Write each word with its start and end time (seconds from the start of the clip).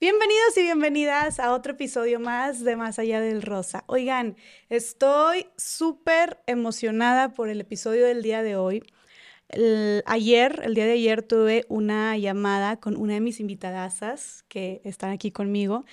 Bienvenidos 0.00 0.56
y 0.56 0.62
bienvenidas 0.62 1.40
a 1.40 1.52
otro 1.52 1.72
episodio 1.72 2.20
más 2.20 2.62
de 2.62 2.76
Más 2.76 3.00
Allá 3.00 3.20
del 3.20 3.42
Rosa. 3.42 3.82
Oigan, 3.88 4.36
estoy 4.68 5.48
súper 5.56 6.38
emocionada 6.46 7.34
por 7.34 7.48
el 7.48 7.60
episodio 7.60 8.06
del 8.06 8.22
día 8.22 8.44
de 8.44 8.54
hoy. 8.54 8.84
ayer, 10.06 10.60
el 10.62 10.74
día 10.74 10.86
de 10.86 10.92
ayer, 10.92 11.24
tuve 11.24 11.64
una 11.68 12.16
llamada 12.16 12.76
con 12.78 12.96
una 12.96 13.14
de 13.14 13.20
mis 13.20 13.40
invitadasas 13.40 14.44
que 14.46 14.80
están 14.84 15.10
aquí 15.10 15.32
conmigo 15.32 15.84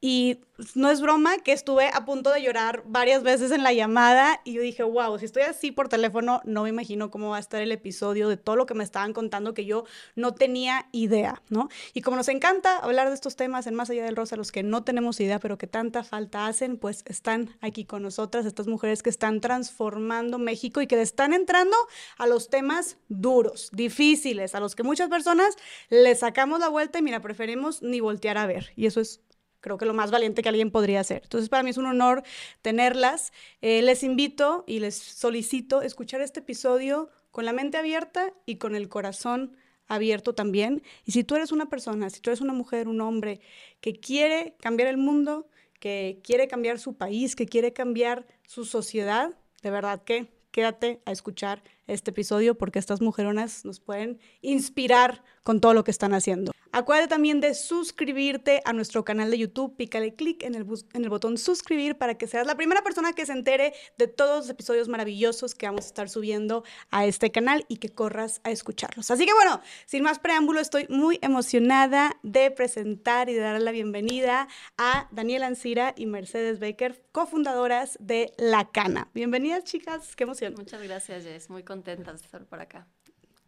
y 0.00 0.40
no 0.74 0.90
es 0.90 1.00
broma 1.00 1.38
que 1.38 1.52
estuve 1.52 1.88
a 1.92 2.04
punto 2.04 2.30
de 2.30 2.42
llorar 2.42 2.82
varias 2.86 3.22
veces 3.22 3.50
en 3.50 3.62
la 3.62 3.72
llamada 3.72 4.40
y 4.44 4.54
yo 4.54 4.62
dije, 4.62 4.82
wow, 4.82 5.18
si 5.18 5.24
estoy 5.24 5.42
así 5.42 5.70
por 5.70 5.88
teléfono, 5.88 6.40
no 6.44 6.62
me 6.62 6.68
imagino 6.68 7.10
cómo 7.10 7.30
va 7.30 7.36
a 7.38 7.40
estar 7.40 7.60
el 7.62 7.72
episodio 7.72 8.28
de 8.28 8.36
todo 8.36 8.56
lo 8.56 8.66
que 8.66 8.74
me 8.74 8.84
estaban 8.84 9.12
contando 9.12 9.54
que 9.54 9.64
yo 9.64 9.84
no 10.14 10.34
tenía 10.34 10.88
idea, 10.92 11.42
¿no? 11.48 11.68
Y 11.94 12.02
como 12.02 12.16
nos 12.16 12.28
encanta 12.28 12.78
hablar 12.78 13.08
de 13.08 13.14
estos 13.14 13.36
temas 13.36 13.66
en 13.66 13.74
Más 13.74 13.90
Allá 13.90 14.04
del 14.04 14.16
Rosa, 14.16 14.36
los 14.36 14.52
que 14.52 14.62
no 14.62 14.84
tenemos 14.84 15.20
idea, 15.20 15.38
pero 15.40 15.58
que 15.58 15.66
tanta 15.66 16.04
falta 16.04 16.46
hacen, 16.46 16.78
pues 16.78 17.02
están 17.06 17.56
aquí 17.60 17.84
con 17.84 18.02
nosotras, 18.02 18.46
estas 18.46 18.66
mujeres 18.66 19.02
que 19.02 19.10
están 19.10 19.40
transformando 19.40 20.38
México 20.38 20.80
y 20.80 20.86
que 20.86 21.00
están 21.00 21.32
entrando 21.32 21.76
a 22.18 22.26
los 22.26 22.48
temas 22.48 22.98
duros, 23.08 23.70
difíciles, 23.72 24.54
a 24.54 24.60
los 24.60 24.74
que 24.74 24.82
muchas 24.82 25.08
personas 25.08 25.56
les 25.90 26.20
sacamos 26.20 26.60
la 26.60 26.68
vuelta 26.68 26.98
y 26.98 27.02
mira, 27.02 27.20
preferimos 27.20 27.82
ni 27.82 28.00
voltear 28.00 28.38
a 28.38 28.46
ver. 28.46 28.72
Y 28.76 28.86
eso 28.86 29.00
es 29.00 29.20
creo 29.66 29.78
que 29.78 29.84
lo 29.84 29.94
más 29.94 30.12
valiente 30.12 30.42
que 30.42 30.48
alguien 30.48 30.70
podría 30.70 31.00
hacer. 31.00 31.22
Entonces, 31.24 31.48
para 31.48 31.64
mí 31.64 31.70
es 31.70 31.76
un 31.76 31.86
honor 31.86 32.22
tenerlas. 32.62 33.32
Eh, 33.62 33.82
les 33.82 34.04
invito 34.04 34.62
y 34.68 34.78
les 34.78 34.94
solicito 34.94 35.82
escuchar 35.82 36.20
este 36.20 36.38
episodio 36.38 37.10
con 37.32 37.44
la 37.44 37.52
mente 37.52 37.76
abierta 37.76 38.32
y 38.46 38.58
con 38.58 38.76
el 38.76 38.88
corazón 38.88 39.56
abierto 39.88 40.36
también. 40.36 40.84
Y 41.04 41.10
si 41.10 41.24
tú 41.24 41.34
eres 41.34 41.50
una 41.50 41.66
persona, 41.66 42.10
si 42.10 42.20
tú 42.20 42.30
eres 42.30 42.40
una 42.40 42.52
mujer, 42.52 42.86
un 42.86 43.00
hombre 43.00 43.40
que 43.80 43.98
quiere 43.98 44.54
cambiar 44.60 44.86
el 44.86 44.98
mundo, 44.98 45.48
que 45.80 46.20
quiere 46.22 46.46
cambiar 46.46 46.78
su 46.78 46.96
país, 46.96 47.34
que 47.34 47.46
quiere 47.46 47.72
cambiar 47.72 48.24
su 48.46 48.64
sociedad, 48.64 49.36
de 49.62 49.70
verdad 49.72 50.04
que 50.04 50.28
quédate 50.52 51.02
a 51.06 51.10
escuchar 51.10 51.64
este 51.88 52.12
episodio 52.12 52.56
porque 52.56 52.78
estas 52.78 53.00
mujeronas 53.00 53.64
nos 53.64 53.80
pueden 53.80 54.20
inspirar 54.42 55.24
con 55.42 55.60
todo 55.60 55.74
lo 55.74 55.82
que 55.82 55.90
están 55.90 56.14
haciendo. 56.14 56.52
Acuérdate 56.76 57.08
también 57.08 57.40
de 57.40 57.54
suscribirte 57.54 58.60
a 58.66 58.74
nuestro 58.74 59.02
canal 59.02 59.30
de 59.30 59.38
YouTube, 59.38 59.74
pícale 59.78 60.14
clic 60.14 60.42
en 60.42 60.54
el, 60.54 60.66
en 60.92 61.04
el 61.04 61.08
botón 61.08 61.38
suscribir 61.38 61.96
para 61.96 62.16
que 62.18 62.26
seas 62.26 62.46
la 62.46 62.54
primera 62.54 62.82
persona 62.82 63.14
que 63.14 63.24
se 63.24 63.32
entere 63.32 63.72
de 63.96 64.08
todos 64.08 64.40
los 64.40 64.50
episodios 64.50 64.86
maravillosos 64.86 65.54
que 65.54 65.64
vamos 65.64 65.86
a 65.86 65.88
estar 65.88 66.10
subiendo 66.10 66.64
a 66.90 67.06
este 67.06 67.32
canal 67.32 67.64
y 67.68 67.78
que 67.78 67.88
corras 67.88 68.42
a 68.44 68.50
escucharlos. 68.50 69.10
Así 69.10 69.24
que 69.24 69.32
bueno, 69.32 69.62
sin 69.86 70.02
más 70.02 70.18
preámbulo, 70.18 70.60
estoy 70.60 70.86
muy 70.90 71.18
emocionada 71.22 72.18
de 72.22 72.50
presentar 72.50 73.30
y 73.30 73.32
de 73.32 73.40
dar 73.40 73.58
la 73.58 73.70
bienvenida 73.70 74.46
a 74.76 75.08
Daniela 75.12 75.46
Ancira 75.46 75.94
y 75.96 76.04
Mercedes 76.04 76.60
Baker, 76.60 77.02
cofundadoras 77.10 77.96
de 78.00 78.34
La 78.36 78.70
Cana. 78.70 79.08
Bienvenidas, 79.14 79.64
chicas, 79.64 80.14
qué 80.14 80.24
emoción. 80.24 80.52
Muchas 80.58 80.82
gracias, 80.82 81.24
Jess, 81.24 81.48
muy 81.48 81.62
contentas 81.62 82.20
de 82.20 82.26
estar 82.26 82.44
por 82.44 82.60
acá. 82.60 82.86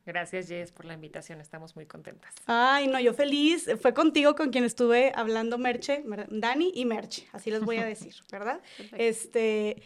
Gracias, 0.08 0.48
Jess, 0.48 0.72
por 0.72 0.86
la 0.86 0.94
invitación. 0.94 1.38
Estamos 1.38 1.76
muy 1.76 1.84
contentas. 1.84 2.34
Ay, 2.46 2.86
no, 2.86 2.98
yo 2.98 3.12
feliz. 3.12 3.68
Fue 3.82 3.92
contigo 3.92 4.34
con 4.34 4.48
quien 4.48 4.64
estuve 4.64 5.12
hablando 5.14 5.58
Merche, 5.58 6.02
Dani 6.30 6.72
y 6.74 6.86
Merche, 6.86 7.28
así 7.32 7.50
les 7.50 7.62
voy 7.62 7.76
a 7.76 7.84
decir, 7.84 8.14
¿verdad? 8.32 8.62
Este, 8.96 9.82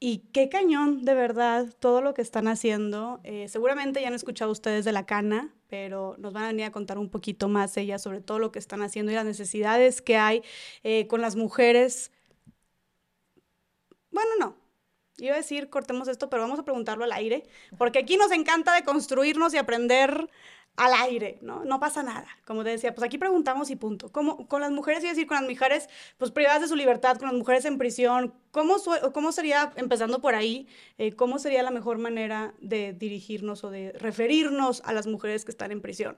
y 0.00 0.24
qué 0.32 0.48
cañón, 0.48 1.04
de 1.04 1.14
verdad, 1.14 1.72
todo 1.78 2.02
lo 2.02 2.12
que 2.12 2.22
están 2.22 2.48
haciendo. 2.48 3.20
Eh, 3.22 3.46
seguramente 3.48 4.00
ya 4.00 4.08
han 4.08 4.14
escuchado 4.14 4.50
ustedes 4.50 4.84
de 4.84 4.90
la 4.90 5.06
cana, 5.06 5.54
pero 5.68 6.16
nos 6.18 6.32
van 6.32 6.42
a 6.42 6.48
venir 6.48 6.64
a 6.64 6.72
contar 6.72 6.98
un 6.98 7.08
poquito 7.08 7.46
más 7.48 7.76
ellas 7.76 8.02
sobre 8.02 8.20
todo 8.20 8.40
lo 8.40 8.50
que 8.50 8.58
están 8.58 8.82
haciendo 8.82 9.12
y 9.12 9.14
las 9.14 9.24
necesidades 9.24 10.02
que 10.02 10.16
hay 10.16 10.42
eh, 10.82 11.06
con 11.06 11.20
las 11.20 11.36
mujeres. 11.36 12.10
Bueno, 14.10 14.30
no, 14.40 14.61
Iba 15.18 15.34
a 15.34 15.38
decir, 15.38 15.68
cortemos 15.68 16.08
esto, 16.08 16.30
pero 16.30 16.42
vamos 16.42 16.58
a 16.58 16.64
preguntarlo 16.64 17.04
al 17.04 17.12
aire, 17.12 17.44
porque 17.78 17.98
aquí 17.98 18.16
nos 18.16 18.32
encanta 18.32 18.74
de 18.74 18.82
construirnos 18.82 19.52
y 19.54 19.58
aprender 19.58 20.28
al 20.76 20.94
aire, 20.94 21.38
¿no? 21.42 21.64
No 21.64 21.78
pasa 21.80 22.02
nada. 22.02 22.26
Como 22.46 22.64
te 22.64 22.70
decía, 22.70 22.94
pues 22.94 23.04
aquí 23.04 23.18
preguntamos 23.18 23.70
y 23.70 23.76
punto. 23.76 24.10
¿Cómo, 24.10 24.48
con 24.48 24.62
las 24.62 24.70
mujeres, 24.70 25.04
a 25.04 25.08
decir, 25.08 25.26
con 25.26 25.36
las 25.36 25.48
mujeres, 25.48 25.88
pues 26.16 26.30
privadas 26.30 26.62
de 26.62 26.68
su 26.68 26.76
libertad, 26.76 27.18
con 27.18 27.28
las 27.28 27.36
mujeres 27.36 27.64
en 27.66 27.76
prisión, 27.76 28.34
¿cómo, 28.50 28.76
cómo 29.12 29.32
sería, 29.32 29.72
empezando 29.76 30.20
por 30.20 30.34
ahí, 30.34 30.66
eh, 30.98 31.12
cómo 31.12 31.38
sería 31.38 31.62
la 31.62 31.70
mejor 31.70 31.98
manera 31.98 32.54
de 32.60 32.94
dirigirnos 32.94 33.64
o 33.64 33.70
de 33.70 33.92
referirnos 33.92 34.80
a 34.84 34.92
las 34.92 35.06
mujeres 35.06 35.44
que 35.44 35.50
están 35.50 35.72
en 35.72 35.82
prisión? 35.82 36.16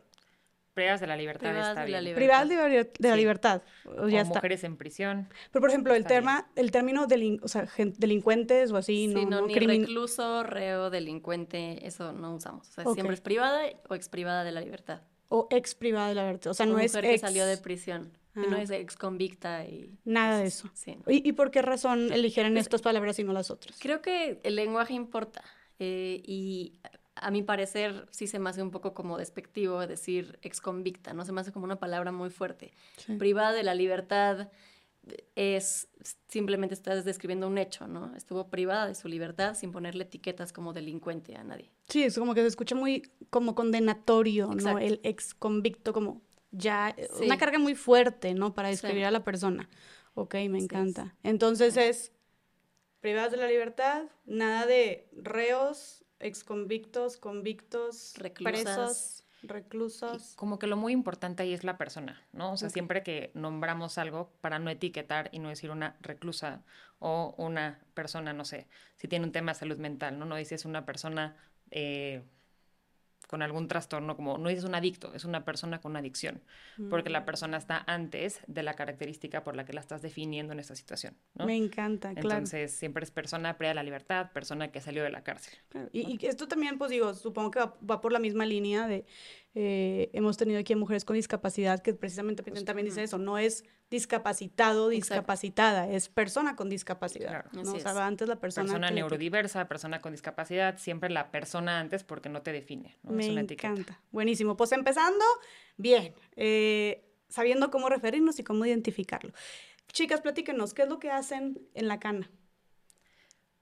Privadas 0.75 1.01
de 1.01 1.07
la 1.07 1.17
libertad 1.17 1.51
privadas 1.51 1.77
de 1.77 1.91
La 1.91 2.01
libertad. 2.01 2.47
Privadas 2.47 2.49
de, 2.99 3.09
la 3.09 3.17
libertad. 3.17 3.63
O, 3.97 4.09
ya 4.09 4.25
mujeres 4.25 4.65
en 4.65 4.77
prisión. 4.77 5.29
Pero, 5.53 5.61
por 5.61 5.71
ejemplo, 5.71 5.95
el, 5.95 6.05
tema, 6.05 6.49
el 6.57 6.71
término 6.71 7.07
o 7.43 7.49
sea, 7.49 7.69
delincuentes 7.97 8.73
o 8.73 8.77
así, 8.77 9.13
sí, 9.15 9.27
no, 9.27 9.47
ni 9.47 9.55
recluso, 9.55 10.43
reo, 10.43 10.91
delincuente, 10.91 11.87
eso 11.87 12.13
no 12.13 12.35
usamos. 12.35 12.69
O 12.69 12.73
sea, 12.73 12.85
siempre 12.93 13.15
es 13.15 13.21
privada 13.21 13.63
o 13.89 13.95
ex 13.95 14.09
privada 14.09 14.45
de 14.45 14.53
la 14.53 14.61
libertad. 14.61 15.03
O 15.29 15.49
ex 15.51 15.75
privada 15.75 16.09
de 16.09 16.15
la 16.17 16.23
libertad. 16.27 16.51
O 16.51 16.55
sea, 16.55 16.67
no 16.67 16.79
es 16.79 16.95
ex... 16.95 17.03
que 17.03 17.19
salió 17.19 17.47
de 17.47 17.57
prisión. 17.57 18.13
no 18.35 18.57
ah. 18.57 18.63
es 18.63 18.71
ex 18.71 18.97
convicta 18.97 19.65
y... 19.65 19.97
Nada 20.05 20.39
de 20.39 20.47
eso. 20.47 20.69
Sí. 20.75 20.99
¿Y, 21.07 21.33
por 21.33 21.51
qué 21.51 21.63
razón 21.63 22.13
eligieron 22.13 22.53
pues, 22.53 22.67
estas 22.67 22.83
palabras 22.83 23.19
y 23.19 23.25
no 23.25 23.33
las 23.33 23.51
otras? 23.51 23.79
Creo 23.81 24.03
que 24.03 24.41
el 24.43 24.57
lenguaje 24.57 24.95
importa. 24.95 25.43
Eh, 25.79 26.23
y 26.25 26.79
a 27.17 27.31
mi 27.31 27.43
parecer 27.43 28.07
sí 28.11 28.27
se 28.27 28.39
me 28.39 28.51
hace 28.51 28.63
un 28.63 28.71
poco 28.71 28.95
como 28.95 29.19
despectivo 29.19 29.87
decir 29.87 30.39
exconvicta, 30.43 31.13
¿no? 31.13 31.25
Se 31.25 31.33
me 31.33 31.41
hace 31.41 31.53
como 31.53 31.65
una 31.65 31.79
palabra 31.79 32.13
muy 32.13 32.31
fuerte. 32.31 32.73
Privada 33.19 33.53
de 33.53 33.63
la 33.63 33.75
libertad 33.75 34.49
es 35.35 35.89
simplemente 36.29 36.75
estás 36.75 37.05
describiendo 37.05 37.47
un 37.47 37.59
hecho, 37.59 37.87
¿no? 37.87 38.15
Estuvo 38.17 38.49
privada 38.49 38.87
de 38.87 38.95
su 38.95 39.09
libertad 39.09 39.55
sin 39.55 39.71
ponerle 39.73 40.05
etiquetas 40.05 40.53
como 40.53 40.73
delincuente 40.73 41.37
a 41.37 41.45
nadie. 41.45 41.71
Sí, 41.89 42.03
es 42.03 42.19
como 42.19 42.35
que 42.35 42.41
se 42.41 42.49
escucha 42.49 42.75
muy 42.75 43.03
como 43.31 43.55
condenatorio, 43.55 44.53
¿no? 44.55 44.79
El 44.79 45.01
ex 45.03 45.35
convicto 45.35 45.93
como 45.93 46.23
ya 46.51 46.95
una 47.23 47.39
carga 47.39 47.59
muy 47.59 47.75
fuerte, 47.75 48.35
¿no? 48.35 48.55
Para 48.55 48.69
describir 48.69 49.05
a 49.05 49.11
la 49.11 49.25
persona. 49.25 49.69
Ok, 50.15 50.35
me 50.49 50.59
encanta. 50.59 51.17
Entonces 51.23 51.77
es 51.77 52.13
privadas 53.01 53.33
de 53.33 53.37
la 53.37 53.49
libertad, 53.49 54.05
nada 54.25 54.65
de 54.65 55.11
reos, 55.13 56.04
exconvictos, 56.25 57.19
convictos, 57.19 58.15
presos, 58.43 59.25
reclusos. 59.43 60.33
Como 60.37 60.59
que 60.59 60.67
lo 60.67 60.77
muy 60.77 60.93
importante 60.93 61.43
ahí 61.43 61.53
es 61.53 61.65
la 61.65 61.77
persona, 61.77 62.27
¿no? 62.33 62.53
O 62.53 62.57
sea, 62.57 62.71
siempre 62.71 63.03
que 63.03 63.31
nombramos 63.35 63.99
algo 63.99 64.33
para 64.41 64.59
no 64.59 64.71
etiquetar 64.71 65.29
y 65.33 65.39
no 65.39 65.51
decir 65.51 65.71
una 65.71 65.97
reclusa 66.01 66.65
o 66.99 67.35
una 67.37 67.79
persona, 67.93 68.33
no 68.33 68.47
sé, 68.47 68.67
si 68.97 69.07
tiene 69.07 69.27
un 69.27 69.33
tema 69.33 69.53
de 69.53 69.59
salud 69.59 69.77
mental, 69.77 70.19
¿no? 70.19 70.25
No 70.25 70.37
dices 70.37 70.65
una 70.65 70.87
persona 70.87 71.37
eh, 71.71 72.23
con 73.27 73.43
algún 73.43 73.69
trastorno, 73.69 74.17
como 74.17 74.39
no 74.39 74.49
es 74.49 74.65
un 74.65 74.75
adicto, 74.75 75.15
es 75.15 75.25
una 75.25 75.45
persona 75.45 75.81
con 75.81 75.93
una 75.93 76.01
adicción, 76.01 76.43
porque 76.91 77.11
la 77.11 77.25
persona 77.25 77.57
está 77.57 77.85
antes 77.87 78.41
de 78.47 78.63
la 78.63 78.75
característica 78.75 79.45
por 79.45 79.57
la 79.57 79.65
que 79.65 79.73
la 79.73 79.81
estás 79.81 80.03
definiendo 80.03 80.53
en 80.53 80.61
esta 80.61 80.77
situación. 80.77 81.17
Me 81.35 81.57
encanta, 81.57 82.13
claro. 82.15 82.29
Entonces, 82.29 82.73
siempre 82.73 83.05
es 83.05 83.11
persona 83.11 83.57
pre 83.57 83.75
la 83.75 83.83
libertad, 83.83 84.31
persona 84.33 84.71
que 84.71 84.81
salió 84.81 85.03
de 85.03 85.11
la 85.11 85.23
cárcel. 85.23 85.55
Y, 85.93 86.25
esto 86.27 86.49
también, 86.49 86.79
pues 86.79 86.91
digo, 86.91 87.15
supongo 87.15 87.51
que 87.51 87.61
va 87.61 88.01
por 88.01 88.13
la 88.13 88.19
misma 88.19 88.47
línea 88.47 88.87
de 88.87 89.05
eh, 89.57 90.11
hemos 90.13 90.37
tenido 90.37 90.59
aquí 90.59 90.73
a 90.73 90.77
mujeres 90.77 91.05
con 91.05 91.15
discapacidad 91.15 91.81
que 91.81 91.95
precisamente 91.95 92.43
también 92.43 92.87
dice 92.87 93.05
eso, 93.05 93.19
no 93.19 93.39
es 93.39 93.65
discapacitado, 93.89 94.89
discapacitada, 94.89 95.89
es 95.89 96.09
persona 96.09 96.57
con 96.57 96.69
discapacidad. 96.69 97.45
¿no? 97.53 97.61
O 97.61 97.79
sea, 97.79 98.07
antes 98.07 98.27
la 98.27 98.41
persona... 98.41 98.67
Persona 98.67 98.91
neurodiversa, 98.91 99.69
persona 99.69 100.01
con 100.01 100.13
discapacidad, 100.13 100.79
siempre 100.79 101.09
la 101.09 101.31
persona 101.31 101.79
antes 101.79 102.03
porque 102.03 102.29
no 102.29 102.43
te 102.43 102.53
define. 102.53 102.97
Me 103.05 103.27
encanta. 103.27 104.01
Buenísimo. 104.11 104.57
Pues 104.57 104.73
empezando, 104.73 105.25
bien, 105.77 106.15
eh, 106.35 107.09
sabiendo 107.29 107.71
cómo 107.71 107.89
referirnos 107.89 108.39
y 108.41 108.43
cómo 108.43 108.67
identificarlo. 108.67 109.33
Chicas, 109.93 110.21
platíquenos, 110.21 110.75
¿qué 110.75 110.83
es 110.83 110.89
lo 110.89 110.99
que 110.99 111.11
hacen 111.11 111.61
en 111.75 111.87
la 111.87 112.01
cana? 112.01 112.29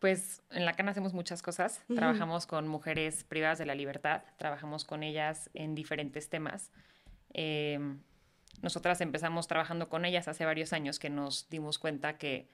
Pues 0.03 0.43
en 0.51 0.65
la 0.65 0.73
CAN 0.73 0.89
hacemos 0.89 1.15
muchas 1.15 1.43
cosas. 1.43 1.81
Trabajamos 1.95 2.49
con 2.49 2.67
mujeres 2.67 3.23
privadas 3.23 3.59
de 3.59 3.67
la 3.67 3.77
libertad, 3.77 4.25
trabajamos 4.37 4.85
con 4.85 5.05
ellas 5.05 5.49
en 5.55 5.77
diferentes 5.77 6.29
temas. 6.29 6.73
Em, 7.33 8.01
nosotras 8.63 9.01
empezamos 9.01 9.47
trabajando 9.47 9.89
con 9.89 10.05
ellas 10.05 10.27
hace 10.27 10.45
varios 10.45 10.73
años 10.73 10.99
que 10.99 11.09
nos 11.09 11.49
dimos 11.51 11.79
cuenta 11.79 12.19
que 12.19 12.49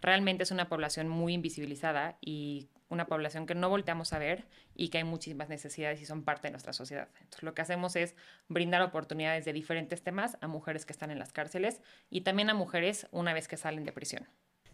realmente 0.00 0.44
es 0.44 0.52
una 0.52 0.68
población 0.68 1.08
muy 1.08 1.34
invisibilizada 1.34 2.18
y 2.20 2.68
una 2.88 3.06
población 3.06 3.46
que 3.46 3.56
no 3.56 3.68
volteamos 3.68 4.12
a 4.12 4.20
ver 4.20 4.46
y 4.76 4.90
que 4.90 4.98
hay 4.98 5.04
muchísimas 5.04 5.48
necesidades 5.48 6.00
y 6.00 6.06
son 6.06 6.22
parte 6.22 6.46
de 6.46 6.52
nuestra 6.52 6.72
sociedad. 6.72 7.08
Entonces 7.16 7.42
lo 7.42 7.52
que 7.52 7.62
hacemos 7.62 7.96
es 7.96 8.14
brindar 8.46 8.80
oportunidades 8.80 9.44
de 9.44 9.52
diferentes 9.52 10.04
temas 10.04 10.38
a 10.40 10.46
mujeres 10.46 10.86
que 10.86 10.92
están 10.92 11.10
en 11.10 11.18
las 11.18 11.32
cárceles 11.32 11.80
y 12.10 12.20
también 12.20 12.48
a 12.48 12.54
mujeres 12.54 13.08
una 13.10 13.34
vez 13.34 13.48
que 13.48 13.56
salen 13.56 13.82
de 13.82 13.90
prisión. 13.90 14.28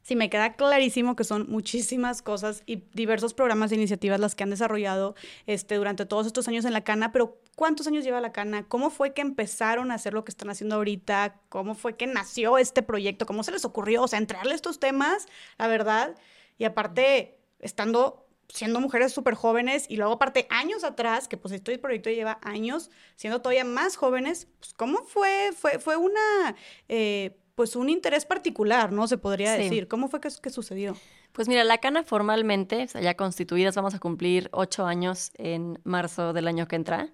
Sí, 0.08 0.16
me 0.16 0.30
queda 0.30 0.54
clarísimo 0.54 1.16
que 1.16 1.24
son 1.24 1.44
muchísimas 1.50 2.22
cosas 2.22 2.62
y 2.64 2.76
diversos 2.94 3.34
programas 3.34 3.72
e 3.72 3.74
iniciativas 3.74 4.18
las 4.18 4.34
que 4.34 4.42
han 4.42 4.48
desarrollado 4.48 5.14
este, 5.44 5.74
durante 5.74 6.06
todos 6.06 6.26
estos 6.26 6.48
años 6.48 6.64
en 6.64 6.72
la 6.72 6.82
cana, 6.82 7.12
pero 7.12 7.42
cuántos 7.56 7.86
años 7.86 8.04
lleva 8.04 8.18
la 8.22 8.32
cana, 8.32 8.66
cómo 8.66 8.88
fue 8.88 9.12
que 9.12 9.20
empezaron 9.20 9.90
a 9.90 9.96
hacer 9.96 10.14
lo 10.14 10.24
que 10.24 10.30
están 10.30 10.48
haciendo 10.48 10.76
ahorita, 10.76 11.42
cómo 11.50 11.74
fue 11.74 11.98
que 11.98 12.06
nació 12.06 12.56
este 12.56 12.82
proyecto, 12.82 13.26
cómo 13.26 13.42
se 13.42 13.52
les 13.52 13.66
ocurrió, 13.66 14.02
o 14.02 14.08
sea, 14.08 14.18
entrarle 14.18 14.54
estos 14.54 14.80
temas, 14.80 15.26
la 15.58 15.66
verdad. 15.66 16.16
Y 16.56 16.64
aparte, 16.64 17.42
estando 17.58 18.30
siendo 18.48 18.80
mujeres 18.80 19.12
súper 19.12 19.34
jóvenes 19.34 19.84
y 19.90 19.98
luego 19.98 20.14
aparte 20.14 20.46
años 20.48 20.84
atrás, 20.84 21.28
que 21.28 21.36
pues 21.36 21.52
este 21.52 21.76
proyecto 21.76 22.08
lleva 22.08 22.38
años, 22.40 22.90
siendo 23.16 23.42
todavía 23.42 23.64
más 23.64 23.96
jóvenes, 23.96 24.48
pues 24.58 24.72
cómo 24.72 25.04
fue, 25.04 25.50
fue, 25.54 25.78
fue 25.78 25.98
una, 25.98 26.56
eh, 26.88 27.36
pues 27.58 27.74
un 27.74 27.90
interés 27.90 28.24
particular, 28.24 28.92
¿no? 28.92 29.08
Se 29.08 29.18
podría 29.18 29.50
decir. 29.50 29.88
¿Cómo 29.88 30.06
fue 30.06 30.20
que, 30.20 30.28
que, 30.40 30.48
sucedió? 30.48 30.96
Pues 31.32 31.48
mira, 31.48 31.64
la 31.64 31.78
Cana 31.78 32.04
formalmente, 32.04 32.84
o 32.84 32.86
sea, 32.86 33.00
ya 33.00 33.16
constituidas, 33.16 33.74
vamos 33.74 33.96
a 33.96 33.98
cumplir 33.98 34.48
ocho 34.52 34.86
años 34.86 35.32
en 35.38 35.80
marzo 35.82 36.32
del 36.32 36.46
año 36.46 36.68
que 36.68 36.76
entra. 36.76 37.08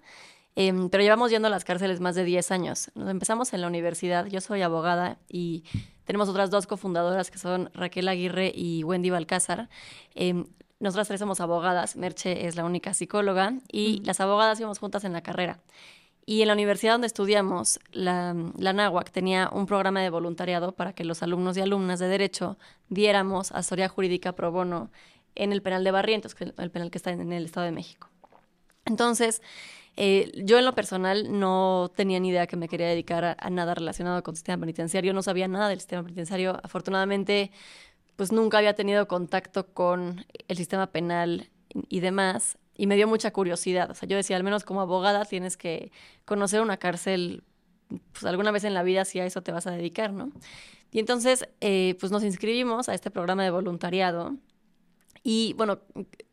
Em, 0.55 0.91
pero 0.91 1.01
llevamos 1.01 1.31
yendo 1.31 1.47
a 1.47 1.49
las 1.49 1.65
cárceles 1.65 1.99
más 1.99 2.13
de 2.13 2.25
10 2.25 2.51
años. 2.51 2.91
Nos 2.93 3.09
empezamos 3.09 3.53
en 3.53 3.61
la 3.61 3.65
universidad, 3.65 4.27
yo 4.27 4.39
soy 4.39 4.61
abogada 4.61 5.17
y 5.27 5.63
tenemos 6.03 6.29
otras 6.29 6.51
dos 6.51 6.67
cofundadoras 6.67 7.31
que 7.31 7.39
son 7.39 7.71
Raquel 7.73 8.07
Aguirre 8.07 8.51
y 8.53 8.83
Wendy 8.83 9.09
Balcázar. 9.09 9.67
Eh, 10.13 10.43
nosotras 10.79 11.07
tres 11.07 11.19
somos 11.21 11.41
abogadas, 11.41 11.95
Merche 11.95 12.45
es 12.45 12.55
la 12.55 12.65
única 12.65 12.93
psicóloga 12.93 13.55
y 13.71 14.03
las 14.05 14.19
abogadas 14.19 14.59
íbamos 14.59 14.77
juntas 14.77 15.05
en 15.05 15.13
la 15.13 15.23
carrera. 15.23 15.59
Y 16.25 16.41
en 16.41 16.47
la 16.47 16.53
universidad 16.53 16.93
donde 16.93 17.07
estudiamos, 17.07 17.79
la, 17.91 18.35
la 18.57 18.73
NAWAC 18.73 19.11
tenía 19.11 19.49
un 19.51 19.67
programa 19.67 20.01
de 20.01 20.09
voluntariado 20.09 20.71
para 20.71 20.93
que 20.93 21.03
los 21.05 21.21
alumnos 21.21 21.55
y 21.55 21.61
alumnas 21.61 21.99
de 21.99 22.07
Derecho 22.07 22.57
diéramos 22.89 23.51
asesoría 23.51 23.89
jurídica 23.89 24.33
pro 24.33 24.51
bono 24.51 24.89
en 25.35 25.51
el 25.51 25.61
penal 25.61 25.83
de 25.83 25.91
Barrientos, 25.91 26.33
que 26.33 26.45
es 26.45 26.53
el 26.57 26.71
penal 26.71 26.89
que 26.89 26.97
está 26.97 27.11
en 27.11 27.31
el 27.31 27.45
Estado 27.45 27.65
de 27.65 27.71
México. 27.71 28.09
Entonces, 28.85 29.41
eh, 29.97 30.31
yo 30.43 30.57
en 30.57 30.65
lo 30.65 30.75
personal 30.75 31.39
no 31.39 31.91
tenía 31.95 32.19
ni 32.19 32.29
idea 32.29 32.47
que 32.47 32.57
me 32.57 32.67
quería 32.67 32.87
dedicar 32.87 33.37
a, 33.39 33.49
nada 33.49 33.75
relacionado 33.75 34.21
con 34.23 34.33
el 34.33 34.37
sistema 34.37 34.59
penitenciario, 34.59 35.13
no 35.13 35.21
sabía 35.21 35.47
nada 35.47 35.69
del 35.69 35.79
sistema 35.79 36.03
penitenciario. 36.03 36.59
Afortunadamente, 36.63 37.51
pues 38.15 38.31
nunca 38.31 38.57
había 38.57 38.75
tenido 38.75 39.07
contacto 39.07 39.67
con 39.73 40.25
el 40.47 40.57
sistema 40.57 40.87
penal 40.87 41.49
y 41.89 41.99
demás, 41.99 42.57
y 42.77 42.87
me 42.87 42.95
dio 42.95 43.07
mucha 43.07 43.31
curiosidad. 43.31 43.89
O 43.91 43.93
sea, 43.93 44.07
yo 44.07 44.17
decía, 44.17 44.37
al 44.37 44.43
menos 44.43 44.63
como 44.63 44.81
abogada 44.81 45.25
tienes 45.25 45.57
que 45.57 45.91
conocer 46.25 46.61
una 46.61 46.77
cárcel, 46.77 47.43
pues 48.11 48.25
alguna 48.25 48.51
vez 48.51 48.63
en 48.63 48.73
la 48.73 48.83
vida 48.83 49.05
si 49.05 49.19
a 49.19 49.25
eso 49.25 49.41
te 49.41 49.51
vas 49.51 49.67
a 49.67 49.71
dedicar, 49.71 50.11
¿no? 50.13 50.31
Y 50.91 50.99
entonces, 50.99 51.47
eh, 51.61 51.95
pues 51.99 52.11
nos 52.11 52.23
inscribimos 52.23 52.89
a 52.89 52.93
este 52.93 53.11
programa 53.11 53.43
de 53.43 53.51
voluntariado. 53.51 54.35
Y 55.23 55.53
bueno, 55.57 55.79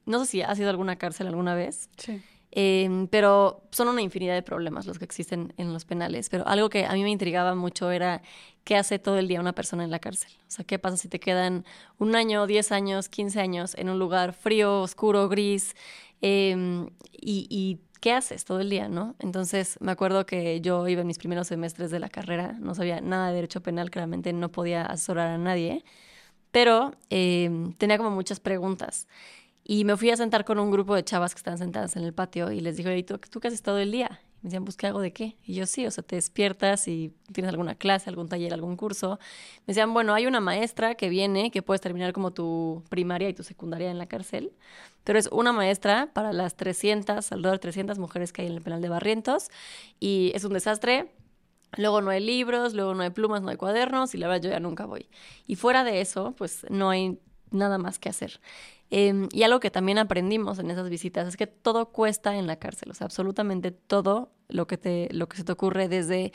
no 0.07 0.21
sé 0.21 0.27
si 0.27 0.43
ha 0.43 0.55
sido 0.55 0.71
alguna 0.71 0.97
cárcel 0.97 1.27
alguna 1.27 1.55
vez. 1.55 1.89
Sí. 1.97 2.21
Em, 2.55 3.09
pero 3.09 3.63
son 3.71 3.89
una 3.89 4.03
infinidad 4.03 4.35
de 4.35 4.43
problemas 4.43 4.85
los 4.85 4.99
que 4.99 5.07
existen 5.07 5.55
en 5.57 5.73
los 5.73 5.87
penales. 5.87 6.29
Pero 6.29 6.47
algo 6.47 6.69
que 6.69 6.85
a 6.85 6.93
mí 6.93 7.03
me 7.03 7.11
intrigaba 7.11 7.55
mucho 7.55 7.91
era 7.91 8.23
qué 8.65 8.77
hace 8.77 8.99
todo 8.99 9.19
el 9.19 9.27
día 9.27 9.41
una 9.41 9.55
persona 9.55 9.85
en 9.85 9.91
la 9.91 9.99
cárcel. 9.99 10.31
O 10.47 10.51
sea, 10.51 10.65
qué 10.65 10.79
pasa 10.79 10.99
si 10.99 11.09
te 11.09 11.19
quedan 11.19 11.65
un 11.99 12.15
año, 12.15 12.47
diez 12.47 12.71
años, 12.71 13.09
quince 13.09 13.41
años 13.41 13.75
en 13.79 13.89
un 13.89 13.99
lugar 13.99 14.35
frío, 14.35 14.83
oscuro, 14.83 15.31
gris. 15.31 15.75
Em, 16.23 16.87
y, 17.13 17.47
y, 17.51 17.81
qué 18.01 18.13
haces 18.13 18.45
todo 18.45 18.61
el 18.61 18.71
día, 18.71 18.89
¿no? 18.89 19.15
Entonces 19.21 19.77
me 19.81 19.93
acuerdo 19.93 20.27
que 20.27 20.61
yo 20.61 20.89
iba 20.89 21.03
en 21.03 21.07
mis 21.07 21.19
primeros 21.19 21.49
semestres 21.49 21.91
de 21.93 22.01
la 22.01 22.09
carrera, 22.09 22.57
no 22.61 22.75
sabía 22.75 23.01
nada 23.01 23.29
de 23.29 23.35
derecho 23.37 23.63
penal, 23.63 23.91
claramente 23.91 24.33
no 24.33 24.51
podía 24.51 24.85
asesorar 24.87 25.29
a 25.29 25.39
nadie, 25.39 25.85
pero 26.53 26.93
em, 27.11 27.73
tenía 27.75 27.99
como 27.99 28.11
muchas 28.11 28.41
preguntas. 28.41 29.09
Y 29.65 29.85
me 29.85 29.97
fui 29.97 30.11
a 30.11 30.17
sentar 30.17 30.45
con 30.45 30.59
un 30.59 30.71
grupo 30.73 30.95
de 30.97 31.05
chavas 31.05 31.35
que 31.35 31.39
estaban 31.39 31.59
sentadas 31.59 31.97
en 31.97 32.05
el 32.05 32.15
patio 32.15 32.53
y 32.53 32.61
les 32.61 32.77
dije, 32.77 33.03
¿tú, 33.05 33.19
¿tú 33.19 33.41
qué 33.41 33.49
haces 33.49 33.63
todo 33.63 33.79
el 33.79 33.93
día? 33.93 34.21
Me 34.43 34.49
decían, 34.49 34.65
pues, 34.65 34.77
¿qué 34.77 34.89
hago 34.89 35.01
de 35.01 35.13
qué? 35.13 35.37
Y 35.45 35.55
yo, 35.55 35.67
sí, 35.67 35.87
o 35.87 35.91
sea, 35.93 36.03
te 36.03 36.17
despiertas 36.17 36.89
y 36.89 37.15
tienes 37.33 37.51
alguna 37.51 37.77
clase, 37.77 38.11
algún 38.11 38.29
taller, 38.29 38.53
algún 38.53 38.77
curso. 38.77 39.21
Me 39.61 39.67
decían, 39.69 39.95
bueno, 39.95 40.15
hay 40.15 40.27
una 40.27 40.41
maestra 40.41 40.97
que 40.97 41.09
viene, 41.09 41.53
que 41.53 41.63
puedes 41.63 41.81
terminar 41.81 42.13
como 42.13 42.33
tu 42.33 42.83
primaria 42.89 43.29
y 43.29 43.35
tu 43.35 43.45
secundaria 43.45 43.89
en 43.89 43.99
la 43.99 44.07
cárcel, 44.07 44.53
pero 45.05 45.19
es 45.19 45.29
una 45.29 45.53
maestra 45.53 46.11
para 46.13 46.33
las 46.33 46.57
300, 46.57 47.31
alrededor 47.31 47.57
de 47.57 47.61
300 47.61 47.99
mujeres 48.01 48.33
que 48.33 48.43
hay 48.43 48.49
en 48.49 48.55
el 48.55 48.63
penal 48.63 48.83
de 48.83 48.89
Barrientos 48.89 49.49
y 50.01 50.33
es 50.35 50.43
un 50.43 50.55
desastre. 50.55 51.13
Luego 51.77 52.03
no 52.03 52.11
hay 52.11 52.21
libros, 52.21 52.75
luego 52.75 52.95
no 52.95 53.03
hay 53.03 53.11
plumas, 53.11 53.43
no 53.43 53.49
hay 53.49 53.57
cuadernos 53.57 54.15
y 54.15 54.19
la 54.19 54.27
verdad 54.27 54.43
yo 54.43 54.51
ya 54.51 54.61
nunca 54.61 54.87
voy. 54.87 55.09
Y 55.47 55.55
fuera 55.55 55.85
de 55.85 56.01
eso, 56.01 56.35
pues 56.37 56.67
no 56.69 56.91
hay 56.91 57.19
nada 57.53 57.79
más 57.79 57.99
que 57.99 58.09
hacer. 58.09 58.41
Em, 58.91 59.29
y 59.33 59.43
algo 59.43 59.61
que 59.61 59.71
también 59.71 59.99
aprendimos 59.99 60.59
en 60.59 60.71
esas 60.71 60.91
visitas 60.91 61.27
es 61.27 61.37
que 61.37 61.47
todo 61.47 61.87
cuesta 61.87 62.37
en 62.37 62.47
la 62.47 62.57
cárcel, 62.57 62.91
o 62.91 62.95
sea, 62.95 63.07
absolutamente 63.07 63.71
todo 63.71 64.31
lo 64.49 64.67
que, 64.67 64.77
te, 64.77 65.09
lo 65.13 65.29
que 65.29 65.39
se 65.39 65.45
te 65.45 65.53
ocurre, 65.53 65.89
desde 65.89 66.33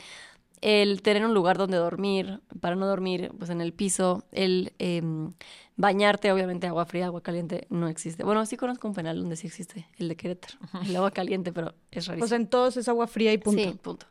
el 0.60 1.02
tener 1.02 1.24
un 1.24 1.34
lugar 1.34 1.56
donde 1.56 1.76
dormir, 1.76 2.40
para 2.60 2.74
no 2.74 2.86
dormir 2.86 3.30
pues 3.38 3.50
en 3.50 3.60
el 3.60 3.72
piso, 3.72 4.24
el 4.32 4.72
em, 4.78 5.32
bañarte, 5.76 6.32
obviamente 6.32 6.66
agua 6.66 6.84
fría, 6.86 7.06
agua 7.06 7.22
caliente 7.22 7.66
no 7.70 7.86
existe. 7.86 8.24
Bueno, 8.24 8.44
sí 8.44 8.56
conozco 8.56 8.88
un 8.88 8.94
penal 8.94 9.20
donde 9.20 9.36
sí 9.36 9.46
existe, 9.46 9.86
el 9.98 10.08
de 10.08 10.16
Querétaro, 10.16 10.58
el 10.84 10.96
agua 10.96 11.12
caliente, 11.12 11.52
pero 11.52 11.74
es 11.92 12.06
rarísimo. 12.06 12.18
Pues 12.18 12.32
en 12.32 12.48
todos 12.48 12.76
es 12.76 12.88
agua 12.88 13.06
fría 13.06 13.32
y 13.32 13.38
punto. 13.38 13.62
Sí, 13.62 13.78
punto. 13.80 14.06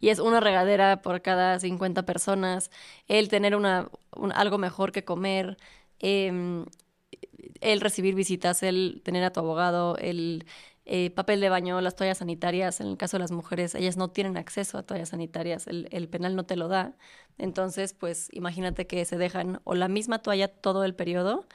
Y 0.00 0.08
es 0.08 0.18
una 0.18 0.40
regadera 0.40 1.00
por 1.02 1.22
cada 1.22 1.60
50 1.60 2.04
personas, 2.04 2.72
el 3.06 3.28
tener 3.28 3.54
una, 3.54 3.88
algo 4.34 4.58
mejor 4.58 4.90
que 4.90 5.04
comer, 5.04 5.56
eh, 6.02 6.64
el 7.60 7.80
recibir 7.80 8.14
visitas, 8.14 8.62
el 8.62 9.00
tener 9.04 9.24
a 9.24 9.32
tu 9.32 9.40
abogado, 9.40 9.96
el 9.98 10.44
eh, 10.84 11.10
papel 11.10 11.40
de 11.40 11.48
baño, 11.48 11.80
las 11.80 11.94
toallas 11.94 12.18
sanitarias, 12.18 12.80
en 12.80 12.88
el 12.88 12.96
caso 12.96 13.16
de 13.16 13.20
las 13.20 13.30
mujeres, 13.30 13.74
ellas 13.74 13.96
no 13.96 14.10
tienen 14.10 14.36
acceso 14.36 14.78
a 14.78 14.82
toallas 14.82 15.10
sanitarias, 15.10 15.66
el, 15.68 15.88
el, 15.92 16.08
penal 16.08 16.34
no 16.36 16.44
te 16.44 16.56
lo 16.56 16.68
da. 16.68 16.96
Entonces, 17.38 17.94
pues 17.94 18.28
imagínate 18.32 18.86
que 18.86 19.04
se 19.04 19.16
dejan 19.16 19.60
o 19.64 19.74
la 19.74 19.88
misma 19.88 20.18
toalla 20.20 20.48
todo 20.48 20.84
el 20.84 20.94
periodo. 20.94 21.46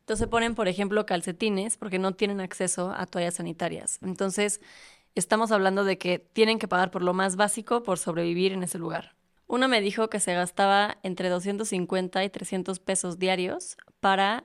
Entonces 0.00 0.28
ponen, 0.28 0.54
por 0.54 0.68
ejemplo, 0.68 1.06
calcetines 1.06 1.76
porque 1.76 1.98
no 1.98 2.14
tienen 2.14 2.40
acceso 2.40 2.92
a 2.96 3.06
toallas 3.06 3.34
sanitarias. 3.34 3.98
Entonces, 4.02 4.60
estamos 5.14 5.50
hablando 5.52 5.84
de 5.84 5.98
que 5.98 6.18
tienen 6.18 6.58
que 6.58 6.68
pagar 6.68 6.90
por 6.90 7.02
lo 7.02 7.14
más 7.14 7.36
básico 7.36 7.82
por 7.82 7.98
sobrevivir 7.98 8.52
en 8.52 8.62
ese 8.62 8.78
lugar. 8.78 9.16
Uno 9.48 9.68
me 9.68 9.80
dijo 9.80 10.10
que 10.10 10.20
se 10.20 10.34
gastaba 10.34 10.98
entre 11.02 11.28
250 11.28 12.24
y 12.24 12.30
300 12.30 12.78
pesos 12.80 13.18
diarios 13.18 13.76
para 14.00 14.44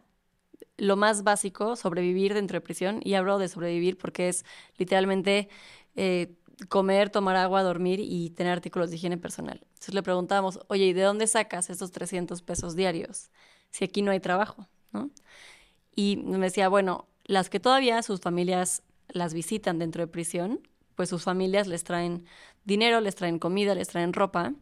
lo 0.78 0.96
más 0.96 1.24
básico, 1.24 1.76
sobrevivir 1.76 2.34
dentro 2.34 2.56
de 2.56 2.62
prisión. 2.62 3.02
Y 3.04 3.14
hablo 3.14 3.38
de 3.38 3.48
sobrevivir 3.48 3.98
porque 3.98 4.30
es 4.30 4.46
literalmente 4.78 5.50
eh, 5.96 6.34
comer, 6.70 7.10
tomar 7.10 7.36
agua, 7.36 7.64
dormir 7.64 8.00
y 8.00 8.32
tener 8.32 8.54
artículos 8.54 8.90
de 8.90 8.96
higiene 8.96 9.18
personal. 9.18 9.60
Entonces 9.62 9.94
le 9.94 10.04
preguntábamos, 10.04 10.60
oye, 10.68 10.86
¿y 10.86 10.94
de 10.94 11.04
dónde 11.04 11.28
sacas 11.28 11.70
estos 11.70 11.92
300 11.92 12.42
pesos 12.42 12.76
diarios 12.76 13.30
si 13.70 13.86
aquí 13.86 14.02
no 14.02 14.12
hay 14.12 14.20
trabajo? 14.20 14.68
¿no? 14.92 15.10
Y 15.96 16.18
me 16.18 16.40
decía, 16.40 16.70
bueno, 16.70 17.08
las 17.26 17.50
que 17.50 17.60
todavía 17.60 18.02
sus 18.04 18.22
familias 18.22 18.84
las 19.10 19.34
visitan 19.34 19.80
dentro 19.80 20.02
de 20.02 20.08
prisión, 20.08 20.68
pues 20.96 21.10
sus 21.10 21.24
familias 21.24 21.68
les 21.68 21.84
traen 21.84 22.26
dinero, 22.64 23.02
les 23.02 23.16
traen 23.16 23.40
comida, 23.40 23.76
les 23.76 23.88
traen 23.88 24.14
ropa 24.14 24.54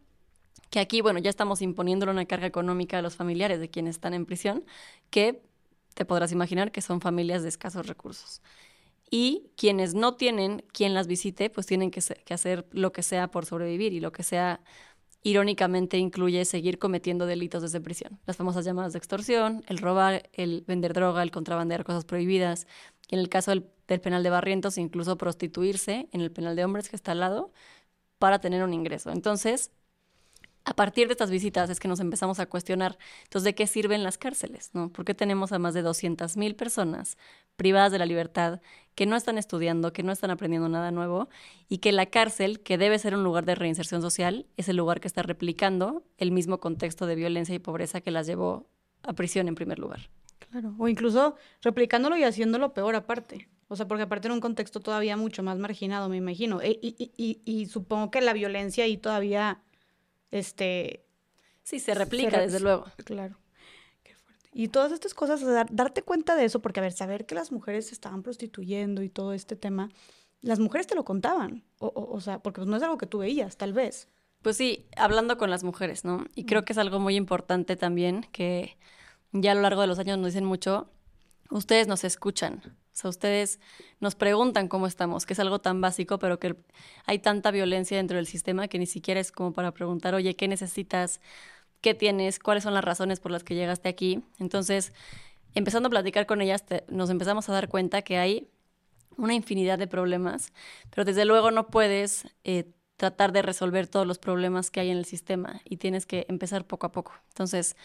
que 0.70 0.80
aquí, 0.80 1.00
bueno, 1.00 1.18
ya 1.18 1.30
estamos 1.30 1.62
imponiéndole 1.62 2.12
una 2.12 2.26
carga 2.26 2.46
económica 2.46 2.98
a 2.98 3.02
los 3.02 3.16
familiares 3.16 3.60
de 3.60 3.68
quienes 3.68 3.96
están 3.96 4.14
en 4.14 4.24
prisión, 4.24 4.64
que 5.10 5.42
te 5.94 6.04
podrás 6.04 6.32
imaginar 6.32 6.72
que 6.72 6.80
son 6.80 7.00
familias 7.00 7.42
de 7.42 7.48
escasos 7.48 7.86
recursos. 7.86 8.40
Y 9.10 9.50
quienes 9.56 9.94
no 9.94 10.14
tienen 10.14 10.64
quien 10.72 10.94
las 10.94 11.08
visite, 11.08 11.50
pues 11.50 11.66
tienen 11.66 11.90
que, 11.90 12.00
hacer 12.32 12.66
lo 12.70 12.92
que 12.92 13.02
sea 13.02 13.28
por 13.28 13.44
sobrevivir 13.44 13.92
y 13.92 14.00
lo 14.00 14.12
que 14.12 14.22
sea 14.22 14.60
irónicamente 15.22 15.98
incluye 15.98 16.44
seguir 16.44 16.78
cometiendo 16.78 17.26
delitos 17.26 17.62
desde 17.62 17.80
prisión. 17.80 18.20
Las 18.26 18.36
famosas 18.36 18.64
llamadas 18.64 18.92
de 18.92 18.98
extorsión, 18.98 19.64
el 19.66 19.78
robar, 19.78 20.30
el 20.32 20.62
vender 20.66 20.94
droga, 20.94 21.22
el 21.22 21.32
contrabandear 21.32 21.84
cosas 21.84 22.04
prohibidas. 22.04 22.66
Y 23.08 23.16
en 23.16 23.20
el 23.20 23.28
caso 23.28 23.50
del, 23.50 23.68
del, 23.88 24.00
penal 24.00 24.22
de 24.22 24.30
Barrientos, 24.30 24.78
incluso 24.78 25.18
prostituirse 25.18 26.08
en 26.12 26.20
el 26.20 26.30
penal 26.30 26.54
de 26.54 26.64
hombres 26.64 26.88
que 26.88 26.96
está 26.96 27.12
al 27.12 27.20
lado 27.20 27.52
para 28.18 28.38
tener 28.40 28.62
un 28.62 28.72
ingreso. 28.72 29.10
Entonces, 29.10 29.72
a 30.70 30.74
partir 30.74 31.08
de 31.08 31.12
estas 31.14 31.32
visitas 31.32 31.68
es 31.68 31.80
que 31.80 31.88
nos 31.88 31.98
empezamos 31.98 32.38
a 32.38 32.46
cuestionar, 32.46 32.96
entonces, 33.24 33.44
¿de 33.44 33.54
qué 33.56 33.66
sirven 33.66 34.04
las 34.04 34.18
cárceles? 34.18 34.70
¿no? 34.72 34.88
¿Por 34.88 35.04
qué 35.04 35.14
tenemos 35.14 35.50
a 35.50 35.58
más 35.58 35.74
de 35.74 35.82
200.000 35.82 36.54
personas 36.54 37.18
privadas 37.56 37.90
de 37.90 37.98
la 37.98 38.06
libertad 38.06 38.60
que 38.94 39.04
no 39.04 39.16
están 39.16 39.36
estudiando, 39.36 39.92
que 39.92 40.04
no 40.04 40.12
están 40.12 40.30
aprendiendo 40.30 40.68
nada 40.68 40.92
nuevo 40.92 41.28
y 41.68 41.78
que 41.78 41.90
la 41.90 42.06
cárcel, 42.06 42.60
que 42.60 42.78
debe 42.78 43.00
ser 43.00 43.16
un 43.16 43.24
lugar 43.24 43.46
de 43.46 43.56
reinserción 43.56 44.00
social, 44.00 44.46
es 44.56 44.68
el 44.68 44.76
lugar 44.76 45.00
que 45.00 45.08
está 45.08 45.22
replicando 45.22 46.04
el 46.18 46.30
mismo 46.30 46.60
contexto 46.60 47.06
de 47.06 47.16
violencia 47.16 47.52
y 47.52 47.58
pobreza 47.58 48.00
que 48.00 48.12
las 48.12 48.28
llevó 48.28 48.68
a 49.02 49.12
prisión 49.12 49.48
en 49.48 49.56
primer 49.56 49.80
lugar? 49.80 50.08
Claro, 50.50 50.76
o 50.78 50.86
incluso 50.86 51.34
replicándolo 51.62 52.16
y 52.16 52.22
haciéndolo 52.22 52.74
peor 52.74 52.94
aparte. 52.94 53.48
O 53.66 53.74
sea, 53.74 53.88
porque 53.88 54.04
aparte 54.04 54.28
en 54.28 54.34
un 54.34 54.40
contexto 54.40 54.78
todavía 54.78 55.16
mucho 55.16 55.42
más 55.42 55.58
marginado, 55.58 56.08
me 56.08 56.16
imagino. 56.16 56.60
E, 56.60 56.78
y, 56.80 57.12
y, 57.16 57.40
y 57.44 57.66
supongo 57.66 58.12
que 58.12 58.20
la 58.20 58.32
violencia 58.32 58.84
ahí 58.84 58.96
todavía 58.96 59.60
este... 60.30 61.06
Sí, 61.62 61.78
se 61.78 61.94
replica, 61.94 62.40
desde 62.40 62.60
luego. 62.60 62.86
Claro. 63.04 63.36
Qué 64.02 64.14
fuerte. 64.14 64.48
Y 64.52 64.68
todas 64.68 64.92
estas 64.92 65.14
cosas, 65.14 65.42
darte 65.70 66.02
cuenta 66.02 66.34
de 66.34 66.44
eso, 66.44 66.60
porque 66.60 66.80
a 66.80 66.82
ver, 66.82 66.92
saber 66.92 67.26
que 67.26 67.34
las 67.34 67.52
mujeres 67.52 67.88
se 67.88 67.94
estaban 67.94 68.22
prostituyendo 68.22 69.02
y 69.02 69.08
todo 69.08 69.32
este 69.32 69.56
tema, 69.56 69.90
las 70.40 70.58
mujeres 70.58 70.86
te 70.86 70.94
lo 70.94 71.04
contaban, 71.04 71.64
o, 71.78 71.92
o, 71.94 72.20
sea, 72.20 72.42
porque 72.42 72.60
pues, 72.60 72.68
no 72.68 72.76
es 72.76 72.82
algo 72.82 72.98
que 72.98 73.06
tú 73.06 73.18
veías, 73.18 73.56
tal 73.56 73.72
vez. 73.72 74.08
Pues 74.42 74.56
sí, 74.56 74.88
hablando 74.96 75.36
con 75.36 75.50
las 75.50 75.64
mujeres, 75.64 76.04
¿no? 76.04 76.24
Y 76.34 76.46
creo 76.46 76.64
que 76.64 76.72
es 76.72 76.78
algo 76.78 76.98
muy 76.98 77.14
importante 77.14 77.76
también, 77.76 78.26
que 78.32 78.78
ya 79.32 79.52
a 79.52 79.54
lo 79.54 79.60
largo 79.60 79.82
de 79.82 79.86
los 79.86 79.98
años 79.98 80.18
nos 80.18 80.28
dicen 80.28 80.46
mucho, 80.46 80.90
ustedes 81.50 81.88
nos 81.88 82.04
escuchan, 82.04 82.76
o 82.92 82.96
sea, 82.96 83.10
ustedes 83.10 83.60
nos 84.00 84.14
preguntan 84.14 84.68
cómo 84.68 84.86
estamos, 84.86 85.26
que 85.26 85.34
es 85.34 85.40
algo 85.40 85.60
tan 85.60 85.80
básico, 85.80 86.18
pero 86.18 86.38
que 86.38 86.56
hay 87.06 87.18
tanta 87.18 87.50
violencia 87.50 87.96
dentro 87.96 88.16
del 88.16 88.26
sistema 88.26 88.68
que 88.68 88.78
ni 88.78 88.86
siquiera 88.86 89.20
es 89.20 89.32
como 89.32 89.52
para 89.52 89.72
preguntar, 89.72 90.14
oye, 90.14 90.34
¿qué 90.36 90.48
necesitas? 90.48 91.20
¿Qué 91.80 91.94
tienes? 91.94 92.38
¿Cuáles 92.38 92.64
son 92.64 92.74
las 92.74 92.84
razones 92.84 93.20
por 93.20 93.30
las 93.30 93.44
que 93.44 93.54
llegaste 93.54 93.88
aquí? 93.88 94.22
Entonces, 94.38 94.92
empezando 95.54 95.86
a 95.86 95.90
platicar 95.90 96.26
con 96.26 96.40
ellas, 96.42 96.64
nos 96.88 97.10
empezamos 97.10 97.48
a 97.48 97.52
dar 97.52 97.68
cuenta 97.68 98.02
que 98.02 98.18
hay 98.18 98.48
una 99.16 99.34
infinidad 99.34 99.78
de 99.78 99.86
problemas, 99.86 100.52
pero 100.90 101.04
desde 101.04 101.24
luego 101.24 101.50
no 101.50 101.68
puedes 101.68 102.26
eh, 102.44 102.72
tratar 102.96 103.32
de 103.32 103.42
resolver 103.42 103.86
todos 103.86 104.06
los 104.06 104.18
problemas 104.18 104.70
que 104.70 104.80
hay 104.80 104.90
en 104.90 104.98
el 104.98 105.04
sistema 105.04 105.60
y 105.64 105.78
tienes 105.78 106.06
que 106.06 106.26
empezar 106.28 106.66
poco 106.66 106.86
a 106.86 106.92
poco. 106.92 107.12
Entonces, 107.28 107.76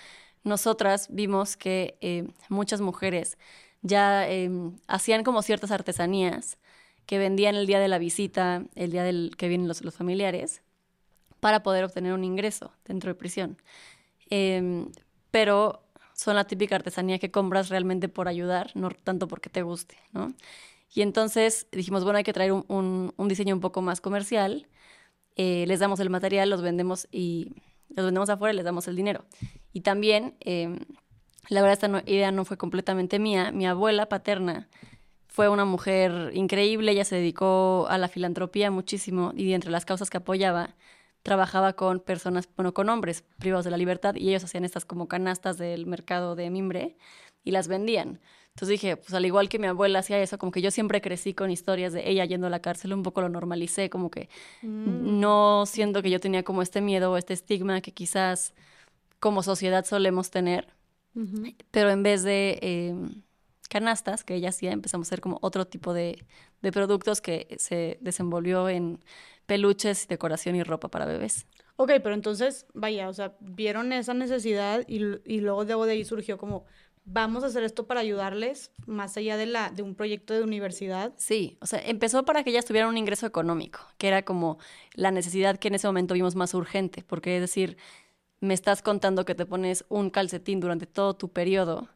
nosotras 0.43 1.07
vimos 1.09 1.57
que 1.57 1.97
eh, 2.01 2.27
muchas 2.49 2.81
mujeres 2.81 3.37
ya 3.85 4.27
em, 4.27 4.75
hacían 4.87 5.23
como 5.23 5.41
ciertas 5.43 5.71
artesanías 5.71 6.57
que 7.05 7.19
vendían 7.19 7.55
el 7.55 7.67
día 7.67 7.79
de 7.79 7.87
la 7.87 7.99
visita, 7.99 8.63
el 8.75 8.91
día 8.91 9.03
del 9.03 9.35
que 9.37 9.47
vienen 9.47 9.67
los, 9.67 9.81
familiares, 9.93 10.63
para 11.39 11.61
poder 11.63 11.83
obtener 11.85 12.13
un 12.13 12.23
ingreso 12.23 12.71
dentro 12.85 13.09
de 13.09 13.15
prisión. 13.15 13.61
Em, 14.29 14.91
pero 15.31 15.83
son 16.13 16.35
la 16.35 16.45
típica 16.45 16.75
artesanía 16.75 17.19
que 17.19 17.29
compras 17.29 17.69
realmente 17.69 18.09
por 18.09 18.27
ayudar, 18.27 18.71
no 18.73 18.89
tanto 18.89 19.27
porque 19.27 19.49
te 19.49 19.61
guste, 19.61 19.97
¿no? 20.13 20.33
Y 20.93 21.01
entonces 21.01 21.67
dijimos, 21.71 22.03
bueno, 22.03 22.17
hay 22.17 22.23
que 22.23 22.33
traer 22.33 22.53
un, 22.53 23.13
un, 23.15 23.27
diseño 23.27 23.53
un 23.53 23.61
poco 23.61 23.81
más 23.81 24.01
comercial, 24.01 24.67
eh, 25.35 25.65
les 25.67 25.79
damos 25.79 25.99
el 25.99 26.09
material, 26.09 26.49
los 26.49 26.61
vendemos 26.61 27.07
y 27.11 27.53
los 27.89 28.05
vendemos 28.05 28.29
afuera 28.29 28.53
y 28.53 28.55
les 28.55 28.65
damos 28.65 28.87
el 28.87 28.95
dinero. 28.95 29.25
Y 29.73 29.81
también, 29.81 30.35
em, 30.39 30.79
la 31.49 31.61
verdad, 31.61 31.73
esta 31.73 32.03
idea 32.11 32.31
no 32.31 32.45
fue 32.45 32.57
completamente 32.57 33.19
mía. 33.19 33.51
Mi 33.51 33.65
abuela 33.65 34.07
paterna 34.07 34.67
fue 35.27 35.49
una 35.49 35.65
mujer 35.65 36.31
increíble, 36.33 36.91
ella 36.93 37.03
se 37.03 37.17
dedicó 37.17 37.87
a 37.89 37.97
la 37.97 38.07
filantropía 38.07 38.71
muchísimo 38.71 39.33
y 39.35 39.53
entre 39.53 39.69
las 39.69 39.83
causas 39.83 40.09
que 40.09 40.17
apoyaba, 40.17 40.75
trabajaba 41.23 41.73
con 41.73 41.99
personas, 41.99 42.47
bueno, 42.55 42.73
con 42.73 42.87
hombres 42.87 43.25
privados 43.37 43.65
de 43.65 43.71
la 43.71 43.77
libertad 43.77 44.15
y 44.15 44.29
ellos 44.29 44.45
hacían 44.45 44.63
estas 44.63 44.85
como 44.85 45.07
canastas 45.07 45.57
del 45.57 45.87
mercado 45.87 46.35
de 46.35 46.49
mimbre 46.49 46.95
y 47.43 47.51
las 47.51 47.67
vendían. 47.67 48.21
Entonces 48.49 48.69
dije, 48.69 48.95
pues 48.95 49.13
al 49.13 49.25
igual 49.25 49.49
que 49.49 49.59
mi 49.59 49.67
abuela 49.67 49.99
hacía 49.99 50.21
eso, 50.21 50.37
como 50.37 50.53
que 50.53 50.61
yo 50.61 50.71
siempre 50.71 51.01
crecí 51.01 51.33
con 51.33 51.51
historias 51.51 51.91
de 51.91 52.09
ella 52.09 52.23
yendo 52.23 52.47
a 52.47 52.49
la 52.49 52.61
cárcel, 52.61 52.93
un 52.93 53.03
poco 53.03 53.19
lo 53.19 53.27
normalicé, 53.27 53.89
como 53.89 54.09
que 54.09 54.29
mm. 54.61 55.19
no 55.19 55.65
siendo 55.65 56.01
que 56.01 56.09
yo 56.09 56.21
tenía 56.21 56.43
como 56.43 56.61
este 56.61 56.79
miedo 56.79 57.11
o 57.11 57.17
este 57.17 57.33
estigma 57.33 57.81
que 57.81 57.91
quizás 57.91 58.53
como 59.19 59.43
sociedad 59.43 59.83
solemos 59.83 60.31
tener, 60.31 60.74
pero 61.71 61.89
en 61.89 62.03
vez 62.03 62.23
de 62.23 62.59
em, 62.61 63.21
canastas, 63.69 64.23
que 64.23 64.35
ella 64.35 64.49
hacía, 64.49 64.71
empezamos 64.71 65.07
a 65.07 65.09
hacer 65.09 65.21
como 65.21 65.39
otro 65.41 65.65
tipo 65.65 65.93
de, 65.93 66.25
de 66.61 66.71
productos 66.71 67.21
que 67.21 67.55
se 67.59 67.97
desenvolvió 68.01 68.69
en 68.69 68.99
peluches, 69.45 70.07
decoración 70.07 70.55
y 70.55 70.63
ropa 70.63 70.89
para 70.89 71.05
bebés. 71.05 71.45
Ok, 71.77 71.91
pero 72.01 72.13
entonces, 72.13 72.65
vaya, 72.73 73.09
o 73.09 73.13
sea, 73.13 73.35
vieron 73.39 73.91
esa 73.91 74.13
necesidad 74.13 74.83
y, 74.87 75.01
y 75.25 75.41
luego 75.41 75.65
de 75.65 75.91
ahí 75.91 76.05
surgió 76.05 76.37
como 76.37 76.65
vamos 77.05 77.43
a 77.43 77.47
hacer 77.47 77.63
esto 77.63 77.85
para 77.85 78.01
ayudarles 78.01 78.71
más 78.87 79.15
allá 79.15 79.37
de, 79.37 79.45
la, 79.45 79.69
de 79.69 79.83
un 79.83 79.95
proyecto 79.95 80.33
de 80.33 80.41
universidad. 80.43 81.13
Sí, 81.17 81.57
o 81.61 81.67
sea, 81.67 81.79
empezó 81.85 82.25
para 82.25 82.43
que 82.43 82.49
ellas 82.49 82.65
tuvieran 82.65 82.89
un 82.89 82.97
ingreso 82.97 83.27
económico, 83.27 83.79
que 83.97 84.07
era 84.07 84.25
como 84.25 84.57
la 84.93 85.11
necesidad 85.11 85.57
que 85.57 85.67
en 85.67 85.75
ese 85.75 85.87
momento 85.87 86.15
vimos 86.15 86.35
más 86.35 86.53
urgente, 86.53 87.03
porque 87.05 87.35
es 87.35 87.41
decir, 87.41 87.77
me 88.45 88.53
estás 88.53 88.81
contando 88.81 89.25
que 89.25 89.35
te 89.35 89.45
pones 89.45 89.85
un 89.89 90.09
calcetín 90.09 90.59
durante 90.59 90.85
todo 90.87 91.15
tu 91.15 91.29
periodo. 91.29 91.89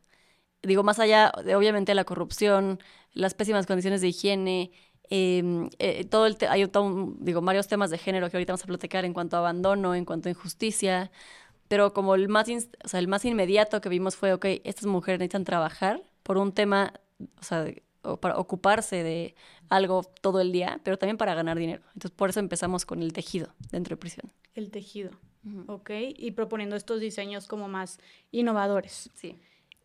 Digo, 0.64 0.84
más 0.84 1.00
allá 1.00 1.32
de 1.46 1.56
obviamente 1.56 1.96
la 1.96 2.04
corrupción, 2.06 2.80
las 3.14 3.34
pésimas 3.34 3.66
condiciones 3.66 4.02
de 4.02 4.10
higiene, 4.10 4.72
em, 5.10 5.70
eh, 5.80 6.06
todo 6.06 6.28
el 6.28 6.38
hay 6.50 6.68
todo, 6.68 7.14
digo, 7.20 7.42
varios 7.42 7.68
temas 7.68 7.90
de 7.90 7.98
género 7.98 8.30
que 8.30 8.38
ahorita 8.38 8.54
vamos 8.54 8.64
a 8.64 8.68
platicar 8.68 9.06
en 9.06 9.14
cuanto 9.14 9.38
a 9.38 9.40
abandono, 9.40 9.96
en 9.96 10.06
cuanto 10.06 10.30
a 10.30 10.32
injusticia, 10.32 11.12
pero 11.70 11.94
como 11.94 12.16
el 12.16 12.28
más, 12.30 12.48
el 12.50 13.08
más 13.08 13.26
inmediato 13.26 13.82
que 13.82 13.90
vimos 13.90 14.16
fue, 14.16 14.34
ok, 14.34 14.46
estas 14.64 14.86
mujeres 14.86 15.20
necesitan 15.20 15.46
trabajar 15.46 16.04
por 16.24 16.38
un 16.38 16.52
tema, 16.54 16.94
o 17.40 17.44
sea, 17.44 17.66
para 18.20 18.38
ocuparse 18.38 19.04
de 19.04 19.36
algo 19.70 20.04
todo 20.22 20.42
el 20.42 20.52
día, 20.52 20.80
pero 20.84 20.98
también 20.98 21.18
para 21.18 21.36
ganar 21.36 21.58
dinero. 21.58 21.84
Entonces, 21.94 22.12
por 22.12 22.30
eso 22.30 22.40
empezamos 22.40 22.86
con 22.86 23.04
el 23.04 23.14
tejido 23.14 23.54
dentro 23.72 23.96
de 23.96 24.00
prisión. 24.00 24.32
El 24.56 24.72
tejido, 24.72 25.12
ok, 25.68 25.90
y 26.16 26.32
proponiendo 26.32 26.76
estos 26.76 27.00
diseños 27.00 27.48
como 27.48 27.68
más 27.68 28.00
innovadores. 28.32 29.10
Sí. 29.14 29.36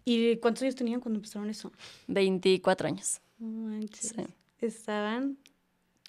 ¿Y 0.05 0.37
cuántos 0.37 0.63
años 0.63 0.75
tenían 0.75 1.01
cuando 1.01 1.19
empezaron 1.19 1.49
eso? 1.51 1.73
24 2.09 2.89
años. 2.89 3.21
sí. 3.93 4.15
Estaban 4.61 5.39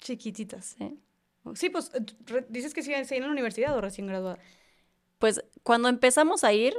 chiquititas. 0.00 0.76
Sí. 0.78 0.98
Sí, 1.54 1.70
pues 1.70 1.92
dices 2.48 2.74
que 2.74 2.82
siguen 2.82 3.06
en 3.08 3.22
la 3.22 3.30
universidad 3.30 3.76
o 3.76 3.80
recién 3.80 4.06
graduadas. 4.06 4.40
Pues 5.18 5.42
cuando 5.62 5.88
empezamos 5.88 6.44
a 6.44 6.52
ir, 6.52 6.74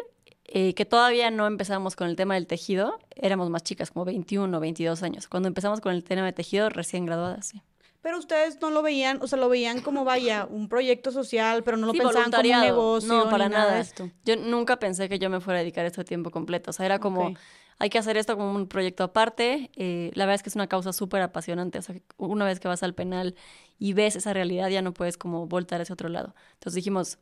eh, 0.46 0.74
que 0.74 0.86
todavía 0.86 1.32
no 1.32 1.48
empezamos 1.48 1.96
con 1.96 2.08
el 2.08 2.16
tema 2.16 2.36
del 2.36 2.48
tejido, 2.48 3.00
éramos 3.16 3.50
más 3.50 3.64
chicas, 3.64 3.92
como 3.92 4.06
21 4.06 4.58
o 4.58 4.60
22 4.60 5.04
años. 5.04 5.28
Cuando 5.28 5.48
empezamos 5.48 5.82
con 5.82 5.94
el 5.94 6.04
tema 6.04 6.26
de 6.26 6.34
tejido, 6.34 6.70
recién 6.70 7.06
graduadas, 7.06 7.48
sí. 7.48 7.62
Pero 8.08 8.20
ustedes 8.20 8.62
no 8.62 8.70
lo 8.70 8.82
veían, 8.82 9.20
o 9.22 9.28
sea, 9.28 9.38
lo 9.38 9.50
veían 9.50 9.82
como, 9.82 10.06
vaya, 10.06 10.48
un 10.50 10.70
proyecto 10.70 11.12
social, 11.12 11.62
pero 11.66 11.76
no 11.76 11.88
lo 11.88 11.92
pensaban 11.92 12.32
como 12.32 12.42
un 12.42 12.62
negocio. 12.62 13.14
No, 13.14 13.30
para 13.30 13.50
nada. 13.50 13.82
esto. 13.82 14.10
Yo 14.24 14.38
nunca 14.38 14.80
pensé 14.80 15.10
que 15.10 15.20
yo 15.20 15.30
me 15.30 15.42
fuera 15.42 15.60
a 15.60 15.62
dedicar 15.62 15.86
esto 15.86 16.00
a 16.00 16.04
tiempo 16.06 16.32
completo. 16.32 16.70
O 16.70 16.74
sea, 16.74 16.86
era 16.86 17.00
como, 17.00 17.34
hay 17.80 17.90
que 17.90 17.98
hacer 17.98 18.16
esto 18.16 18.38
como 18.38 18.54
un 18.54 18.70
proyecto 18.70 19.04
aparte. 19.04 19.72
Eh, 19.76 20.12
la 20.14 20.24
verdad 20.24 20.36
es 20.36 20.44
que 20.44 20.48
es 20.48 20.56
una 20.56 20.68
causa 20.68 20.94
súper 20.94 21.22
apasionante. 21.22 21.80
O 21.80 21.82
sea, 21.82 21.98
una 22.16 22.46
vez 22.46 22.62
que 22.62 22.70
vas 22.70 22.82
al 22.82 22.94
penal 22.94 23.36
y 23.78 23.92
ves 23.92 24.16
esa 24.16 24.32
realidad, 24.32 24.70
ya 24.70 24.82
no 24.82 24.94
puedes 24.94 25.18
como 25.18 25.46
voltar 25.46 25.82
a 25.82 25.84
ese 25.84 25.92
otro 25.92 26.08
lado. 26.08 26.34
Entonces 26.54 26.76
dijimos, 26.76 27.18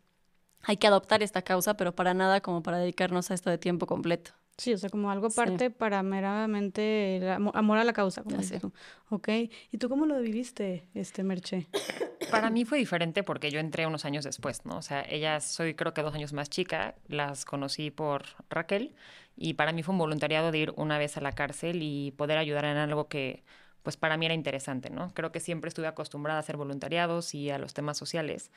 hay 0.61 0.77
que 0.77 0.85
adoptar 0.85 1.23
esta 1.23 1.41
causa, 1.41 1.77
pero 1.77 1.95
para 1.95 2.13
nada 2.13 2.41
como 2.41 2.61
para 2.61 2.77
dedicarnos 2.77 3.31
a 3.31 3.33
esto 3.33 3.49
de 3.49 3.57
tiempo 3.57 3.87
completo. 3.87 4.33
Sí, 4.57 4.73
o 4.73 4.77
sea, 4.77 4.89
como 4.89 5.11
algo 5.11 5.27
aparte 5.27 5.69
para 5.69 6.01
meramente 6.01 7.17
el 7.17 7.29
amor 7.29 7.77
a 7.77 7.83
la 7.83 7.91
causa, 7.91 8.23
como 8.23 8.37
dices 8.37 8.61
tú. 8.61 8.71
Ok. 9.09 9.27
¿Y 9.71 9.77
tú 9.77 9.89
cómo 9.89 10.05
lo 10.05 10.19
viviste, 10.21 10.87
este 10.93 11.23
Merche? 11.23 11.67
Para 12.31 12.49
mí 12.49 12.65
fue 12.65 12.77
diferente 12.77 13.23
porque 13.23 13.51
yo 13.51 13.59
entré 13.59 13.85
unos 13.85 14.05
años 14.05 14.23
después, 14.23 14.65
¿no? 14.65 14.77
O 14.77 14.81
sea, 14.81 15.05
ellas 15.07 15.45
soy 15.45 15.75
creo 15.75 15.93
que 15.93 16.01
dos 16.01 16.15
años 16.15 16.33
más 16.33 16.49
chica, 16.49 16.95
las 17.07 17.45
conocí 17.45 17.91
por 17.91 18.23
Raquel 18.49 18.95
y 19.35 19.53
para 19.55 19.73
mí 19.73 19.83
fue 19.83 19.93
un 19.93 19.99
voluntariado 19.99 20.51
de 20.51 20.59
ir 20.59 20.73
una 20.75 20.97
vez 20.97 21.17
a 21.17 21.21
la 21.21 21.33
cárcel 21.33 21.79
y 21.81 22.11
poder 22.11 22.37
ayudar 22.37 22.65
en 22.65 22.77
algo 22.77 23.07
que 23.07 23.43
pues 23.83 23.97
para 23.97 24.17
mí 24.17 24.25
era 24.25 24.33
interesante, 24.33 24.89
¿no? 24.89 25.13
Creo 25.13 25.31
que 25.31 25.39
siempre 25.39 25.67
estuve 25.67 25.85
acostumbrada 25.85 26.39
a 26.39 26.41
hacer 26.41 26.57
voluntariados 26.57 27.35
y 27.35 27.51
a 27.51 27.59
los 27.59 27.75
temas 27.75 27.97
sociales 27.97 28.51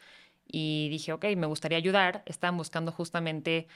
y 0.46 0.88
dije, 0.88 1.12
ok, 1.12 1.26
me 1.36 1.46
gustaría 1.46 1.76
ayudar. 1.76 2.22
Estaban 2.24 2.56
buscando 2.56 2.92
justamente 2.92 3.68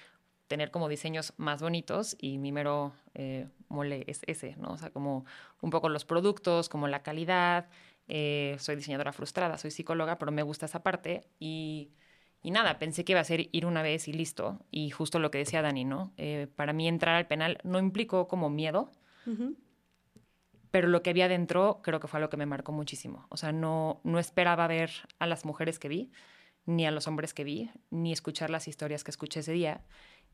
tener 0.52 0.70
como 0.70 0.90
diseños 0.90 1.32
más 1.38 1.62
bonitos 1.62 2.14
y 2.20 2.36
mi 2.36 2.52
mero 2.52 2.92
eh, 3.14 3.48
mole 3.70 4.04
es 4.06 4.20
ese, 4.26 4.54
¿no? 4.56 4.72
O 4.72 4.76
sea, 4.76 4.90
como 4.90 5.24
un 5.62 5.70
poco 5.70 5.88
los 5.88 6.04
productos, 6.04 6.68
como 6.68 6.88
la 6.88 7.02
calidad. 7.02 7.70
Eh, 8.06 8.56
soy 8.58 8.76
diseñadora 8.76 9.14
frustrada, 9.14 9.56
soy 9.56 9.70
psicóloga, 9.70 10.18
pero 10.18 10.30
me 10.30 10.42
gusta 10.42 10.66
esa 10.66 10.82
parte 10.82 11.26
y, 11.38 11.92
y, 12.42 12.50
nada, 12.50 12.78
pensé 12.78 13.02
que 13.02 13.12
iba 13.12 13.20
a 13.20 13.24
ser 13.24 13.48
ir 13.50 13.64
una 13.64 13.80
vez 13.80 14.08
y 14.08 14.12
listo. 14.12 14.60
Y 14.70 14.90
justo 14.90 15.18
lo 15.20 15.30
que 15.30 15.38
decía 15.38 15.62
Dani, 15.62 15.86
¿no? 15.86 16.12
Eh, 16.18 16.48
para 16.54 16.74
mí 16.74 16.86
entrar 16.86 17.14
al 17.14 17.26
penal 17.26 17.56
no 17.64 17.78
implicó 17.78 18.28
como 18.28 18.50
miedo, 18.50 18.90
pero 20.70 20.88
lo 20.88 21.02
que 21.02 21.08
había 21.08 21.28
dentro 21.28 21.80
creo 21.82 21.98
que 21.98 22.08
fue 22.08 22.20
lo 22.20 22.28
que 22.28 22.36
me 22.36 22.44
marcó 22.44 22.72
muchísimo. 22.72 23.24
O 23.30 23.38
sea, 23.38 23.52
no, 23.52 24.02
no 24.04 24.18
esperaba 24.18 24.66
ver 24.66 24.90
a 25.18 25.26
las 25.26 25.46
mujeres 25.46 25.78
que 25.78 25.88
vi 25.88 26.12
ni 26.66 26.86
a 26.86 26.90
los 26.90 27.08
hombres 27.08 27.34
que 27.34 27.44
vi, 27.44 27.70
ni 27.90 28.12
escuchar 28.12 28.50
las 28.50 28.68
historias 28.68 29.04
que 29.04 29.10
escuché 29.10 29.40
ese 29.40 29.52
día. 29.52 29.82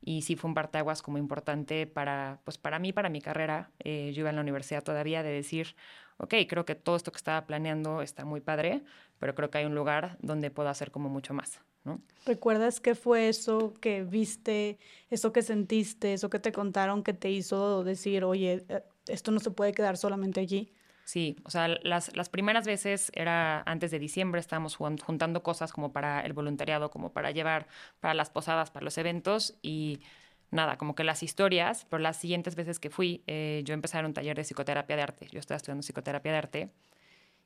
Y 0.01 0.21
sí 0.21 0.35
fue 0.35 0.49
un 0.49 0.53
partaguas 0.53 1.01
como 1.01 1.17
importante 1.17 1.85
para, 1.87 2.39
pues 2.43 2.57
para 2.57 2.79
mí, 2.79 2.93
para 2.93 3.09
mi 3.09 3.21
carrera. 3.21 3.71
Eh, 3.79 4.11
yo 4.13 4.21
iba 4.21 4.29
en 4.29 4.35
la 4.37 4.41
universidad 4.41 4.83
todavía 4.83 5.23
de 5.23 5.29
decir, 5.29 5.75
ok, 6.17 6.33
creo 6.47 6.65
que 6.65 6.75
todo 6.75 6.95
esto 6.95 7.11
que 7.11 7.17
estaba 7.17 7.45
planeando 7.45 8.01
está 8.01 8.25
muy 8.25 8.41
padre, 8.41 8.83
pero 9.19 9.35
creo 9.35 9.49
que 9.49 9.59
hay 9.59 9.65
un 9.65 9.75
lugar 9.75 10.17
donde 10.21 10.51
puedo 10.51 10.69
hacer 10.69 10.91
como 10.91 11.09
mucho 11.09 11.33
más. 11.33 11.61
¿no? 11.85 12.01
¿Recuerdas 12.25 12.79
qué 12.79 12.93
fue 12.95 13.29
eso 13.29 13.73
que 13.79 14.03
viste, 14.03 14.77
eso 15.09 15.31
que 15.31 15.41
sentiste, 15.41 16.13
eso 16.13 16.29
que 16.29 16.39
te 16.39 16.51
contaron 16.51 17.03
que 17.03 17.13
te 17.13 17.31
hizo 17.31 17.83
decir, 17.83 18.23
oye, 18.23 18.65
eh, 18.67 18.83
esto 19.07 19.31
no 19.31 19.39
se 19.39 19.51
puede 19.51 19.71
quedar 19.73 19.97
solamente 19.97 20.39
allí? 20.39 20.71
Sí, 21.09 21.37
o 21.43 21.49
sea, 21.49 21.67
las, 21.67 22.15
las, 22.15 22.29
primeras 22.29 22.67
veces 22.67 23.11
era 23.15 23.63
antes 23.65 23.89
de 23.89 23.97
diciembre, 23.97 24.39
estábamos 24.39 24.75
juntando 24.75 25.41
cosas 25.41 25.73
como 25.73 25.91
para 25.91 26.21
el 26.21 26.33
voluntariado, 26.33 26.91
como 26.91 27.11
para 27.13 27.31
llevar 27.31 27.65
para 27.99 28.13
las 28.13 28.29
posadas, 28.29 28.69
para 28.69 28.83
los 28.83 28.95
eventos 28.99 29.55
y 29.63 30.01
nada, 30.51 30.77
como 30.77 30.93
que 30.93 31.03
las 31.03 31.23
historias, 31.23 31.87
pero 31.89 31.99
las 31.99 32.17
siguientes 32.17 32.55
veces 32.55 32.79
que 32.79 32.91
fui, 32.91 33.23
eh, 33.25 33.63
yo 33.65 33.73
empecé 33.73 33.97
a 33.97 34.05
un 34.05 34.13
taller 34.13 34.35
de 34.37 34.43
psicoterapia 34.43 34.95
de 34.97 35.01
arte, 35.01 35.27
yo 35.31 35.39
estaba 35.39 35.57
estudiando 35.57 35.81
psicoterapia 35.81 36.31
de 36.31 36.37
arte 36.37 36.71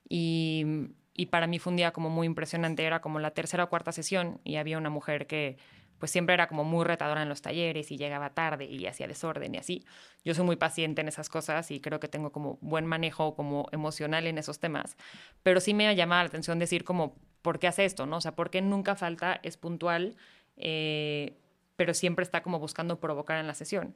Y, 0.09 0.65
y 1.13 1.27
para 1.27 1.47
mí 1.47 1.57
fue 1.57 1.71
un 1.71 1.77
día 1.77 1.93
como 1.93 2.09
muy 2.09 2.27
impresionante, 2.27 2.83
era 2.83 2.99
como 2.99 3.19
la 3.19 3.31
tercera 3.31 3.63
o 3.63 3.69
cuarta 3.69 3.93
sesión 3.93 4.41
y 4.43 4.57
había 4.57 4.77
una 4.77 4.89
mujer 4.89 5.25
que 5.25 5.57
pues 6.03 6.11
siempre 6.11 6.33
era 6.33 6.49
como 6.49 6.65
muy 6.65 6.83
retadora 6.83 7.21
en 7.21 7.29
los 7.29 7.41
talleres 7.41 7.89
y 7.89 7.95
llegaba 7.95 8.31
tarde 8.31 8.65
y 8.65 8.87
hacía 8.87 9.07
desorden 9.07 9.55
y 9.55 9.57
así. 9.57 9.85
Yo 10.25 10.33
soy 10.33 10.43
muy 10.43 10.57
paciente 10.57 10.99
en 10.99 11.07
esas 11.07 11.29
cosas 11.29 11.71
y 11.71 11.79
creo 11.79 12.01
que 12.01 12.09
tengo 12.09 12.33
como 12.33 12.57
buen 12.59 12.85
manejo 12.85 13.37
como 13.37 13.69
emocional 13.71 14.27
en 14.27 14.37
esos 14.37 14.59
temas, 14.59 14.97
pero 15.43 15.61
sí 15.61 15.73
me 15.73 15.87
ha 15.87 15.93
llamado 15.93 16.23
la 16.23 16.27
atención 16.27 16.59
decir 16.59 16.83
como, 16.83 17.15
¿por 17.41 17.57
qué 17.57 17.67
hace 17.67 17.85
esto? 17.85 18.05
¿no? 18.05 18.17
O 18.17 18.19
sea, 18.21 18.35
¿por 18.35 18.49
qué 18.49 18.61
nunca 18.61 18.97
falta, 18.97 19.39
es 19.43 19.55
puntual, 19.55 20.17
eh, 20.57 21.37
pero 21.77 21.93
siempre 21.93 22.23
está 22.23 22.43
como 22.43 22.59
buscando 22.59 22.99
provocar 22.99 23.39
en 23.39 23.47
la 23.47 23.53
sesión? 23.53 23.95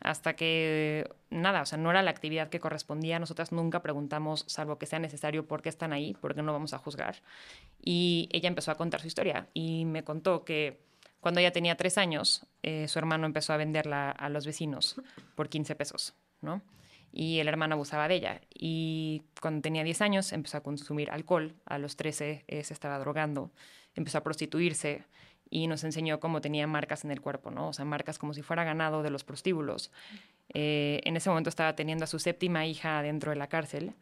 hasta 0.00 0.34
que 0.34 1.08
nada, 1.30 1.62
o 1.62 1.66
sea, 1.66 1.78
no 1.78 1.88
era 1.88 2.02
la 2.02 2.10
actividad 2.10 2.48
que 2.48 2.60
correspondía. 2.60 3.18
Nosotras 3.20 3.52
nunca 3.52 3.80
preguntamos, 3.80 4.44
salvo 4.48 4.76
que 4.76 4.86
sea 4.86 4.98
necesario, 4.98 5.46
por 5.46 5.62
qué 5.62 5.68
están 5.68 5.92
ahí, 5.92 6.14
por 6.14 6.34
qué 6.34 6.42
no 6.42 6.52
vamos 6.52 6.74
a 6.74 6.78
juzgar. 6.78 7.22
Y 7.80 8.28
ella 8.32 8.48
empezó 8.48 8.72
a 8.72 8.74
contar 8.74 9.00
su 9.00 9.06
historia 9.06 9.48
y 9.54 9.84
me 9.86 10.02
contó 10.04 10.44
que 10.44 10.82
cuando 11.24 11.40
ella 11.40 11.52
tenía 11.52 11.74
tres 11.74 11.96
años, 11.96 12.44
eh, 12.62 12.86
su 12.86 12.98
hermano 12.98 13.24
empezó 13.24 13.54
a 13.54 13.56
venderla 13.56 14.10
a 14.10 14.28
los 14.28 14.44
vecinos 14.44 15.00
por 15.34 15.48
15 15.48 15.74
pesos, 15.74 16.12
¿no? 16.42 16.60
Y 17.12 17.38
el 17.38 17.48
hermano 17.48 17.76
abusaba 17.76 18.08
de 18.08 18.16
ella. 18.16 18.42
Y 18.52 19.22
cuando 19.40 19.62
tenía 19.62 19.82
10 19.84 20.02
años 20.02 20.34
empezó 20.34 20.58
a 20.58 20.62
consumir 20.62 21.10
alcohol. 21.10 21.54
A 21.64 21.78
los 21.78 21.96
13 21.96 22.44
eh, 22.46 22.62
se 22.62 22.74
estaba 22.74 22.98
drogando. 22.98 23.50
Empezó 23.94 24.18
a 24.18 24.22
prostituirse 24.22 25.06
y 25.48 25.66
nos 25.66 25.82
enseñó 25.84 26.20
cómo 26.20 26.42
tenía 26.42 26.66
marcas 26.66 27.06
en 27.06 27.10
el 27.10 27.22
cuerpo, 27.22 27.50
¿no? 27.50 27.68
O 27.68 27.72
sea, 27.72 27.86
marcas 27.86 28.18
como 28.18 28.34
si 28.34 28.42
fuera 28.42 28.62
ganado 28.62 29.02
de 29.02 29.08
los 29.08 29.24
prostíbulos. 29.24 29.90
Eh, 30.52 31.00
en 31.04 31.16
ese 31.16 31.30
momento 31.30 31.48
estaba 31.48 31.74
teniendo 31.74 32.04
a 32.04 32.06
su 32.06 32.18
séptima 32.18 32.66
hija 32.66 33.00
dentro 33.00 33.30
de 33.30 33.36
la 33.36 33.46
cárcel 33.46 33.94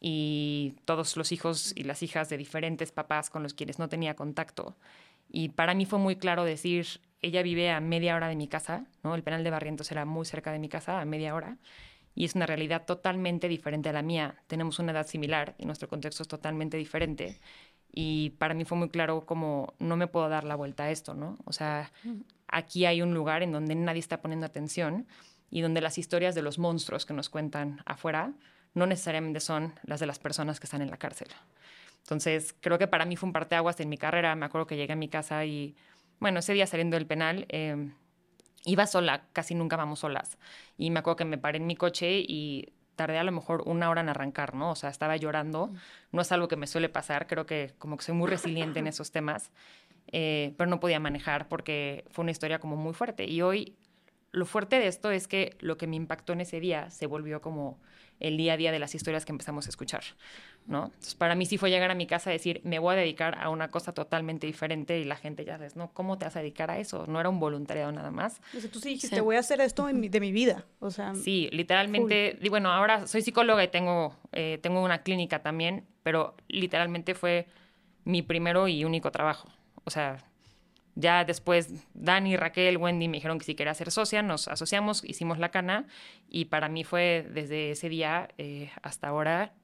y 0.00 0.74
todos 0.86 1.16
los 1.16 1.30
hijos 1.30 1.72
y 1.76 1.84
las 1.84 2.02
hijas 2.02 2.28
de 2.28 2.36
diferentes 2.36 2.90
papás 2.90 3.30
con 3.30 3.44
los 3.44 3.54
quienes 3.54 3.78
no 3.78 3.88
tenía 3.88 4.16
contacto 4.16 4.74
y 5.28 5.50
para 5.50 5.74
mí 5.74 5.86
fue 5.86 5.98
muy 5.98 6.16
claro 6.16 6.44
decir, 6.44 7.00
ella 7.20 7.42
vive 7.42 7.70
a 7.70 7.80
media 7.80 8.16
hora 8.16 8.28
de 8.28 8.36
mi 8.36 8.48
casa, 8.48 8.86
¿no? 9.02 9.14
El 9.14 9.22
penal 9.22 9.44
de 9.44 9.50
Barrientos 9.50 9.90
era 9.90 10.04
muy 10.04 10.24
cerca 10.24 10.52
de 10.52 10.58
mi 10.58 10.68
casa, 10.68 11.00
a 11.00 11.04
media 11.04 11.34
hora, 11.34 11.58
y 12.14 12.24
es 12.24 12.34
una 12.34 12.46
realidad 12.46 12.84
totalmente 12.86 13.48
diferente 13.48 13.88
a 13.88 13.92
la 13.92 14.02
mía. 14.02 14.36
Tenemos 14.46 14.78
una 14.78 14.92
edad 14.92 15.06
similar 15.06 15.54
y 15.58 15.66
nuestro 15.66 15.88
contexto 15.88 16.22
es 16.22 16.28
totalmente 16.28 16.76
diferente. 16.76 17.38
Y 17.92 18.30
para 18.30 18.54
mí 18.54 18.64
fue 18.64 18.76
muy 18.78 18.88
claro 18.88 19.24
como 19.24 19.74
no 19.78 19.96
me 19.96 20.06
puedo 20.06 20.28
dar 20.28 20.44
la 20.44 20.56
vuelta 20.56 20.84
a 20.84 20.90
esto, 20.90 21.14
¿no? 21.14 21.38
O 21.44 21.52
sea, 21.52 21.92
aquí 22.46 22.86
hay 22.86 23.02
un 23.02 23.14
lugar 23.14 23.42
en 23.42 23.52
donde 23.52 23.74
nadie 23.74 24.00
está 24.00 24.20
poniendo 24.20 24.46
atención 24.46 25.06
y 25.50 25.60
donde 25.60 25.80
las 25.80 25.98
historias 25.98 26.34
de 26.34 26.42
los 26.42 26.58
monstruos 26.58 27.06
que 27.06 27.14
nos 27.14 27.28
cuentan 27.28 27.82
afuera 27.86 28.32
no 28.74 28.86
necesariamente 28.86 29.40
son 29.40 29.74
las 29.84 30.00
de 30.00 30.06
las 30.06 30.18
personas 30.18 30.60
que 30.60 30.66
están 30.66 30.82
en 30.82 30.90
la 30.90 30.98
cárcel. 30.98 31.28
Entonces, 32.02 32.54
creo 32.60 32.78
que 32.78 32.86
para 32.86 33.04
mí 33.04 33.16
fue 33.16 33.28
un 33.28 33.32
parteaguas 33.32 33.80
en 33.80 33.88
mi 33.88 33.98
carrera. 33.98 34.34
Me 34.34 34.46
acuerdo 34.46 34.66
que 34.66 34.76
llegué 34.76 34.92
a 34.92 34.96
mi 34.96 35.08
casa 35.08 35.44
y, 35.44 35.76
bueno, 36.20 36.40
ese 36.40 36.54
día 36.54 36.66
saliendo 36.66 36.96
del 36.96 37.06
penal, 37.06 37.46
eh, 37.48 37.90
iba 38.64 38.86
sola, 38.86 39.24
casi 39.32 39.54
nunca 39.54 39.76
vamos 39.76 40.00
solas. 40.00 40.38
Y 40.76 40.90
me 40.90 41.00
acuerdo 41.00 41.16
que 41.16 41.24
me 41.24 41.38
paré 41.38 41.58
en 41.58 41.66
mi 41.66 41.76
coche 41.76 42.20
y 42.26 42.72
tardé 42.96 43.18
a 43.18 43.24
lo 43.24 43.32
mejor 43.32 43.62
una 43.66 43.88
hora 43.90 44.00
en 44.00 44.08
arrancar, 44.08 44.54
¿no? 44.54 44.72
O 44.72 44.74
sea, 44.74 44.90
estaba 44.90 45.16
llorando. 45.16 45.72
No 46.12 46.20
es 46.20 46.32
algo 46.32 46.48
que 46.48 46.56
me 46.56 46.66
suele 46.66 46.88
pasar, 46.88 47.26
creo 47.26 47.46
que 47.46 47.74
como 47.78 47.96
que 47.96 48.04
soy 48.04 48.14
muy 48.14 48.28
resiliente 48.28 48.80
en 48.80 48.86
esos 48.88 49.12
temas, 49.12 49.52
eh, 50.08 50.54
pero 50.58 50.68
no 50.68 50.80
podía 50.80 51.00
manejar 51.00 51.48
porque 51.48 52.04
fue 52.10 52.22
una 52.24 52.32
historia 52.32 52.58
como 52.58 52.76
muy 52.76 52.92
fuerte. 52.92 53.24
Y 53.24 53.40
hoy 53.40 53.76
lo 54.32 54.44
fuerte 54.46 54.78
de 54.78 54.88
esto 54.88 55.10
es 55.10 55.28
que 55.28 55.56
lo 55.60 55.78
que 55.78 55.86
me 55.86 55.96
impactó 55.96 56.32
en 56.32 56.40
ese 56.40 56.60
día 56.60 56.90
se 56.90 57.06
volvió 57.06 57.40
como 57.40 57.80
el 58.20 58.36
día 58.36 58.54
a 58.54 58.56
día 58.56 58.72
de 58.72 58.78
las 58.78 58.94
historias 58.94 59.24
que 59.24 59.32
empezamos 59.32 59.66
a 59.66 59.70
escuchar, 59.70 60.02
¿no? 60.68 60.84
Entonces, 60.84 61.14
para 61.14 61.34
mí 61.34 61.46
sí 61.46 61.58
fue 61.58 61.70
llegar 61.70 61.90
a 61.90 61.94
mi 61.94 62.06
casa 62.06 62.30
y 62.30 62.34
decir, 62.34 62.60
me 62.62 62.78
voy 62.78 62.94
a 62.94 62.98
dedicar 62.98 63.38
a 63.40 63.48
una 63.48 63.70
cosa 63.70 63.92
totalmente 63.92 64.46
diferente 64.46 64.98
y 65.00 65.04
la 65.04 65.16
gente 65.16 65.44
ya 65.44 65.58
dice, 65.58 65.78
¿no? 65.78 65.90
¿Cómo 65.92 66.18
te 66.18 66.26
vas 66.26 66.36
a 66.36 66.40
dedicar 66.40 66.70
a 66.70 66.78
eso? 66.78 67.06
No 67.08 67.18
era 67.18 67.30
un 67.30 67.40
voluntariado 67.40 67.90
nada 67.90 68.10
más. 68.10 68.40
O 68.56 68.60
sea, 68.60 68.70
tú 68.70 68.78
sí 68.78 68.90
dijiste, 68.90 69.20
voy 69.20 69.36
a 69.36 69.40
hacer 69.40 69.60
esto 69.60 69.86
de 69.86 70.20
mi 70.20 70.32
vida, 70.32 70.66
o 70.78 70.90
sea... 70.90 71.14
Sí, 71.14 71.48
literalmente, 71.52 72.38
y 72.40 72.48
bueno, 72.50 72.70
ahora 72.70 73.06
soy 73.06 73.22
psicóloga 73.22 73.64
y 73.64 73.68
tengo, 73.68 74.14
eh, 74.32 74.58
tengo 74.62 74.82
una 74.82 75.02
clínica 75.02 75.42
también, 75.42 75.86
pero 76.02 76.36
literalmente 76.48 77.14
fue 77.14 77.46
mi 78.04 78.22
primero 78.22 78.68
y 78.68 78.84
único 78.84 79.10
trabajo. 79.10 79.48
O 79.84 79.90
sea, 79.90 80.18
ya 80.94 81.24
después 81.24 81.70
Dani, 81.94 82.36
Raquel, 82.36 82.76
Wendy 82.76 83.08
me 83.08 83.18
dijeron 83.18 83.38
que 83.38 83.44
si 83.44 83.54
quería 83.54 83.72
ser 83.72 83.90
socia, 83.90 84.20
nos 84.20 84.48
asociamos, 84.48 85.04
hicimos 85.04 85.38
la 85.38 85.50
cana 85.50 85.86
y 86.28 86.46
para 86.46 86.68
mí 86.68 86.84
fue 86.84 87.26
desde 87.30 87.70
ese 87.70 87.88
día 87.88 88.28
eh, 88.36 88.70
hasta 88.82 89.08
ahora, 89.08 89.54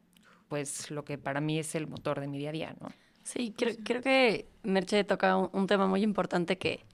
pues 0.55 0.93
lo 0.93 1.05
que 1.05 1.19
para 1.19 1.41
mí 1.41 1.59
es 1.59 1.75
el 1.75 1.89
motor 1.89 2.21
de 2.21 2.29
mi 2.29 2.39
día 2.39 2.51
a 2.51 2.53
día, 2.53 2.77
¿no? 2.81 2.87
Sí, 3.25 3.53
creo, 3.59 3.75
creo 3.83 4.01
que 4.01 4.47
Merche 4.63 5.03
toca 5.03 5.37
un, 5.37 5.67
tema 5.67 5.89
muy 5.89 6.05
importante 6.05 6.59
que 6.59 6.85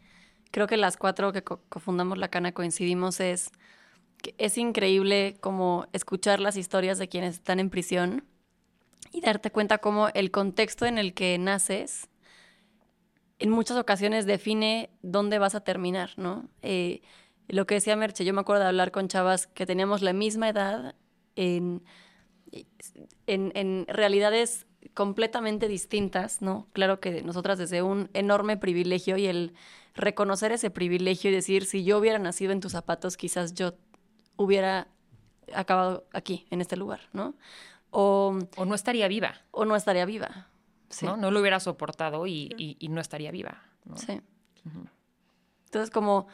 creo 0.51 0.67
que 0.67 0.79
las 0.79 0.97
cuatro 0.97 1.31
que 1.31 1.43
cofundamos 1.43 2.17
la 2.17 2.29
cana 2.29 2.53
coincidimos 2.53 3.21
es 3.21 3.51
que 4.23 4.35
es 4.39 4.57
increíble 4.57 5.37
como 5.43 5.87
escuchar 5.93 6.41
las 6.41 6.57
historias 6.57 6.97
de 6.97 7.11
quienes 7.11 7.35
están 7.35 7.61
en 7.61 7.69
prisión 7.69 8.25
y 9.13 9.21
darte 9.21 9.51
cuenta 9.51 9.77
cómo 9.77 10.09
el 10.15 10.31
contexto 10.31 10.87
en 10.87 10.97
el 10.97 11.13
que 11.13 11.37
naces 11.37 12.09
en 13.41 13.51
muchas 13.51 13.77
ocasiones 13.77 14.25
define 14.25 14.89
dónde 15.03 15.39
vas 15.39 15.55
a 15.55 15.61
terminar, 15.61 16.13
¿no? 16.17 16.49
Eh, 16.63 17.03
lo 17.47 17.67
que 17.67 17.75
decía 17.75 17.95
Merche, 17.95 18.25
yo 18.25 18.33
me 18.33 18.41
acuerdo 18.41 18.63
de 18.63 18.69
hablar 18.69 18.91
con 18.91 19.09
chavas 19.09 19.49
que 19.49 19.67
teníamos 19.67 20.01
la 20.01 20.15
misma 20.15 20.49
edad 20.49 20.95
en, 21.37 21.83
en, 23.27 23.87
realidades 23.89 24.67
completamente 24.95 25.69
distintas, 25.69 26.43
¿no? 26.43 26.69
Claro 26.73 27.01
que 27.01 27.23
nosotras 27.23 27.59
desde 27.59 27.83
un 27.83 28.11
enorme 28.15 28.57
privilegio 28.57 29.17
y 29.17 29.27
el 29.27 29.55
reconocer 29.95 30.53
ese 30.53 30.71
privilegio 30.71 31.31
y 31.31 31.35
decir, 31.35 31.65
si 31.65 31.85
yo 31.85 31.99
hubiera 31.99 32.19
nacido 32.19 32.53
en 32.53 32.61
tus 32.61 32.73
zapatos, 32.73 33.17
quizás 33.17 33.55
yo 33.55 33.75
hubiera 34.37 34.89
acabado 35.55 36.07
aquí, 36.13 36.47
en 36.51 36.61
este 36.61 36.77
lugar, 36.77 37.01
¿no? 37.13 37.35
O, 37.91 38.39
o 38.57 38.65
no 38.65 38.75
estaría 38.75 39.09
viva. 39.09 39.43
O 39.51 39.65
no 39.65 39.77
estaría 39.77 40.05
viva. 40.05 40.51
¿no? 41.03 41.17
No 41.17 41.31
lo 41.31 41.41
hubiera 41.41 41.61
soportado 41.61 42.27
y, 42.27 42.77
no 42.91 43.01
estaría 43.01 43.31
viva. 43.31 43.63
Sí. 43.97 44.21
Entonces, 45.67 45.91
como 45.91 46.27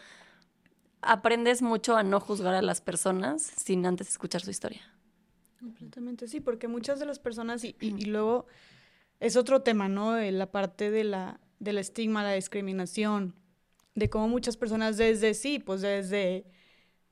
aprendes 1.03 1.63
mucho 1.63 1.97
a 1.97 2.03
no 2.03 2.21
juzgar 2.21 2.55
a 2.55 2.63
las 2.63 2.81
personas 2.81 3.43
sin 3.43 3.87
antes 3.87 4.09
escuchar 4.09 4.41
su 4.41 4.51
historia. 4.51 4.83
Completamente, 5.59 6.29
sí, 6.29 6.41
porque 6.41 6.69
muchas 6.69 6.99
de 6.99 7.07
las 7.07 7.19
personas, 7.19 7.65
y, 7.65 7.75
luego 8.05 8.47
es 9.21 9.37
otro 9.37 9.63
tema, 9.63 9.89
¿no? 9.89 10.19
La 10.19 10.51
parte 10.51 10.91
de 10.91 11.05
la, 11.05 11.41
del 11.59 11.79
estigma, 11.79 12.23
la 12.23 12.33
discriminación, 12.33 13.35
de 13.95 14.11
cómo 14.11 14.29
muchas 14.29 14.57
personas 14.57 14.97
desde 14.99 15.35
sí, 15.35 15.59
pues 15.59 15.81
desde 15.81 16.45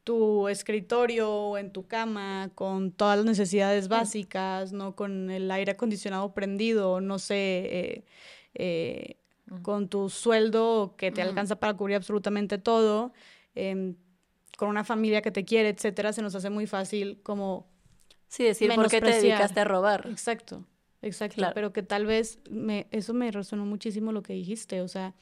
tu 0.04 0.48
escritorio 0.48 1.32
o 1.32 1.58
en 1.58 1.72
tu 1.72 1.86
cama 1.86 2.50
con 2.54 2.92
todas 2.92 3.16
las 3.16 3.24
necesidades 3.24 3.88
básicas, 3.88 4.72
¿no? 4.72 4.94
Con 4.94 5.30
el 5.30 5.50
aire 5.50 5.72
acondicionado 5.72 6.34
prendido, 6.34 7.00
no 7.00 7.18
sé, 7.18 7.34
eh, 7.34 8.04
eh, 8.54 9.16
con 9.62 9.88
tu 9.88 10.10
sueldo 10.10 10.94
que 10.98 11.10
te 11.10 11.22
alcanza 11.22 11.56
para 11.56 11.74
cubrir 11.74 11.96
absolutamente 11.96 12.58
todo, 12.58 13.12
em, 13.54 13.96
con 14.58 14.68
una 14.68 14.84
familia 14.84 15.22
que 15.22 15.30
te 15.30 15.44
quiere, 15.44 15.70
etcétera, 15.70 16.12
se 16.12 16.22
nos 16.22 16.34
hace 16.34 16.50
muy 16.50 16.66
fácil 16.66 17.20
como... 17.22 17.66
Sí, 18.34 18.42
decir, 18.42 18.74
¿por 18.74 18.88
qué 18.88 19.00
te 19.00 19.12
dedicaste 19.12 19.60
a 19.60 19.64
robar? 19.64 20.08
Exacto, 20.10 20.64
exacto, 21.02 21.52
pero 21.54 21.72
que 21.72 21.84
tal 21.84 22.04
vez 22.04 22.40
me, 22.50 22.88
eso 22.90 23.14
me 23.14 23.30
resonó 23.30 23.64
muchísimo 23.64 24.10
lo 24.10 24.24
que 24.24 24.32
dijiste, 24.32 24.80
o 24.80 24.88
sea, 24.88 25.14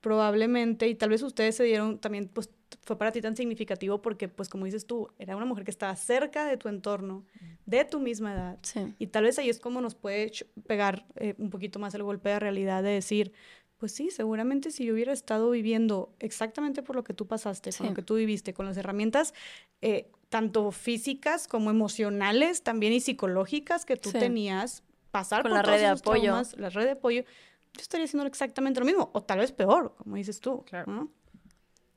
probablemente, 0.00 0.88
y 0.88 0.94
tal 0.94 1.10
vez 1.10 1.22
ustedes 1.22 1.56
se 1.56 1.64
dieron 1.64 1.98
también, 1.98 2.30
pues 2.32 2.48
fue 2.84 2.96
para 2.96 3.12
ti 3.12 3.20
tan 3.20 3.36
significativo 3.36 4.00
porque, 4.00 4.28
pues 4.28 4.48
como 4.48 4.64
dices 4.64 4.86
tú, 4.86 5.08
era 5.18 5.36
una 5.36 5.44
mujer 5.44 5.64
que 5.64 5.70
estaba 5.70 5.94
cerca 5.94 6.46
de 6.46 6.56
tu 6.56 6.70
entorno, 6.70 7.26
de 7.66 7.84
tu 7.84 8.00
misma 8.00 8.32
edad. 8.32 8.58
Y 8.98 9.08
tal 9.08 9.24
vez 9.24 9.38
ahí 9.38 9.50
es 9.50 9.60
como 9.60 9.82
nos 9.82 9.94
puede 9.94 10.32
pegar 10.66 11.04
eh, 11.16 11.34
un 11.36 11.50
poquito 11.50 11.78
más 11.80 11.94
el 11.94 12.02
golpe 12.02 12.30
de 12.30 12.38
realidad 12.38 12.82
de 12.82 12.92
decir, 12.92 13.32
pues 13.76 13.92
sí, 13.92 14.10
seguramente 14.10 14.70
si 14.70 14.86
yo 14.86 14.94
hubiera 14.94 15.12
estado 15.12 15.50
viviendo 15.50 16.14
exactamente 16.18 16.82
por 16.82 16.96
lo 16.96 17.04
que 17.04 17.12
tú 17.12 17.26
pasaste, 17.26 17.72
con 17.76 17.88
lo 17.88 17.94
que 17.94 18.02
tú 18.02 18.14
viviste, 18.14 18.54
con 18.54 18.64
las 18.64 18.78
herramientas 18.78 19.34
eh, 19.82 20.10
tanto 20.30 20.70
físicas 20.70 21.46
como 21.48 21.70
emocionales, 21.70 22.62
también 22.62 22.92
y 22.92 23.00
psicológicas 23.00 23.84
que 23.84 23.96
tú 23.96 24.12
tenías, 24.12 24.84
pasar 25.10 25.42
con 25.42 25.50
por 25.50 25.58
la 25.58 25.62
red 25.62 25.80
de 25.80 25.86
apoyo. 25.88 26.40
la 26.56 26.70
red 26.70 26.84
de 26.84 26.90
apoyo, 26.92 27.22
yo 27.22 27.82
estaría 27.82 28.06
haciendo 28.06 28.26
exactamente 28.26 28.80
lo 28.80 28.86
mismo, 28.86 29.10
o 29.12 29.22
tal 29.22 29.40
vez 29.40 29.52
peor, 29.52 29.94
como 29.96 30.16
dices 30.16 30.40
tú. 30.40 30.64
Claro. 30.64 31.10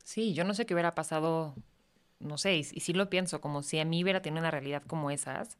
Sí, 0.04 0.34
yo 0.34 0.44
no 0.44 0.56
sé 0.56 0.66
qué 0.66 0.74
hubiera 0.74 0.96
pasado, 0.96 1.56
no 2.20 2.38
sé, 2.40 2.56
y, 2.56 2.64
sí 2.64 2.94
lo 2.94 3.10
pienso, 3.10 3.40
como 3.40 3.62
si 3.62 3.80
a 3.80 3.86
mí 3.86 4.04
hubiera 4.04 4.22
tenido 4.22 4.42
una 4.42 4.52
realidad 4.52 4.84
como 4.86 5.12
esas, 5.12 5.58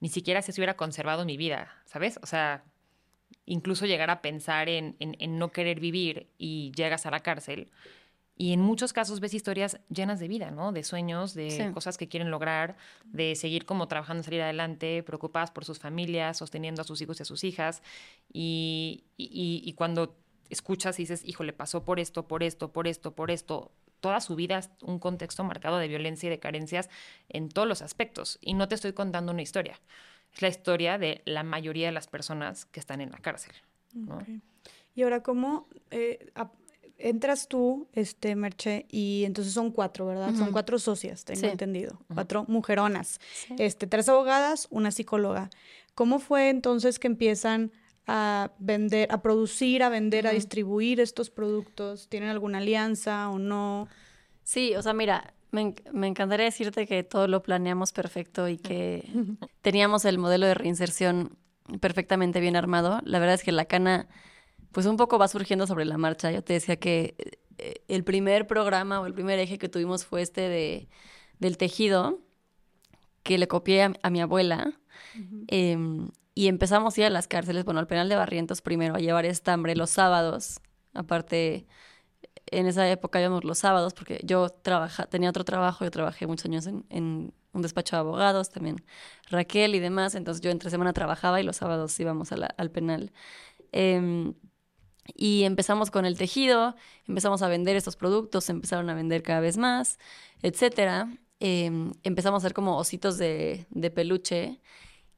ni 0.00 0.08
siquiera 0.08 0.42
se 0.42 0.52
hubiera 0.52 0.76
conservado 0.76 1.24
mi 1.24 1.36
vida, 1.36 1.72
¿sabes? 1.84 2.18
O 2.22 2.26
sea, 2.26 2.64
incluso 3.46 3.86
llegar 3.86 4.10
a 4.10 4.22
pensar 4.22 4.68
en, 4.68 4.96
en, 4.98 5.38
no 5.38 5.52
querer 5.52 5.78
vivir 5.78 6.28
y 6.36 6.72
llegas 6.72 7.06
a 7.06 7.12
la 7.12 7.20
cárcel, 7.20 7.70
Y 8.36 8.52
en 8.52 8.60
muchos 8.60 8.92
casos 8.92 9.20
ves 9.20 9.34
historias 9.34 9.78
llenas 9.88 10.18
de 10.18 10.26
vida, 10.26 10.50
¿no? 10.50 10.72
De 10.72 10.84
sueños, 10.84 11.34
de 11.34 11.70
cosas 11.74 11.98
que 11.98 12.08
quieren 12.08 12.30
lograr, 12.30 12.76
de 13.04 13.36
seguir 13.36 13.66
como 13.66 13.88
trabajando, 13.88 14.22
salir 14.22 14.42
adelante, 14.42 15.02
preocupadas 15.02 15.50
por 15.50 15.64
sus 15.64 15.78
familias, 15.78 16.38
sosteniendo 16.38 16.80
a 16.82 16.84
sus 16.84 17.00
hijos 17.02 17.20
y 17.20 17.22
a 17.22 17.26
sus 17.26 17.44
hijas. 17.44 17.82
Y, 18.32 19.04
y, 19.16 19.72
cuando 19.74 20.16
escuchas 20.48 20.98
y 20.98 21.02
dices, 21.02 21.22
hijo, 21.24 21.44
le 21.44 21.52
pasó 21.52 21.84
por 21.84 22.00
esto, 22.00 22.26
por 22.26 22.42
esto, 22.42 22.72
por 22.72 22.88
esto, 22.88 23.14
por 23.14 23.30
esto, 23.30 23.70
toda 24.00 24.20
su 24.20 24.34
vida 24.34 24.58
es 24.58 24.70
un 24.82 24.98
contexto 24.98 25.44
marcado 25.44 25.78
de 25.78 25.88
violencia 25.88 26.26
y 26.26 26.30
de 26.30 26.40
carencias 26.40 26.88
en 27.28 27.48
todos 27.48 27.68
los 27.68 27.82
aspectos. 27.82 28.38
Y 28.40 28.54
no 28.54 28.66
te 28.66 28.74
estoy 28.74 28.94
contando 28.94 29.32
una 29.32 29.42
historia. 29.42 29.78
Es 30.34 30.42
la 30.42 30.48
historia 30.48 30.98
de 30.98 31.22
la 31.26 31.42
mayoría 31.42 31.86
de 31.86 31.92
las 31.92 32.06
personas 32.08 32.64
que 32.64 32.80
están 32.80 33.00
en 33.00 33.10
la 33.10 33.18
cárcel. 33.18 33.52
Y 34.94 35.02
ahora, 35.02 35.22
¿cómo 35.22 35.68
eh, 35.90 36.32
entras 36.98 37.48
tú, 37.48 37.88
este, 37.92 38.34
Merche, 38.36 38.86
y 38.90 39.24
entonces 39.24 39.52
son 39.52 39.70
cuatro, 39.70 40.06
¿verdad? 40.06 40.34
Son 40.34 40.52
cuatro 40.52 40.78
socias, 40.78 41.24
tengo 41.24 41.46
entendido. 41.46 41.98
Cuatro 42.12 42.44
mujeronas. 42.48 43.20
Este, 43.58 43.86
tres 43.86 44.08
abogadas, 44.08 44.68
una 44.70 44.90
psicóloga. 44.90 45.50
¿Cómo 45.94 46.18
fue 46.18 46.48
entonces 46.48 46.98
que 46.98 47.08
empiezan 47.08 47.72
a 48.06 48.52
vender, 48.58 49.08
a 49.12 49.22
producir, 49.22 49.82
a 49.82 49.88
vender, 49.88 50.26
a 50.26 50.30
distribuir 50.30 51.00
estos 51.00 51.30
productos? 51.30 52.08
¿Tienen 52.08 52.30
alguna 52.30 52.58
alianza 52.58 53.28
o 53.30 53.38
no? 53.38 53.88
Sí, 54.42 54.74
o 54.74 54.82
sea, 54.82 54.92
mira, 54.92 55.34
me, 55.50 55.74
me, 55.92 56.06
encantaría 56.06 56.46
decirte 56.46 56.86
que 56.86 57.04
todo 57.04 57.28
lo 57.28 57.42
planeamos 57.42 57.92
perfecto 57.92 58.48
y 58.48 58.58
que 58.58 59.04
teníamos 59.62 60.04
el 60.04 60.18
modelo 60.18 60.46
de 60.46 60.54
reinserción 60.54 61.36
perfectamente 61.80 62.40
bien 62.40 62.56
armado. 62.56 63.00
La 63.04 63.18
verdad 63.18 63.34
es 63.34 63.42
que 63.42 63.52
la 63.52 63.66
cana 63.66 64.08
pues 64.72 64.86
un 64.86 64.96
poco 64.96 65.18
va 65.18 65.28
surgiendo 65.28 65.66
sobre 65.66 65.84
la 65.84 65.98
marcha. 65.98 66.30
Yo 66.30 66.42
te 66.42 66.54
decía 66.54 66.76
que 66.76 67.14
eh, 67.58 67.84
el 67.88 68.04
primer 68.04 68.46
programa 68.46 69.00
o 69.00 69.06
el 69.06 69.14
primer 69.14 69.38
eje 69.38 69.58
que 69.58 69.68
tuvimos 69.68 70.04
fue 70.04 70.22
este 70.22 70.48
de, 70.48 70.88
del 71.38 71.58
tejido, 71.58 72.20
que 73.22 73.38
le 73.38 73.48
copié 73.48 73.92
a, 74.02 74.10
mi 74.10 74.20
abuela. 74.20 74.72
Em, 75.48 76.10
y 76.34 76.48
empezamos 76.48 76.96
a 76.96 77.00
ir 77.00 77.06
a 77.06 77.10
las 77.10 77.28
cárceles, 77.28 77.64
bueno, 77.64 77.80
al 77.80 77.86
penal 77.86 78.08
de 78.08 78.16
Barrientos 78.16 78.62
primero, 78.62 78.96
a 78.96 78.98
llevar 78.98 79.26
estambre 79.26 79.76
los 79.76 79.90
sábados. 79.90 80.60
Aparte, 80.94 81.66
en 82.46 82.66
esa 82.66 82.88
época 82.90 83.20
íbamos 83.20 83.44
los 83.44 83.58
sábados, 83.58 83.94
porque 83.94 84.20
yo 84.24 84.48
trabaja, 84.48 85.06
tenía 85.06 85.30
otro 85.30 85.44
trabajo, 85.44 85.84
yo 85.84 85.90
trabajé 85.90 86.26
muchos 86.26 86.46
años 86.46 86.66
en, 86.66 87.34
un 87.54 87.60
despacho 87.60 87.96
de 87.96 88.00
abogados, 88.00 88.48
también 88.48 88.82
Raquel 89.30 89.74
y 89.74 89.78
demás, 89.78 90.14
entonces 90.14 90.40
yo 90.40 90.50
entre 90.50 90.70
semana 90.70 90.94
trabajaba 90.94 91.38
y 91.38 91.44
los 91.44 91.56
sábados 91.56 91.98
íbamos 92.00 92.32
al 92.32 92.70
penal. 92.70 93.12
Eh, 93.72 94.32
y 95.14 95.44
empezamos 95.44 95.90
con 95.90 96.04
el 96.04 96.16
tejido, 96.16 96.74
empezamos 97.08 97.42
a 97.42 97.48
vender 97.48 97.76
estos 97.76 97.96
productos, 97.96 98.48
empezaron 98.48 98.88
a 98.90 98.94
vender 98.94 99.22
cada 99.22 99.40
vez 99.40 99.56
más, 99.56 99.98
etcétera. 100.42 101.08
Em, 101.40 101.92
empezamos 102.04 102.42
a 102.42 102.46
hacer 102.46 102.54
como 102.54 102.76
ositos 102.76 103.18
de, 103.18 103.66
de 103.70 103.90
peluche 103.90 104.60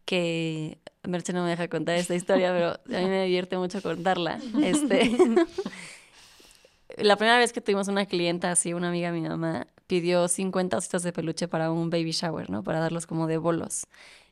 que 0.05 0.79
Merche 1.03 1.33
no 1.33 1.45
me 1.45 1.51
deja 1.51 1.69
contar 1.69 1.97
esta 1.97 2.15
historia, 2.15 2.53
pero 2.53 2.97
a 2.97 3.01
mí 3.03 3.09
me 3.09 3.25
divierte 3.25 3.59
mucho 3.59 3.83
contarla. 3.83 4.39
Este, 4.63 5.17
la 6.97 7.17
primera 7.17 7.39
vez 7.39 7.53
que 7.53 7.61
tuvimos 7.61 7.89
una 7.89 8.07
clienta 8.07 8.51
así, 8.51 8.73
una 8.73 8.89
amiga 8.89 9.13
de 9.13 9.21
mi 9.21 9.29
mamá, 9.29 9.67
pidió 9.87 10.29
50 10.29 10.79
ositos 10.79 11.03
de 11.03 11.13
peluche 11.13 11.49
para 11.49 11.71
un 11.71 11.91
baby 11.91 12.13
shower, 12.13 12.49
¿no? 12.49 12.63
Para 12.63 12.81
darlos 12.81 13.07
como 13.07 13.27
de 13.27 13.37
bolos. 13.39 13.87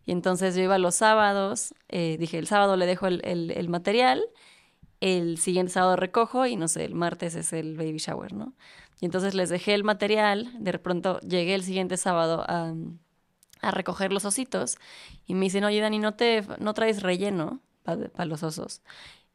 Y 0.04 0.12
entonces 0.12 0.56
yo 0.56 0.62
iba 0.62 0.78
los 0.78 0.96
sábados, 0.96 1.74
eh, 1.88 2.16
dije, 2.18 2.38
el 2.38 2.46
sábado 2.46 2.76
le 2.76 2.86
dejo 2.86 3.06
el, 3.06 3.22
el 3.22 3.68
material 3.68 4.24
el 5.02 5.36
siguiente 5.38 5.72
sábado 5.72 5.96
recojo 5.96 6.46
y 6.46 6.54
no 6.54 6.68
sé, 6.68 6.84
el 6.84 6.94
martes 6.94 7.34
es 7.34 7.52
el 7.52 7.76
baby 7.76 7.98
shower, 7.98 8.32
¿no? 8.32 8.54
Y 9.00 9.04
entonces 9.04 9.34
les 9.34 9.48
dejé 9.48 9.74
el 9.74 9.82
material, 9.82 10.52
de 10.60 10.78
pronto 10.78 11.18
llegué 11.20 11.56
el 11.56 11.64
siguiente 11.64 11.96
sábado 11.96 12.44
a, 12.46 12.72
recoger 13.72 14.12
los 14.12 14.24
ositos 14.24 14.76
y 15.26 15.34
me 15.34 15.46
dicen, 15.46 15.64
oye 15.64 15.80
Dani, 15.80 15.98
¿no, 15.98 16.14
te, 16.14 16.44
no 16.58 16.72
traes 16.74 17.02
relleno 17.02 17.60
para 17.82 18.26
los 18.26 18.44
osos? 18.44 18.82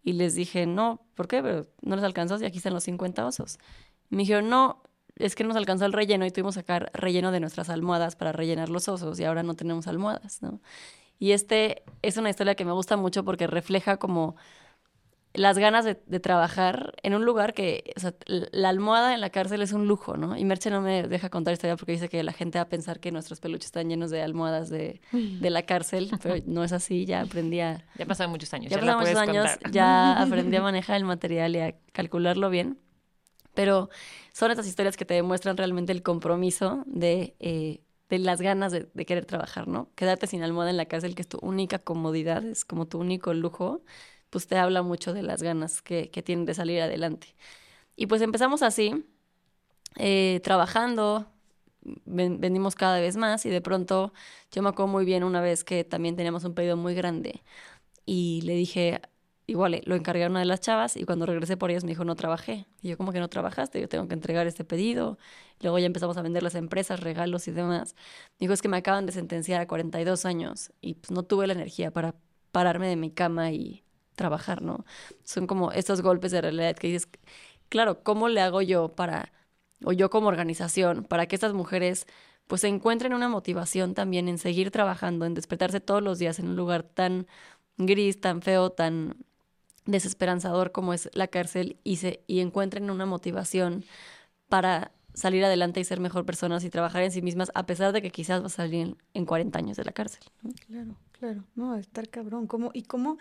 Y 0.03 0.13
les 0.13 0.35
dije, 0.35 0.65
no, 0.65 1.05
¿por 1.15 1.27
qué? 1.27 1.41
Pero 1.41 1.67
no 1.81 1.95
les 1.95 2.05
alcanzó 2.05 2.37
y 2.37 2.45
aquí 2.45 2.57
están 2.57 2.73
los 2.73 2.83
50 2.85 3.25
osos. 3.25 3.59
me 4.09 4.19
dijeron, 4.19 4.49
no, 4.49 4.83
es 5.15 5.35
que 5.35 5.43
nos 5.43 5.57
alcanzó 5.57 5.85
el 5.85 5.93
relleno 5.93 6.25
y 6.25 6.31
tuvimos 6.31 6.55
que 6.55 6.61
sacar 6.61 6.91
relleno 6.93 7.31
de 7.31 7.41
nuestras 7.41 7.69
almohadas 7.69 8.15
para 8.15 8.31
rellenar 8.31 8.69
los 8.69 8.87
osos 8.87 9.19
y 9.19 9.25
ahora 9.25 9.43
no 9.43 9.55
tenemos 9.55 9.87
almohadas, 9.87 10.41
¿no? 10.41 10.61
Y 11.19 11.31
este 11.31 11.83
es 12.01 12.15
una 12.17 12.29
historia 12.29 12.55
que 12.55 12.63
me 12.63 12.71
gusta 12.71 12.95
mucho 12.95 13.25
porque 13.25 13.47
refleja 13.47 13.97
como 13.97 14.35
las 15.37 15.59
ganas 15.59 15.85
de, 15.85 15.95
trabajar 16.19 16.95
en 17.03 17.13
un 17.13 17.23
lugar 17.23 17.53
que, 17.53 17.93
o 17.95 17.99
sea, 17.99 18.13
la 18.25 18.69
almohada 18.69 19.13
en 19.13 19.21
la 19.21 19.29
cárcel 19.29 19.61
es 19.61 19.71
un 19.71 19.87
lujo, 19.87 20.17
¿no? 20.17 20.35
Y 20.35 20.43
Merche 20.43 20.71
no 20.71 20.81
me 20.81 21.07
deja 21.07 21.29
contar 21.29 21.53
esta 21.53 21.67
historia 21.67 21.77
porque 21.77 21.91
dice 21.91 22.09
que 22.09 22.23
la 22.23 22.33
gente 22.33 22.57
va 22.57 22.63
a 22.63 22.69
pensar 22.69 22.99
que 22.99 23.11
nuestros 23.11 23.39
peluches 23.39 23.67
están 23.67 23.87
llenos 23.87 24.09
de 24.09 24.23
almohadas 24.23 24.69
de, 24.69 24.99
de 25.11 25.49
la 25.51 25.61
cárcel, 25.61 26.09
pero 26.23 26.43
no 26.47 26.63
es 26.63 26.73
así, 26.73 27.05
ya 27.05 27.21
aprendí 27.21 27.59
a... 27.59 27.85
Ya 27.97 28.07
pasaron 28.07 28.31
muchos 28.31 28.51
años. 28.53 28.71
Ya, 28.71 28.79
pasaron 28.79 28.99
muchos 28.99 29.15
años, 29.15 29.47
ya 29.71 30.13
aprendí 30.21 30.55
a 30.57 30.61
manejar 30.61 30.97
el 30.97 31.05
material 31.05 31.55
y 31.55 31.59
a 31.59 31.75
calcularlo 31.91 32.49
bien. 32.49 32.79
Pero 33.53 33.89
son 34.33 34.49
estas 34.49 34.67
historias 34.67 34.97
que 34.97 35.05
te 35.05 35.13
demuestran 35.13 35.55
realmente 35.55 35.91
el 35.91 36.01
compromiso 36.01 36.83
de, 36.87 37.35
eh, 37.39 37.81
de 38.09 38.19
las 38.19 38.41
ganas 38.41 38.71
de, 38.71 38.89
de 38.91 39.05
querer 39.05 39.25
trabajar, 39.25 39.67
¿no? 39.67 39.91
Quedarte 39.95 40.25
sin 40.25 40.41
almohada 40.41 40.71
en 40.71 40.77
la 40.77 40.85
cárcel, 40.85 41.13
que 41.13 41.21
es 41.21 41.27
tu 41.27 41.37
única 41.43 41.77
comodidad, 41.77 42.43
es 42.43 42.65
como 42.65 42.87
tu 42.87 42.99
único 42.99 43.33
lujo 43.35 43.83
pues 44.29 44.47
te 44.47 44.57
habla 44.57 44.81
mucho 44.81 45.13
de 45.13 45.23
las 45.23 45.43
ganas 45.43 45.81
que, 45.81 46.09
que 46.11 46.23
tienen 46.23 46.45
de 46.45 46.53
salir 46.53 46.81
adelante. 46.81 47.35
Y 47.95 48.07
pues 48.07 48.21
empezamos 48.21 48.61
así, 48.63 49.05
eh, 49.97 50.41
trabajando, 50.43 51.27
vendimos 52.05 52.75
cada 52.75 52.99
vez 52.99 53.17
más 53.17 53.45
y 53.45 53.49
de 53.49 53.61
pronto 53.61 54.13
yo 54.51 54.61
me 54.61 54.69
acuerdo 54.69 54.91
muy 54.91 55.05
bien 55.05 55.23
una 55.23 55.41
vez 55.41 55.63
que 55.63 55.83
también 55.83 56.15
teníamos 56.15 56.43
un 56.43 56.53
pedido 56.53 56.77
muy 56.77 56.93
grande 56.95 57.43
y 58.05 58.41
le 58.43 58.53
dije, 58.55 59.01
igual 59.47 59.75
eh, 59.75 59.81
lo 59.85 59.95
encargué 59.95 60.25
a 60.25 60.29
una 60.29 60.39
de 60.39 60.45
las 60.45 60.61
chavas 60.61 60.97
y 60.97 61.05
cuando 61.05 61.25
regresé 61.25 61.57
por 61.57 61.71
ellos 61.71 61.83
me 61.83 61.89
dijo, 61.91 62.05
no 62.05 62.15
trabajé. 62.15 62.67
Y 62.81 62.89
yo, 62.89 62.97
como 62.97 63.11
que 63.11 63.19
no 63.19 63.29
trabajaste? 63.29 63.81
Yo 63.81 63.89
tengo 63.89 64.07
que 64.07 64.13
entregar 64.13 64.47
este 64.47 64.63
pedido. 64.65 65.17
Luego 65.61 65.79
ya 65.79 65.85
empezamos 65.87 66.17
a 66.17 66.21
vender 66.21 66.43
las 66.43 66.55
empresas, 66.55 66.99
regalos 66.99 67.47
y 67.47 67.51
demás. 67.51 67.95
Dijo, 68.39 68.53
es 68.53 68.61
que 68.61 68.69
me 68.69 68.77
acaban 68.77 69.05
de 69.05 69.13
sentenciar 69.13 69.61
a 69.61 69.67
42 69.67 70.25
años 70.25 70.71
y 70.81 70.95
pues 70.95 71.11
no 71.11 71.23
tuve 71.23 71.47
la 71.47 71.53
energía 71.53 71.91
para 71.91 72.15
pararme 72.51 72.87
de 72.87 72.95
mi 72.97 73.11
cama 73.11 73.51
y 73.51 73.83
trabajar, 74.17 74.61
¿no? 74.61 74.85
Son 75.23 75.47
como 75.47 75.71
estos 75.71 76.01
golpes 76.01 76.31
de 76.33 76.41
realidad 76.41 76.75
que 76.75 76.87
dices, 76.87 77.07
claro, 77.69 78.03
¿cómo 78.03 78.27
le 78.27 78.41
hago 78.41 78.61
yo 78.61 78.89
para, 78.89 79.31
o 79.85 79.93
yo 79.93 80.09
como 80.09 80.27
organización, 80.27 81.05
para 81.05 81.27
que 81.27 81.35
estas 81.35 81.53
mujeres 81.53 82.05
pues 82.47 82.63
encuentren 82.63 83.13
una 83.13 83.29
motivación 83.29 83.93
también 83.93 84.27
en 84.27 84.37
seguir 84.37 84.71
trabajando, 84.71 85.25
en 85.25 85.33
despertarse 85.33 85.79
todos 85.79 86.01
los 86.01 86.19
días 86.19 86.39
en 86.39 86.49
un 86.49 86.55
lugar 86.55 86.83
tan 86.83 87.27
gris, 87.77 88.19
tan 88.19 88.41
feo, 88.41 88.71
tan 88.71 89.17
desesperanzador 89.85 90.71
como 90.71 90.93
es 90.93 91.09
la 91.13 91.27
cárcel 91.27 91.77
y, 91.83 91.97
se, 91.97 92.23
y 92.27 92.39
encuentren 92.39 92.89
una 92.89 93.05
motivación 93.05 93.85
para 94.49 94.91
salir 95.13 95.43
adelante 95.43 95.79
y 95.79 95.83
ser 95.83 95.99
mejor 95.99 96.25
personas 96.25 96.63
y 96.63 96.69
trabajar 96.69 97.03
en 97.03 97.11
sí 97.11 97.21
mismas, 97.21 97.51
a 97.55 97.65
pesar 97.65 97.91
de 97.91 98.01
que 98.01 98.11
quizás 98.11 98.41
va 98.41 98.47
a 98.47 98.49
salir 98.49 98.95
en, 99.13 99.25
40 99.25 99.57
años 99.59 99.77
de 99.77 99.83
la 99.83 99.91
cárcel. 99.91 100.23
Claro, 100.67 100.95
claro. 101.11 101.43
No, 101.55 101.75
estar 101.75 102.07
cabrón. 102.09 102.47
¿Cómo, 102.47 102.69
¿Y 102.73 102.83
cómo 102.83 103.17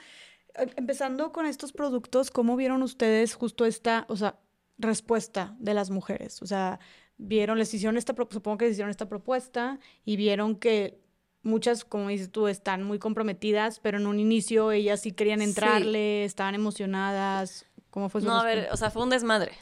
empezando 0.77 1.33
con 1.33 1.47
estos 1.47 1.73
productos, 1.73 2.31
¿cómo 2.31 2.57
vieron 2.57 2.83
ustedes 2.83 3.35
justo 3.35 3.64
esta, 3.64 4.07
o 4.09 4.16
sea, 4.16 4.38
respuesta 4.79 5.57
de 5.59 5.75
las 5.75 5.90
mujeres? 5.90 6.42
O 6.42 6.47
sea, 6.47 6.81
vieron, 7.19 7.59
les 7.59 7.73
hicieron 7.73 7.97
esta, 7.97 8.14
supongo 8.31 8.59
que 8.59 8.64
les 8.66 8.73
hicieron 8.73 8.90
esta 8.90 9.09
propuesta 9.09 9.79
y 10.05 10.16
vieron 10.16 10.57
que 10.57 11.01
muchas, 11.42 11.85
como 11.85 12.09
dices 12.09 12.31
tú, 12.31 12.49
están 12.49 12.83
muy 12.83 12.99
comprometidas, 12.99 13.81
pero 13.81 13.99
en 13.99 14.07
un 14.07 14.19
inicio 14.19 14.73
ellas 14.73 15.01
sí 15.01 15.12
querían 15.12 15.40
entrarle, 15.40 16.25
estaban 16.25 16.55
emocionadas. 16.55 17.66
¿Cómo 17.90 18.09
fue 18.09 18.21
su 18.21 18.27
No, 18.27 18.38
a 18.38 18.45
ver, 18.45 18.69
o 18.73 18.77
sea, 18.77 18.90
fue 18.90 19.03
un 19.03 19.11
desmadre. 19.11 19.53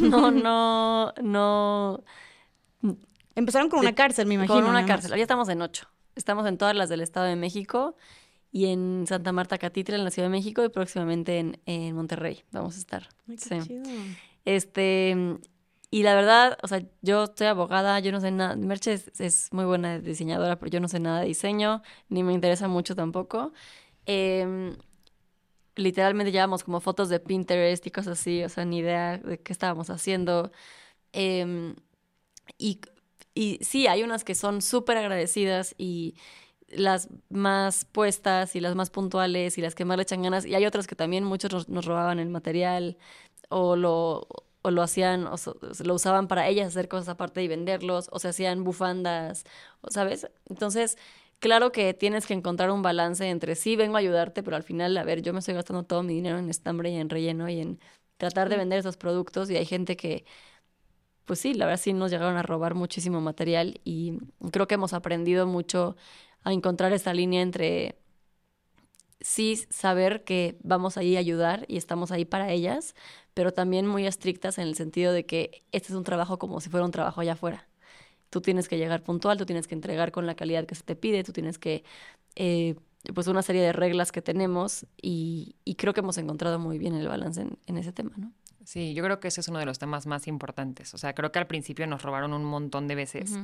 no, 0.00 0.30
no, 0.30 1.12
no. 1.22 2.04
Empezaron 3.34 3.68
con 3.68 3.80
una 3.80 3.94
cárcel, 3.94 4.26
me 4.26 4.34
imagino. 4.34 4.54
Con 4.54 4.64
una 4.64 4.86
cárcel. 4.86 5.10
Ya 5.16 5.22
estamos 5.22 5.48
en 5.48 5.62
ocho. 5.62 5.88
Estamos 6.14 6.46
en 6.46 6.58
todas 6.58 6.76
las 6.76 6.88
del 6.88 7.00
Estado 7.00 7.26
de 7.26 7.36
México 7.36 7.96
y 8.52 8.66
en 8.66 9.04
Santa 9.06 9.32
Marta 9.32 9.58
Catitra, 9.58 9.96
en 9.96 10.04
la 10.04 10.10
Ciudad 10.10 10.28
de 10.28 10.32
México, 10.32 10.64
y 10.64 10.68
próximamente 10.68 11.38
en, 11.38 11.60
en 11.66 11.94
Monterrey 11.94 12.42
vamos 12.50 12.76
a 12.76 12.78
estar. 12.78 13.08
sí. 13.36 13.58
Este, 14.44 15.38
y 15.90 16.04
la 16.04 16.14
verdad, 16.14 16.56
o 16.62 16.68
sea, 16.68 16.82
yo 17.02 17.26
soy 17.36 17.48
abogada, 17.48 17.98
yo 17.98 18.12
no 18.12 18.20
sé 18.20 18.30
nada, 18.30 18.54
Merche 18.54 18.92
es, 19.18 19.52
muy 19.52 19.64
buena 19.64 19.98
diseñadora, 19.98 20.56
pero 20.58 20.70
yo 20.70 20.80
no 20.80 20.86
sé 20.88 21.00
nada 21.00 21.20
de 21.20 21.26
diseño, 21.26 21.82
ni 22.08 22.22
me 22.22 22.32
interesa 22.32 22.68
mucho 22.68 22.94
tampoco. 22.94 23.52
Em, 24.06 24.76
literalmente 25.76 26.32
llevamos 26.32 26.64
como 26.64 26.80
fotos 26.80 27.08
de 27.08 27.20
Pinterest 27.20 27.86
y 27.86 27.90
cosas 27.90 28.20
así, 28.20 28.44
o 28.44 28.48
sea, 28.48 28.64
ni 28.64 28.78
idea 28.78 29.18
de 29.18 29.40
qué 29.40 29.52
estábamos 29.52 29.90
haciendo. 29.90 30.52
Em, 31.12 31.74
y, 32.58 32.80
y 33.34 33.58
sí, 33.62 33.86
hay 33.88 34.02
unas 34.04 34.24
que 34.24 34.34
son 34.34 34.62
súper 34.62 34.96
agradecidas 34.98 35.74
y, 35.78 36.14
las 36.70 37.08
más 37.28 37.84
puestas 37.84 38.56
y 38.56 38.60
las 38.60 38.74
más 38.74 38.90
puntuales 38.90 39.58
y 39.58 39.62
las 39.62 39.74
que 39.74 39.84
más 39.84 39.96
le 39.96 40.04
echan 40.04 40.22
ganas. 40.22 40.46
Y 40.46 40.54
hay 40.54 40.66
otras 40.66 40.86
que 40.86 40.96
también 40.96 41.24
muchos 41.24 41.68
nos, 41.68 41.84
robaban 41.84 42.18
el 42.18 42.28
material 42.30 42.96
o 43.48 43.76
lo 43.76 44.28
o 44.62 44.70
lo 44.70 44.82
hacían, 44.82 45.26
o 45.26 45.36
lo 45.84 45.94
usaban 45.94 46.28
para 46.28 46.46
ellas 46.48 46.68
hacer 46.68 46.88
cosas 46.88 47.08
aparte 47.08 47.42
y 47.42 47.48
venderlos, 47.48 48.08
o 48.12 48.18
se 48.18 48.28
hacían 48.28 48.62
bufandas, 48.64 49.44
¿sabes? 49.88 50.28
Entonces, 50.50 50.98
claro 51.38 51.72
que 51.72 51.94
tienes 51.94 52.26
que 52.26 52.34
encontrar 52.34 52.70
un 52.70 52.82
balance 52.82 53.28
entre 53.28 53.54
sí, 53.56 53.76
vengo 53.76 53.96
a 53.96 54.00
ayudarte, 54.00 54.42
pero 54.42 54.56
al 54.56 54.62
final, 54.62 54.96
a 54.98 55.04
ver, 55.04 55.22
yo 55.22 55.32
me 55.32 55.38
estoy 55.40 55.54
gastando 55.54 55.84
todo 55.84 56.02
mi 56.02 56.14
dinero 56.14 56.38
en 56.38 56.50
estambre 56.50 56.90
y 56.90 56.96
en 56.96 57.08
relleno 57.10 57.48
y 57.48 57.60
en 57.60 57.80
tratar 58.18 58.50
de 58.50 58.58
vender 58.58 58.80
esos 58.80 58.96
productos 58.98 59.50
y 59.50 59.56
hay 59.56 59.64
gente 59.66 59.96
que, 59.96 60.24
pues 61.24 61.40
sí, 61.40 61.54
la 61.54 61.66
verdad 61.66 61.80
sí 61.80 61.92
nos 61.92 62.10
llegaron 62.10 62.36
a 62.36 62.42
robar 62.42 62.74
muchísimo 62.74 63.20
material 63.20 63.80
y 63.84 64.18
creo 64.52 64.66
que 64.66 64.74
hemos 64.74 64.92
aprendido 64.92 65.46
mucho 65.46 65.96
a 66.44 66.52
encontrar 66.52 66.92
esta 66.92 67.12
línea 67.14 67.42
entre 67.42 68.00
sí 69.20 69.56
saber 69.68 70.24
que 70.24 70.58
vamos 70.62 70.96
ahí 70.96 71.16
a 71.16 71.20
ayudar 71.20 71.64
y 71.68 71.76
estamos 71.76 72.10
ahí 72.10 72.24
para 72.24 72.50
ellas, 72.50 72.94
pero 73.34 73.52
también 73.52 73.86
muy 73.86 74.06
estrictas 74.06 74.58
en 74.58 74.66
el 74.66 74.74
sentido 74.74 75.12
de 75.12 75.26
que 75.26 75.62
este 75.72 75.88
es 75.88 75.94
un 75.94 76.04
trabajo 76.04 76.38
como 76.38 76.60
si 76.60 76.70
fuera 76.70 76.86
un 76.86 76.92
trabajo 76.92 77.20
allá 77.20 77.34
afuera. 77.34 77.68
Tú 78.30 78.40
tienes 78.40 78.68
que 78.68 78.78
llegar 78.78 79.02
puntual, 79.02 79.38
tú 79.38 79.46
tienes 79.46 79.66
que 79.68 79.74
entregar 79.74 80.12
con 80.12 80.26
la 80.26 80.36
calidad 80.36 80.66
que 80.66 80.74
se 80.74 80.82
te 80.84 80.96
pide, 80.96 81.24
tú 81.24 81.32
tienes 81.32 81.58
que, 81.58 81.84
eh, 82.36 82.76
pues 83.14 83.26
una 83.26 83.42
serie 83.42 83.62
de 83.62 83.72
reglas 83.72 84.12
que 84.12 84.22
tenemos 84.22 84.86
y, 85.00 85.56
creo 85.78 85.94
que 85.94 86.00
hemos 86.00 86.18
encontrado 86.18 86.58
muy 86.58 86.78
bien 86.78 86.94
el 86.94 87.08
balance 87.08 87.42
en, 87.66 87.76
ese 87.78 87.92
tema, 87.92 88.12
¿no? 88.16 88.32
Sí, 88.70 88.94
yo 88.94 89.02
creo 89.02 89.18
que 89.18 89.26
ese 89.26 89.40
es 89.40 89.48
uno 89.48 89.58
de 89.58 89.66
los 89.66 89.80
temas 89.80 90.06
más 90.06 90.28
importantes. 90.28 90.94
O 90.94 90.98
sea, 90.98 91.12
creo 91.12 91.32
que 91.32 91.40
al 91.40 91.48
principio 91.48 91.88
nos 91.88 92.02
robaron 92.02 92.32
un 92.32 92.44
montón 92.44 92.86
de 92.86 92.94
veces 92.94 93.36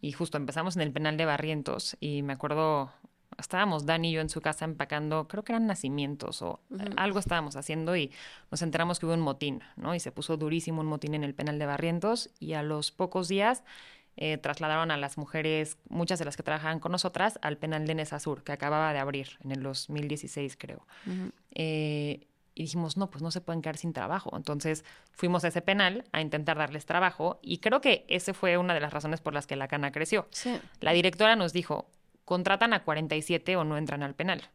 y 0.00 0.10
justo 0.10 0.38
empezamos 0.38 0.74
en 0.74 0.82
el 0.82 0.90
penal 0.90 1.16
de 1.16 1.24
Barrientos 1.24 1.96
y 2.00 2.24
me 2.24 2.32
acuerdo, 2.32 2.90
estábamos 3.38 3.86
Dani 3.86 4.10
y 4.10 4.14
yo 4.14 4.20
en 4.20 4.28
su 4.28 4.40
casa 4.40 4.64
empacando, 4.64 5.28
creo 5.28 5.44
que 5.44 5.52
eran 5.52 5.68
nacimientos 5.68 6.42
o 6.42 6.58
algo 6.96 7.20
estábamos 7.20 7.54
haciendo 7.54 7.96
y 7.96 8.10
nos 8.50 8.60
enteramos 8.60 8.98
que 8.98 9.06
hubo 9.06 9.14
un 9.14 9.20
motín, 9.20 9.62
¿no? 9.76 9.94
Y 9.94 10.00
se 10.00 10.10
puso 10.10 10.36
durísimo 10.36 10.80
un 10.80 10.88
motín 10.88 11.14
en 11.14 11.22
el 11.22 11.32
penal 11.32 11.60
de 11.60 11.66
Barrientos 11.66 12.30
y 12.40 12.54
a 12.54 12.64
los 12.64 12.90
pocos 12.90 13.28
días 13.28 13.62
eh, 14.16 14.36
trasladaron 14.36 14.90
a 14.90 14.96
las 14.96 15.16
mujeres, 15.16 15.78
muchas 15.88 16.18
de 16.18 16.24
las 16.24 16.36
que 16.36 16.42
trabajaban 16.42 16.80
con 16.80 16.90
nosotras, 16.90 17.38
al 17.40 17.56
penal 17.56 17.86
de 17.86 17.94
Nesa 17.94 18.18
Sur, 18.18 18.42
que 18.42 18.50
acababa 18.50 18.92
de 18.92 18.98
abrir 18.98 19.28
en 19.44 19.52
el 19.52 19.62
2016, 19.62 20.56
creo. 20.56 20.84
Eh, 21.52 22.26
y 22.56 22.62
dijimos, 22.62 22.96
no, 22.96 23.10
pues 23.10 23.22
no 23.22 23.30
se 23.30 23.42
pueden 23.42 23.60
quedar 23.60 23.76
sin 23.76 23.92
trabajo. 23.92 24.34
Entonces 24.34 24.82
fuimos 25.12 25.44
a 25.44 25.48
ese 25.48 25.60
penal 25.60 26.04
a 26.12 26.22
intentar 26.22 26.56
darles 26.56 26.86
trabajo 26.86 27.38
y 27.42 27.58
creo 27.58 27.82
que 27.82 28.06
ese 28.08 28.32
fue 28.32 28.56
una 28.56 28.72
de 28.72 28.80
las 28.80 28.94
razones 28.94 29.20
por 29.20 29.34
las 29.34 29.46
que 29.46 29.56
la 29.56 29.68
cana 29.68 29.92
creció. 29.92 30.26
La 30.80 30.92
directora 30.92 31.36
nos 31.36 31.52
dijo, 31.52 31.86
contratan 32.24 32.72
a 32.72 32.82
47 32.82 33.56
o 33.56 33.64
no 33.64 33.76
entran 33.76 34.02
al 34.02 34.14
penal. 34.14 34.48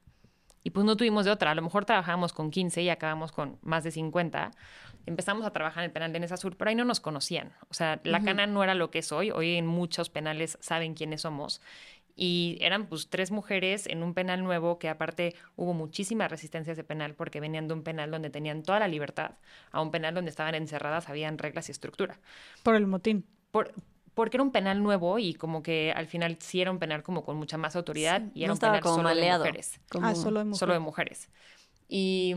Y 0.64 0.72
pues 0.72 0.84
no 0.84 0.98
tuvimos 0.98 1.26
de 1.26 1.32
otra. 1.32 1.52
A 1.52 1.56
lo 1.56 1.62
mejor 1.62 1.86
trabajábamos 1.86 2.34
con 2.34 2.50
15 2.50 2.82
y 2.82 2.90
acabamos 2.90 3.32
con 3.32 3.60
más 3.62 3.84
de 3.84 3.92
50. 3.92 4.52
Empezamos 5.06 5.46
a 5.46 5.52
trabajar 5.52 5.84
en 5.84 5.90
el 5.90 5.92
penal 5.92 6.12
de 6.12 6.20
Nesa 6.20 6.38
Sur, 6.38 6.58
pero 6.58 6.70
ahí 6.70 6.76
no 6.76 6.86
nos 6.86 7.00
conocían. 7.00 7.54
O 7.70 7.76
sea, 7.76 8.00
la 8.04 8.24
cana 8.24 8.48
no 8.48 8.64
era 8.64 8.74
lo 8.74 8.90
que 8.90 9.00
es 9.00 9.12
hoy. 9.12 9.30
Hoy 9.30 9.56
en 9.56 9.68
muchos 9.68 10.10
penales 10.10 10.58
saben 10.60 10.96
quiénes 10.96 11.22
somos. 11.22 11.62
Y 12.16 12.58
eran 12.62 12.88
pues 12.88 13.10
tres 13.10 13.32
mujeres 13.32 13.88
en 13.88 14.04
un 14.04 14.14
penal 14.14 14.44
nuevo 14.44 14.80
que 14.80 14.90
aparte 14.90 15.36
hubo 15.56 15.74
muchísima 15.74 16.28
resistencia 16.28 16.72
a 16.72 16.74
ese 16.74 16.84
penal 16.84 17.16
porque 17.16 17.40
venían 17.40 17.68
de 17.68 17.74
un 17.74 17.84
penal 17.84 18.12
donde 18.12 18.30
tenían 18.30 18.64
toda 18.64 18.80
la 18.80 18.88
libertad 18.88 19.32
a 19.72 19.82
un 19.82 19.92
penal 19.92 20.14
donde 20.14 20.30
estaban 20.30 20.56
encerradas, 20.56 21.10
habían 21.10 21.38
reglas 21.38 21.70
y 21.70 21.72
estructura. 21.72 22.20
Por 22.64 22.76
el 22.76 22.88
motín. 22.88 23.26
Por, 23.52 23.74
porque 24.14 24.38
era 24.38 24.44
un 24.44 24.52
penal 24.52 24.84
nuevo 24.84 25.20
y 25.20 25.34
como 25.34 25.64
que 25.64 25.94
al 25.96 26.08
final 26.08 26.38
sí 26.40 26.62
era 26.62 26.72
un 26.72 26.80
penal 26.80 27.04
como 27.04 27.24
con 27.24 27.38
mucha 27.38 27.58
más 27.58 27.76
autoridad 27.76 28.24
y 28.34 28.44
era 28.44 28.54
un 28.54 28.60
penal 28.60 28.84
solo 28.84 29.10
de 29.10 29.38
mujeres. 29.38 29.80
Ah, 30.02 30.16
solo 30.16 30.40
de 30.40 30.46
mujeres. 30.46 30.60
Solo 30.60 30.74
de 30.74 30.80
mujeres. 30.80 31.30
Y 31.88 32.36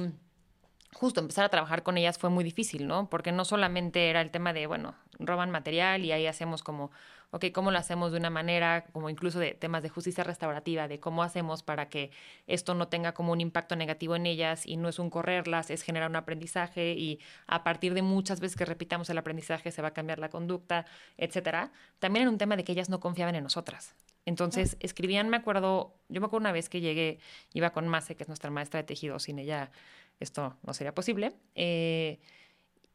justo 0.94 1.20
empezar 1.20 1.44
a 1.44 1.48
trabajar 1.48 1.82
con 1.82 1.98
ellas 1.98 2.18
fue 2.18 2.30
muy 2.30 2.44
difícil, 2.44 2.86
¿no? 2.86 3.10
Porque 3.10 3.32
no 3.32 3.44
solamente 3.44 4.08
era 4.08 4.20
el 4.20 4.30
tema 4.30 4.52
de, 4.52 4.66
bueno, 4.66 4.94
roban 5.18 5.50
material 5.50 6.04
y 6.04 6.12
ahí 6.12 6.26
hacemos 6.26 6.62
como 6.62 6.90
ok, 7.34 7.46
¿cómo 7.52 7.72
lo 7.72 7.78
hacemos 7.78 8.12
de 8.12 8.18
una 8.18 8.30
manera, 8.30 8.84
como 8.92 9.10
incluso 9.10 9.40
de 9.40 9.54
temas 9.54 9.82
de 9.82 9.88
justicia 9.88 10.22
restaurativa, 10.22 10.86
de 10.86 11.00
cómo 11.00 11.24
hacemos 11.24 11.64
para 11.64 11.88
que 11.88 12.12
esto 12.46 12.74
no 12.74 12.86
tenga 12.86 13.12
como 13.12 13.32
un 13.32 13.40
impacto 13.40 13.74
negativo 13.74 14.14
en 14.14 14.26
ellas 14.26 14.64
y 14.64 14.76
no 14.76 14.88
es 14.88 15.00
un 15.00 15.10
correrlas, 15.10 15.68
es 15.70 15.82
generar 15.82 16.08
un 16.08 16.14
aprendizaje 16.14 16.92
y 16.92 17.18
a 17.48 17.64
partir 17.64 17.92
de 17.92 18.02
muchas 18.02 18.38
veces 18.38 18.56
que 18.56 18.64
repitamos 18.64 19.10
el 19.10 19.18
aprendizaje 19.18 19.72
se 19.72 19.82
va 19.82 19.88
a 19.88 19.92
cambiar 19.92 20.20
la 20.20 20.28
conducta, 20.28 20.86
etcétera. 21.16 21.72
También 21.98 22.22
era 22.22 22.30
un 22.30 22.38
tema 22.38 22.54
de 22.54 22.62
que 22.62 22.70
ellas 22.70 22.88
no 22.88 23.00
confiaban 23.00 23.34
en 23.34 23.42
nosotras. 23.42 23.96
Entonces, 24.26 24.76
escribían, 24.78 25.28
me 25.28 25.36
acuerdo, 25.36 25.96
yo 26.08 26.20
me 26.20 26.28
acuerdo 26.28 26.44
una 26.44 26.52
vez 26.52 26.68
que 26.68 26.80
llegué, 26.80 27.18
iba 27.52 27.70
con 27.70 27.88
Mase, 27.88 28.14
que 28.14 28.22
es 28.22 28.28
nuestra 28.28 28.50
maestra 28.50 28.78
de 28.78 28.84
tejido, 28.84 29.18
sin 29.18 29.40
ella 29.40 29.72
esto 30.20 30.56
no 30.62 30.72
sería 30.72 30.94
posible. 30.94 31.34
Eh, 31.56 32.20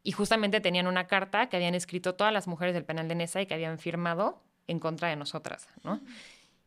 y 0.10 0.12
justamente 0.12 0.60
tenían 0.60 0.88
una 0.88 1.06
carta 1.06 1.50
que 1.50 1.58
habían 1.58 1.76
escrito 1.76 2.16
todas 2.16 2.34
las 2.34 2.48
mujeres 2.48 2.74
del 2.74 2.84
penal 2.84 3.08
de 3.08 3.14
Nesa 3.14 3.44
y 3.44 3.46
que 3.46 3.54
habían 3.54 3.78
firmado 3.78 4.42
en 4.66 4.80
contra 4.80 5.08
de 5.08 5.16
nosotras, 5.16 5.70
¿no? 5.84 6.02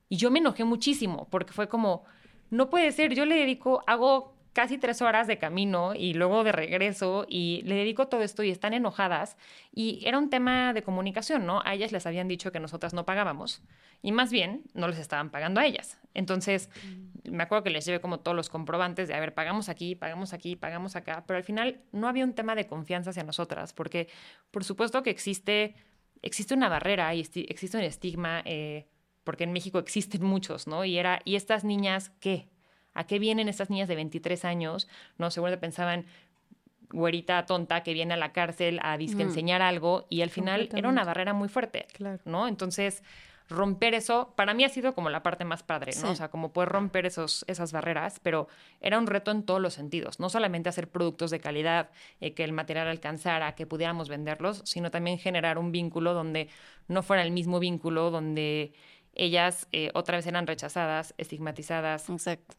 Y 0.09 0.16
yo 0.16 0.31
me 0.31 0.38
enojé 0.38 0.62
muchísimo 0.62 1.26
porque 1.28 1.52
fue 1.52 1.68
como, 1.68 2.05
no 2.50 2.70
puede 2.70 2.92
ser, 2.92 3.14
yo 3.16 3.26
le 3.26 3.35
dedico, 3.35 3.83
hago 3.88 4.33
casi 4.52 4.78
tres 4.78 5.02
horas 5.02 5.26
de 5.26 5.38
camino 5.38 5.94
y 5.94 6.14
luego 6.14 6.44
de 6.44 6.52
regreso 6.52 7.26
y 7.28 7.62
le 7.64 7.74
dedico 7.74 8.08
todo 8.08 8.22
esto 8.22 8.42
y 8.42 8.50
están 8.50 8.74
enojadas. 8.74 9.36
Y 9.74 10.02
era 10.04 10.18
un 10.18 10.30
tema 10.30 10.72
de 10.72 10.82
comunicación, 10.82 11.46
¿no? 11.46 11.62
A 11.64 11.74
ellas 11.74 11.92
les 11.92 12.06
habían 12.06 12.28
dicho 12.28 12.52
que 12.52 12.60
nosotras 12.60 12.92
no 12.92 13.04
pagábamos 13.04 13.62
y 14.02 14.12
más 14.12 14.30
bien 14.30 14.62
no 14.74 14.88
les 14.88 14.98
estaban 14.98 15.30
pagando 15.30 15.60
a 15.60 15.66
ellas. 15.66 15.98
Entonces, 16.14 16.68
mm. 16.84 17.30
me 17.30 17.42
acuerdo 17.42 17.64
que 17.64 17.70
les 17.70 17.86
llevé 17.86 18.00
como 18.00 18.20
todos 18.20 18.36
los 18.36 18.50
comprobantes 18.50 19.08
de, 19.08 19.14
a 19.14 19.20
ver, 19.20 19.34
pagamos 19.34 19.68
aquí, 19.68 19.94
pagamos 19.94 20.32
aquí, 20.32 20.56
pagamos 20.56 20.96
acá, 20.96 21.24
pero 21.26 21.38
al 21.38 21.44
final 21.44 21.80
no 21.92 22.08
había 22.08 22.24
un 22.24 22.34
tema 22.34 22.54
de 22.54 22.66
confianza 22.66 23.10
hacia 23.10 23.24
nosotras, 23.24 23.72
porque 23.72 24.08
por 24.50 24.64
supuesto 24.64 25.02
que 25.02 25.10
existe, 25.10 25.74
existe 26.20 26.54
una 26.54 26.68
barrera 26.68 27.14
y 27.14 27.20
existe 27.20 27.76
un 27.76 27.84
estigma. 27.84 28.42
Eh, 28.44 28.86
porque 29.24 29.44
en 29.44 29.52
México 29.52 29.78
existen 29.78 30.24
muchos, 30.24 30.66
¿no? 30.66 30.84
Y 30.84 30.98
era, 30.98 31.20
¿y 31.24 31.36
estas 31.36 31.62
niñas 31.62 32.10
qué? 32.18 32.48
¿A 32.94 33.05
qué 33.05 33.18
vienen 33.18 33.48
estas 33.48 33.70
niñas 33.70 33.88
de 33.88 33.96
23 33.96 34.44
años? 34.44 34.88
No, 35.18 35.31
seguro 35.31 35.59
pensaban, 35.59 36.07
güerita 36.90 37.46
tonta 37.46 37.83
que 37.83 37.94
viene 37.94 38.14
a 38.14 38.16
la 38.16 38.33
cárcel 38.33 38.78
a 38.83 38.96
disque 38.96 39.22
enseñar 39.22 39.62
algo 39.62 40.07
y 40.11 40.22
al 40.22 40.31
final 40.31 40.68
era 40.74 40.88
una 40.88 41.05
barrera 41.05 41.33
muy 41.33 41.48
fuerte, 41.48 41.87
claro. 41.94 42.20
¿no? 42.24 42.48
Entonces, 42.48 43.02
romper 43.48 43.94
eso, 43.94 44.33
para 44.37 44.55
mí 44.55 44.64
ha 44.64 44.68
sido 44.68 44.94
como 44.94 45.11
la 45.11 45.22
parte 45.22 45.44
más 45.44 45.62
padre, 45.62 45.92
¿no? 46.02 46.11
O 46.11 46.14
sea, 46.14 46.28
como 46.28 46.52
poder 46.52 46.70
romper 46.70 47.07
esos, 47.07 47.44
esas 47.48 47.72
barreras, 47.72 48.20
pero 48.22 48.48
era 48.81 48.98
un 48.98 49.07
reto 49.07 49.31
en 49.31 49.42
todos 49.42 49.61
los 49.61 49.74
sentidos, 49.74 50.20
no 50.20 50.28
solamente 50.28 50.68
hacer 50.68 50.88
productos 50.88 51.31
de 51.31 51.40
calidad, 51.40 51.90
eh, 52.20 52.35
que 52.35 52.44
el 52.44 52.52
material 52.52 52.88
alcanzara, 52.88 53.55
que 53.55 53.66
pudiéramos 53.66 54.09
venderlos, 54.09 54.62
sino 54.64 54.90
también 54.90 55.18
generar 55.18 55.59
un 55.59 55.72
vínculo 55.72 56.14
donde 56.14 56.48
no 56.88 57.02
fuera 57.02 57.22
el 57.22 57.31
mismo 57.31 57.59
vínculo, 57.59 58.11
donde 58.11 58.72
ellas 59.14 59.68
eh, 59.72 59.90
otra 59.94 60.16
vez 60.16 60.27
eran 60.27 60.46
rechazadas, 60.46 61.14
estigmatizadas, 61.18 62.07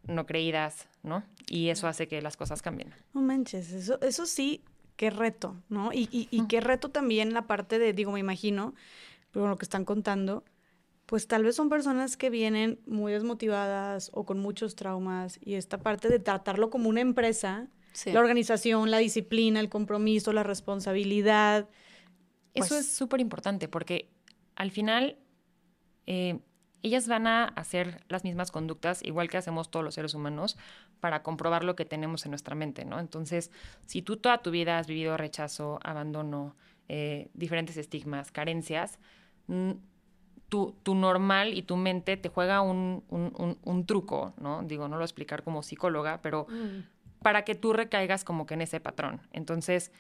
no 0.04 0.26
creídas, 0.26 0.88
¿no? 1.02 1.24
Y 1.48 1.70
eso 1.70 1.88
hace 1.88 2.08
que 2.08 2.22
las 2.22 2.38
cosas 2.38 2.62
cambien. 2.62 2.94
No 3.14 3.22
manches, 3.22 3.72
eso, 3.72 4.00
eso 4.02 4.26
sí, 4.26 4.64
qué 4.96 5.10
reto, 5.10 5.56
¿no? 5.70 5.92
Y, 5.94 6.08
y, 6.12 6.48
qué 6.48 6.62
reto 6.62 6.90
también 6.90 7.34
la 7.34 7.48
parte 7.48 7.80
de, 7.80 7.94
digo, 7.94 8.12
me 8.12 8.20
imagino, 8.20 8.76
pero 9.32 9.48
lo 9.48 9.58
que 9.58 9.66
están 9.66 9.86
contando, 9.86 10.44
pues 11.08 11.28
tal 11.28 11.44
vez 11.44 11.56
son 11.56 11.70
personas 11.70 12.18
que 12.18 12.30
vienen 12.30 12.80
muy 12.86 13.12
desmotivadas 13.12 14.12
o 14.14 14.26
con 14.26 14.40
muchos 14.40 14.76
traumas 14.76 15.40
y 15.42 15.56
esta 15.56 15.80
parte 15.80 16.08
de 16.10 16.20
tratarlo 16.20 16.70
como 16.70 16.90
una 16.90 17.02
empresa, 17.02 17.68
la 18.06 18.20
organización, 18.20 18.90
la 18.92 18.98
disciplina, 18.98 19.60
el 19.60 19.70
compromiso, 19.70 20.34
la 20.34 20.44
responsabilidad. 20.44 21.70
Eso 22.54 22.70
pues 22.70 22.72
es 22.82 22.96
súper 22.96 23.20
importante 23.20 23.68
porque 23.68 24.10
al 24.56 24.72
final 24.72 25.18
eh, 26.08 26.40
ellas 26.84 27.08
van 27.08 27.28
a 27.28 27.46
hacer 27.46 28.04
las 28.10 28.26
mismas 28.26 28.52
conductas, 28.52 29.02
igual 29.04 29.30
que 29.30 29.38
hacemos 29.38 29.72
todos 29.72 29.86
los 29.86 29.96
seres 29.96 30.14
humanos, 30.14 30.58
para 31.00 31.24
comprobar 31.24 31.64
lo 31.64 31.76
que 31.76 31.86
tenemos 31.86 32.26
en 32.26 32.32
nuestra 32.32 32.56
mente, 32.56 32.84
¿no? 32.84 33.00
Entonces, 33.00 33.52
si 33.86 34.02
tú 34.02 34.18
toda 34.18 34.40
tu 34.40 34.52
vida 34.52 34.78
has 34.78 34.88
vivido 34.88 35.16
rechazo, 35.16 35.80
abandono, 35.82 36.56
eh, 36.90 37.30
diferentes 37.34 37.78
estigmas, 37.78 38.32
carencias, 38.32 39.00
tu, 40.50 40.76
tu, 40.84 40.96
normal 40.96 41.54
y 41.54 41.64
tu 41.64 41.78
mente 41.78 42.18
te 42.18 42.30
juega 42.30 42.62
un, 42.62 43.04
un, 43.10 43.86
truco, 43.86 44.34
¿no? 44.38 44.64
Digo, 44.64 44.84
no 44.88 44.96
lo 44.96 45.00
voy 45.00 45.04
a 45.04 45.06
explicar 45.06 45.44
como 45.44 45.64
psicóloga, 45.64 46.22
pero 46.22 46.48
mm. 46.50 47.24
para 47.24 47.44
que 47.44 47.56
tú 47.56 47.74
recaigas 47.74 48.24
como 48.26 48.46
que 48.46 48.54
en 48.54 48.62
ese 48.62 48.80
patrón. 48.80 49.22
Entonces, 49.32 49.92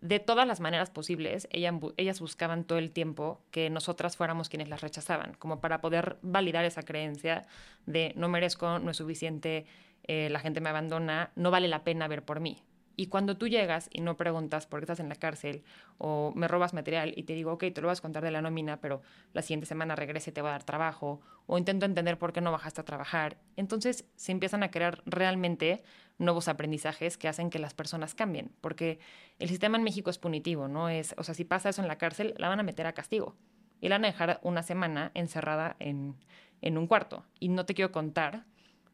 de 0.00 0.20
todas 0.20 0.46
las 0.46 0.60
maneras 0.60 0.90
posibles, 0.90 1.48
ellas 1.50 2.20
buscaban 2.20 2.64
todo 2.64 2.78
el 2.78 2.90
tiempo 2.90 3.40
que 3.50 3.70
nosotras 3.70 4.16
fuéramos 4.16 4.48
quienes 4.48 4.68
las 4.68 4.82
rechazaban, 4.82 5.34
como 5.34 5.60
para 5.60 5.80
poder 5.80 6.18
validar 6.22 6.64
esa 6.64 6.82
creencia 6.82 7.46
de 7.86 8.12
no 8.16 8.28
merezco, 8.28 8.78
no 8.78 8.90
es 8.90 8.96
suficiente, 8.96 9.66
eh, 10.04 10.28
la 10.30 10.38
gente 10.38 10.60
me 10.60 10.68
abandona, 10.68 11.30
no 11.34 11.50
vale 11.50 11.68
la 11.68 11.82
pena 11.82 12.08
ver 12.08 12.24
por 12.24 12.40
mí. 12.40 12.62
Y 12.98 13.08
cuando 13.08 13.36
tú 13.36 13.46
llegas 13.46 13.90
y 13.92 14.00
no 14.00 14.16
preguntas 14.16 14.66
por 14.66 14.80
qué 14.80 14.84
estás 14.84 15.00
en 15.00 15.10
la 15.10 15.16
cárcel 15.16 15.62
o 15.98 16.32
me 16.34 16.48
robas 16.48 16.72
material 16.72 17.12
y 17.14 17.24
te 17.24 17.34
digo, 17.34 17.52
ok, 17.52 17.64
te 17.74 17.82
lo 17.82 17.88
vas 17.88 17.98
a 17.98 18.02
contar 18.02 18.24
de 18.24 18.30
la 18.30 18.40
nómina, 18.40 18.80
pero 18.80 19.02
la 19.34 19.42
siguiente 19.42 19.66
semana 19.66 19.96
regrese 19.96 20.30
y 20.30 20.32
te 20.32 20.40
va 20.40 20.48
a 20.48 20.52
dar 20.52 20.64
trabajo, 20.64 21.20
o 21.46 21.58
intento 21.58 21.84
entender 21.84 22.18
por 22.18 22.32
qué 22.32 22.40
no 22.40 22.52
bajaste 22.52 22.80
a 22.80 22.84
trabajar, 22.84 23.36
entonces 23.56 24.06
se 24.16 24.32
empiezan 24.32 24.62
a 24.62 24.70
crear 24.70 25.02
realmente 25.04 25.82
nuevos 26.18 26.48
aprendizajes 26.48 27.18
que 27.18 27.28
hacen 27.28 27.50
que 27.50 27.58
las 27.58 27.74
personas 27.74 28.14
cambien, 28.14 28.52
porque 28.60 28.98
el 29.38 29.48
sistema 29.48 29.76
en 29.76 29.84
México 29.84 30.10
es 30.10 30.18
punitivo, 30.18 30.68
¿no? 30.68 30.88
Es, 30.88 31.14
o 31.18 31.22
sea, 31.22 31.34
si 31.34 31.44
pasa 31.44 31.68
eso 31.68 31.82
en 31.82 31.88
la 31.88 31.98
cárcel, 31.98 32.34
la 32.38 32.48
van 32.48 32.60
a 32.60 32.62
meter 32.62 32.86
a 32.86 32.92
castigo 32.92 33.34
y 33.80 33.88
la 33.88 33.96
van 33.96 34.04
a 34.04 34.08
dejar 34.08 34.40
una 34.42 34.62
semana 34.62 35.10
encerrada 35.14 35.76
en, 35.78 36.16
en 36.62 36.78
un 36.78 36.86
cuarto. 36.86 37.24
Y 37.38 37.48
no 37.48 37.66
te 37.66 37.74
quiero 37.74 37.92
contar 37.92 38.44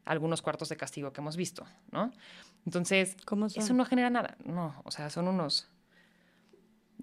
algunos 0.05 0.41
cuartos 0.41 0.69
de 0.69 0.77
castigo 0.77 1.13
que 1.13 1.21
hemos 1.21 1.37
visto, 1.37 1.65
¿no? 1.91 2.11
Entonces, 2.65 3.15
eso 3.55 3.73
no 3.73 3.85
genera 3.85 4.09
nada, 4.09 4.37
no, 4.45 4.75
o 4.83 4.91
sea, 4.91 5.09
son 5.09 5.27
unos, 5.27 5.69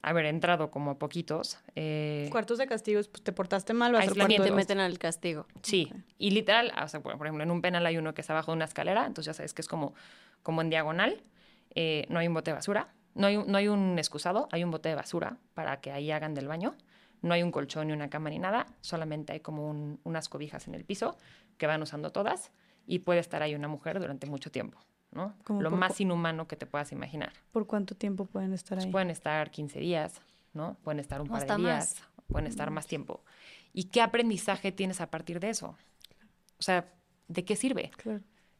haber 0.03 0.27
entrado 0.27 0.71
como 0.71 0.99
poquitos. 0.99 1.59
Eh, 1.75 2.29
cuartos 2.31 2.59
de 2.59 2.67
castigo, 2.67 3.01
pues 3.11 3.23
te 3.23 3.33
portaste 3.33 3.73
mal, 3.73 3.93
vas 3.93 4.09
a 4.09 4.13
te 4.13 4.51
meten 4.51 4.79
al 4.81 4.99
castigo. 4.99 5.47
Sí, 5.63 5.93
y 6.19 6.31
literal, 6.31 6.73
o 6.83 6.89
sea, 6.89 7.01
por 7.01 7.13
ejemplo, 7.13 7.43
en 7.43 7.51
un 7.51 7.63
penal 7.63 7.85
hay 7.87 7.99
uno 7.99 8.15
que 8.15 8.21
está 8.21 8.33
abajo 8.33 8.53
de 8.53 8.57
una 8.57 8.65
escalera, 8.65 9.07
entonces 9.07 9.27
ya 9.27 9.35
sabes 9.35 9.55
que 9.55 9.63
es 9.63 9.69
como, 9.69 9.95
como 10.43 10.63
en 10.63 10.71
diagonal, 10.71 11.23
eh, 11.75 12.07
no 12.09 12.19
hay 12.19 12.29
un 12.29 12.35
bote 12.35 12.51
de 12.51 12.55
basura, 12.55 12.95
no 13.15 13.27
hay, 13.27 13.37
no 13.37 13.59
hay 13.59 13.69
un 13.69 13.99
excusado, 13.99 14.49
hay 14.53 14.65
un 14.65 14.71
bote 14.71 14.89
de 14.89 14.95
basura 14.95 15.39
para 15.55 15.81
que 15.81 15.91
ahí 15.93 16.11
hagan 16.11 16.35
del 16.35 16.49
baño. 16.49 16.75
No 17.23 17.35
hay 17.35 17.43
un 17.43 17.53
colchón 17.53 17.89
ni 17.89 17.93
una 17.93 18.09
cama 18.09 18.31
ni 18.31 18.39
nada, 18.39 18.67
solamente 18.81 19.35
hay 19.35 19.41
como 19.41 19.99
unas 20.05 20.29
cobijas 20.31 20.67
en 20.69 20.75
el 20.75 20.87
piso 20.87 21.19
que 21.59 21.67
van 21.67 21.83
usando 21.83 22.13
todas 22.13 22.51
y 22.87 23.01
puede 23.01 23.21
estar 23.21 23.43
ahí 23.43 23.55
una 23.55 23.69
mujer 23.69 24.01
durante 24.01 24.27
mucho 24.27 24.51
tiempo. 24.51 24.81
¿No? 25.13 25.35
Lo 25.49 25.71
más 25.71 26.01
inhumano 26.01 26.47
que 26.47 26.57
te 26.57 26.67
puedas 26.67 26.93
imaginar. 26.93 27.33
¿Por 27.53 27.67
cuánto 27.67 27.95
tiempo 27.95 28.27
pueden 28.27 28.53
estar 28.53 28.77
pues 28.77 28.87
ahí? 28.87 28.93
pueden 28.93 29.11
estar 29.11 29.51
15 29.51 29.81
días, 29.81 30.21
¿no? 30.55 30.77
Pueden 30.83 31.01
estar 31.01 31.21
un 31.21 31.29
par 31.29 31.47
de 31.47 31.57
días, 31.57 32.03
pueden 32.29 32.47
estar 32.47 32.71
más 32.71 32.87
tiempo. 32.87 33.23
¿Y 33.73 33.85
qué 33.85 34.03
aprendizaje 34.03 34.73
tienes 34.73 35.01
a 35.01 35.11
partir 35.11 35.41
de 35.41 35.51
eso? 35.51 35.77
O 36.59 36.63
sea, 36.63 36.93
¿de 37.29 37.45
qué 37.45 37.57
sirve? 37.57 37.91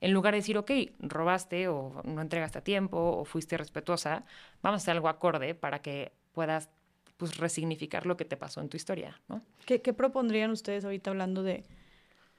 En 0.01 0.13
lugar 0.13 0.33
de 0.35 0.41
decir, 0.41 0.57
ok, 0.57 0.71
robaste 1.01 1.69
o 1.69 2.03
no 2.05 2.23
entregaste 2.23 2.59
a 2.59 2.65
tiempo 2.65 2.99
o 2.99 3.25
fuiste 3.25 3.57
respetuosa, 3.57 4.25
vamos 4.63 4.81
a 4.81 4.83
hacer 4.83 4.93
algo 4.93 5.09
acorde 5.09 5.55
para 5.55 5.81
que 5.83 6.13
puedas 6.33 6.71
pues 7.17 7.37
resignificar 7.37 8.07
lo 8.07 8.17
que 8.17 8.25
te 8.25 8.39
pasó 8.39 8.63
en 8.63 8.71
tu 8.71 8.79
historia, 8.79 9.21
¿no? 9.29 9.43
¿Qué, 9.67 9.79
propondrían 9.93 10.51
ustedes 10.51 10.85
ahorita 10.87 11.11
hablando 11.11 11.43
de, 11.43 11.65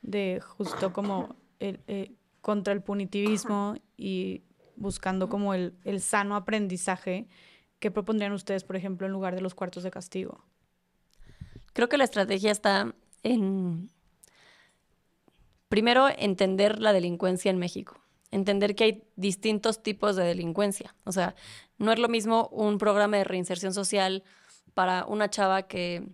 de 0.02 0.42
justo 0.42 0.92
como 0.92 1.36
el, 1.60 1.80
eh, 1.86 2.16
contra 2.42 2.74
el 2.74 2.82
punitivismo 2.82 3.76
y 3.98 4.44
buscando 4.76 5.30
como 5.30 5.54
el, 5.54 5.74
sano 6.02 6.36
aprendizaje, 6.36 7.28
¿qué 7.80 7.92
propondrían 7.92 8.34
ustedes, 8.34 8.64
por 8.64 8.76
ejemplo, 8.76 9.08
en 9.08 9.14
lugar 9.14 9.36
de 9.36 9.42
los 9.42 9.56
cuartos 9.56 9.84
de 9.84 9.92
castigo? 9.92 10.44
Creo 11.74 11.88
que 11.88 11.98
la 11.98 12.04
estrategia 12.04 12.52
está 12.52 12.94
en, 13.24 13.90
primero, 15.70 16.08
entender 16.10 16.80
la 16.80 16.94
delincuencia 16.94 17.52
en 17.52 17.60
México, 17.60 18.02
entender 18.32 18.76
que 18.76 18.84
hay 18.84 19.04
distintos 19.16 19.84
tipos 19.84 20.16
de 20.16 20.24
delincuencia. 20.24 20.96
O 21.06 21.12
sea, 21.12 21.36
no 21.78 21.92
es 21.92 22.00
lo 22.00 22.10
mismo 22.10 22.48
un 22.52 22.78
programa 22.78 23.18
de 23.18 23.24
reinserción 23.24 23.74
social 23.74 24.24
para 24.74 25.06
una 25.06 25.30
chava 25.30 25.64
que 25.64 26.08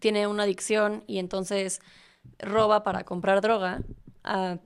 tiene 0.00 0.26
una 0.26 0.44
adicción 0.44 1.04
y 1.06 1.18
entonces 1.18 1.80
roba 2.38 2.82
para 2.82 3.04
comprar 3.04 3.40
droga 3.40 3.82
a 4.24 4.58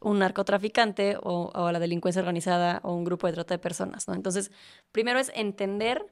un 0.00 0.18
narcotraficante 0.18 1.16
o, 1.22 1.50
a 1.54 1.72
la 1.72 1.78
delincuencia 1.78 2.20
organizada 2.20 2.80
o 2.84 2.94
un 2.94 3.04
grupo 3.04 3.26
de 3.26 3.32
trata 3.32 3.54
de 3.54 3.58
personas, 3.58 4.08
¿no? 4.08 4.14
Entonces, 4.14 4.50
primero 4.92 5.18
es 5.18 5.32
entender 5.34 6.06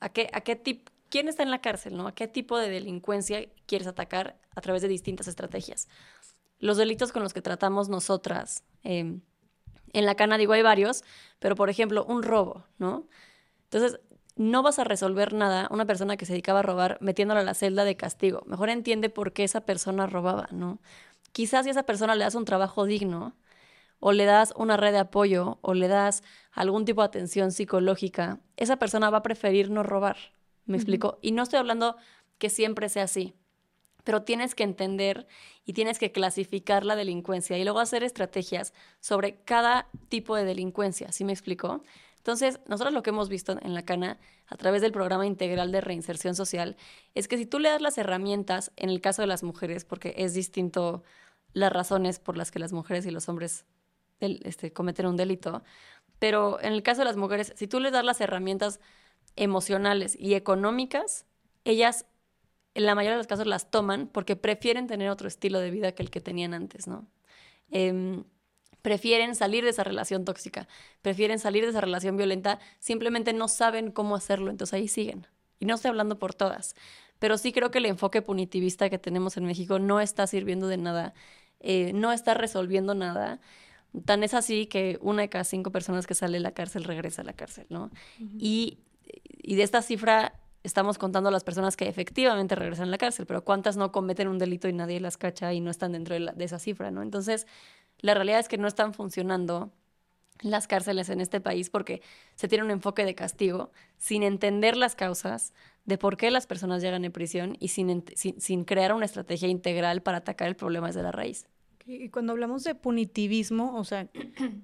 a 0.00 0.08
qué, 0.10 0.28
a 0.32 0.40
qué 0.42 0.56
tipo, 0.56 0.92
quién 1.08 1.28
está 1.28 1.42
en 1.42 1.50
la 1.50 1.60
cárcel, 1.60 1.96
¿no? 1.96 2.06
A 2.06 2.14
qué 2.14 2.28
tipo 2.28 2.58
de 2.58 2.68
delincuencia 2.68 3.46
quieres 3.66 3.86
atacar 3.86 4.38
a 4.54 4.60
través 4.60 4.82
de 4.82 4.88
distintas 4.88 5.28
estrategias. 5.28 5.88
Los 6.58 6.76
delitos 6.76 7.12
con 7.12 7.22
los 7.22 7.32
que 7.32 7.42
tratamos 7.42 7.88
nosotras, 7.88 8.64
em, 8.82 9.20
en 9.92 10.06
la 10.06 10.14
cana 10.14 10.38
digo 10.38 10.52
hay 10.52 10.62
varios, 10.62 11.04
pero 11.38 11.54
por 11.54 11.70
ejemplo, 11.70 12.04
un 12.04 12.22
robo, 12.22 12.66
¿no? 12.78 13.08
Entonces, 13.64 14.00
no 14.36 14.62
vas 14.62 14.78
a 14.78 14.84
resolver 14.84 15.32
nada 15.32 15.66
una 15.70 15.86
persona 15.86 16.16
que 16.16 16.26
se 16.26 16.32
dedicaba 16.32 16.60
a 16.60 16.62
robar 16.62 16.98
metiéndola 17.00 17.40
a 17.40 17.44
la 17.44 17.54
celda 17.54 17.84
de 17.84 17.96
castigo. 17.96 18.42
Mejor 18.46 18.68
entiende 18.68 19.08
por 19.08 19.32
qué 19.32 19.44
esa 19.44 19.62
persona 19.62 20.06
robaba, 20.06 20.48
¿no? 20.52 20.80
Quizás 21.36 21.64
si 21.64 21.68
a 21.68 21.72
esa 21.72 21.82
persona 21.82 22.14
le 22.14 22.24
das 22.24 22.34
un 22.34 22.46
trabajo 22.46 22.86
digno, 22.86 23.36
o 24.00 24.12
le 24.12 24.24
das 24.24 24.54
una 24.56 24.78
red 24.78 24.92
de 24.92 25.00
apoyo, 25.00 25.58
o 25.60 25.74
le 25.74 25.86
das 25.86 26.22
algún 26.50 26.86
tipo 26.86 27.02
de 27.02 27.08
atención 27.08 27.52
psicológica, 27.52 28.40
esa 28.56 28.76
persona 28.76 29.10
va 29.10 29.18
a 29.18 29.22
preferir 29.22 29.68
no 29.68 29.82
robar. 29.82 30.16
¿Me 30.64 30.78
explico? 30.78 31.18
Y 31.20 31.32
no 31.32 31.42
estoy 31.42 31.58
hablando 31.58 31.96
que 32.38 32.48
siempre 32.48 32.88
sea 32.88 33.02
así, 33.02 33.34
pero 34.02 34.22
tienes 34.22 34.54
que 34.54 34.64
entender 34.64 35.26
y 35.66 35.74
tienes 35.74 35.98
que 35.98 36.10
clasificar 36.10 36.86
la 36.86 36.96
delincuencia 36.96 37.58
y 37.58 37.64
luego 37.64 37.80
hacer 37.80 38.02
estrategias 38.02 38.72
sobre 39.00 39.42
cada 39.42 39.88
tipo 40.08 40.36
de 40.36 40.46
delincuencia. 40.46 41.12
¿Sí 41.12 41.22
me 41.26 41.34
explico? 41.34 41.82
Entonces, 42.16 42.60
nosotros 42.66 42.94
lo 42.94 43.02
que 43.02 43.10
hemos 43.10 43.28
visto 43.28 43.58
en 43.60 43.74
la 43.74 43.84
Cana 43.84 44.18
a 44.46 44.56
través 44.56 44.80
del 44.80 44.90
programa 44.90 45.26
integral 45.26 45.70
de 45.70 45.82
reinserción 45.82 46.34
social 46.34 46.78
es 47.14 47.28
que 47.28 47.36
si 47.36 47.44
tú 47.44 47.58
le 47.58 47.68
das 47.68 47.82
las 47.82 47.98
herramientas, 47.98 48.72
en 48.76 48.88
el 48.88 49.02
caso 49.02 49.20
de 49.20 49.28
las 49.28 49.42
mujeres, 49.42 49.84
porque 49.84 50.14
es 50.16 50.32
distinto 50.32 51.04
las 51.56 51.72
razones 51.72 52.18
por 52.18 52.36
las 52.36 52.50
que 52.50 52.58
las 52.58 52.74
mujeres 52.74 53.06
y 53.06 53.10
los 53.10 53.30
hombres 53.30 53.64
este, 54.20 54.74
cometen 54.74 55.06
un 55.06 55.16
delito. 55.16 55.62
Pero 56.18 56.60
en 56.60 56.74
el 56.74 56.82
caso 56.82 57.00
de 57.00 57.06
las 57.06 57.16
mujeres, 57.16 57.54
si 57.56 57.66
tú 57.66 57.80
les 57.80 57.92
das 57.92 58.04
las 58.04 58.20
herramientas 58.20 58.78
emocionales 59.36 60.14
y 60.20 60.34
económicas, 60.34 61.24
ellas 61.64 62.04
en 62.74 62.84
la 62.84 62.94
mayoría 62.94 63.12
de 63.12 63.20
los 63.20 63.26
casos 63.26 63.46
las 63.46 63.70
toman 63.70 64.06
porque 64.06 64.36
prefieren 64.36 64.86
tener 64.86 65.08
otro 65.08 65.28
estilo 65.28 65.58
de 65.58 65.70
vida 65.70 65.92
que 65.92 66.02
el 66.02 66.10
que 66.10 66.20
tenían 66.20 66.52
antes, 66.52 66.86
¿no? 66.86 67.06
Em, 67.70 68.24
prefieren 68.82 69.34
salir 69.34 69.64
de 69.64 69.70
esa 69.70 69.82
relación 69.82 70.26
tóxica, 70.26 70.68
prefieren 71.00 71.38
salir 71.38 71.64
de 71.64 71.70
esa 71.70 71.80
relación 71.80 72.18
violenta, 72.18 72.58
simplemente 72.80 73.32
no 73.32 73.48
saben 73.48 73.92
cómo 73.92 74.14
hacerlo, 74.14 74.50
entonces 74.50 74.74
ahí 74.74 74.88
siguen. 74.88 75.26
Y 75.58 75.64
no 75.64 75.76
estoy 75.76 75.88
hablando 75.88 76.18
por 76.18 76.34
todas, 76.34 76.76
pero 77.18 77.38
sí 77.38 77.50
creo 77.50 77.70
que 77.70 77.78
el 77.78 77.86
enfoque 77.86 78.20
punitivista 78.20 78.90
que 78.90 78.98
tenemos 78.98 79.38
en 79.38 79.46
México 79.46 79.78
no 79.78 80.00
está 80.00 80.26
sirviendo 80.26 80.68
de 80.68 80.76
nada 80.76 81.14
eh, 81.60 81.92
no 81.92 82.12
está 82.12 82.34
resolviendo 82.34 82.94
nada. 82.94 83.40
Tan 84.04 84.22
es 84.22 84.34
así 84.34 84.66
que 84.66 84.98
una 85.00 85.22
de 85.22 85.28
cada 85.28 85.44
cinco 85.44 85.70
personas 85.72 86.06
que 86.06 86.14
sale 86.14 86.38
de 86.38 86.42
la 86.42 86.52
cárcel 86.52 86.84
regresa 86.84 87.22
a 87.22 87.24
la 87.24 87.32
cárcel, 87.32 87.66
¿no? 87.70 87.90
y, 88.38 88.78
de 89.42 89.62
esta 89.62 89.80
cifra 89.80 90.34
estamos 90.64 90.98
contando 90.98 91.28
a 91.28 91.32
las 91.32 91.44
personas 91.44 91.76
que 91.76 91.88
efectivamente 91.88 92.56
regresan 92.56 92.88
a 92.88 92.90
la 92.90 92.98
cárcel, 92.98 93.24
pero 93.24 93.44
cuántas 93.44 93.76
no 93.76 93.92
cometen 93.92 94.26
un 94.26 94.38
delito 94.38 94.66
y 94.68 94.72
nadie 94.72 94.98
las 94.98 95.16
cacha 95.16 95.52
y 95.52 95.60
no 95.60 95.70
están 95.70 95.92
dentro 95.92 96.14
de, 96.16 96.32
de 96.34 96.44
esa 96.44 96.58
cifra, 96.58 96.90
¿no? 96.90 97.02
Entonces, 97.02 97.46
la 98.00 98.14
realidad 98.14 98.40
es 98.40 98.48
que 98.48 98.58
no 98.58 98.66
están 98.66 98.92
funcionando 98.92 99.72
las 100.40 100.66
cárceles 100.66 101.08
en 101.08 101.20
este 101.20 101.40
país 101.40 101.70
porque 101.70 102.02
se 102.34 102.48
tiene 102.48 102.64
un 102.64 102.70
enfoque 102.70 103.04
de 103.04 103.14
castigo 103.14 103.70
sin 103.98 104.22
entender 104.22 104.76
las 104.76 104.94
causas 104.94 105.52
de 105.86 105.98
por 105.98 106.16
qué 106.16 106.30
las 106.30 106.46
personas 106.46 106.82
llegan 106.82 107.04
en 107.04 107.12
prisión 107.12 107.56
y 107.60 107.68
sin, 107.68 108.04
sin, 108.16 108.64
crear 108.64 108.92
una 108.92 109.06
estrategia 109.06 109.48
integral 109.48 110.02
para 110.02 110.18
atacar 110.18 110.48
el 110.48 110.56
problema 110.56 110.88
desde 110.88 111.02
la 111.02 111.12
raíz. 111.12 111.46
Y 111.86 112.08
cuando 112.08 112.32
hablamos 112.32 112.64
de 112.64 112.74
punitivismo, 112.74 113.76
o 113.78 113.84
sea, 113.84 114.08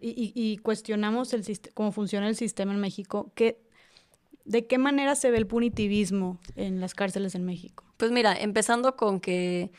y, 0.00 0.58
cuestionamos 0.58 1.32
el 1.32 1.44
cómo 1.74 1.92
funciona 1.92 2.28
el 2.28 2.34
sistema 2.34 2.72
en 2.74 2.80
México, 2.80 3.30
¿qué, 3.36 3.62
¿de 4.44 4.66
qué 4.66 4.78
manera 4.78 5.14
se 5.14 5.30
ve 5.30 5.38
el 5.38 5.46
punitivismo 5.46 6.40
en 6.56 6.80
las 6.80 6.94
cárceles 6.94 7.36
en 7.36 7.44
México? 7.44 7.84
Pues 7.96 8.10
mira, 8.10 8.34
empezando 8.34 8.96
con 8.96 9.20
que 9.20 9.70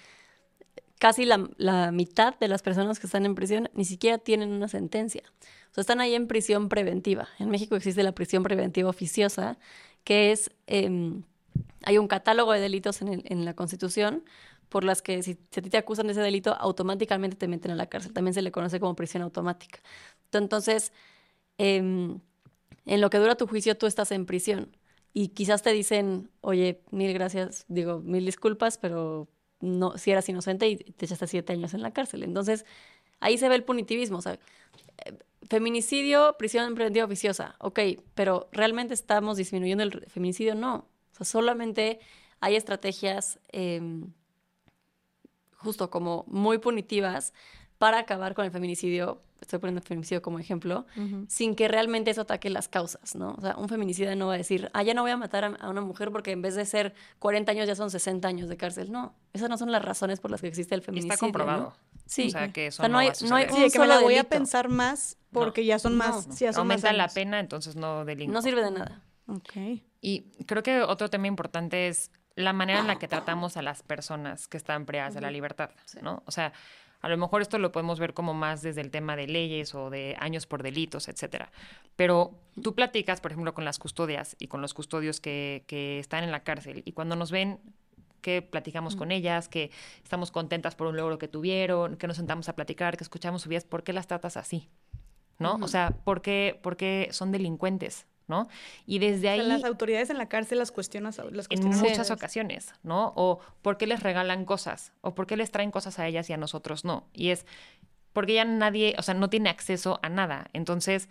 casi 0.99 1.25
la, 1.25 1.49
la 1.57 1.91
mitad 1.91 2.39
de 2.39 2.47
las 2.47 2.61
personas 2.61 2.97
que 2.97 3.07
están 3.07 3.25
en 3.25 3.35
prisión 3.35 3.69
ni 3.73 3.83
siquiera 3.83 4.17
tienen 4.17 4.53
una 4.53 4.69
sentencia. 4.69 5.23
O 5.71 5.73
sea, 5.73 5.81
están 5.81 5.99
ahí 5.99 6.15
en 6.15 6.27
prisión 6.27 6.69
preventiva. 6.69 7.27
En 7.39 7.49
México 7.49 7.75
existe 7.75 8.03
la 8.03 8.13
prisión 8.13 8.43
preventiva 8.43 8.89
oficiosa, 8.89 9.57
que 10.03 10.31
es, 10.31 10.51
em, 10.67 11.23
hay 11.83 11.97
un 11.97 12.07
catálogo 12.07 12.53
de 12.53 12.59
delitos 12.59 13.01
en, 13.01 13.45
la 13.45 13.53
Constitución 13.53 14.23
por 14.69 14.83
las 14.83 15.01
que 15.01 15.21
si, 15.21 15.31
a 15.31 15.61
ti 15.61 15.69
te 15.69 15.77
acusan 15.77 16.07
de 16.07 16.13
ese 16.13 16.21
delito, 16.21 16.55
automáticamente 16.55 17.37
te 17.37 17.47
meten 17.47 17.71
a 17.71 17.75
la 17.75 17.87
cárcel. 17.87 18.13
También 18.13 18.33
se 18.33 18.41
le 18.41 18.51
conoce 18.51 18.79
como 18.79 18.95
prisión 18.95 19.23
automática. 19.23 19.79
Entonces, 20.31 20.91
em, 21.57 22.19
en 22.85 23.01
lo 23.01 23.09
que 23.09 23.17
dura 23.17 23.35
tu 23.35 23.47
juicio, 23.47 23.77
tú 23.77 23.85
estás 23.85 24.11
en 24.11 24.25
prisión. 24.25 24.75
Y 25.13 25.29
quizás 25.29 25.61
te 25.61 25.71
dicen, 25.71 26.31
oye, 26.41 26.81
mil 26.91 27.13
gracias, 27.13 27.65
digo, 27.67 27.99
mil 27.99 28.25
disculpas, 28.25 28.77
pero 28.77 29.27
no, 29.61 29.97
si 29.97 30.11
eras 30.11 30.27
inocente 30.29 30.67
y 30.67 30.77
te 30.77 31.05
echaste 31.05 31.27
siete 31.27 31.53
años 31.53 31.73
en 31.73 31.81
la 31.83 31.91
cárcel. 31.91 32.23
Entonces, 32.23 32.65
ahí 33.19 33.37
se 33.37 33.49
ve 33.49 33.55
el 33.55 33.63
punitivismo. 33.63 34.17
O 34.17 34.21
sea, 34.21 34.39
feminicidio, 35.49 36.35
prisión 36.37 36.73
preventiva 36.75 37.05
oficiosa, 37.05 37.55
ok, 37.59 37.79
pero 38.15 38.49
¿realmente 38.51 38.93
estamos 38.93 39.37
disminuyendo 39.37 39.83
el 39.83 40.05
feminicidio? 40.07 40.55
No. 40.55 40.87
O 41.13 41.15
sea, 41.17 41.25
solamente 41.25 41.99
hay 42.39 42.55
estrategias 42.55 43.39
em, 43.51 44.11
justo 45.55 45.89
como 45.89 46.25
muy 46.27 46.57
punitivas 46.57 47.33
para 47.77 47.99
acabar 47.99 48.33
con 48.33 48.45
el 48.45 48.51
feminicidio, 48.51 49.21
estoy 49.41 49.59
poniendo 49.59 49.79
el 49.79 49.85
feminicidio 49.85 50.21
como 50.21 50.39
ejemplo, 50.39 50.85
sin 51.27 51.55
que 51.55 51.67
realmente 51.67 52.11
eso 52.11 52.21
ataque 52.21 52.49
las 52.49 52.67
causas, 52.69 53.15
¿no? 53.15 53.35
O 53.37 53.41
sea, 53.41 53.55
un 53.57 53.67
feminicida 53.67 54.15
no 54.15 54.27
va 54.27 54.35
a 54.35 54.37
decir, 54.37 54.69
ah, 54.73 54.83
ya 54.83 54.93
no 54.93 55.01
voy 55.01 55.11
a 55.11 55.17
matar 55.17 55.57
a, 55.59 55.69
una 55.69 55.81
mujer 55.81 56.11
porque 56.11 56.31
en 56.31 56.41
vez 56.41 56.55
de 56.55 56.65
ser 56.65 56.93
40 57.19 57.51
años 57.51 57.67
ya 57.67 57.75
son 57.75 57.91
60 57.91 58.25
años 58.27 58.47
de 58.47 58.55
cárcel. 58.55 58.91
No, 58.91 59.15
esas 59.33 59.49
no 59.49 59.57
son 59.57 59.71
las 59.71 59.83
razones 59.83 60.21
por 60.21 60.31
las 60.31 60.39
que 60.39 60.47
existe 60.47 60.75
el 60.75 60.81
feminicidio. 60.81 61.13
Está 61.13 61.25
comprobado. 61.25 61.75
Sí. 62.05 62.27
O 62.27 62.31
sea, 62.31 62.53
que 62.53 62.67
eso 62.67 62.81
o 62.81 62.85
sea, 62.85 62.89
no, 62.89 62.97
hay, 62.99 63.09
no 63.27 63.35
hay 63.35 63.49
sí, 63.49 63.71
que 63.71 63.79
me 63.79 63.87
la 63.87 63.99
voy 63.99 64.15
a 64.15 64.23
pensar 64.23 64.69
más 64.69 65.17
porque 65.31 65.65
ya 65.65 65.77
son 65.77 65.95
más. 65.95 66.27
Sí, 66.31 66.45
Aumenta 66.45 66.93
la 66.93 67.09
pena, 67.09 67.39
entonces 67.39 67.75
no 67.75 68.05
delinco. 68.05 68.31
No 68.31 68.41
sirve 68.41 68.63
de 68.63 68.71
nada. 68.71 69.01
Ok. 69.27 69.81
Y 70.03 70.23
creo 70.45 70.63
que 70.63 70.81
otro 70.81 71.09
tema 71.09 71.27
importante 71.27 71.87
es 71.87 72.11
la 72.35 72.51
manera 72.51 72.81
en 72.81 72.87
la 72.87 72.99
que 72.99 73.07
tratamos 73.07 73.55
a 73.55 73.61
las 73.61 73.83
personas 73.83 74.49
que 74.49 74.57
están 74.57 74.85
privadas 74.85 75.13
de 75.13 75.21
la 75.21 75.31
libertad, 75.31 75.69
¿no? 76.01 76.23
O 76.25 76.31
sea, 76.31 76.51
a 76.99 77.07
lo 77.07 77.17
mejor 77.17 77.41
esto 77.41 77.57
lo 77.57 77.71
podemos 77.71 77.99
ver 77.99 78.13
como 78.13 78.33
más 78.33 78.61
desde 78.61 78.81
el 78.81 78.91
tema 78.91 79.15
de 79.15 79.27
leyes 79.27 79.73
o 79.73 79.89
de 79.89 80.17
años 80.19 80.45
por 80.45 80.61
delitos, 80.61 81.07
etcétera. 81.07 81.53
Pero 81.95 82.37
tú 82.61 82.75
platicas, 82.75 83.21
por 83.21 83.31
ejemplo, 83.31 83.53
con 83.53 83.63
las 83.63 83.79
custodias 83.79 84.35
y 84.39 84.47
con 84.47 84.61
los 84.61 84.73
custodios 84.73 85.21
que, 85.21 85.63
que 85.67 85.99
están 85.99 86.25
en 86.25 86.31
la 86.31 86.43
cárcel 86.43 86.83
y 86.85 86.91
cuando 86.91 87.15
nos 87.15 87.31
ven 87.31 87.61
que 88.19 88.41
platicamos 88.41 88.97
con 88.97 89.09
ellas, 89.09 89.47
que 89.47 89.71
estamos 90.03 90.31
contentas 90.31 90.75
por 90.75 90.87
un 90.87 90.97
logro 90.97 91.17
que 91.17 91.29
tuvieron, 91.29 91.95
que 91.95 92.07
nos 92.07 92.17
sentamos 92.17 92.49
a 92.49 92.55
platicar, 92.57 92.97
que 92.97 93.05
escuchamos 93.05 93.41
su 93.41 93.47
vida, 93.47 93.61
¿por 93.69 93.83
qué 93.83 93.93
las 93.93 94.07
tratas 94.07 94.35
así? 94.35 94.69
¿No? 95.39 95.55
O 95.61 95.67
sea, 95.69 95.91
¿por 96.03 96.21
qué, 96.21 96.59
¿por 96.61 96.75
qué 96.75 97.07
son 97.11 97.31
delincuentes? 97.31 98.05
¿No? 98.27 98.47
Y 98.85 98.99
desde 98.99 99.29
ahí... 99.29 99.41
las 99.41 99.63
autoridades 99.63 100.09
en 100.09 100.17
la 100.17 100.27
cárcel 100.27 100.59
las 100.59 100.71
cuestionan, 100.71 101.13
las 101.31 101.47
En 101.49 101.65
muchas 101.65 102.11
ocasiones, 102.11 102.73
¿no? 102.83 103.13
O 103.15 103.39
por 103.61 103.77
qué 103.77 103.87
les 103.87 104.01
regalan 104.01 104.45
cosas, 104.45 104.93
o 105.01 105.15
por 105.15 105.27
qué 105.27 105.37
les 105.37 105.51
traen 105.51 105.71
cosas 105.71 105.99
a 105.99 106.07
ellas 106.07 106.29
y 106.29 106.33
a 106.33 106.37
nosotros 106.37 106.85
no. 106.85 107.05
Y 107.13 107.29
es 107.29 107.45
porque 108.13 108.35
ya 108.35 108.45
nadie, 108.45 108.95
o 108.97 109.01
sea, 109.01 109.15
no 109.15 109.29
tiene 109.29 109.49
acceso 109.49 109.99
a 110.03 110.09
nada. 110.09 110.47
Entonces, 110.53 111.09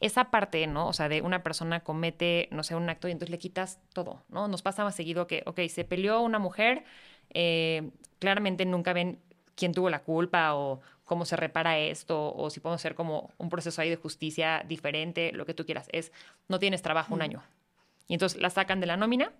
esa 0.00 0.30
parte, 0.30 0.66
¿no? 0.66 0.88
O 0.88 0.92
sea, 0.92 1.08
de 1.08 1.22
una 1.22 1.42
persona 1.42 1.80
comete, 1.80 2.48
no 2.50 2.62
sé, 2.62 2.74
un 2.74 2.88
acto 2.88 3.08
y 3.08 3.12
entonces 3.12 3.30
le 3.30 3.38
quitas 3.38 3.78
todo, 3.92 4.22
¿no? 4.28 4.48
Nos 4.48 4.62
pasa 4.62 4.82
más 4.82 4.96
seguido 4.96 5.26
que, 5.26 5.42
ok, 5.46 5.60
se 5.68 5.84
peleó 5.84 6.20
una 6.22 6.38
mujer, 6.38 6.84
eh, 7.32 7.90
claramente 8.18 8.64
nunca 8.64 8.92
ven 8.92 9.20
quién 9.60 9.74
tuvo 9.74 9.90
la 9.90 10.02
culpa 10.02 10.54
o 10.54 10.80
cómo 11.04 11.24
se 11.26 11.36
repara 11.36 11.78
esto 11.78 12.34
o 12.34 12.48
si 12.50 12.60
podemos 12.60 12.80
hacer 12.80 12.94
como 12.94 13.30
un 13.36 13.50
proceso 13.50 13.82
ahí 13.82 13.90
de 13.90 13.96
justicia 13.96 14.64
diferente, 14.66 15.32
lo 15.32 15.44
que 15.44 15.54
tú 15.54 15.66
quieras. 15.66 15.86
Es, 15.92 16.12
no 16.48 16.58
tienes 16.58 16.82
trabajo 16.82 17.14
un 17.14 17.20
año. 17.20 17.42
Y 18.08 18.14
entonces 18.14 18.40
la 18.40 18.48
sacan 18.48 18.80
de 18.80 18.86
la 18.86 18.96
nómina, 18.96 19.32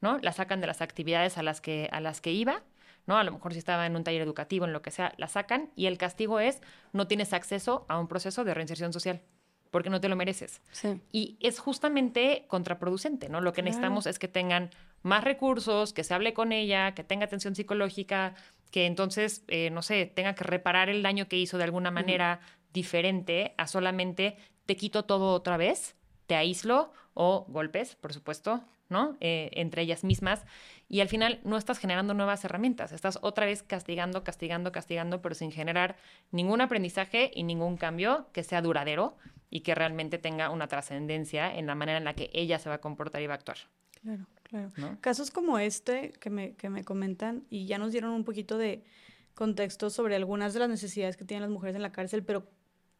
¿no? 0.00 0.18
La 0.18 0.32
sacan 0.32 0.60
de 0.60 0.66
las 0.66 0.80
actividades 0.80 1.36
a 1.36 1.42
las 1.42 1.60
que, 1.60 1.88
a 1.92 2.00
las 2.00 2.20
que 2.20 2.32
iba, 2.32 2.62
¿no? 3.06 3.18
A 3.18 3.24
lo 3.24 3.32
mejor 3.32 3.52
si 3.52 3.58
estaba 3.58 3.84
en 3.84 3.94
un 3.94 4.04
taller 4.04 4.22
educativo, 4.22 4.64
en 4.64 4.72
lo 4.72 4.80
que 4.80 4.90
sea, 4.90 5.12
la 5.18 5.28
sacan 5.28 5.70
y 5.76 5.86
el 5.86 5.98
castigo 5.98 6.40
es 6.40 6.62
no 6.92 7.06
tienes 7.06 7.34
acceso 7.34 7.84
a 7.88 7.98
un 7.98 8.08
proceso 8.08 8.44
de 8.44 8.54
reinserción 8.54 8.92
social 8.92 9.20
porque 9.70 9.90
no 9.90 10.00
te 10.00 10.08
lo 10.08 10.16
mereces. 10.16 10.62
Y 11.12 11.36
es 11.40 11.58
justamente 11.58 12.44
contraproducente, 12.48 13.28
¿no? 13.28 13.42
Lo 13.42 13.52
que 13.52 13.62
necesitamos 13.62 14.06
es 14.06 14.18
que 14.18 14.28
tengan 14.28 14.70
más 15.02 15.24
recursos, 15.24 15.92
que 15.92 16.04
se 16.04 16.14
hable 16.14 16.34
con 16.34 16.52
ella, 16.52 16.94
que 16.94 17.04
tenga 17.04 17.26
atención 17.26 17.54
psicológica, 17.54 18.34
que 18.70 18.86
entonces, 18.86 19.44
eh, 19.48 19.70
no 19.70 19.82
sé, 19.82 20.06
tenga 20.06 20.34
que 20.34 20.44
reparar 20.44 20.88
el 20.88 21.02
daño 21.02 21.28
que 21.28 21.36
hizo 21.36 21.58
de 21.58 21.64
alguna 21.64 21.90
manera 21.90 22.40
diferente 22.72 23.54
a 23.56 23.66
solamente 23.66 24.36
te 24.66 24.76
quito 24.76 25.04
todo 25.04 25.32
otra 25.32 25.56
vez, 25.56 25.96
te 26.26 26.36
aíslo 26.36 26.92
o 27.14 27.46
golpes, 27.48 27.96
por 27.96 28.12
supuesto, 28.12 28.62
¿no? 28.88 29.16
Eh, 29.20 29.50
entre 29.54 29.82
ellas 29.82 30.04
mismas. 30.04 30.44
Y 30.88 31.00
al 31.00 31.08
final 31.08 31.40
no 31.44 31.56
estás 31.56 31.78
generando 31.78 32.14
nuevas 32.14 32.44
herramientas, 32.44 32.92
estás 32.92 33.18
otra 33.22 33.46
vez 33.46 33.62
castigando, 33.62 34.24
castigando, 34.24 34.72
castigando, 34.72 35.22
pero 35.22 35.34
sin 35.34 35.52
generar 35.52 35.96
ningún 36.30 36.60
aprendizaje 36.60 37.30
y 37.34 37.42
ningún 37.44 37.76
cambio 37.76 38.28
que 38.32 38.42
sea 38.42 38.62
duradero 38.62 39.16
y 39.50 39.60
que 39.60 39.74
realmente 39.74 40.18
tenga 40.18 40.50
una 40.50 40.68
trascendencia 40.68 41.54
en 41.54 41.66
la 41.66 41.74
manera 41.74 41.98
en 41.98 42.04
la 42.04 42.14
que 42.14 42.30
ella 42.32 42.58
se 42.58 42.68
va 42.68 42.76
a 42.76 42.80
comportar 42.80 43.22
y 43.22 43.26
va 43.26 43.34
a 43.34 43.36
actuar. 43.36 43.58
Claro. 44.02 44.26
Claro. 44.48 44.70
Casos 45.00 45.30
como 45.30 45.58
este 45.58 46.12
que 46.20 46.30
me, 46.30 46.54
que 46.54 46.70
me 46.70 46.84
comentan 46.84 47.44
y 47.50 47.66
ya 47.66 47.78
nos 47.78 47.92
dieron 47.92 48.12
un 48.12 48.24
poquito 48.24 48.56
de 48.56 48.82
contexto 49.34 49.90
sobre 49.90 50.16
algunas 50.16 50.54
de 50.54 50.60
las 50.60 50.68
necesidades 50.68 51.16
que 51.16 51.24
tienen 51.24 51.42
las 51.42 51.50
mujeres 51.50 51.76
en 51.76 51.82
la 51.82 51.92
cárcel, 51.92 52.24
pero 52.24 52.48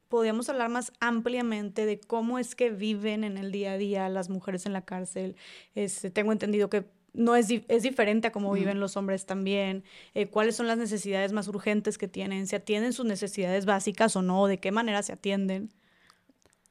podríamos 0.08 0.48
hablar 0.48 0.68
más 0.68 0.92
ampliamente 1.00 1.86
de 1.86 2.00
cómo 2.00 2.38
es 2.38 2.54
que 2.54 2.70
viven 2.70 3.24
en 3.24 3.38
el 3.38 3.52
día 3.52 3.72
a 3.72 3.78
día 3.78 4.08
las 4.08 4.28
mujeres 4.30 4.66
en 4.66 4.72
la 4.72 4.82
cárcel. 4.82 5.36
Este, 5.74 6.10
tengo 6.10 6.32
entendido 6.32 6.68
que 6.70 6.84
no 7.12 7.34
es, 7.34 7.48
es 7.68 7.82
diferente 7.82 8.28
a 8.28 8.32
cómo 8.32 8.52
viven 8.52 8.80
los 8.80 8.96
hombres 8.96 9.26
también, 9.26 9.84
eh, 10.14 10.26
cuáles 10.28 10.56
son 10.56 10.66
las 10.66 10.78
necesidades 10.78 11.32
más 11.32 11.48
urgentes 11.48 11.98
que 11.98 12.08
tienen, 12.08 12.46
se 12.46 12.56
atienden 12.56 12.92
sus 12.92 13.06
necesidades 13.06 13.66
básicas 13.66 14.14
o 14.16 14.22
no, 14.22 14.46
de 14.46 14.58
qué 14.58 14.70
manera 14.70 15.02
se 15.02 15.12
atienden. 15.12 15.70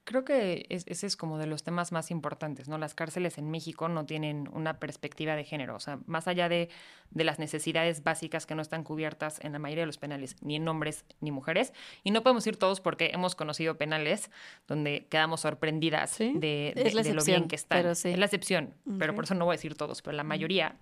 Creo 0.08 0.24
que 0.24 0.66
ese 0.70 1.06
es 1.06 1.18
como 1.18 1.38
de 1.38 1.48
los 1.48 1.64
temas 1.64 1.92
más 1.92 2.12
importantes, 2.12 2.70
¿no? 2.70 2.78
Las 2.78 2.94
cárceles 2.94 3.38
en 3.38 3.52
México 3.52 3.90
no 3.90 4.06
tienen 4.06 4.48
una 4.54 4.80
perspectiva 4.80 5.36
de 5.36 5.44
género, 5.44 5.76
o 5.76 5.82
sea, 5.82 6.00
más 6.06 6.30
allá 6.30 6.48
de, 6.48 6.70
de, 7.12 7.26
las 7.26 7.40
necesidades 7.40 8.06
básicas 8.06 8.46
que 8.46 8.56
no 8.56 8.62
están 8.62 8.86
cubiertas 8.86 9.44
en 9.44 9.52
la 9.52 9.60
mayoría 9.60 9.82
de 9.82 9.88
los 9.88 9.98
penales, 9.98 10.38
ni 10.40 10.56
en 10.56 10.66
hombres 10.70 11.04
ni 11.20 11.32
mujeres, 11.32 11.74
y 12.06 12.12
no 12.12 12.24
podemos 12.24 12.48
ir 12.48 12.56
todos 12.56 12.80
porque 12.80 13.12
hemos 13.14 13.36
conocido 13.36 13.78
penales 13.78 14.32
donde 14.66 15.08
quedamos 15.10 15.42
sorprendidas 15.42 16.18
de, 16.20 16.74
lo 17.14 17.24
bien 17.26 17.50
que 17.50 17.58
están. 17.58 17.86
Es 17.88 18.06
la 18.06 18.26
excepción, 18.26 18.76
pero 18.98 19.14
por 19.14 19.26
eso 19.26 19.36
no 19.36 19.44
voy 19.44 19.56
a 19.56 19.58
decir 19.58 19.76
todos, 19.76 20.02
pero 20.02 20.16
la 20.16 20.24
mayoría... 20.24 20.78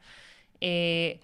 Eh, 0.61 1.19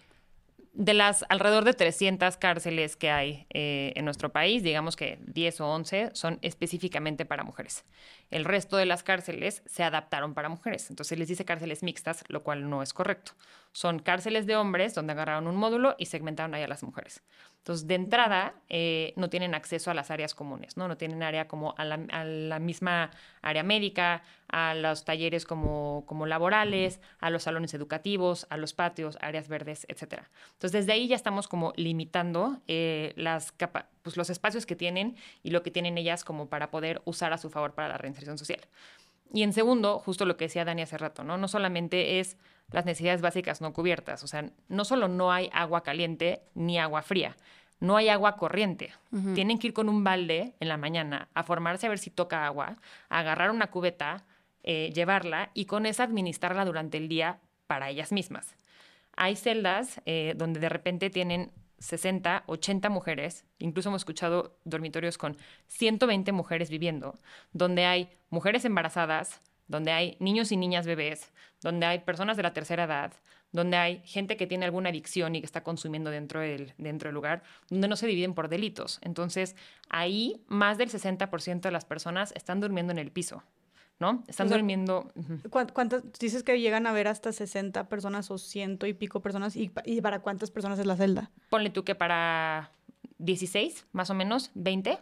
de 0.73 0.93
las 0.93 1.25
alrededor 1.29 1.65
de 1.65 1.73
300 1.73 2.37
cárceles 2.37 2.95
que 2.95 3.09
hay 3.09 3.45
eh, 3.53 3.93
en 3.95 4.05
nuestro 4.05 4.29
país, 4.29 4.63
digamos 4.63 4.95
que 4.95 5.19
10 5.27 5.61
o 5.61 5.67
11 5.67 6.11
son 6.13 6.39
específicamente 6.41 7.25
para 7.25 7.43
mujeres. 7.43 7.83
El 8.31 8.45
resto 8.45 8.77
de 8.77 8.85
las 8.85 9.03
cárceles 9.03 9.61
se 9.65 9.83
adaptaron 9.83 10.33
para 10.33 10.49
mujeres. 10.49 10.89
Entonces 10.89 11.19
les 11.19 11.27
dice 11.27 11.45
cárceles 11.45 11.83
mixtas, 11.83 12.23
lo 12.29 12.43
cual 12.43 12.69
no 12.69 12.81
es 12.81 12.93
correcto. 12.93 13.33
Son 13.73 13.99
cárceles 13.99 14.47
de 14.47 14.55
hombres 14.55 14.95
donde 14.95 15.13
agarraron 15.13 15.47
un 15.47 15.55
módulo 15.55 15.95
y 15.99 16.07
segmentaron 16.07 16.53
ahí 16.53 16.63
a 16.63 16.67
las 16.67 16.83
mujeres. 16.83 17.21
Entonces, 17.61 17.87
de 17.87 17.93
entrada, 17.93 18.55
eh, 18.69 19.13
no 19.17 19.29
tienen 19.29 19.53
acceso 19.53 19.91
a 19.91 19.93
las 19.93 20.09
áreas 20.09 20.33
comunes, 20.33 20.77
¿no? 20.77 20.87
No 20.87 20.97
tienen 20.97 21.21
área 21.21 21.47
como 21.47 21.75
a 21.77 21.85
la, 21.85 22.59
misma 22.59 23.11
área 23.43 23.61
médica, 23.61 24.23
a 24.47 24.73
los 24.73 25.05
talleres 25.05 25.45
como, 25.45 26.03
como 26.07 26.25
laborales, 26.25 26.99
a 27.19 27.29
los 27.29 27.43
salones 27.43 27.75
educativos, 27.75 28.47
a 28.49 28.57
los 28.57 28.73
patios, 28.73 29.17
áreas 29.21 29.47
verdes, 29.47 29.85
etc. 29.89 30.23
Entonces, 30.53 30.71
desde 30.71 30.93
ahí 30.93 31.07
ya 31.07 31.15
estamos 31.15 31.47
como 31.47 31.71
limitando 31.75 32.59
eh, 32.67 33.13
las 33.15 33.53
pues, 34.01 34.17
los 34.17 34.29
espacios 34.29 34.65
que 34.65 34.75
tienen 34.75 35.15
y 35.43 35.51
lo 35.51 35.63
que 35.63 35.71
tienen 35.71 35.97
ellas 35.97 36.23
como 36.23 36.47
para 36.47 36.71
poder 36.71 37.01
usar 37.05 37.33
a 37.33 37.37
su 37.37 37.49
favor 37.49 37.73
para 37.73 37.87
la 37.87 37.97
reinserción 37.97 38.37
social. 38.37 38.61
Y 39.33 39.43
en 39.43 39.53
segundo, 39.53 39.99
justo 39.99 40.25
lo 40.25 40.35
que 40.35 40.45
decía 40.45 40.65
Dani 40.65 40.81
hace 40.81 40.97
rato, 40.97 41.23
¿no? 41.23 41.37
No 41.37 41.47
solamente 41.47 42.19
es 42.19 42.37
las 42.71 42.85
necesidades 42.85 43.21
básicas 43.21 43.61
no 43.61 43.73
cubiertas, 43.73 44.23
o 44.23 44.27
sea, 44.27 44.49
no 44.67 44.85
solo 44.85 45.07
no 45.07 45.31
hay 45.31 45.49
agua 45.53 45.83
caliente 45.83 46.41
ni 46.53 46.79
agua 46.79 47.01
fría, 47.01 47.37
no 47.79 47.97
hay 47.97 48.09
agua 48.09 48.37
corriente. 48.37 48.93
Tienen 49.33 49.57
que 49.57 49.67
ir 49.67 49.73
con 49.73 49.89
un 49.89 50.03
balde 50.03 50.53
en 50.59 50.69
la 50.69 50.77
mañana 50.77 51.29
a 51.33 51.43
formarse 51.43 51.87
a 51.87 51.89
ver 51.89 51.97
si 51.97 52.11
toca 52.11 52.45
agua, 52.45 52.77
agarrar 53.09 53.49
una 53.49 53.71
cubeta, 53.71 54.23
eh, 54.63 54.91
llevarla 54.93 55.49
y 55.53 55.65
con 55.65 55.85
esa 55.85 56.03
administrarla 56.03 56.63
durante 56.63 56.97
el 56.97 57.09
día 57.09 57.39
para 57.67 57.89
ellas 57.89 58.11
mismas. 58.11 58.55
Hay 59.17 59.35
celdas 59.35 59.99
eh, 60.05 60.33
donde 60.37 60.59
de 60.59 60.69
repente 60.69 61.09
tienen 61.09 61.51
60, 61.81 62.43
80 62.45 62.89
mujeres, 62.89 63.45
incluso 63.59 63.89
hemos 63.89 64.01
escuchado 64.01 64.55
dormitorios 64.63 65.17
con 65.17 65.35
120 65.67 66.31
mujeres 66.31 66.69
viviendo, 66.69 67.19
donde 67.53 67.85
hay 67.85 68.09
mujeres 68.29 68.65
embarazadas, 68.65 69.41
donde 69.67 69.91
hay 69.91 70.15
niños 70.19 70.51
y 70.51 70.57
niñas 70.57 70.85
bebés, 70.85 71.31
donde 71.61 71.85
hay 71.87 71.99
personas 71.99 72.37
de 72.37 72.43
la 72.43 72.53
tercera 72.53 72.83
edad, 72.83 73.13
donde 73.51 73.77
hay 73.77 74.01
gente 74.05 74.37
que 74.37 74.47
tiene 74.47 74.65
alguna 74.65 74.89
adicción 74.89 75.35
y 75.35 75.39
que 75.39 75.45
está 75.45 75.63
consumiendo 75.63 76.11
dentro 76.11 76.39
del, 76.39 76.73
dentro 76.77 77.07
del 77.07 77.15
lugar, 77.15 77.43
donde 77.69 77.87
no 77.87 77.95
se 77.95 78.07
dividen 78.07 78.33
por 78.33 78.47
delitos. 78.47 78.99
Entonces, 79.01 79.55
ahí 79.89 80.43
más 80.47 80.77
del 80.77 80.89
60% 80.89 81.61
de 81.61 81.71
las 81.71 81.85
personas 81.85 82.31
están 82.35 82.59
durmiendo 82.59 82.91
en 82.91 82.99
el 82.99 83.11
piso. 83.11 83.43
¿No? 84.01 84.23
Están 84.27 84.49
durmiendo. 84.49 85.13
¿Cuántas 85.51 86.01
dices 86.19 86.41
que 86.41 86.59
llegan 86.59 86.87
a 86.87 86.91
ver 86.91 87.07
hasta 87.07 87.31
60 87.31 87.87
personas 87.87 88.31
o 88.31 88.39
ciento 88.39 88.87
y 88.87 88.93
pico 88.93 89.21
personas? 89.21 89.55
¿Y, 89.55 89.69
para 90.01 90.21
cuántas 90.21 90.49
personas 90.49 90.79
es 90.79 90.87
la 90.87 90.97
celda? 90.97 91.29
Ponle 91.49 91.69
tú 91.69 91.83
que 91.83 91.93
para 91.93 92.71
16, 93.19 93.85
más 93.91 94.09
o 94.09 94.15
menos, 94.15 94.49
20. 94.55 94.97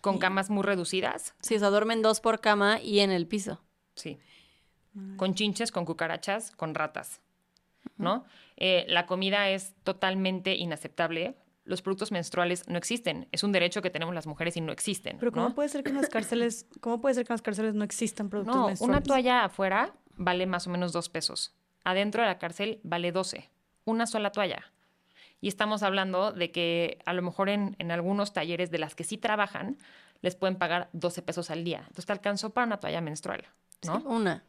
Con 0.00 0.18
camas 0.18 0.50
muy 0.50 0.62
reducidas. 0.62 1.34
Sí, 1.40 1.56
o 1.56 1.58
sea, 1.58 1.70
duermen 1.70 2.00
dos 2.00 2.20
por 2.20 2.40
cama 2.40 2.80
y 2.80 3.00
en 3.00 3.10
el 3.10 3.26
piso. 3.26 3.60
Sí. 3.96 4.18
Con 5.16 5.34
chinches, 5.34 5.72
con 5.72 5.84
cucarachas, 5.84 6.52
con 6.52 6.76
ratas. 6.76 7.20
¿No? 7.96 8.24
Eh, 8.56 8.86
la 8.88 9.06
comida 9.06 9.48
es 9.48 9.74
totalmente 9.82 10.54
inaceptable 10.54 11.34
los 11.64 11.82
productos 11.82 12.10
menstruales 12.10 12.68
no 12.68 12.76
existen. 12.78 13.28
Es 13.32 13.42
un 13.42 13.52
derecho 13.52 13.82
que 13.82 13.90
tenemos 13.90 14.14
las 14.14 14.26
mujeres 14.26 14.56
y 14.56 14.60
no 14.60 14.72
existen. 14.72 15.18
Pero 15.18 15.32
¿cómo 15.32 15.54
puede 15.54 15.68
ser 15.68 15.82
que 15.82 15.90
en 15.90 15.96
las 15.96 16.08
cárceles, 16.08 16.66
cómo 16.80 17.00
puede 17.00 17.14
ser 17.14 17.24
que 17.24 17.32
en 17.32 17.34
las 17.34 17.42
cárceles 17.42 17.74
no 17.74 17.84
existan 17.84 18.28
productos 18.28 18.80
no, 18.80 18.86
Una 18.86 19.02
toalla 19.02 19.44
afuera 19.44 19.94
vale 20.16 20.46
más 20.46 20.66
o 20.66 20.70
menos 20.70 20.92
dos 20.92 21.08
pesos. 21.08 21.54
Adentro 21.84 22.22
de 22.22 22.28
la 22.28 22.38
cárcel 22.38 22.80
vale 22.82 23.12
doce. 23.12 23.50
Una 23.84 24.06
sola 24.06 24.32
toalla. 24.32 24.72
Y 25.40 25.48
estamos 25.48 25.82
hablando 25.82 26.32
de 26.32 26.52
que 26.52 26.98
a 27.04 27.12
lo 27.12 27.22
mejor 27.22 27.48
en, 27.48 27.74
en 27.78 27.90
algunos 27.90 28.32
talleres 28.32 28.70
de 28.70 28.78
las 28.78 28.94
que 28.94 29.02
sí 29.02 29.18
trabajan, 29.18 29.76
les 30.20 30.36
pueden 30.36 30.56
pagar 30.56 30.88
12 30.92 31.22
pesos 31.22 31.50
al 31.50 31.64
día. 31.64 31.78
Entonces 31.80 32.06
te 32.06 32.12
alcanzó 32.12 32.50
para 32.50 32.66
una 32.66 32.78
toalla 32.78 33.00
menstrual, 33.00 33.44
¿no? 33.84 33.98
una. 34.06 34.44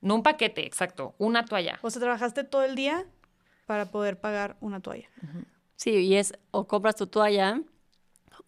No 0.00 0.16
un 0.16 0.22
paquete, 0.22 0.66
exacto, 0.66 1.14
una 1.18 1.44
toalla. 1.44 1.78
O 1.82 1.90
sea, 1.90 2.00
trabajaste 2.00 2.44
todo 2.44 2.64
el 2.64 2.74
día 2.74 3.06
para 3.66 3.86
poder 3.86 4.20
pagar 4.20 4.56
una 4.60 4.80
toalla. 4.80 5.08
Sí, 5.76 5.90
y 6.06 6.16
es 6.16 6.32
o 6.50 6.66
compras 6.66 6.96
tu 6.96 7.06
toalla 7.06 7.62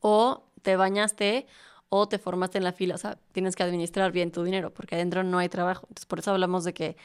o 0.00 0.50
te 0.62 0.76
bañaste 0.76 1.46
o 1.90 2.08
te 2.08 2.18
formaste 2.18 2.58
en 2.58 2.64
la 2.64 2.72
fila. 2.72 2.94
O 2.96 2.98
sea, 2.98 3.18
tienes 3.32 3.56
que 3.56 3.62
administrar 3.64 4.12
bien 4.12 4.32
tu 4.32 4.44
dinero 4.44 4.74
porque 4.74 4.96
adentro 4.96 5.24
no 5.24 5.38
hay 5.38 5.48
trabajo. 5.48 5.86
Entonces, 5.90 6.06
por 6.06 6.20
eso 6.20 6.32
hablamos 6.32 6.64
de 6.64 6.74
que 6.74 6.96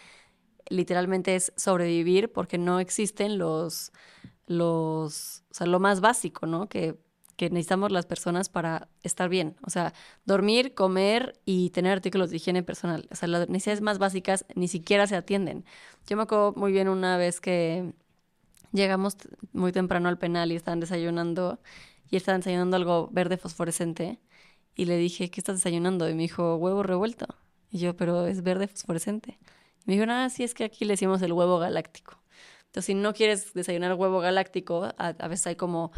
literalmente 0.70 1.36
es 1.36 1.54
sobrevivir 1.58 2.32
porque 2.32 2.58
no 2.58 2.80
existen 2.80 3.38
los, 3.40 3.94
los, 4.48 5.44
o 5.52 5.56
sea, 5.56 5.68
lo 5.68 5.80
más 5.80 6.02
básico, 6.02 6.48
¿no? 6.48 6.70
Que, 6.70 6.98
que 7.38 7.50
necesitamos 7.50 7.92
las 7.92 8.06
personas 8.06 8.50
para 8.50 8.90
estar 9.04 9.30
bien. 9.30 9.58
O 9.66 9.70
sea, 9.72 9.94
dormir, 10.26 10.74
comer 10.76 11.40
y 11.46 11.72
tener 11.72 11.94
artículos 11.94 12.30
de 12.32 12.38
higiene 12.38 12.64
personal. 12.64 13.08
O 13.12 13.16
sea, 13.16 13.28
las 13.30 13.50
necesidades 13.50 13.82
más 13.82 14.00
básicas 14.00 14.46
ni 14.56 14.68
siquiera 14.68 15.08
se 15.08 15.16
atienden. 15.18 15.66
Yo 16.08 16.18
me 16.18 16.24
acuerdo 16.24 16.54
muy 16.58 16.72
bien 16.72 16.90
una 16.90 17.18
vez 17.18 17.42
que 17.42 17.94
llegamos 18.74 19.16
muy 19.54 19.72
temprano 19.72 20.10
al 20.10 20.18
penal 20.18 20.52
y 20.52 20.56
estaban 20.56 20.80
desayunando 20.80 21.60
y 22.10 22.18
estaban 22.18 22.42
desayunando 22.42 22.76
algo 22.76 23.10
verde 23.12 23.38
fosforescente 23.38 24.20
y 24.76 24.86
le 24.86 24.98
dije, 24.98 25.30
¿qué 25.30 25.40
estás 25.40 25.58
desayunando? 25.58 26.10
Y 26.10 26.14
me 26.14 26.24
dijo, 26.24 26.56
huevo 26.58 26.84
revuelto. 26.84 27.28
Y 27.72 27.80
yo, 27.80 27.96
pero 27.96 28.28
es 28.28 28.44
verde 28.44 28.68
fosforescente. 28.68 29.40
Y 29.82 29.84
me 29.86 29.94
dijo, 29.94 30.06
nada, 30.06 30.30
sí, 30.30 30.44
es 30.44 30.54
que 30.54 30.64
aquí 30.64 30.86
le 30.86 30.94
decimos 30.94 31.22
el 31.22 31.32
huevo 31.32 31.60
galáctico. 31.60 32.20
Entonces, 32.66 32.86
si 32.88 32.94
no 32.96 33.14
quieres 33.14 33.54
desayunar 33.54 33.94
huevo 33.94 34.20
galáctico, 34.20 34.86
a, 34.98 35.08
a 35.08 35.28
veces 35.28 35.48
hay 35.48 35.56
como 35.56 35.92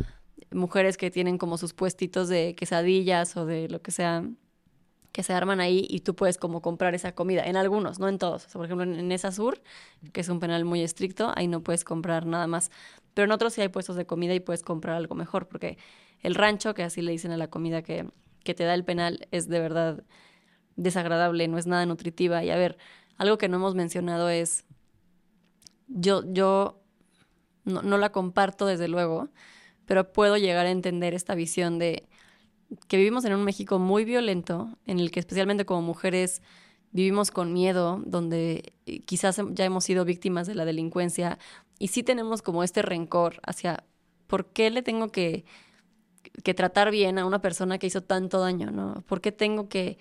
mujeres 0.52 0.98
que 0.98 1.12
tienen 1.12 1.38
como 1.38 1.58
sus 1.58 1.74
puestitos 1.74 2.28
de 2.28 2.56
quesadillas 2.56 3.38
o 3.38 3.46
de 3.46 3.70
lo 3.70 3.82
que 3.82 3.92
sea 3.92 4.24
que 5.16 5.24
se 5.24 5.32
arman 5.32 5.62
ahí 5.62 5.88
y 5.90 6.02
tú 6.02 6.14
puedes 6.14 6.38
como 6.38 6.62
comprar 6.62 6.94
esa 6.94 7.14
comida. 7.14 7.42
En 7.46 7.56
algunos, 7.56 8.00
no 8.00 8.10
en 8.10 8.18
todos. 8.18 8.48
Por 8.48 8.66
ejemplo, 8.66 8.84
en, 8.84 9.00
en 9.00 9.14
esa 9.14 9.32
sur, 9.32 9.62
que 10.12 10.20
es 10.20 10.28
un 10.28 10.42
penal 10.42 10.66
muy 10.66 10.82
estricto, 10.82 11.32
ahí 11.38 11.48
no 11.48 11.64
puedes 11.64 11.86
comprar 11.86 12.26
nada 12.26 12.48
más. 12.48 12.70
Pero 13.14 13.24
en 13.24 13.32
otros 13.32 13.54
sí 13.54 13.62
hay 13.62 13.70
puestos 13.70 13.96
de 13.96 14.06
comida 14.06 14.34
y 14.34 14.42
puedes 14.42 14.62
comprar 14.62 14.98
algo 14.98 15.16
mejor, 15.16 15.48
porque 15.48 15.78
el 16.20 16.36
rancho, 16.36 16.74
que 16.74 16.84
así 16.84 17.02
le 17.02 17.14
dicen 17.14 17.32
a 17.32 17.38
la 17.38 17.50
comida 17.50 17.82
que, 17.82 18.10
que 18.44 18.54
te 18.54 18.66
da 18.66 18.74
el 18.74 18.84
penal, 18.84 19.30
es 19.32 19.48
de 19.48 19.62
verdad 19.62 20.04
desagradable, 20.76 21.48
no 21.48 21.58
es 21.58 21.66
nada 21.66 21.86
nutritiva. 21.86 22.44
Y 22.44 22.50
a 22.50 22.58
ver, 22.58 22.78
algo 23.16 23.38
que 23.38 23.48
no 23.48 23.56
hemos 23.56 23.74
mencionado 23.74 24.28
es, 24.28 24.66
yo, 25.88 26.24
yo 26.28 26.84
no, 27.64 27.84
no 27.84 27.98
la 27.98 28.12
comparto 28.12 28.66
desde 28.66 28.90
luego, 28.90 29.30
pero 29.86 30.12
puedo 30.12 30.36
llegar 30.36 30.66
a 30.66 30.72
entender 30.72 31.14
esta 31.14 31.36
visión 31.36 31.80
de 31.80 32.06
que 32.88 32.98
vivimos 32.98 33.26
en 33.26 33.34
un 33.34 33.44
México 33.44 33.80
muy 33.80 34.06
violento, 34.06 34.78
en 34.86 35.00
el 35.00 35.12
que 35.12 35.20
especialmente 35.20 35.66
como 35.66 35.82
mujeres 35.82 36.42
vivimos 36.92 37.32
con 37.32 37.54
miedo, 37.54 38.02
donde 38.06 38.74
eh, 38.86 39.02
quizás 39.02 39.42
ya 39.52 39.66
hemos 39.66 39.84
sido 39.84 40.06
víctimas 40.06 40.48
de 40.48 40.56
la 40.56 40.66
delincuencia 40.66 41.38
y 41.78 41.90
sí 41.90 42.04
tenemos 42.04 42.42
como 42.42 42.64
este 42.64 42.82
rencor 42.82 43.42
hacia 43.46 43.84
por 44.28 44.48
qué 44.48 44.72
le 44.72 44.82
tengo 44.82 45.10
que, 45.10 45.46
que 46.44 46.54
tratar 46.54 46.92
bien 46.92 47.20
a 47.20 47.26
una 47.26 47.42
persona 47.42 47.78
que 47.78 47.88
hizo 47.88 48.02
tanto 48.02 48.40
daño, 48.40 48.72
¿no? 48.72 49.04
¿Por 49.08 49.22
qué 49.22 49.32
tengo 49.32 49.68
que 49.70 49.98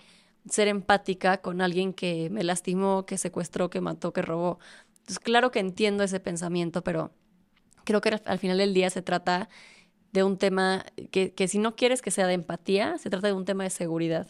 ser 0.48 0.68
empática 0.68 1.38
con 1.38 1.60
alguien 1.60 1.92
que 1.92 2.30
me 2.30 2.44
lastimó, 2.44 3.06
que 3.06 3.18
secuestró, 3.18 3.70
que 3.70 3.80
mató, 3.80 4.12
que 4.12 4.22
robó? 4.22 4.58
Entonces, 4.98 5.18
claro 5.18 5.50
que 5.50 5.58
entiendo 5.58 6.04
ese 6.04 6.20
pensamiento, 6.20 6.82
pero 6.84 7.12
creo 7.84 8.00
que 8.00 8.20
al 8.24 8.38
final 8.38 8.58
del 8.58 8.72
día 8.72 8.88
se 8.90 9.02
trata 9.02 9.48
de 10.14 10.22
un 10.22 10.38
tema 10.38 10.86
que, 11.10 11.32
que, 11.32 11.48
si 11.48 11.58
no 11.58 11.74
quieres 11.74 12.00
que 12.00 12.12
sea 12.12 12.28
de 12.28 12.34
empatía, 12.34 12.98
se 12.98 13.10
trata 13.10 13.26
de 13.26 13.32
un 13.32 13.44
tema 13.44 13.64
de 13.64 13.70
seguridad. 13.70 14.28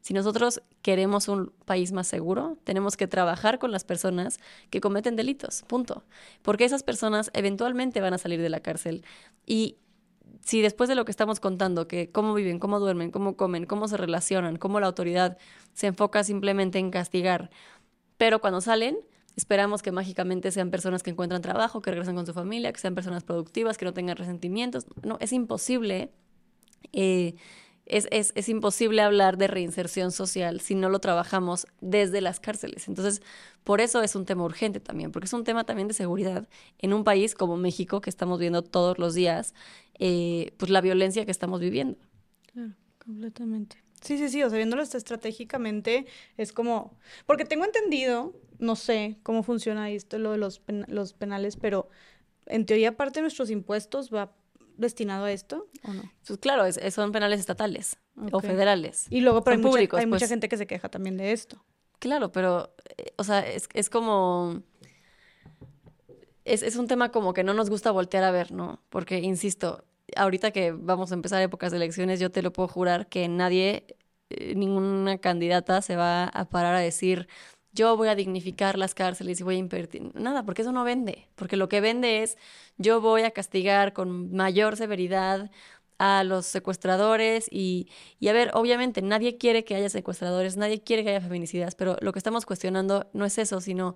Si 0.00 0.14
nosotros 0.14 0.62
queremos 0.80 1.26
un 1.26 1.52
país 1.64 1.90
más 1.90 2.06
seguro, 2.06 2.56
tenemos 2.62 2.96
que 2.96 3.08
trabajar 3.08 3.58
con 3.58 3.72
las 3.72 3.82
personas 3.82 4.38
que 4.70 4.80
cometen 4.80 5.16
delitos, 5.16 5.64
punto. 5.66 6.04
Porque 6.42 6.64
esas 6.64 6.84
personas 6.84 7.32
eventualmente 7.34 8.00
van 8.00 8.14
a 8.14 8.18
salir 8.18 8.40
de 8.40 8.48
la 8.48 8.60
cárcel. 8.60 9.04
Y 9.44 9.76
si 10.40 10.60
después 10.62 10.88
de 10.88 10.94
lo 10.94 11.04
que 11.04 11.10
estamos 11.10 11.40
contando, 11.40 11.88
que 11.88 12.12
cómo 12.12 12.32
viven, 12.32 12.60
cómo 12.60 12.78
duermen, 12.78 13.10
cómo 13.10 13.36
comen, 13.36 13.66
cómo 13.66 13.88
se 13.88 13.96
relacionan, 13.96 14.56
cómo 14.56 14.78
la 14.78 14.86
autoridad 14.86 15.36
se 15.72 15.88
enfoca 15.88 16.22
simplemente 16.22 16.78
en 16.78 16.92
castigar, 16.92 17.50
pero 18.18 18.40
cuando 18.40 18.60
salen 18.60 18.98
Esperamos 19.36 19.82
que 19.82 19.90
mágicamente 19.90 20.50
sean 20.52 20.70
personas 20.70 21.02
que 21.02 21.10
encuentran 21.10 21.42
trabajo, 21.42 21.82
que 21.82 21.90
regresen 21.90 22.14
con 22.14 22.26
su 22.26 22.32
familia, 22.32 22.72
que 22.72 22.80
sean 22.80 22.94
personas 22.94 23.24
productivas, 23.24 23.76
que 23.76 23.84
no 23.84 23.92
tengan 23.92 24.16
resentimientos. 24.16 24.86
No, 25.02 25.18
es 25.20 25.32
imposible. 25.32 26.12
Eh, 26.92 27.34
es, 27.86 28.08
es, 28.10 28.32
es, 28.34 28.48
imposible 28.48 29.02
hablar 29.02 29.36
de 29.36 29.46
reinserción 29.46 30.10
social 30.10 30.60
si 30.60 30.74
no 30.74 30.88
lo 30.88 31.00
trabajamos 31.00 31.66
desde 31.80 32.20
las 32.20 32.40
cárceles. 32.40 32.88
Entonces, 32.88 33.20
por 33.62 33.80
eso 33.80 34.02
es 34.02 34.14
un 34.14 34.24
tema 34.24 34.44
urgente 34.44 34.80
también, 34.80 35.12
porque 35.12 35.26
es 35.26 35.32
un 35.32 35.44
tema 35.44 35.64
también 35.64 35.88
de 35.88 35.94
seguridad 35.94 36.48
en 36.78 36.94
un 36.94 37.04
país 37.04 37.34
como 37.34 37.56
México, 37.56 38.00
que 38.00 38.08
estamos 38.08 38.38
viendo 38.38 38.62
todos 38.62 38.98
los 38.98 39.14
días, 39.14 39.52
eh, 39.98 40.54
pues 40.56 40.70
la 40.70 40.80
violencia 40.80 41.26
que 41.26 41.30
estamos 41.30 41.60
viviendo. 41.60 41.98
Claro, 42.52 42.72
completamente. 43.04 43.84
Sí, 44.00 44.18
sí, 44.18 44.28
sí, 44.28 44.42
o 44.42 44.50
sea, 44.50 44.58
viéndolo 44.58 44.82
estratégicamente, 44.82 46.06
es 46.36 46.52
como, 46.52 46.96
porque 47.26 47.44
tengo 47.46 47.64
entendido 47.64 48.34
no 48.58 48.76
sé 48.76 49.18
cómo 49.22 49.42
funciona 49.42 49.90
esto, 49.90 50.18
lo 50.18 50.32
de 50.32 50.38
los, 50.38 50.60
pen 50.60 50.84
los 50.88 51.12
penales, 51.12 51.56
pero 51.56 51.88
en 52.46 52.66
teoría 52.66 52.96
parte 52.96 53.20
de 53.20 53.22
nuestros 53.22 53.50
impuestos 53.50 54.12
va 54.12 54.32
destinado 54.76 55.24
a 55.24 55.32
esto 55.32 55.68
o 55.84 55.92
no? 55.92 56.02
Pues 56.26 56.38
claro, 56.38 56.64
es, 56.64 56.78
son 56.94 57.12
penales 57.12 57.40
estatales 57.40 57.96
okay. 58.16 58.30
o 58.32 58.40
federales. 58.40 59.06
Y 59.10 59.20
luego 59.20 59.42
pero 59.42 59.56
hay, 59.56 59.62
públicos, 59.62 59.96
mucha, 59.96 60.00
hay 60.04 60.10
pues, 60.10 60.22
mucha 60.22 60.28
gente 60.28 60.48
que 60.48 60.56
se 60.56 60.66
queja 60.66 60.88
también 60.88 61.16
de 61.16 61.32
esto. 61.32 61.64
Claro, 61.98 62.32
pero, 62.32 62.74
eh, 62.98 63.12
o 63.16 63.24
sea, 63.24 63.40
es, 63.40 63.68
es 63.72 63.90
como... 63.90 64.62
Es, 66.44 66.62
es, 66.62 66.76
un 66.76 66.86
tema 66.86 67.10
como 67.10 67.32
que 67.32 67.42
no 67.42 67.54
nos 67.54 67.70
gusta 67.70 67.90
voltear 67.90 68.22
a 68.24 68.30
ver, 68.30 68.52
¿no? 68.52 68.82
Porque, 68.90 69.20
insisto, 69.20 69.82
ahorita 70.14 70.50
que 70.50 70.72
vamos 70.72 71.10
a 71.10 71.14
empezar 71.14 71.40
épocas 71.40 71.70
de 71.70 71.78
elecciones, 71.78 72.20
yo 72.20 72.30
te 72.30 72.42
lo 72.42 72.52
puedo 72.52 72.68
jurar 72.68 73.08
que 73.08 73.28
nadie, 73.28 73.86
eh, 74.28 74.54
ninguna 74.54 75.16
candidata 75.16 75.80
se 75.80 75.96
va 75.96 76.26
a 76.26 76.48
parar 76.50 76.74
a 76.74 76.80
decir, 76.80 77.28
yo 77.74 77.96
voy 77.96 78.08
a 78.08 78.14
dignificar 78.14 78.78
las 78.78 78.94
cárceles 78.94 79.40
y 79.40 79.42
voy 79.42 79.56
a 79.56 79.58
invertir. 79.58 80.10
Nada, 80.14 80.44
porque 80.44 80.62
eso 80.62 80.72
no 80.72 80.84
vende. 80.84 81.28
Porque 81.34 81.56
lo 81.56 81.68
que 81.68 81.80
vende 81.80 82.22
es 82.22 82.38
yo 82.78 83.00
voy 83.00 83.22
a 83.22 83.32
castigar 83.32 83.92
con 83.92 84.34
mayor 84.34 84.76
severidad 84.76 85.50
a 85.98 86.24
los 86.24 86.46
secuestradores 86.46 87.46
y, 87.50 87.88
y, 88.18 88.28
a 88.28 88.32
ver, 88.32 88.50
obviamente 88.54 89.02
nadie 89.02 89.38
quiere 89.38 89.64
que 89.64 89.74
haya 89.76 89.88
secuestradores, 89.88 90.56
nadie 90.56 90.82
quiere 90.82 91.04
que 91.04 91.10
haya 91.10 91.20
feminicidas, 91.20 91.74
pero 91.74 91.96
lo 92.00 92.12
que 92.12 92.18
estamos 92.18 92.46
cuestionando 92.46 93.08
no 93.12 93.24
es 93.24 93.38
eso, 93.38 93.60
sino 93.60 93.94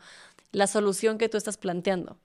la 0.52 0.66
solución 0.66 1.18
que 1.18 1.28
tú 1.28 1.36
estás 1.36 1.56
planteando. 1.56 2.18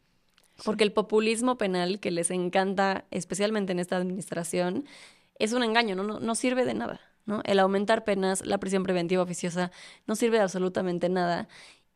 Porque 0.63 0.83
el 0.83 0.93
populismo 0.93 1.57
penal 1.57 1.99
que 1.99 2.11
les 2.11 2.29
encanta, 2.31 3.05
especialmente 3.11 3.71
en 3.71 3.79
esta 3.79 3.97
administración, 3.97 4.85
es 5.39 5.53
un 5.53 5.63
engaño, 5.63 5.95
no, 5.95 6.03
no, 6.03 6.19
no 6.19 6.35
sirve 6.35 6.65
de 6.65 6.75
nada. 6.75 7.01
¿No? 7.25 7.41
El 7.45 7.59
aumentar 7.59 8.03
penas, 8.03 8.45
la 8.45 8.57
prisión 8.57 8.83
preventiva 8.83 9.23
oficiosa, 9.23 9.71
no 10.07 10.15
sirve 10.15 10.37
de 10.37 10.43
absolutamente 10.43 11.09
nada. 11.09 11.47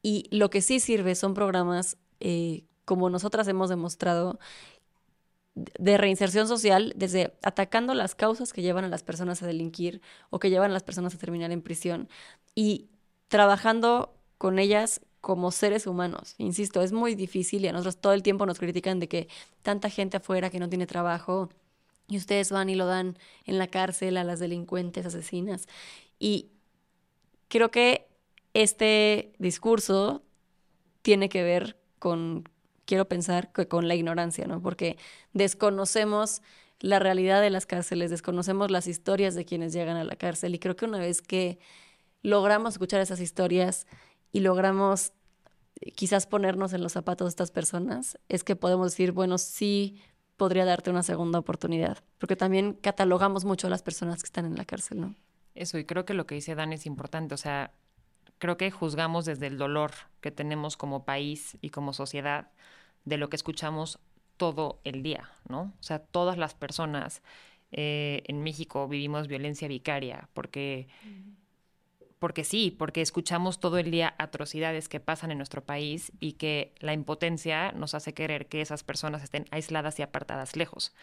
Y 0.01 0.25
lo 0.31 0.49
que 0.49 0.61
sí 0.61 0.79
sirve 0.79 1.15
son 1.15 1.33
programas, 1.33 1.97
eh, 2.19 2.63
como 2.85 3.09
nosotras 3.09 3.47
hemos 3.47 3.69
demostrado, 3.69 4.39
de 5.55 5.97
reinserción 5.97 6.47
social, 6.47 6.93
desde 6.95 7.33
atacando 7.41 7.93
las 7.93 8.15
causas 8.15 8.53
que 8.53 8.61
llevan 8.61 8.85
a 8.85 8.89
las 8.89 9.03
personas 9.03 9.41
a 9.41 9.47
delinquir 9.47 10.01
o 10.29 10.39
que 10.39 10.49
llevan 10.49 10.71
a 10.71 10.73
las 10.73 10.83
personas 10.83 11.15
a 11.15 11.17
terminar 11.17 11.51
en 11.51 11.61
prisión 11.61 12.09
y 12.53 12.89
trabajando 13.27 14.13
con 14.37 14.59
ellas 14.59 15.01
como 15.21 15.51
seres 15.51 15.87
humanos. 15.87 16.35
Insisto, 16.37 16.81
es 16.81 16.91
muy 16.91 17.15
difícil 17.15 17.65
y 17.65 17.67
a 17.67 17.71
nosotros 17.71 17.97
todo 17.97 18.13
el 18.13 18.23
tiempo 18.23 18.45
nos 18.45 18.59
critican 18.59 18.99
de 18.99 19.07
que 19.07 19.27
tanta 19.61 19.89
gente 19.89 20.17
afuera 20.17 20.49
que 20.49 20.59
no 20.59 20.69
tiene 20.69 20.85
trabajo, 20.85 21.49
y 22.07 22.17
ustedes 22.17 22.51
van 22.51 22.69
y 22.69 22.75
lo 22.75 22.85
dan 22.85 23.17
en 23.45 23.57
la 23.57 23.67
cárcel 23.67 24.17
a 24.17 24.23
las 24.23 24.39
delincuentes, 24.39 25.05
asesinas. 25.05 25.67
Y 26.19 26.49
creo 27.47 27.69
que 27.69 28.07
este 28.53 29.33
discurso 29.39 30.23
tiene 31.01 31.29
que 31.29 31.43
ver 31.43 31.77
con, 31.99 32.43
quiero 32.85 33.07
pensar, 33.07 33.51
que 33.51 33.67
con 33.67 33.87
la 33.87 33.95
ignorancia, 33.95 34.47
¿no? 34.47 34.61
Porque 34.61 34.97
desconocemos 35.33 36.41
la 36.79 36.99
realidad 36.99 37.41
de 37.41 37.49
las 37.49 37.65
cárceles, 37.65 38.09
desconocemos 38.09 38.71
las 38.71 38.87
historias 38.87 39.35
de 39.35 39.45
quienes 39.45 39.73
llegan 39.73 39.97
a 39.97 40.03
la 40.03 40.15
cárcel 40.15 40.55
y 40.55 40.59
creo 40.59 40.75
que 40.75 40.85
una 40.85 40.99
vez 40.99 41.21
que 41.21 41.59
logramos 42.21 42.75
escuchar 42.75 43.01
esas 43.01 43.19
historias 43.19 43.87
y 44.31 44.41
logramos 44.41 45.13
quizás 45.95 46.27
ponernos 46.27 46.73
en 46.73 46.81
los 46.81 46.93
zapatos 46.93 47.25
de 47.25 47.29
estas 47.29 47.51
personas, 47.51 48.17
es 48.29 48.43
que 48.43 48.55
podemos 48.55 48.91
decir, 48.91 49.11
bueno, 49.11 49.37
sí 49.37 50.01
podría 50.37 50.65
darte 50.65 50.89
una 50.89 51.03
segunda 51.03 51.39
oportunidad, 51.39 51.97
porque 52.19 52.35
también 52.35 52.73
catalogamos 52.73 53.43
mucho 53.43 53.67
a 53.67 53.69
las 53.69 53.81
personas 53.81 54.21
que 54.21 54.27
están 54.27 54.45
en 54.45 54.55
la 54.55 54.65
cárcel, 54.65 55.01
¿no? 55.01 55.15
Eso, 55.55 55.79
y 55.79 55.85
creo 55.85 56.05
que 56.05 56.13
lo 56.13 56.27
que 56.27 56.35
dice 56.35 56.53
Dan 56.53 56.71
es 56.71 56.85
importante, 56.85 57.33
o 57.33 57.37
sea, 57.37 57.71
creo 58.37 58.57
que 58.57 58.69
juzgamos 58.69 59.25
desde 59.25 59.47
el 59.47 59.57
dolor 59.57 59.91
que 60.21 60.31
tenemos 60.31 60.77
como 60.77 61.03
país 61.03 61.57
y 61.61 61.71
como 61.71 61.93
sociedad 61.93 62.51
de 63.05 63.17
lo 63.17 63.29
que 63.29 63.35
escuchamos 63.35 63.99
todo 64.37 64.79
el 64.83 65.01
día, 65.01 65.31
¿no? 65.49 65.73
O 65.79 65.83
sea, 65.83 65.99
todas 65.99 66.37
las 66.37 66.53
personas 66.53 67.23
eh, 67.71 68.21
en 68.27 68.43
México 68.43 68.87
vivimos 68.87 69.27
violencia 69.27 69.67
vicaria 69.67 70.29
porque 70.33 70.87
porque 72.19 72.43
sí, 72.43 72.75
porque 72.77 73.01
escuchamos 73.01 73.59
todo 73.59 73.77
el 73.77 73.91
día 73.91 74.15
atrocidades 74.17 74.89
que 74.89 74.99
pasan 74.99 75.31
en 75.31 75.37
nuestro 75.37 75.63
país 75.63 76.11
y 76.19 76.33
que 76.33 76.73
la 76.79 76.93
impotencia 76.93 77.71
nos 77.73 77.93
hace 77.93 78.13
querer 78.13 78.47
que 78.47 78.61
esas 78.61 78.83
personas 78.83 79.23
estén 79.23 79.45
aisladas 79.51 79.99
y 79.99 80.01
apartadas 80.01 80.55
lejos. 80.55 80.93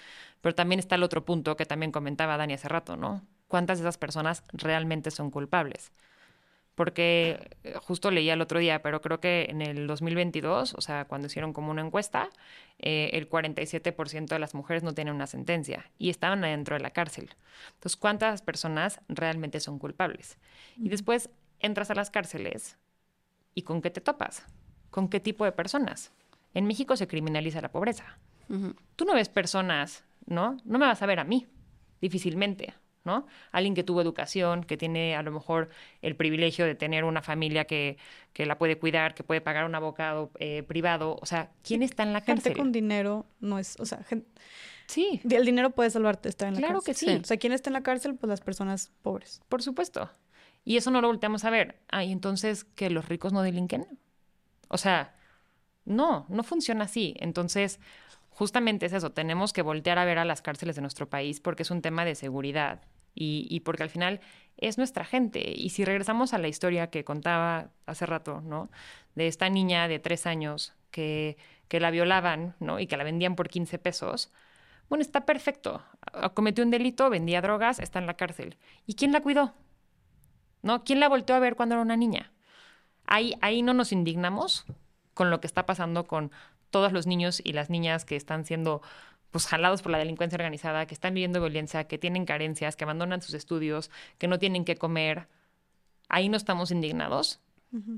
Pero 0.40 0.54
también 0.54 0.78
está 0.78 0.96
el 0.96 1.02
otro 1.02 1.24
punto 1.24 1.56
que 1.56 1.66
también 1.66 1.92
comentaba 1.92 2.36
Dani 2.36 2.54
hace 2.54 2.68
rato, 2.68 2.96
¿no? 2.96 3.22
¿Cuántas 3.48 3.78
de 3.78 3.84
esas 3.84 3.98
personas 3.98 4.42
realmente 4.52 5.10
son 5.10 5.30
culpables? 5.30 5.92
Porque 6.74 7.50
eh, 7.62 7.74
justo 7.82 8.10
leía 8.10 8.34
el 8.34 8.40
otro 8.40 8.58
día, 8.58 8.82
pero 8.82 9.00
creo 9.00 9.20
que 9.20 9.46
en 9.48 9.62
el 9.62 9.86
2022, 9.86 10.74
o 10.74 10.80
sea, 10.80 11.04
cuando 11.04 11.26
hicieron 11.26 11.52
como 11.52 11.70
una 11.70 11.82
encuesta, 11.82 12.30
eh, 12.78 13.10
el 13.12 13.28
47% 13.28 14.34
de 14.34 14.38
las 14.38 14.54
mujeres 14.54 14.82
no 14.82 14.92
tienen 14.92 15.14
una 15.14 15.26
sentencia 15.26 15.90
y 15.98 16.10
estaban 16.10 16.44
adentro 16.44 16.76
de 16.76 16.82
la 16.82 16.90
cárcel. 16.90 17.30
Entonces, 17.74 17.96
¿cuántas 17.96 18.42
personas 18.42 19.00
realmente 19.08 19.60
son 19.60 19.78
culpables? 19.78 20.38
Y 20.76 20.88
después 20.88 21.30
entras 21.60 21.90
a 21.90 21.94
las 21.94 22.10
cárceles 22.10 22.76
y 23.54 23.62
¿con 23.62 23.80
qué 23.80 23.90
te 23.90 24.00
topas? 24.00 24.44
¿Con 24.90 25.08
qué 25.08 25.20
tipo 25.20 25.44
de 25.44 25.52
personas? 25.52 26.12
En 26.54 26.66
México 26.66 26.96
se 26.96 27.06
criminaliza 27.06 27.60
la 27.60 27.72
pobreza. 27.72 28.18
Tú 28.96 29.04
no 29.04 29.14
ves 29.14 29.28
personas, 29.28 30.04
¿no? 30.26 30.58
No 30.64 30.78
me 30.78 30.86
vas 30.86 31.02
a 31.02 31.06
ver 31.06 31.18
a 31.18 31.24
mí, 31.24 31.46
difícilmente. 32.00 32.74
¿No? 33.04 33.26
Alguien 33.52 33.74
que 33.74 33.84
tuvo 33.84 34.00
educación, 34.00 34.64
que 34.64 34.76
tiene 34.76 35.14
a 35.14 35.22
lo 35.22 35.30
mejor 35.30 35.68
el 36.02 36.16
privilegio 36.16 36.64
de 36.64 36.74
tener 36.74 37.04
una 37.04 37.22
familia 37.22 37.66
que, 37.66 37.98
que 38.32 38.46
la 38.46 38.58
puede 38.58 38.78
cuidar, 38.78 39.14
que 39.14 39.22
puede 39.22 39.40
pagar 39.40 39.66
un 39.66 39.74
abogado 39.74 40.30
eh, 40.38 40.62
privado. 40.62 41.18
O 41.20 41.26
sea, 41.26 41.50
¿quién 41.62 41.82
está 41.82 42.02
en 42.02 42.12
la 42.12 42.20
cárcel? 42.20 42.42
Gente 42.44 42.58
con 42.58 42.72
dinero 42.72 43.26
no 43.40 43.58
es, 43.58 43.78
o 43.78 43.86
sea, 43.86 44.02
gente... 44.04 44.28
Sí. 44.86 45.20
El 45.30 45.46
dinero 45.46 45.70
puede 45.70 45.90
salvarte 45.90 46.28
estar 46.28 46.48
en 46.48 46.54
la 46.54 46.60
cárcel. 46.60 46.72
Claro 46.72 46.82
que 46.84 46.94
sí. 46.94 47.20
O 47.22 47.24
sea, 47.24 47.36
¿quién 47.38 47.52
está 47.52 47.70
en 47.70 47.74
la 47.74 47.82
cárcel? 47.82 48.16
Pues 48.16 48.28
las 48.28 48.40
personas 48.40 48.92
pobres. 49.02 49.40
Por 49.48 49.62
supuesto. 49.62 50.10
Y 50.64 50.76
eso 50.76 50.90
no 50.90 51.00
lo 51.00 51.08
volteamos 51.08 51.44
a 51.44 51.50
ver. 51.50 51.80
Ah, 51.88 52.04
entonces 52.04 52.64
que 52.64 52.90
los 52.90 53.08
ricos 53.08 53.32
no 53.32 53.42
delinquen. 53.42 53.86
O 54.68 54.76
sea, 54.78 55.14
no, 55.84 56.26
no 56.28 56.42
funciona 56.42 56.84
así. 56.84 57.14
Entonces, 57.18 57.80
justamente 58.28 58.86
es 58.86 58.92
eso. 58.92 59.12
Tenemos 59.12 59.52
que 59.52 59.62
voltear 59.62 59.98
a 59.98 60.04
ver 60.04 60.18
a 60.18 60.24
las 60.24 60.42
cárceles 60.42 60.76
de 60.76 60.82
nuestro 60.82 61.08
país 61.08 61.40
porque 61.40 61.62
es 61.62 61.70
un 61.70 61.80
tema 61.80 62.04
de 62.04 62.14
seguridad 62.14 62.82
y, 63.14 63.60
porque 63.60 63.82
al 63.82 63.90
final 63.90 64.20
es 64.56 64.78
nuestra 64.78 65.04
gente. 65.04 65.52
Y 65.56 65.70
si 65.70 65.84
regresamos 65.84 66.34
a 66.34 66.38
la 66.38 66.48
historia 66.48 66.90
que 66.90 67.04
contaba 67.04 67.70
hace 67.86 68.06
rato, 68.06 68.40
¿no? 68.40 68.70
De 69.14 69.26
esta 69.28 69.48
niña 69.48 69.88
de 69.88 69.98
tres 69.98 70.26
años 70.26 70.74
que, 70.90 71.36
que 71.68 71.80
la 71.80 71.90
violaban, 71.90 72.54
¿no? 72.60 72.80
Y 72.80 72.86
que 72.86 72.96
la 72.96 73.04
vendían 73.04 73.36
por 73.36 73.48
15 73.48 73.78
pesos. 73.78 74.32
Bueno, 74.88 75.02
está 75.02 75.24
perfecto. 75.24 75.82
Cometió 76.34 76.64
un 76.64 76.70
delito, 76.70 77.10
vendía 77.10 77.40
drogas, 77.40 77.78
está 77.78 77.98
en 77.98 78.06
la 78.06 78.14
cárcel. 78.14 78.56
¿Y 78.86 78.94
quién 78.94 79.12
la 79.12 79.20
cuidó? 79.20 79.54
¿No? 80.62 80.84
¿Quién 80.84 81.00
la 81.00 81.08
volteó 81.08 81.36
a 81.36 81.40
ver 81.40 81.56
cuando 81.56 81.74
era 81.74 81.82
una 81.82 81.96
niña? 81.96 82.32
Ahí, 83.06 83.34
ahí 83.40 83.62
no 83.62 83.74
nos 83.74 83.92
indignamos 83.92 84.64
con 85.14 85.30
lo 85.30 85.40
que 85.40 85.46
está 85.46 85.66
pasando 85.66 86.04
con 86.04 86.32
todos 86.70 86.92
los 86.92 87.06
niños 87.06 87.40
y 87.44 87.52
las 87.52 87.70
niñas 87.70 88.04
que 88.04 88.16
están 88.16 88.44
siendo 88.44 88.82
pues 89.34 89.48
jalados 89.48 89.82
por 89.82 89.90
la 89.90 89.98
delincuencia 89.98 90.36
organizada, 90.36 90.86
que 90.86 90.94
están 90.94 91.12
viviendo 91.12 91.40
violencia, 91.40 91.88
que 91.88 91.98
tienen 91.98 92.24
carencias, 92.24 92.76
que 92.76 92.84
abandonan 92.84 93.20
sus 93.20 93.34
estudios, 93.34 93.90
que 94.16 94.28
no 94.28 94.38
tienen 94.38 94.64
que 94.64 94.76
comer, 94.76 95.26
ahí 96.08 96.28
no 96.28 96.36
estamos 96.36 96.70
indignados. 96.70 97.40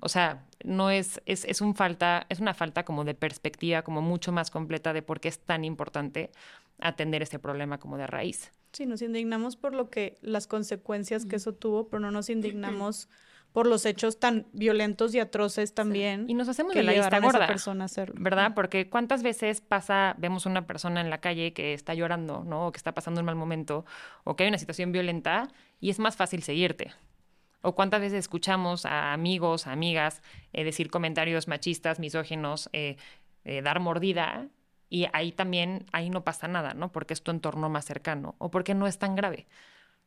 O 0.01 0.09
sea, 0.09 0.47
no 0.65 0.89
es, 0.89 1.21
es, 1.27 1.45
es, 1.45 1.61
un 1.61 1.75
falta, 1.75 2.25
es 2.31 2.41
una 2.41 2.55
falta 2.55 2.87
como 2.87 3.05
de 3.05 3.13
perspectiva, 3.13 3.83
como 3.83 4.01
mucho 4.01 4.33
más 4.33 4.51
completa 4.51 4.95
de 4.95 5.03
por 5.03 5.21
qué 5.21 5.29
es 5.29 5.39
tan 5.39 5.67
importante 5.67 6.31
atender 6.79 7.21
este 7.21 7.39
problema 7.39 7.77
como 7.77 7.99
de 7.99 8.07
raíz. 8.07 8.51
Sí, 8.73 8.87
nos 8.87 9.03
indignamos 9.03 9.57
por 9.57 9.75
lo 9.75 9.91
que, 9.91 10.17
las 10.23 10.47
consecuencias 10.47 11.27
que 11.27 11.37
eso 11.37 11.53
tuvo, 11.53 11.89
pero 11.89 12.01
no 12.01 12.11
nos 12.11 12.31
indignamos 12.31 13.11
por 13.57 13.67
los 13.67 13.87
hechos 13.87 14.21
tan 14.21 14.45
violentos 14.53 15.15
y 15.15 15.19
atroces 15.19 15.73
también. 15.73 16.27
Y 16.29 16.35
nos 16.35 16.47
hacemos 16.47 16.75
de 16.75 16.83
la 16.83 16.93
vista 16.93 17.21
gorda, 17.21 17.47
persona 17.47 17.87
¿verdad? 18.13 18.53
Porque 18.55 18.91
cuántas 18.91 19.23
veces 19.23 19.63
pasa, 19.63 20.15
vemos 20.19 20.45
una 20.45 20.67
persona 20.67 21.01
en 21.01 21.09
la 21.09 21.23
calle 21.23 21.55
que 21.55 21.73
está 21.73 21.95
llorando, 21.95 22.45
¿no? 22.45 22.67
O 22.67 22.73
que 22.73 22.77
está 22.77 22.93
pasando 22.93 23.21
un 23.21 23.25
mal 23.25 23.35
momento, 23.35 23.87
o 24.25 24.37
que 24.37 24.45
hay 24.45 24.51
una 24.51 24.59
situación 24.59 24.93
violenta, 24.93 25.49
y 25.81 25.89
es 25.89 25.99
más 25.99 26.17
fácil 26.17 26.43
seguirte. 26.43 26.93
O 27.63 27.75
cuántas 27.75 28.03
veces 28.03 28.19
escuchamos 28.19 28.85
a 28.85 29.15
amigos, 29.15 29.67
a 29.67 29.73
amigas 29.73 30.21
eh, 30.53 30.63
decir 30.63 30.91
comentarios 30.91 31.49
machistas, 31.49 31.99
misóginos, 31.99 32.69
eh, 32.75 32.99
eh, 33.45 33.63
dar 33.63 33.81
mordida, 33.81 34.49
y 34.91 35.07
ahí 35.15 35.33
también, 35.33 35.87
ahí 35.93 36.11
no 36.11 36.25
pasa 36.25 36.47
nada, 36.47 36.75
¿no? 36.75 36.93
Porque 36.93 37.15
es 37.15 37.23
tu 37.23 37.31
entorno 37.31 37.71
más 37.71 37.87
cercano, 37.87 38.35
o 38.37 38.51
porque 38.51 38.75
no 38.75 38.87
es 38.87 38.99
tan 38.99 39.17
grave, 39.17 39.47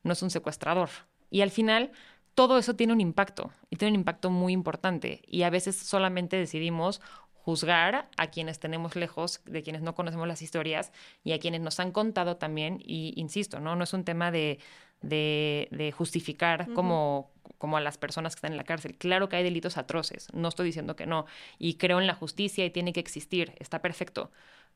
no 0.04 0.14
es 0.14 0.22
un 0.22 0.30
secuestrador. 0.30 0.90
Y 1.32 1.42
al 1.42 1.50
final 1.50 1.92
todo 2.40 2.58
eso 2.58 2.74
tiene 2.74 2.94
un 2.94 3.02
impacto 3.02 3.52
y 3.70 3.76
tiene 3.76 3.90
un 3.92 4.00
impacto 4.00 4.30
muy 4.30 4.54
importante 4.54 5.22
y 5.28 5.44
a 5.44 5.50
veces 5.50 5.76
solamente 5.76 6.38
decidimos 6.38 7.02
juzgar 7.34 8.08
a 8.16 8.28
quienes 8.28 8.62
tenemos 8.62 8.96
lejos, 8.96 9.42
de 9.44 9.62
quienes 9.62 9.82
no 9.82 9.94
conocemos 9.94 10.26
las 10.26 10.42
historias 10.42 10.94
y 11.26 11.34
a 11.34 11.40
quienes 11.40 11.60
nos 11.60 11.82
han 11.82 11.92
contado 11.92 12.38
también. 12.38 12.80
Y 12.82 13.12
insisto, 13.18 13.60
no, 13.60 13.76
no 13.76 13.84
es 13.84 13.92
un 13.92 14.06
tema 14.06 14.32
de, 14.32 14.60
de, 15.02 15.94
justificar 15.98 16.72
como, 16.72 17.30
como 17.58 17.76
a 17.76 17.82
las 17.82 17.98
personas 17.98 18.36
que 18.36 18.38
están 18.38 18.54
en 18.54 18.58
la 18.58 18.64
cárcel. 18.64 18.96
Claro 18.96 19.28
que 19.28 19.36
hay 19.36 19.44
delitos 19.44 19.76
atroces, 19.76 20.34
no 20.34 20.48
estoy 20.48 20.68
diciendo 20.68 20.96
que 20.96 21.08
no. 21.08 21.26
Y 21.58 21.74
creo 21.74 22.00
en 22.00 22.08
la 22.08 22.16
justicia 22.16 22.64
y 22.64 22.70
tiene 22.70 22.94
que 22.94 23.02
existir, 23.02 23.54
está 23.60 23.82
perfecto. 23.82 24.32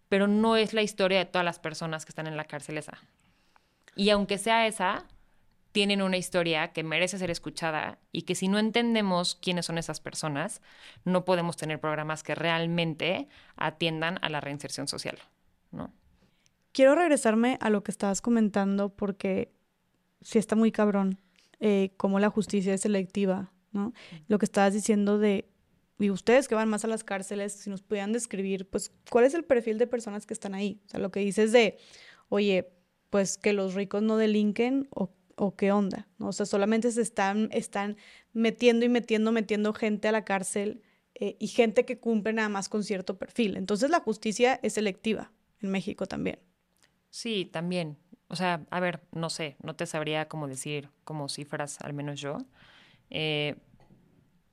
Pero 0.09 0.27
no 0.27 0.57
es 0.57 0.73
la 0.73 0.81
historia 0.81 1.19
de 1.19 1.25
todas 1.27 1.45
las 1.45 1.59
personas 1.59 2.03
que 2.03 2.09
están 2.09 2.27
en 2.27 2.35
la 2.35 2.43
cárcel 2.43 2.77
esa. 2.77 2.97
Y 3.95 4.09
aunque 4.09 4.37
sea 4.37 4.67
esa, 4.67 5.05
tienen 5.73 6.03
una 6.03 6.17
historia 6.17 6.71
que 6.71 6.83
merece 6.83 7.17
ser 7.17 7.31
escuchada 7.31 7.99
y 8.11 8.21
que 8.21 8.35
si 8.35 8.47
no 8.47 8.59
entendemos 8.59 9.35
quiénes 9.35 9.65
son 9.65 9.79
esas 9.79 9.99
personas, 9.99 10.61
no 11.03 11.25
podemos 11.25 11.57
tener 11.57 11.81
programas 11.81 12.23
que 12.23 12.35
realmente 12.35 13.27
atiendan 13.55 14.19
a 14.21 14.29
la 14.29 14.39
reinserción 14.39 14.87
social, 14.87 15.17
¿no? 15.71 15.91
Quiero 16.71 16.95
regresarme 16.95 17.57
a 17.59 17.69
lo 17.69 17.83
que 17.83 17.91
estabas 17.91 18.21
comentando 18.21 18.89
porque 18.89 19.51
sí 20.21 20.37
está 20.37 20.55
muy 20.55 20.71
cabrón 20.71 21.19
eh, 21.59 21.93
cómo 21.97 22.19
la 22.19 22.29
justicia 22.29 22.73
es 22.73 22.81
selectiva, 22.81 23.51
¿no? 23.71 23.93
Lo 24.27 24.37
que 24.37 24.45
estabas 24.45 24.73
diciendo 24.73 25.17
de, 25.17 25.49
y 25.97 26.11
ustedes 26.11 26.47
que 26.47 26.55
van 26.55 26.69
más 26.69 26.85
a 26.85 26.87
las 26.87 27.03
cárceles, 27.03 27.53
si 27.53 27.71
nos 27.71 27.81
pudieran 27.81 28.13
describir, 28.13 28.69
pues, 28.69 28.91
¿cuál 29.09 29.25
es 29.25 29.33
el 29.33 29.43
perfil 29.43 29.79
de 29.79 29.87
personas 29.87 30.27
que 30.27 30.35
están 30.35 30.53
ahí? 30.53 30.81
O 30.85 30.89
sea, 30.89 30.99
lo 30.99 31.09
que 31.11 31.19
dices 31.21 31.51
de, 31.51 31.79
oye, 32.29 32.69
pues 33.09 33.37
que 33.37 33.53
los 33.53 33.73
ricos 33.73 34.03
no 34.03 34.17
delinquen 34.17 34.87
o 34.91 35.11
o 35.35 35.55
qué 35.55 35.71
onda, 35.71 36.07
¿no? 36.17 36.27
O 36.27 36.33
sea, 36.33 36.45
solamente 36.45 36.91
se 36.91 37.01
están, 37.01 37.49
están 37.51 37.97
metiendo 38.33 38.85
y 38.85 38.89
metiendo, 38.89 39.31
metiendo 39.31 39.73
gente 39.73 40.07
a 40.07 40.11
la 40.11 40.25
cárcel 40.25 40.81
eh, 41.15 41.35
y 41.39 41.47
gente 41.47 41.85
que 41.85 41.99
cumple 41.99 42.33
nada 42.33 42.49
más 42.49 42.69
con 42.69 42.83
cierto 42.83 43.17
perfil. 43.17 43.57
Entonces 43.57 43.89
la 43.89 43.99
justicia 43.99 44.59
es 44.63 44.73
selectiva 44.73 45.31
en 45.61 45.71
México 45.71 46.05
también. 46.05 46.39
Sí, 47.09 47.45
también. 47.45 47.97
O 48.27 48.35
sea, 48.35 48.65
a 48.71 48.79
ver, 48.79 49.01
no 49.11 49.29
sé, 49.29 49.55
no 49.61 49.75
te 49.75 49.85
sabría 49.85 50.27
cómo 50.27 50.47
decir 50.47 50.89
como 51.03 51.29
cifras, 51.29 51.79
al 51.81 51.93
menos 51.93 52.19
yo. 52.19 52.37
Eh, 53.09 53.55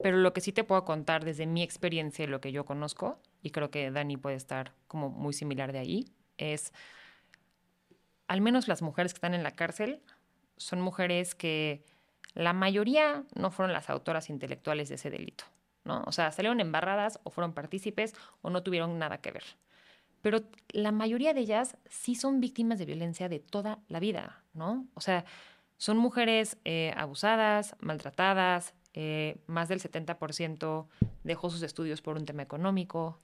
pero 0.02 0.18
lo 0.18 0.32
que 0.32 0.40
sí 0.40 0.52
te 0.52 0.64
puedo 0.64 0.84
contar 0.84 1.24
desde 1.24 1.46
mi 1.46 1.62
experiencia 1.62 2.24
y 2.24 2.28
lo 2.28 2.40
que 2.40 2.52
yo 2.52 2.64
conozco, 2.64 3.20
y 3.42 3.50
creo 3.50 3.70
que 3.70 3.90
Dani 3.90 4.16
puede 4.16 4.36
estar 4.36 4.74
como 4.86 5.10
muy 5.10 5.32
similar 5.32 5.72
de 5.72 5.78
ahí, 5.78 6.04
es 6.36 6.72
al 8.28 8.40
menos 8.40 8.68
las 8.68 8.82
mujeres 8.82 9.12
que 9.12 9.18
están 9.18 9.34
en 9.34 9.42
la 9.42 9.50
cárcel 9.50 10.02
son 10.60 10.80
mujeres 10.80 11.34
que 11.34 11.82
la 12.34 12.52
mayoría 12.52 13.24
no 13.34 13.50
fueron 13.50 13.72
las 13.72 13.90
autoras 13.90 14.30
intelectuales 14.30 14.88
de 14.88 14.96
ese 14.96 15.10
delito, 15.10 15.44
¿no? 15.84 16.04
O 16.06 16.12
sea, 16.12 16.30
salieron 16.30 16.60
embarradas 16.60 17.18
o 17.24 17.30
fueron 17.30 17.54
partícipes 17.54 18.14
o 18.42 18.50
no 18.50 18.62
tuvieron 18.62 18.98
nada 18.98 19.18
que 19.18 19.32
ver. 19.32 19.44
Pero 20.22 20.40
la 20.72 20.92
mayoría 20.92 21.32
de 21.32 21.40
ellas 21.40 21.76
sí 21.88 22.14
son 22.14 22.40
víctimas 22.40 22.78
de 22.78 22.84
violencia 22.84 23.28
de 23.28 23.40
toda 23.40 23.78
la 23.88 24.00
vida, 24.00 24.44
¿no? 24.52 24.86
O 24.94 25.00
sea, 25.00 25.24
son 25.78 25.96
mujeres 25.96 26.58
eh, 26.64 26.92
abusadas, 26.94 27.74
maltratadas, 27.80 28.74
eh, 28.92 29.40
más 29.46 29.68
del 29.68 29.80
70% 29.80 30.86
dejó 31.24 31.48
sus 31.48 31.62
estudios 31.62 32.02
por 32.02 32.16
un 32.16 32.26
tema 32.26 32.42
económico, 32.42 33.18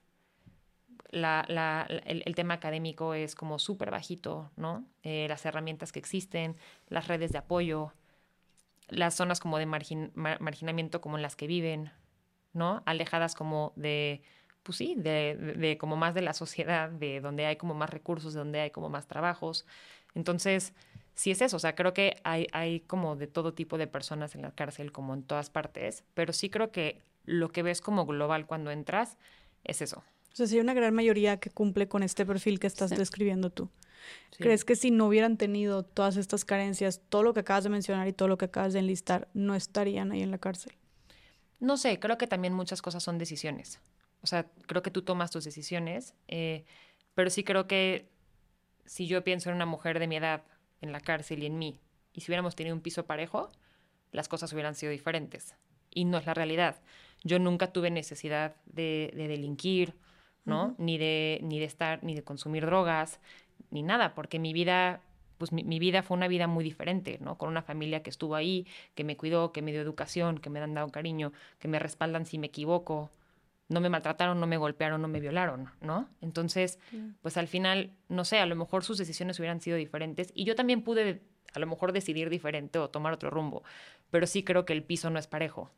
el, 1.11 2.35
tema 2.35 2.55
académico 2.55 3.13
es 3.13 3.35
como 3.35 3.59
súper 3.59 3.91
bajito, 3.91 4.51
¿no? 4.55 4.85
Eh, 5.03 5.27
las 5.29 5.45
herramientas 5.45 5.91
que 5.91 5.99
existen, 5.99 6.57
las 6.89 7.07
redes 7.07 7.31
de 7.31 7.37
apoyo, 7.37 7.93
las 8.89 9.15
zonas 9.15 9.39
como 9.39 9.57
de 9.57 9.65
marginamiento 9.65 11.01
como 11.01 11.17
en 11.17 11.21
las 11.21 11.35
que 11.35 11.47
viven, 11.47 11.91
¿no? 12.53 12.83
Alejadas 12.85 13.35
como 13.35 13.73
de, 13.75 14.21
pues 14.63 14.77
sí, 14.77 14.95
de, 14.97 15.77
como 15.79 15.95
más 15.95 16.13
de 16.13 16.21
la 16.21 16.33
sociedad, 16.33 16.89
de 16.89 17.21
donde 17.21 17.45
hay 17.45 17.57
como 17.57 17.73
más 17.73 17.89
recursos, 17.89 18.33
de 18.33 18.39
donde 18.39 18.61
hay 18.61 18.71
como 18.71 18.89
más 18.89 19.07
trabajos. 19.07 19.65
Entonces, 20.15 20.73
sí 21.15 21.31
es 21.31 21.41
eso, 21.41 21.57
o 21.57 21.59
sea, 21.59 21.75
creo 21.75 21.93
que 21.93 22.19
hay, 22.23 22.47
hay 22.53 22.81
como 22.81 23.15
de 23.15 23.27
todo 23.27 23.53
tipo 23.53 23.77
de 23.77 23.87
personas 23.87 24.35
en 24.35 24.41
la 24.41 24.51
cárcel, 24.51 24.91
como 24.91 25.13
en 25.13 25.23
todas 25.23 25.49
partes, 25.49 26.03
pero 26.13 26.33
sí 26.33 26.49
creo 26.49 26.71
que 26.71 27.01
lo 27.25 27.49
que 27.49 27.63
ves 27.63 27.81
como 27.81 28.05
global 28.05 28.45
cuando 28.45 28.71
entras 28.71 29.17
es 29.63 29.81
eso, 29.81 30.03
O 30.37 30.39
sea, 30.39 30.45
sí 30.45 30.53
hay 30.53 30.61
una 30.61 30.75
gran 30.75 30.93
mayoría 30.93 31.39
que 31.39 31.49
cumple 31.49 31.87
con 31.87 32.03
este 32.03 32.23
perfil 32.23 32.59
que 32.59 32.67
estás 32.67 32.91
describiendo 32.91 33.49
tú. 33.49 33.71
¿Crees 34.37 34.63
que 34.63 34.75
si 34.75 34.91
no 34.91 35.07
hubieran 35.07 35.35
tenido 35.35 35.81
todas 35.81 36.15
estas 36.15 36.45
carencias, 36.45 37.01
todo 37.09 37.23
lo 37.23 37.33
que 37.33 37.39
acabas 37.39 37.63
de 37.63 37.71
mencionar 37.71 38.07
y 38.07 38.13
todo 38.13 38.27
lo 38.27 38.37
que 38.37 38.45
acabas 38.45 38.73
de 38.73 38.79
enlistar, 38.79 39.29
no 39.33 39.55
estarían 39.55 40.11
ahí 40.11 40.21
en 40.21 40.29
la 40.29 40.37
cárcel? 40.37 40.73
No 41.59 41.75
sé, 41.75 41.99
creo 41.99 42.19
que 42.19 42.27
también 42.27 42.53
muchas 42.53 42.83
cosas 42.83 43.01
son 43.01 43.17
decisiones. 43.17 43.79
O 44.21 44.27
sea, 44.27 44.45
creo 44.67 44.83
que 44.83 44.91
tú 44.91 45.01
tomas 45.01 45.31
tus 45.31 45.43
decisiones, 45.43 46.13
eh, 46.27 46.65
pero 47.15 47.31
sí 47.31 47.43
creo 47.43 47.65
que 47.65 48.07
si 48.85 49.07
yo 49.07 49.23
pienso 49.23 49.49
en 49.49 49.55
una 49.55 49.65
mujer 49.65 49.97
de 49.97 50.05
mi 50.05 50.17
edad 50.17 50.43
en 50.81 50.91
la 50.91 50.99
cárcel 50.99 51.41
y 51.41 51.47
en 51.47 51.57
mí, 51.57 51.79
y 52.13 52.21
si 52.21 52.29
hubiéramos 52.29 52.55
tenido 52.55 52.75
un 52.75 52.83
piso 52.83 53.07
parejo, 53.07 53.49
las 54.11 54.27
cosas 54.27 54.53
hubieran 54.53 54.75
sido 54.75 54.91
diferentes. 54.91 55.55
Y 55.89 56.05
no 56.05 56.19
es 56.19 56.27
la 56.27 56.35
realidad. 56.35 56.79
Yo 57.23 57.39
nunca 57.39 57.73
tuve 57.73 57.89
necesidad 57.89 58.55
de, 58.65 59.11
delinquir, 59.15 59.95
¿no? 60.47 60.75
ni, 60.77 60.97
de, 60.97 61.39
ni 61.43 61.59
de 61.59 61.65
estar, 61.65 62.03
ni 62.03 62.15
de 62.15 62.23
consumir 62.23 62.65
drogas, 62.65 63.19
ni 63.69 63.83
nada, 63.83 64.15
porque 64.15 64.39
mi 64.39 64.53
vida, 64.53 65.01
pues 65.37 65.51
mi, 65.51 65.63
mi, 65.63 65.77
vida 65.77 66.01
fue 66.03 66.15
una 66.15 66.27
vida 66.27 66.47
muy 66.47 66.63
diferente, 66.63 67.19
¿no? 67.21 67.37
Con 67.37 67.49
una 67.49 67.61
familia 67.61 68.01
que 68.01 68.09
estuvo 68.09 68.33
ahí, 68.33 68.65
que 68.95 69.03
me 69.03 69.17
cuidó, 69.17 69.51
que 69.51 69.61
me 69.61 69.71
dio 69.71 69.81
educación, 69.81 70.39
que 70.39 70.49
me 70.49 70.59
han 70.59 70.73
dado 70.73 70.89
cariño, 70.89 71.33
que 71.59 71.67
me 71.67 71.79
respaldan 71.79 72.25
si 72.25 72.37
me 72.39 72.47
equivoco, 72.47 73.11
no 73.67 73.81
me 73.81 73.89
maltrataron, 73.89 74.39
no 74.39 74.47
me 74.47 74.55
golpearon, 74.55 75.01
no 75.01 75.09
me 75.09 75.19
violaron, 75.19 75.69
¿no? 75.81 76.07
Entonces, 76.21 76.79
pues 77.21 77.35
al 77.35 77.49
final, 77.49 77.91
no 78.07 78.23
sé, 78.23 78.39
a 78.39 78.45
lo 78.45 78.55
mejor 78.55 78.85
sus 78.85 78.97
decisiones 78.97 79.39
hubieran 79.39 79.59
sido 79.59 79.75
diferentes 79.75 80.31
y 80.33 80.45
yo 80.45 80.55
también 80.55 80.81
pude 80.81 81.21
a 81.53 81.59
lo 81.59 81.67
mejor 81.67 81.91
decidir 81.91 82.29
diferente 82.29 82.79
o 82.79 82.89
tomar 82.89 83.13
otro 83.13 83.29
rumbo, 83.29 83.63
pero 84.11 84.27
sí 84.27 84.43
creo 84.43 84.65
que 84.65 84.73
el 84.73 84.83
piso 84.83 85.09
no 85.09 85.19
es 85.19 85.27
parejo 85.27 85.71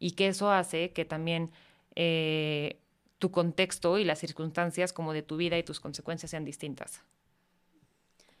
y 0.00 0.12
que 0.12 0.28
eso 0.28 0.50
hace 0.50 0.90
que 0.90 1.04
también 1.04 1.50
eh, 1.94 2.80
tu 3.18 3.30
contexto 3.30 3.98
y 3.98 4.04
las 4.04 4.18
circunstancias 4.18 4.92
como 4.92 5.12
de 5.12 5.22
tu 5.22 5.36
vida 5.36 5.58
y 5.58 5.62
tus 5.62 5.80
consecuencias 5.80 6.30
sean 6.30 6.44
distintas. 6.44 7.02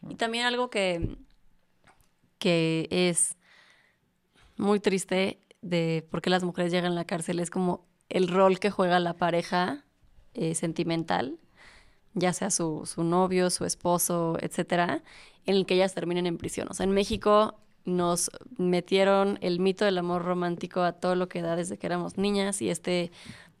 Y 0.08 0.14
también 0.14 0.46
algo 0.46 0.70
que, 0.70 1.16
que 2.38 2.88
es 2.90 3.36
muy 4.56 4.80
triste 4.80 5.40
de 5.60 6.06
por 6.10 6.22
qué 6.22 6.30
las 6.30 6.44
mujeres 6.44 6.72
llegan 6.72 6.92
a 6.92 6.94
la 6.94 7.04
cárcel 7.04 7.40
es 7.40 7.50
como 7.50 7.86
el 8.08 8.28
rol 8.28 8.58
que 8.60 8.70
juega 8.70 9.00
la 9.00 9.14
pareja 9.14 9.84
eh, 10.34 10.54
sentimental, 10.54 11.38
ya 12.14 12.32
sea 12.32 12.50
su, 12.50 12.86
su 12.86 13.02
novio, 13.04 13.50
su 13.50 13.64
esposo, 13.64 14.38
etcétera, 14.40 15.02
en 15.44 15.56
el 15.56 15.66
que 15.66 15.74
ellas 15.74 15.94
terminen 15.94 16.26
en 16.26 16.38
prisión. 16.38 16.68
O 16.70 16.74
sea, 16.74 16.84
en 16.84 16.92
México 16.92 17.58
nos 17.84 18.30
metieron 18.56 19.38
el 19.40 19.60
mito 19.60 19.84
del 19.84 19.98
amor 19.98 20.22
romántico 20.22 20.82
a 20.82 20.92
todo 20.92 21.14
lo 21.14 21.28
que 21.28 21.42
da 21.42 21.56
desde 21.56 21.78
que 21.78 21.86
éramos 21.86 22.18
niñas 22.18 22.62
y 22.62 22.70
esta 22.70 22.90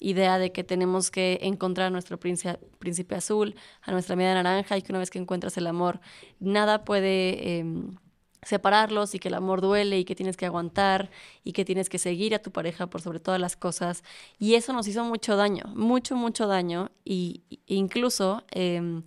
idea 0.00 0.38
de 0.38 0.52
que 0.52 0.64
tenemos 0.64 1.10
que 1.10 1.38
encontrar 1.42 1.88
a 1.88 1.90
nuestro 1.90 2.18
príncipe, 2.18 2.58
príncipe 2.78 3.14
azul, 3.14 3.54
a 3.82 3.92
nuestra 3.92 4.16
media 4.16 4.34
naranja 4.34 4.76
y 4.76 4.82
que 4.82 4.92
una 4.92 4.98
vez 4.98 5.10
que 5.10 5.18
encuentras 5.18 5.56
el 5.56 5.66
amor, 5.66 6.00
nada 6.40 6.84
puede... 6.84 7.58
Em, 7.58 7.96
separarlos 8.42 9.14
y 9.14 9.18
que 9.18 9.28
el 9.28 9.34
amor 9.34 9.60
duele 9.60 9.98
y 9.98 10.04
que 10.04 10.14
tienes 10.14 10.36
que 10.36 10.46
aguantar 10.46 11.10
y 11.44 11.52
que 11.52 11.64
tienes 11.64 11.88
que 11.88 11.98
seguir 11.98 12.34
a 12.34 12.38
tu 12.38 12.50
pareja 12.50 12.86
por 12.86 13.02
sobre 13.02 13.20
todas 13.20 13.40
las 13.40 13.56
cosas. 13.56 14.04
Y 14.38 14.54
eso 14.54 14.72
nos 14.72 14.86
hizo 14.86 15.04
mucho 15.04 15.36
daño, 15.36 15.64
mucho, 15.74 16.16
mucho 16.16 16.46
daño. 16.46 16.90
Y 17.04 17.42
incluso 17.66 18.44
em, 18.50 19.02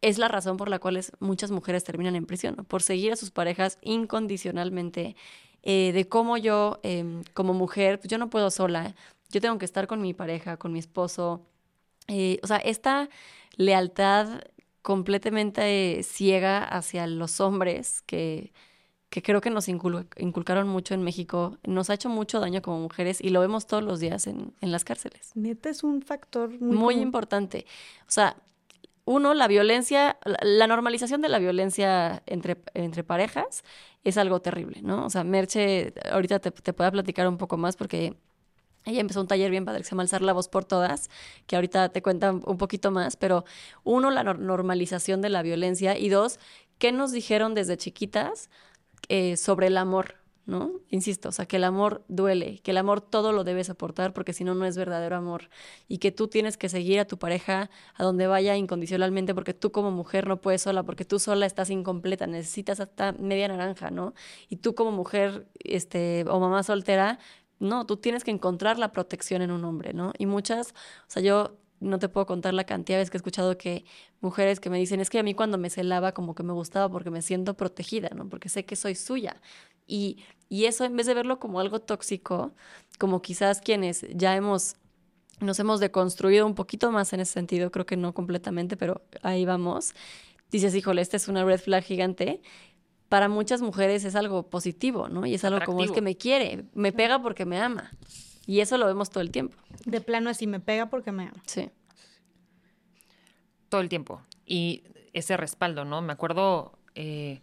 es 0.00 0.18
la 0.18 0.28
razón 0.28 0.56
por 0.56 0.68
la 0.68 0.78
cual 0.78 1.00
muchas 1.20 1.50
mujeres 1.50 1.84
terminan 1.84 2.16
en 2.16 2.26
prisión, 2.26 2.56
por 2.68 2.82
seguir 2.82 3.12
a 3.12 3.16
sus 3.16 3.30
parejas 3.30 3.78
incondicionalmente. 3.82 5.16
Eh, 5.62 5.92
de 5.92 6.08
cómo 6.08 6.38
yo, 6.38 6.80
em, 6.82 7.22
como 7.34 7.52
mujer, 7.52 8.00
pues 8.00 8.08
yo 8.10 8.16
no 8.16 8.30
puedo 8.30 8.50
sola, 8.50 8.94
yo 9.30 9.40
tengo 9.40 9.58
que 9.58 9.64
estar 9.64 9.86
con 9.86 10.00
mi 10.02 10.14
pareja, 10.14 10.56
con 10.56 10.72
mi 10.72 10.78
esposo. 10.78 11.46
Eh, 12.08 12.38
o 12.42 12.46
sea, 12.46 12.58
esta 12.58 13.08
lealtad 13.56 14.42
completamente 14.82 16.02
ciega 16.02 16.64
hacia 16.64 17.06
los 17.06 17.40
hombres 17.40 18.02
que, 18.02 18.52
que 19.10 19.22
creo 19.22 19.40
que 19.40 19.50
nos 19.50 19.68
inculcaron 19.68 20.68
mucho 20.68 20.94
en 20.94 21.02
México, 21.02 21.58
nos 21.64 21.90
ha 21.90 21.94
hecho 21.94 22.08
mucho 22.08 22.40
daño 22.40 22.62
como 22.62 22.80
mujeres 22.80 23.20
y 23.20 23.30
lo 23.30 23.40
vemos 23.40 23.66
todos 23.66 23.82
los 23.82 24.00
días 24.00 24.26
en, 24.26 24.54
en 24.60 24.72
las 24.72 24.84
cárceles. 24.84 25.32
Neta 25.34 25.68
es 25.68 25.84
un 25.84 26.02
factor 26.02 26.50
muy, 26.60 26.76
muy 26.76 26.94
importante. 26.94 27.66
O 28.08 28.10
sea, 28.10 28.36
uno, 29.04 29.34
la 29.34 29.48
violencia, 29.48 30.18
la 30.42 30.66
normalización 30.66 31.20
de 31.20 31.28
la 31.28 31.38
violencia 31.38 32.22
entre, 32.26 32.56
entre 32.74 33.02
parejas 33.02 33.64
es 34.04 34.16
algo 34.16 34.40
terrible, 34.40 34.82
¿no? 34.82 35.04
O 35.04 35.10
sea, 35.10 35.24
Merche, 35.24 35.92
ahorita 36.10 36.38
te, 36.38 36.50
te 36.50 36.72
pueda 36.72 36.90
platicar 36.90 37.26
un 37.28 37.36
poco 37.36 37.56
más 37.56 37.76
porque 37.76 38.16
ella 38.84 39.00
empezó 39.00 39.20
un 39.20 39.26
taller 39.26 39.50
bien 39.50 39.64
padre 39.64 39.80
que 39.80 39.84
se 39.84 39.90
llama 39.90 40.02
Alzar 40.02 40.22
la 40.22 40.32
voz 40.32 40.48
por 40.48 40.64
todas, 40.64 41.10
que 41.46 41.56
ahorita 41.56 41.90
te 41.90 42.02
cuenta 42.02 42.32
un 42.32 42.58
poquito 42.58 42.90
más, 42.90 43.16
pero 43.16 43.44
uno, 43.84 44.10
la 44.10 44.24
normalización 44.24 45.20
de 45.20 45.28
la 45.28 45.42
violencia 45.42 45.98
y 45.98 46.08
dos, 46.08 46.38
¿qué 46.78 46.92
nos 46.92 47.12
dijeron 47.12 47.54
desde 47.54 47.76
chiquitas 47.76 48.50
eh, 49.08 49.36
sobre 49.36 49.66
el 49.68 49.76
amor? 49.76 50.20
¿no? 50.46 50.72
Insisto, 50.88 51.28
o 51.28 51.32
sea, 51.32 51.46
que 51.46 51.56
el 51.56 51.64
amor 51.64 52.04
duele, 52.08 52.58
que 52.58 52.72
el 52.72 52.78
amor 52.78 53.00
todo 53.00 53.32
lo 53.32 53.44
debes 53.44 53.70
aportar 53.70 54.12
porque 54.12 54.32
si 54.32 54.42
no, 54.42 54.54
no 54.54 54.64
es 54.66 54.76
verdadero 54.76 55.16
amor 55.16 55.48
y 55.86 55.98
que 55.98 56.10
tú 56.10 56.26
tienes 56.28 56.56
que 56.56 56.68
seguir 56.68 56.98
a 56.98 57.04
tu 57.04 57.18
pareja 57.18 57.70
a 57.94 58.02
donde 58.02 58.26
vaya 58.26 58.56
incondicionalmente 58.56 59.34
porque 59.34 59.54
tú 59.54 59.70
como 59.70 59.92
mujer 59.92 60.26
no 60.26 60.40
puedes 60.40 60.62
sola, 60.62 60.82
porque 60.82 61.04
tú 61.04 61.20
sola 61.20 61.46
estás 61.46 61.70
incompleta, 61.70 62.26
necesitas 62.26 62.80
hasta 62.80 63.12
media 63.12 63.46
naranja, 63.46 63.90
¿no? 63.90 64.12
Y 64.48 64.56
tú 64.56 64.74
como 64.74 64.90
mujer 64.90 65.46
este, 65.60 66.24
o 66.28 66.40
mamá 66.40 66.62
soltera 66.64 67.20
no, 67.60 67.86
tú 67.86 67.98
tienes 67.98 68.24
que 68.24 68.30
encontrar 68.30 68.78
la 68.78 68.92
protección 68.92 69.42
en 69.42 69.50
un 69.52 69.64
hombre, 69.64 69.92
¿no? 69.92 70.12
Y 70.18 70.26
muchas, 70.26 70.70
o 70.70 71.10
sea, 71.10 71.22
yo 71.22 71.56
no 71.80 71.98
te 71.98 72.08
puedo 72.08 72.26
contar 72.26 72.54
la 72.54 72.64
cantidad 72.64 72.96
de 72.96 73.00
veces 73.00 73.10
que 73.10 73.16
he 73.16 73.20
escuchado 73.20 73.56
que 73.56 73.84
mujeres 74.20 74.60
que 74.60 74.70
me 74.70 74.78
dicen, 74.78 75.00
es 75.00 75.10
que 75.10 75.18
a 75.18 75.22
mí 75.22 75.34
cuando 75.34 75.58
me 75.58 75.70
celaba 75.70 76.12
como 76.12 76.34
que 76.34 76.42
me 76.42 76.52
gustaba 76.52 76.88
porque 76.90 77.10
me 77.10 77.22
siento 77.22 77.54
protegida, 77.54 78.10
¿no? 78.14 78.28
Porque 78.28 78.48
sé 78.48 78.64
que 78.64 78.76
soy 78.76 78.94
suya. 78.94 79.40
Y, 79.86 80.18
y 80.48 80.66
eso 80.66 80.84
en 80.84 80.96
vez 80.96 81.06
de 81.06 81.14
verlo 81.14 81.38
como 81.40 81.60
algo 81.60 81.80
tóxico, 81.80 82.52
como 82.98 83.22
quizás 83.22 83.60
quienes 83.60 84.06
ya 84.14 84.36
hemos, 84.36 84.76
nos 85.40 85.58
hemos 85.58 85.80
deconstruido 85.80 86.46
un 86.46 86.54
poquito 86.54 86.92
más 86.92 87.12
en 87.12 87.20
ese 87.20 87.32
sentido, 87.32 87.70
creo 87.70 87.86
que 87.86 87.96
no 87.96 88.14
completamente, 88.14 88.76
pero 88.76 89.02
ahí 89.22 89.44
vamos, 89.44 89.94
dices, 90.50 90.74
híjole, 90.74 91.02
esta 91.02 91.16
es 91.16 91.28
una 91.28 91.44
red 91.44 91.60
flag 91.60 91.82
gigante, 91.82 92.42
para 93.10 93.28
muchas 93.28 93.60
mujeres 93.60 94.04
es 94.04 94.14
algo 94.14 94.48
positivo, 94.48 95.08
¿no? 95.08 95.26
Y 95.26 95.34
es 95.34 95.44
algo 95.44 95.58
como 95.66 95.82
es 95.82 95.90
que 95.90 96.00
me 96.00 96.16
quiere, 96.16 96.64
me 96.74 96.92
pega 96.92 97.20
porque 97.20 97.44
me 97.44 97.58
ama. 97.60 97.90
Y 98.46 98.60
eso 98.60 98.78
lo 98.78 98.86
vemos 98.86 99.10
todo 99.10 99.20
el 99.20 99.32
tiempo. 99.32 99.58
De 99.84 100.00
plano 100.00 100.30
así, 100.30 100.46
me 100.46 100.60
pega 100.60 100.86
porque 100.86 101.10
me 101.10 101.24
ama. 101.24 101.42
Sí. 101.44 101.70
Todo 103.68 103.80
el 103.80 103.88
tiempo. 103.88 104.22
Y 104.46 104.84
ese 105.12 105.36
respaldo, 105.36 105.84
¿no? 105.84 106.02
Me 106.02 106.12
acuerdo 106.12 106.78
eh, 106.94 107.40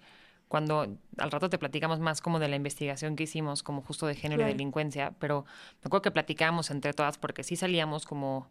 cuando 0.48 0.88
al 1.18 1.32
rato 1.32 1.50
te 1.50 1.58
platicamos 1.58 2.00
más 2.00 2.22
como 2.22 2.40
de 2.40 2.48
la 2.48 2.56
investigación 2.56 3.18
que 3.18 3.24
hicimos, 3.24 3.62
como 3.62 3.82
justo 3.82 4.08
de 4.08 4.16
género 4.16 4.44
y 4.44 4.46
delincuencia, 4.46 5.16
pero 5.20 5.44
me 5.84 5.88
acuerdo 5.88 6.04
que 6.04 6.12
platicábamos 6.12 6.72
entre 6.72 6.94
todas 6.94 7.18
porque 7.18 7.44
sí 7.44 7.58
salíamos 7.58 8.06
como, 8.06 8.50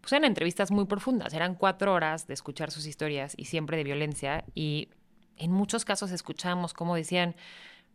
pues 0.00 0.12
eran 0.12 0.24
entrevistas 0.24 0.72
muy 0.72 0.86
profundas, 0.86 1.32
eran 1.32 1.54
cuatro 1.54 1.94
horas 1.94 2.26
de 2.26 2.34
escuchar 2.34 2.72
sus 2.72 2.86
historias 2.86 3.34
y 3.36 3.44
siempre 3.44 3.76
de 3.76 3.84
violencia 3.84 4.44
y 4.52 4.88
en 5.36 5.52
muchos 5.52 5.84
casos 5.84 6.10
escuchamos 6.10 6.74
cómo 6.74 6.94
decían, 6.94 7.36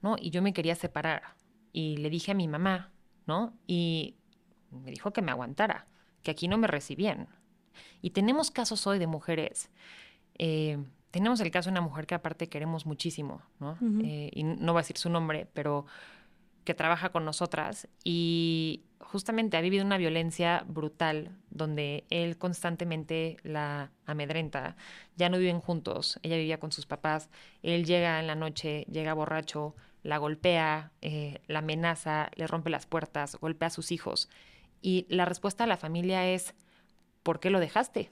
¿no? 0.02 0.16
Y 0.20 0.30
yo 0.30 0.42
me 0.42 0.54
quería 0.54 0.76
separar. 0.76 1.24
Y 1.74 1.98
le 1.98 2.10
dije 2.10 2.32
a 2.32 2.36
mi 2.36 2.48
mamá, 2.48 2.92
¿no? 3.26 3.54
Y 3.68 4.16
me 4.72 4.92
dijo 4.92 5.12
que 5.12 5.22
me 5.22 5.32
aguantara, 5.32 5.86
que 6.24 6.32
aquí 6.32 6.48
no 6.48 6.58
me 6.58 6.68
recibían. 6.68 7.28
Y 8.02 8.12
tenemos 8.12 8.52
casos 8.52 8.86
hoy 8.88 9.00
de 9.00 9.08
mujeres. 9.08 9.70
Eh, 10.38 10.84
tenemos 11.12 11.40
el 11.42 11.52
caso 11.52 11.70
de 11.70 11.74
una 11.74 11.82
mujer 11.82 12.08
que 12.08 12.16
aparte 12.16 12.48
queremos 12.48 12.86
muchísimo, 12.86 13.42
¿no? 13.60 13.78
Eh, 14.04 14.32
y 14.34 14.44
no 14.44 14.74
voy 14.74 14.80
a 14.80 14.84
decir 14.84 14.98
su 14.98 15.10
nombre, 15.10 15.48
pero 15.54 15.86
que 16.64 16.74
trabaja 16.74 17.10
con 17.10 17.26
nosotras 17.26 17.88
y 18.04 18.84
justamente 19.12 19.58
ha 19.58 19.62
vivido 19.62 19.84
una 19.86 19.98
violencia 19.98 20.64
brutal 20.66 21.38
donde 21.50 22.06
él 22.10 22.38
constantemente 22.38 23.36
la 23.44 23.92
amedrenta. 24.06 24.78
Ya 25.18 25.28
no 25.28 25.38
viven 25.38 25.60
juntos, 25.60 26.18
ella 26.24 26.38
vivía 26.38 26.62
con 26.62 26.72
sus 26.72 26.86
papás, 26.86 27.30
él 27.62 27.86
llega 27.86 28.22
en 28.22 28.28
la 28.28 28.36
noche, 28.36 28.86
llega 28.90 29.14
borracho, 29.14 29.76
la 30.02 30.18
golpea, 30.18 30.94
eh, 31.02 31.42
la 31.48 31.60
amenaza, 31.60 32.32
le 32.36 32.48
rompe 32.48 32.70
las 32.70 32.86
puertas, 32.86 33.36
golpea 33.36 33.68
a 33.68 33.72
sus 33.72 33.92
hijos. 33.92 34.30
Y 34.82 35.06
la 35.10 35.26
respuesta 35.26 35.66
de 35.66 35.68
la 35.68 35.78
familia 35.78 36.30
es, 36.30 36.54
¿por 37.22 37.42
qué 37.42 37.50
lo 37.50 37.60
dejaste? 37.60 38.12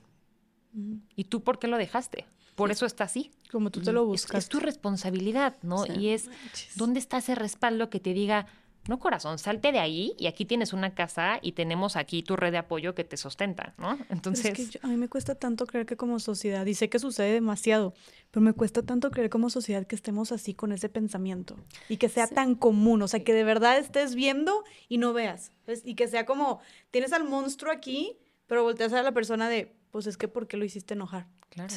¿Y 1.15 1.23
tú 1.23 1.43
por 1.43 1.59
qué 1.59 1.67
lo 1.67 1.77
dejaste? 1.77 2.25
Por 2.55 2.71
eso 2.71 2.85
está 2.85 3.05
así. 3.05 3.31
Como 3.53 3.71
tú 3.71 3.81
te 3.81 3.93
lo 3.93 4.05
buscas. 4.05 4.43
Es, 4.43 4.49
tu 4.49 4.59
responsabilidad, 4.59 5.55
¿no? 5.61 5.85
Y 5.87 6.09
es, 6.09 6.29
¿dónde 6.75 6.99
está 6.99 7.19
ese 7.19 7.35
respaldo 7.35 7.89
que 7.89 8.01
te 8.01 8.13
diga, 8.13 8.47
no 8.87 8.99
corazón, 8.99 9.37
salte 9.37 9.71
de 9.71 9.79
ahí 9.79 10.15
y 10.17 10.27
aquí 10.27 10.45
tienes 10.45 10.73
una 10.73 10.95
casa 10.95 11.39
y 11.41 11.51
tenemos 11.51 11.95
aquí 11.95 12.23
tu 12.23 12.35
red 12.35 12.51
de 12.51 12.57
apoyo 12.57 12.95
que 12.95 13.03
te 13.03 13.17
sustenta, 13.17 13.73
¿no? 13.77 13.97
Entonces... 14.09 14.39
Es 14.59 14.71
que 14.71 14.79
a 14.81 14.87
mí 14.87 14.97
me 14.97 15.07
cuesta 15.07 15.35
tanto 15.35 15.65
creer 15.65 15.85
que 15.85 15.95
como 15.95 16.19
sociedad, 16.19 16.65
y 16.65 16.73
sé 16.73 16.89
que 16.89 16.99
sucede 16.99 17.33
demasiado, 17.33 17.93
pero 18.31 18.41
me 18.41 18.53
cuesta 18.53 18.81
tanto 18.83 19.11
creer 19.11 19.29
como 19.29 19.49
sociedad 19.49 19.85
que 19.85 19.95
estemos 19.95 20.31
así 20.31 20.53
con 20.53 20.71
ese 20.71 20.89
pensamiento 20.89 21.55
y 21.87 21.97
que 21.97 22.09
sea 22.09 22.27
tan 22.27 22.55
común, 22.55 23.01
o 23.01 23.07
sea, 23.07 23.23
que 23.23 23.33
de 23.33 23.43
verdad 23.43 23.77
estés 23.77 24.15
viendo 24.15 24.63
y 24.87 24.97
no 24.97 25.13
veas, 25.13 25.51
y 25.83 25.95
que 25.95 26.07
sea 26.07 26.25
como, 26.25 26.59
tienes 26.91 27.13
al 27.13 27.23
monstruo 27.23 27.71
aquí 27.71 28.17
pero 28.49 28.63
volteas 28.63 28.91
a 28.93 29.03
la 29.03 29.13
persona 29.13 29.47
de, 29.47 29.71
pues 29.91 30.07
es 30.07 30.17
que 30.17 30.27
¿por 30.27 30.47
qué 30.47 30.57
lo 30.57 30.65
hiciste 30.65 30.95
enojar? 30.95 31.27
Claro. 31.49 31.73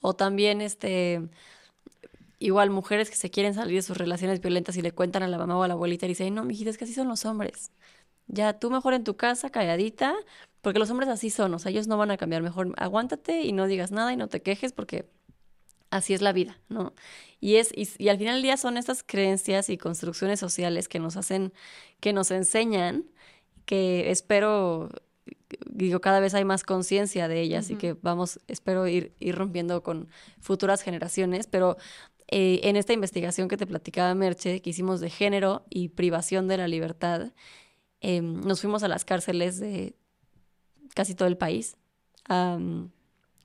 O 0.00 0.14
también, 0.14 0.60
este, 0.60 1.22
igual 2.40 2.70
mujeres 2.70 3.10
que 3.10 3.16
se 3.16 3.30
quieren 3.30 3.54
salir 3.54 3.76
de 3.76 3.82
sus 3.82 3.96
relaciones 3.96 4.40
violentas 4.40 4.76
y 4.76 4.82
le 4.82 4.92
cuentan 4.92 5.22
a 5.22 5.28
la 5.28 5.38
mamá 5.38 5.56
o 5.56 5.62
a 5.62 5.68
la 5.68 5.74
abuelita 5.74 6.06
y 6.06 6.08
dicen, 6.08 6.34
no, 6.34 6.42
mijita, 6.42 6.70
es 6.70 6.78
que 6.78 6.84
así 6.84 6.94
son 6.94 7.06
los 7.06 7.24
hombres. 7.26 7.70
Ya 8.26 8.58
tú 8.58 8.70
mejor 8.70 8.94
en 8.94 9.04
tu 9.04 9.16
casa, 9.16 9.50
calladita, 9.50 10.14
porque 10.62 10.78
los 10.78 10.90
hombres 10.90 11.08
así 11.10 11.30
son, 11.30 11.52
o 11.54 11.58
sea, 11.58 11.70
ellos 11.70 11.86
no 11.86 11.98
van 11.98 12.10
a 12.10 12.16
cambiar. 12.16 12.42
Mejor 12.42 12.72
aguántate 12.78 13.42
y 13.42 13.52
no 13.52 13.66
digas 13.66 13.92
nada 13.92 14.12
y 14.12 14.16
no 14.16 14.28
te 14.28 14.40
quejes 14.40 14.72
porque 14.72 15.06
así 15.90 16.14
es 16.14 16.22
la 16.22 16.32
vida, 16.32 16.58
¿no? 16.68 16.94
Y, 17.40 17.56
es, 17.56 17.72
y, 17.74 18.08
al 18.08 18.18
final 18.18 18.36
del 18.36 18.42
día 18.42 18.56
son 18.56 18.76
estas 18.76 19.02
creencias 19.02 19.68
y 19.68 19.76
construcciones 19.76 20.40
sociales 20.40 20.88
que 20.88 20.98
nos 20.98 21.16
hacen, 21.16 21.52
que 22.00 22.12
nos 22.12 22.30
enseñan, 22.30 23.04
que 23.66 24.10
espero, 24.10 24.90
digo, 25.68 26.00
cada 26.00 26.20
vez 26.20 26.34
hay 26.34 26.44
más 26.44 26.62
conciencia 26.62 27.28
de 27.28 27.40
ellas 27.40 27.70
y 27.70 27.76
que 27.76 27.94
vamos, 28.00 28.40
espero 28.48 28.86
ir, 28.86 29.12
ir 29.18 29.34
rompiendo 29.34 29.82
con 29.82 30.08
futuras 30.40 30.82
generaciones, 30.82 31.46
pero 31.46 31.76
eh, 32.30 32.60
en 32.64 32.76
esta 32.76 32.92
investigación 32.92 33.48
que 33.48 33.56
te 33.56 33.66
platicaba 33.66 34.14
Merche, 34.14 34.62
que 34.62 34.70
hicimos 34.70 35.00
de 35.00 35.10
género 35.10 35.64
y 35.68 35.88
privación 35.88 36.46
de 36.48 36.56
la 36.56 36.68
libertad, 36.68 37.32
em, 38.00 38.40
nos 38.40 38.60
fuimos 38.60 38.82
a 38.82 38.88
las 38.88 39.04
cárceles 39.04 39.58
de 39.58 39.94
casi 40.94 41.14
todo 41.14 41.28
el 41.28 41.36
país 41.36 41.76
a 42.28 42.58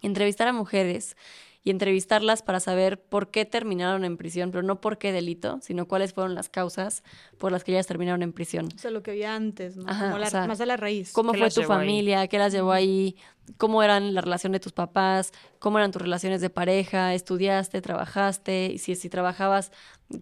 entrevistar 0.01 0.47
a 0.47 0.53
mujeres 0.53 1.17
y 1.65 1.71
entrevistarlas 1.71 2.43
para 2.43 2.59
saber 2.59 3.01
por 3.01 3.31
qué 3.31 3.43
terminaron 3.43 4.05
en 4.05 4.17
prisión, 4.17 4.51
pero 4.51 4.61
no 4.61 4.79
por 4.79 4.99
qué 4.99 5.11
delito, 5.11 5.57
sino 5.61 5.87
cuáles 5.87 6.13
fueron 6.13 6.35
las 6.35 6.47
causas 6.47 7.03
por 7.39 7.51
las 7.51 7.63
que 7.63 7.71
ellas 7.71 7.87
terminaron 7.87 8.21
en 8.21 8.33
prisión. 8.33 8.69
O 8.73 8.77
sea, 8.77 8.91
lo 8.91 9.01
que 9.01 9.11
había 9.11 9.35
antes, 9.35 9.75
¿no? 9.75 9.85
Como 9.87 10.19
más 10.19 10.61
a 10.61 10.65
la 10.67 10.77
raíz. 10.77 11.11
¿Cómo 11.11 11.33
fue 11.33 11.49
tu 11.49 11.63
familia? 11.63 12.27
¿Qué 12.27 12.37
las 12.37 12.53
llevó 12.53 12.71
ahí? 12.71 13.15
¿Cómo 13.57 13.81
eran 13.81 14.13
la 14.13 14.21
relación 14.21 14.53
de 14.53 14.59
tus 14.59 14.73
papás? 14.73 15.33
¿Cómo 15.57 15.79
eran 15.79 15.91
tus 15.91 16.03
relaciones 16.03 16.39
de 16.39 16.51
pareja? 16.51 17.15
¿Estudiaste? 17.15 17.81
¿Trabajaste? 17.81 18.67
Y 18.71 18.77
si, 18.77 18.95
si 18.95 19.09
trabajabas, 19.09 19.71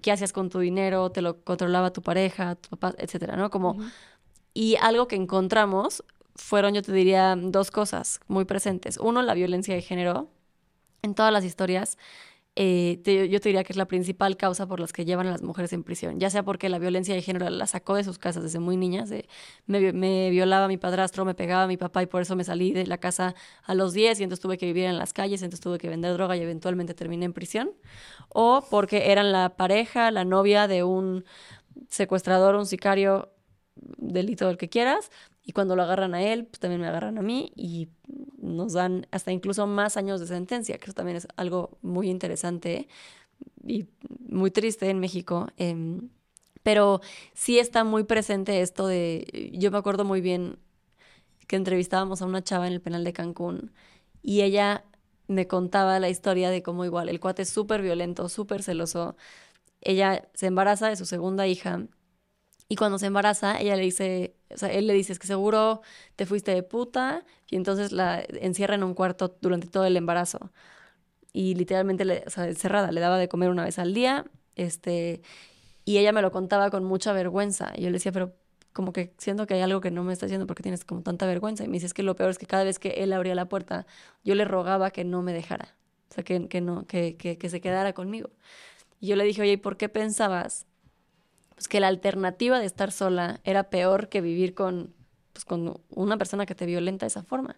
¿qué 0.02 0.14
hacías 0.14 0.32
con 0.32 0.50
tu 0.50 0.60
dinero? 0.60 1.10
¿Te 1.12 1.22
lo 1.22 1.44
controlaba 1.44 1.92
tu 1.92 2.02
pareja, 2.02 2.56
tu 2.56 2.70
papá, 2.70 2.96
etcétera, 2.98 3.36
¿no? 3.36 3.50
Como... 3.50 3.78
Y 4.54 4.78
algo 4.78 5.10
que 5.10 5.18
encontramos 5.18 6.06
fueron, 6.36 6.74
yo 6.74 6.82
te 6.82 6.94
diría, 6.94 7.36
dos 7.38 7.70
cosas 7.70 8.22
muy 8.28 8.46
presentes. 8.46 8.98
Uno, 8.98 9.22
la 9.24 9.34
violencia 9.34 9.76
de 9.76 9.82
género, 9.82 10.30
en 11.04 11.14
todas 11.16 11.32
las 11.32 11.44
historias, 11.46 11.98
eh, 12.56 13.02
yo 13.30 13.42
te 13.42 13.50
diría 13.50 13.64
que 13.64 13.74
es 13.74 13.78
la 13.78 13.88
principal 13.88 14.38
causa 14.38 14.68
por 14.68 14.80
las 14.80 14.94
que 14.94 15.06
llevan 15.06 15.26
a 15.28 15.32
las 15.32 15.42
mujeres 15.42 15.74
en 15.74 15.84
prisión, 15.84 16.20
ya 16.20 16.30
sea 16.30 16.44
porque 16.44 16.70
la 16.70 16.78
violencia 16.80 17.16
de 17.16 17.22
género 17.22 17.50
la 17.50 17.66
sacó 17.68 17.96
de 17.96 18.04
sus 18.04 18.20
casas 18.20 18.44
desde 18.44 18.60
muy 18.60 18.78
niñas, 18.78 19.10
me, 19.66 20.30
violaba 20.30 20.68
mi 20.68 20.78
padrastro, 20.78 21.26
me 21.26 21.34
pegaba 21.34 21.68
mi 21.68 21.78
papá 21.78 22.04
y 22.04 22.06
por 22.06 22.22
eso 22.22 22.36
me 22.36 22.44
salí 22.44 22.72
de 22.72 22.86
la 22.86 23.00
casa 23.00 23.34
a 23.64 23.74
los 23.74 23.94
10 23.94 24.20
y 24.20 24.24
entonces 24.24 24.42
tuve 24.42 24.58
que 24.58 24.68
vivir 24.68 24.86
en 24.86 24.98
las 24.98 25.14
calles, 25.14 25.42
entonces 25.42 25.62
tuve 25.62 25.80
que 25.80 25.90
vender 25.90 26.14
droga 26.14 26.38
y 26.38 26.42
eventualmente 26.42 26.94
terminé 26.94 27.26
en 27.26 27.34
prisión, 27.34 27.72
o 28.30 28.64
porque 28.70 29.12
eran 29.12 29.32
la 29.32 29.56
pareja, 29.58 30.12
la 30.12 30.24
novia 30.24 30.68
de 30.68 30.84
un 30.84 31.26
secuestrador, 31.90 32.56
un 32.56 32.68
sicario, 32.68 33.34
delito 33.98 34.48
del 34.48 34.58
que 34.58 34.70
quieras, 34.70 35.10
y 35.46 35.52
cuando 35.52 35.76
lo 35.76 35.84
agarran 35.84 36.16
a 36.16 36.24
él, 36.24 36.46
pues 36.46 36.60
también 36.60 36.82
me 36.82 36.88
agarran 36.88 37.18
a 37.18 37.22
mí 37.22 37.52
y 37.56 37.90
nos 38.38 38.74
dan 38.74 39.08
hasta 39.12 39.32
incluso 39.32 39.68
más 39.68 39.98
años 39.98 40.20
de 40.20 40.28
sentencia, 40.28 40.78
que 40.78 40.86
eso 40.86 40.94
también 40.94 41.18
es 41.18 41.28
algo 41.36 41.78
muy 41.82 42.10
interesante 42.10 42.88
y 43.66 43.88
muy 44.28 44.52
triste 44.52 44.90
en 44.90 45.00
México. 45.00 45.48
Em, 45.58 46.10
pero 46.64 47.02
sí 47.34 47.60
está 47.60 47.84
muy 47.84 48.04
presente 48.06 48.62
esto 48.62 48.88
de, 48.88 49.52
yo 49.54 49.70
me 49.72 49.78
acuerdo 49.78 50.06
muy 50.06 50.22
bien 50.22 50.60
que 51.48 51.58
entrevistábamos 51.58 52.22
a 52.22 52.26
una 52.26 52.44
chava 52.44 52.68
en 52.68 52.74
el 52.74 52.82
penal 52.82 53.04
de 53.04 53.14
Cancún 53.14 53.72
y 54.22 54.42
ella 54.42 54.86
me 55.28 55.48
contaba 55.48 56.00
la 56.00 56.10
historia 56.10 56.50
de 56.50 56.64
cómo 56.64 56.86
igual 56.86 57.10
el 57.10 57.20
cuate 57.20 57.42
es 57.44 57.50
súper 57.50 57.82
violento, 57.82 58.30
súper 58.30 58.64
celoso. 58.64 59.18
Ella 59.82 60.28
se 60.34 60.48
embaraza 60.48 60.88
de 60.88 60.96
su 60.96 61.06
segunda 61.06 61.48
hija 61.48 61.88
y 62.74 62.76
cuando 62.76 62.98
se 62.98 63.06
embaraza, 63.06 63.62
ella 63.62 63.76
le 63.76 63.84
dice, 63.84 64.36
o 64.50 64.58
sea, 64.58 64.70
él 64.70 64.88
le 64.88 64.96
dice, 64.96 65.14
es 65.14 65.20
que 65.20 65.28
seguro 65.28 65.84
te 66.16 66.26
fuiste 66.26 66.56
de 66.56 66.64
puta, 66.64 67.24
y 67.48 67.56
entonces 67.56 67.92
la 67.92 68.26
encierra 68.42 68.74
en 68.74 68.84
un 68.84 68.96
cuarto 68.96 69.38
durante 69.42 69.68
todo 69.68 69.86
el 69.86 69.96
embarazo. 69.96 70.52
Y 71.34 71.54
literalmente, 71.54 72.04
le, 72.04 72.24
o 72.26 72.32
sea, 72.32 72.48
encerrada, 72.48 72.92
le 72.92 73.00
daba 73.00 73.20
de 73.20 73.30
comer 73.30 73.52
una 73.52 73.64
vez 73.64 73.78
al 73.78 73.94
día, 73.94 74.26
este, 74.56 75.22
y 75.86 76.00
ella 76.00 76.14
me 76.14 76.24
lo 76.24 76.32
contaba 76.32 76.72
con 76.72 76.84
mucha 76.84 77.14
vergüenza. 77.14 77.74
Y 77.76 77.82
yo 77.84 77.90
le 77.90 77.94
decía, 77.94 78.12
pero 78.12 78.34
como 78.74 78.92
que 78.92 79.14
siento 79.20 79.46
que 79.46 79.54
hay 79.54 79.62
algo 79.62 79.80
que 79.80 79.92
no 79.92 80.04
me 80.04 80.12
está 80.12 80.26
haciendo 80.26 80.48
porque 80.48 80.64
tienes 80.64 80.84
como 80.84 81.04
tanta 81.04 81.28
vergüenza. 81.28 81.64
Y 81.64 81.68
me 81.68 81.74
dice, 81.74 81.86
es 81.86 81.94
que 81.94 82.02
lo 82.02 82.16
peor 82.16 82.32
es 82.32 82.40
que 82.40 82.48
cada 82.48 82.64
vez 82.64 82.80
que 82.80 83.04
él 83.04 83.14
abría 83.14 83.36
la 83.36 83.46
puerta, 83.46 83.86
yo 84.24 84.34
le 84.34 84.46
rogaba 84.46 84.90
que 84.90 85.04
no 85.04 85.22
me 85.22 85.32
dejara, 85.34 85.76
o 86.10 86.14
sea, 86.16 86.24
que, 86.24 86.48
que 86.48 86.60
no, 86.60 86.88
que, 86.88 87.18
que, 87.18 87.38
que 87.38 87.50
se 87.50 87.62
quedara 87.62 87.94
conmigo. 87.94 88.32
Y 89.00 89.10
yo 89.10 89.16
le 89.16 89.26
dije, 89.26 89.44
oye, 89.44 89.52
¿y 89.54 89.58
por 89.58 89.78
qué 89.78 89.90
pensabas 89.90 90.66
pues 91.64 91.70
que 91.70 91.80
la 91.80 91.88
alternativa 91.88 92.60
de 92.60 92.66
estar 92.66 92.92
sola 92.92 93.40
era 93.46 93.70
peor 93.70 94.10
que 94.10 94.20
vivir 94.20 94.54
con, 94.54 94.94
pues, 95.32 95.46
con 95.46 95.80
una 95.92 96.18
persona 96.18 96.46
que 96.46 96.56
te 96.56 96.66
violenta 96.66 97.06
de 97.06 97.08
esa 97.08 97.24
forma. 97.24 97.56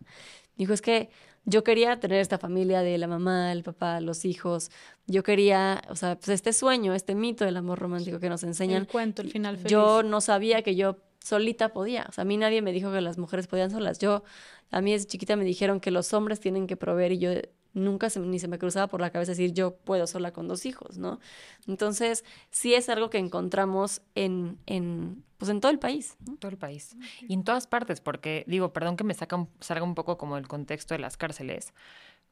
Dijo, 0.58 0.74
es 0.74 0.82
que 0.84 1.10
yo 1.46 1.64
quería 1.64 2.00
tener 2.00 2.20
esta 2.20 2.38
familia 2.38 2.82
de 2.82 3.00
la 3.00 3.08
mamá, 3.08 3.52
el 3.52 3.64
papá, 3.64 4.00
los 4.02 4.24
hijos. 4.24 4.70
Yo 5.08 5.24
quería, 5.24 5.82
o 5.90 5.96
sea, 5.96 6.18
pues 6.18 6.30
este 6.30 6.54
sueño, 6.54 6.94
este 6.94 7.16
mito 7.16 7.46
del 7.46 7.58
amor 7.58 7.80
romántico 7.80 8.20
que 8.20 8.30
nos 8.30 8.44
enseñan. 8.44 8.84
El 8.84 8.88
cuento, 8.88 9.24
el 9.24 9.32
final 9.32 9.58
feliz. 9.58 9.72
Yo 9.72 10.04
no 10.04 10.22
sabía 10.22 10.62
que 10.62 10.76
yo 10.76 11.00
solita 11.20 11.70
podía. 11.70 12.06
O 12.08 12.12
sea, 12.12 12.22
a 12.22 12.26
mí 12.26 12.38
nadie 12.38 12.62
me 12.62 12.74
dijo 12.74 12.92
que 12.92 13.02
las 13.02 13.18
mujeres 13.18 13.48
podían 13.48 13.72
solas. 13.72 13.98
Yo, 13.98 14.24
a 14.70 14.82
mí 14.82 14.92
desde 14.92 15.08
chiquita 15.08 15.36
me 15.36 15.46
dijeron 15.46 15.80
que 15.80 15.90
los 15.90 16.14
hombres 16.14 16.40
tienen 16.40 16.68
que 16.68 16.78
proveer 16.78 17.14
y 17.14 17.18
yo 17.18 17.32
nunca 17.76 18.10
se, 18.10 18.20
ni 18.20 18.40
se 18.40 18.48
me 18.48 18.58
cruzaba 18.58 18.88
por 18.88 19.02
la 19.02 19.12
cabeza 19.12 19.34
decir 19.34 19.54
yo 19.54 19.76
puedo 19.76 20.08
sola 20.08 20.32
con 20.32 20.48
dos 20.48 20.66
hijos, 20.66 20.98
¿no? 20.98 21.20
Entonces, 21.68 22.26
sí 22.50 22.74
es 22.74 22.90
algo 22.90 23.12
que 23.12 23.20
encontramos 23.20 24.02
en, 24.16 24.58
en 24.66 25.24
pues 25.38 25.50
en 25.52 25.60
todo 25.60 25.72
el 25.72 25.80
país. 25.80 26.18
Todo 26.40 26.50
el 26.50 26.58
país. 26.58 26.96
Y 27.22 27.34
en 27.34 27.44
todas 27.44 27.68
partes, 27.68 28.02
porque 28.02 28.46
digo, 28.48 28.74
perdón 28.74 28.96
que 28.96 29.04
me 29.04 29.14
saca 29.14 29.46
salga 29.60 29.84
un 29.84 29.94
poco 29.94 30.18
como 30.18 30.38
el 30.38 30.48
contexto 30.48 30.94
de 30.94 31.00
las 31.00 31.18
cárceles, 31.18 31.74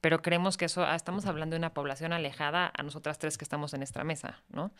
pero 0.01 0.21
creemos 0.21 0.57
que 0.57 0.65
eso, 0.65 0.83
ah, 0.83 0.95
estamos 0.95 1.25
hablando 1.25 1.53
de 1.53 1.59
una 1.59 1.73
población 1.73 2.13
alejada 2.13 2.71
a 2.75 2.83
nosotras 2.83 3.19
tres 3.19 3.37
que 3.37 3.45
estamos 3.45 3.73
en 3.73 3.81
nuestra 3.81 4.03
mesa, 4.03 4.41
¿no? 4.49 4.71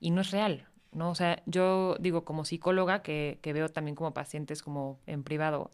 Y 0.00 0.10
no 0.10 0.20
es 0.20 0.30
real, 0.30 0.66
¿no? 0.92 1.10
O 1.10 1.14
sea, 1.14 1.42
yo 1.46 1.96
digo, 2.00 2.24
como 2.24 2.44
psicóloga, 2.44 3.02
que, 3.02 3.38
que 3.42 3.52
veo 3.52 3.68
también 3.68 3.96
como 3.96 4.14
pacientes 4.14 4.62
como 4.62 5.00
en 5.06 5.24
privado, 5.24 5.70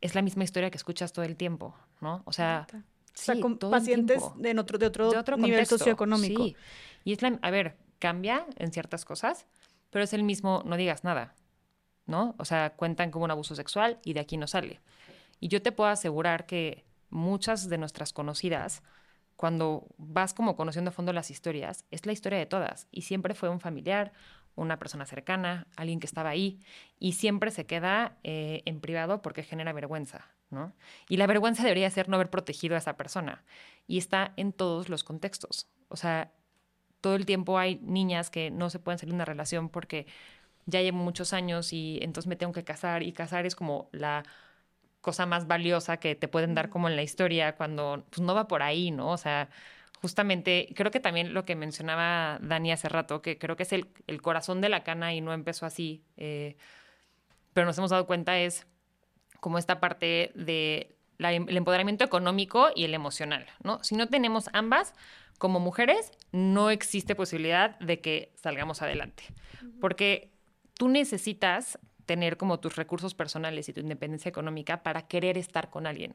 es 0.00 0.14
la 0.14 0.22
misma 0.22 0.44
historia 0.44 0.70
que 0.70 0.76
escuchas 0.76 1.12
todo 1.12 1.24
el 1.24 1.36
tiempo, 1.36 1.74
¿no? 2.00 2.22
O 2.24 2.32
sea, 2.32 2.66
Sí, 3.14 3.40
con 3.40 3.58
pacientes 3.58 4.22
de 4.36 4.58
otro, 4.58 4.78
de 4.78 4.86
otro, 5.18 5.36
nivel 5.36 5.66
socioeconómico. 5.66 6.44
Sí. 6.44 6.56
Y 7.04 7.12
es 7.12 7.22
la, 7.22 7.38
a 7.42 7.50
ver, 7.50 7.76
cambia 7.98 8.46
en 8.56 8.72
ciertas 8.72 9.04
cosas, 9.04 9.46
pero 9.90 10.04
es 10.04 10.12
el 10.12 10.22
mismo, 10.22 10.62
no 10.64 10.76
digas 10.76 11.04
nada, 11.04 11.34
¿no? 12.06 12.34
O 12.38 12.44
sea, 12.44 12.74
cuentan 12.74 13.10
como 13.10 13.24
un 13.24 13.30
abuso 13.30 13.54
sexual 13.54 13.98
y 14.04 14.14
de 14.14 14.20
aquí 14.20 14.36
no 14.36 14.46
sale. 14.46 14.80
Y 15.40 15.48
yo 15.48 15.62
te 15.62 15.72
puedo 15.72 15.90
asegurar 15.90 16.46
que 16.46 16.84
muchas 17.10 17.68
de 17.68 17.78
nuestras 17.78 18.12
conocidas, 18.12 18.82
cuando 19.36 19.86
vas 19.98 20.34
como 20.34 20.56
conociendo 20.56 20.90
a 20.90 20.92
fondo 20.92 21.12
las 21.12 21.30
historias, 21.30 21.84
es 21.90 22.06
la 22.06 22.12
historia 22.12 22.38
de 22.38 22.46
todas. 22.46 22.88
Y 22.90 23.02
siempre 23.02 23.34
fue 23.34 23.50
un 23.50 23.60
familiar, 23.60 24.12
una 24.54 24.78
persona 24.78 25.04
cercana, 25.04 25.66
alguien 25.76 26.00
que 26.00 26.06
estaba 26.06 26.30
ahí, 26.30 26.60
y 26.98 27.12
siempre 27.12 27.50
se 27.50 27.66
queda 27.66 28.18
eh, 28.22 28.62
en 28.64 28.80
privado 28.80 29.20
porque 29.20 29.42
genera 29.42 29.72
vergüenza, 29.72 30.26
y 31.08 31.16
la 31.16 31.26
vergüenza 31.26 31.62
debería 31.62 31.90
ser 31.90 32.08
no 32.08 32.16
haber 32.16 32.30
protegido 32.30 32.74
a 32.74 32.78
esa 32.78 32.96
persona. 32.96 33.44
Y 33.86 33.98
está 33.98 34.32
en 34.36 34.52
todos 34.52 34.88
los 34.88 35.04
contextos. 35.04 35.68
O 35.88 35.96
sea, 35.96 36.32
todo 37.00 37.16
el 37.16 37.26
tiempo 37.26 37.58
hay 37.58 37.80
niñas 37.82 38.30
que 38.30 38.50
no 38.50 38.70
se 38.70 38.78
pueden 38.78 38.98
salir 38.98 39.12
de 39.12 39.16
una 39.16 39.24
relación 39.24 39.68
porque 39.68 40.06
ya 40.66 40.80
llevo 40.80 40.98
muchos 40.98 41.32
años 41.32 41.72
y 41.72 41.98
entonces 42.02 42.28
me 42.28 42.36
tengo 42.36 42.52
que 42.52 42.64
casar 42.64 43.02
y 43.02 43.12
casar 43.12 43.46
es 43.46 43.56
como 43.56 43.88
la 43.92 44.24
cosa 45.00 45.26
más 45.26 45.46
valiosa 45.48 45.98
que 45.98 46.14
te 46.14 46.28
pueden 46.28 46.54
dar 46.54 46.70
como 46.70 46.88
en 46.88 46.96
la 46.96 47.02
historia 47.02 47.56
cuando 47.56 48.06
pues 48.10 48.20
no 48.20 48.34
va 48.34 48.48
por 48.48 48.62
ahí, 48.62 48.90
¿no? 48.92 49.10
O 49.10 49.16
sea, 49.16 49.50
justamente 50.00 50.72
creo 50.76 50.90
que 50.90 51.00
también 51.00 51.34
lo 51.34 51.44
que 51.44 51.56
mencionaba 51.56 52.38
Dani 52.40 52.72
hace 52.72 52.88
rato, 52.88 53.22
que 53.22 53.38
creo 53.38 53.56
que 53.56 53.64
es 53.64 53.72
el, 53.72 53.86
corazón 54.22 54.60
de 54.60 54.68
la 54.68 54.84
cana 54.84 55.14
y 55.14 55.20
no 55.20 55.32
empezó 55.32 55.66
así, 55.66 56.04
eh, 56.16 56.56
pero 57.52 57.66
nos 57.66 57.76
hemos 57.78 57.90
dado 57.90 58.06
cuenta 58.06 58.38
es 58.38 58.66
como 59.42 59.58
esta 59.58 59.80
parte 59.80 60.30
de 60.36 60.96
em, 61.18 61.48
el 61.48 61.56
empoderamiento 61.56 62.04
económico 62.04 62.68
y 62.76 62.84
el 62.84 62.94
emocional, 62.94 63.44
¿no? 63.64 63.82
Si 63.82 63.96
no 63.96 64.06
tenemos 64.06 64.48
ambas, 64.52 64.94
como 65.36 65.58
mujeres, 65.58 66.12
no 66.30 66.70
existe 66.70 67.16
posibilidad 67.16 67.76
de 67.80 68.00
que 68.00 68.32
salgamos 68.36 68.82
adelante. 68.82 69.24
Porque 69.80 70.30
tú 70.74 70.88
necesitas 70.88 71.80
tener 72.06 72.36
como 72.36 72.60
tus 72.60 72.76
recursos 72.76 73.14
personales 73.14 73.68
y 73.68 73.72
tu 73.72 73.80
independencia 73.80 74.28
económica 74.28 74.84
para 74.84 75.08
querer 75.08 75.36
estar 75.36 75.70
con 75.70 75.88
alguien. 75.88 76.14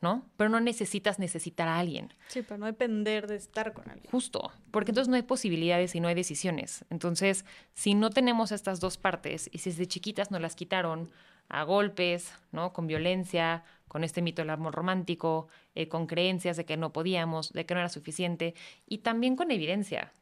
¿no? 0.00 0.26
Pero 0.38 0.48
no 0.48 0.60
necesitas 0.60 1.18
necesitar 1.18 1.68
a 1.68 1.78
alguien. 1.78 2.14
Sí, 2.28 2.40
para 2.40 2.56
no 2.56 2.66
depender 2.66 3.26
de 3.26 3.36
estar 3.36 3.74
con 3.74 3.90
alguien. 3.90 4.10
Justo, 4.10 4.50
porque 4.70 4.92
entonces 4.92 5.08
no 5.08 5.16
hay 5.16 5.22
posibilidades 5.22 5.94
y 5.94 6.00
no 6.00 6.08
hay 6.08 6.14
decisiones. 6.14 6.86
Entonces, 6.88 7.44
si 7.74 7.94
no 7.94 8.08
tenemos 8.08 8.52
estas 8.52 8.80
dos 8.80 8.96
partes 8.96 9.50
y 9.52 9.58
si 9.58 9.70
desde 9.70 9.86
chiquitas 9.86 10.30
nos 10.30 10.40
las 10.40 10.54
quitaron, 10.54 11.10
a 11.48 11.62
golpes, 11.64 12.32
¿no? 12.52 12.72
Con 12.72 12.86
violencia, 12.86 13.64
con 13.88 14.04
este 14.04 14.22
mito 14.22 14.42
del 14.42 14.50
amor 14.50 14.74
romántico, 14.74 15.48
eh, 15.74 15.88
con 15.88 16.06
creencias 16.06 16.56
de 16.56 16.64
que 16.64 16.76
no 16.76 16.92
podíamos, 16.92 17.52
de 17.52 17.66
que 17.66 17.74
no 17.74 17.80
era 17.80 17.88
suficiente, 17.88 18.54
y 18.86 18.98
también 18.98 19.36
con 19.36 19.50
evidencia 19.50 20.12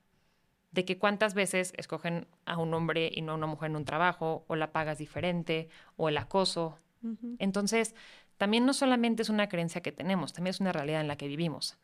de 0.71 0.85
que 0.85 0.99
cuántas 0.99 1.35
veces 1.35 1.73
escogen 1.77 2.27
a 2.47 2.59
un 2.59 2.75
hombre 2.75 3.11
y 3.15 3.23
no 3.23 3.33
a 3.33 3.35
una 3.37 3.47
mujer 3.47 3.71
en 3.71 3.77
un 3.77 3.85
trabajo, 3.85 4.45
o 4.49 4.57
la 4.57 4.73
pagas 4.73 4.99
diferente, 4.99 5.69
o 5.97 6.09
el 6.09 6.19
acoso. 6.19 6.79
Entonces, 7.39 7.95
también 8.39 8.67
no 8.67 8.73
solamente 8.73 9.23
es 9.23 9.29
una 9.29 9.49
creencia 9.49 9.83
que 9.83 9.93
tenemos, 9.93 10.33
también 10.33 10.51
es 10.51 10.61
una 10.61 10.73
realidad 10.73 11.01
en 11.01 11.09
la 11.09 11.17
que 11.17 11.29
vivimos. 11.29 11.77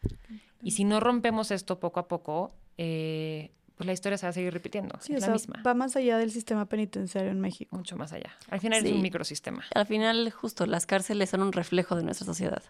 Y 0.62 0.72
si 0.72 0.84
no 0.84 0.98
rompemos 0.98 1.50
esto 1.50 1.78
poco 1.78 2.00
a 2.00 2.08
poco, 2.08 2.52
eh, 2.78 3.52
pues 3.80 3.86
la 3.86 3.94
historia 3.94 4.18
se 4.18 4.26
va 4.26 4.30
a 4.30 4.32
seguir 4.34 4.52
repitiendo. 4.52 4.98
Sí, 5.00 5.14
es 5.14 5.22
la 5.22 5.32
misma. 5.32 5.62
Va 5.66 5.72
más 5.72 5.96
allá 5.96 6.18
del 6.18 6.30
sistema 6.30 6.66
penitenciario 6.66 7.30
en 7.30 7.40
México. 7.40 7.74
Mucho 7.74 7.96
más 7.96 8.12
allá. 8.12 8.36
Al 8.50 8.60
final 8.60 8.84
es 8.84 8.92
un 8.92 9.00
microsistema. 9.00 9.64
Al 9.74 9.86
final, 9.86 10.30
justo, 10.32 10.66
las 10.66 10.84
cárceles 10.84 11.30
son 11.30 11.40
un 11.40 11.50
reflejo 11.50 11.96
de 11.96 12.02
nuestra 12.02 12.26
sociedad. 12.26 12.62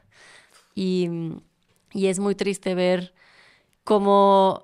Y, 0.72 1.08
y 1.92 2.06
es 2.06 2.20
muy 2.20 2.36
triste 2.36 2.76
ver 2.76 3.12
cómo 3.82 4.62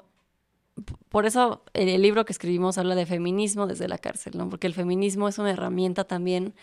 por 1.09 1.27
eso 1.27 1.65
el 1.75 2.01
libro 2.01 2.25
que 2.25 2.33
escribimos 2.33 2.79
habla 2.79 2.95
de 2.95 3.07
feminismo 3.07 3.67
desde 3.67 3.89
la 3.89 3.99
cárcel, 3.99 4.39
¿no? 4.39 4.49
Porque 4.49 4.69
el 4.69 4.75
feminismo 4.75 5.27
es 5.27 5.41
una 5.41 5.51
herramienta 5.51 6.05
también 6.05 6.55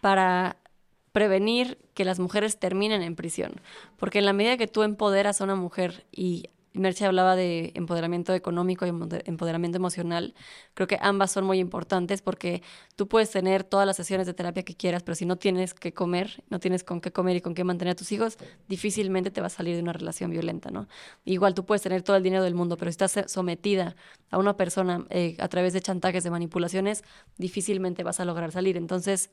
para 0.00 0.56
prevenir 1.12 1.78
que 1.94 2.04
las 2.04 2.18
mujeres 2.18 2.58
terminen 2.58 3.02
en 3.02 3.14
prisión. 3.14 3.52
Porque 3.98 4.18
en 4.18 4.24
la 4.24 4.32
medida 4.32 4.56
que 4.56 4.66
tú 4.66 4.82
empoderas 4.82 5.40
a 5.40 5.44
una 5.44 5.54
mujer 5.54 6.06
y 6.10 6.50
Merche 6.78 7.04
hablaba 7.04 7.36
de 7.36 7.72
empoderamiento 7.74 8.34
económico 8.34 8.86
y 8.86 8.88
empoderamiento 8.88 9.76
emocional. 9.76 10.34
Creo 10.74 10.86
que 10.86 10.98
ambas 11.00 11.32
son 11.32 11.44
muy 11.44 11.58
importantes 11.58 12.22
porque 12.22 12.62
tú 12.96 13.08
puedes 13.08 13.30
tener 13.30 13.64
todas 13.64 13.86
las 13.86 13.96
sesiones 13.96 14.26
de 14.26 14.34
terapia 14.34 14.62
que 14.62 14.74
quieras, 14.74 15.02
pero 15.02 15.14
si 15.14 15.26
no 15.26 15.36
tienes 15.36 15.74
que 15.74 15.92
comer, 15.92 16.42
no 16.50 16.60
tienes 16.60 16.84
con 16.84 17.00
qué 17.00 17.12
comer 17.12 17.36
y 17.36 17.40
con 17.40 17.54
qué 17.54 17.64
mantener 17.64 17.92
a 17.92 17.94
tus 17.96 18.12
hijos, 18.12 18.38
difícilmente 18.68 19.30
te 19.30 19.40
vas 19.40 19.54
a 19.54 19.56
salir 19.58 19.76
de 19.76 19.82
una 19.82 19.92
relación 19.92 20.30
violenta, 20.30 20.70
¿no? 20.70 20.88
Igual 21.24 21.54
tú 21.54 21.64
puedes 21.64 21.82
tener 21.82 22.02
todo 22.02 22.16
el 22.16 22.22
dinero 22.22 22.42
del 22.42 22.54
mundo, 22.54 22.76
pero 22.76 22.90
si 22.90 23.02
estás 23.02 23.30
sometida 23.30 23.96
a 24.30 24.38
una 24.38 24.56
persona 24.56 25.06
eh, 25.10 25.36
a 25.38 25.48
través 25.48 25.72
de 25.72 25.80
chantajes, 25.80 26.24
de 26.24 26.30
manipulaciones, 26.30 27.04
difícilmente 27.36 28.02
vas 28.02 28.20
a 28.20 28.24
lograr 28.24 28.52
salir. 28.52 28.76
Entonces, 28.76 29.30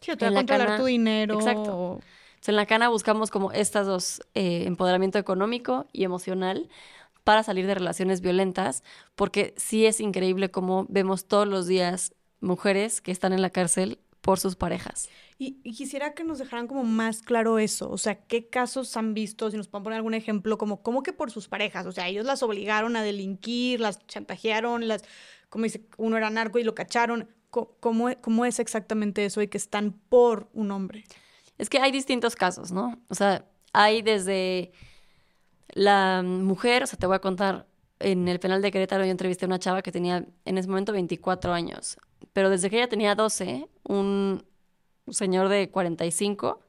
sí, 0.00 0.16
te 0.16 0.24
va 0.24 0.30
a 0.30 0.34
controlar 0.34 0.78
tu 0.78 0.86
dinero. 0.86 1.34
Exacto 1.34 2.00
en 2.48 2.56
la 2.56 2.66
cana 2.66 2.88
buscamos 2.88 3.30
como 3.30 3.52
estas 3.52 3.86
dos, 3.86 4.20
eh, 4.34 4.64
empoderamiento 4.66 5.18
económico 5.18 5.86
y 5.92 6.04
emocional 6.04 6.68
para 7.24 7.42
salir 7.42 7.66
de 7.66 7.74
relaciones 7.74 8.20
violentas, 8.20 8.84
porque 9.14 9.54
sí 9.56 9.86
es 9.86 10.00
increíble 10.00 10.50
cómo 10.50 10.86
vemos 10.88 11.26
todos 11.26 11.48
los 11.48 11.66
días 11.66 12.14
mujeres 12.40 13.00
que 13.00 13.10
están 13.10 13.32
en 13.32 13.42
la 13.42 13.50
cárcel 13.50 13.98
por 14.20 14.38
sus 14.40 14.56
parejas. 14.56 15.08
Y, 15.38 15.60
quisiera 15.72 16.14
que 16.14 16.24
nos 16.24 16.38
dejaran 16.38 16.66
como 16.66 16.84
más 16.84 17.22
claro 17.22 17.58
eso, 17.58 17.90
o 17.90 17.98
sea, 17.98 18.26
qué 18.26 18.48
casos 18.48 18.96
han 18.96 19.14
visto, 19.14 19.50
si 19.50 19.56
nos 19.56 19.68
pueden 19.68 19.84
poner 19.84 19.98
algún 19.98 20.14
ejemplo, 20.14 20.58
como 20.58 21.02
que 21.02 21.12
por 21.12 21.30
sus 21.30 21.48
parejas, 21.48 21.86
o 21.86 21.92
sea, 21.92 22.08
ellos 22.08 22.26
las 22.26 22.42
obligaron 22.42 22.96
a 22.96 23.02
delinquir, 23.02 23.80
las 23.80 24.04
chantajearon, 24.06 24.88
las, 24.88 25.02
como 25.48 25.64
dice, 25.64 25.86
uno 25.96 26.16
era 26.16 26.30
narco 26.30 26.58
y 26.58 26.64
lo 26.64 26.74
cacharon, 26.74 27.28
¿cómo, 27.50 28.10
cómo 28.20 28.44
es 28.44 28.58
exactamente 28.58 29.24
eso 29.24 29.42
y 29.42 29.48
que 29.48 29.58
están 29.58 29.92
por 30.08 30.48
un 30.52 30.70
hombre? 30.70 31.04
Es 31.58 31.70
que 31.70 31.78
hay 31.78 31.90
distintos 31.90 32.36
casos, 32.36 32.72
¿no? 32.72 32.98
O 33.08 33.14
sea, 33.14 33.44
hay 33.72 34.02
desde 34.02 34.72
la 35.68 36.22
mujer, 36.24 36.82
o 36.82 36.86
sea, 36.86 36.98
te 36.98 37.06
voy 37.06 37.16
a 37.16 37.20
contar, 37.20 37.66
en 37.98 38.28
el 38.28 38.40
penal 38.40 38.62
de 38.62 38.70
Querétaro 38.70 39.04
yo 39.04 39.10
entrevisté 39.10 39.46
a 39.46 39.48
una 39.48 39.58
chava 39.58 39.82
que 39.82 39.92
tenía 39.92 40.24
en 40.44 40.58
ese 40.58 40.68
momento 40.68 40.92
24 40.92 41.52
años, 41.52 41.96
pero 42.32 42.50
desde 42.50 42.70
que 42.70 42.76
ella 42.76 42.88
tenía 42.88 43.14
12, 43.14 43.68
un 43.84 44.44
señor 45.08 45.48
de 45.48 45.70
45, 45.70 46.60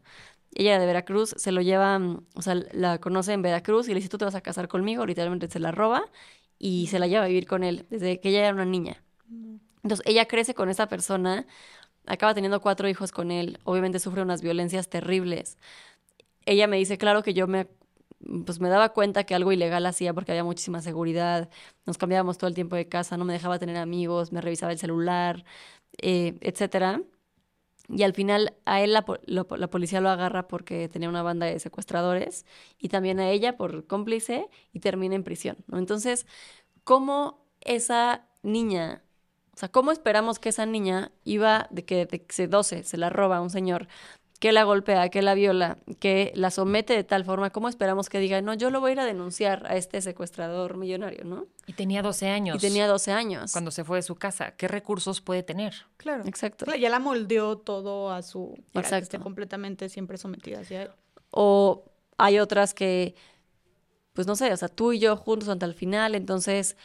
ella 0.55 0.71
era 0.71 0.79
de 0.79 0.85
Veracruz, 0.87 1.35
se 1.37 1.51
lo 1.51 1.61
lleva, 1.61 1.99
o 2.33 2.41
sea, 2.41 2.55
la 2.71 2.99
conoce 2.99 3.33
en 3.33 3.41
Veracruz 3.41 3.87
y 3.87 3.89
le 3.89 3.95
dice, 3.95 4.09
tú 4.09 4.17
te 4.17 4.25
vas 4.25 4.35
a 4.35 4.41
casar 4.41 4.67
conmigo, 4.67 5.05
literalmente 5.05 5.47
se 5.49 5.59
la 5.59 5.71
roba 5.71 6.03
y 6.57 6.87
se 6.87 6.99
la 6.99 7.07
lleva 7.07 7.25
a 7.25 7.27
vivir 7.27 7.45
con 7.45 7.63
él 7.63 7.85
desde 7.89 8.19
que 8.19 8.29
ella 8.29 8.39
era 8.39 8.53
una 8.53 8.65
niña. 8.65 9.03
Entonces 9.83 10.05
ella 10.05 10.25
crece 10.27 10.53
con 10.53 10.69
esa 10.69 10.87
persona, 10.87 11.45
acaba 12.07 12.33
teniendo 12.33 12.61
cuatro 12.61 12.87
hijos 12.89 13.11
con 13.11 13.31
él, 13.31 13.59
obviamente 13.63 13.99
sufre 13.99 14.21
unas 14.21 14.41
violencias 14.41 14.89
terribles. 14.89 15.57
Ella 16.45 16.67
me 16.67 16.77
dice, 16.77 16.97
claro 16.97 17.23
que 17.23 17.33
yo 17.33 17.47
me, 17.47 17.67
pues 18.45 18.59
me 18.59 18.69
daba 18.69 18.89
cuenta 18.93 19.25
que 19.25 19.35
algo 19.35 19.51
ilegal 19.51 19.85
hacía 19.85 20.13
porque 20.13 20.31
había 20.31 20.43
muchísima 20.43 20.81
seguridad, 20.81 21.49
nos 21.85 21.97
cambiábamos 21.97 22.37
todo 22.37 22.47
el 22.47 22.55
tiempo 22.55 22.75
de 22.75 22.87
casa, 22.87 23.17
no 23.17 23.25
me 23.25 23.33
dejaba 23.33 23.59
tener 23.59 23.77
amigos, 23.77 24.31
me 24.31 24.41
revisaba 24.41 24.71
el 24.71 24.79
celular, 24.79 25.45
eh, 26.01 26.37
etcétera. 26.41 27.01
Y 27.89 28.03
al 28.03 28.13
final 28.13 28.53
a 28.65 28.81
él 28.81 28.91
la, 28.93 29.05
la, 29.25 29.69
policía 29.69 30.01
lo 30.01 30.09
agarra 30.09 30.47
porque 30.47 30.89
tenía 30.89 31.07
una 31.07 31.23
banda 31.23 31.45
de 31.45 31.57
secuestradores 31.59 32.45
y 32.77 32.89
también 32.89 33.19
a 33.19 33.29
ella 33.29 33.55
por 33.55 33.87
cómplice 33.87 34.49
y 34.73 34.79
termina 34.81 35.15
en 35.15 35.23
prisión. 35.23 35.57
¿no? 35.67 35.77
Entonces, 35.77 36.27
¿cómo 36.83 37.45
esa 37.61 38.27
niña 38.43 39.03
o 39.57 39.59
sea, 39.59 39.69
¿cómo 39.69 39.91
esperamos 39.91 40.37
que 40.37 40.49
esa 40.49 40.67
niña 40.67 41.11
iba 41.23 41.65
de 41.71 41.83
que 41.83 42.05
de 42.05 42.47
12 42.47 42.83
se 42.83 42.95
la 42.97 43.09
roba 43.09 43.37
a 43.37 43.41
un 43.41 43.49
señor 43.49 43.87
que 44.39 44.51
la 44.51 44.63
golpea, 44.63 45.09
que 45.09 45.23
la 45.23 45.33
viola, 45.33 45.79
que 45.99 46.31
la 46.35 46.51
somete 46.51 46.93
de 46.93 47.03
tal 47.03 47.25
forma, 47.25 47.49
¿cómo 47.49 47.67
esperamos 47.67 48.07
que 48.07 48.19
diga, 48.19 48.39
no, 48.43 48.53
yo 48.53 48.69
lo 48.69 48.81
voy 48.81 48.89
a 48.89 48.93
ir 48.93 48.99
a 48.99 49.05
denunciar 49.05 49.65
a 49.65 49.75
este 49.75 49.99
secuestrador 49.99 50.77
millonario, 50.77 51.23
¿no? 51.23 51.47
Y 51.65 51.73
tenía 51.73 52.03
12 52.03 52.29
años. 52.29 52.57
Y 52.57 52.59
tenía 52.59 52.87
12 52.87 53.11
años. 53.13 53.51
Cuando 53.51 53.71
se 53.71 53.83
fue 53.83 53.97
de 53.97 54.03
su 54.03 54.13
casa, 54.13 54.51
¿qué 54.51 54.67
recursos 54.67 55.21
puede 55.21 55.41
tener? 55.41 55.73
Claro. 55.97 56.23
Exacto. 56.27 56.71
ya 56.75 56.89
la 56.91 56.99
moldeó 56.99 57.57
todo 57.57 58.11
a 58.11 58.21
su... 58.21 58.63
para 58.73 58.87
que 58.87 58.97
esté 58.97 59.17
completamente 59.17 59.89
siempre 59.89 60.19
sometida 60.19 60.59
hacia 60.59 60.83
él. 60.83 60.91
O 61.31 61.85
hay 62.19 62.37
otras 62.37 62.75
que, 62.75 63.15
pues 64.13 64.27
no 64.27 64.35
sé, 64.35 64.53
o 64.53 64.57
sea, 64.57 64.69
tú 64.69 64.93
y 64.93 64.99
yo 64.99 65.17
juntos 65.17 65.49
hasta 65.49 65.65
el 65.65 65.73
final, 65.73 66.13
entonces 66.13 66.77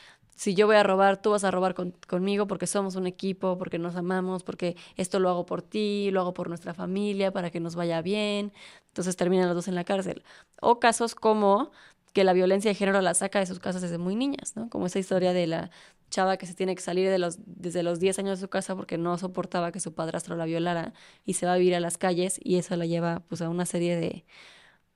si 0.42 0.54
yo 0.56 0.66
voy 0.66 0.74
a 0.74 0.82
robar, 0.82 1.22
tú 1.22 1.30
vas 1.30 1.44
a 1.44 1.52
robar 1.52 1.76
conmigo 2.08 2.48
porque 2.48 2.66
somos 2.66 2.96
un 2.96 3.06
equipo, 3.06 3.58
porque 3.58 3.78
nos 3.78 3.94
amamos, 3.94 4.42
porque 4.42 4.74
esto 4.96 5.20
lo 5.20 5.28
hago 5.28 5.46
por 5.46 5.62
ti, 5.62 6.10
lo 6.10 6.20
hago 6.20 6.34
por 6.34 6.48
nuestra 6.48 6.74
familia, 6.74 7.32
para 7.32 7.50
que 7.52 7.60
nos 7.60 7.76
vaya 7.76 8.02
bien. 8.02 8.52
Entonces 8.88 9.14
terminan 9.14 9.46
los 9.46 9.54
dos 9.54 9.68
en 9.68 9.76
la 9.76 9.84
cárcel. 9.84 10.24
O 10.60 10.80
casos 10.80 11.14
como 11.14 11.70
que 12.12 12.24
la 12.24 12.32
violencia 12.32 12.72
de 12.72 12.74
género 12.74 13.00
la 13.02 13.14
saca 13.14 13.38
de 13.38 13.46
sus 13.46 13.60
casas 13.60 13.82
desde 13.82 13.98
muy 13.98 14.16
niñas, 14.16 14.56
¿no? 14.56 14.68
Como 14.68 14.86
esa 14.86 14.98
historia 14.98 15.32
de 15.32 15.46
la 15.46 15.70
chava 16.10 16.36
que 16.36 16.46
se 16.46 16.54
tiene 16.54 16.74
que 16.74 16.82
salir 16.82 17.08
de 17.08 17.18
los, 17.20 17.38
desde 17.46 17.84
los 17.84 18.00
10 18.00 18.18
años 18.18 18.40
de 18.40 18.44
su 18.44 18.50
casa 18.50 18.74
porque 18.74 18.98
no 18.98 19.16
soportaba 19.18 19.70
que 19.70 19.78
su 19.78 19.94
padrastro 19.94 20.34
la 20.34 20.44
violara 20.44 20.92
y 21.24 21.34
se 21.34 21.46
va 21.46 21.52
a 21.52 21.56
vivir 21.56 21.76
a 21.76 21.80
las 21.80 21.98
calles 21.98 22.40
y 22.42 22.56
eso 22.56 22.74
la 22.74 22.86
lleva 22.86 23.22
pues 23.28 23.42
a 23.42 23.48
una 23.48 23.64
serie 23.64 23.94
de, 23.94 24.24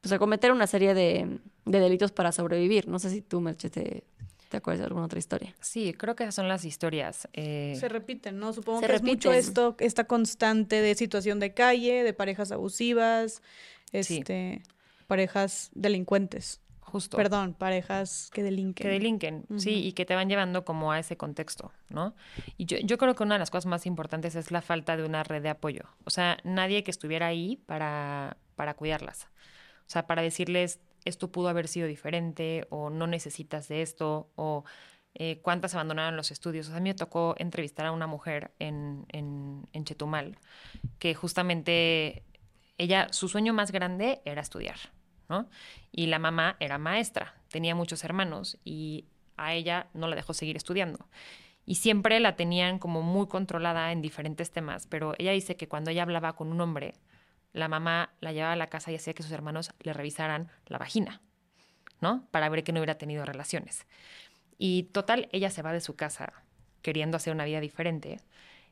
pues 0.01 0.13
a 0.13 0.19
cometer 0.19 0.53
una 0.53 0.67
serie 0.67 0.95
de, 0.95 1.41
de 1.67 1.81
delitos 1.81 2.13
para 2.13 2.33
sobrevivir. 2.33 2.89
No 2.89 2.99
sé 2.99 3.11
si 3.11 3.23
tú, 3.23 3.41
Merche, 3.41 3.71
¿Te 4.49 4.59
acuerdas 4.59 4.81
de 4.81 4.87
alguna 4.87 5.07
otra 5.07 5.19
historia? 5.19 5.55
Sí, 5.61 5.93
creo 5.93 6.15
que 6.15 6.23
esas 6.23 6.35
son 6.37 6.49
las 6.49 6.65
historias. 6.65 7.29
Eh, 7.33 7.77
se 7.79 7.89
repiten, 7.89 8.39
¿no? 8.39 8.53
Supongo 8.53 8.81
que 8.81 8.95
es 8.95 9.03
mucho 9.03 9.33
esto, 9.33 9.75
esta 9.79 10.05
constante 10.05 10.81
de 10.81 10.95
situación 10.95 11.41
de 11.41 11.53
calle, 11.53 12.05
de 12.05 12.13
parejas 12.13 12.53
abusivas, 12.53 13.43
este, 13.93 14.63
parejas 15.07 15.71
delincuentes. 15.75 16.61
Justo. 16.81 17.17
Perdón, 17.17 17.55
parejas 17.55 18.31
que 18.33 18.45
delinquen. 18.45 18.85
Que 18.85 18.89
delinquen, 18.89 19.45
sí, 19.57 19.85
y 19.85 19.93
que 19.93 20.05
te 20.05 20.15
van 20.15 20.29
llevando 20.29 20.65
como 20.65 20.93
a 20.93 21.01
ese 21.01 21.17
contexto, 21.17 21.73
¿no? 21.89 22.15
Y 22.57 22.67
yo, 22.67 22.79
yo 22.79 22.97
creo 22.97 23.17
que 23.17 23.25
una 23.25 23.35
de 23.35 23.41
las 23.41 23.51
cosas 23.51 23.67
más 23.67 23.87
importantes 23.87 24.37
es 24.37 24.53
la 24.53 24.63
falta 24.63 24.97
de 24.97 25.05
una 25.05 25.25
red 25.25 25.43
de 25.43 25.49
apoyo. 25.49 25.83
O 26.05 26.11
sea, 26.11 26.39
nadie 26.45 26.85
que 26.85 26.93
estuviera 26.93 27.27
ahí 27.27 27.61
para, 27.67 28.37
para 28.55 28.75
cuidarlas. 28.75 29.25
O 29.25 29.91
sea, 29.91 30.07
para 30.07 30.23
decirles, 30.23 30.79
esto 31.07 31.33
pudo 31.33 31.49
haber 31.49 31.69
sido 31.69 31.87
diferente 31.87 32.67
o 32.69 32.91
no 32.91 33.07
necesitas 33.07 33.69
de 33.69 33.81
esto 33.83 34.31
o 34.35 34.65
eh, 35.15 35.41
cuántas 35.41 35.75
abandonaron 35.75 36.17
los 36.17 36.31
estudios. 36.31 36.69
A 36.71 36.75
mí 36.75 36.91
me 36.91 36.95
tocó 36.95 37.35
entrevistar 37.39 37.87
a 37.87 37.93
una 37.93 38.07
mujer 38.07 38.53
en, 38.59 39.07
en, 39.09 39.85
Chetumal 39.85 40.37
que 40.99 41.15
justamente 41.15 42.25
ella, 42.77 43.09
su 43.13 43.29
sueño 43.29 43.55
más 43.55 43.73
grande 43.73 44.21
era 44.25 44.43
estudiar, 44.43 44.77
¿no? 45.29 45.49
Y 45.91 46.07
la 46.07 46.19
mamá 46.19 46.57
era 46.61 46.77
maestra, 46.77 47.35
tenía 47.49 47.75
muchos 47.75 48.05
hermanos 48.05 48.59
y 48.65 49.07
a 49.37 49.55
ella 49.55 49.87
no 49.95 50.09
la 50.09 50.17
dejó 50.17 50.35
seguir 50.35 50.57
estudiando. 50.57 51.09
Y 51.65 51.77
siempre 51.77 52.21
la 52.21 52.37
tenían 52.37 52.79
como 52.79 53.03
muy 53.03 53.27
controlada 53.27 53.93
en 53.93 54.03
diferentes 54.03 54.51
temas, 54.51 54.87
pero 54.87 55.15
ella 55.19 55.33
dice 55.33 55.57
que 55.57 55.69
cuando 55.69 55.91
ella 55.91 56.03
hablaba 56.03 56.35
con 56.35 56.49
un 56.49 56.61
hombre, 56.61 56.95
la 57.57 57.69
mamá 57.69 58.11
la 58.21 58.33
llevaba 58.33 58.53
a 58.53 58.57
la 58.57 58.67
casa 58.67 58.93
y 58.93 58.97
hacía 58.97 59.15
que 59.15 59.23
sus 59.23 59.33
hermanos 59.33 59.73
le 59.81 59.95
revisaran 59.95 60.51
la 60.67 60.77
vagina, 60.77 61.23
¿no? 62.03 62.29
Para 62.31 62.51
ver 62.51 62.63
que 62.63 62.73
no 62.73 62.81
hubiera 62.81 62.99
tenido 62.99 63.25
relaciones. 63.25 63.87
Y 64.59 64.85
total, 64.85 65.31
ella 65.33 65.51
se 65.51 65.63
va 65.63 65.73
de 65.73 65.81
su 65.81 65.97
casa 65.97 66.35
queriendo 66.83 67.17
hacer 67.17 67.33
una 67.33 67.47
vida 67.47 67.61
diferente. 67.61 68.21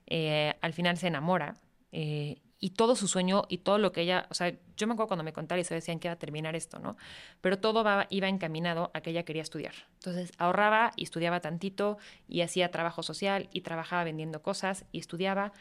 Eh, 0.07 0.55
al 0.61 0.75
final 0.75 0.99
se 0.99 1.07
enamora 1.07 1.55
eh, 1.93 2.43
y 2.61 2.71
todo 2.71 2.95
su 2.95 3.09
sueño 3.09 3.45
y 3.49 3.59
todo 3.59 3.79
lo 3.79 3.91
que 3.91 4.03
ella, 4.03 4.27
o 4.31 4.35
sea, 4.35 4.53
yo 4.77 4.87
me 4.87 4.93
acuerdo 4.93 5.09
cuando 5.09 5.25
me 5.25 5.33
contaron 5.33 5.63
y 5.63 5.65
se 5.65 5.75
decían 5.75 5.99
que 5.99 6.09
iba 6.09 6.13
a 6.13 6.19
terminar 6.19 6.55
esto, 6.55 6.79
¿no? 6.79 6.99
Pero 7.41 7.59
todo 7.59 7.85
iba 8.11 8.29
encaminado 8.29 8.91
a 8.93 9.01
que 9.01 9.11
ella 9.11 9.25
quería 9.25 9.43
estudiar. 9.43 9.75
Entonces 9.95 10.31
ahorraba 10.37 10.93
y 10.97 11.05
estudiaba 11.05 11.41
tantito 11.41 11.97
y 12.29 12.43
hacía 12.43 12.71
trabajo 12.71 13.03
social 13.03 13.49
y 13.51 13.63
trabajaba 13.63 14.05
vendiendo 14.05 14.43
cosas 14.43 14.85
y 14.93 14.99
estudiaba 14.99 15.53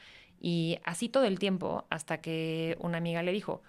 Y 0.45 0.79
así 0.83 1.07
todo 1.07 1.23
el 1.23 1.39
tiempo, 1.39 1.85
hasta 1.89 2.19
que 2.19 2.75
una 2.81 2.97
amiga 2.97 3.23
le 3.23 3.31
dijo, 3.31 3.63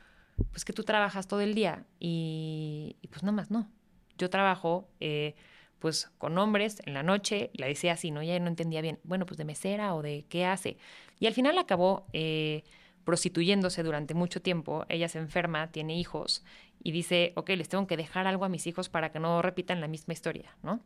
pues 0.50 0.64
que 0.64 0.72
tú 0.72 0.82
trabajas 0.82 1.28
todo 1.28 1.40
el 1.40 1.54
día 1.54 1.86
y, 2.00 2.96
pues 3.10 3.22
nada 3.22 3.30
más, 3.30 3.48
no. 3.52 3.70
Yo 4.18 4.28
trabajo 4.28 4.88
eh, 4.98 5.36
pues 5.78 6.10
con 6.18 6.36
hombres 6.36 6.82
en 6.84 6.94
la 6.94 7.04
noche, 7.04 7.52
la 7.54 7.68
decía 7.68 7.92
así, 7.92 8.10
¿no? 8.10 8.22
Ella 8.22 8.40
no 8.40 8.48
entendía 8.48 8.80
bien, 8.80 8.98
bueno, 9.04 9.24
pues 9.24 9.38
de 9.38 9.44
mesera 9.44 9.94
o 9.94 10.02
de 10.02 10.26
qué 10.28 10.46
hace. 10.46 10.76
Y 11.20 11.28
al 11.28 11.32
final 11.32 11.58
acabó 11.58 12.08
eh, 12.12 12.64
prostituyéndose 13.04 13.84
durante 13.84 14.14
mucho 14.14 14.42
tiempo, 14.42 14.84
ella 14.88 15.08
se 15.08 15.20
enferma, 15.20 15.70
tiene 15.70 15.96
hijos 15.96 16.42
y 16.82 16.90
dice, 16.90 17.34
ok, 17.36 17.50
les 17.50 17.68
tengo 17.68 17.86
que 17.86 17.96
dejar 17.96 18.26
algo 18.26 18.44
a 18.44 18.48
mis 18.48 18.66
hijos 18.66 18.88
para 18.88 19.12
que 19.12 19.20
no 19.20 19.42
repitan 19.42 19.80
la 19.80 19.86
misma 19.86 20.12
historia, 20.12 20.56
¿no? 20.64 20.80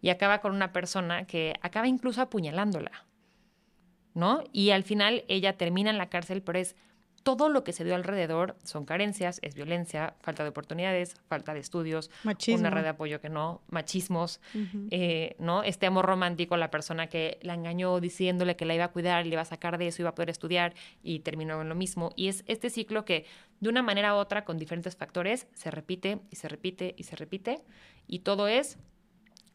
Y 0.00 0.08
acaba 0.08 0.40
con 0.40 0.54
una 0.54 0.72
persona 0.72 1.26
que 1.26 1.54
acaba 1.60 1.88
incluso 1.88 2.22
apuñalándola, 2.22 3.04
¿no? 4.16 4.42
Y 4.50 4.70
al 4.70 4.82
final 4.82 5.24
ella 5.28 5.56
termina 5.56 5.90
en 5.90 5.98
la 5.98 6.08
cárcel, 6.08 6.42
pero 6.42 6.58
es 6.58 6.74
todo 7.22 7.48
lo 7.48 7.64
que 7.64 7.72
se 7.72 7.84
dio 7.84 7.96
alrededor 7.96 8.56
son 8.62 8.86
carencias, 8.86 9.40
es 9.42 9.56
violencia, 9.56 10.14
falta 10.20 10.44
de 10.44 10.50
oportunidades, 10.50 11.16
falta 11.28 11.54
de 11.54 11.60
estudios, 11.60 12.08
una 12.24 12.70
red 12.70 12.82
de 12.82 12.88
apoyo 12.88 13.20
que 13.20 13.28
no, 13.28 13.62
machismos, 13.68 14.40
eh, 14.90 15.34
¿no? 15.40 15.64
Este 15.64 15.86
amor 15.86 16.06
romántico, 16.06 16.56
la 16.56 16.70
persona 16.70 17.08
que 17.08 17.38
la 17.42 17.54
engañó 17.54 17.98
diciéndole 17.98 18.54
que 18.54 18.64
la 18.64 18.76
iba 18.76 18.84
a 18.84 18.92
cuidar, 18.92 19.26
le 19.26 19.32
iba 19.32 19.42
a 19.42 19.44
sacar 19.44 19.76
de 19.76 19.88
eso, 19.88 20.02
iba 20.02 20.10
a 20.10 20.14
poder 20.14 20.30
estudiar 20.30 20.74
y 21.02 21.18
terminó 21.18 21.60
en 21.60 21.68
lo 21.68 21.74
mismo. 21.74 22.10
Y 22.14 22.28
es 22.28 22.44
este 22.46 22.70
ciclo 22.70 23.04
que 23.04 23.26
de 23.58 23.68
una 23.68 23.82
manera 23.82 24.14
u 24.14 24.18
otra, 24.18 24.44
con 24.44 24.56
diferentes 24.56 24.96
factores, 24.96 25.48
se 25.52 25.72
repite 25.72 26.20
y 26.30 26.36
se 26.36 26.48
repite 26.48 26.94
y 26.96 27.02
se 27.02 27.16
repite. 27.16 27.58
Y 28.06 28.20
todo 28.20 28.46
es 28.46 28.78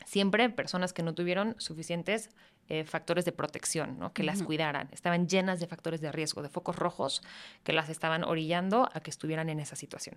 siempre 0.05 0.49
personas 0.49 0.91
que 0.91 1.03
no 1.03 1.13
tuvieron 1.13 1.55
suficientes 1.57 2.31
eh, 2.73 2.85
factores 2.85 3.25
de 3.25 3.33
protección, 3.33 3.99
¿no? 3.99 4.13
que 4.13 4.23
las 4.23 4.43
cuidaran. 4.43 4.87
Estaban 4.93 5.27
llenas 5.27 5.59
de 5.59 5.67
factores 5.67 5.99
de 5.99 6.09
riesgo, 6.09 6.41
de 6.41 6.47
focos 6.47 6.77
rojos 6.77 7.21
que 7.65 7.73
las 7.73 7.89
estaban 7.89 8.23
orillando 8.23 8.89
a 8.93 9.01
que 9.01 9.09
estuvieran 9.09 9.49
en 9.49 9.59
esa 9.59 9.75
situación. 9.75 10.15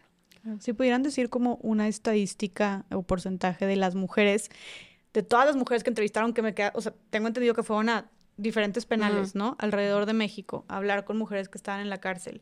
Si 0.60 0.72
pudieran 0.72 1.02
decir 1.02 1.30
como 1.30 1.56
una 1.62 1.88
estadística 1.88 2.84
o 2.92 3.02
porcentaje 3.02 3.66
de 3.66 3.74
las 3.74 3.96
mujeres, 3.96 4.52
de 5.12 5.24
todas 5.24 5.46
las 5.46 5.56
mujeres 5.56 5.82
que 5.82 5.90
entrevistaron, 5.90 6.32
que 6.32 6.42
me 6.42 6.54
queda, 6.54 6.70
o 6.76 6.80
sea, 6.80 6.94
tengo 7.10 7.26
entendido 7.26 7.54
que 7.54 7.64
fueron 7.64 7.88
a 7.88 8.08
diferentes 8.36 8.86
penales, 8.86 9.34
¿no? 9.34 9.56
Alrededor 9.58 10.06
de 10.06 10.12
México, 10.12 10.64
hablar 10.68 11.04
con 11.04 11.18
mujeres 11.18 11.48
que 11.48 11.58
estaban 11.58 11.80
en 11.80 11.90
la 11.90 11.98
cárcel. 11.98 12.40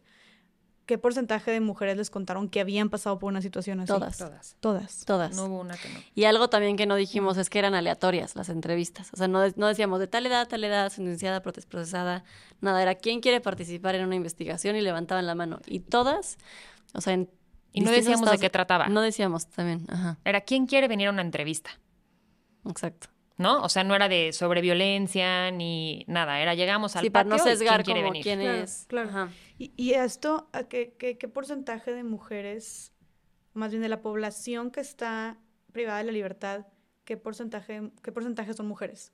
¿Qué 0.93 0.99
porcentaje 0.99 1.51
de 1.51 1.61
mujeres 1.61 1.97
les 1.97 2.11
contaron 2.11 2.51
que 2.51 2.61
habían 2.61 2.91
pasado 2.91 3.19
por 3.19 3.31
una 3.31 3.41
situación 3.41 3.81
así? 3.81 3.87
Todas. 3.89 4.19
Todas. 4.19 4.57
Todas. 4.61 5.05
Todas. 5.07 5.35
No 5.35 5.47
hubo 5.47 5.61
una 5.61 5.75
que 5.75 5.89
no. 5.89 5.99
Y 6.15 6.25
algo 6.25 6.51
también 6.51 6.77
que 6.77 6.85
no 6.85 6.97
dijimos 6.97 7.39
es 7.39 7.49
que 7.49 7.59
eran 7.59 7.73
aleatorias 7.73 8.37
las 8.37 8.51
entrevistas. 8.51 9.09
O 9.15 9.17
sea, 9.17 9.27
no, 9.27 9.41
no 9.57 9.69
decíamos 9.69 10.01
de 10.01 10.07
tal 10.07 10.27
edad, 10.27 10.47
tal 10.47 10.63
edad, 10.65 10.93
sentenciada, 10.93 11.41
procesada, 11.41 12.25
nada. 12.61 12.83
Era 12.83 12.95
quién 12.95 13.21
quiere 13.21 13.41
participar 13.41 13.95
en 13.95 14.05
una 14.05 14.17
investigación 14.17 14.77
y 14.77 14.83
levantaban 14.83 15.25
la 15.25 15.35
mano. 15.35 15.61
Y 15.65 15.81
todas, 15.81 16.37
o 16.93 17.01
sea, 17.01 17.15
en 17.15 17.31
Y 17.73 17.81
no 17.81 17.91
decíamos 17.91 18.31
de 18.31 18.37
qué 18.37 18.51
trataba. 18.51 18.89
No 18.91 19.01
decíamos 19.01 19.47
también, 19.47 19.87
ajá. 19.89 20.19
Era 20.27 20.43
quién 20.43 20.67
quiere 20.67 20.89
venir 20.89 21.09
a 21.09 21.11
una 21.11 21.23
entrevista. 21.23 21.71
Exacto. 22.69 23.09
¿No? 23.43 23.63
O 23.63 23.69
sea, 23.69 23.85
no 23.85 23.95
era 23.95 24.09
de 24.09 24.33
sobreviolencia 24.33 25.51
ni 25.51 26.05
nada, 26.07 26.41
era 26.41 26.55
llegamos 26.55 26.97
al 26.97 27.05
sí, 27.05 27.11
para 27.11 27.29
no 27.29 27.39
sesgar 27.39 27.85
quién 27.85 28.01
como 28.01 28.13
quién 28.21 28.41
es. 28.41 28.87
Claro. 28.89 29.29
¿Y, 29.59 29.73
¿Y, 29.77 29.93
esto, 29.93 30.49
¿a 30.53 30.65
qué, 30.65 30.95
qué, 30.99 31.19
qué, 31.19 31.29
porcentaje 31.29 31.93
de 31.93 32.05
mujeres, 32.05 32.93
más 33.53 33.71
bien 33.71 33.83
de 33.83 33.89
la 33.89 34.01
población 34.01 34.71
que 34.71 34.81
está 34.81 35.37
privada 35.73 35.99
de 35.99 36.05
la 36.05 36.13
libertad, 36.13 36.67
qué 37.05 37.17
porcentaje, 37.17 37.91
qué 38.03 38.13
porcentaje 38.13 38.55
son 38.55 38.67
mujeres? 38.67 39.13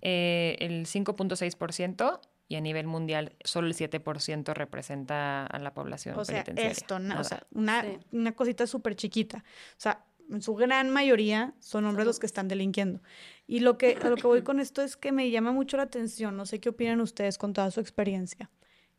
Eh, 0.00 0.56
el 0.60 0.86
5.6% 0.86 2.20
y 2.46 2.56
a 2.56 2.60
nivel 2.60 2.86
mundial 2.86 3.36
solo 3.44 3.66
el 3.66 3.74
7% 3.74 4.54
representa 4.54 5.44
a 5.44 5.58
la 5.58 5.74
población 5.74 6.18
o 6.18 6.24
sea, 6.24 6.44
penitenciaria. 6.44 6.72
Esto, 6.72 6.98
no, 6.98 7.20
o 7.20 7.24
sea, 7.24 7.46
una, 7.52 7.82
sí. 7.82 7.98
una 8.12 8.32
cosita 8.32 8.66
súper 8.66 8.96
chiquita. 8.96 9.38
O 9.38 9.80
sea, 9.80 10.04
en 10.30 10.42
su 10.42 10.54
gran 10.54 10.90
mayoría 10.90 11.54
son 11.60 11.84
hombres 11.84 12.06
los 12.06 12.18
que 12.18 12.26
están 12.26 12.48
delinquiendo. 12.48 13.00
Y 13.46 13.60
lo 13.60 13.78
que, 13.78 13.96
a 14.02 14.08
lo 14.08 14.16
que 14.16 14.26
voy 14.26 14.42
con 14.42 14.60
esto 14.60 14.82
es 14.82 14.96
que 14.96 15.12
me 15.12 15.30
llama 15.30 15.52
mucho 15.52 15.76
la 15.76 15.84
atención, 15.84 16.36
no 16.36 16.46
sé 16.46 16.60
qué 16.60 16.68
opinan 16.68 17.00
ustedes 17.00 17.38
con 17.38 17.52
toda 17.52 17.70
su 17.70 17.80
experiencia. 17.80 18.50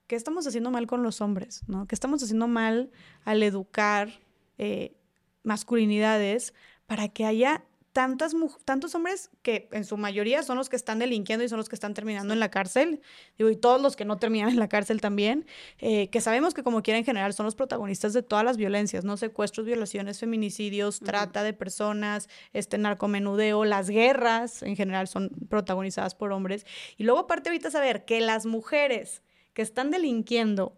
¿Qué 0.08 0.16
estamos 0.16 0.48
haciendo 0.48 0.72
mal 0.72 0.88
con 0.88 1.04
los 1.04 1.22
hombres? 1.22 1.62
¿no? 1.68 1.88
¿Qué 1.88 1.94
estamos 1.94 2.24
haciendo 2.24 2.48
mal 2.48 2.90
al 3.26 3.44
educar 3.44 4.10
eh, 4.58 4.96
masculinidades 5.44 6.54
para 6.88 7.10
que 7.10 7.26
haya 7.26 7.64
tantas, 7.92 8.36
tantos 8.66 8.94
hombres 8.96 9.32
que 9.42 9.68
en 9.72 9.84
su 9.84 9.98
mayoría 9.98 10.44
son 10.44 10.58
los 10.58 10.70
que 10.70 10.76
están 10.76 11.00
delinquiendo 11.00 11.44
y 11.44 11.50
son 11.50 11.58
los 11.58 11.70
que 11.70 11.76
están 11.76 11.94
terminando 11.94 12.34
en 12.34 12.40
la 12.40 12.52
cárcel, 12.52 13.02
digo, 13.38 13.50
y 13.50 13.56
todos 13.56 13.82
los 13.82 13.96
que 13.96 14.06
no 14.06 14.18
terminan 14.18 14.50
en 14.50 14.60
la 14.60 14.70
cárcel 14.70 15.02
también, 15.02 15.46
eh, 15.80 16.10
que 16.10 16.22
sabemos 16.22 16.54
que 16.54 16.64
como 16.64 16.84
quiera 16.84 16.98
en 16.98 17.06
general 17.06 17.34
son 17.34 17.46
los 17.46 17.56
protagonistas 17.56 18.14
de 18.14 18.24
todas 18.24 18.46
las 18.46 18.58
violencias, 18.58 19.04
¿no? 19.04 19.18
Secuestros, 19.18 19.66
violaciones, 19.66 20.20
feminicidios, 20.20 21.02
uh 21.02 21.04
-huh. 21.04 21.08
trata 21.08 21.44
de 21.44 21.54
personas, 21.54 22.30
este 22.54 22.78
narcomenudeo, 22.78 23.66
las 23.66 23.90
guerras 23.90 24.64
en 24.64 24.76
general 24.76 25.08
son 25.08 25.30
protagonizadas 25.50 26.16
por 26.16 26.32
hombres. 26.32 26.66
Y 26.98 27.04
luego 27.04 27.20
aparte 27.20 27.50
ahorita 27.50 27.72
saber 27.72 28.06
que 28.06 28.22
las 28.22 28.46
mujeres 28.46 29.22
que 29.54 29.62
están 29.62 29.92
delinquiendo, 29.92 30.78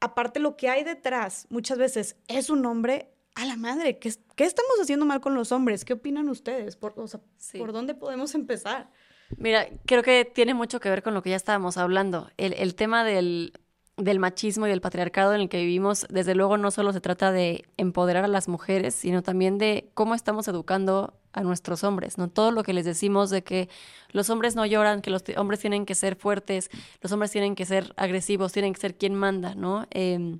aparte 0.00 0.40
lo 0.40 0.56
que 0.56 0.68
hay 0.68 0.84
detrás 0.84 1.46
muchas 1.50 1.78
veces 1.78 2.16
es 2.28 2.50
un 2.50 2.64
hombre 2.66 3.10
a 3.40 3.46
la 3.46 3.56
madre, 3.56 3.98
¿qué, 3.98 4.12
¿qué, 4.36 4.44
estamos 4.44 4.72
haciendo 4.82 5.06
mal 5.06 5.20
con 5.20 5.34
los 5.34 5.50
hombres? 5.50 5.84
¿Qué 5.84 5.94
opinan 5.94 6.28
ustedes? 6.28 6.76
Por, 6.76 6.94
o 6.96 7.06
sea, 7.08 7.20
sí. 7.38 7.58
¿por 7.58 7.72
dónde 7.72 7.94
podemos 7.94 8.34
empezar? 8.34 8.90
Mira, 9.36 9.66
creo 9.86 10.02
que 10.02 10.24
tiene 10.24 10.54
mucho 10.54 10.80
que 10.80 10.90
ver 10.90 11.02
con 11.02 11.14
lo 11.14 11.22
que 11.22 11.30
ya 11.30 11.36
estábamos 11.36 11.76
hablando. 11.76 12.30
El, 12.36 12.52
el 12.54 12.74
tema 12.74 13.04
del, 13.04 13.52
del, 13.96 14.18
machismo 14.18 14.66
y 14.66 14.70
del 14.70 14.80
patriarcado 14.80 15.34
en 15.34 15.40
el 15.42 15.48
que 15.48 15.58
vivimos, 15.58 16.06
desde 16.10 16.34
luego 16.34 16.58
no 16.58 16.70
solo 16.70 16.92
se 16.92 17.00
trata 17.00 17.32
de 17.32 17.64
empoderar 17.76 18.24
a 18.24 18.28
las 18.28 18.48
mujeres, 18.48 18.94
sino 18.94 19.22
también 19.22 19.56
de 19.56 19.90
cómo 19.94 20.14
estamos 20.14 20.48
educando 20.48 21.14
a 21.32 21.42
nuestros 21.42 21.84
hombres, 21.84 22.18
¿no? 22.18 22.28
Todo 22.28 22.50
lo 22.50 22.62
que 22.64 22.72
les 22.72 22.84
decimos 22.84 23.30
de 23.30 23.42
que 23.42 23.68
los 24.10 24.28
hombres 24.30 24.56
no 24.56 24.66
lloran, 24.66 25.00
que 25.00 25.10
los 25.10 25.22
hombres 25.36 25.60
tienen 25.60 25.86
que 25.86 25.94
ser 25.94 26.16
fuertes, 26.16 26.68
los 27.00 27.12
hombres 27.12 27.30
tienen 27.30 27.54
que 27.54 27.64
ser 27.64 27.94
agresivos, 27.96 28.52
tienen 28.52 28.74
que 28.74 28.80
ser 28.80 28.96
quien 28.96 29.14
manda, 29.14 29.54
¿no? 29.54 29.86
Eh, 29.92 30.38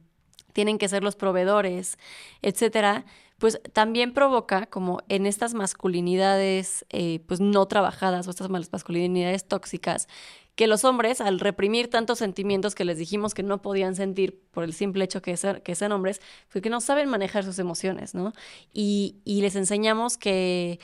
tienen 0.52 0.78
que 0.78 0.88
ser 0.88 1.02
los 1.02 1.16
proveedores, 1.16 1.98
etcétera, 2.42 3.04
pues 3.40 3.58
también 3.72 4.12
provoca 4.12 4.66
como 4.66 4.98
en 5.08 5.24
estas 5.24 5.54
masculinidades 5.54 6.84
eh, 6.90 7.20
pues 7.26 7.40
no 7.40 7.66
trabajadas 7.66 8.28
o 8.28 8.30
estas 8.30 8.50
masculinidades 8.50 9.46
tóxicas, 9.46 10.08
que 10.56 10.66
los 10.66 10.84
hombres 10.84 11.22
al 11.22 11.40
reprimir 11.40 11.88
tantos 11.88 12.18
sentimientos 12.18 12.74
que 12.74 12.84
les 12.84 12.98
dijimos 12.98 13.32
que 13.32 13.42
no 13.42 13.62
podían 13.62 13.96
sentir 13.96 14.38
por 14.50 14.62
el 14.62 14.74
simple 14.74 15.04
hecho 15.04 15.22
que, 15.22 15.34
que 15.64 15.74
sean 15.74 15.92
hombres, 15.92 16.20
pues 16.52 16.62
que 16.62 16.68
no 16.68 16.82
saben 16.82 17.08
manejar 17.08 17.44
sus 17.44 17.58
emociones, 17.58 18.14
¿no? 18.14 18.34
Y, 18.74 19.16
les 19.24 19.56
enseñamos 19.56 20.18
que, 20.18 20.78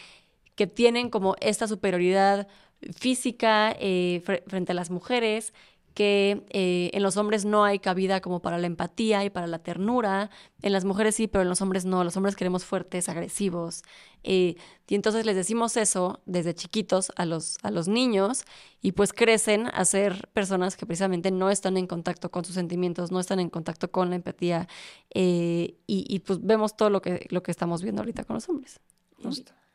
que 0.55 0.67
tienen 0.67 1.11
como 1.11 1.37
esta 1.41 1.69
superioridad 1.69 2.49
física 2.99 3.77
eh, 3.79 4.23
fr 4.25 4.43
frente 4.47 4.73
a 4.73 4.75
las 4.75 4.89
mujeres, 4.89 5.53
que 5.97 6.44
eh, 6.51 6.90
en 6.92 7.03
los 7.03 7.16
hombres 7.16 7.47
no 7.47 7.64
hay 7.64 7.78
cabida 7.78 8.20
como 8.20 8.42
para 8.42 8.59
la 8.59 8.66
empatía 8.66 9.24
y 9.24 9.30
para 9.30 9.47
la 9.47 9.61
ternura, 9.61 10.28
en 10.61 10.74
las 10.74 10.84
mujeres 10.84 11.14
sí, 11.14 11.26
pero 11.26 11.40
en 11.40 11.49
los 11.49 11.62
hombres 11.62 11.86
no, 11.86 12.05
los 12.05 12.18
hombres 12.18 12.36
queremos 12.36 12.66
fuertes, 12.66 13.09
agresivos, 13.09 13.82
eh, 14.22 14.57
y 14.86 14.94
entonces 14.94 15.24
les 15.24 15.34
decimos 15.34 15.78
eso 15.78 16.20
desde 16.26 16.55
chiquitos 16.55 17.12
a 17.16 17.24
los, 17.24 17.57
a 17.62 17.70
los 17.70 17.88
niños 17.88 18.44
y 18.82 18.92
pues 18.92 19.14
crecen 19.14 19.68
a 19.68 19.86
ser 19.86 20.28
personas 20.34 20.76
que 20.76 20.84
precisamente 20.84 21.30
no 21.30 21.49
están 21.49 21.78
en 21.78 21.86
contacto 21.86 22.30
con 22.30 22.44
sus 22.44 22.57
sentimientos, 22.57 23.11
no 23.11 23.18
están 23.18 23.40
en 23.40 23.49
contacto 23.49 23.90
con 23.90 24.11
la 24.11 24.16
empatía, 24.16 24.68
eh, 25.14 25.76
y, 25.86 26.18
pues 26.20 26.45
vemos 26.45 26.76
todo 26.76 26.91
lo 26.91 27.00
que, 27.00 27.26
lo 27.30 27.42
que 27.42 27.50
estamos 27.50 27.83
viendo 27.83 28.03
ahorita 28.03 28.25
con 28.25 28.34
los 28.34 28.46
hombres. 28.50 28.80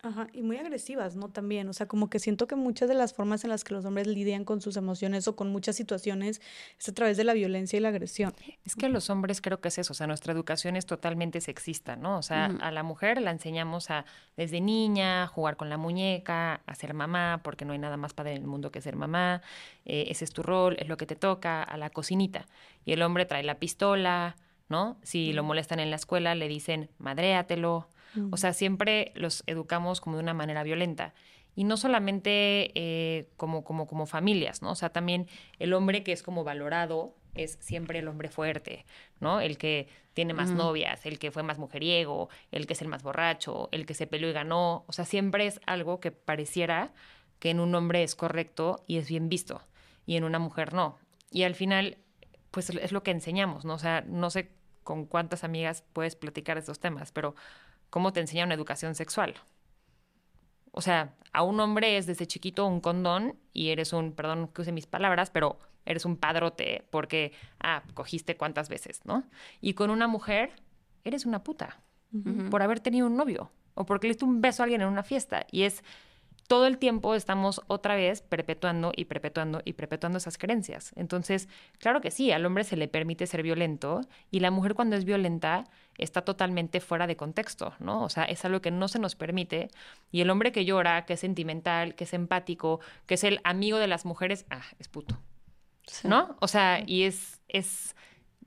Ajá, 0.04 0.28
y 0.34 0.42
muy 0.42 0.58
agresivas, 0.58 1.16
¿no? 1.16 1.30
También, 1.30 1.70
o 1.70 1.74
sea, 1.74 1.88
como 1.88 2.10
que 2.10 2.18
siento 2.18 2.48
que 2.48 2.56
muchas 2.56 2.90
de 2.90 2.96
las 2.96 3.14
formas 3.14 3.44
en 3.44 3.52
las 3.52 3.64
que 3.64 3.76
los 3.76 3.86
hombres 3.86 4.08
lidian 4.08 4.46
con 4.46 4.60
sus 4.60 4.76
emociones 4.76 5.28
o 5.28 5.36
con 5.36 5.52
muchas 5.52 5.76
situaciones 5.76 6.42
es 6.80 6.90
a 6.90 6.94
través 6.94 7.18
de 7.18 7.24
la 7.24 7.34
violencia 7.34 7.78
y 7.78 7.82
la 7.82 7.90
agresión. 7.90 8.34
Es 8.66 8.76
que 8.76 8.90
los 8.90 9.12
hombres 9.12 9.42
creo 9.42 9.62
que 9.62 9.68
es 9.68 9.78
eso, 9.78 9.94
o 9.94 9.96
sea, 9.96 10.08
nuestra 10.08 10.34
educación 10.34 10.76
es 10.76 10.88
totalmente 10.88 11.40
sexista, 11.40 11.96
¿no? 11.98 12.18
O 12.18 12.24
sea, 12.24 12.50
uh 12.50 12.54
-huh. 12.56 12.64
a 12.64 12.72
la 12.72 12.82
mujer 12.82 13.22
la 13.22 13.30
enseñamos 13.30 13.92
a, 13.92 14.06
desde 14.38 14.60
niña, 14.60 15.24
a 15.24 15.28
jugar 15.28 15.56
con 15.56 15.70
la 15.70 15.78
muñeca, 15.78 16.62
a 16.66 16.76
ser 16.76 16.96
mamá, 16.96 17.42
porque 17.44 17.66
no 17.66 17.74
hay 17.74 17.80
nada 17.80 17.98
más 17.98 18.14
padre 18.14 18.32
en 18.32 18.42
el 18.42 18.48
mundo 18.48 18.72
que 18.72 18.82
ser 18.82 18.96
mamá, 18.96 19.44
eh, 19.86 20.06
ese 20.10 20.26
es 20.26 20.34
tu 20.34 20.42
rol, 20.42 20.78
es 20.80 20.88
lo 20.88 20.98
que 20.98 21.06
te 21.06 21.16
toca, 21.16 21.62
a 21.62 21.78
la 21.78 21.92
cocinita. 21.92 22.48
Y 22.86 22.94
el 22.94 23.04
hombre 23.04 23.26
trae 23.26 23.44
la 23.44 23.60
pistola, 23.60 24.36
¿no? 24.68 24.98
Si 25.04 25.32
lo 25.34 25.44
molestan 25.44 25.80
en 25.80 25.92
la 25.92 25.98
escuela, 25.98 26.34
le 26.34 26.48
dicen, 26.48 26.90
madréatelo, 26.98 27.88
o 28.32 28.38
sea, 28.38 28.54
siempre 28.54 29.12
los 29.16 29.44
educamos 29.48 30.02
como 30.02 30.18
de 30.18 30.24
una 30.24 30.34
manera 30.34 30.64
violenta. 30.64 31.14
Y 31.56 31.66
no 31.66 31.76
solamente 31.76 32.72
eh, 32.76 33.30
como, 33.36 33.64
como, 33.64 33.88
como 33.88 34.06
familias, 34.06 34.62
¿no? 34.62 34.72
O 34.72 34.76
sea, 34.76 34.90
también 34.90 35.28
el 35.60 35.74
hombre 35.74 36.04
que 36.04 36.14
es 36.14 36.24
como 36.24 36.44
valorado 36.44 37.16
es 37.36 37.58
siempre 37.62 38.00
el 38.00 38.08
hombre 38.08 38.30
fuerte, 38.30 38.86
¿no? 39.20 39.42
El 39.42 39.58
que 39.58 39.88
tiene 40.14 40.34
más 40.34 40.52
novias, 40.52 41.06
el 41.06 41.20
que 41.20 41.32
fue 41.32 41.44
más 41.44 41.58
mujeriego, 41.58 42.30
el 42.52 42.68
que 42.68 42.74
es 42.74 42.82
el 42.82 42.88
más 42.88 43.04
borracho, 43.04 43.70
el 43.72 43.86
que 43.86 43.94
se 43.94 44.08
peleó 44.08 44.30
y 44.30 44.34
ganó. 44.34 44.84
O 44.88 44.94
sea, 44.94 45.06
siempre 45.06 45.46
es 45.46 45.60
algo 45.66 46.00
que 46.00 46.12
pareciera 46.12 46.94
que 47.40 47.50
en 47.50 47.60
un 47.60 47.74
hombre 47.76 48.04
es 48.04 48.16
correcto 48.16 48.84
y 48.88 48.98
es 48.98 49.10
bien 49.10 49.30
visto, 49.30 49.62
y 50.06 50.16
en 50.16 50.24
una 50.24 50.40
mujer 50.40 50.74
no. 50.74 50.98
y 51.32 51.44
al 51.44 51.56
final, 51.56 51.98
pues 52.52 52.70
es 52.70 52.92
lo 52.92 53.04
que 53.04 53.12
enseñamos, 53.12 53.66
¿no? 53.66 53.74
O 53.74 53.80
sea, 53.80 54.02
no 54.02 54.30
sé 54.30 54.52
con 54.84 55.06
cuántas 55.06 55.44
amigas 55.44 55.84
puedes 55.94 56.16
platicar 56.16 56.58
estos 56.58 56.80
temas, 56.80 57.12
pero 57.12 57.36
¿cómo 57.92 58.12
te 58.12 58.22
enseña 58.22 58.46
una 58.46 58.56
educación 58.56 58.96
sexual? 58.96 59.36
O 60.72 60.82
sea, 60.82 61.14
a 61.34 61.44
un 61.44 61.60
hombre 61.60 61.98
es 61.98 62.08
desde 62.08 62.26
chiquito 62.26 62.66
un 62.66 62.82
condón 62.82 63.36
y 63.54 63.70
eres 63.70 63.94
un, 63.94 64.14
perdón 64.14 64.48
que 64.48 64.64
use 64.64 64.72
mis 64.72 64.88
palabras, 64.88 65.30
pero 65.30 65.60
eres 65.86 66.06
un 66.06 66.18
padrote 66.18 66.88
porque, 66.90 67.34
ah, 67.60 67.84
cogiste 67.94 68.38
cuántas 68.38 68.70
veces, 68.70 69.02
¿no? 69.06 69.24
Y 69.60 69.74
con 69.74 69.92
una 69.92 70.08
mujer, 70.08 70.52
eres 71.04 71.26
una 71.26 71.44
puta 71.44 71.80
por 72.50 72.62
haber 72.62 72.82
tenido 72.82 73.08
un 73.08 73.16
novio 73.16 73.52
o 73.74 73.86
porque 73.86 74.08
le 74.08 74.14
diste 74.14 74.26
un 74.26 74.42
beso 74.42 74.62
a 74.62 74.66
alguien 74.66 74.82
en 74.82 74.88
una 74.88 75.04
fiesta. 75.04 75.46
Y 75.52 75.64
es 75.64 75.84
todo 76.52 76.68
el 76.68 76.80
tiempo 76.80 77.16
estamos 77.16 77.62
otra 77.68 77.96
vez 77.96 78.22
perpetuando 78.22 78.92
y 78.94 79.06
perpetuando 79.06 79.62
y 79.64 79.72
perpetuando 79.72 80.18
esas 80.18 80.38
creencias. 80.38 80.92
Entonces, 80.98 81.48
claro 81.78 82.02
que 82.02 82.12
sí, 82.12 82.34
al 82.34 82.46
hombre 82.46 82.66
se 82.66 82.76
le 82.76 82.90
permite 82.90 83.26
ser 83.26 83.42
violento 83.42 84.02
y 84.32 84.42
la 84.42 84.52
mujer 84.52 84.76
cuando 84.76 84.98
es 84.98 85.06
violenta 85.06 85.64
está 85.98 86.24
totalmente 86.24 86.82
fuera 86.82 87.08
de 87.08 87.16
contexto, 87.16 87.74
¿no? 87.80 88.04
O 88.04 88.10
sea, 88.10 88.26
es 88.26 88.44
algo 88.44 88.60
que 88.60 88.70
no 88.70 88.90
se 88.90 89.00
nos 89.00 89.16
permite. 89.16 89.70
Y 90.12 90.20
el 90.20 90.30
hombre 90.30 90.52
que 90.52 90.66
llora, 90.66 91.06
que 91.06 91.14
es 91.14 91.22
sentimental, 91.22 91.96
que 91.96 92.04
es 92.04 92.14
empático, 92.14 92.82
que 93.06 93.14
es 93.14 93.24
el 93.24 93.40
amigo 93.46 93.78
de 93.78 93.88
las 93.88 94.04
mujeres, 94.04 94.46
ah, 94.50 94.66
es 94.78 94.90
puto. 94.90 95.18
¿No? 96.04 96.36
O 96.42 96.50
sea, 96.50 96.84
y 96.86 97.04
es, 97.04 97.40
es 97.48 97.96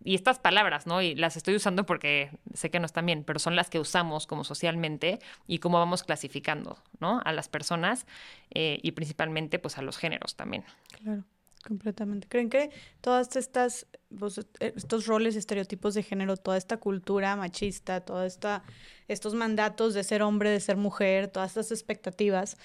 y 0.04 0.14
estas 0.14 0.38
palabras, 0.38 0.86
¿no? 0.86 1.00
Y 1.00 1.14
las 1.14 1.36
estoy 1.36 1.56
usando 1.56 1.86
porque 1.86 2.30
sé 2.52 2.70
que 2.70 2.78
no 2.78 2.86
están 2.86 3.06
bien, 3.06 3.24
pero 3.24 3.38
son 3.38 3.56
las 3.56 3.70
que 3.70 3.80
usamos 3.80 4.26
como 4.26 4.44
socialmente 4.44 5.18
y 5.46 5.58
cómo 5.58 5.78
vamos 5.78 6.04
clasificando, 6.04 6.78
¿no? 7.00 7.22
A 7.24 7.32
las 7.32 7.48
personas 7.48 8.06
eh, 8.52 8.78
y 8.82 8.92
principalmente 8.92 9.58
pues 9.58 9.78
a 9.78 9.82
los 9.82 9.96
géneros 9.96 10.36
también. 10.36 10.64
Claro, 11.02 11.24
completamente. 11.66 12.28
¿Creen 12.28 12.50
que 12.50 12.70
todas 13.00 13.34
estas, 13.36 13.86
pues, 14.16 14.38
eh, 14.38 14.74
estos 14.76 15.06
roles, 15.06 15.36
estereotipos 15.36 15.94
de 15.94 16.02
género, 16.02 16.36
toda 16.36 16.58
esta 16.58 16.76
cultura 16.76 17.34
machista, 17.34 18.02
toda 18.02 18.26
esta, 18.26 18.62
estos 19.08 19.34
mandatos 19.34 19.94
de 19.94 20.04
ser 20.04 20.22
hombre, 20.22 20.50
de 20.50 20.60
ser 20.60 20.76
mujer, 20.76 21.28
todas 21.28 21.52
estas 21.52 21.72
expectativas, 21.72 22.58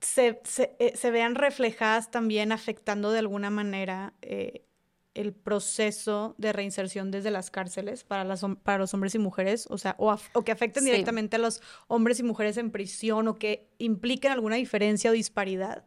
se, 0.00 0.40
se, 0.42 0.74
eh, 0.80 0.96
se 0.96 1.10
vean 1.12 1.36
reflejadas 1.36 2.10
también 2.10 2.50
afectando 2.50 3.12
de 3.12 3.20
alguna 3.20 3.50
manera 3.50 4.12
el 5.18 5.32
proceso 5.32 6.36
de 6.38 6.52
reinserción 6.52 7.10
desde 7.10 7.32
las 7.32 7.50
cárceles 7.50 8.04
para, 8.04 8.22
las, 8.22 8.46
para 8.62 8.78
los 8.78 8.94
hombres 8.94 9.16
y 9.16 9.18
mujeres, 9.18 9.66
o 9.68 9.76
sea, 9.76 9.96
o, 9.98 10.16
que 10.44 10.52
afecten 10.52 10.84
directamente 10.84 11.36
a 11.36 11.38
los 11.40 11.60
hombres 11.88 12.20
y 12.20 12.22
mujeres 12.22 12.56
en 12.56 12.70
prisión 12.70 13.26
o 13.26 13.34
que 13.36 13.68
impliquen 13.78 14.30
alguna 14.30 14.54
diferencia 14.54 15.10
o 15.10 15.12
disparidad. 15.12 15.84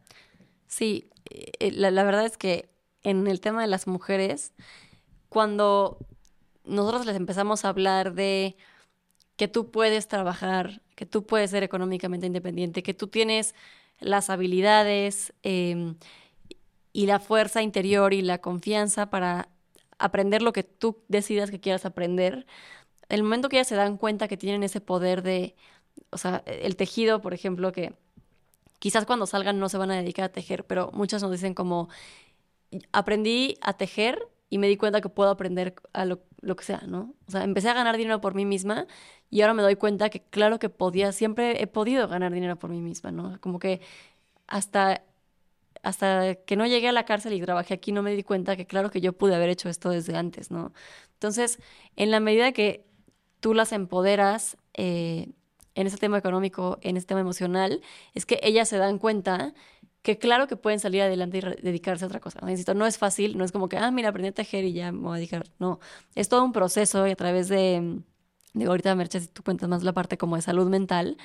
Sí, 0.67 1.09
eh, 1.29 1.71
la, 1.71 1.91
la 1.91 2.03
verdad 2.03 2.25
es 2.25 2.37
que 2.37 2.69
en 3.03 3.25
el 3.27 3.39
tema 3.39 3.61
de 3.61 3.67
las 3.67 3.87
mujeres, 3.87 4.51
cuando 5.29 5.97
nosotros 6.65 7.05
les 7.05 7.15
empezamos 7.15 7.63
a 7.63 7.69
hablar 7.69 8.13
de 8.13 8.57
que 9.37 9.47
tú 9.47 9.71
puedes 9.71 10.09
trabajar, 10.09 10.81
que 10.95 11.05
tú 11.05 11.25
puedes 11.25 11.51
ser 11.51 11.63
económicamente 11.63 12.27
independiente, 12.27 12.83
que 12.83 12.93
tú 12.93 13.07
tienes 13.07 13.55
las 14.01 14.29
habilidades, 14.29 15.33
eh, 15.43 15.95
y 16.93 17.05
la 17.05 17.19
fuerza 17.19 17.61
interior 17.61 18.13
y 18.13 18.21
la 18.21 18.39
confianza 18.39 19.09
para 19.09 19.49
aprender 19.99 20.41
lo 20.41 20.53
que 20.53 20.63
tú 20.63 20.97
decidas 21.07 21.51
que 21.51 21.59
quieras 21.59 21.85
aprender, 21.85 22.45
el 23.09 23.23
momento 23.23 23.49
que 23.49 23.57
ellas 23.57 23.67
se 23.67 23.75
dan 23.75 23.97
cuenta 23.97 24.27
que 24.27 24.37
tienen 24.37 24.63
ese 24.63 24.81
poder 24.81 25.21
de, 25.21 25.55
o 26.11 26.17
sea, 26.17 26.43
el 26.45 26.75
tejido, 26.75 27.21
por 27.21 27.33
ejemplo, 27.33 27.71
que 27.71 27.93
quizás 28.79 29.05
cuando 29.05 29.25
salgan 29.27 29.59
no 29.59 29.69
se 29.69 29.77
van 29.77 29.91
a 29.91 29.95
dedicar 29.95 30.25
a 30.25 30.31
tejer, 30.31 30.65
pero 30.65 30.91
muchas 30.93 31.21
nos 31.21 31.31
dicen 31.31 31.53
como, 31.53 31.89
aprendí 32.91 33.57
a 33.61 33.73
tejer 33.73 34.27
y 34.49 34.57
me 34.57 34.67
di 34.67 34.77
cuenta 34.77 35.01
que 35.01 35.09
puedo 35.09 35.29
aprender 35.29 35.75
a 35.93 36.05
lo, 36.05 36.21
lo, 36.41 36.55
que 36.55 36.63
sea, 36.63 36.83
¿no? 36.87 37.13
O 37.27 37.31
sea, 37.31 37.43
empecé 37.43 37.69
a 37.69 37.73
ganar 37.73 37.97
dinero 37.97 38.21
por 38.21 38.33
mí 38.33 38.45
misma 38.45 38.87
y 39.29 39.41
ahora 39.41 39.53
me 39.53 39.61
doy 39.61 39.75
cuenta 39.75 40.09
que 40.09 40.21
claro 40.21 40.59
que 40.59 40.69
podía, 40.69 41.11
siempre 41.11 41.61
he 41.61 41.67
podido 41.67 42.07
ganar 42.07 42.33
dinero 42.33 42.57
por 42.57 42.69
mí 42.69 42.81
misma, 42.81 43.11
¿no? 43.11 43.39
Como 43.39 43.59
que 43.59 43.81
hasta 44.47 45.03
hasta 45.83 46.35
que 46.35 46.55
no 46.55 46.65
llegué 46.67 46.87
a 46.89 46.91
la 46.91 47.05
cárcel 47.05 47.33
y 47.33 47.41
trabajé 47.41 47.73
aquí 47.73 47.91
no 47.91 48.03
me 48.03 48.15
di 48.15 48.23
cuenta 48.23 48.55
que 48.55 48.67
claro 48.67 48.91
que 48.91 49.01
yo 49.01 49.13
pude 49.13 49.35
haber 49.35 49.49
hecho 49.49 49.69
esto 49.69 49.89
desde 49.89 50.15
antes, 50.15 50.51
¿no? 50.51 50.73
Entonces, 51.13 51.59
en 51.95 52.11
la 52.11 52.19
medida 52.19 52.51
que 52.51 52.85
tú 53.39 53.53
las 53.53 53.71
empoderas 53.71 54.57
eh, 54.73 55.29
en 55.75 55.87
este 55.87 55.99
tema 55.99 56.17
económico, 56.17 56.77
en 56.81 56.97
este 56.97 57.09
tema 57.09 57.21
emocional, 57.21 57.81
es 58.13 58.25
que 58.25 58.39
ellas 58.43 58.69
se 58.69 58.77
dan 58.77 58.99
cuenta 58.99 59.53
que 60.01 60.17
claro 60.17 60.47
que 60.47 60.55
pueden 60.55 60.79
salir 60.79 61.01
adelante 61.01 61.39
y 61.39 61.61
dedicarse 61.61 62.05
a 62.05 62.07
otra 62.07 62.19
cosa. 62.19 62.39
¿no? 62.41 62.73
no 62.73 62.85
es 62.85 62.97
fácil, 62.97 63.37
no 63.37 63.45
es 63.45 63.51
como 63.51 63.69
que, 63.69 63.77
ah, 63.77 63.91
mira, 63.91 64.09
aprendí 64.09 64.29
a 64.29 64.33
tejer 64.33 64.65
y 64.65 64.73
ya 64.73 64.91
me 64.91 64.99
voy 64.99 65.13
a 65.13 65.15
dedicar. 65.17 65.43
No, 65.59 65.79
es 66.15 66.29
todo 66.29 66.43
un 66.43 66.53
proceso 66.53 67.07
y 67.07 67.11
a 67.11 67.15
través 67.15 67.49
de, 67.49 68.01
de 68.53 68.65
ahorita, 68.65 68.95
Merche, 68.95 69.19
si 69.19 69.27
tú 69.27 69.43
cuentas 69.43 69.69
más 69.69 69.83
la 69.83 69.93
parte 69.93 70.17
como 70.17 70.35
de 70.35 70.41
salud 70.41 70.67
mental, 70.69 71.17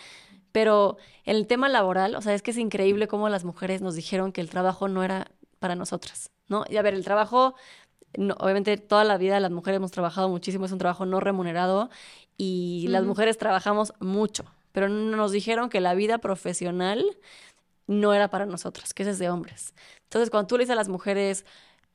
pero 0.57 0.97
en 1.27 1.37
el 1.37 1.47
tema 1.47 1.69
laboral, 1.69 2.15
o 2.15 2.23
sea, 2.23 2.33
es 2.33 2.41
que 2.41 2.51
es 2.51 2.57
increíble 2.57 3.09
cómo 3.09 3.29
las 3.29 3.45
mujeres 3.45 3.83
nos 3.83 3.95
dijeron 3.95 4.33
que 4.33 4.41
el 4.41 4.49
trabajo 4.49 4.89
no 4.89 5.05
era 5.05 5.31
para 5.59 5.75
nosotras, 5.75 6.31
¿no? 6.49 6.65
Y 6.71 6.79
a 6.79 6.83
ver, 6.83 6.95
el 6.95 7.05
trabajo, 7.05 7.55
obviamente 8.39 8.79
toda 8.79 9.05
la 9.05 9.19
vida 9.19 9.39
las 9.39 9.51
mujeres 9.51 9.77
hemos 9.77 9.91
trabajado 9.91 10.31
muchísimo, 10.31 10.65
es 10.65 10.73
un 10.73 10.79
trabajo 10.79 11.05
no 11.05 11.21
remunerado 11.21 11.91
y 12.39 12.87
las 12.89 13.05
mujeres 13.05 13.37
trabajamos 13.37 13.93
mucho, 14.01 14.47
pero 14.73 14.89
nos 14.89 15.31
dijeron 15.31 15.69
que 15.69 15.83
la 15.83 15.93
vida 15.95 16.17
profesional 16.17 17.05
no 17.87 18.15
era 18.15 18.31
para 18.31 18.47
nosotras, 18.47 18.95
que 18.95 19.03
eso 19.03 19.13
es 19.13 19.19
de 19.19 19.29
hombres. 19.29 19.75
Entonces, 20.05 20.31
cuando 20.31 20.47
tú 20.47 20.57
le 20.57 20.63
dices 20.63 20.73
a 20.73 20.77
las 20.77 20.89
mujeres, 20.89 21.45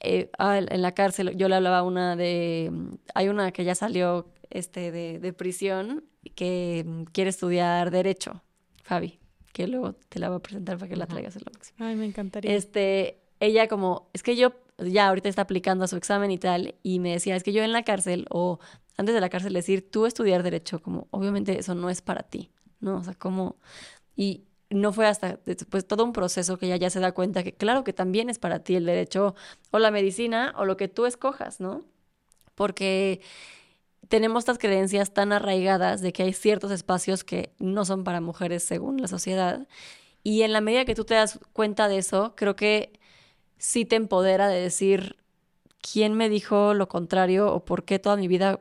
eh, 0.01 0.29
ah, 0.37 0.59
en 0.59 0.81
la 0.83 0.91
cárcel, 0.93 1.35
yo 1.35 1.49
le 1.49 1.55
hablaba 1.55 1.79
a 1.79 1.83
una 1.83 2.15
de, 2.15 2.71
hay 3.15 3.27
una 3.27 3.51
que 3.51 3.63
ya 3.63 3.73
salió 3.73 4.27
este, 4.51 4.91
de, 4.91 5.17
de 5.17 5.33
prisión 5.33 6.03
que 6.35 6.85
quiere 7.11 7.31
estudiar 7.31 7.89
derecho 7.89 8.43
Fabi, 8.91 9.19
que 9.53 9.67
luego 9.67 9.93
te 9.93 10.19
la 10.19 10.27
voy 10.27 10.39
a 10.39 10.41
presentar 10.41 10.77
para 10.77 10.89
que 10.89 10.97
la 10.97 11.07
traigas 11.07 11.37
en 11.37 11.43
la 11.45 11.51
próxima. 11.51 11.87
Ay, 11.87 11.95
me 11.95 12.05
encantaría. 12.05 12.53
Este, 12.53 13.21
ella 13.39 13.69
como, 13.69 14.09
es 14.11 14.21
que 14.21 14.35
yo 14.35 14.51
ya 14.79 15.07
ahorita 15.07 15.29
está 15.29 15.43
aplicando 15.43 15.85
a 15.85 15.87
su 15.87 15.95
examen 15.95 16.29
y 16.29 16.37
tal, 16.37 16.75
y 16.83 16.99
me 16.99 17.13
decía, 17.13 17.37
es 17.37 17.43
que 17.43 17.53
yo 17.53 17.63
en 17.63 17.71
la 17.71 17.83
cárcel 17.83 18.25
o 18.29 18.59
antes 18.97 19.15
de 19.15 19.21
la 19.21 19.29
cárcel 19.29 19.53
decir, 19.53 19.89
tú 19.89 20.05
estudiar 20.05 20.43
derecho, 20.43 20.81
como 20.81 21.07
obviamente 21.11 21.57
eso 21.57 21.73
no 21.73 21.89
es 21.89 22.01
para 22.01 22.23
ti, 22.23 22.51
¿no? 22.81 22.97
O 22.97 23.03
sea, 23.05 23.13
como, 23.13 23.55
y 24.13 24.43
no 24.69 24.91
fue 24.91 25.07
hasta 25.07 25.39
después 25.45 25.87
todo 25.87 26.03
un 26.03 26.11
proceso 26.11 26.57
que 26.57 26.65
ella 26.65 26.75
ya 26.75 26.89
se 26.89 26.99
da 26.99 27.13
cuenta 27.13 27.43
que 27.43 27.53
claro 27.53 27.85
que 27.85 27.93
también 27.93 28.29
es 28.29 28.39
para 28.39 28.59
ti 28.59 28.75
el 28.75 28.85
derecho 28.85 29.35
o 29.69 29.79
la 29.79 29.91
medicina 29.91 30.53
o 30.57 30.65
lo 30.65 30.75
que 30.75 30.89
tú 30.89 31.05
escojas, 31.05 31.61
¿no? 31.61 31.85
Porque 32.55 33.21
tenemos 34.11 34.41
estas 34.41 34.59
creencias 34.59 35.13
tan 35.13 35.31
arraigadas 35.31 36.01
de 36.01 36.11
que 36.11 36.23
hay 36.23 36.33
ciertos 36.33 36.69
espacios 36.69 37.23
que 37.23 37.53
no 37.59 37.85
son 37.85 38.03
para 38.03 38.19
mujeres 38.19 38.61
según 38.61 39.01
la 39.01 39.07
sociedad. 39.07 39.67
Y 40.21 40.41
en 40.41 40.51
la 40.51 40.59
medida 40.59 40.83
que 40.83 40.95
tú 40.95 41.05
te 41.05 41.13
das 41.13 41.39
cuenta 41.53 41.87
de 41.87 41.97
eso, 41.97 42.33
creo 42.35 42.57
que 42.57 42.91
sí 43.57 43.85
te 43.85 43.95
empodera 43.95 44.49
de 44.49 44.59
decir 44.59 45.15
quién 45.81 46.13
me 46.13 46.27
dijo 46.27 46.73
lo 46.73 46.89
contrario 46.89 47.53
o 47.53 47.63
por 47.63 47.85
qué 47.85 47.99
toda 47.99 48.17
mi 48.17 48.27
vida 48.27 48.59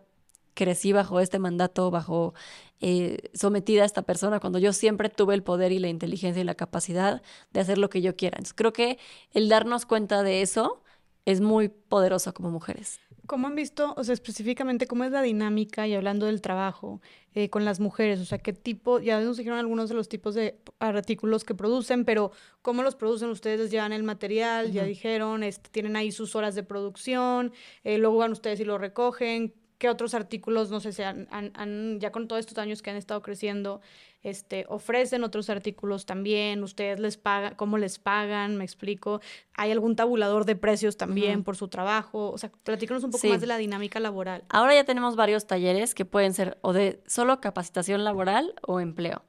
crecí 0.54 0.92
bajo 0.92 1.18
este 1.18 1.40
mandato, 1.40 1.90
bajo 1.90 2.32
eh, 2.80 3.18
sometida 3.34 3.82
a 3.82 3.86
esta 3.86 4.02
persona, 4.02 4.38
cuando 4.38 4.60
yo 4.60 4.72
siempre 4.72 5.08
tuve 5.08 5.34
el 5.34 5.42
poder 5.42 5.72
y 5.72 5.80
la 5.80 5.88
inteligencia 5.88 6.40
y 6.40 6.44
la 6.44 6.54
capacidad 6.54 7.22
de 7.50 7.60
hacer 7.60 7.76
lo 7.76 7.90
que 7.90 8.02
yo 8.02 8.14
quiera. 8.14 8.36
Entonces 8.36 8.54
creo 8.54 8.72
que 8.72 8.98
el 9.32 9.48
darnos 9.48 9.84
cuenta 9.84 10.22
de 10.22 10.42
eso 10.42 10.80
es 11.24 11.40
muy 11.40 11.68
poderoso 11.68 12.32
como 12.34 12.50
mujeres. 12.52 13.00
¿Cómo 13.30 13.46
han 13.46 13.54
visto, 13.54 13.94
o 13.96 14.02
sea, 14.02 14.12
específicamente 14.12 14.88
cómo 14.88 15.04
es 15.04 15.12
la 15.12 15.22
dinámica 15.22 15.86
y 15.86 15.94
hablando 15.94 16.26
del 16.26 16.40
trabajo 16.40 17.00
eh, 17.32 17.48
con 17.48 17.64
las 17.64 17.78
mujeres? 17.78 18.18
O 18.18 18.24
sea, 18.24 18.38
qué 18.38 18.52
tipo, 18.52 18.98
ya 18.98 19.20
nos 19.20 19.36
dijeron 19.36 19.60
algunos 19.60 19.88
de 19.88 19.94
los 19.94 20.08
tipos 20.08 20.34
de 20.34 20.58
artículos 20.80 21.44
que 21.44 21.54
producen, 21.54 22.04
pero 22.04 22.32
¿cómo 22.60 22.82
los 22.82 22.96
producen? 22.96 23.28
Ustedes 23.28 23.70
llevan 23.70 23.92
el 23.92 24.02
material, 24.02 24.72
ya 24.72 24.82
dijeron, 24.82 25.44
este, 25.44 25.70
tienen 25.70 25.94
ahí 25.94 26.10
sus 26.10 26.34
horas 26.34 26.56
de 26.56 26.64
producción, 26.64 27.52
eh, 27.84 27.98
luego 27.98 28.16
van 28.16 28.32
ustedes 28.32 28.58
y 28.58 28.64
lo 28.64 28.78
recogen. 28.78 29.54
¿Qué 29.78 29.88
otros 29.88 30.14
artículos, 30.14 30.72
no 30.72 30.80
sé, 30.80 31.04
han, 31.04 31.28
han, 31.30 32.00
ya 32.00 32.10
con 32.10 32.26
todos 32.26 32.40
estos 32.40 32.58
años 32.58 32.82
que 32.82 32.90
han 32.90 32.96
estado 32.96 33.22
creciendo, 33.22 33.80
este, 34.22 34.66
ofrecen 34.68 35.24
otros 35.24 35.48
artículos 35.48 36.04
también, 36.04 36.62
ustedes 36.62 37.00
les 37.00 37.16
pagan, 37.16 37.54
cómo 37.54 37.78
les 37.78 37.98
pagan, 37.98 38.56
me 38.56 38.64
explico, 38.64 39.20
hay 39.54 39.70
algún 39.70 39.96
tabulador 39.96 40.44
de 40.44 40.56
precios 40.56 40.96
también 40.96 41.42
por 41.42 41.56
su 41.56 41.68
trabajo, 41.68 42.30
o 42.30 42.38
sea, 42.38 42.50
platícanos 42.62 43.02
un 43.02 43.10
poco 43.10 43.26
más 43.28 43.40
de 43.40 43.46
la 43.46 43.56
dinámica 43.56 43.98
laboral. 43.98 44.44
Ahora 44.50 44.74
ya 44.74 44.84
tenemos 44.84 45.16
varios 45.16 45.46
talleres 45.46 45.94
que 45.94 46.04
pueden 46.04 46.34
ser 46.34 46.58
o 46.60 46.72
de 46.72 47.02
solo 47.06 47.40
capacitación 47.40 48.04
laboral 48.04 48.54
o 48.66 48.80
empleo. 48.80 49.24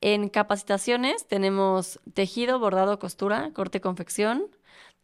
En 0.00 0.28
capacitaciones 0.28 1.26
tenemos 1.26 1.98
tejido, 2.12 2.58
bordado, 2.58 2.98
costura, 2.98 3.50
corte, 3.52 3.80
confección, 3.80 4.50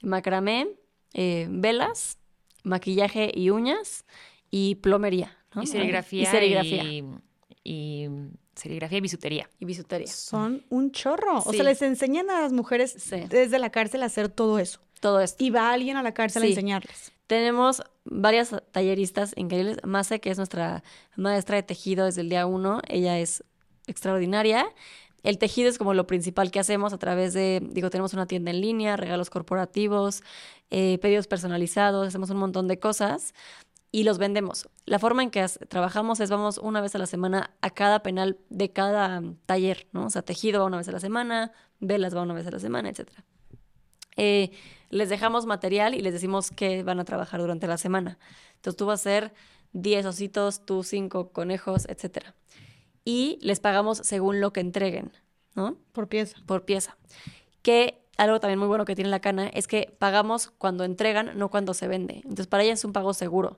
macramé, 0.02 0.68
eh, 1.14 1.48
velas, 1.50 2.18
maquillaje 2.62 3.32
y 3.34 3.50
uñas 3.50 4.04
y 4.50 4.76
plomería. 4.76 5.36
Y 5.60 5.66
serigrafía. 5.66 6.22
Y 6.22 6.26
serigrafía. 6.26 6.84
y 7.64 8.08
serigrafía 8.60 8.98
y 8.98 9.00
bisutería. 9.00 9.50
Y 9.58 9.64
bisutería. 9.64 10.06
Son 10.06 10.64
un 10.68 10.92
chorro. 10.92 11.38
O 11.38 11.52
sea, 11.52 11.64
les 11.64 11.82
enseñan 11.82 12.30
a 12.30 12.42
las 12.42 12.52
mujeres 12.52 12.94
desde 13.28 13.58
la 13.58 13.70
cárcel 13.70 14.02
a 14.02 14.06
hacer 14.06 14.28
todo 14.28 14.58
eso. 14.58 14.80
todo 15.00 15.20
esto. 15.20 15.42
Y 15.42 15.50
va 15.50 15.72
alguien 15.72 15.96
a 15.96 16.02
la 16.02 16.12
cárcel 16.12 16.42
a 16.42 16.46
enseñarles. 16.46 17.12
Tenemos 17.26 17.82
varias 18.04 18.54
talleristas 18.72 19.32
increíbles. 19.36 19.78
Mase, 19.84 20.20
que 20.20 20.30
es 20.30 20.36
nuestra 20.36 20.82
maestra 21.16 21.56
de 21.56 21.62
tejido 21.62 22.04
desde 22.04 22.20
el 22.20 22.28
día 22.28 22.44
uno, 22.46 22.82
ella 22.88 23.18
es 23.18 23.44
extraordinaria. 23.86 24.66
El 25.22 25.38
tejido 25.38 25.68
es 25.68 25.78
como 25.78 25.94
lo 25.94 26.06
principal 26.06 26.50
que 26.50 26.60
hacemos 26.60 26.92
a 26.92 26.98
través 26.98 27.34
de, 27.34 27.60
digo, 27.62 27.90
tenemos 27.90 28.14
una 28.14 28.26
tienda 28.26 28.50
en 28.50 28.60
línea, 28.60 28.96
regalos 28.96 29.30
corporativos, 29.30 30.22
eh, 30.70 30.98
pedidos 31.02 31.26
personalizados, 31.26 32.08
hacemos 32.08 32.30
un 32.30 32.38
montón 32.38 32.68
de 32.68 32.78
cosas 32.78 33.34
y 33.92 34.04
los 34.04 34.18
vendemos. 34.18 34.68
La 34.84 34.98
forma 34.98 35.22
en 35.22 35.30
que 35.30 35.44
trabajamos 35.68 36.20
es 36.20 36.30
vamos 36.30 36.58
una 36.58 36.80
vez 36.80 36.94
a 36.94 36.98
la 36.98 37.06
semana 37.06 37.50
a 37.60 37.70
cada 37.70 38.02
penal 38.02 38.38
de 38.48 38.72
cada 38.72 39.20
mm, 39.20 39.38
taller, 39.46 39.88
¿no? 39.92 40.06
O 40.06 40.10
sea, 40.10 40.22
tejido 40.22 40.60
va 40.60 40.66
una 40.66 40.76
vez 40.76 40.88
a 40.88 40.92
la 40.92 41.00
semana, 41.00 41.52
velas 41.80 42.14
va 42.14 42.22
una 42.22 42.34
vez 42.34 42.46
a 42.46 42.50
la 42.50 42.58
semana, 42.58 42.88
etcétera. 42.88 43.24
Eh, 44.16 44.50
les 44.90 45.08
dejamos 45.08 45.46
material 45.46 45.94
y 45.94 46.02
les 46.02 46.12
decimos 46.12 46.50
que 46.50 46.82
van 46.82 47.00
a 47.00 47.04
trabajar 47.04 47.40
durante 47.40 47.66
la 47.66 47.78
semana. 47.78 48.18
Entonces 48.56 48.76
tú 48.76 48.86
vas 48.86 49.00
a 49.00 49.02
hacer 49.02 49.34
10 49.72 50.06
ositos, 50.06 50.64
tú 50.64 50.82
5 50.82 51.32
conejos, 51.32 51.86
etcétera. 51.88 52.34
Y 53.04 53.38
les 53.40 53.60
pagamos 53.60 53.98
según 53.98 54.40
lo 54.40 54.52
que 54.52 54.60
entreguen, 54.60 55.12
¿no? 55.54 55.76
Por 55.92 56.08
pieza. 56.08 56.36
Por 56.46 56.64
pieza. 56.64 56.96
Que 57.62 58.04
algo 58.20 58.38
también 58.38 58.58
muy 58.58 58.68
bueno 58.68 58.84
que 58.84 58.94
tiene 58.94 59.08
la 59.08 59.20
cana 59.20 59.48
es 59.48 59.66
que 59.66 59.94
pagamos 59.98 60.50
cuando 60.58 60.84
entregan, 60.84 61.38
no 61.38 61.48
cuando 61.48 61.72
se 61.72 61.88
vende. 61.88 62.16
Entonces 62.16 62.46
para 62.46 62.62
ella 62.62 62.74
es 62.74 62.84
un 62.84 62.92
pago 62.92 63.14
seguro. 63.14 63.56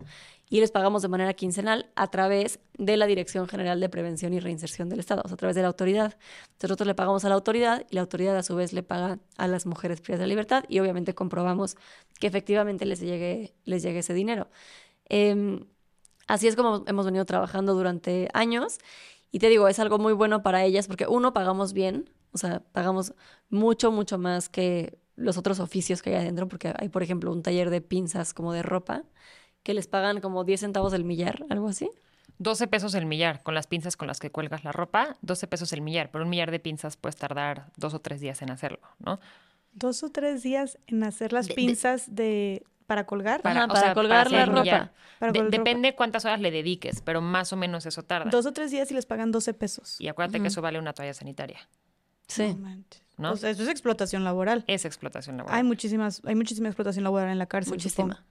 Y 0.48 0.60
les 0.60 0.70
pagamos 0.70 1.02
de 1.02 1.08
manera 1.08 1.34
quincenal 1.34 1.90
a 1.96 2.08
través 2.08 2.60
de 2.78 2.96
la 2.96 3.06
Dirección 3.06 3.48
General 3.48 3.80
de 3.80 3.88
Prevención 3.88 4.32
y 4.34 4.38
Reinserción 4.38 4.88
del 4.88 5.00
Estado, 5.00 5.22
o 5.24 5.28
sea, 5.28 5.34
a 5.34 5.36
través 5.36 5.56
de 5.56 5.62
la 5.62 5.68
autoridad. 5.68 6.14
Entonces 6.42 6.70
nosotros 6.70 6.86
le 6.86 6.94
pagamos 6.94 7.24
a 7.24 7.28
la 7.28 7.34
autoridad 7.34 7.84
y 7.90 7.96
la 7.96 8.02
autoridad 8.02 8.36
a 8.36 8.42
su 8.44 8.54
vez 8.54 8.72
le 8.72 8.84
paga 8.84 9.18
a 9.36 9.48
las 9.48 9.66
mujeres 9.66 10.00
privadas 10.00 10.20
de 10.20 10.28
libertad 10.28 10.64
y 10.68 10.78
obviamente 10.78 11.12
comprobamos 11.12 11.76
que 12.20 12.28
efectivamente 12.28 12.86
les 12.86 13.00
llegue, 13.00 13.54
les 13.64 13.82
llegue 13.82 13.98
ese 13.98 14.14
dinero. 14.14 14.48
Em, 15.08 15.66
así 16.28 16.46
es 16.46 16.54
como 16.54 16.84
hemos 16.86 17.04
venido 17.04 17.24
trabajando 17.24 17.74
durante 17.74 18.28
años 18.32 18.78
y 19.32 19.40
te 19.40 19.48
digo, 19.48 19.66
es 19.66 19.80
algo 19.80 19.98
muy 19.98 20.12
bueno 20.12 20.42
para 20.44 20.62
ellas 20.64 20.86
porque 20.86 21.06
uno, 21.08 21.32
pagamos 21.32 21.72
bien, 21.72 22.10
o 22.32 22.38
sea, 22.38 22.60
pagamos 22.72 23.14
mucho, 23.50 23.92
mucho 23.92 24.18
más 24.18 24.48
que 24.48 24.98
los 25.16 25.36
otros 25.36 25.60
oficios 25.60 26.02
que 26.02 26.10
hay 26.10 26.16
adentro, 26.16 26.48
porque 26.48 26.72
hay, 26.78 26.88
por 26.88 27.02
ejemplo, 27.02 27.30
un 27.32 27.42
taller 27.42 27.70
de 27.70 27.80
pinzas 27.80 28.32
como 28.34 28.52
de 28.52 28.62
ropa, 28.62 29.04
que 29.62 29.74
les 29.74 29.86
pagan 29.86 30.20
como 30.20 30.44
10 30.44 30.60
centavos 30.60 30.92
del 30.92 31.04
millar, 31.04 31.44
algo 31.50 31.68
así. 31.68 31.90
12 32.38 32.66
pesos 32.66 32.94
el 32.94 33.06
millar, 33.06 33.42
con 33.42 33.54
las 33.54 33.66
pinzas 33.66 33.96
con 33.96 34.08
las 34.08 34.18
que 34.18 34.30
cuelgas 34.30 34.64
la 34.64 34.72
ropa, 34.72 35.16
12 35.20 35.46
pesos 35.46 35.72
el 35.72 35.82
millar, 35.82 36.10
pero 36.10 36.24
un 36.24 36.30
millar 36.30 36.50
de 36.50 36.58
pinzas 36.58 36.96
puedes 36.96 37.16
tardar 37.16 37.70
dos 37.76 37.94
o 37.94 38.00
tres 38.00 38.20
días 38.20 38.42
en 38.42 38.50
hacerlo, 38.50 38.80
¿no? 38.98 39.20
Dos 39.74 40.02
o 40.02 40.10
tres 40.10 40.42
días 40.42 40.78
en 40.86 41.04
hacer 41.04 41.32
las 41.32 41.46
De- 41.48 41.54
pinzas 41.54 42.14
de, 42.14 42.64
para 42.86 43.06
colgar. 43.06 43.40
Ajá, 43.44 43.66
o 43.66 43.68
para 43.68 43.80
sea, 43.80 43.94
colgar 43.94 44.30
la 44.32 44.42
el 44.42 44.46
ropa. 44.48 44.92
Para 45.20 45.32
De- 45.32 45.38
colgar 45.38 45.44
ropa. 45.44 45.56
depende 45.58 45.94
cuántas 45.94 46.24
horas 46.24 46.40
le 46.40 46.50
dediques, 46.50 47.00
pero 47.02 47.20
más 47.20 47.52
o 47.52 47.56
menos 47.56 47.86
eso 47.86 48.02
tarda. 48.02 48.28
Dos 48.30 48.46
o 48.46 48.52
tres 48.52 48.70
días 48.72 48.90
y 48.90 48.94
les 48.94 49.06
pagan 49.06 49.30
12 49.30 49.54
pesos. 49.54 50.00
Y 50.00 50.08
acuérdate 50.08 50.40
que 50.40 50.48
eso 50.48 50.60
vale 50.62 50.78
una 50.80 50.94
toalla 50.94 51.14
sanitaria, 51.14 51.60
Sí. 52.32 52.56
No 53.18 53.36
sea, 53.36 53.50
eso 53.50 53.62
es 53.62 53.68
explotación 53.68 54.24
laboral. 54.24 54.64
es 54.66 54.84
explotación 54.84 55.36
laboral. 55.36 55.56
Hay 55.56 55.64
muchísimas, 55.64 56.22
hay 56.24 56.34
muchísima 56.34 56.68
explotación 56.68 57.04
laboral 57.04 57.30
en 57.30 57.38
la 57.38 57.46
cárcel. 57.46 57.74
Muchísima. 57.74 58.24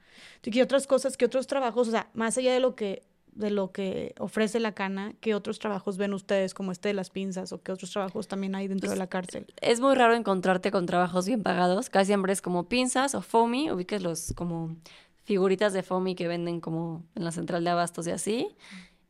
¿Y 0.43 0.51
qué 0.51 0.63
otras 0.63 0.87
cosas, 0.87 1.17
qué 1.17 1.25
otros 1.25 1.47
trabajos, 1.47 1.87
o 1.87 1.91
sea, 1.91 2.09
más 2.13 2.37
allá 2.37 2.53
de 2.53 2.59
lo 2.59 2.75
que 2.75 3.03
de 3.33 3.49
lo 3.49 3.71
que 3.71 4.13
ofrece 4.19 4.59
la 4.59 4.73
cana, 4.73 5.13
qué 5.21 5.35
otros 5.35 5.57
trabajos 5.57 5.97
ven 5.97 6.13
ustedes 6.13 6.53
como 6.53 6.73
este 6.73 6.89
de 6.89 6.93
las 6.93 7.09
pinzas 7.09 7.53
o 7.53 7.61
qué 7.61 7.71
otros 7.71 7.89
trabajos 7.91 8.27
también 8.27 8.55
hay 8.55 8.67
dentro 8.67 8.87
Pues, 8.87 8.91
de 8.91 8.99
la 8.99 9.07
cárcel? 9.07 9.45
Es 9.61 9.79
muy 9.79 9.95
raro 9.95 10.15
encontrarte 10.15 10.69
con 10.69 10.85
trabajos 10.85 11.27
bien 11.27 11.41
pagados. 11.41 11.89
Casi 11.89 12.07
siempre 12.07 12.33
es 12.33 12.41
como 12.41 12.67
pinzas 12.67 13.15
o 13.15 13.21
foamy, 13.21 13.71
ubiques 13.71 14.01
los 14.01 14.33
como 14.35 14.75
figuritas 15.23 15.71
de 15.71 15.81
foamy 15.81 16.15
que 16.15 16.27
venden 16.27 16.59
como 16.59 17.03
en 17.15 17.23
la 17.23 17.31
central 17.31 17.63
de 17.63 17.69
abastos 17.69 18.05
y 18.07 18.11
así. 18.11 18.47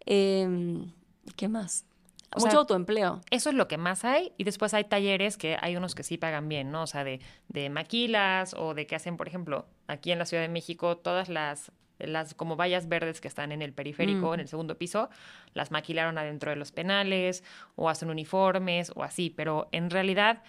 Em, 0.06 0.92
¿Qué 1.36 1.48
más? 1.48 1.86
O 2.34 2.40
Mucho 2.40 2.52
sea, 2.52 2.60
autoempleo. 2.60 3.22
Eso 3.30 3.50
es 3.50 3.56
lo 3.56 3.68
que 3.68 3.78
más 3.78 4.06
hay 4.06 4.32
y 4.38 4.44
después 4.46 4.74
hay 4.74 4.86
talleres 4.86 5.38
que 5.38 5.58
hay 5.62 5.76
unos 5.76 5.96
que 5.96 6.04
sí 6.04 6.18
pagan 6.18 6.48
bien, 6.48 6.72
¿no? 6.72 6.84
O 6.84 6.88
sea, 6.88 7.04
de, 7.04 7.20
de 7.50 7.70
maquilas 7.70 8.54
o 8.58 8.74
de 8.74 8.88
que 8.88 8.96
hacen, 8.96 9.18
por 9.18 9.28
ejemplo, 9.28 9.66
aquí 9.88 10.12
en 10.12 10.20
la 10.20 10.26
Ciudad 10.26 10.42
de 10.44 10.48
México, 10.50 10.96
todas 10.98 11.28
las, 11.28 11.72
las 12.00 12.34
como 12.34 12.56
vallas 12.56 12.88
verdes 12.88 13.20
que 13.20 13.28
están 13.28 13.52
en 13.52 13.62
el 13.62 13.74
periférico, 13.74 14.30
Mm. 14.30 14.34
en 14.36 14.40
el 14.40 14.48
segundo 14.48 14.78
piso, 14.78 15.10
las 15.54 15.72
maquilaron 15.72 16.18
adentro 16.18 16.52
de 16.52 16.56
los 16.56 16.72
penales 16.72 17.44
o 17.76 17.90
hacen 17.90 18.10
uniformes 18.10 18.94
o 18.96 19.04
así, 19.04 19.30
pero 19.30 19.68
en 19.74 19.90
realidad 19.90 20.42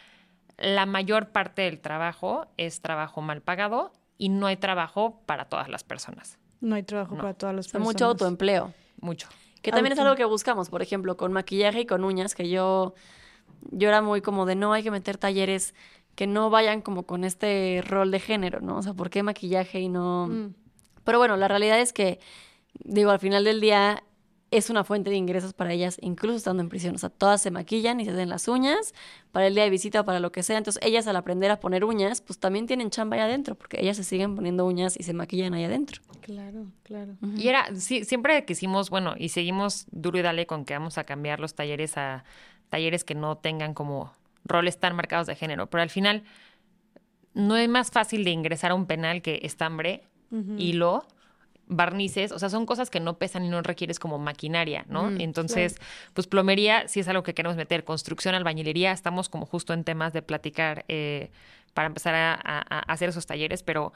la 0.58 0.86
mayor 0.86 1.30
parte 1.30 1.62
del 1.62 1.80
trabajo 1.80 2.46
es 2.58 2.80
trabajo 2.80 3.22
mal 3.22 3.40
pagado 3.42 3.92
y 4.18 4.28
no 4.28 4.46
hay 4.46 4.56
trabajo 4.56 5.20
para 5.26 5.46
todas 5.46 5.68
las 5.68 5.82
personas, 5.82 6.38
No 6.60 6.76
hay 6.76 6.84
trabajo 6.84 7.16
No. 7.16 7.22
para 7.22 7.34
todas 7.34 7.56
las 7.56 7.66
O 7.66 7.70
sea, 7.70 7.78
personas. 7.80 7.94
mucho 7.94 8.06
autoempleo. 8.06 8.72
mucho. 9.00 9.26
Que 9.62 9.70
también 9.70 9.92
es 9.92 9.98
algo 9.98 10.16
que 10.16 10.24
buscamos, 10.24 10.70
por 10.70 10.82
ejemplo, 10.82 11.16
con 11.16 11.32
maquillaje 11.32 11.80
y 11.80 11.86
con 11.86 12.04
uñas, 12.04 12.34
que 12.34 12.48
yo, 12.48 12.94
yo 13.70 13.88
era 13.88 14.02
muy 14.02 14.20
como 14.20 14.44
de 14.44 14.56
no 14.56 14.72
hay 14.72 14.82
que 14.82 14.90
meter 14.90 15.16
talleres 15.18 15.74
que 16.14 16.26
no 16.26 16.50
vayan 16.50 16.82
como 16.82 17.04
con 17.04 17.24
este 17.24 17.82
rol 17.86 18.10
de 18.10 18.20
género, 18.20 18.60
¿no? 18.60 18.76
O 18.76 18.82
sea, 18.82 18.92
¿por 18.92 19.08
qué 19.08 19.22
maquillaje 19.22 19.80
y 19.80 19.88
no...? 19.88 20.26
Mm. 20.26 20.54
Pero 21.04 21.18
bueno, 21.18 21.36
la 21.36 21.48
realidad 21.48 21.80
es 21.80 21.92
que, 21.92 22.20
digo, 22.84 23.10
al 23.10 23.18
final 23.18 23.44
del 23.44 23.60
día 23.60 24.04
es 24.52 24.68
una 24.68 24.84
fuente 24.84 25.08
de 25.08 25.16
ingresos 25.16 25.54
para 25.54 25.72
ellas, 25.72 25.96
incluso 26.02 26.36
estando 26.36 26.62
en 26.62 26.68
prisión. 26.68 26.94
O 26.94 26.98
sea, 26.98 27.08
todas 27.08 27.40
se 27.40 27.50
maquillan 27.50 27.98
y 28.00 28.04
se 28.04 28.10
hacen 28.10 28.28
las 28.28 28.46
uñas 28.48 28.94
para 29.32 29.46
el 29.46 29.54
día 29.54 29.64
de 29.64 29.70
visita 29.70 30.02
o 30.02 30.04
para 30.04 30.20
lo 30.20 30.30
que 30.30 30.42
sea. 30.42 30.58
Entonces, 30.58 30.80
ellas 30.84 31.06
al 31.06 31.16
aprender 31.16 31.50
a 31.50 31.58
poner 31.58 31.84
uñas, 31.84 32.20
pues 32.20 32.38
también 32.38 32.66
tienen 32.66 32.90
chamba 32.90 33.16
ahí 33.16 33.22
adentro, 33.22 33.54
porque 33.54 33.80
ellas 33.80 33.96
se 33.96 34.04
siguen 34.04 34.36
poniendo 34.36 34.66
uñas 34.66 34.94
y 35.00 35.04
se 35.04 35.14
maquillan 35.14 35.54
ahí 35.54 35.64
adentro. 35.64 36.02
Claro, 36.20 36.66
claro. 36.82 37.16
Y 37.36 37.48
era, 37.48 37.74
sí, 37.74 38.04
siempre 38.04 38.44
quisimos, 38.44 38.90
bueno, 38.90 39.14
y 39.16 39.30
seguimos 39.30 39.86
duro 39.90 40.18
y 40.18 40.22
dale 40.22 40.46
con 40.46 40.66
que 40.66 40.74
vamos 40.74 40.98
a 40.98 41.04
cambiar 41.04 41.40
los 41.40 41.54
talleres 41.54 41.96
a 41.96 42.24
talleres 42.68 43.04
que 43.04 43.14
no 43.14 43.38
tengan 43.38 43.72
como 43.72 44.12
roles 44.44 44.78
tan 44.78 44.94
marcados 44.94 45.26
de 45.26 45.34
género. 45.34 45.68
Pero 45.70 45.82
al 45.82 45.90
final, 45.90 46.24
no 47.32 47.56
es 47.56 47.70
más 47.70 47.90
fácil 47.90 48.22
de 48.22 48.30
ingresar 48.30 48.72
a 48.72 48.74
un 48.74 48.84
penal 48.84 49.22
que 49.22 49.40
estambre, 49.44 50.04
hilo, 50.58 51.06
barnices, 51.72 52.32
o 52.32 52.38
sea, 52.38 52.48
son 52.48 52.66
cosas 52.66 52.90
que 52.90 53.00
no 53.00 53.18
pesan 53.18 53.44
y 53.44 53.48
no 53.48 53.62
requieres 53.62 53.98
como 53.98 54.18
maquinaria, 54.18 54.84
¿no? 54.88 55.10
Mm, 55.10 55.20
Entonces, 55.20 55.76
pues 56.14 56.26
plomería 56.26 56.86
sí 56.88 57.00
es 57.00 57.08
algo 57.08 57.22
que 57.22 57.34
queremos 57.34 57.56
meter, 57.56 57.84
construcción, 57.84 58.34
albañilería, 58.34 58.92
estamos 58.92 59.28
como 59.28 59.46
justo 59.46 59.72
en 59.72 59.84
temas 59.84 60.12
de 60.12 60.22
platicar 60.22 60.84
eh, 60.88 61.30
para 61.74 61.86
empezar 61.88 62.14
a, 62.14 62.34
a- 62.34 62.64
a 62.68 62.92
hacer 62.92 63.08
esos 63.08 63.26
talleres, 63.26 63.62
pero 63.62 63.92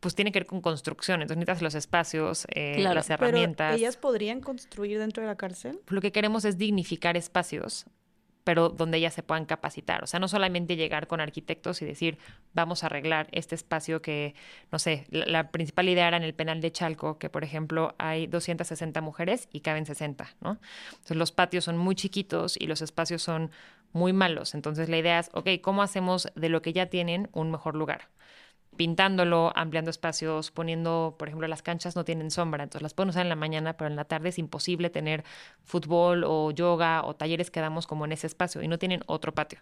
pues 0.00 0.14
tiene 0.14 0.32
que 0.32 0.40
ver 0.40 0.46
con 0.46 0.60
construcción, 0.60 1.22
entonces 1.22 1.38
necesitas 1.38 1.62
los 1.62 1.74
espacios, 1.74 2.46
eh, 2.54 2.74
Claro, 2.76 2.94
las 2.96 3.06
Pero 3.06 3.14
herramientas. 3.24 3.74
ellas 3.76 3.96
podrían 3.96 4.40
construir 4.40 4.98
dentro 4.98 5.22
de 5.22 5.28
la 5.28 5.36
cárcel. 5.36 5.80
Lo 5.88 6.02
que 6.02 6.12
queremos 6.12 6.44
es 6.44 6.58
dignificar 6.58 7.16
espacios, 7.16 7.86
pero 8.44 8.68
donde 8.68 8.98
ellas 8.98 9.14
se 9.14 9.22
puedan 9.22 9.46
capacitar. 9.46 10.04
O 10.04 10.06
sea, 10.06 10.20
no 10.20 10.28
solamente 10.28 10.76
llegar 10.76 11.06
con 11.06 11.20
arquitectos 11.20 11.82
y 11.82 11.86
decir, 11.86 12.18
vamos 12.52 12.84
a 12.84 12.86
arreglar 12.86 13.28
este 13.32 13.54
espacio 13.54 14.02
que, 14.02 14.34
no 14.70 14.78
sé, 14.78 15.06
la, 15.10 15.50
principal 15.50 15.88
idea 15.88 16.08
era 16.08 16.16
en 16.16 16.22
el 16.22 16.34
penal 16.34 16.60
de 16.60 16.70
Chalco, 16.70 17.18
que 17.18 17.30
por 17.30 17.44
ejemplo 17.44 17.94
hay 17.98 18.26
260 18.26 19.00
mujeres 19.00 19.48
y 19.52 19.60
caben 19.60 19.86
60, 19.86 20.36
¿no? 20.40 20.58
Entonces 20.90 21.16
los 21.16 21.32
patios 21.32 21.64
son 21.64 21.78
muy 21.78 21.94
chiquitos 21.94 22.56
y 22.58 22.66
los 22.66 22.82
espacios 22.82 23.22
son 23.22 23.50
muy 23.92 24.12
malos. 24.12 24.54
Entonces 24.54 24.88
la 24.88 24.98
idea 24.98 25.18
es, 25.18 25.30
ok, 25.32 25.48
¿cómo 25.62 25.82
hacemos 25.82 26.28
de 26.34 26.48
lo 26.48 26.62
que 26.62 26.72
ya 26.72 26.86
tienen 26.86 27.28
un 27.32 27.50
mejor 27.50 27.74
lugar? 27.74 28.08
Pintándolo, 28.76 29.52
ampliando 29.56 29.90
espacios, 29.90 30.50
poniendo, 30.50 31.14
por 31.18 31.28
ejemplo, 31.28 31.46
las 31.48 31.62
canchas 31.62 31.96
no 31.96 32.04
tienen 32.04 32.30
sombra, 32.30 32.62
entonces 32.64 32.82
las 32.82 32.94
pueden 32.94 33.10
usar 33.10 33.22
en 33.22 33.28
la 33.28 33.36
mañana, 33.36 33.76
pero 33.76 33.88
en 33.88 33.96
la 33.96 34.04
tarde 34.04 34.28
es 34.30 34.38
imposible 34.38 34.90
tener 34.90 35.24
fútbol 35.64 36.24
o 36.26 36.50
yoga 36.50 37.04
o 37.04 37.14
talleres 37.16 37.50
que 37.50 37.60
damos 37.60 37.86
como 37.86 38.04
en 38.04 38.12
ese 38.12 38.26
espacio 38.26 38.62
y 38.62 38.68
no 38.68 38.78
tienen 38.78 39.00
otro 39.06 39.32
patio. 39.32 39.60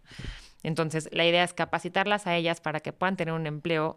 Entonces, 0.65 1.09
la 1.13 1.27
idea 1.27 1.43
es 1.43 1.55
capacitarlas 1.55 2.27
a 2.29 2.37
ellas 2.37 2.61
para 2.61 2.79
que 2.81 2.93
puedan 2.93 3.17
tener 3.17 3.35
un 3.35 3.47
empleo 3.49 3.97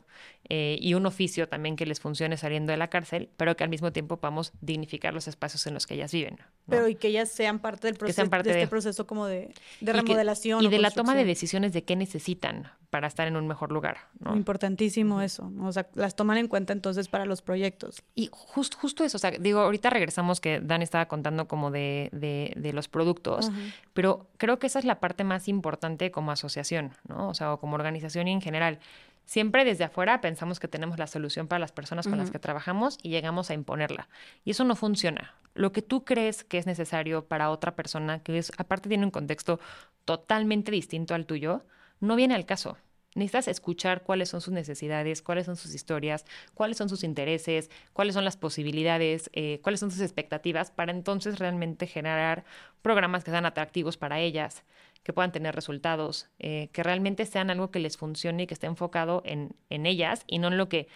eh, 0.50 0.78
y 0.82 0.96
un 0.96 1.06
oficio 1.06 1.48
también 1.48 1.76
que 1.76 1.86
les 1.86 2.00
funcione 2.00 2.38
saliendo 2.38 2.72
de 2.72 2.78
la 2.78 2.88
cárcel, 2.90 3.30
pero 3.38 3.56
que 3.56 3.64
al 3.64 3.70
mismo 3.70 3.92
tiempo 3.92 4.18
podamos 4.18 4.52
dignificar 4.62 5.14
los 5.14 5.28
espacios 5.28 5.68
en 5.68 5.76
los 5.76 5.86
que 5.86 5.94
ellas 5.94 6.12
viven. 6.12 6.38
¿no? 6.40 6.46
Pero 6.70 6.88
y 6.88 6.96
que 6.96 7.10
ellas 7.10 7.30
sean 7.30 7.60
parte 7.60 7.88
del 7.88 7.98
proceso, 7.98 8.28
parte 8.32 8.50
de 8.50 8.56
este 8.56 8.66
de- 8.66 8.68
proceso 8.68 9.06
como 9.06 9.28
de, 9.28 9.42
de 9.42 9.52
Y 9.82 9.86
que- 9.86 9.94
remodelación. 9.94 10.64
Y 10.64 10.68
o 10.68 10.70
de 10.72 10.80
la 10.80 10.90
toma 10.90 11.14
de 11.14 11.24
decisiones 11.24 11.72
de 11.72 11.84
qué 11.84 11.96
necesitan 11.96 12.72
para 12.96 13.08
estar 13.08 13.28
en 13.28 13.36
un 13.36 13.46
mejor 13.46 13.74
lugar. 13.74 13.98
¿no? 14.22 14.38
Importantísimo 14.38 15.20
eso. 15.20 15.52
O 15.60 15.70
sea, 15.74 15.86
las 15.96 16.16
toman 16.16 16.38
en 16.38 16.48
cuenta 16.48 16.72
entonces 16.72 17.10
para 17.10 17.26
los 17.26 17.42
proyectos. 17.42 18.02
Y 18.16 18.30
just- 18.32 18.76
justo 18.76 19.04
eso, 19.04 19.18
o 19.18 19.20
sea, 19.20 19.32
digo, 19.32 19.60
ahorita 19.60 19.90
regresamos 19.90 20.40
que 20.40 20.62
Dan 20.62 20.82
estaba 20.82 21.08
contando 21.10 21.46
como 21.50 21.72
de, 21.72 22.08
de- 22.14 22.54
de 22.56 22.72
los 22.72 22.88
productos, 22.88 23.50
Ajá. 23.50 23.58
pero 23.94 24.28
creo 24.38 24.60
que 24.60 24.68
esa 24.68 24.80
es 24.80 24.86
la 24.86 25.02
parte 25.02 25.26
más 25.26 25.50
importante 25.50 26.10
como 26.10 26.32
asociación, 26.32 26.92
¿no? 27.10 27.28
O 27.28 27.34
sea, 27.34 27.52
o 27.52 27.60
como 27.60 27.76
organización 27.76 28.30
y 28.30 28.32
en 28.32 28.40
general. 28.40 28.80
Siempre 29.26 29.66
desde 29.66 29.84
afuera 29.84 30.22
pensamos 30.22 30.62
que 30.62 30.70
tenemos 30.70 30.98
la 30.98 31.08
solución 31.08 31.48
para 31.50 31.60
las 31.60 31.74
personas 31.74 32.08
con 32.08 32.18
las 32.18 32.28
Ujú. 32.28 32.34
que 32.34 32.40
trabajamos 32.40 32.98
y 33.04 33.10
llegamos 33.10 33.50
a 33.50 33.56
imponerla. 33.56 34.08
Y 34.46 34.52
eso 34.52 34.64
no 34.64 34.78
funciona. 34.78 35.34
Lo 35.54 35.74
que 35.74 35.82
tú 35.82 36.06
crees 36.06 36.46
que 36.46 36.60
es 36.60 36.66
necesario 36.66 37.26
para 37.26 37.50
otra 37.50 37.76
persona, 37.76 38.20
que 38.20 38.38
es, 38.38 38.54
aparte 38.58 38.88
tiene 38.88 39.04
un 39.04 39.12
contexto 39.12 39.60
totalmente 40.06 40.72
distinto 40.72 41.14
al 41.14 41.26
tuyo, 41.26 41.64
no 42.06 42.16
viene 42.16 42.36
al 42.36 42.46
caso. 42.46 42.78
necesitas 43.16 43.48
escuchar 43.48 44.04
cuáles 44.04 44.28
son 44.30 44.42
sus 44.42 44.54
necesidades, 44.54 45.22
cuáles 45.22 45.46
son 45.46 45.56
sus 45.56 45.74
historias, 45.74 46.26
cuáles 46.54 46.78
son 46.78 46.90
sus 46.90 47.04
intereses, 47.04 47.70
cuáles 47.94 48.14
son 48.14 48.26
las 48.26 48.36
posibilidades, 48.36 49.30
eh, 49.34 49.60
cuáles 49.64 49.80
son 49.80 49.90
sus 49.90 50.02
expectativas, 50.02 50.70
para 50.70 50.92
entonces 50.92 51.40
realmente 51.40 51.88
generar 51.88 52.44
programas 52.82 53.24
que 53.24 53.32
sean 53.32 53.46
atractivos 53.46 53.96
para 53.96 54.20
ellas, 54.20 54.64
que 55.04 55.14
puedan 55.14 55.32
tener 55.32 55.56
resultados, 55.56 56.28
eh, 56.40 56.68
que 56.74 56.84
realmente 56.84 57.26
sean 57.26 57.50
algo 57.50 57.72
que 57.72 57.80
les 57.80 57.96
funcione 57.96 58.44
y 58.44 58.48
que 58.48 58.54
esté 58.54 58.68
enfocado 58.68 59.22
en, 59.26 59.56
en 59.70 59.86
ellas 59.86 60.24
y 60.28 60.40
no 60.40 60.50
en 60.50 60.58
lo 60.58 60.68
que 60.68 60.90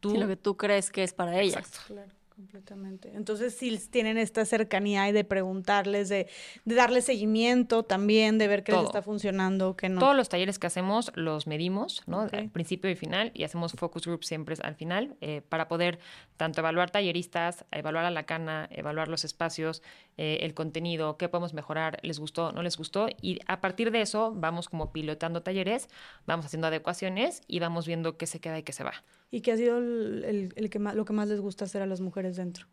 tú... 0.00 0.14
lo 0.16 0.28
que 0.28 0.36
tú 0.36 0.58
crees 0.58 0.90
que 0.90 1.02
es 1.02 1.14
para 1.14 1.40
ellas. 1.40 1.70
Claro. 1.86 2.12
Completamente. 2.34 3.12
Entonces, 3.14 3.54
si 3.54 3.76
tienen 3.90 4.16
esta 4.16 4.46
cercanía 4.46 5.06
y 5.06 5.12
de 5.12 5.22
preguntarles, 5.22 6.08
de, 6.08 6.28
de 6.64 6.74
darle 6.74 7.02
seguimiento 7.02 7.82
también, 7.82 8.38
de 8.38 8.48
ver 8.48 8.64
qué 8.64 8.72
les 8.72 8.84
está 8.84 9.02
funcionando, 9.02 9.76
qué 9.76 9.90
no. 9.90 10.00
Todos 10.00 10.16
los 10.16 10.30
talleres 10.30 10.58
que 10.58 10.66
hacemos 10.66 11.12
los 11.14 11.46
medimos, 11.46 12.02
¿no? 12.06 12.22
Al 12.32 12.48
principio 12.48 12.90
y 12.90 12.96
final, 12.96 13.32
y 13.34 13.44
hacemos 13.44 13.72
focus 13.72 14.06
groups 14.06 14.26
siempre 14.26 14.56
al 14.62 14.74
final, 14.76 15.14
eh, 15.20 15.42
para 15.46 15.68
poder 15.68 15.98
tanto 16.38 16.60
evaluar 16.60 16.90
talleristas, 16.90 17.66
evaluar 17.70 18.06
a 18.06 18.10
la 18.10 18.22
cana, 18.22 18.66
evaluar 18.70 19.08
los 19.08 19.24
espacios, 19.24 19.82
eh, 20.16 20.38
el 20.40 20.54
contenido, 20.54 21.18
qué 21.18 21.28
podemos 21.28 21.52
mejorar, 21.52 21.98
les 22.02 22.18
gustó, 22.18 22.50
no 22.52 22.62
les 22.62 22.78
gustó, 22.78 23.08
y 23.20 23.40
a 23.46 23.60
partir 23.60 23.90
de 23.90 24.00
eso 24.00 24.32
vamos 24.34 24.70
como 24.70 24.90
pilotando 24.90 25.42
talleres, 25.42 25.90
vamos 26.26 26.46
haciendo 26.46 26.68
adecuaciones 26.68 27.42
y 27.46 27.58
vamos 27.58 27.86
viendo 27.86 28.16
qué 28.16 28.26
se 28.26 28.40
queda 28.40 28.58
y 28.58 28.62
qué 28.62 28.72
se 28.72 28.84
va. 28.84 28.94
¿Y 29.34 29.40
qué 29.40 29.52
ha 29.52 29.56
sido 29.56 29.78
el, 29.78 30.68
que 30.70 30.78
más, 30.78 30.94
lo 30.94 31.06
que 31.06 31.14
más 31.14 31.26
les 31.26 31.40
gusta 31.40 31.64
hacer 31.64 31.80
a 31.80 31.86
las 31.86 32.02
mujeres 32.02 32.36
dentro? 32.36 32.66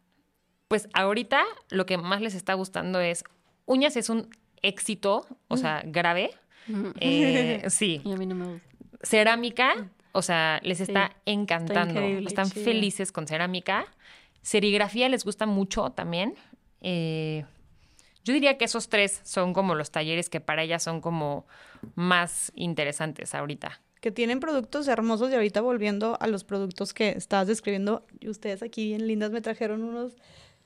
Pues 0.68 0.90
ahorita 0.94 1.42
lo 1.70 1.86
que 1.86 1.98
más 1.98 2.22
les 2.22 2.36
está 2.36 2.54
gustando 2.54 3.00
es, 3.00 3.24
uñas 3.66 3.96
es 3.96 4.10
un 4.10 4.30
éxito, 4.62 5.26
o 5.48 5.56
sea, 5.56 5.82
grave. 5.86 6.32
Eh, 7.00 7.64
sí. 7.70 8.02
Y 8.04 8.12
a 8.12 8.18
mí 8.18 8.26
no 8.26 8.36
me 8.36 8.46
gusta. 8.46 8.68
Cerámica, 9.04 9.90
o 10.12 10.22
sea, 10.22 10.60
les 10.62 10.82
está 10.82 11.16
encantando. 11.26 12.02
Están 12.02 12.52
felices 12.52 13.14
con 13.14 13.26
cerámica. 13.26 13.86
Serigrafía 14.42 15.08
les 15.08 15.24
gusta 15.24 15.46
mucho 15.46 15.92
también. 15.92 16.36
Eh, 16.82 17.46
yo 18.26 18.34
diría 18.34 18.58
que 18.58 18.66
esos 18.66 18.90
tres 18.90 19.22
son 19.24 19.54
como 19.54 19.76
los 19.76 19.92
talleres 19.92 20.30
que 20.30 20.42
para 20.42 20.64
ellas 20.64 20.84
son 20.84 21.00
como 21.00 21.48
más 21.96 22.52
interesantes 22.54 23.34
ahorita 23.34 23.80
que 24.00 24.12
tienen 24.12 24.40
productos 24.40 24.88
hermosos 24.88 25.32
y 25.32 25.36
ahorita 25.36 25.62
volviendo 25.62 26.18
a 26.20 26.28
los 26.28 26.44
productos 26.44 26.94
que 26.94 27.10
estabas 27.10 27.48
describiendo, 27.48 28.06
y 28.20 28.30
ustedes 28.30 28.64
aquí 28.64 28.88
bien 28.88 29.08
lindas 29.08 29.32
me 29.32 29.42
trajeron 29.42 29.84
unos 29.84 30.16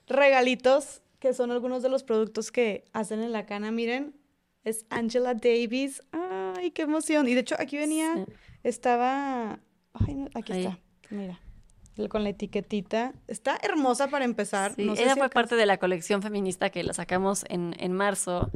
regalitos 0.08 1.02
que 1.20 1.34
son 1.34 1.52
algunos 1.52 1.82
de 1.82 1.90
los 1.90 2.04
productos 2.04 2.52
que 2.52 2.86
hacen 2.94 3.22
en 3.22 3.32
la 3.32 3.46
cana, 3.46 3.72
miren, 3.72 4.16
es 4.64 4.86
Angela 4.90 5.34
Davis, 5.34 6.04
ay, 6.12 6.72
qué 6.72 6.84
emoción, 6.84 7.28
y 7.28 7.34
de 7.34 7.42
hecho 7.42 7.56
aquí 7.58 7.78
venía, 7.78 8.26
estaba, 8.64 9.60
ay, 9.94 10.28
aquí 10.34 10.54
está, 10.54 10.80
mira 11.10 11.40
con 12.10 12.24
la 12.24 12.30
etiquetita. 12.30 13.14
Está 13.28 13.58
hermosa 13.62 14.08
para 14.08 14.26
empezar. 14.26 14.74
ella 14.78 15.16
fue 15.16 15.30
parte 15.30 15.56
de 15.56 15.66
la 15.66 15.78
colección 15.78 16.22
feminista 16.22 16.70
que 16.70 16.84
la 16.84 16.94
sacamos 16.94 17.46
en, 17.50 17.76
en 17.80 17.94
marzo 17.94 18.52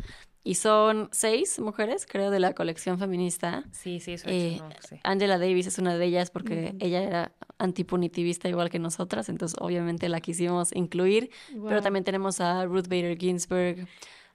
y 0.47 0.55
son 0.55 1.09
seis 1.11 1.59
mujeres, 1.59 2.05
creo, 2.09 2.31
de 2.31 2.39
la 2.39 2.53
colección 2.53 2.97
feminista. 2.97 3.65
Sí, 3.71 3.99
sí, 3.99 4.13
eso 4.13 4.29
eh, 4.29 4.61
Angela 5.03 5.37
Davis 5.37 5.67
es 5.67 5.77
una 5.77 5.97
de 5.97 6.05
ellas 6.05 6.31
porque 6.31 6.73
ella 6.79 7.03
era 7.03 7.31
antipunitivista 7.57 8.47
igual 8.47 8.69
que 8.69 8.79
nosotras, 8.79 9.27
entonces 9.27 9.57
obviamente 9.59 10.07
la 10.07 10.21
quisimos 10.21 10.73
incluir. 10.73 11.31
Pero 11.67 11.81
también 11.81 12.05
tenemos 12.05 12.39
a 12.39 12.63
Ruth 12.65 12.87
Bader 12.87 13.17
Ginsburg, 13.17 13.87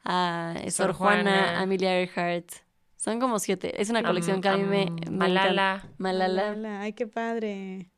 a 0.04 0.54
Sor, 0.68 0.92
Juana, 0.92 1.58
a 1.58 1.62
Amelia 1.62 1.98
Earhart. 1.98 2.50
Son 2.96 3.18
como 3.18 3.38
siete. 3.38 3.80
Es 3.80 3.88
una 3.88 4.02
colección 4.02 4.42
que 4.42 4.48
a 4.48 4.56
mí 4.58 4.64
me, 4.64 4.90
Malala. 5.10 5.88
Malala. 5.96 6.42
Malala. 6.50 6.80
Ay, 6.82 6.92
qué 6.92 7.06
padre. 7.06 7.91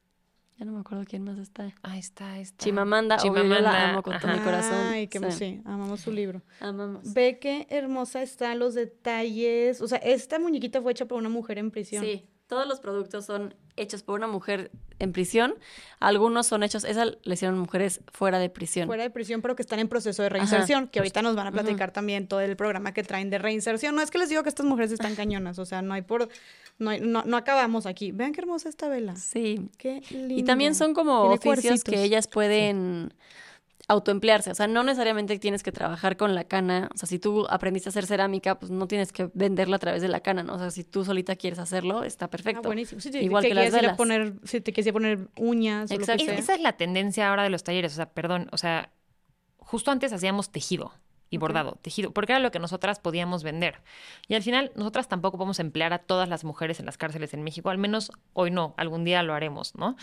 Ya 0.56 0.64
no 0.64 0.72
me 0.72 0.80
acuerdo 0.80 1.04
quién 1.04 1.24
más 1.24 1.38
está. 1.38 1.74
Ahí 1.82 1.98
está, 1.98 2.38
está. 2.38 2.64
Chimamanda, 2.64 3.16
Chimamanda. 3.16 3.60
la 3.60 3.90
amo 3.90 4.02
con 4.02 4.18
todo 4.20 4.32
mi 4.32 4.38
corazón. 4.38 4.86
Ay, 4.86 5.08
qué 5.08 5.32
sí. 5.32 5.60
amamos 5.64 6.00
su 6.00 6.12
libro. 6.12 6.42
Amamos. 6.60 7.12
Ve 7.12 7.38
qué 7.40 7.66
hermosa 7.70 8.22
están 8.22 8.60
los 8.60 8.74
detalles. 8.74 9.80
O 9.80 9.88
sea, 9.88 9.98
esta 9.98 10.38
muñequita 10.38 10.80
fue 10.80 10.92
hecha 10.92 11.06
por 11.06 11.18
una 11.18 11.28
mujer 11.28 11.58
en 11.58 11.72
prisión. 11.72 12.04
Sí, 12.04 12.28
todos 12.46 12.68
los 12.68 12.78
productos 12.78 13.24
son 13.24 13.54
hechos 13.76 14.02
por 14.02 14.16
una 14.16 14.28
mujer 14.28 14.70
en 14.98 15.12
prisión. 15.12 15.54
Algunos 15.98 16.46
son 16.46 16.62
hechos, 16.62 16.84
esa 16.84 17.06
le 17.06 17.34
hicieron 17.34 17.58
mujeres 17.58 18.00
fuera 18.12 18.38
de 18.38 18.48
prisión. 18.50 18.86
Fuera 18.86 19.02
de 19.02 19.10
prisión, 19.10 19.42
pero 19.42 19.56
que 19.56 19.62
están 19.62 19.78
en 19.78 19.88
proceso 19.88 20.22
de 20.22 20.28
reinserción, 20.28 20.88
que 20.88 21.00
ahorita 21.00 21.22
nos 21.22 21.34
van 21.34 21.48
a 21.48 21.52
platicar 21.52 21.90
también 21.90 22.28
todo 22.28 22.40
el 22.40 22.56
programa 22.56 22.92
que 22.92 23.02
traen 23.02 23.30
de 23.30 23.38
reinserción. 23.38 23.94
No 23.94 24.02
es 24.02 24.10
que 24.10 24.18
les 24.18 24.28
digo 24.28 24.42
que 24.42 24.48
estas 24.48 24.66
mujeres 24.66 24.92
están 24.92 25.16
cañonas, 25.16 25.58
o 25.58 25.64
sea, 25.64 25.82
no 25.82 25.94
hay 25.94 26.02
por, 26.02 26.28
no, 26.78 27.22
no, 27.24 27.36
acabamos 27.36 27.86
aquí. 27.86 28.12
Vean 28.12 28.32
qué 28.32 28.40
hermosa 28.40 28.68
esta 28.68 28.88
vela. 28.88 29.16
Sí. 29.16 29.68
Qué 29.78 30.02
lindo. 30.10 30.34
Y 30.34 30.42
también 30.42 30.74
son 30.74 30.94
como 30.94 31.22
oficios 31.22 31.84
que 31.84 32.02
ellas 32.02 32.26
pueden 32.26 33.14
autoemplearse. 33.86 34.50
O 34.50 34.54
sea, 34.54 34.66
no 34.66 34.82
necesariamente 34.82 35.38
tienes 35.38 35.62
que 35.62 35.72
trabajar 35.72 36.16
con 36.16 36.34
la 36.34 36.44
cana. 36.44 36.88
O 36.94 36.98
sea, 36.98 37.06
si 37.06 37.18
tú 37.18 37.46
aprendiste 37.48 37.88
a 37.88 37.90
hacer 37.90 38.06
cerámica, 38.06 38.58
pues 38.58 38.70
no 38.70 38.88
tienes 38.88 39.12
que 39.12 39.30
venderla 39.34 39.76
a 39.76 39.78
través 39.78 40.02
de 40.02 40.08
la 40.08 40.20
cana, 40.20 40.42
¿no? 40.42 40.54
O 40.54 40.58
sea, 40.58 40.70
si 40.70 40.84
tú 40.84 41.04
solita 41.04 41.36
quieres 41.36 41.58
hacerlo, 41.58 42.02
está 42.02 42.28
perfecto. 42.28 42.62
Ah, 42.64 42.68
buenísimo. 42.68 43.00
Igual 43.20 43.44
que, 43.44 43.54
las 43.54 43.72
velas. 43.72 43.96
Poner, 43.96 44.34
si 44.44 44.60
te 44.60 44.72
quieres 44.72 44.92
poner 44.92 45.28
uñas 45.36 45.90
Exacto. 45.90 46.24
Esa 46.30 46.54
es 46.54 46.60
la 46.60 46.72
tendencia 46.76 47.28
ahora 47.28 47.42
de 47.42 47.50
los 47.50 47.62
talleres. 47.62 47.92
O 47.92 47.96
sea, 47.96 48.06
perdón, 48.10 48.48
o 48.52 48.56
sea, 48.56 48.90
justo 49.58 49.90
antes 49.90 50.12
hacíamos 50.12 50.50
tejido 50.50 50.92
y 51.34 51.36
bordado, 51.36 51.78
tejido, 51.82 52.12
porque 52.12 52.32
era 52.32 52.38
lo 52.38 52.52
que 52.52 52.60
nosotras 52.60 53.00
podíamos 53.00 53.42
vender. 53.42 53.80
Y 54.28 54.34
al 54.34 54.42
final, 54.42 54.70
nosotras 54.76 55.08
tampoco 55.08 55.36
podemos 55.36 55.58
emplear 55.58 55.92
a 55.92 55.98
todas 55.98 56.28
las 56.28 56.44
mujeres 56.44 56.78
en 56.78 56.86
las 56.86 56.96
cárceles 56.96 57.34
en 57.34 57.42
México, 57.42 57.70
al 57.70 57.78
menos 57.78 58.12
hoy 58.34 58.52
no, 58.52 58.72
algún 58.76 59.04
día 59.04 59.22
lo 59.24 59.34
haremos, 59.34 59.74
¿no? 59.74 59.96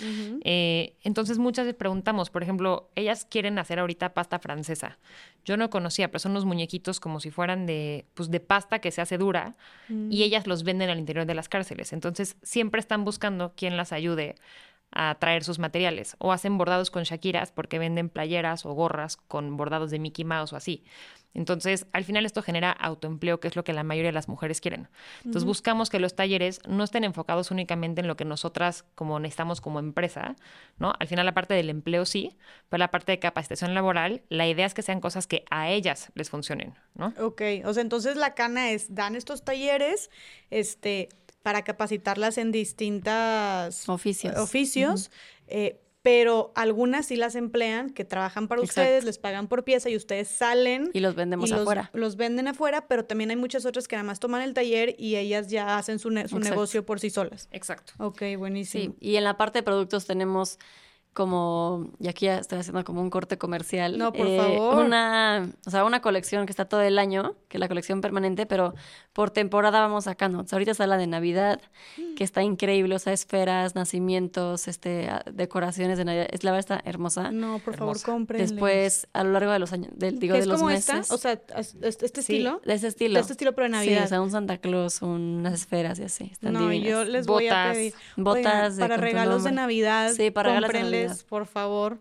Eh, 0.44 0.98
entonces 1.04 1.38
muchas 1.38 1.66
veces 1.66 1.78
preguntamos, 1.78 2.30
por 2.30 2.44
ejemplo, 2.44 2.92
ellas 2.96 3.24
quieren 3.24 3.60
hacer 3.60 3.80
ahorita 3.80 4.14
pasta 4.14 4.40
francesa. 4.40 5.00
Yo 5.46 5.56
no 5.56 5.70
conocía, 5.70 6.10
pero 6.10 6.20
son 6.20 6.34
unos 6.34 6.44
muñequitos 6.44 7.00
como 7.00 7.22
si 7.22 7.32
fueran 7.32 7.66
de, 7.66 8.06
pues, 8.14 8.30
de 8.30 8.42
pasta 8.42 8.80
que 8.80 8.92
se 8.92 9.02
hace 9.02 9.18
dura 9.18 9.56
y 9.88 9.94
mm. 9.94 10.12
ellas 10.12 10.48
los 10.48 10.64
venden 10.64 10.90
al 10.90 11.00
interior 11.00 11.26
de 11.26 11.34
las 11.34 11.48
cárceles. 11.48 11.94
Entonces 11.94 12.36
siempre 12.44 12.82
están 12.82 13.06
buscando 13.06 13.54
quien 13.56 13.78
las 13.78 13.94
ayude 13.94 14.36
a 14.92 15.16
traer 15.16 15.44
sus 15.44 15.60
materiales 15.60 16.16
o 16.20 16.32
hacen 16.32 16.58
bordados 16.58 16.92
con 16.92 17.04
Shakiras 17.04 17.52
porque 17.52 17.80
venden 17.80 18.10
playeras 18.10 18.66
o 18.66 18.74
gorras 18.74 19.16
con 19.16 19.56
bordados 19.56 19.90
de 19.90 20.00
Mickey 20.00 20.26
Mouse 20.26 20.54
o 20.54 20.58
así. 20.58 20.84
Entonces, 21.34 21.88
al 21.94 22.04
final 22.04 22.26
esto 22.26 22.42
genera 22.42 22.72
autoempleo, 22.72 23.40
que 23.40 23.48
es 23.48 23.56
lo 23.56 23.64
que 23.64 23.74
la 23.74 23.84
mayoría 23.84 24.10
de 24.10 24.14
las 24.14 24.28
mujeres 24.28 24.62
quieren. 24.62 24.90
Entonces, 25.20 25.46
buscamos 25.46 25.90
que 25.90 26.00
los 26.00 26.16
talleres 26.16 26.60
no 26.68 26.84
estén 26.84 27.04
enfocados 27.04 27.52
únicamente 27.52 28.02
en 28.02 28.08
lo 28.08 28.18
que 28.18 28.26
nosotras 28.26 28.86
como 28.96 29.20
necesitamos 29.20 29.62
como 29.62 29.80
empresa, 29.80 30.36
¿no? 30.78 30.94
Al 31.00 31.08
final 31.08 31.26
la 31.26 31.34
parte 31.34 31.54
del 31.54 31.70
empleo 31.70 32.06
sí, 32.06 32.38
pero 32.70 32.80
la 32.80 32.92
parte 32.92 33.14
de 33.14 33.20
capacitación 33.20 33.74
laboral, 33.74 34.24
la 34.30 34.48
idea 34.48 34.66
es 34.66 34.74
que 34.74 34.82
sean 34.82 35.00
cosas 35.00 35.28
que 35.28 35.46
a 35.50 35.70
ellas 35.70 36.12
les 36.16 36.30
funcionen, 36.30 36.76
¿no? 36.96 37.14
Ok, 37.20 37.42
o 37.66 37.74
sea, 37.74 37.82
entonces 37.82 38.16
la 38.18 38.34
cana 38.34 38.72
es, 38.72 38.94
dan 38.94 39.16
estos 39.16 39.44
talleres, 39.44 40.10
este, 40.50 41.10
para 41.44 41.64
capacitarlas 41.64 42.38
en 42.38 42.52
distintos 42.52 43.88
oficios. 43.90 44.38
oficios 44.38 45.12
eh, 45.48 45.82
pero 46.02 46.52
algunas 46.56 47.06
sí 47.06 47.16
las 47.16 47.36
emplean, 47.36 47.92
que 47.92 48.06
trabajan 48.06 48.48
para 48.48 48.62
ustedes, 48.62 49.04
les 49.04 49.18
pagan 49.20 49.48
por 49.48 49.64
pieza 49.64 49.90
y 49.90 49.96
ustedes 49.96 50.28
salen. 50.28 50.90
Y 50.94 51.00
los 51.00 51.16
vendemos 51.16 51.52
afuera. 51.52 51.92
Los 51.94 52.16
venden 52.16 52.48
afuera, 52.48 52.88
pero 52.88 53.06
también 53.06 53.30
hay 53.30 53.36
muchas 53.36 53.66
otras 53.66 53.88
que 53.88 53.96
nada 53.96 54.06
más 54.06 54.20
toman 54.20 54.42
el 54.42 54.54
taller 54.54 54.96
y 54.98 55.18
ellas 55.18 55.50
ya 55.50 55.78
hacen 55.78 56.00
su, 56.00 56.10
su 56.28 56.40
negocio 56.40 56.86
por 56.86 57.00
sí 57.00 57.10
solas. 57.10 57.48
Exacto. 57.52 57.94
Ok, 58.00 58.24
buenísimo. 58.38 58.94
Sí, 58.94 58.98
y 59.00 59.16
en 59.18 59.24
la 59.24 59.38
parte 59.38 59.60
de 59.60 59.64
productos 59.64 60.08
tenemos 60.08 60.58
como, 61.14 61.90
y 62.00 62.08
aquí 62.08 62.28
ya 62.28 62.38
estoy 62.38 62.60
haciendo 62.60 62.86
como 62.86 63.02
un 63.02 63.10
corte 63.10 63.38
comercial. 63.38 63.98
No, 63.98 64.14
por 64.14 64.28
eh, 64.28 64.38
favor. 64.38 64.86
Una, 64.86 65.50
o 65.66 65.70
sea, 65.70 65.84
una 65.84 66.02
colección 66.02 66.46
que 66.46 66.52
está 66.52 66.66
todo 66.66 66.82
el 66.82 66.98
año, 66.98 67.36
que 67.50 67.58
es 67.58 67.60
la 67.60 67.68
colección 67.68 68.00
permanente, 68.00 68.46
pero 68.46 68.74
por 69.12 69.30
temporada 69.30 69.82
vamos 69.82 70.06
sacando. 70.06 70.46
ahorita 70.50 70.72
está 70.72 70.88
la 70.88 70.96
de 70.96 71.08
Navidad, 71.08 71.62
mm. 71.98 72.16
que 72.16 72.24
está 72.24 72.44
increíble, 72.44 72.96
o 72.96 73.00
sea, 73.00 73.12
esferas, 73.12 73.76
nacimientos, 73.76 74.70
este, 74.70 75.10
decoraciones 75.34 75.98
de 75.98 76.06
Navidad. 76.06 76.28
Es 76.32 76.46
la 76.46 76.52
verdad 76.52 76.78
está 76.80 76.90
hermosa. 76.90 77.30
No, 77.32 77.60
por 77.60 77.76
favor, 77.76 78.02
compren. 78.02 78.40
Después, 78.40 79.08
a 79.12 79.26
lo 79.26 79.32
largo 79.32 79.52
de 79.52 79.60
los 79.60 79.74
años, 79.74 79.92
del, 79.94 80.18
digo, 80.18 80.36
de 80.36 80.46
los 80.46 80.64
meses. 80.64 81.12
O 81.12 81.18
sea, 81.18 81.34
este, 81.82 82.06
estilo. 82.06 82.62
De 82.64 82.74
ese 82.74 82.88
estilo. 82.88 83.16
De 83.16 83.20
este 83.20 83.34
estilo, 83.34 83.54
pero 83.54 83.66
de 83.66 83.72
Navidad. 83.72 84.00
Sí, 84.00 84.06
o 84.06 84.08
sea, 84.08 84.22
un 84.22 84.32
Santa 84.32 84.60
Claus, 84.60 85.02
unas 85.02 85.56
esferas 85.56 86.00
y 86.00 86.04
así. 86.04 86.30
Están 86.32 86.54
no, 86.54 86.72
yo 86.72 87.04
les 87.04 87.28
voy 87.28 87.50
a 87.50 87.72
pedir. 87.74 87.94
Botas. 88.16 88.76
para 88.76 88.96
regalos 88.96 89.44
de 89.44 89.52
Navidad. 89.52 90.14
Sí, 90.14 90.32
para 90.32 90.52
regalos 90.52 90.72
de 90.72 90.80
Navidad 90.80 91.01
por 91.28 91.46
favor. 91.46 92.00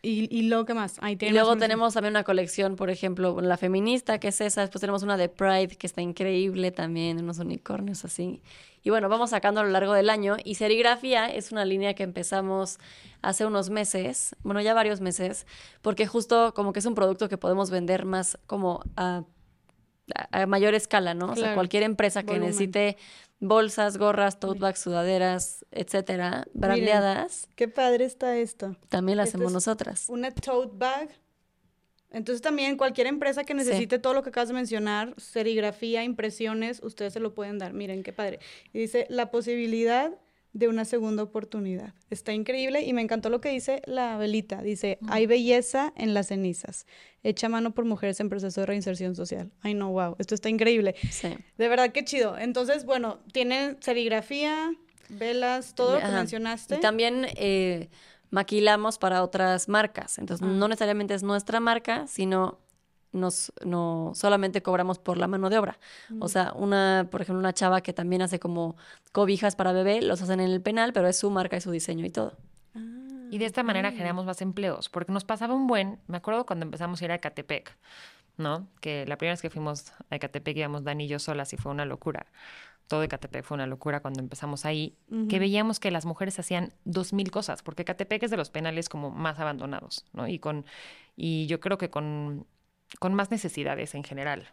Y, 0.00 0.28
y 0.30 0.42
luego, 0.42 0.64
¿qué 0.64 0.74
más? 0.74 1.00
y 1.02 1.30
luego 1.30 1.56
tenemos 1.56 1.94
también 1.94 2.12
una 2.12 2.22
colección, 2.22 2.76
por 2.76 2.88
ejemplo, 2.88 3.40
la 3.40 3.56
feminista, 3.56 4.20
que 4.20 4.28
es 4.28 4.40
esa. 4.40 4.60
Después 4.60 4.80
tenemos 4.80 5.02
una 5.02 5.16
de 5.16 5.28
Pride, 5.28 5.76
que 5.76 5.88
está 5.88 6.00
increíble 6.02 6.70
también, 6.70 7.18
unos 7.18 7.38
unicornios 7.38 8.04
así. 8.04 8.40
Y 8.84 8.90
bueno, 8.90 9.08
vamos 9.08 9.30
sacando 9.30 9.60
a 9.60 9.64
lo 9.64 9.70
largo 9.70 9.92
del 9.94 10.08
año. 10.08 10.36
Y 10.44 10.54
serigrafía 10.54 11.26
es 11.26 11.50
una 11.50 11.64
línea 11.64 11.94
que 11.94 12.04
empezamos 12.04 12.78
hace 13.22 13.44
unos 13.44 13.70
meses, 13.70 14.36
bueno, 14.44 14.60
ya 14.60 14.72
varios 14.72 15.00
meses, 15.00 15.46
porque 15.82 16.06
justo 16.06 16.54
como 16.54 16.72
que 16.72 16.78
es 16.78 16.86
un 16.86 16.94
producto 16.94 17.28
que 17.28 17.36
podemos 17.36 17.70
vender 17.70 18.04
más 18.04 18.38
como 18.46 18.84
a 18.96 19.24
a, 20.14 20.46
mayor 20.46 20.74
escala, 20.74 21.14
¿no? 21.14 21.32
O 21.32 21.36
sea, 21.36 21.54
cualquier 21.54 21.82
empresa 21.82 22.22
que 22.22 22.38
necesite 22.38 22.96
bolsas, 23.40 23.98
gorras, 23.98 24.40
tote 24.40 24.58
bags, 24.58 24.80
sudaderas, 24.80 25.64
etcétera, 25.70 26.46
brandeadas. 26.54 27.48
qué 27.54 27.68
padre 27.68 28.04
está 28.04 28.36
esto. 28.36 28.76
También 28.88 29.16
la 29.16 29.24
hacemos 29.24 29.52
nosotras. 29.52 30.06
Una 30.08 30.30
tote 30.30 30.72
bag. 30.74 31.08
Entonces 32.10 32.40
también 32.40 32.78
cualquier 32.78 33.06
empresa 33.06 33.44
que 33.44 33.52
necesite 33.52 33.98
todo 33.98 34.14
lo 34.14 34.22
que 34.22 34.30
acabas 34.30 34.48
de 34.48 34.54
mencionar, 34.54 35.14
serigrafía, 35.18 36.04
impresiones, 36.04 36.80
ustedes 36.82 37.12
se 37.12 37.20
lo 37.20 37.34
pueden 37.34 37.58
dar. 37.58 37.74
Miren 37.74 38.02
qué 38.02 38.14
padre. 38.14 38.38
Y 38.72 38.78
dice 38.78 39.06
la 39.10 39.30
posibilidad 39.30 40.12
de 40.58 40.66
una 40.66 40.84
segunda 40.84 41.22
oportunidad. 41.22 41.94
Está 42.10 42.32
increíble 42.32 42.82
y 42.82 42.92
me 42.92 43.00
encantó 43.00 43.30
lo 43.30 43.40
que 43.40 43.50
dice 43.50 43.80
la 43.86 44.18
velita. 44.18 44.60
Dice, 44.60 44.98
hay 45.08 45.26
belleza 45.26 45.92
en 45.96 46.14
las 46.14 46.28
cenizas. 46.28 46.84
Hecha 47.22 47.48
mano 47.48 47.74
por 47.74 47.84
mujeres 47.84 48.18
en 48.18 48.28
proceso 48.28 48.60
de 48.60 48.66
reinserción 48.66 49.14
social. 49.14 49.52
Ay, 49.60 49.74
no, 49.74 49.92
wow, 49.92 50.16
esto 50.18 50.34
está 50.34 50.48
increíble. 50.48 50.96
Sí. 51.12 51.36
De 51.58 51.68
verdad, 51.68 51.92
qué 51.92 52.04
chido. 52.04 52.36
Entonces, 52.36 52.84
bueno, 52.84 53.20
tienen 53.32 53.76
serigrafía, 53.80 54.74
velas, 55.08 55.76
todo 55.76 55.94
lo 55.94 56.00
que 56.00 56.08
mencionaste. 56.08 56.74
Y 56.74 56.80
también 56.80 57.28
eh, 57.36 57.88
maquilamos 58.30 58.98
para 58.98 59.22
otras 59.22 59.68
marcas. 59.68 60.18
Entonces, 60.18 60.44
ah. 60.44 60.50
no 60.50 60.66
necesariamente 60.66 61.14
es 61.14 61.22
nuestra 61.22 61.60
marca, 61.60 62.08
sino 62.08 62.58
nos, 63.12 63.52
no 63.64 64.12
solamente 64.14 64.62
cobramos 64.62 64.98
por 64.98 65.16
la 65.18 65.26
mano 65.26 65.50
de 65.50 65.58
obra. 65.58 65.78
O 66.20 66.28
sea, 66.28 66.52
una, 66.54 67.08
por 67.10 67.22
ejemplo, 67.22 67.40
una 67.40 67.52
chava 67.52 67.80
que 67.80 67.92
también 67.92 68.22
hace 68.22 68.38
como 68.38 68.76
cobijas 69.12 69.56
para 69.56 69.72
bebé, 69.72 70.02
los 70.02 70.20
hacen 70.22 70.40
en 70.40 70.50
el 70.50 70.60
penal, 70.60 70.92
pero 70.92 71.08
es 71.08 71.18
su 71.18 71.30
marca 71.30 71.56
y 71.56 71.60
su 71.60 71.70
diseño 71.70 72.04
y 72.04 72.10
todo. 72.10 72.36
y 73.30 73.38
de 73.38 73.44
esta 73.44 73.62
manera 73.62 73.90
generamos 73.90 74.24
más 74.24 74.40
empleos, 74.40 74.88
porque 74.88 75.12
nos 75.12 75.24
pasaba 75.24 75.54
un 75.54 75.66
buen, 75.66 76.00
me 76.06 76.16
acuerdo 76.16 76.46
cuando 76.46 76.64
empezamos 76.64 77.00
a 77.00 77.04
ir 77.04 77.12
a 77.12 77.16
Ecatepec, 77.16 77.76
¿no? 78.36 78.68
Que 78.80 79.04
la 79.06 79.18
primera 79.18 79.32
vez 79.32 79.42
que 79.42 79.50
fuimos 79.50 79.92
a 80.10 80.16
Ecatepec 80.16 80.56
íbamos 80.56 80.84
Dani 80.84 81.04
y 81.04 81.08
yo 81.08 81.18
solas 81.18 81.52
y 81.52 81.56
fue 81.56 81.72
una 81.72 81.84
locura. 81.84 82.26
Todo 82.86 83.02
Ecatepec 83.02 83.44
fue 83.44 83.56
una 83.56 83.66
locura 83.66 84.00
cuando 84.00 84.20
empezamos 84.20 84.64
ahí, 84.64 84.96
que 85.28 85.38
veíamos 85.38 85.78
que 85.78 85.90
las 85.90 86.06
mujeres 86.06 86.38
hacían 86.38 86.72
dos 86.84 87.12
mil 87.12 87.30
cosas, 87.30 87.62
porque 87.62 87.82
Ecatepec 87.82 88.22
es 88.22 88.30
de 88.30 88.38
los 88.38 88.48
penales 88.48 88.88
como 88.88 89.10
más 89.10 89.38
abandonados, 89.38 90.06
¿no? 90.14 90.26
Y 90.26 90.38
con, 90.38 90.64
y 91.14 91.46
yo 91.48 91.60
creo 91.60 91.76
que 91.76 91.90
con 91.90 92.46
con 92.98 93.14
más 93.14 93.30
necesidades 93.30 93.94
en 93.94 94.04
general. 94.04 94.48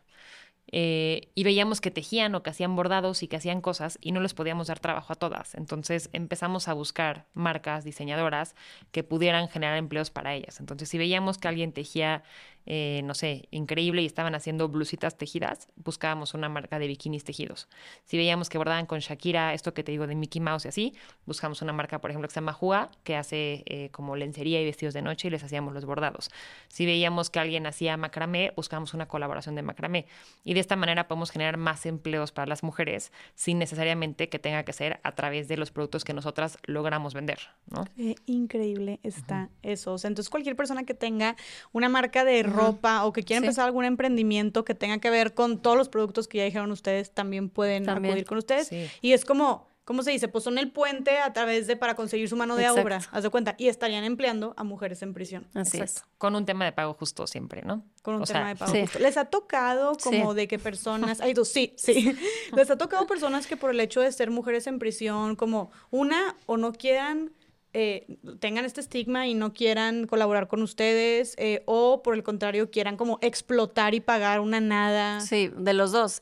Eh, 0.71 1.29
y 1.35 1.43
veíamos 1.43 1.79
que 1.79 1.91
tejían 1.91 2.33
o 2.33 2.41
que 2.41 2.49
hacían 2.49 2.75
bordados 2.75 3.21
y 3.21 3.27
que 3.27 3.35
hacían 3.35 3.61
cosas 3.61 3.99
y 4.01 4.11
no 4.11 4.19
les 4.19 4.33
podíamos 4.33 4.67
dar 4.67 4.79
trabajo 4.79 5.13
a 5.13 5.15
todas. 5.15 5.53
Entonces 5.55 6.09
empezamos 6.11 6.67
a 6.67 6.73
buscar 6.73 7.27
marcas 7.33 7.83
diseñadoras 7.83 8.55
que 8.91 9.03
pudieran 9.03 9.47
generar 9.47 9.77
empleos 9.77 10.09
para 10.09 10.33
ellas. 10.33 10.59
Entonces 10.59 10.89
si 10.89 10.97
veíamos 10.97 11.37
que 11.37 11.47
alguien 11.47 11.71
tejía 11.71 12.23
eh, 12.65 13.01
no 13.03 13.13
sé, 13.13 13.47
increíble 13.51 14.01
y 14.01 14.05
estaban 14.05 14.35
haciendo 14.35 14.67
blusitas 14.69 15.17
tejidas, 15.17 15.67
buscábamos 15.75 16.33
una 16.33 16.49
marca 16.49 16.79
de 16.79 16.87
bikinis 16.87 17.23
tejidos. 17.23 17.67
Si 18.05 18.17
veíamos 18.17 18.49
que 18.49 18.57
bordaban 18.57 18.85
con 18.85 18.99
Shakira, 18.99 19.53
esto 19.53 19.73
que 19.73 19.83
te 19.83 19.91
digo 19.91 20.07
de 20.07 20.15
Mickey 20.15 20.41
Mouse 20.41 20.65
y 20.65 20.67
así, 20.69 20.93
buscamos 21.25 21.61
una 21.61 21.73
marca, 21.73 21.99
por 21.99 22.09
ejemplo, 22.09 22.27
que 22.27 22.33
se 22.33 22.39
llama 22.39 22.53
Jua, 22.53 22.91
que 23.03 23.15
hace 23.15 23.63
eh, 23.65 23.89
como 23.91 24.15
lencería 24.15 24.61
y 24.61 24.65
vestidos 24.65 24.93
de 24.93 25.01
noche 25.01 25.27
y 25.27 25.31
les 25.31 25.43
hacíamos 25.43 25.73
los 25.73 25.85
bordados. 25.85 26.29
Si 26.67 26.85
veíamos 26.85 27.29
que 27.29 27.39
alguien 27.39 27.67
hacía 27.67 27.97
macramé, 27.97 28.53
buscamos 28.55 28.93
una 28.93 29.07
colaboración 29.07 29.55
de 29.55 29.61
macramé. 29.61 30.05
Y 30.43 30.53
de 30.53 30.59
esta 30.59 30.75
manera 30.75 31.07
podemos 31.07 31.31
generar 31.31 31.57
más 31.57 31.85
empleos 31.85 32.31
para 32.31 32.47
las 32.47 32.63
mujeres 32.63 33.11
sin 33.35 33.59
necesariamente 33.59 34.29
que 34.29 34.39
tenga 34.39 34.63
que 34.63 34.73
ser 34.73 34.99
a 35.03 35.13
través 35.13 35.47
de 35.47 35.57
los 35.57 35.71
productos 35.71 36.03
que 36.03 36.13
nosotras 36.13 36.57
logramos 36.65 37.13
vender, 37.13 37.39
¿no? 37.67 37.85
increíble 38.25 38.99
está 39.03 39.49
eso. 39.61 39.93
O 39.93 39.97
sea, 39.97 40.07
entonces 40.07 40.29
cualquier 40.29 40.55
persona 40.55 40.83
que 40.83 40.93
tenga 40.93 41.35
una 41.71 41.89
marca 41.89 42.23
de 42.23 42.43
ropa 42.55 43.05
o 43.05 43.13
que 43.13 43.23
quiera 43.23 43.39
empezar 43.39 43.65
algún 43.65 43.85
emprendimiento 43.85 44.65
que 44.65 44.75
tenga 44.75 44.99
que 44.99 45.09
ver 45.09 45.33
con 45.33 45.59
todos 45.59 45.77
los 45.77 45.89
productos 45.89 46.27
que 46.27 46.39
ya 46.39 46.45
dijeron 46.45 46.71
ustedes, 46.71 47.11
también 47.11 47.49
pueden 47.49 47.89
acudir 47.89 48.25
con 48.25 48.37
ustedes. 48.37 48.71
Y 49.01 49.13
es 49.13 49.25
como, 49.25 49.67
¿cómo 49.85 50.03
se 50.03 50.11
dice? 50.11 50.27
Pues 50.27 50.43
son 50.43 50.57
el 50.57 50.71
puente 50.71 51.19
a 51.19 51.31
través 51.31 51.67
de 51.67 51.77
para 51.77 51.95
conseguir 51.95 52.27
su 52.27 52.35
mano 52.35 52.55
de 52.55 52.69
obra, 52.69 52.99
haz 53.11 53.23
de 53.23 53.29
cuenta, 53.29 53.55
y 53.57 53.67
estarían 53.67 54.03
empleando 54.03 54.53
a 54.57 54.63
mujeres 54.63 55.01
en 55.01 55.13
prisión. 55.13 55.47
Así 55.53 55.79
es. 55.79 56.03
Con 56.17 56.35
un 56.35 56.45
tema 56.45 56.65
de 56.65 56.71
pago 56.71 56.93
justo 56.93 57.27
siempre, 57.27 57.61
¿no? 57.61 57.83
Con 58.01 58.15
un 58.15 58.23
tema 58.23 58.49
de 58.49 58.55
pago 58.55 58.73
justo. 58.73 58.99
¿Les 58.99 59.15
ha 59.17 59.25
tocado 59.25 59.93
como 60.03 60.33
de 60.33 60.47
que 60.47 60.59
personas, 60.59 61.21
hay 61.21 61.33
dos, 61.33 61.47
sí, 61.47 61.73
sí, 61.77 62.15
les 62.55 62.69
ha 62.69 62.77
tocado 62.77 63.07
personas 63.07 63.47
que 63.47 63.55
por 63.55 63.71
el 63.71 63.79
hecho 63.79 64.01
de 64.01 64.11
ser 64.11 64.31
mujeres 64.31 64.67
en 64.67 64.79
prisión, 64.79 65.35
como 65.35 65.71
una 65.91 66.35
o 66.47 66.57
no 66.57 66.73
quieran 66.73 67.31
eh, 67.77 68.05
tengan 68.39 68.63
este 68.63 68.79
estigma 68.79 69.27
y 69.27 69.33
no 69.33 69.51
quieran 69.51 70.07
colaborar 70.07 70.47
con 70.47 70.61
ustedes 70.61 71.35
eh, 71.37 71.61
o 71.65 72.01
por 72.03 72.15
el 72.15 72.23
contrario 72.23 72.71
quieran 72.71 72.95
como 72.95 73.19
explotar 73.21 73.93
y 73.93 73.99
pagar 73.99 74.39
una 74.39 74.61
nada. 74.61 75.19
Sí, 75.19 75.51
de 75.53 75.73
los 75.73 75.91
dos. 75.91 76.21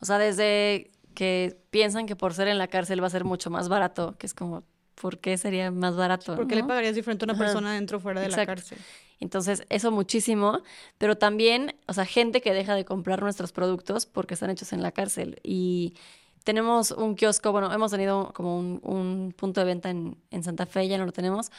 O 0.00 0.04
sea, 0.04 0.18
desde 0.18 0.92
que 1.16 1.58
piensan 1.70 2.06
que 2.06 2.14
por 2.14 2.34
ser 2.34 2.46
en 2.46 2.56
la 2.56 2.68
cárcel 2.68 3.02
va 3.02 3.08
a 3.08 3.10
ser 3.10 3.24
mucho 3.24 3.50
más 3.50 3.68
barato, 3.68 4.14
que 4.16 4.26
es 4.26 4.32
como, 4.32 4.62
¿por 4.94 5.18
qué 5.18 5.36
sería 5.38 5.72
más 5.72 5.96
barato? 5.96 6.36
¿Por 6.36 6.46
qué 6.46 6.54
le 6.54 6.62
pagarías 6.62 6.94
diferente 6.94 7.24
a 7.24 7.32
una 7.32 7.36
persona 7.36 7.74
dentro 7.74 7.98
o 7.98 8.00
fuera 8.00 8.20
de 8.20 8.28
la 8.28 8.46
cárcel? 8.46 8.78
Entonces, 9.18 9.64
eso 9.70 9.90
muchísimo, 9.90 10.62
pero 10.98 11.18
también, 11.18 11.74
o 11.88 11.94
sea, 11.94 12.04
gente 12.04 12.40
que 12.40 12.52
deja 12.54 12.76
de 12.76 12.84
comprar 12.84 13.22
nuestros 13.22 13.50
productos 13.50 14.06
porque 14.06 14.34
están 14.34 14.50
hechos 14.50 14.72
en 14.72 14.82
la 14.82 14.92
cárcel 14.92 15.40
y 15.42 15.94
tenemos 16.44 16.90
un 16.90 17.14
kiosco, 17.14 17.52
bueno, 17.52 17.72
hemos 17.72 17.90
tenido 17.90 18.32
como 18.34 18.58
un, 18.58 19.34
punto 19.36 19.60
de 19.60 19.66
venta 19.66 19.90
en, 19.90 20.16
Santa 20.42 20.66
Fe, 20.66 20.88
ya 20.88 20.98
no 20.98 21.06
lo 21.06 21.12
tenemos, 21.12 21.50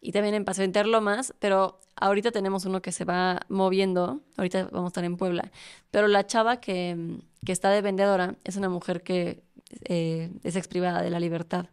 y 0.00 0.12
también 0.12 0.34
en 0.34 0.44
Paseo 0.44 0.64
Interlomas, 0.64 1.34
pero 1.38 1.80
ahorita 1.96 2.32
tenemos 2.32 2.64
uno 2.64 2.82
que 2.82 2.92
se 2.92 3.04
va 3.04 3.40
moviendo, 3.48 4.20
ahorita 4.36 4.68
vamos 4.72 4.88
a 4.88 4.88
estar 4.88 5.04
en 5.04 5.16
Puebla, 5.16 5.50
pero 5.90 6.08
la 6.08 6.26
chava 6.26 6.60
que, 6.60 7.18
está 7.46 7.70
de 7.70 7.82
vendedora 7.82 8.36
es 8.44 8.56
una 8.56 8.68
mujer 8.68 9.02
que 9.02 9.42
eh, 9.84 10.30
es 10.44 10.56
exprivada 10.56 11.02
de 11.02 11.10
la 11.10 11.20
libertad. 11.20 11.66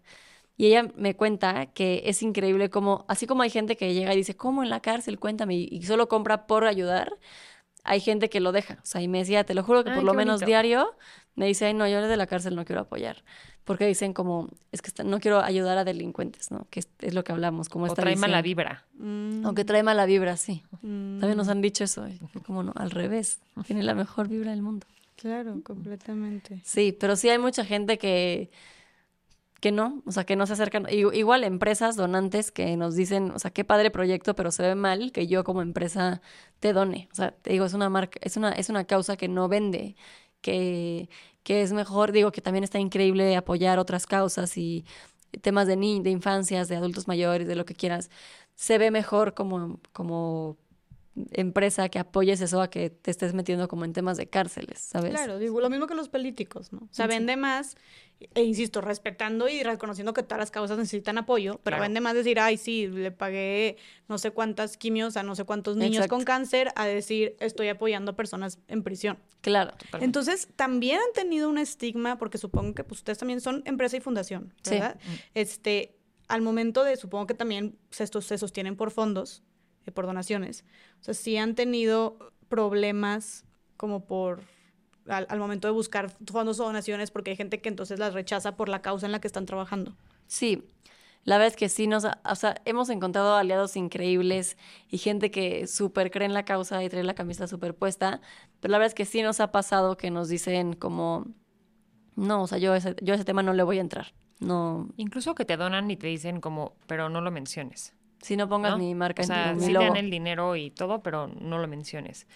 Y 0.58 0.68
ella 0.68 0.92
me 0.98 1.16
cuenta 1.16 1.68
que 1.68 2.04
es 2.06 2.22
increíble 2.22 2.70
como, 2.70 3.06
así 3.08 3.28
como 3.28 3.44
hay 3.44 3.50
gente 3.50 3.78
que 3.78 3.94
llega 3.94 4.14
y 4.14 4.18
dice, 4.18 4.36
¿cómo 4.36 4.62
en 4.62 4.70
la 4.70 4.82
cárcel? 4.82 5.18
Cuéntame, 5.20 5.56
y 5.56 5.82
solo 5.84 6.10
compra 6.10 6.48
por 6.48 6.66
ayudar, 6.66 7.18
hay 7.84 8.00
gente 8.00 8.30
que 8.30 8.40
lo 8.40 8.52
deja. 8.52 8.80
O 8.84 8.86
sea, 8.86 9.02
y 9.02 9.08
me 9.08 9.20
decía, 9.20 9.44
te 9.44 9.54
lo 9.54 9.64
juro 9.64 9.84
que 9.84 9.92
por 9.92 10.04
lo 10.04 10.14
menos 10.14 10.42
diario 10.42 10.96
me 11.36 11.46
dice, 11.46 11.66
ay, 11.66 11.74
no, 11.74 11.88
yo 11.88 12.06
de 12.06 12.18
la 12.18 12.28
cárcel 12.28 12.56
no 12.56 12.66
quiero 12.66 12.82
apoyar. 12.82 13.24
Porque 13.64 13.86
dicen 13.86 14.14
como, 14.14 14.50
es 14.72 14.82
que 14.82 15.04
no 15.04 15.20
quiero 15.20 15.42
ayudar 15.42 15.78
a 15.78 15.84
delincuentes, 15.84 16.50
¿no? 16.50 16.66
Que 16.70 16.82
es, 17.02 17.14
lo 17.14 17.24
que 17.24 17.32
hablamos. 17.32 17.70
Como 17.70 17.86
o 17.86 17.94
trae 17.94 18.16
mala 18.16 18.42
vibra. 18.42 18.86
Mm. 18.96 19.46
Aunque 19.46 19.64
trae 19.64 19.84
mala 19.84 20.06
vibra, 20.06 20.38
sí. 20.38 20.64
También 20.82 21.38
nos 21.38 21.50
han 21.50 21.62
dicho 21.62 21.84
eso. 21.84 22.06
Como 22.46 22.64
no, 22.64 22.74
al 22.76 22.90
revés. 22.90 23.40
Tiene 23.66 23.84
la 23.84 23.94
mejor 23.94 24.28
vibra 24.28 24.52
del 24.52 24.64
mundo. 24.64 24.88
Claro, 25.16 25.62
completamente. 25.64 26.62
Sí, 26.64 26.96
pero 26.98 27.16
sí 27.16 27.30
hay 27.30 27.38
mucha 27.38 27.64
gente 27.64 27.98
que 27.98 28.50
que 29.60 29.72
no, 29.72 30.02
o 30.06 30.12
sea, 30.12 30.26
que 30.26 30.36
no 30.36 30.46
se 30.48 30.54
acercan. 30.54 30.88
Igual 30.90 31.44
empresas 31.44 31.96
donantes 31.96 32.52
que 32.52 32.78
nos 32.78 32.96
dicen, 32.96 33.32
o 33.32 33.40
sea, 33.40 33.52
qué 33.52 33.64
padre 33.64 33.92
proyecto, 33.92 34.36
pero 34.36 34.52
se 34.52 34.64
ve 34.64 34.76
mal 34.76 35.12
que 35.12 35.28
yo 35.28 35.44
como 35.44 35.62
empresa 35.62 36.22
te 36.60 36.74
done. 36.74 37.10
O 37.12 37.16
sea, 37.16 37.32
te 37.32 37.52
digo, 37.52 37.66
es 37.66 37.74
una 37.74 37.90
marca, 37.90 38.20
es 38.24 38.38
una, 38.38 38.52
es 38.52 38.70
una 38.70 38.86
causa 38.86 39.18
que 39.18 39.28
no 39.28 39.48
vende, 39.50 39.96
que, 40.42 41.10
que 41.44 41.62
es 41.62 41.74
mejor, 41.74 42.12
digo, 42.12 42.32
que 42.32 42.42
también 42.42 42.64
está 42.64 42.80
increíble 42.80 43.36
apoyar 43.36 43.80
otras 43.80 44.06
causas 44.08 44.58
y 44.58 44.86
temas 45.42 45.68
de 45.68 45.78
ni 45.78 46.02
de 46.02 46.10
infancias, 46.12 46.68
de 46.70 46.76
adultos 46.76 47.08
mayores, 47.08 47.48
de 47.48 47.56
lo 47.56 47.66
que 47.66 47.76
quieras. 47.76 48.10
Se 48.56 48.78
ve 48.78 48.92
mejor 48.92 49.34
como, 49.34 49.80
como 49.94 50.58
empresa 51.32 51.90
que 51.90 52.00
apoyes 52.00 52.42
eso 52.42 52.62
a 52.62 52.70
que 52.70 52.90
te 52.90 53.12
estés 53.12 53.34
metiendo 53.34 53.68
como 53.68 53.86
en 53.86 53.94
temas 53.94 54.18
de 54.18 54.28
cárceles, 54.28 54.80
¿sabes? 54.80 55.12
Claro, 55.12 55.40
digo, 55.40 55.60
lo 55.62 55.70
mismo 55.70 55.88
que 55.88 55.96
los 55.96 56.10
políticos, 56.10 56.74
¿no? 56.74 56.80
O 56.80 56.94
sea, 56.94 57.08
vende 57.08 57.38
más 57.38 57.76
e 58.36 58.44
insisto, 58.44 58.82
respetando 58.82 59.48
y 59.48 59.64
reconociendo 59.64 60.14
que 60.14 60.24
todas 60.24 60.40
las 60.40 60.52
causas 60.52 60.78
necesitan 60.78 61.18
apoyo, 61.18 61.60
pero 61.64 61.80
vende 61.80 62.02
más 62.02 62.14
decir, 62.14 62.40
ay, 62.40 62.58
sí, 62.58 62.88
le 62.88 63.12
pagué 63.12 63.78
no 64.10 64.18
sé 64.18 64.32
cuántas 64.32 64.76
quimios 64.76 65.16
a 65.16 65.24
no 65.24 65.36
sé 65.36 65.46
cuántos 65.46 65.78
niños 65.78 66.08
con 66.08 66.26
cáncer, 66.26 66.74
a 66.76 66.86
decir, 66.86 67.38
estoy 67.40 67.70
apoyando 67.70 68.12
a 68.12 68.16
personas 68.16 68.60
en 68.68 68.84
prisión. 68.84 69.20
Claro. 69.40 69.74
Entonces, 70.02 70.50
también 70.58 70.98
han 70.98 71.14
tenido 71.14 71.50
un 71.50 71.58
estigma, 71.58 72.18
porque 72.18 72.38
supongo 72.38 72.76
que 72.76 72.84
pues, 72.84 73.00
ustedes 73.00 73.20
también 73.20 73.40
son 73.40 73.64
empresa 73.66 73.96
y 73.96 74.02
fundación, 74.02 74.54
¿verdad? 74.70 75.00
Sí. 75.02 75.22
Este, 75.34 75.96
al 76.28 76.42
momento 76.42 76.84
de, 76.84 76.98
supongo 76.98 77.26
que 77.26 77.36
también 77.36 77.78
estos 77.98 78.26
se 78.26 78.38
sostienen 78.38 78.76
por 78.76 78.92
fondos, 78.92 79.44
eh, 79.86 79.92
por 79.92 80.06
donaciones. 80.06 80.66
O 81.02 81.04
sea, 81.04 81.14
sí 81.14 81.38
han 81.38 81.56
tenido 81.56 82.18
problemas 82.48 83.46
como 83.78 84.06
por 84.06 84.42
al, 85.08 85.40
momento 85.40 85.68
de 85.68 85.74
buscar 85.74 86.12
fondos 86.32 86.60
o 86.60 86.66
donaciones 86.66 87.12
porque 87.12 87.32
hay 87.32 87.38
gente 87.38 87.62
que 87.62 87.70
entonces 87.70 88.00
las 88.00 88.14
rechaza 88.14 88.56
por 88.56 88.70
la 88.70 88.82
causa 88.82 89.06
en 89.06 89.12
la 89.12 89.20
que 89.20 89.28
están 89.28 89.46
trabajando. 89.46 89.96
Sí, 90.28 90.64
la 91.24 91.38
verdad 91.38 91.48
es 91.48 91.56
que 91.56 91.70
sí, 91.70 91.88
nos, 91.88 92.06
o 92.06 92.36
sea, 92.36 92.62
hemos 92.66 92.90
encontrado 92.90 93.36
aliados 93.36 93.76
increíbles 93.76 94.58
y 94.90 94.98
gente 94.98 95.32
que 95.32 95.68
súper 95.68 96.12
cree 96.12 96.26
en 96.26 96.34
la 96.34 96.46
causa 96.46 96.84
y 96.84 96.90
trae 96.90 97.04
la 97.04 97.16
camisa 97.16 97.48
súper 97.48 97.76
puesta, 97.76 98.22
pero 98.60 98.72
la 98.72 98.78
verdad 98.78 98.90
es 98.90 98.96
que 98.96 99.06
sí 99.06 99.22
nos 99.22 99.40
ha 99.40 99.52
pasado 99.52 99.98
que 99.98 100.12
nos 100.12 100.30
dicen 100.30 100.74
como, 100.74 101.26
no, 102.16 102.44
o 102.44 102.48
sea, 102.48 102.58
yo 102.58 102.76
ese, 102.76 102.96
yo 103.02 103.14
ese 103.14 103.26
tema 103.26 103.44
no 103.44 103.54
le 103.54 103.64
voy 103.64 103.80
a 103.80 103.82
entrar. 103.82 104.14
No. 104.40 104.88
Incluso 104.96 105.36
que 105.36 105.44
te 105.44 105.58
donan 105.58 105.92
y 105.92 105.98
te 105.98 106.08
dicen 106.08 106.40
como, 106.40 106.76
pero 106.88 107.10
no 107.10 107.20
lo 107.20 107.32
menciones. 107.32 107.94
Si 108.22 108.36
no 108.36 108.50
pongas 108.50 108.78
mi 108.78 108.94
marca 108.96 109.22
o 109.22 109.26
sea, 109.26 109.52
en 109.52 109.58
tu 109.60 109.66
sí 109.66 109.74
dan 109.74 109.96
el 109.96 110.10
dinero 110.10 110.56
y 110.56 110.72
todo, 110.72 111.02
pero 111.02 111.28
no 111.28 111.58
lo 111.58 111.68
menciones. 111.68 112.28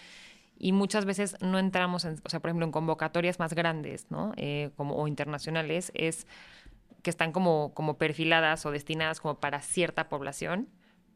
y 0.58 0.72
muchas 0.72 1.04
veces 1.04 1.36
no 1.40 1.58
entramos 1.58 2.04
en, 2.04 2.16
o 2.24 2.28
sea, 2.28 2.40
por 2.40 2.48
ejemplo, 2.48 2.64
en 2.64 2.72
convocatorias 2.72 3.38
más 3.38 3.54
grandes, 3.54 4.10
¿no? 4.10 4.32
Eh, 4.36 4.70
como, 4.76 4.96
o 4.96 5.08
internacionales, 5.08 5.90
es 5.94 6.26
que 7.02 7.10
están 7.10 7.32
como, 7.32 7.72
como 7.74 7.98
perfiladas 7.98 8.64
o 8.64 8.70
destinadas 8.70 9.20
como 9.20 9.38
para 9.40 9.60
cierta 9.60 10.08
población, 10.08 10.68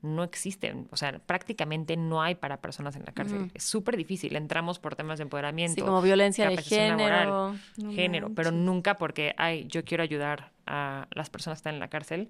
no 0.02 0.22
existen. 0.22 0.86
O 0.90 0.96
sea, 0.96 1.18
prácticamente 1.18 1.96
no 1.96 2.22
hay 2.22 2.34
para 2.34 2.60
personas 2.60 2.94
en 2.96 3.04
la 3.04 3.12
cárcel. 3.12 3.50
Es 3.54 3.64
súper 3.64 3.96
difícil. 3.96 4.36
Entramos 4.36 4.78
por 4.78 4.94
temas 4.94 5.18
de 5.18 5.24
empoderamiento. 5.24 5.74
Sí, 5.74 5.80
como 5.80 6.02
violencia 6.02 6.48
de 6.48 6.58
género. 6.58 7.56
género, 7.90 8.30
pero 8.34 8.52
nunca 8.52 8.98
porque, 8.98 9.34
ay, 9.38 9.66
yo 9.66 9.84
quiero 9.84 10.02
ayudar 10.02 10.52
a 10.66 11.08
las 11.10 11.30
personas 11.30 11.56
que 11.56 11.60
están 11.60 11.74
en 11.74 11.80
la 11.80 11.88
cárcel. 11.88 12.28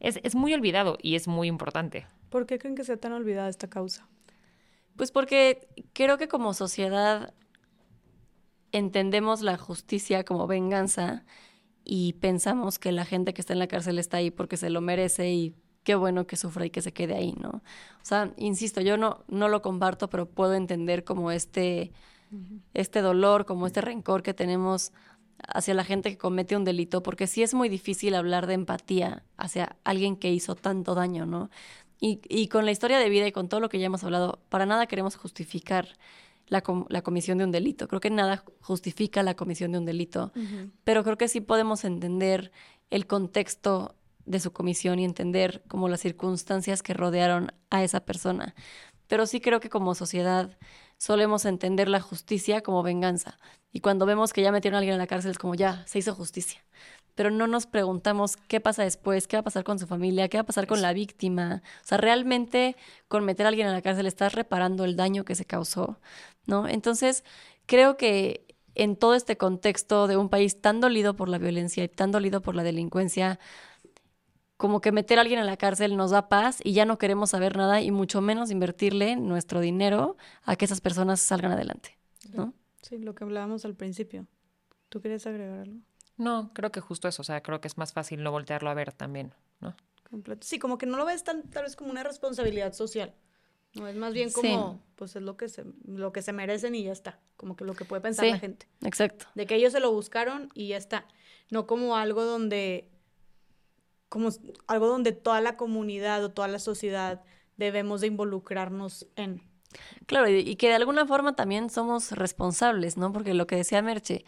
Es, 0.00 0.20
es 0.22 0.34
muy 0.34 0.54
olvidado 0.54 0.98
y 1.02 1.16
es 1.16 1.28
muy 1.28 1.48
importante. 1.48 2.06
¿Por 2.30 2.46
qué 2.46 2.58
creen 2.58 2.76
que 2.76 2.84
sea 2.84 2.96
tan 2.96 3.12
olvidada 3.12 3.48
esta 3.48 3.68
causa? 3.68 4.08
Pues 4.96 5.12
porque 5.12 5.68
creo 5.92 6.18
que 6.18 6.28
como 6.28 6.54
sociedad 6.54 7.32
entendemos 8.72 9.42
la 9.42 9.56
justicia 9.56 10.24
como 10.24 10.46
venganza 10.46 11.24
y 11.84 12.14
pensamos 12.14 12.78
que 12.78 12.92
la 12.92 13.04
gente 13.04 13.32
que 13.32 13.40
está 13.40 13.54
en 13.54 13.60
la 13.60 13.68
cárcel 13.68 13.98
está 13.98 14.18
ahí 14.18 14.30
porque 14.30 14.56
se 14.56 14.70
lo 14.70 14.80
merece 14.80 15.30
y 15.30 15.54
qué 15.84 15.94
bueno 15.94 16.26
que 16.26 16.36
sufra 16.36 16.66
y 16.66 16.70
que 16.70 16.82
se 16.82 16.92
quede 16.92 17.14
ahí, 17.14 17.32
¿no? 17.32 17.48
O 17.48 17.62
sea, 18.02 18.32
insisto, 18.36 18.82
yo 18.82 18.98
no, 18.98 19.24
no 19.28 19.48
lo 19.48 19.62
comparto, 19.62 20.10
pero 20.10 20.28
puedo 20.28 20.54
entender 20.54 21.02
como 21.02 21.30
este, 21.30 21.92
este 22.74 23.00
dolor, 23.00 23.46
como 23.46 23.66
este 23.66 23.80
rencor 23.80 24.22
que 24.22 24.34
tenemos 24.34 24.92
hacia 25.46 25.74
la 25.74 25.84
gente 25.84 26.10
que 26.10 26.18
comete 26.18 26.56
un 26.56 26.64
delito, 26.64 27.02
porque 27.02 27.26
sí 27.26 27.42
es 27.42 27.54
muy 27.54 27.68
difícil 27.68 28.14
hablar 28.14 28.46
de 28.46 28.54
empatía 28.54 29.22
hacia 29.36 29.76
alguien 29.84 30.16
que 30.16 30.32
hizo 30.32 30.54
tanto 30.54 30.94
daño, 30.94 31.26
¿no? 31.26 31.50
Y, 32.00 32.20
y 32.28 32.48
con 32.48 32.64
la 32.64 32.70
historia 32.70 32.98
de 32.98 33.08
vida 33.08 33.26
y 33.26 33.32
con 33.32 33.48
todo 33.48 33.60
lo 33.60 33.68
que 33.68 33.78
ya 33.78 33.86
hemos 33.86 34.04
hablado, 34.04 34.40
para 34.48 34.66
nada 34.66 34.86
queremos 34.86 35.16
justificar 35.16 35.88
la, 36.46 36.62
la, 36.88 37.02
comisión 37.02 37.38
de 37.38 37.44
un 37.44 37.50
delito. 37.50 37.88
Creo 37.88 38.00
que 38.00 38.10
nada 38.10 38.44
justifica 38.60 39.22
la 39.22 39.34
comisión 39.34 39.72
de 39.72 39.78
un 39.78 39.84
delito, 39.84 40.32
pero 40.84 41.04
creo 41.04 41.18
que 41.18 41.28
sí 41.28 41.40
podemos 41.40 41.84
entender 41.84 42.52
el 42.90 43.06
contexto 43.06 43.94
de 44.24 44.40
su 44.40 44.52
comisión 44.52 44.98
y 44.98 45.04
entender 45.04 45.62
como 45.68 45.88
las 45.88 46.00
circunstancias 46.00 46.82
que 46.82 46.94
rodearon 46.94 47.52
a 47.70 47.82
esa 47.82 48.00
persona. 48.00 48.54
Pero 49.06 49.26
sí 49.26 49.40
creo 49.40 49.60
que 49.60 49.70
como 49.70 49.94
sociedad 49.94 50.56
solemos 50.98 51.44
entender 51.44 51.88
la 51.88 52.00
justicia 52.00 52.60
como 52.60 52.82
venganza. 52.82 53.38
Y 53.72 53.80
cuando 53.80 54.06
vemos 54.06 54.32
que 54.32 54.42
ya 54.42 54.52
metieron 54.52 54.76
a 54.76 54.78
alguien 54.78 54.94
en 54.94 54.98
la 54.98 55.06
cárcel 55.06 55.30
es 55.30 55.38
como 55.38 55.54
ya, 55.54 55.84
se 55.86 56.00
hizo 56.00 56.14
justicia. 56.14 56.62
Pero 57.14 57.30
no 57.30 57.46
nos 57.46 57.66
preguntamos 57.66 58.36
qué 58.36 58.60
pasa 58.60 58.84
después, 58.84 59.26
qué 59.26 59.36
va 59.36 59.40
a 59.40 59.44
pasar 59.44 59.64
con 59.64 59.78
su 59.78 59.86
familia, 59.86 60.28
qué 60.28 60.36
va 60.36 60.42
a 60.42 60.46
pasar 60.46 60.66
con 60.66 60.82
la 60.82 60.92
víctima. 60.92 61.62
O 61.82 61.86
sea, 61.86 61.98
realmente 61.98 62.76
con 63.08 63.24
meter 63.24 63.46
a 63.46 63.48
alguien 63.48 63.66
en 63.66 63.72
la 63.72 63.82
cárcel 63.82 64.06
estás 64.06 64.34
reparando 64.34 64.84
el 64.84 64.96
daño 64.96 65.24
que 65.24 65.34
se 65.34 65.44
causó, 65.44 65.98
¿no? 66.46 66.68
Entonces, 66.68 67.24
creo 67.66 67.96
que 67.96 68.46
en 68.74 68.96
todo 68.96 69.14
este 69.14 69.36
contexto 69.36 70.06
de 70.06 70.16
un 70.16 70.28
país 70.28 70.60
tan 70.60 70.80
dolido 70.80 71.14
por 71.16 71.28
la 71.28 71.38
violencia 71.38 71.82
y 71.84 71.88
tan 71.88 72.12
dolido 72.12 72.40
por 72.40 72.54
la 72.54 72.62
delincuencia, 72.62 73.40
como 74.58 74.80
que 74.80 74.92
meter 74.92 75.18
a 75.18 75.22
alguien 75.22 75.38
en 75.38 75.46
la 75.46 75.56
cárcel 75.56 75.96
nos 75.96 76.10
da 76.10 76.28
paz 76.28 76.58
y 76.62 76.72
ya 76.72 76.84
no 76.84 76.98
queremos 76.98 77.30
saber 77.30 77.56
nada 77.56 77.80
y 77.80 77.92
mucho 77.92 78.20
menos 78.20 78.50
invertirle 78.50 79.16
nuestro 79.16 79.60
dinero 79.60 80.16
a 80.42 80.56
que 80.56 80.64
esas 80.64 80.80
personas 80.80 81.20
salgan 81.20 81.52
adelante, 81.52 81.96
¿no? 82.34 82.52
Sí, 82.82 82.98
lo 82.98 83.14
que 83.14 83.24
hablábamos 83.24 83.64
al 83.64 83.76
principio. 83.76 84.26
¿Tú 84.88 85.00
quieres 85.00 85.26
agregar 85.26 85.60
algo? 85.60 85.78
No, 86.16 86.50
creo 86.52 86.72
que 86.72 86.80
justo 86.80 87.06
eso, 87.06 87.22
o 87.22 87.24
sea, 87.24 87.40
creo 87.40 87.60
que 87.60 87.68
es 87.68 87.78
más 87.78 87.92
fácil 87.92 88.22
no 88.24 88.32
voltearlo 88.32 88.68
a 88.68 88.74
ver 88.74 88.92
también, 88.92 89.32
¿no? 89.60 89.76
Sí, 90.40 90.58
como 90.58 90.76
que 90.76 90.86
no 90.86 90.96
lo 90.96 91.04
ves 91.04 91.22
tan, 91.22 91.48
tal 91.50 91.62
vez 91.62 91.76
como 91.76 91.90
una 91.90 92.02
responsabilidad 92.02 92.72
social. 92.72 93.14
No, 93.74 93.86
es 93.86 93.94
más 93.94 94.12
bien 94.12 94.32
como, 94.32 94.82
pues 94.96 95.14
es 95.14 95.22
lo 95.22 95.36
que, 95.36 95.48
se, 95.48 95.64
lo 95.86 96.12
que 96.12 96.22
se 96.22 96.32
merecen 96.32 96.74
y 96.74 96.82
ya 96.82 96.92
está. 96.92 97.20
Como 97.36 97.54
que 97.54 97.64
lo 97.64 97.74
que 97.74 97.84
puede 97.84 98.02
pensar 98.02 98.26
la 98.26 98.38
gente. 98.38 98.66
Exacto. 98.80 99.26
De 99.36 99.46
que 99.46 99.54
ellos 99.54 99.72
se 99.72 99.78
lo 99.78 99.92
buscaron 99.92 100.48
y 100.54 100.68
ya 100.68 100.78
está. 100.78 101.06
No 101.50 101.66
como 101.66 101.94
algo 101.94 102.24
donde 102.24 102.90
como 104.08 104.30
algo 104.66 104.86
donde 104.86 105.12
toda 105.12 105.40
la 105.40 105.56
comunidad 105.56 106.24
o 106.24 106.30
toda 106.30 106.48
la 106.48 106.58
sociedad 106.58 107.22
debemos 107.56 108.00
de 108.00 108.06
involucrarnos 108.06 109.06
en. 109.16 109.42
Claro, 110.06 110.28
y, 110.28 110.56
que 110.56 110.68
de 110.68 110.74
alguna 110.74 111.06
forma 111.06 111.36
también 111.36 111.68
somos 111.68 112.12
responsables, 112.12 112.96
¿no? 112.96 113.12
Porque 113.12 113.34
lo 113.34 113.46
que 113.46 113.56
decía 113.56 113.82
Merche, 113.82 114.24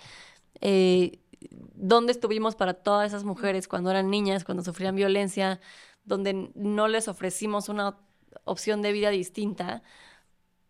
eh, 0.61 1.21
¿dónde 1.41 2.13
estuvimos 2.13 2.57
para 2.57 2.75
todas 2.75 3.09
esas 3.09 3.25
mujeres 3.25 3.67
cuando 3.67 3.91
eran 3.91 4.11
niñas, 4.11 4.45
cuando 4.45 4.63
sufrían 4.63 4.97
violencia, 4.97 5.61
donde 6.05 6.51
no 6.55 6.89
les 6.89 7.09
ofrecimos 7.09 7.71
una 7.71 7.97
opción 8.45 8.83
de 8.83 8.93
vida 8.93 9.09
distinta? 9.09 9.83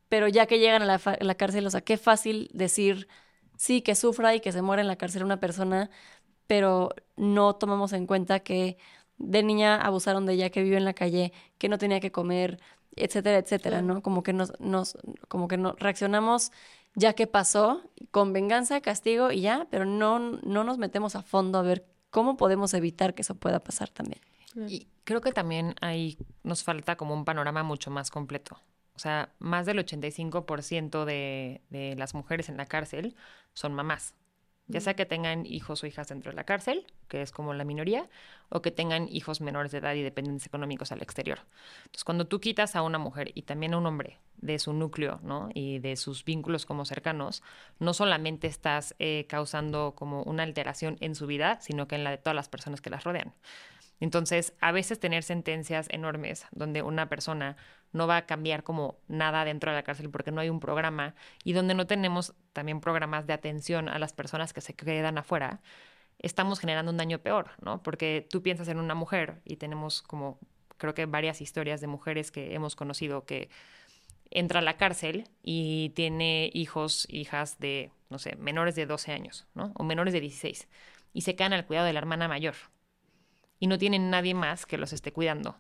Pero 0.09 0.28
ya 0.28 0.47
que 0.47 0.61
llegan 0.61 0.82
a 0.82 0.87
la, 0.87 0.95
a 1.05 1.24
la 1.24 1.35
cárcel, 1.35 1.66
o 1.66 1.70
sea, 1.70 1.81
qué 1.81 1.97
fácil 1.97 2.49
decir, 2.53 3.09
sí, 3.57 3.82
que 3.82 3.97
sufra 3.97 4.35
y 4.37 4.41
que 4.41 4.53
se 4.53 4.62
muera 4.62 4.82
en 4.82 4.89
la 4.89 4.97
cárcel 4.97 5.24
una 5.24 5.41
persona, 5.41 5.91
pero 6.47 6.91
no 7.16 7.57
tomamos 7.57 7.93
en 7.93 8.07
cuenta 8.07 8.41
que 8.41 8.78
de 9.20 9.42
niña 9.42 9.76
abusaron 9.76 10.26
de 10.26 10.32
ella, 10.32 10.51
que 10.51 10.62
vive 10.62 10.76
en 10.76 10.84
la 10.84 10.94
calle, 10.94 11.32
que 11.59 11.68
no 11.68 11.78
tenía 11.78 12.01
que 12.01 12.10
comer, 12.10 12.59
etcétera, 12.97 13.38
etcétera, 13.38 13.82
¿no? 13.82 14.02
Como 14.02 14.22
que 14.22 14.32
nos, 14.32 14.59
nos, 14.59 14.98
como 15.28 15.47
que 15.47 15.56
no 15.56 15.76
reaccionamos 15.78 16.51
ya 16.94 17.12
que 17.12 17.26
pasó, 17.26 17.82
con 18.10 18.32
venganza, 18.32 18.80
castigo 18.80 19.30
y 19.30 19.42
ya, 19.42 19.68
pero 19.70 19.84
no, 19.84 20.18
no 20.18 20.64
nos 20.64 20.78
metemos 20.78 21.14
a 21.14 21.22
fondo 21.22 21.59
a 21.59 21.62
ver 21.62 21.86
cómo 22.10 22.36
podemos 22.36 22.74
evitar 22.74 23.14
que 23.14 23.22
eso 23.22 23.36
pueda 23.36 23.60
pasar 23.60 23.90
también. 23.90 24.20
Y 24.66 24.88
creo 25.05 25.20
que 25.20 25.30
también 25.30 25.76
ahí 25.80 26.18
nos 26.42 26.64
falta 26.64 26.97
como 26.97 27.14
un 27.14 27.24
panorama 27.24 27.62
mucho 27.62 27.92
más 27.92 28.10
completo. 28.10 28.60
O 28.97 28.98
sea, 28.98 29.32
más 29.38 29.64
del 29.66 29.78
85% 29.78 31.05
de, 31.05 31.62
de 31.70 31.94
las 31.94 32.14
mujeres 32.14 32.48
en 32.48 32.56
la 32.56 32.66
cárcel 32.66 33.14
son 33.55 33.74
mamás 33.74 34.14
ya 34.70 34.80
sea 34.80 34.94
que 34.94 35.06
tengan 35.06 35.47
hijos 35.47 35.82
o 35.82 35.86
hijas 35.86 36.09
dentro 36.09 36.30
de 36.32 36.36
la 36.36 36.44
cárcel, 36.44 36.86
que 37.09 37.22
es 37.22 37.32
como 37.32 37.55
la 37.55 37.64
minoría, 37.64 38.09
o 38.48 38.62
que 38.62 38.70
tengan 38.70 39.09
hijos 39.09 39.40
menores 39.40 39.72
de 39.72 39.78
edad 39.78 39.94
y 39.94 40.02
dependientes 40.02 40.47
económicos 40.47 40.92
al 40.92 41.02
exterior. 41.02 41.40
Entonces, 41.80 42.05
cuando 42.05 42.26
tú 42.26 42.40
quitas 42.40 42.76
a 42.76 42.82
una 42.82 42.98
mujer 42.98 43.32
y 43.34 43.42
también 43.42 43.74
a 43.74 43.78
un 43.78 43.86
hombre 43.86 44.18
de 44.38 44.59
su 44.59 44.72
núcleo, 44.72 45.20
¿no? 45.22 45.51
Y 45.55 45.78
de 45.80 45.97
sus 45.97 46.24
vínculos 46.24 46.66
como 46.66 46.84
cercanos, 46.84 47.42
no 47.78 47.92
solamente 47.92 48.47
estás 48.47 48.94
eh, 48.98 49.26
causando 49.28 49.94
como 49.97 50.22
una 50.22 50.42
alteración 50.42 50.97
en 51.01 51.14
su 51.14 51.26
vida, 51.26 51.60
sino 51.60 51.86
que 51.86 51.97
en 51.97 52.05
la 52.05 52.10
de 52.10 52.18
todas 52.18 52.36
las 52.36 52.48
personas 52.48 52.80
que 52.80 52.90
las 52.90 53.05
rodean. 53.05 53.34
Entonces, 54.01 54.55
a 54.60 54.72
veces 54.72 54.98
tener 54.98 55.22
sentencias 55.22 55.86
enormes 55.90 56.47
donde 56.52 56.82
una 56.82 57.09
persona 57.09 57.56
no 57.93 58.06
va 58.06 58.16
a 58.16 58.27
cambiar 58.27 58.62
como 58.62 58.98
nada 59.09 59.44
dentro 59.44 59.70
de 59.70 59.77
la 59.77 59.82
cárcel 59.82 60.10
porque 60.10 60.32
no 60.32 60.40
hay 60.40 60.48
un 60.48 60.59
programa 60.59 61.14
y 61.44 61.52
donde 61.52 61.74
no 61.74 61.86
tenemos 61.86 62.35
también 62.52 62.81
programas 62.81 63.27
de 63.27 63.35
atención 63.35 63.89
a 63.89 63.98
las 63.98 64.14
personas 64.14 64.52
que 64.55 64.62
se 64.62 64.74
quedan 64.74 65.18
afuera, 65.18 65.60
estamos 66.18 66.60
generando 66.60 66.90
un 66.90 66.97
daño 66.97 67.18
peor, 67.18 67.51
¿no? 67.60 67.82
Porque 67.82 68.27
tú 68.28 68.43
piensas 68.43 68.68
en 68.68 68.78
una 68.78 68.94
mujer 68.94 69.43
y 69.44 69.56
tenemos 69.56 70.02
como, 70.02 70.39
creo 70.78 70.94
que 70.94 71.06
varias 71.06 71.43
historias 71.43 71.81
de 71.81 71.86
mujeres 71.86 72.31
que 72.31 72.55
hemos 72.55 72.77
conocido 72.77 73.27
que 73.27 73.51
entra 74.31 74.60
a 74.60 74.62
la 74.62 74.77
cárcel 74.77 75.28
y 75.43 75.90
tiene 75.90 76.51
hijos, 76.55 77.06
hijas 77.10 77.59
de, 77.59 77.90
no 78.09 78.18
sé, 78.18 78.36
menores 78.36 78.77
de 78.77 78.86
12 78.86 79.12
años, 79.12 79.47
¿no? 79.55 79.72
O 79.74 79.85
menores 79.85 80.14
de 80.14 80.20
16 80.20 80.68
y 81.12 81.22
se 81.22 81.35
quedan 81.35 81.52
al 81.52 81.66
cuidado 81.66 81.86
de 81.86 81.93
la 81.93 81.98
hermana 81.98 82.28
mayor 82.28 82.55
y 83.61 83.69
no 83.69 83.78
tienen 83.78 84.11
nadie 84.11 84.35
más 84.35 84.66
que 84.66 84.78
los 84.78 84.93
esté 84.93 85.12
cuidando. 85.12 85.57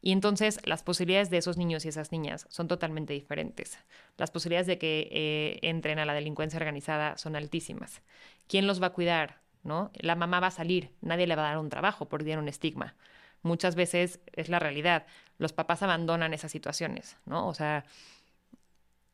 Y 0.00 0.12
entonces 0.12 0.60
las 0.64 0.82
posibilidades 0.82 1.30
de 1.30 1.38
esos 1.38 1.56
niños 1.56 1.84
y 1.84 1.88
esas 1.88 2.12
niñas 2.12 2.46
son 2.50 2.68
totalmente 2.68 3.14
diferentes. 3.14 3.78
Las 4.16 4.30
posibilidades 4.30 4.66
de 4.66 4.78
que 4.78 5.08
eh, 5.10 5.58
entren 5.62 5.98
a 5.98 6.04
la 6.04 6.14
delincuencia 6.14 6.58
organizada 6.58 7.16
son 7.16 7.34
altísimas. 7.34 8.02
¿Quién 8.46 8.66
los 8.66 8.82
va 8.82 8.88
a 8.88 8.92
cuidar? 8.92 9.40
¿No? 9.64 9.90
La 9.94 10.14
mamá 10.14 10.40
va 10.40 10.48
a 10.48 10.52
salir, 10.52 10.92
nadie 11.00 11.26
le 11.26 11.34
va 11.34 11.46
a 11.46 11.48
dar 11.50 11.58
un 11.58 11.68
trabajo 11.68 12.08
por 12.08 12.22
tiene 12.22 12.40
un 12.40 12.48
estigma. 12.48 12.94
Muchas 13.42 13.74
veces 13.74 14.20
es 14.32 14.48
la 14.48 14.58
realidad. 14.58 15.06
Los 15.38 15.52
papás 15.52 15.82
abandonan 15.82 16.32
esas 16.32 16.52
situaciones, 16.52 17.16
¿no? 17.24 17.46
O 17.48 17.54
sea, 17.54 17.84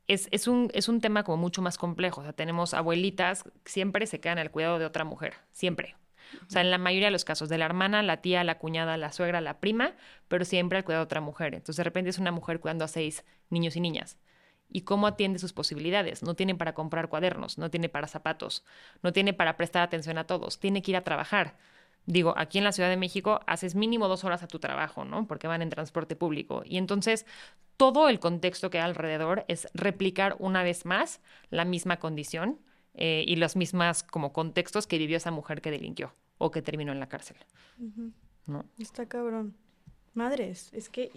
es, 0.07 0.29
es, 0.33 0.49
un, 0.49 0.71
es 0.75 0.89
un 0.89 1.01
tema 1.01 1.25
como 1.25 1.39
mucho 1.39 1.63
más 1.63 1.79
complejo. 1.79 2.21
O 2.21 2.25
sea, 2.25 2.33
tenemos 2.33 2.75
abuelitas 2.75 3.45
siempre 3.65 4.07
se 4.07 4.21
quedan 4.21 4.39
al 4.39 4.51
cuidado 4.51 4.79
de 4.79 4.87
otra 4.87 5.05
mujer, 5.05 5.35
siempre. 5.53 5.97
O 6.47 6.51
sea, 6.51 6.62
en 6.62 6.70
la 6.70 6.78
mayoría 6.78 7.09
de 7.09 7.12
los 7.12 7.24
casos, 7.24 7.48
de 7.48 7.59
la 7.59 7.65
hermana, 7.66 8.02
la 8.02 8.19
tía, 8.19 8.44
la 8.44 8.59
cuñada, 8.59 8.97
la 8.97 9.12
suegra, 9.12 9.40
la 9.40 9.61
prima, 9.61 9.94
pero 10.28 10.44
siempre 10.44 10.78
al 10.78 10.85
cuidado 10.85 11.05
de 11.05 11.06
otra 11.06 11.20
mujer. 11.20 11.55
Entonces, 11.55 11.77
de 11.77 11.85
repente 11.85 12.11
es 12.11 12.19
una 12.19 12.32
mujer 12.32 12.61
cuidando 12.61 12.85
a 12.85 12.89
seis 12.89 13.24
niños 13.51 13.77
y 13.77 13.81
niñas. 13.81 14.19
¿Y 14.69 14.82
cómo 14.82 15.06
atiende 15.06 15.39
sus 15.39 15.52
posibilidades? 15.52 16.23
No 16.23 16.35
tiene 16.35 16.55
para 16.55 16.74
comprar 16.74 17.09
cuadernos, 17.09 17.59
no 17.59 17.70
tiene 17.70 17.89
para 17.89 18.09
zapatos, 18.09 18.65
no 19.02 19.12
tiene 19.12 19.32
para 19.32 19.56
prestar 19.56 19.82
atención 19.82 20.19
a 20.19 20.27
todos, 20.27 20.59
tiene 20.59 20.82
que 20.82 20.90
ir 20.90 20.97
a 20.97 21.05
trabajar. 21.05 21.56
Digo, 22.06 22.35
aquí 22.36 22.59
en 22.59 22.65
la 22.65 22.73
Ciudad 22.73 22.89
de 22.89 22.97
México 22.97 23.40
haces 23.47 23.74
mínimo 23.74 24.09
dos 24.09 24.24
horas 24.24 24.43
a 24.43 24.48
tu 24.48 24.59
trabajo, 24.59 25.05
¿no? 25.05 25.27
Porque 25.27 25.47
van 25.47 25.62
en 25.62 25.70
transporte 25.70 26.16
público. 26.16 26.62
Y 26.65 26.77
entonces 26.77 27.24
todo 27.77 28.09
el 28.09 28.20
contexto 28.20 28.70
que 28.70 28.78
hay 28.78 28.85
alrededor 28.85 29.44
es 29.48 29.69
replicar 29.74 30.36
una 30.39 30.62
vez 30.62 30.85
más 30.85 31.20
la 31.51 31.65
misma 31.65 31.98
condición 31.98 32.61
eh, 32.94 33.24
y 33.27 33.36
los 33.36 33.56
mismos 33.56 34.02
como 34.02 34.32
contextos 34.32 34.86
que 34.86 34.98
vivió 34.98 35.16
esa 35.16 35.31
mujer 35.31 35.61
que 35.61 35.70
delinquió 35.70 36.15
o 36.39 36.51
que 36.51 36.62
terminó 36.62 36.93
en 36.93 37.01
la 37.01 37.09
cárcel. 37.09 37.36
¿no? 38.47 38.65
Está 38.78 39.06
cabrón. 39.06 39.56
Madres, 40.15 40.70
es 40.73 40.89
que... 40.89 41.11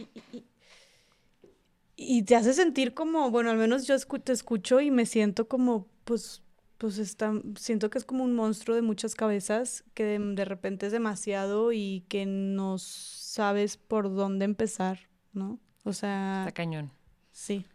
y 1.96 2.24
te 2.24 2.36
hace 2.36 2.54
sentir 2.54 2.94
como, 2.94 3.30
bueno, 3.32 3.52
al 3.52 3.58
menos 3.58 3.86
yo 3.86 3.98
te 4.00 4.32
escucho 4.32 4.82
y 4.82 4.92
me 4.92 5.06
siento 5.06 5.48
como, 5.48 5.88
pues, 6.04 6.42
pues 6.78 6.98
está, 6.98 7.34
siento 7.58 7.90
que 7.90 7.98
es 7.98 8.06
como 8.06 8.24
un 8.24 8.36
monstruo 8.36 8.76
de 8.76 8.82
muchas 8.82 9.16
cabezas, 9.16 9.84
que 9.94 10.20
de, 10.20 10.46
repente 10.46 10.88
es 10.88 10.92
demasiado 10.92 11.72
y 11.72 12.06
que 12.10 12.26
no 12.26 12.78
sabes 12.78 13.78
por 13.78 14.14
dónde 14.14 14.46
empezar, 14.46 15.00
¿no? 15.34 15.60
O 15.84 15.94
sea... 15.94 16.42
Está 16.42 16.54
cañón. 16.54 16.92
Sí. 17.32 17.66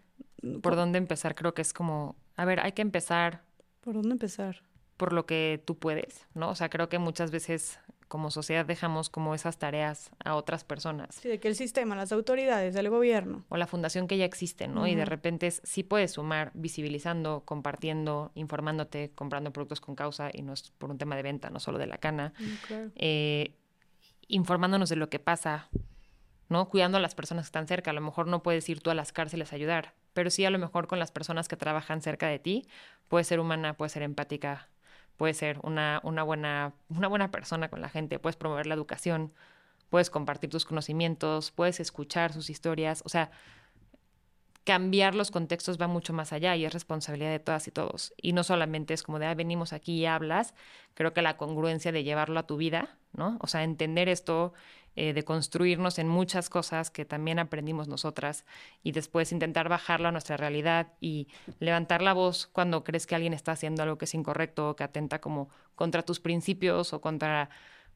Por 0.60 0.76
dónde 0.76 0.98
empezar, 0.98 1.34
creo 1.34 1.54
que 1.54 1.62
es 1.62 1.72
como, 1.72 2.16
a 2.36 2.44
ver, 2.44 2.60
hay 2.60 2.72
que 2.72 2.82
empezar. 2.82 3.44
¿Por 3.80 3.94
dónde 3.94 4.12
empezar? 4.12 4.62
Por 5.02 5.12
lo 5.12 5.26
que 5.26 5.60
tú 5.64 5.76
puedes, 5.76 6.28
¿no? 6.32 6.50
O 6.50 6.54
sea, 6.54 6.70
creo 6.70 6.88
que 6.88 7.00
muchas 7.00 7.32
veces 7.32 7.80
como 8.06 8.30
sociedad 8.30 8.64
dejamos 8.64 9.10
como 9.10 9.34
esas 9.34 9.58
tareas 9.58 10.12
a 10.24 10.36
otras 10.36 10.62
personas. 10.62 11.16
Sí, 11.16 11.28
de 11.28 11.40
que 11.40 11.48
el 11.48 11.56
sistema, 11.56 11.96
las 11.96 12.12
autoridades, 12.12 12.76
el 12.76 12.88
gobierno. 12.88 13.44
O 13.48 13.56
la 13.56 13.66
fundación 13.66 14.06
que 14.06 14.16
ya 14.16 14.24
existe, 14.24 14.68
¿no? 14.68 14.86
Y 14.86 14.94
de 14.94 15.04
repente 15.04 15.50
sí 15.50 15.82
puedes 15.82 16.12
sumar 16.12 16.52
visibilizando, 16.54 17.42
compartiendo, 17.44 18.30
informándote, 18.36 19.10
comprando 19.12 19.52
productos 19.52 19.80
con 19.80 19.96
causa, 19.96 20.30
y 20.32 20.42
no 20.42 20.52
es 20.52 20.70
por 20.70 20.88
un 20.88 20.98
tema 20.98 21.16
de 21.16 21.24
venta, 21.24 21.50
no 21.50 21.58
solo 21.58 21.78
de 21.78 21.88
la 21.88 21.98
cana. 21.98 22.32
Mm, 22.38 22.74
eh, 22.94 23.56
informándonos 24.28 24.88
de 24.88 24.94
lo 24.94 25.10
que 25.10 25.18
pasa, 25.18 25.68
¿no? 26.48 26.68
Cuidando 26.68 26.98
a 26.98 27.00
las 27.00 27.16
personas 27.16 27.46
que 27.46 27.48
están 27.48 27.66
cerca. 27.66 27.90
A 27.90 27.94
lo 27.94 28.02
mejor 28.02 28.28
no 28.28 28.44
puedes 28.44 28.68
ir 28.68 28.80
tú 28.80 28.90
a 28.90 28.94
las 28.94 29.10
cárceles 29.10 29.52
a 29.52 29.56
ayudar, 29.56 29.94
pero 30.12 30.30
sí 30.30 30.44
a 30.44 30.50
lo 30.50 30.60
mejor 30.60 30.86
con 30.86 31.00
las 31.00 31.10
personas 31.10 31.48
que 31.48 31.56
trabajan 31.56 32.00
cerca 32.02 32.28
de 32.28 32.38
ti, 32.38 32.68
puedes 33.08 33.26
ser 33.26 33.40
humana, 33.40 33.76
puedes 33.76 33.90
ser 33.90 34.04
empática, 34.04 34.68
puedes 35.16 35.36
ser 35.36 35.58
una, 35.62 36.00
una, 36.04 36.22
buena, 36.22 36.74
una 36.88 37.08
buena 37.08 37.30
persona 37.30 37.68
con 37.68 37.80
la 37.80 37.88
gente, 37.88 38.18
puedes 38.18 38.36
promover 38.36 38.66
la 38.66 38.74
educación, 38.74 39.32
puedes 39.90 40.10
compartir 40.10 40.50
tus 40.50 40.64
conocimientos, 40.64 41.50
puedes 41.50 41.80
escuchar 41.80 42.32
sus 42.32 42.50
historias, 42.50 43.02
o 43.04 43.08
sea, 43.08 43.30
cambiar 44.64 45.14
los 45.14 45.30
contextos 45.30 45.80
va 45.80 45.88
mucho 45.88 46.12
más 46.12 46.32
allá 46.32 46.54
y 46.56 46.64
es 46.64 46.72
responsabilidad 46.72 47.30
de 47.30 47.40
todas 47.40 47.66
y 47.66 47.72
todos. 47.72 48.14
Y 48.16 48.32
no 48.32 48.44
solamente 48.44 48.94
es 48.94 49.02
como 49.02 49.18
de, 49.18 49.26
ah, 49.26 49.34
venimos 49.34 49.72
aquí 49.72 49.94
y 49.94 50.06
hablas, 50.06 50.54
creo 50.94 51.12
que 51.12 51.22
la 51.22 51.36
congruencia 51.36 51.92
de 51.92 52.04
llevarlo 52.04 52.38
a 52.38 52.46
tu 52.46 52.56
vida, 52.56 52.96
¿no? 53.12 53.38
O 53.40 53.46
sea, 53.48 53.64
entender 53.64 54.08
esto 54.08 54.52
eh, 54.94 55.14
de 55.14 55.24
construirnos 55.24 55.98
en 55.98 56.06
muchas 56.06 56.50
cosas 56.50 56.90
que 56.90 57.06
también 57.06 57.38
aprendimos 57.38 57.88
nosotras 57.88 58.44
y 58.82 58.92
después 58.92 59.32
intentar 59.32 59.70
bajarlo 59.70 60.08
a 60.08 60.12
nuestra 60.12 60.36
realidad 60.36 60.92
y 61.00 61.28
levantar 61.60 62.02
la 62.02 62.12
voz 62.12 62.46
cuando 62.46 62.84
crees 62.84 63.06
que 63.06 63.14
alguien 63.14 63.32
está 63.32 63.52
haciendo 63.52 63.82
algo 63.82 63.96
que 63.96 64.04
es 64.04 64.12
incorrecto 64.12 64.68
o 64.68 64.76
que 64.76 64.84
atenta 64.84 65.20
como 65.20 65.48
contra 65.76 66.02
tus 66.02 66.20
principios 66.20 66.92
o 66.92 67.00
contra, 67.00 67.48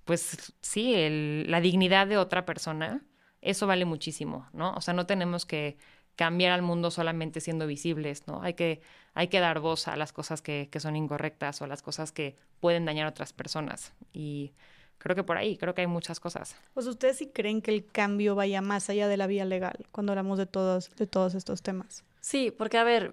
pues 0.05 0.55
sí, 0.63 1.45
la 1.47 1.61
dignidad 1.61 2.07
de 2.07 2.17
otra 2.17 2.47
persona, 2.47 3.03
eso 3.43 3.67
vale 3.67 3.85
muchísimo, 3.85 4.49
¿no? 4.55 4.73
O 4.73 4.81
sea, 4.81 4.95
no 4.95 5.05
tenemos 5.05 5.45
que 5.45 5.77
cambiar 6.17 6.53
al 6.53 6.63
mundo 6.63 6.91
solamente 6.91 7.43
siendo 7.43 7.67
visibles, 7.67 8.27
¿no? 8.27 8.43
Hay 8.43 8.55
que, 8.55 8.81
hay 9.13 9.29
que 9.29 9.41
dar 9.41 9.61
voz 9.61 9.87
a 9.87 9.97
las 9.97 10.15
cosas 10.15 10.41
que, 10.41 10.71
que 10.73 10.81
son 10.81 10.97
incorrectas 10.97 11.61
o 11.61 11.65
a 11.65 11.69
las 11.69 11.83
cosas 11.83 12.11
que 12.11 12.37
pueden 12.59 12.87
dañar 12.87 13.07
a 13.07 13.11
otras 13.11 13.35
personas. 13.35 13.93
Y 14.15 14.55
creo 14.99 15.17
que 15.17 15.23
por 15.23 15.37
ahí, 15.37 15.57
creo 15.57 15.75
que 15.75 15.83
hay 15.83 15.87
muchas 15.87 16.21
cosas. 16.21 16.57
Pues 16.75 16.87
ustedes 16.87 17.19
sí 17.19 17.29
creen 17.29 17.63
que 17.63 17.71
el 17.71 17.85
cambio 17.85 18.35
vaya 18.35 18.61
más 18.61 18.89
allá 18.91 19.09
de 19.09 19.17
la 19.17 19.27
vía 19.27 19.45
legal 19.45 19.87
cuando 19.93 20.13
hablamos 20.13 20.39
de 20.39 20.47
todos, 20.47 20.95
de 20.97 21.07
todos 21.07 21.35
estos 21.35 21.63
temas. 21.63 22.05
Sí, 22.21 22.51
porque 22.51 22.79
a 22.79 22.85
ver, 22.85 23.13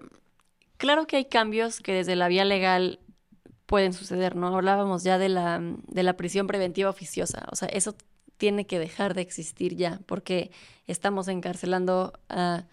claro 0.76 1.06
que 1.06 1.16
hay 1.16 1.24
cambios 1.26 1.80
que 1.80 1.92
desde 1.92 2.16
la 2.16 2.28
vía 2.28 2.44
legal 2.44 3.00
pueden 3.66 3.92
suceder, 3.92 4.36
¿no? 4.36 4.54
Hablábamos 4.56 5.04
ya 5.04 5.18
de 5.18 5.28
la, 5.28 5.60
de 5.60 6.02
la 6.02 6.16
prisión 6.16 6.46
preventiva 6.46 6.90
oficiosa, 6.90 7.46
o 7.50 7.56
sea, 7.56 7.68
eso 7.68 7.94
tiene 8.36 8.66
que 8.66 8.78
dejar 8.78 9.14
de 9.14 9.22
existir 9.22 9.76
ya, 9.76 10.00
porque 10.06 10.50
estamos 10.86 11.28
encarcelando 11.28 12.12
a 12.28 12.66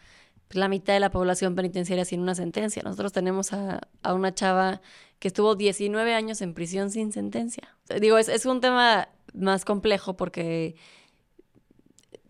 la 0.50 0.68
mitad 0.68 0.94
de 0.94 1.00
la 1.00 1.12
población 1.12 1.56
penitenciaria 1.56 2.04
sin 2.04 2.20
una 2.20 2.36
sentencia. 2.36 2.82
Nosotros 2.84 3.14
tenemos 3.14 3.54
a, 3.54 3.82
a 4.04 4.14
una 4.14 4.34
chava 4.34 4.82
que 5.22 5.28
estuvo 5.28 5.54
19 5.56 6.16
años 6.16 6.42
en 6.42 6.56
prisión 6.56 6.90
sin 6.90 7.12
sentencia. 7.12 7.78
Digo, 8.02 8.18
es, 8.18 8.28
es 8.28 8.48
un 8.48 8.60
tema 8.60 9.08
más 9.36 9.66
complejo 9.66 10.18
porque 10.18 10.76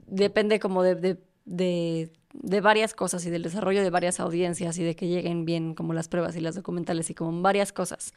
depende 0.08 0.60
como 0.60 0.84
de, 0.84 1.18
de, 1.46 2.12
de, 2.34 2.62
varias 2.62 2.94
cosas 2.94 3.26
y 3.26 3.30
del 3.30 3.44
desarrollo 3.44 3.82
de 3.82 3.90
varias 3.90 4.20
audiencias 4.20 4.78
y 4.78 4.84
de 4.84 4.98
que 4.98 5.08
lleguen 5.08 5.46
bien 5.46 5.74
como 5.74 5.94
las 5.94 6.10
pruebas 6.10 6.36
y 6.36 6.42
las 6.42 6.56
documentales 6.56 7.10
y 7.10 7.14
como 7.14 7.42
varias 7.42 7.72
cosas. 7.72 8.14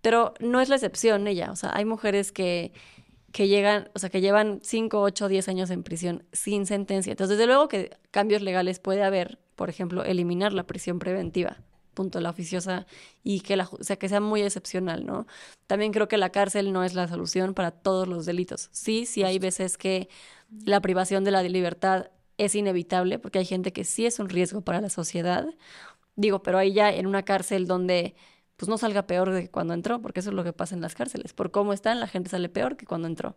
Pero 0.00 0.32
no 0.40 0.62
es 0.62 0.70
la 0.70 0.76
excepción 0.76 1.28
ella. 1.28 1.52
O 1.52 1.56
sea, 1.56 1.76
hay 1.76 1.84
mujeres 1.84 2.32
que, 2.32 2.72
que 3.30 3.46
llegan, 3.46 3.90
o 3.94 3.98
sea, 3.98 4.08
que 4.08 4.22
llevan 4.22 4.60
5, 4.62 5.02
8, 5.02 5.28
10 5.28 5.48
años 5.48 5.68
en 5.68 5.82
prisión 5.82 6.24
sin 6.32 6.64
sentencia. 6.64 7.10
Entonces, 7.10 7.36
desde 7.36 7.46
luego 7.46 7.68
que 7.68 7.90
cambios 8.10 8.40
legales 8.40 8.80
puede 8.80 9.02
haber, 9.02 9.38
por 9.54 9.68
ejemplo, 9.68 10.02
eliminar 10.02 10.54
la 10.54 10.62
prisión 10.62 10.98
preventiva 10.98 11.58
punto 11.94 12.20
la 12.20 12.30
oficiosa 12.30 12.86
y 13.22 13.40
que 13.40 13.56
la, 13.56 13.68
o 13.70 13.82
sea, 13.82 13.96
que 13.96 14.08
sea 14.08 14.20
muy 14.20 14.42
excepcional, 14.42 15.06
¿no? 15.06 15.26
También 15.66 15.92
creo 15.92 16.08
que 16.08 16.18
la 16.18 16.30
cárcel 16.30 16.72
no 16.72 16.84
es 16.84 16.94
la 16.94 17.08
solución 17.08 17.54
para 17.54 17.70
todos 17.70 18.08
los 18.08 18.26
delitos. 18.26 18.68
Sí, 18.72 19.06
sí 19.06 19.22
hay 19.22 19.38
veces 19.38 19.78
que 19.78 20.08
la 20.64 20.80
privación 20.80 21.24
de 21.24 21.30
la 21.30 21.42
libertad 21.42 22.10
es 22.38 22.54
inevitable 22.54 23.18
porque 23.18 23.38
hay 23.38 23.46
gente 23.46 23.72
que 23.72 23.84
sí 23.84 24.06
es 24.06 24.18
un 24.18 24.28
riesgo 24.28 24.60
para 24.62 24.80
la 24.80 24.90
sociedad. 24.90 25.46
Digo, 26.16 26.42
pero 26.42 26.58
ahí 26.58 26.72
ya 26.72 26.90
en 26.92 27.06
una 27.06 27.24
cárcel 27.24 27.66
donde 27.66 28.14
pues 28.56 28.68
no 28.68 28.78
salga 28.78 29.06
peor 29.06 29.30
de 29.30 29.50
cuando 29.50 29.74
entró, 29.74 30.00
porque 30.00 30.20
eso 30.20 30.30
es 30.30 30.36
lo 30.36 30.44
que 30.44 30.52
pasa 30.52 30.74
en 30.74 30.80
las 30.80 30.94
cárceles. 30.94 31.32
Por 31.32 31.50
cómo 31.50 31.72
están, 31.72 32.00
la 32.00 32.06
gente 32.06 32.30
sale 32.30 32.48
peor 32.48 32.76
que 32.76 32.86
cuando 32.86 33.08
entró. 33.08 33.36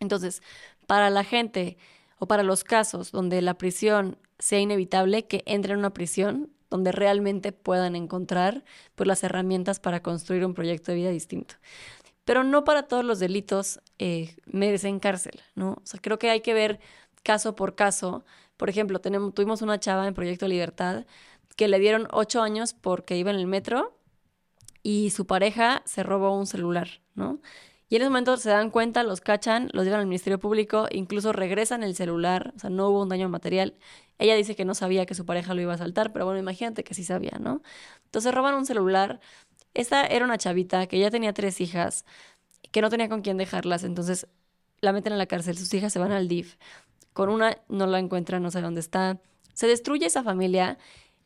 Entonces, 0.00 0.42
para 0.86 1.10
la 1.10 1.24
gente 1.24 1.78
o 2.18 2.26
para 2.26 2.42
los 2.42 2.64
casos 2.64 3.12
donde 3.12 3.42
la 3.42 3.54
prisión 3.54 4.18
sea 4.38 4.58
inevitable, 4.58 5.26
que 5.26 5.42
entre 5.46 5.74
en 5.74 5.78
una 5.78 5.92
prisión 5.92 6.50
donde 6.70 6.92
realmente 6.92 7.52
puedan 7.52 7.96
encontrar 7.96 8.64
pues, 8.94 9.06
las 9.06 9.22
herramientas 9.24 9.80
para 9.80 10.02
construir 10.02 10.46
un 10.46 10.54
proyecto 10.54 10.92
de 10.92 10.98
vida 10.98 11.10
distinto. 11.10 11.56
Pero 12.24 12.44
no 12.44 12.64
para 12.64 12.84
todos 12.84 13.04
los 13.04 13.18
delitos 13.18 13.80
eh, 13.98 14.36
merecen 14.46 15.00
cárcel, 15.00 15.40
¿no? 15.54 15.72
O 15.72 15.82
sea, 15.84 16.00
creo 16.00 16.18
que 16.18 16.30
hay 16.30 16.40
que 16.40 16.54
ver 16.54 16.80
caso 17.22 17.56
por 17.56 17.74
caso. 17.74 18.24
Por 18.56 18.70
ejemplo, 18.70 19.00
tuvimos 19.00 19.62
una 19.62 19.80
chava 19.80 20.06
en 20.06 20.14
Proyecto 20.14 20.46
Libertad 20.46 21.06
que 21.56 21.68
le 21.68 21.78
dieron 21.78 22.08
ocho 22.12 22.42
años 22.42 22.72
porque 22.72 23.16
iba 23.16 23.30
en 23.30 23.36
el 23.36 23.46
metro 23.46 23.96
y 24.82 25.10
su 25.10 25.26
pareja 25.26 25.82
se 25.84 26.02
robó 26.02 26.36
un 26.38 26.46
celular, 26.46 26.88
¿no? 27.14 27.40
Y 27.90 27.96
en 27.96 28.02
ese 28.02 28.08
momento 28.08 28.36
se 28.36 28.50
dan 28.50 28.70
cuenta, 28.70 29.02
los 29.02 29.20
cachan, 29.20 29.68
los 29.72 29.84
llevan 29.84 30.00
al 30.00 30.06
Ministerio 30.06 30.38
Público, 30.38 30.86
incluso 30.92 31.32
regresan 31.32 31.82
el 31.82 31.96
celular, 31.96 32.52
o 32.56 32.58
sea, 32.60 32.70
no 32.70 32.88
hubo 32.88 33.02
un 33.02 33.08
daño 33.08 33.28
material. 33.28 33.74
Ella 34.18 34.36
dice 34.36 34.54
que 34.54 34.64
no 34.64 34.76
sabía 34.76 35.06
que 35.06 35.16
su 35.16 35.26
pareja 35.26 35.54
lo 35.54 35.60
iba 35.60 35.74
a 35.74 35.78
saltar, 35.78 36.12
pero 36.12 36.24
bueno, 36.24 36.38
imagínate 36.38 36.84
que 36.84 36.94
sí 36.94 37.02
sabía, 37.02 37.38
¿no? 37.40 37.62
Entonces 38.04 38.32
roban 38.32 38.54
un 38.54 38.64
celular. 38.64 39.20
Esta 39.74 40.06
era 40.06 40.24
una 40.24 40.38
chavita 40.38 40.86
que 40.86 41.00
ya 41.00 41.10
tenía 41.10 41.32
tres 41.32 41.60
hijas, 41.60 42.04
que 42.70 42.80
no 42.80 42.90
tenía 42.90 43.08
con 43.08 43.22
quién 43.22 43.36
dejarlas, 43.36 43.82
entonces 43.82 44.28
la 44.80 44.92
meten 44.92 45.12
a 45.12 45.16
la 45.16 45.26
cárcel, 45.26 45.58
sus 45.58 45.74
hijas 45.74 45.92
se 45.92 45.98
van 45.98 46.12
al 46.12 46.28
DIF. 46.28 46.58
Con 47.12 47.28
una 47.28 47.58
no 47.68 47.88
la 47.88 47.98
encuentran, 47.98 48.40
no 48.40 48.52
sabe 48.52 48.66
dónde 48.66 48.80
está. 48.80 49.18
Se 49.52 49.66
destruye 49.66 50.06
esa 50.06 50.22
familia 50.22 50.78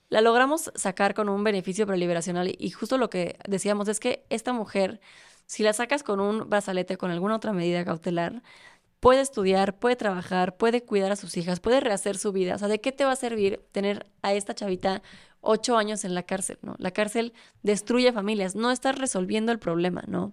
la 0.09 0.21
logramos 0.21 0.71
sacar 0.77 1.15
con 1.15 1.29
un 1.29 1.43
beneficio 1.45 1.87
preliberacional 1.87 2.55
y 2.59 2.71
justo 2.71 2.99
lo 2.99 3.11
que 3.11 3.37
decíamos 3.49 3.89
es 3.89 4.01
que 4.01 4.25
esta 4.31 4.53
mujer 4.53 5.01
si 5.47 5.63
la 5.63 5.73
sacas 5.73 6.03
con 6.03 6.21
un 6.21 6.49
brazalete, 6.49 6.97
con 6.97 7.11
alguna 7.11 7.37
otra 7.37 7.53
medida 7.53 7.85
cautelar, 7.85 8.43
puede 9.01 9.21
estudiar, 9.21 9.79
puede 9.79 9.97
trabajar, 9.97 10.57
puede 10.57 10.83
cuidar 10.83 11.13
a 11.13 11.17
sus 11.17 11.37
hijas, 11.37 11.61
puede 11.61 11.81
rehacer 11.81 12.17
su 12.17 12.33
vida. 12.33 12.55
O 12.55 12.59
sea, 12.59 12.69
¿de 12.69 12.81
qué 12.81 12.91
te 12.91 13.05
va 13.05 13.13
a 13.13 13.17
servir 13.17 13.61
tener 13.71 14.07
a 14.23 14.33
esta 14.33 14.55
chavita 14.55 15.03
ocho 15.43 15.77
años 15.77 16.07
en 16.07 16.15
la 16.15 16.23
cárcel? 16.23 16.59
¿no? 16.63 16.75
La 16.79 16.91
cárcel 16.91 17.35
destruye 17.63 18.13
familias, 18.13 18.57
no 18.57 18.71
estás 18.71 18.99
resolviendo 18.99 19.53
el 19.53 19.59
problema, 19.59 20.05
¿no? 20.07 20.33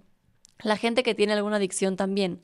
La 0.64 0.78
gente 0.78 1.04
que 1.04 1.16
tiene 1.16 1.34
alguna 1.34 1.58
adicción 1.58 1.98
también. 1.98 2.44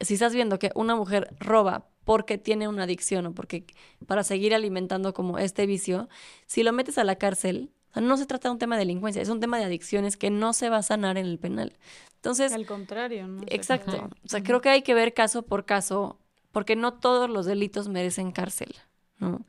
Si 0.00 0.14
estás 0.14 0.34
viendo 0.34 0.58
que 0.58 0.70
una 0.74 0.96
mujer 0.96 1.36
roba 1.40 1.88
porque 2.04 2.38
tiene 2.38 2.66
una 2.66 2.84
adicción 2.84 3.26
o 3.26 3.34
porque 3.34 3.66
para 4.06 4.24
seguir 4.24 4.54
alimentando 4.54 5.12
como 5.12 5.38
este 5.38 5.66
vicio, 5.66 6.08
si 6.46 6.62
lo 6.62 6.72
metes 6.72 6.96
a 6.96 7.04
la 7.04 7.16
cárcel, 7.16 7.70
no 7.94 8.16
se 8.16 8.26
trata 8.26 8.48
de 8.48 8.52
un 8.52 8.58
tema 8.58 8.76
de 8.76 8.80
delincuencia, 8.80 9.22
es 9.22 9.28
un 9.28 9.40
tema 9.40 9.58
de 9.58 9.64
adicciones 9.64 10.16
que 10.16 10.30
no 10.30 10.52
se 10.52 10.68
va 10.68 10.78
a 10.78 10.82
sanar 10.82 11.16
en 11.18 11.26
el 11.26 11.38
penal. 11.38 11.76
Entonces... 12.16 12.52
Al 12.52 12.66
contrario, 12.66 13.26
¿no? 13.26 13.42
Exacto. 13.46 14.10
O 14.24 14.28
sea, 14.28 14.42
creo 14.42 14.60
que 14.60 14.68
hay 14.68 14.82
que 14.82 14.94
ver 14.94 15.14
caso 15.14 15.42
por 15.42 15.64
caso, 15.64 16.18
porque 16.52 16.76
no 16.76 16.94
todos 16.94 17.28
los 17.28 17.46
delitos 17.46 17.88
merecen 17.88 18.30
cárcel, 18.30 18.74
¿no? 19.18 19.44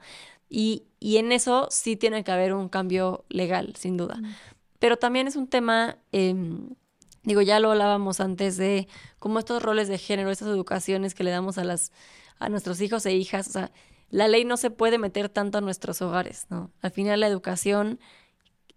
Y, 0.50 0.84
y 1.00 1.18
en 1.18 1.32
eso 1.32 1.68
sí 1.70 1.96
tiene 1.96 2.24
que 2.24 2.32
haber 2.32 2.54
un 2.54 2.68
cambio 2.68 3.26
legal, 3.30 3.74
sin 3.78 3.96
duda. 3.96 4.20
Pero 4.80 4.98
también 4.98 5.28
es 5.28 5.36
un 5.36 5.48
tema, 5.48 5.98
em, 6.12 6.70
digo, 7.24 7.42
ya 7.42 7.60
lo 7.60 7.72
hablábamos 7.72 8.20
antes 8.20 8.58
de 8.58 8.88
cómo 9.20 9.40
estos 9.40 9.62
roles 9.62 9.88
de 9.88 9.98
género, 9.98 10.32
estas 10.32 10.48
educaciones 10.48 11.14
que 11.14 11.24
le 11.24 11.32
damos 11.32 11.58
a, 11.58 11.64
las, 11.64 11.92
a 12.40 12.50
nuestros 12.50 12.82
hijos 12.82 13.06
e 13.06 13.14
hijas, 13.14 13.48
o 13.48 13.52
sea, 13.52 13.72
la 14.10 14.28
ley 14.28 14.44
no 14.44 14.58
se 14.58 14.72
puede 14.72 14.98
meter 14.98 15.30
tanto 15.30 15.58
a 15.58 15.62
nuestros 15.62 16.02
hogares, 16.02 16.48
¿no? 16.50 16.72
Al 16.82 16.92
final 16.92 17.22
la 17.22 17.28
educación 17.28 18.00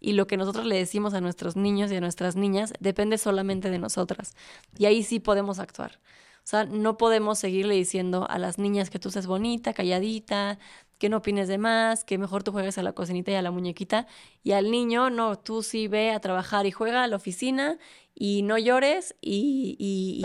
y 0.04 0.12
lo 0.12 0.26
que 0.26 0.36
nosotros 0.36 0.66
le 0.66 0.76
decimos 0.76 1.14
a 1.14 1.22
nuestros 1.22 1.56
niños 1.56 1.90
y 1.90 1.96
a 1.96 2.00
nuestras 2.00 2.36
niñas 2.36 2.74
depende 2.78 3.16
solamente 3.16 3.70
de 3.70 3.78
nosotras. 3.78 4.36
Y 4.76 4.84
ahí 4.84 5.02
sí 5.02 5.18
podemos 5.18 5.58
actuar. 5.58 5.98
O 6.38 6.46
sea, 6.46 6.66
no 6.66 6.98
podemos 6.98 7.38
seguirle 7.38 7.74
diciendo 7.74 8.26
a 8.28 8.38
las 8.38 8.58
niñas 8.58 8.90
que 8.90 8.98
tú 8.98 9.10
seas 9.10 9.26
bonita, 9.26 9.72
calladita, 9.72 10.58
que 10.98 11.08
no 11.08 11.16
opines 11.16 11.48
de 11.48 11.56
más, 11.56 12.04
que 12.04 12.18
mejor 12.18 12.42
tú 12.42 12.52
juegues 12.52 12.76
a 12.76 12.82
la 12.82 12.92
cocinita 12.92 13.30
y 13.30 13.34
a 13.36 13.40
la 13.40 13.50
muñequita. 13.50 14.06
Y 14.42 14.52
al 14.52 14.70
niño, 14.70 15.08
no, 15.08 15.38
tú 15.38 15.62
sí 15.62 15.88
ve 15.88 16.10
a 16.10 16.20
trabajar 16.20 16.66
y 16.66 16.70
juega 16.70 17.02
a 17.02 17.06
la 17.06 17.16
oficina 17.16 17.78
y 18.14 18.42
no 18.42 18.58
llores 18.58 19.16
y, 19.22 19.74
y, 19.78 20.20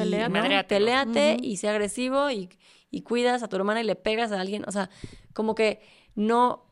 peleate, 0.68 1.38
y 1.42 1.56
sea 1.56 1.72
agresivo 1.72 2.30
y, 2.30 2.50
y 2.92 3.02
cuidas 3.04 3.44
a 3.44 3.48
tu 3.48 3.56
hermana 3.56 3.80
y 3.80 3.86
le 3.86 3.96
pegas 3.96 4.34
a 4.34 4.42
alguien. 4.42 4.66
O 4.68 4.74
sea, 4.74 4.90
como 5.34 5.56
que 5.56 5.80
no, 6.16 6.69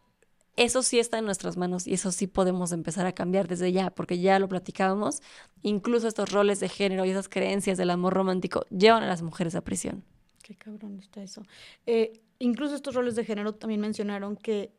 eso 0.58 0.82
sí 0.82 1.00
está 1.00 1.20
en 1.20 1.26
nuestras 1.26 1.56
manos 1.56 1.88
y 1.88 1.94
eso 1.94 2.12
sí 2.12 2.26
podemos 2.26 2.72
empezar 2.72 3.06
a 3.06 3.14
cambiar 3.14 3.48
desde 3.48 3.72
ya, 3.72 3.92
porque 3.92 4.20
ya 4.20 4.40
lo 4.40 4.50
platicábamos. 4.50 5.22
Incluso 5.62 6.08
estos 6.08 6.32
roles 6.32 6.60
de 6.60 6.68
género 6.68 7.06
y 7.06 7.12
esas 7.12 7.30
creencias 7.30 7.78
del 7.78 7.92
amor 7.92 8.14
romántico 8.14 8.66
llevan 8.70 9.04
a 9.04 9.08
las 9.08 9.22
mujeres 9.22 9.56
a 9.56 9.62
prisión. 9.62 10.04
Qué 10.42 10.56
cabrón 10.56 10.98
está 11.00 11.22
eso. 11.22 11.44
Eh, 11.86 12.22
incluso 12.40 12.76
estos 12.76 12.96
roles 12.96 13.16
de 13.16 13.24
género 13.24 13.54
también 13.54 13.82
mencionaron 13.82 14.36
que, 14.36 14.72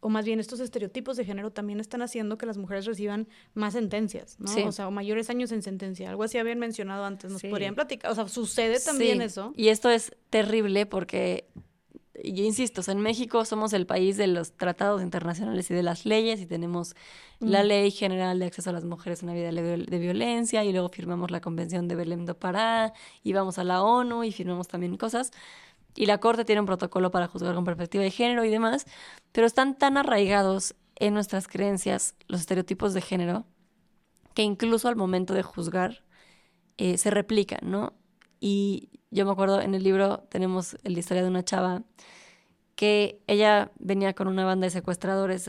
o 0.00 0.08
más 0.08 0.24
bien 0.24 0.40
estos 0.40 0.58
estereotipos 0.58 1.16
de 1.16 1.24
género 1.24 1.52
también 1.52 1.78
están 1.78 2.02
haciendo 2.02 2.36
que 2.36 2.46
las 2.46 2.58
mujeres 2.58 2.84
reciban 2.84 3.28
más 3.54 3.74
sentencias, 3.74 4.36
¿no? 4.40 4.66
O 4.66 4.72
sea, 4.72 4.88
o 4.88 4.90
mayores 4.90 5.30
años 5.30 5.52
en 5.52 5.62
sentencia. 5.62 6.10
Algo 6.10 6.24
así 6.24 6.38
habían 6.38 6.58
mencionado 6.58 7.04
antes, 7.04 7.30
nos 7.30 7.42
podrían 7.42 7.76
platicar. 7.76 8.10
O 8.10 8.14
sea, 8.16 8.26
sucede 8.26 8.80
también 8.80 9.22
eso. 9.22 9.52
Y 9.56 9.68
esto 9.68 9.90
es 9.90 10.16
terrible 10.30 10.86
porque 10.86 11.46
yo 12.22 12.44
insisto, 12.44 12.80
en 12.90 13.00
México 13.00 13.44
somos 13.44 13.72
el 13.72 13.86
país 13.86 14.16
de 14.16 14.28
los 14.28 14.52
tratados 14.52 15.02
internacionales 15.02 15.70
y 15.70 15.74
de 15.74 15.82
las 15.82 16.06
leyes 16.06 16.40
y 16.40 16.46
tenemos 16.46 16.94
la 17.40 17.62
Ley 17.64 17.90
General 17.90 18.38
de 18.38 18.46
Acceso 18.46 18.70
a 18.70 18.72
las 18.72 18.84
Mujeres 18.84 19.22
a 19.22 19.26
una 19.26 19.34
Vida 19.34 19.50
de 19.50 19.98
Violencia 19.98 20.64
y 20.64 20.72
luego 20.72 20.88
firmamos 20.90 21.30
la 21.30 21.40
Convención 21.40 21.88
de 21.88 21.96
Belém 21.96 22.24
do 22.24 22.38
Pará 22.38 22.92
y 23.22 23.32
vamos 23.32 23.58
a 23.58 23.64
la 23.64 23.82
ONU 23.82 24.22
y 24.22 24.30
firmamos 24.30 24.68
también 24.68 24.96
cosas 24.96 25.32
y 25.96 26.06
la 26.06 26.18
Corte 26.18 26.44
tiene 26.44 26.60
un 26.60 26.66
protocolo 26.66 27.10
para 27.10 27.26
juzgar 27.26 27.54
con 27.54 27.64
perspectiva 27.64 28.04
de 28.04 28.10
género 28.10 28.44
y 28.44 28.50
demás, 28.50 28.86
pero 29.32 29.46
están 29.46 29.76
tan 29.76 29.96
arraigados 29.96 30.74
en 30.96 31.14
nuestras 31.14 31.48
creencias 31.48 32.14
los 32.28 32.40
estereotipos 32.40 32.94
de 32.94 33.00
género 33.00 33.44
que 34.34 34.42
incluso 34.42 34.88
al 34.88 34.96
momento 34.96 35.34
de 35.34 35.42
juzgar 35.42 36.04
eh, 36.76 36.98
se 36.98 37.10
replican, 37.10 37.60
¿no? 37.70 37.94
Y 38.40 38.93
yo 39.14 39.24
me 39.24 39.30
acuerdo 39.30 39.60
en 39.60 39.74
el 39.74 39.84
libro 39.84 40.26
tenemos 40.28 40.76
la 40.82 40.98
historia 40.98 41.22
de 41.22 41.28
una 41.28 41.44
chava 41.44 41.82
que 42.74 43.22
ella 43.28 43.70
venía 43.78 44.12
con 44.12 44.26
una 44.26 44.44
banda 44.44 44.66
de 44.66 44.70
secuestradores 44.70 45.48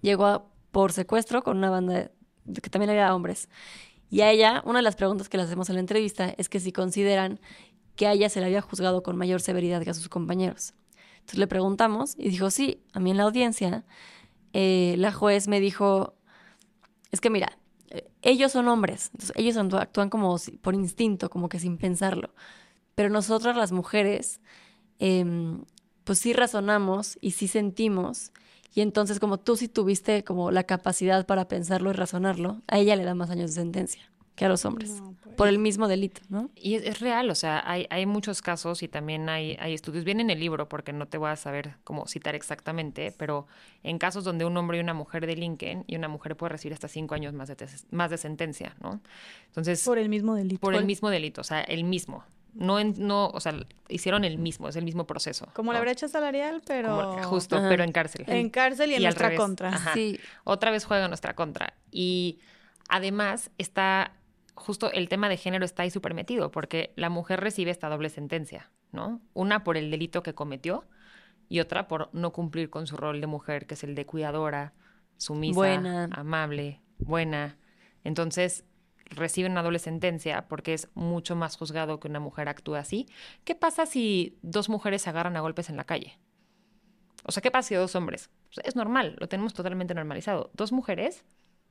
llegó 0.00 0.50
por 0.70 0.92
secuestro 0.92 1.42
con 1.42 1.56
una 1.56 1.70
banda 1.70 2.12
que 2.62 2.70
también 2.70 2.90
había 2.90 3.12
hombres. 3.14 3.48
Y 4.10 4.20
a 4.20 4.30
ella, 4.30 4.62
una 4.64 4.78
de 4.78 4.84
las 4.84 4.94
preguntas 4.94 5.28
que 5.28 5.36
le 5.36 5.42
hacemos 5.42 5.68
en 5.68 5.74
la 5.74 5.80
entrevista 5.80 6.32
es 6.38 6.48
que 6.48 6.60
si 6.60 6.72
consideran 6.72 7.40
que 7.96 8.06
a 8.06 8.12
ella 8.12 8.28
se 8.28 8.38
le 8.38 8.46
había 8.46 8.60
juzgado 8.60 9.02
con 9.02 9.16
mayor 9.16 9.40
severidad 9.40 9.82
que 9.82 9.90
a 9.90 9.94
sus 9.94 10.08
compañeros. 10.08 10.72
Entonces 11.16 11.40
le 11.40 11.48
preguntamos 11.48 12.14
y 12.16 12.30
dijo, 12.30 12.50
sí, 12.50 12.80
a 12.92 13.00
mí 13.00 13.10
en 13.10 13.16
la 13.16 13.24
audiencia 13.24 13.84
eh, 14.52 14.94
la 14.98 15.12
juez 15.12 15.48
me 15.48 15.58
dijo, 15.58 16.14
es 17.10 17.20
que 17.20 17.28
mira, 17.28 17.58
ellos 18.22 18.52
son 18.52 18.68
hombres, 18.68 19.10
ellos 19.34 19.56
actúan 19.56 20.10
como 20.10 20.36
por 20.60 20.74
instinto, 20.74 21.30
como 21.30 21.48
que 21.48 21.58
sin 21.58 21.78
pensarlo, 21.78 22.30
pero 22.94 23.08
nosotras 23.10 23.56
las 23.56 23.72
mujeres, 23.72 24.40
em, 24.98 25.64
pues 26.04 26.18
sí 26.18 26.32
razonamos 26.32 27.18
y 27.20 27.32
sí 27.32 27.48
sentimos, 27.48 28.32
y 28.74 28.80
entonces 28.82 29.20
como 29.20 29.38
tú 29.38 29.56
sí 29.56 29.68
tuviste 29.68 30.24
como 30.24 30.50
la 30.50 30.64
capacidad 30.64 31.26
para 31.26 31.48
pensarlo 31.48 31.90
y 31.90 31.94
razonarlo, 31.94 32.62
a 32.68 32.78
ella 32.78 32.96
le 32.96 33.04
da 33.04 33.14
más 33.14 33.30
años 33.30 33.50
de 33.50 33.62
sentencia 33.62 34.10
que 34.38 34.44
a 34.44 34.48
los 34.48 34.64
hombres, 34.64 35.02
pues. 35.24 35.34
por 35.34 35.48
el 35.48 35.58
mismo 35.58 35.88
delito, 35.88 36.20
¿no? 36.28 36.48
Y 36.54 36.76
es, 36.76 37.00
real, 37.00 37.28
o 37.28 37.34
sea, 37.34 37.60
hay, 37.68 37.88
hay, 37.90 38.06
muchos 38.06 38.40
casos 38.40 38.84
y 38.84 38.88
también 38.88 39.28
hay, 39.28 39.56
hay 39.58 39.74
estudios, 39.74 40.04
viene 40.04 40.22
en 40.22 40.30
el 40.30 40.38
libro 40.38 40.68
porque 40.68 40.92
no 40.92 41.08
te 41.08 41.18
voy 41.18 41.30
a 41.30 41.36
saber 41.36 41.74
cómo 41.82 42.06
citar 42.06 42.36
exactamente, 42.36 43.12
pero 43.18 43.48
en 43.82 43.98
casos 43.98 44.22
donde 44.22 44.44
un 44.44 44.56
hombre 44.56 44.78
y 44.78 44.80
una 44.80 44.94
mujer 44.94 45.26
delinquen 45.26 45.82
y 45.88 45.96
una 45.96 46.06
mujer 46.06 46.36
puede 46.36 46.50
recibir 46.50 46.72
hasta 46.72 46.86
cinco 46.86 47.16
años 47.16 47.34
más 47.34 47.48
de, 47.48 47.56
más 47.90 48.10
de 48.10 48.16
sentencia, 48.16 48.76
¿no? 48.80 49.00
Entonces... 49.48 49.84
Por 49.84 49.98
el 49.98 50.08
mismo 50.08 50.36
delito. 50.36 50.60
Por 50.60 50.76
el 50.76 50.84
mismo 50.84 51.10
delito, 51.10 51.40
o 51.40 51.44
sea, 51.44 51.60
el 51.62 51.82
mismo. 51.82 52.24
No, 52.54 52.78
en, 52.78 52.94
no, 52.96 53.28
o 53.28 53.40
sea, 53.40 53.54
hicieron 53.88 54.24
el 54.24 54.38
mismo, 54.38 54.68
es 54.68 54.76
el 54.76 54.84
mismo 54.84 55.04
proceso. 55.04 55.48
Como 55.52 55.72
la 55.72 55.80
brecha 55.80 56.06
salarial, 56.06 56.62
pero... 56.64 57.20
justo, 57.24 57.60
pero 57.68 57.82
en 57.82 57.90
cárcel. 57.90 58.24
En 58.28 58.50
cárcel 58.50 58.92
y 58.92 58.94
en 58.94 59.02
nuestra 59.02 59.34
contra. 59.34 59.94
Sí. 59.94 60.20
Otra 60.44 60.70
vez 60.70 60.84
juega 60.84 61.04
en 61.04 61.10
nuestra 61.10 61.34
contra. 61.34 61.74
Y 61.90 62.38
además 62.88 63.50
está 63.58 64.12
justo 64.58 64.90
el 64.92 65.08
tema 65.08 65.28
de 65.28 65.36
género 65.36 65.64
está 65.64 65.82
ahí 65.82 65.90
súper 65.90 66.14
metido, 66.14 66.50
porque 66.50 66.92
la 66.96 67.10
mujer 67.10 67.40
recibe 67.40 67.70
esta 67.70 67.88
doble 67.88 68.08
sentencia, 68.08 68.70
¿no? 68.92 69.20
Una 69.34 69.64
por 69.64 69.76
el 69.76 69.90
delito 69.90 70.22
que 70.22 70.34
cometió 70.34 70.84
y 71.48 71.60
otra 71.60 71.88
por 71.88 72.10
no 72.12 72.32
cumplir 72.32 72.70
con 72.70 72.86
su 72.86 72.96
rol 72.96 73.20
de 73.20 73.26
mujer, 73.26 73.66
que 73.66 73.74
es 73.74 73.84
el 73.84 73.94
de 73.94 74.06
cuidadora, 74.06 74.74
sumisa, 75.16 76.08
amable, 76.12 76.80
buena. 76.98 77.58
Entonces, 78.04 78.64
recibe 79.10 79.48
una 79.48 79.62
doble 79.62 79.78
sentencia 79.78 80.46
porque 80.48 80.74
es 80.74 80.88
mucho 80.94 81.36
más 81.36 81.56
juzgado 81.56 82.00
que 82.00 82.08
una 82.08 82.20
mujer 82.20 82.48
actúe 82.48 82.74
así. 82.74 83.06
¿Qué 83.44 83.54
pasa 83.54 83.86
si 83.86 84.38
dos 84.42 84.68
mujeres 84.68 85.02
se 85.02 85.10
agarran 85.10 85.36
a 85.36 85.40
golpes 85.40 85.70
en 85.70 85.76
la 85.76 85.84
calle? 85.84 86.18
O 87.24 87.32
sea, 87.32 87.42
¿qué 87.42 87.50
pasa 87.50 87.68
si 87.68 87.74
dos 87.74 87.94
hombres? 87.94 88.30
Es 88.64 88.76
normal, 88.76 89.16
lo 89.18 89.28
tenemos 89.28 89.54
totalmente 89.54 89.94
normalizado. 89.94 90.50
Dos 90.54 90.72
mujeres 90.72 91.24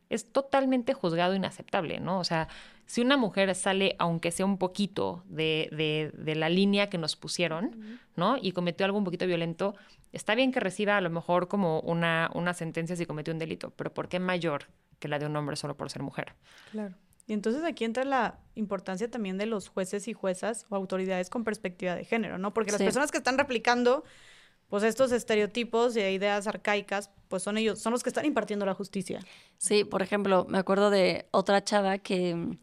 es 0.09 0.31
totalmente 0.31 0.93
juzgado 0.93 1.35
inaceptable, 1.35 1.99
¿no? 1.99 2.19
O 2.19 2.23
sea, 2.23 2.47
si 2.85 3.01
una 3.01 3.17
mujer 3.17 3.53
sale, 3.55 3.95
aunque 3.99 4.31
sea 4.31 4.45
un 4.45 4.57
poquito 4.57 5.23
de, 5.27 5.69
de, 5.71 6.11
de 6.17 6.35
la 6.35 6.49
línea 6.49 6.89
que 6.89 6.97
nos 6.97 7.15
pusieron, 7.15 7.99
¿no? 8.15 8.38
Y 8.41 8.53
cometió 8.53 8.85
algo 8.85 8.97
un 8.97 9.03
poquito 9.03 9.27
violento, 9.27 9.75
está 10.13 10.35
bien 10.35 10.51
que 10.51 10.59
reciba 10.59 10.97
a 10.97 11.01
lo 11.01 11.09
mejor 11.09 11.47
como 11.47 11.81
una, 11.81 12.31
una 12.34 12.53
sentencia 12.53 12.95
si 12.95 13.05
cometió 13.05 13.34
un 13.34 13.39
delito, 13.39 13.71
pero 13.71 13.93
¿por 13.93 14.07
qué 14.07 14.19
mayor 14.19 14.65
que 14.99 15.07
la 15.07 15.19
de 15.19 15.25
un 15.25 15.35
hombre 15.35 15.55
solo 15.55 15.75
por 15.75 15.89
ser 15.89 16.01
mujer? 16.01 16.34
Claro. 16.71 16.95
Y 17.27 17.34
entonces 17.34 17.63
aquí 17.65 17.84
entra 17.84 18.05
la 18.05 18.39
importancia 18.55 19.11
también 19.11 19.38
de 19.38 19.45
los 19.45 19.67
jueces 19.67 20.07
y 20.07 20.13
juezas 20.13 20.65
o 20.69 20.75
autoridades 20.77 21.29
con 21.29 21.43
perspectiva 21.43 21.93
de 21.93 22.05
género, 22.05 22.38
¿no? 22.38 22.53
Porque 22.53 22.71
las 22.71 22.81
personas 22.81 23.11
que 23.11 23.17
están 23.17 23.38
replicando 23.38 24.05
pues 24.69 24.84
estos 24.84 25.11
estereotipos 25.11 25.95
y 25.95 26.02
ideas 26.02 26.48
arcaicas, 26.48 27.10
pues 27.27 27.44
son 27.44 27.57
ellos, 27.57 27.80
son 27.80 27.94
los 27.94 28.03
que 28.03 28.10
están 28.10 28.26
impartiendo 28.26 28.65
la 28.65 28.73
justicia. 28.73 29.19
Sí, 29.57 29.84
por 29.84 30.02
ejemplo, 30.02 30.45
me 30.49 30.57
acuerdo 30.57 30.89
de 30.89 31.27
otra 31.31 31.64
chava 31.64 31.98
que 31.99 32.35
mm, 32.35 32.57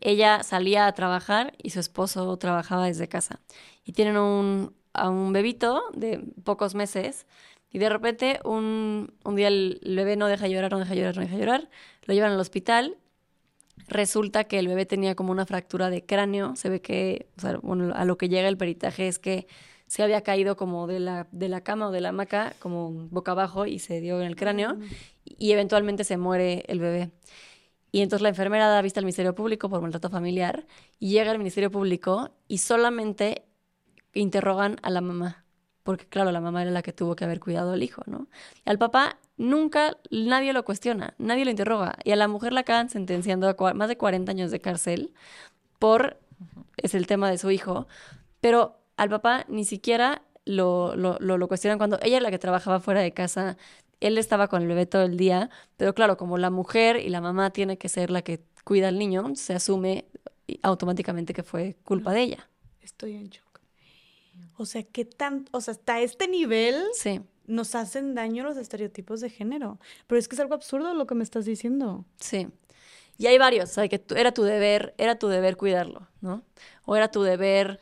ella 0.00 0.42
salía 0.42 0.86
a 0.86 0.92
trabajar 0.92 1.54
y 1.62 1.70
su 1.70 1.80
esposo 1.80 2.36
trabajaba 2.38 2.86
desde 2.86 3.08
casa. 3.08 3.40
Y 3.84 3.92
tienen 3.92 4.16
un, 4.16 4.74
a 4.92 5.10
un 5.10 5.32
bebito 5.32 5.82
de 5.92 6.24
pocos 6.44 6.74
meses 6.74 7.26
y 7.70 7.78
de 7.78 7.88
repente 7.88 8.40
un, 8.44 9.12
un 9.24 9.36
día 9.36 9.48
el, 9.48 9.80
bebé 9.82 10.16
no 10.16 10.28
deja 10.28 10.46
llorar, 10.46 10.72
no 10.72 10.78
deja 10.78 10.94
llorar, 10.94 11.16
no 11.16 11.22
deja 11.22 11.36
llorar, 11.36 11.70
lo 12.04 12.14
llevan 12.14 12.32
al 12.32 12.40
hospital. 12.40 12.96
Resulta 13.88 14.44
que 14.44 14.58
el 14.58 14.68
bebé 14.68 14.86
tenía 14.86 15.14
como 15.14 15.32
una 15.32 15.44
fractura 15.44 15.90
de 15.90 16.06
cráneo, 16.06 16.56
se 16.56 16.70
ve 16.70 16.80
que, 16.80 17.26
o 17.36 17.40
sea, 17.40 17.58
a 17.94 18.04
lo 18.04 18.16
que 18.16 18.28
llega 18.28 18.48
el 18.48 18.56
peritaje 18.56 19.08
es 19.08 19.18
que 19.18 19.46
se 19.86 20.02
había 20.02 20.22
caído 20.22 20.56
como 20.56 20.86
de 20.86 21.00
la, 21.00 21.28
de 21.32 21.48
la 21.48 21.60
cama 21.60 21.88
o 21.88 21.90
de 21.90 22.00
la 22.00 22.10
hamaca, 22.10 22.54
como 22.58 22.90
boca 22.90 23.32
abajo, 23.32 23.66
y 23.66 23.78
se 23.78 24.00
dio 24.00 24.20
en 24.20 24.26
el 24.26 24.36
cráneo, 24.36 24.78
y 25.24 25.52
eventualmente 25.52 26.04
se 26.04 26.16
muere 26.16 26.64
el 26.68 26.80
bebé. 26.80 27.10
Y 27.92 28.00
entonces 28.00 28.22
la 28.22 28.30
enfermera 28.30 28.68
da 28.68 28.82
vista 28.82 29.00
al 29.00 29.04
Ministerio 29.04 29.34
Público 29.34 29.68
por 29.68 29.80
maltrato 29.80 30.10
familiar, 30.10 30.66
y 30.98 31.10
llega 31.10 31.30
al 31.30 31.38
Ministerio 31.38 31.70
Público 31.70 32.30
y 32.48 32.58
solamente 32.58 33.44
interrogan 34.14 34.76
a 34.82 34.90
la 34.90 35.00
mamá, 35.00 35.44
porque 35.82 36.06
claro, 36.06 36.32
la 36.32 36.40
mamá 36.40 36.62
era 36.62 36.70
la 36.70 36.82
que 36.82 36.92
tuvo 36.92 37.14
que 37.14 37.24
haber 37.24 37.40
cuidado 37.40 37.72
al 37.72 37.82
hijo, 37.82 38.02
¿no? 38.06 38.28
Y 38.64 38.70
al 38.70 38.78
papá 38.78 39.18
nunca 39.36 39.98
nadie 40.10 40.52
lo 40.52 40.64
cuestiona, 40.64 41.14
nadie 41.18 41.44
lo 41.44 41.50
interroga, 41.50 41.96
y 42.04 42.12
a 42.12 42.16
la 42.16 42.26
mujer 42.26 42.52
la 42.52 42.60
acaban 42.60 42.88
sentenciando 42.88 43.48
a 43.48 43.74
más 43.74 43.88
de 43.88 43.96
40 43.96 44.30
años 44.32 44.50
de 44.50 44.60
cárcel 44.60 45.12
por, 45.78 46.18
es 46.78 46.94
el 46.94 47.06
tema 47.06 47.30
de 47.30 47.38
su 47.38 47.50
hijo, 47.50 47.86
pero 48.40 48.83
al 48.96 49.08
papá 49.08 49.44
ni 49.48 49.64
siquiera 49.64 50.22
lo, 50.44 50.94
lo, 50.96 51.18
lo, 51.18 51.48
cuestionan 51.48 51.78
cuando 51.78 51.98
ella 52.02 52.16
era 52.16 52.24
la 52.24 52.30
que 52.30 52.38
trabajaba 52.38 52.80
fuera 52.80 53.00
de 53.00 53.12
casa, 53.12 53.56
él 54.00 54.18
estaba 54.18 54.48
con 54.48 54.62
el 54.62 54.68
bebé 54.68 54.86
todo 54.86 55.02
el 55.02 55.16
día, 55.16 55.50
pero 55.76 55.94
claro, 55.94 56.16
como 56.16 56.36
la 56.38 56.50
mujer 56.50 56.96
y 56.96 57.08
la 57.08 57.20
mamá 57.20 57.50
tiene 57.50 57.78
que 57.78 57.88
ser 57.88 58.10
la 58.10 58.22
que 58.22 58.40
cuida 58.64 58.88
al 58.88 58.98
niño, 58.98 59.34
se 59.34 59.54
asume 59.54 60.06
automáticamente 60.62 61.32
que 61.32 61.42
fue 61.42 61.76
culpa 61.84 62.12
de 62.12 62.22
ella. 62.22 62.50
Estoy 62.82 63.14
en 63.14 63.30
shock. 63.30 63.60
O 64.56 64.66
sea, 64.66 64.82
¿qué 64.82 65.04
tan, 65.04 65.48
o 65.52 65.60
sea, 65.60 65.72
hasta 65.72 66.00
este 66.00 66.28
nivel 66.28 66.82
sí. 66.94 67.20
nos 67.46 67.74
hacen 67.74 68.14
daño 68.14 68.44
los 68.44 68.56
estereotipos 68.56 69.20
de 69.20 69.30
género? 69.30 69.80
Pero 70.06 70.18
es 70.18 70.28
que 70.28 70.36
es 70.36 70.40
algo 70.40 70.54
absurdo 70.54 70.94
lo 70.94 71.06
que 71.06 71.14
me 71.14 71.24
estás 71.24 71.44
diciendo. 71.44 72.04
Sí. 72.20 72.48
Y 73.16 73.26
hay 73.26 73.38
varios, 73.38 73.70
o 73.70 73.74
sea, 73.74 73.88
que 73.88 74.04
era 74.16 74.32
tu 74.32 74.42
deber, 74.42 74.94
era 74.98 75.18
tu 75.18 75.28
deber 75.28 75.56
cuidarlo, 75.56 76.08
¿no? 76.20 76.42
O 76.84 76.96
era 76.96 77.10
tu 77.10 77.22
deber 77.22 77.80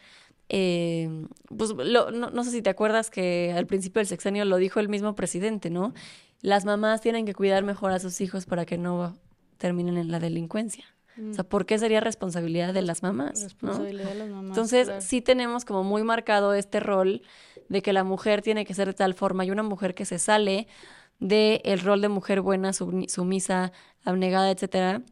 eh, 0.54 1.08
pues 1.56 1.74
no, 1.74 2.44
sé 2.44 2.50
si 2.50 2.60
te 2.60 2.68
acuerdas 2.68 3.08
que 3.08 3.54
al 3.56 3.66
principio 3.66 4.00
del 4.00 4.06
sexenio 4.06 4.44
lo 4.44 4.58
dijo 4.58 4.80
el 4.80 4.90
mismo 4.90 5.14
presidente, 5.14 5.70
¿no? 5.70 5.94
Las 6.42 6.66
mamás 6.66 7.00
tienen 7.00 7.24
que 7.24 7.34
cuidar 7.34 7.64
mejor 7.64 7.90
a 7.90 7.98
sus 7.98 8.20
hijos 8.20 8.44
para 8.44 8.66
que 8.66 8.76
no 8.76 9.16
terminen 9.56 9.96
en 9.96 10.10
la 10.10 10.20
delincuencia. 10.20 10.84
O 11.30 11.32
sea, 11.32 11.44
¿por 11.44 11.64
qué 11.64 11.78
sería 11.78 12.00
responsabilidad 12.00 12.74
de 12.74 12.82
las 12.82 13.02
mamás? 13.02 13.42
Responsabilidad 13.42 14.10
de 14.10 14.14
las 14.14 14.28
mamás. 14.28 14.50
Entonces, 14.50 14.90
sí 15.02 15.22
tenemos 15.22 15.64
como 15.64 15.84
muy 15.84 16.02
marcado 16.02 16.52
este 16.52 16.80
rol 16.80 17.22
de 17.70 17.80
que 17.80 17.94
la 17.94 18.04
mujer 18.04 18.42
tiene 18.42 18.66
que 18.66 18.74
ser 18.74 18.88
de 18.88 18.94
tal 18.94 19.14
forma 19.14 19.46
y 19.46 19.50
una 19.50 19.62
mujer 19.62 19.94
que 19.94 20.04
se 20.04 20.18
sale 20.18 20.68
del 21.18 21.62
el 21.64 21.80
rol 21.80 22.02
de 22.02 22.08
mujer 22.08 22.42
buena, 22.42 22.72
sumisa, 22.74 23.72
abnegada, 24.04 24.50
etcétera, 24.50 25.02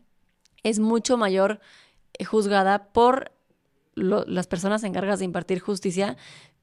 es 0.63 0.81
mucho 0.81 1.17
mayor 1.17 1.61
eh, 2.19 2.25
juzgada 2.25 2.93
por 2.93 3.33
las 4.01 4.47
personas 4.47 4.85
encargadas 4.85 5.19
de 5.19 5.25
impartir 5.25 5.61
justicia, 5.61 6.17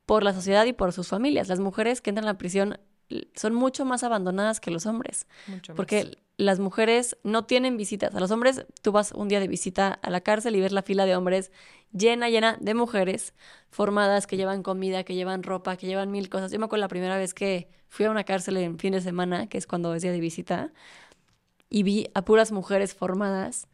por 0.07 0.23
la 0.23 0.33
sociedad 0.33 0.65
y 0.65 0.73
por 0.73 0.93
sus 0.93 1.09
familias. 1.09 1.49
Las 1.49 1.59
mujeres 1.59 2.01
que 2.01 2.09
entran 2.09 2.25
a 2.25 2.31
la 2.31 2.37
prisión 2.37 2.79
son 3.35 3.53
mucho 3.53 3.85
más 3.85 4.03
abandonadas 4.03 4.59
que 4.59 4.71
los 4.71 4.85
hombres. 4.85 5.27
porque 5.75 6.17
las 6.37 6.59
mujeres 6.59 7.17
no 7.23 7.45
tienen 7.45 7.77
visitas. 7.77 8.13
A 8.15 8.19
los 8.19 8.31
hombres, 8.31 8.65
tú 8.81 8.91
vas 8.91 9.11
un 9.11 9.27
día 9.27 9.39
de 9.39 9.47
visita 9.47 9.99
a 10.01 10.09
la 10.09 10.21
cárcel 10.21 10.55
y 10.55 10.61
ves 10.61 10.71
la 10.71 10.83
fila 10.83 11.05
de 11.05 11.15
hombres 11.15 11.51
llena, 11.91 12.29
llena 12.29 12.57
de 12.61 12.73
mujeres 12.73 13.33
formadas 13.69 14.27
que 14.27 14.37
llevan 14.37 14.63
comida, 14.63 15.03
que 15.03 15.15
llevan 15.15 15.43
ropa, 15.43 15.77
que 15.77 15.87
llevan 15.87 16.11
mil 16.11 16.29
cosas. 16.29 16.51
Yo 16.51 16.59
me 16.59 16.65
acuerdo 16.65 16.81
la 16.81 16.89
primera 16.89 17.17
vez 17.17 17.33
que 17.33 17.69
fui 17.89 18.05
a 18.05 18.11
una 18.11 18.23
cárcel 18.23 18.57
en 18.57 18.77
fin 18.77 18.93
de 18.93 19.01
semana, 19.01 19.47
que 19.47 19.57
es 19.57 19.67
cuando 19.67 19.93
es 19.93 20.03
día 20.03 20.11
de 20.11 20.19
visita, 20.19 20.71
y 21.69 21.83
vi 21.83 22.07
a 22.13 22.23
puras 22.23 22.51
mujeres 22.51 22.93
formadas. 22.93 23.67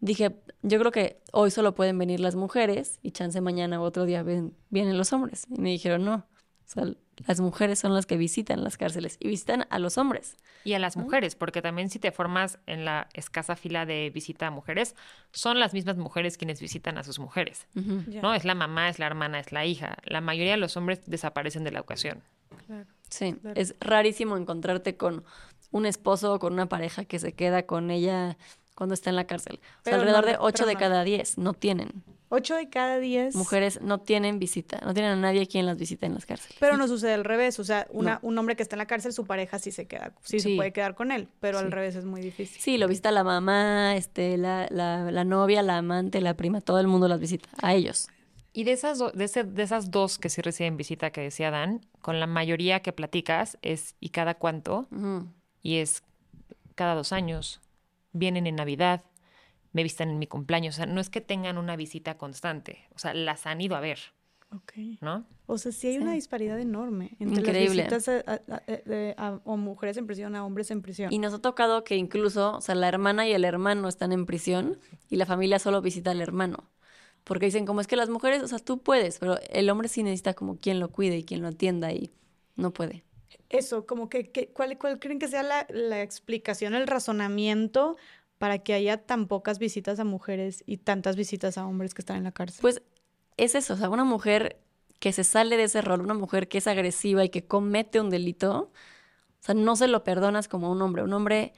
Dije, 0.00 0.36
yo 0.64 0.78
creo 0.78 0.90
que 0.90 1.20
hoy 1.32 1.50
solo 1.50 1.74
pueden 1.74 1.98
venir 1.98 2.20
las 2.20 2.36
mujeres 2.36 2.98
y 3.02 3.10
chance 3.10 3.38
mañana 3.42 3.80
o 3.80 3.84
otro 3.84 4.06
día 4.06 4.22
vienen 4.22 4.98
los 4.98 5.12
hombres. 5.12 5.46
Y 5.50 5.60
me 5.60 5.68
dijeron, 5.68 6.04
no, 6.04 6.14
o 6.14 6.26
sea, 6.64 6.84
las 7.26 7.40
mujeres 7.40 7.78
son 7.78 7.94
las 7.94 8.06
que 8.06 8.16
visitan 8.16 8.64
las 8.64 8.78
cárceles 8.78 9.18
y 9.20 9.28
visitan 9.28 9.66
a 9.68 9.78
los 9.78 9.98
hombres. 9.98 10.36
Y 10.64 10.72
a 10.72 10.78
las 10.78 10.96
mujeres, 10.96 11.36
porque 11.36 11.60
también 11.60 11.90
si 11.90 11.98
te 11.98 12.10
formas 12.10 12.58
en 12.64 12.86
la 12.86 13.08
escasa 13.12 13.56
fila 13.56 13.84
de 13.84 14.08
visita 14.08 14.46
a 14.46 14.50
mujeres, 14.50 14.96
son 15.32 15.60
las 15.60 15.74
mismas 15.74 15.98
mujeres 15.98 16.38
quienes 16.38 16.62
visitan 16.62 16.96
a 16.96 17.04
sus 17.04 17.18
mujeres. 17.18 17.66
¿No? 17.74 18.34
Es 18.34 18.46
la 18.46 18.54
mamá, 18.54 18.88
es 18.88 18.98
la 18.98 19.06
hermana, 19.06 19.40
es 19.40 19.52
la 19.52 19.66
hija. 19.66 19.98
La 20.04 20.22
mayoría 20.22 20.52
de 20.52 20.58
los 20.58 20.78
hombres 20.78 21.02
desaparecen 21.04 21.64
de 21.64 21.72
la 21.72 21.80
ocasión. 21.82 22.22
Claro. 22.66 22.86
Sí, 23.10 23.36
es 23.54 23.74
rarísimo 23.80 24.38
encontrarte 24.38 24.96
con 24.96 25.24
un 25.70 25.84
esposo 25.84 26.32
o 26.32 26.38
con 26.38 26.54
una 26.54 26.70
pareja 26.70 27.04
que 27.04 27.18
se 27.18 27.34
queda 27.34 27.66
con 27.66 27.90
ella 27.90 28.38
cuando 28.74 28.94
está 28.94 29.10
en 29.10 29.16
la 29.16 29.26
cárcel. 29.26 29.60
O 29.80 29.84
sea, 29.84 29.94
alrededor 29.94 30.26
de 30.26 30.36
8 30.38 30.66
de 30.66 30.76
cada 30.76 31.04
10 31.04 31.38
no 31.38 31.54
tienen. 31.54 32.04
8 32.30 32.56
de 32.56 32.68
cada 32.68 32.98
10 32.98 33.36
mujeres 33.36 33.80
no 33.80 33.98
tienen 33.98 34.40
visita, 34.40 34.80
no 34.84 34.92
tienen 34.92 35.12
a 35.12 35.16
nadie 35.16 35.46
quien 35.46 35.66
las 35.66 35.76
visite 35.76 36.06
en 36.06 36.14
las 36.14 36.26
cárceles. 36.26 36.56
Pero 36.58 36.76
no 36.76 36.88
sucede 36.88 37.14
al 37.14 37.24
revés, 37.24 37.60
o 37.60 37.64
sea, 37.64 37.86
una, 37.90 38.18
un 38.22 38.36
hombre 38.36 38.56
que 38.56 38.62
está 38.62 38.74
en 38.74 38.78
la 38.78 38.86
cárcel, 38.86 39.12
su 39.12 39.24
pareja 39.24 39.58
sí 39.60 39.70
se 39.70 39.86
queda, 39.86 40.12
sí, 40.22 40.40
se 40.40 40.56
puede 40.56 40.72
quedar 40.72 40.96
con 40.96 41.12
él, 41.12 41.28
pero 41.38 41.58
al 41.58 41.70
revés 41.70 41.94
es 41.94 42.04
muy 42.04 42.20
difícil. 42.20 42.60
Sí, 42.60 42.76
lo 42.76 42.88
visita 42.88 43.12
la 43.12 43.22
mamá, 43.22 43.94
este, 43.94 44.36
la, 44.36 44.66
la, 44.70 45.10
la 45.12 45.24
novia, 45.24 45.62
la 45.62 45.78
amante, 45.78 46.20
la 46.20 46.34
prima, 46.34 46.60
todo 46.60 46.80
el 46.80 46.88
mundo 46.88 47.06
las 47.06 47.20
visita, 47.20 47.48
a 47.62 47.72
ellos. 47.74 48.08
Y 48.52 48.64
de 48.64 48.72
esas, 48.72 49.00
de, 49.14 49.24
ese, 49.24 49.44
de 49.44 49.62
esas 49.64 49.90
dos 49.90 50.16
que 50.18 50.28
sí 50.28 50.40
reciben 50.40 50.76
visita 50.76 51.10
que 51.10 51.20
decía 51.20 51.50
Dan, 51.50 51.80
con 52.00 52.20
la 52.20 52.26
mayoría 52.26 52.80
que 52.80 52.92
platicas 52.92 53.58
es 53.62 53.96
¿y 53.98 54.10
cada 54.10 54.34
cuánto? 54.34 54.88
Y 55.60 55.78
es 55.78 56.02
cada 56.76 56.94
dos 56.94 57.12
años, 57.12 57.60
vienen 58.14 58.46
en 58.46 58.56
Navidad, 58.56 59.04
me 59.72 59.82
vistan 59.82 60.08
en 60.08 60.18
mi 60.18 60.26
cumpleaños. 60.26 60.76
O 60.76 60.78
sea, 60.78 60.86
no 60.86 61.00
es 61.00 61.10
que 61.10 61.20
tengan 61.20 61.58
una 61.58 61.76
visita 61.76 62.16
constante, 62.16 62.88
o 62.94 62.98
sea, 62.98 63.12
las 63.12 63.44
han 63.44 63.60
ido 63.60 63.76
a 63.76 63.80
ver. 63.80 63.98
Ok. 64.54 64.72
¿No? 65.00 65.26
O 65.46 65.58
sea, 65.58 65.72
sí 65.72 65.88
hay 65.88 65.98
una 65.98 66.12
disparidad 66.12 66.58
enorme 66.60 67.16
entre 67.18 67.40
Increíble. 67.40 67.88
las 67.90 68.06
visitas 68.06 69.42
o 69.44 69.56
mujeres 69.56 69.96
en 69.96 70.06
prisión 70.06 70.36
a 70.36 70.46
hombres 70.46 70.70
en 70.70 70.80
prisión. 70.80 71.12
Y 71.12 71.18
nos 71.18 71.34
ha 71.34 71.40
tocado 71.40 71.82
que 71.82 71.96
incluso, 71.96 72.56
o 72.56 72.60
sea, 72.60 72.74
la 72.76 72.88
hermana 72.88 73.26
y 73.26 73.32
el 73.32 73.44
hermano 73.44 73.88
están 73.88 74.12
en 74.12 74.26
prisión 74.26 74.78
y 75.10 75.16
la 75.16 75.26
familia 75.26 75.58
solo 75.58 75.82
visita 75.82 76.12
al 76.12 76.20
hermano. 76.20 76.70
Porque 77.24 77.46
dicen, 77.46 77.66
como 77.66 77.80
es 77.80 77.86
que 77.86 77.96
las 77.96 78.10
mujeres, 78.10 78.42
o 78.42 78.48
sea, 78.48 78.58
tú 78.58 78.82
puedes, 78.82 79.18
pero 79.18 79.38
el 79.50 79.68
hombre 79.70 79.88
sí 79.88 80.02
necesita 80.02 80.34
como 80.34 80.58
quien 80.58 80.78
lo 80.78 80.90
cuide 80.90 81.18
y 81.18 81.24
quien 81.24 81.42
lo 81.42 81.48
atienda 81.48 81.90
y 81.92 82.12
no 82.54 82.72
puede. 82.72 83.04
Eso, 83.58 83.86
como 83.86 84.08
que, 84.08 84.30
¿cuál, 84.52 84.76
¿cuál 84.78 84.98
creen 84.98 85.18
que 85.18 85.28
sea 85.28 85.42
la, 85.42 85.66
la 85.70 86.02
explicación, 86.02 86.74
el 86.74 86.86
razonamiento 86.86 87.96
para 88.38 88.58
que 88.58 88.74
haya 88.74 88.98
tan 88.98 89.26
pocas 89.26 89.58
visitas 89.58 90.00
a 90.00 90.04
mujeres 90.04 90.62
y 90.66 90.78
tantas 90.78 91.16
visitas 91.16 91.56
a 91.58 91.66
hombres 91.66 91.94
que 91.94 92.02
están 92.02 92.16
en 92.16 92.24
la 92.24 92.32
cárcel? 92.32 92.60
Pues 92.60 92.82
es 93.36 93.54
eso, 93.54 93.74
o 93.74 93.76
sea, 93.76 93.88
una 93.88 94.04
mujer 94.04 94.60
que 94.98 95.12
se 95.12 95.24
sale 95.24 95.56
de 95.56 95.64
ese 95.64 95.82
rol, 95.82 96.00
una 96.00 96.14
mujer 96.14 96.48
que 96.48 96.58
es 96.58 96.66
agresiva 96.66 97.24
y 97.24 97.28
que 97.28 97.46
comete 97.46 98.00
un 98.00 98.10
delito, 98.10 98.72
o 98.72 99.46
sea, 99.46 99.54
no 99.54 99.76
se 99.76 99.88
lo 99.88 100.04
perdonas 100.04 100.48
como 100.48 100.68
a 100.68 100.70
un 100.70 100.80
hombre. 100.80 101.02
Un 101.02 101.12
hombre 101.12 101.52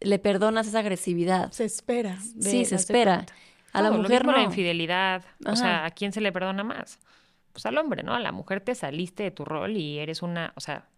le 0.00 0.20
perdonas 0.20 0.68
esa 0.68 0.78
agresividad. 0.78 1.50
Se 1.50 1.64
espera. 1.64 2.20
Sí, 2.40 2.64
se 2.64 2.76
espera. 2.76 3.26
A 3.72 3.82
la 3.82 3.90
mujer 3.90 4.24
no. 4.24 4.30
la 4.30 4.42
infidelidad. 4.42 5.24
O 5.44 5.56
sea, 5.56 5.84
¿a 5.84 5.90
quién 5.90 6.12
se 6.12 6.20
le 6.20 6.30
perdona 6.30 6.62
más? 6.62 7.00
Pues 7.56 7.64
al 7.64 7.78
hombre, 7.78 8.02
¿no? 8.02 8.12
A 8.12 8.20
la 8.20 8.32
mujer 8.32 8.60
te 8.60 8.74
saliste 8.74 9.22
de 9.22 9.30
tu 9.30 9.46
rol 9.46 9.78
y 9.78 9.98
eres 9.98 10.20
una, 10.20 10.52
o 10.56 10.60
sea, 10.60 10.90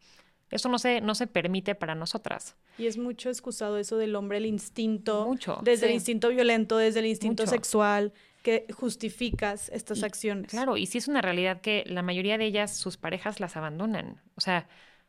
eso 0.51 0.69
no 0.69 0.81
se, 0.81 1.01
no 1.01 1.15
se 1.15 1.29
permite 1.29 1.77
para 1.77 1.95
nosotras. 1.95 2.57
Y 2.79 2.87
es 2.87 2.99
mucho 2.99 3.29
excusado 3.29 3.79
eso 3.79 3.97
del 3.97 4.17
hombre, 4.17 4.39
el 4.39 4.47
instinto. 4.47 5.25
Mucho. 5.25 5.61
Desde 5.63 5.87
el 5.87 5.93
instinto 5.93 6.31
violento, 6.31 6.77
desde 6.77 6.99
el 6.99 7.07
instinto 7.07 7.47
sexual, 7.47 8.13
que 8.43 8.67
justificas 8.73 9.69
estas 9.69 10.03
acciones. 10.03 10.51
Claro, 10.51 10.77
y 10.77 10.87
sí 10.87 10.99
es 10.99 11.07
una 11.07 11.23
realidad 11.23 11.61
que 11.61 11.85
la 11.87 12.03
mayoría 12.03 12.39
de 12.39 12.47
ellas, 12.47 12.77
sus 12.77 12.97
parejas 12.97 13.39
las 13.39 13.57
abandonan. 13.57 14.21
O 14.35 14.41
sea, 14.41 14.69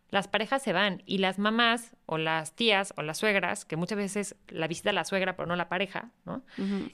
las 0.10 0.28
parejas 0.28 0.64
se 0.64 0.74
van 0.74 1.04
y 1.06 1.20
las 1.20 1.38
mamás 1.38 1.96
o 2.06 2.18
las 2.18 2.56
tías 2.56 2.94
o 2.98 3.02
las 3.02 3.18
suegras, 3.18 3.66
que 3.66 3.76
muchas 3.76 3.98
veces 3.98 4.36
la 4.48 4.68
visita 4.68 4.92
la 4.92 5.06
suegra 5.06 5.36
pero 5.36 5.48
no 5.48 5.56
la 5.56 5.70
pareja, 5.70 6.12
¿no? 6.26 6.44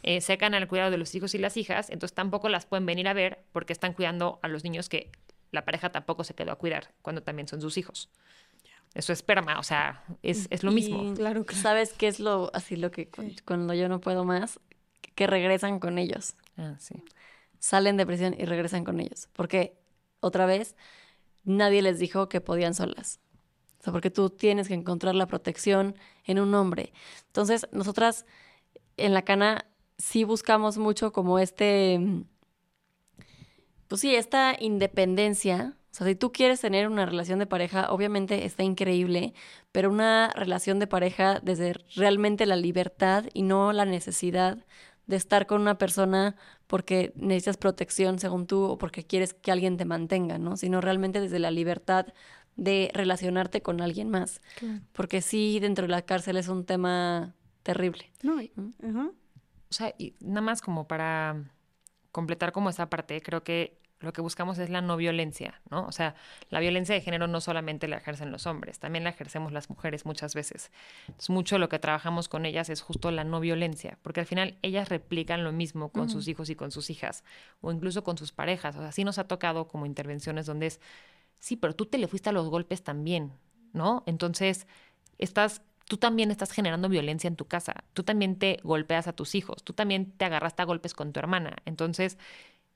Eh, 0.03 0.21
secan 0.21 0.53
al 0.53 0.67
cuidado 0.67 0.91
de 0.91 0.97
los 0.97 1.15
hijos 1.15 1.33
y 1.35 1.37
las 1.37 1.57
hijas, 1.57 1.89
entonces 1.89 2.13
tampoco 2.13 2.49
las 2.49 2.65
pueden 2.65 2.85
venir 2.85 3.07
a 3.07 3.13
ver 3.13 3.43
porque 3.51 3.73
están 3.73 3.93
cuidando 3.93 4.39
a 4.43 4.47
los 4.47 4.63
niños 4.63 4.89
que 4.89 5.11
la 5.51 5.63
pareja 5.63 5.91
tampoco 5.91 6.23
se 6.23 6.33
quedó 6.33 6.51
a 6.51 6.57
cuidar 6.57 6.93
cuando 7.01 7.23
también 7.23 7.47
son 7.47 7.61
sus 7.61 7.77
hijos 7.77 8.09
es 8.95 9.03
su 9.03 9.11
esperma, 9.11 9.59
o 9.59 9.63
sea, 9.63 10.03
es, 10.23 10.47
es 10.49 10.63
lo 10.63 10.71
mismo. 10.71 11.13
claro, 11.15 11.45
¿sabes 11.53 11.93
qué 11.93 12.07
es 12.07 12.21
lo 12.21 12.49
así 12.55 12.77
lo 12.77 12.91
que 12.91 13.09
cuando 13.43 13.73
yo 13.73 13.89
no 13.89 13.99
puedo 13.99 14.23
más? 14.23 14.59
Que 15.15 15.27
regresan 15.27 15.79
con 15.79 15.97
ellos. 15.97 16.35
Ah, 16.57 16.75
sí. 16.79 17.03
Salen 17.59 17.97
de 17.97 18.05
prisión 18.05 18.35
y 18.37 18.45
regresan 18.45 18.85
con 18.85 19.01
ellos. 19.01 19.27
Porque, 19.33 19.77
otra 20.21 20.45
vez, 20.45 20.77
nadie 21.45 21.81
les 21.81 21.99
dijo 21.99 22.29
que 22.29 22.41
podían 22.41 22.73
solas. 22.73 23.19
O 23.79 23.83
sea, 23.83 23.93
porque 23.93 24.11
tú 24.11 24.29
tienes 24.29 24.67
que 24.67 24.73
encontrar 24.73 25.15
la 25.15 25.27
protección 25.27 25.95
en 26.25 26.39
un 26.39 26.53
hombre. 26.55 26.91
Entonces, 27.27 27.67
nosotras 27.71 28.25
en 28.97 29.13
la 29.13 29.23
cana 29.23 29.65
sí 29.97 30.23
buscamos 30.23 30.77
mucho 30.77 31.11
como 31.11 31.39
este, 31.39 31.99
pues 33.87 34.01
sí, 34.01 34.15
esta 34.15 34.55
independencia 34.59 35.77
o 35.95 35.97
sea, 35.97 36.07
si 36.07 36.15
tú 36.15 36.33
quieres 36.33 36.59
tener 36.59 36.89
una 36.89 37.05
relación 37.05 37.39
de 37.39 37.45
pareja, 37.45 37.89
obviamente 37.89 38.43
está 38.43 38.63
increíble, 38.63 39.33
pero 39.71 39.89
una 39.89 40.29
relación 40.35 40.77
de 40.77 40.87
pareja 40.87 41.39
desde 41.41 41.71
realmente 41.95 42.45
la 42.45 42.57
libertad 42.57 43.23
y 43.33 43.43
no 43.43 43.71
la 43.71 43.85
necesidad 43.85 44.65
de 45.07 45.15
estar 45.15 45.45
con 45.47 45.61
una 45.61 45.77
persona 45.77 46.35
porque 46.67 47.13
necesitas 47.15 47.57
protección 47.57 48.19
según 48.19 48.47
tú 48.47 48.63
o 48.63 48.77
porque 48.77 49.05
quieres 49.05 49.33
que 49.33 49.51
alguien 49.51 49.77
te 49.77 49.85
mantenga, 49.85 50.37
¿no? 50.37 50.57
Sino 50.57 50.81
realmente 50.81 51.21
desde 51.21 51.39
la 51.39 51.51
libertad 51.51 52.07
de 52.55 52.89
relacionarte 52.93 53.61
con 53.61 53.81
alguien 53.81 54.09
más. 54.09 54.41
Porque 54.93 55.21
sí, 55.21 55.59
dentro 55.59 55.83
de 55.83 55.91
la 55.91 56.03
cárcel 56.03 56.37
es 56.37 56.47
un 56.47 56.65
tema 56.65 57.35
terrible. 57.63 58.11
No, 58.23 58.41
O 59.69 59.73
sea, 59.73 59.93
y 59.97 60.13
nada 60.21 60.41
más 60.41 60.61
como 60.61 60.87
para 60.87 61.43
completar 62.11 62.51
como 62.51 62.69
esa 62.69 62.89
parte, 62.89 63.21
creo 63.21 63.43
que 63.43 63.77
lo 63.99 64.13
que 64.13 64.21
buscamos 64.21 64.57
es 64.59 64.69
la 64.69 64.81
no 64.81 64.97
violencia, 64.97 65.61
¿no? 65.69 65.85
O 65.85 65.91
sea, 65.91 66.15
la 66.49 66.59
violencia 66.59 66.93
de 66.93 67.01
género 67.01 67.27
no 67.27 67.41
solamente 67.41 67.87
la 67.87 67.97
ejercen 67.97 68.31
los 68.31 68.45
hombres, 68.45 68.79
también 68.79 69.03
la 69.03 69.09
ejercemos 69.09 69.51
las 69.51 69.69
mujeres 69.69 70.05
muchas 70.05 70.35
veces. 70.35 70.71
Entonces, 71.07 71.29
mucho 71.29 71.57
lo 71.57 71.69
que 71.69 71.79
trabajamos 71.79 72.27
con 72.27 72.45
ellas 72.45 72.69
es 72.69 72.81
justo 72.81 73.09
la 73.11 73.23
no 73.23 73.39
violencia, 73.39 73.97
porque 74.01 74.19
al 74.19 74.25
final 74.25 74.57
ellas 74.61 74.89
replican 74.89 75.43
lo 75.43 75.51
mismo 75.51 75.89
con 75.89 76.09
sus 76.09 76.27
hijos 76.27 76.49
y 76.49 76.55
con 76.55 76.71
sus 76.71 76.89
hijas, 76.89 77.23
o 77.61 77.71
incluso 77.71 78.03
con 78.03 78.17
sus 78.17 78.31
parejas. 78.31 78.75
O 78.75 78.81
sea, 78.81 78.91
sí 78.91 79.03
nos 79.03 79.17
ha 79.17 79.27
tocado 79.27 79.67
como 79.67 79.85
intervenciones 79.85 80.45
donde 80.45 80.67
es, 80.67 80.81
sí, 81.39 81.55
pero 81.55 81.73
tú 81.75 81.85
te 81.85 81.97
le 81.97 82.07
fuiste 82.07 82.29
a 82.29 82.33
los 82.33 82.49
golpes 82.49 82.83
también, 82.83 83.31
¿no? 83.73 84.03
Entonces, 84.05 84.67
estás 85.17 85.61
tú 85.87 85.97
también 85.97 86.31
estás 86.31 86.51
generando 86.51 86.89
violencia 86.89 87.27
en 87.27 87.35
tu 87.35 87.45
casa, 87.45 87.83
tú 87.93 88.03
también 88.03 88.37
te 88.37 88.59
golpeas 88.63 89.07
a 89.07 89.13
tus 89.13 89.35
hijos, 89.35 89.63
tú 89.63 89.73
también 89.73 90.11
te 90.11 90.25
agarraste 90.25 90.61
a 90.63 90.65
golpes 90.65 90.93
con 90.93 91.13
tu 91.13 91.19
hermana. 91.19 91.57
Entonces, 91.65 92.17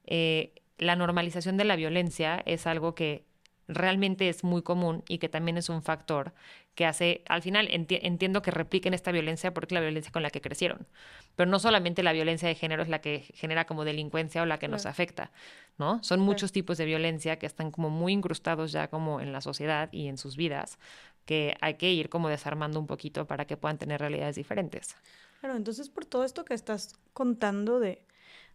eh, 0.06 0.54
la 0.80 0.96
normalización 0.96 1.58
de 1.58 1.66
la 1.66 1.76
violencia 1.76 2.42
es 2.46 2.68
algo 2.68 2.96
que 2.96 3.26
realmente 3.70 4.30
es 4.30 4.44
muy 4.44 4.64
común 4.64 5.04
y 5.08 5.20
que 5.20 5.30
también 5.30 5.56
es 5.58 5.70
un 5.70 5.84
factor 5.84 6.34
que 6.74 6.86
hace, 6.86 7.24
al 7.30 7.44
final 7.44 7.68
entiendo 7.72 8.42
que 8.42 8.52
repliquen 8.52 8.96
esta 8.96 9.12
violencia 9.12 9.54
porque 9.54 9.76
la 9.76 9.82
violencia 9.82 10.12
con 10.12 10.24
la 10.24 10.32
que 10.32 10.42
crecieron, 10.42 10.88
pero 11.36 11.52
no 11.52 11.60
solamente 11.60 12.02
la 12.02 12.12
violencia 12.12 12.48
de 12.48 12.56
género 12.56 12.82
es 12.82 12.90
la 12.90 13.00
que 13.00 13.26
genera 13.36 13.66
como 13.66 13.86
delincuencia 13.86 14.42
o 14.42 14.46
la 14.46 14.58
que 14.58 14.68
nos 14.68 14.88
afecta, 14.88 15.32
¿no? 15.78 16.04
Son 16.04 16.20
muchos 16.20 16.52
tipos 16.52 16.80
de 16.80 16.86
violencia 16.86 17.38
que 17.38 17.46
están 17.46 17.70
como 17.70 17.92
muy 17.92 18.14
incrustados 18.14 18.72
ya 18.72 18.88
como 18.88 19.22
en 19.22 19.32
la 19.32 19.42
sociedad 19.42 19.90
y 19.92 20.08
en 20.08 20.18
sus 20.18 20.36
vidas, 20.36 20.80
que 21.26 21.56
hay 21.62 21.76
que 21.76 21.92
ir 21.92 22.10
como 22.10 22.28
desarmando 22.28 22.80
un 22.80 22.88
poquito 22.88 23.28
para 23.28 23.46
que 23.46 23.56
puedan 23.56 23.78
tener 23.78 24.00
realidades 24.00 24.36
diferentes. 24.36 24.96
Claro, 25.42 25.56
entonces 25.56 25.90
por 25.90 26.06
todo 26.06 26.24
esto 26.24 26.44
que 26.44 26.56
estás 26.56 26.98
contando 27.14 27.80
de 27.80 28.02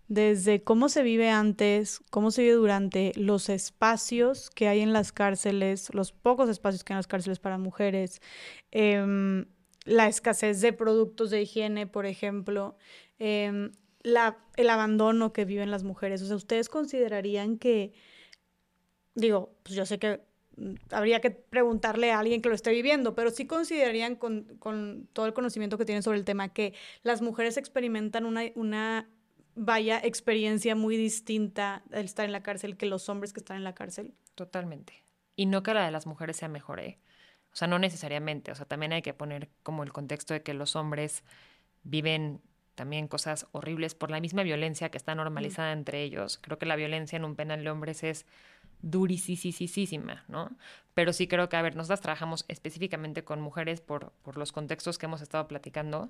desde 0.09 0.63
cómo 0.63 0.89
se 0.89 1.03
vive 1.03 1.31
antes, 1.31 2.01
cómo 2.11 2.31
se 2.31 2.43
vive 2.43 2.55
durante, 2.55 3.13
los 3.17 3.49
espacios 3.49 4.51
que 4.51 4.69
hay 4.69 4.81
en 4.81 4.93
las 4.93 5.13
cárceles, 5.13 5.93
los 5.95 6.13
pocos 6.13 6.49
espacios 6.49 6.85
que 6.85 6.93
hay 6.93 6.97
en 6.97 6.99
las 6.99 7.07
cárceles 7.07 7.39
para 7.39 7.59
mujeres, 7.59 8.21
em, 8.71 9.47
la 9.85 10.09
escasez 10.09 10.61
de 10.61 10.73
productos 10.73 11.31
de 11.31 11.43
higiene, 11.43 11.87
por 11.87 12.07
ejemplo, 12.07 12.77
em, 13.19 13.73
el 14.57 14.71
abandono 14.71 15.33
que 15.33 15.45
viven 15.45 15.71
las 15.71 15.85
mujeres. 15.85 16.23
O 16.23 16.27
sea, 16.27 16.37
¿ustedes 16.37 16.69
considerarían 16.69 17.59
que, 17.59 17.95
digo, 19.15 19.57
pues 19.63 19.75
yo 19.75 19.87
sé 19.87 19.99
que 19.99 20.21
mm, 20.57 20.75
habría 20.91 21.21
que 21.21 21.31
preguntarle 21.31 22.13
a 22.13 22.19
alguien 22.21 22.43
que 22.43 22.49
lo 22.49 22.55
esté 22.55 22.71
viviendo, 22.71 23.15
pero 23.15 23.31
sí 23.31 23.47
considerarían 23.47 24.17
con, 24.17 24.45
con 24.59 25.09
todo 25.13 25.27
el 25.27 25.33
conocimiento 25.35 25.79
que 25.79 25.85
tienen 25.87 26.03
sobre 26.03 26.19
el 26.19 26.25
tema 26.25 26.53
que 26.53 26.75
las 27.03 27.23
mujeres 27.23 27.57
experimentan 27.57 28.27
una, 28.27 28.43
una 28.55 29.09
vaya 29.55 30.01
experiencia 30.03 30.75
muy 30.75 30.97
distinta 30.97 31.83
al 31.93 32.05
estar 32.05 32.25
en 32.25 32.33
la 32.33 32.43
cárcel 32.43 32.77
que 32.77 32.87
los 32.87 33.09
hombres 33.09 33.33
que 33.33 33.41
están 33.41 33.57
en 33.57 33.65
la 33.65 33.75
cárcel. 33.75 34.15
Totalmente. 34.35 35.03
Y 35.37 35.47
no 35.47 35.63
que 35.63 35.75
la 35.75 35.85
de 35.85 35.91
las 35.91 36.07
mujeres 36.07 36.37
sea 36.37 36.49
mejor, 36.49 36.81
¿eh? 36.81 36.99
O 37.53 37.57
sea, 37.57 37.69
no 37.69 37.79
necesariamente. 37.79 38.51
O 38.51 38.55
sea, 38.55 38.67
también 38.67 38.93
hay 38.93 39.03
que 39.03 39.15
poner 39.15 39.49
como 39.63 39.85
el 39.85 39.93
contexto 39.93 40.35
de 40.35 40.43
que 40.43 40.55
los 40.55 40.77
hombres 40.77 41.25
viven 41.85 42.41
también 42.75 43.07
cosas 43.07 43.47
horribles 43.53 43.95
por 43.95 44.11
la 44.11 44.21
misma 44.21 44.43
violencia 44.43 44.91
que 44.91 44.99
está 44.99 45.15
normalizada 45.15 45.73
entre 45.73 46.03
ellos. 46.03 46.39
Creo 46.39 46.59
que 46.59 46.67
la 46.67 46.77
violencia 46.77 47.17
en 47.17 47.25
un 47.25 47.37
penal 47.37 47.63
de 47.63 47.71
hombres 47.71 48.03
es 48.03 48.27
durisísima, 48.83 50.25
¿no? 50.29 50.57
Pero 50.95 51.13
sí 51.13 51.27
creo 51.27 51.49
que, 51.49 51.57
a 51.57 51.63
ver, 51.63 51.77
nosotras 51.77 52.01
trabajamos 52.01 52.45
específicamente 52.49 53.25
con 53.25 53.41
mujeres 53.41 53.81
por, 53.81 54.13
por 54.23 54.39
los 54.39 54.53
contextos 54.53 54.97
que 54.97 55.07
hemos 55.07 55.21
estado 55.21 55.49
platicando, 55.49 56.09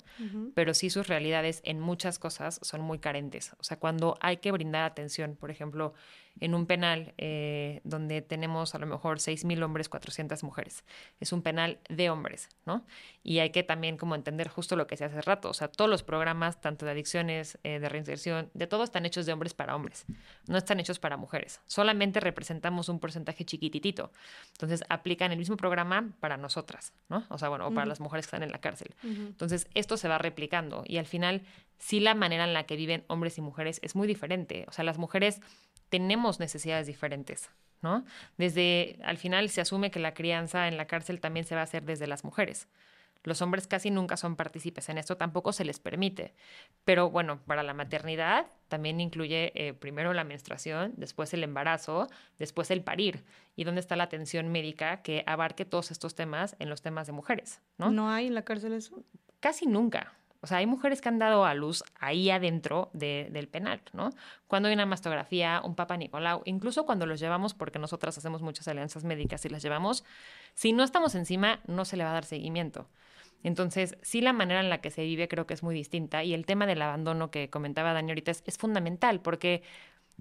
pero 0.54 0.74
sí 0.74 0.90
sus 0.90 1.08
realidades 1.08 1.62
en 1.64 1.80
muchas 1.80 2.18
cosas 2.18 2.60
son 2.62 2.82
muy 2.82 2.98
carentes. 2.98 3.52
O 3.58 3.64
sea, 3.64 3.78
cuando 3.78 4.16
hay 4.20 4.38
que 4.38 4.52
brindar 4.52 4.84
atención, 4.84 5.36
por 5.36 5.50
ejemplo, 5.50 5.94
en 6.40 6.54
un 6.54 6.66
penal 6.66 7.14
eh, 7.16 7.80
donde 7.84 8.20
tenemos 8.20 8.74
a 8.74 8.78
lo 8.78 8.86
mejor 8.86 9.18
6.000 9.18 9.62
hombres, 9.62 9.88
400 9.88 10.42
mujeres. 10.42 10.84
Es 11.20 11.32
un 11.32 11.42
penal 11.42 11.78
de 11.88 12.10
hombres, 12.10 12.48
¿no? 12.66 12.84
Y 13.22 13.38
hay 13.38 13.50
que 13.50 13.62
también 13.62 13.96
como 13.96 14.14
entender 14.14 14.48
justo 14.48 14.74
lo 14.74 14.86
que 14.86 14.96
se 14.96 15.04
hace 15.04 15.20
rato. 15.22 15.50
O 15.50 15.54
sea, 15.54 15.68
todos 15.68 15.88
los 15.88 16.02
programas, 16.02 16.60
tanto 16.60 16.84
de 16.86 16.92
adicciones, 16.92 17.58
eh, 17.62 17.78
de 17.78 17.88
reinserción, 17.88 18.50
de 18.54 18.66
todo 18.66 18.82
están 18.82 19.06
hechos 19.06 19.26
de 19.26 19.32
hombres 19.32 19.54
para 19.54 19.76
hombres. 19.76 20.06
No 20.48 20.58
están 20.58 20.80
hechos 20.80 20.98
para 20.98 21.16
mujeres. 21.16 21.60
Solamente 21.66 22.20
representamos 22.20 22.88
un 22.88 22.98
porcentaje 22.98 23.44
chiquititito. 23.44 24.10
Entonces, 24.52 24.73
aplican 24.88 25.32
el 25.32 25.38
mismo 25.38 25.56
programa 25.56 26.10
para 26.20 26.36
nosotras, 26.36 26.92
¿no? 27.08 27.24
O 27.28 27.38
sea, 27.38 27.48
bueno, 27.48 27.66
o 27.66 27.74
para 27.74 27.86
las 27.86 28.00
mujeres 28.00 28.26
que 28.26 28.28
están 28.28 28.42
en 28.42 28.50
la 28.50 28.60
cárcel. 28.60 28.94
Entonces, 29.02 29.68
esto 29.74 29.96
se 29.96 30.08
va 30.08 30.18
replicando 30.18 30.82
y 30.86 30.98
al 30.98 31.06
final, 31.06 31.42
sí 31.78 32.00
la 32.00 32.14
manera 32.14 32.44
en 32.44 32.54
la 32.54 32.64
que 32.64 32.76
viven 32.76 33.04
hombres 33.08 33.38
y 33.38 33.40
mujeres 33.40 33.80
es 33.82 33.94
muy 33.94 34.06
diferente. 34.06 34.64
O 34.68 34.72
sea, 34.72 34.84
las 34.84 34.98
mujeres 34.98 35.40
tenemos 35.88 36.40
necesidades 36.40 36.86
diferentes, 36.86 37.50
¿no? 37.82 38.04
Desde, 38.36 38.98
al 39.04 39.18
final 39.18 39.48
se 39.50 39.60
asume 39.60 39.90
que 39.90 40.00
la 40.00 40.14
crianza 40.14 40.68
en 40.68 40.76
la 40.76 40.86
cárcel 40.86 41.20
también 41.20 41.46
se 41.46 41.54
va 41.54 41.60
a 41.60 41.64
hacer 41.64 41.84
desde 41.84 42.06
las 42.06 42.24
mujeres. 42.24 42.68
Los 43.24 43.42
hombres 43.42 43.66
casi 43.66 43.90
nunca 43.90 44.16
son 44.16 44.36
partícipes 44.36 44.88
en 44.90 44.98
esto, 44.98 45.16
tampoco 45.16 45.52
se 45.52 45.64
les 45.64 45.80
permite. 45.80 46.34
Pero 46.84 47.10
bueno, 47.10 47.40
para 47.46 47.62
la 47.62 47.74
maternidad 47.74 48.46
también 48.68 49.00
incluye 49.00 49.50
eh, 49.54 49.72
primero 49.72 50.12
la 50.12 50.24
menstruación, 50.24 50.92
después 50.96 51.32
el 51.34 51.42
embarazo, 51.42 52.06
después 52.38 52.70
el 52.70 52.82
parir. 52.82 53.24
¿Y 53.56 53.64
dónde 53.64 53.80
está 53.80 53.96
la 53.96 54.04
atención 54.04 54.48
médica 54.48 55.02
que 55.02 55.24
abarque 55.26 55.64
todos 55.64 55.90
estos 55.90 56.14
temas 56.14 56.54
en 56.58 56.68
los 56.68 56.82
temas 56.82 57.06
de 57.06 57.12
mujeres? 57.12 57.60
¿No, 57.78 57.90
¿No 57.90 58.10
hay 58.10 58.26
en 58.26 58.34
la 58.34 58.42
cárcel 58.42 58.74
eso? 58.74 59.02
Casi 59.40 59.66
nunca. 59.66 60.12
O 60.44 60.46
sea, 60.46 60.58
hay 60.58 60.66
mujeres 60.66 61.00
que 61.00 61.08
han 61.08 61.18
dado 61.18 61.46
a 61.46 61.54
luz 61.54 61.82
ahí 61.98 62.28
adentro 62.28 62.90
del 62.92 63.48
penal, 63.48 63.80
¿no? 63.94 64.10
Cuando 64.46 64.68
hay 64.68 64.74
una 64.74 64.84
mastografía, 64.84 65.62
un 65.64 65.74
papa 65.74 65.96
Nicolau, 65.96 66.42
incluso 66.44 66.84
cuando 66.84 67.06
los 67.06 67.18
llevamos, 67.18 67.54
porque 67.54 67.78
nosotras 67.78 68.18
hacemos 68.18 68.42
muchas 68.42 68.68
alianzas 68.68 69.04
médicas 69.04 69.42
y 69.46 69.48
las 69.48 69.62
llevamos, 69.62 70.04
si 70.52 70.74
no 70.74 70.84
estamos 70.84 71.14
encima, 71.14 71.60
no 71.66 71.86
se 71.86 71.96
le 71.96 72.04
va 72.04 72.10
a 72.10 72.12
dar 72.12 72.26
seguimiento. 72.26 72.90
Entonces, 73.44 73.96
sí, 74.02 74.20
la 74.20 74.32
manera 74.32 74.60
en 74.60 74.70
la 74.70 74.80
que 74.80 74.90
se 74.90 75.04
vive 75.04 75.28
creo 75.28 75.46
que 75.46 75.54
es 75.54 75.62
muy 75.62 75.74
distinta 75.74 76.24
y 76.24 76.34
el 76.34 76.46
tema 76.46 76.66
del 76.66 76.82
abandono 76.82 77.30
que 77.30 77.50
comentaba 77.50 77.92
Dani 77.92 78.10
ahorita 78.10 78.32
es 78.32 78.58
fundamental 78.58 79.20
porque 79.20 79.62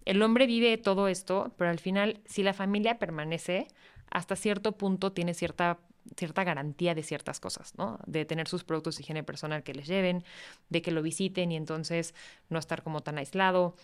el 0.05 0.21
hombre 0.21 0.45
vive 0.45 0.77
todo 0.77 1.07
esto, 1.07 1.53
pero 1.57 1.71
al 1.71 1.79
final, 1.79 2.19
si 2.25 2.43
la 2.43 2.53
familia 2.53 2.99
permanece, 2.99 3.67
hasta 4.11 4.35
cierto 4.35 4.73
punto 4.73 5.11
tiene 5.11 5.33
cierta 5.33 5.79
cierta 6.17 6.43
garantía 6.43 6.95
de 6.95 7.01
ciertas 7.03 7.39
cosas, 7.39 7.75
¿no? 7.77 7.97
De 8.05 8.25
tener 8.25 8.47
sus 8.47 8.63
productos 8.63 8.97
de 8.97 9.03
higiene 9.03 9.23
personal 9.23 9.63
que 9.63 9.73
les 9.73 9.87
lleven, 9.87 10.23
de 10.69 10.81
que 10.81 10.91
lo 10.91 11.01
visiten 11.01 11.51
y 11.51 11.55
entonces 11.55 12.13
no 12.49 12.59
estar 12.59 12.83
como 12.83 13.01
tan 13.01 13.17
aislado. 13.17 13.75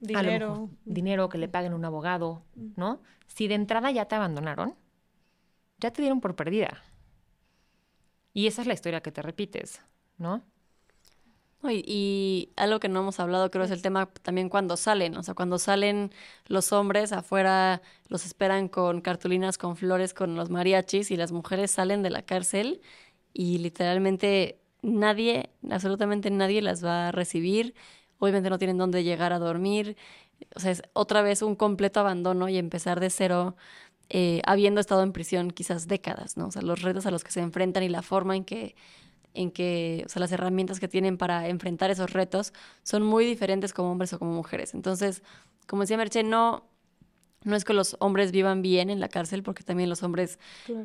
Dinero. 0.00 0.68
dinero, 0.84 1.28
que 1.30 1.38
le 1.38 1.48
paguen 1.48 1.72
un 1.72 1.84
abogado. 1.84 2.42
¿no? 2.76 3.00
Si 3.26 3.48
de 3.48 3.54
entrada 3.54 3.90
ya 3.90 4.04
te 4.04 4.14
abandonaron, 4.14 4.74
ya 5.78 5.90
te 5.90 6.02
dieron 6.02 6.20
por 6.20 6.36
perdida. 6.36 6.82
Y 8.34 8.48
esa 8.48 8.62
es 8.62 8.68
la 8.68 8.74
historia 8.74 9.00
que 9.00 9.12
te 9.12 9.22
repites, 9.22 9.80
¿no? 10.18 10.42
Y, 11.70 12.50
algo 12.56 12.78
que 12.78 12.88
no 12.88 13.00
hemos 13.00 13.20
hablado 13.20 13.50
creo 13.50 13.64
es 13.64 13.70
el 13.70 13.80
tema 13.80 14.06
también 14.06 14.50
cuando 14.50 14.76
salen, 14.76 15.16
o 15.16 15.22
sea, 15.22 15.34
cuando 15.34 15.58
salen 15.58 16.10
los 16.46 16.72
hombres 16.72 17.12
afuera, 17.12 17.80
los 18.08 18.26
esperan 18.26 18.68
con 18.68 19.00
cartulinas, 19.00 19.56
con 19.56 19.76
flores, 19.76 20.12
con 20.12 20.36
los 20.36 20.50
mariachis 20.50 21.10
y 21.10 21.16
las 21.16 21.32
mujeres 21.32 21.70
salen 21.70 22.02
de 22.02 22.10
la 22.10 22.22
cárcel 22.22 22.82
y 23.32 23.58
literalmente 23.58 24.60
nadie, 24.82 25.50
absolutamente 25.70 26.30
nadie 26.30 26.60
las 26.60 26.84
va 26.84 27.08
a 27.08 27.12
recibir, 27.12 27.74
obviamente 28.18 28.50
no 28.50 28.58
tienen 28.58 28.76
dónde 28.76 29.02
llegar 29.02 29.32
a 29.32 29.38
dormir, 29.38 29.96
o 30.54 30.60
sea, 30.60 30.70
es 30.70 30.82
otra 30.92 31.22
vez 31.22 31.42
un 31.42 31.56
completo 31.56 32.00
abandono 32.00 32.48
y 32.48 32.58
empezar 32.58 33.00
de 33.00 33.10
cero. 33.10 33.56
Eh, 34.10 34.42
habiendo 34.44 34.80
estado 34.80 35.02
en 35.02 35.12
prisión 35.12 35.50
quizás 35.50 35.88
décadas, 35.88 36.36
¿no? 36.36 36.48
O 36.48 36.50
sea, 36.50 36.62
los 36.62 36.82
retos 36.82 37.06
a 37.06 37.10
los 37.10 37.24
que 37.24 37.30
se 37.32 37.40
enfrentan 37.40 37.82
y 37.82 37.88
la 37.88 38.02
forma 38.02 38.36
en 38.36 38.44
que 38.44 38.74
en 39.34 39.50
que, 39.50 40.04
o 40.06 40.08
sea, 40.08 40.20
las 40.20 40.32
herramientas 40.32 40.80
que 40.80 40.88
tienen 40.88 41.18
para 41.18 41.48
enfrentar 41.48 41.90
esos 41.90 42.12
retos 42.12 42.52
son 42.84 43.02
muy 43.02 43.24
diferentes 43.24 43.72
como 43.72 43.90
hombres 43.90 44.12
o 44.12 44.18
como 44.18 44.32
mujeres. 44.32 44.74
Entonces, 44.74 45.22
como 45.66 45.82
decía 45.82 45.96
Merche, 45.96 46.22
no, 46.22 46.64
no 47.42 47.56
es 47.56 47.64
que 47.64 47.74
los 47.74 47.96
hombres 47.98 48.32
vivan 48.32 48.62
bien 48.62 48.90
en 48.90 49.00
la 49.00 49.08
cárcel, 49.08 49.42
porque 49.42 49.64
también 49.64 49.88
los 49.88 50.02
hombres, 50.02 50.38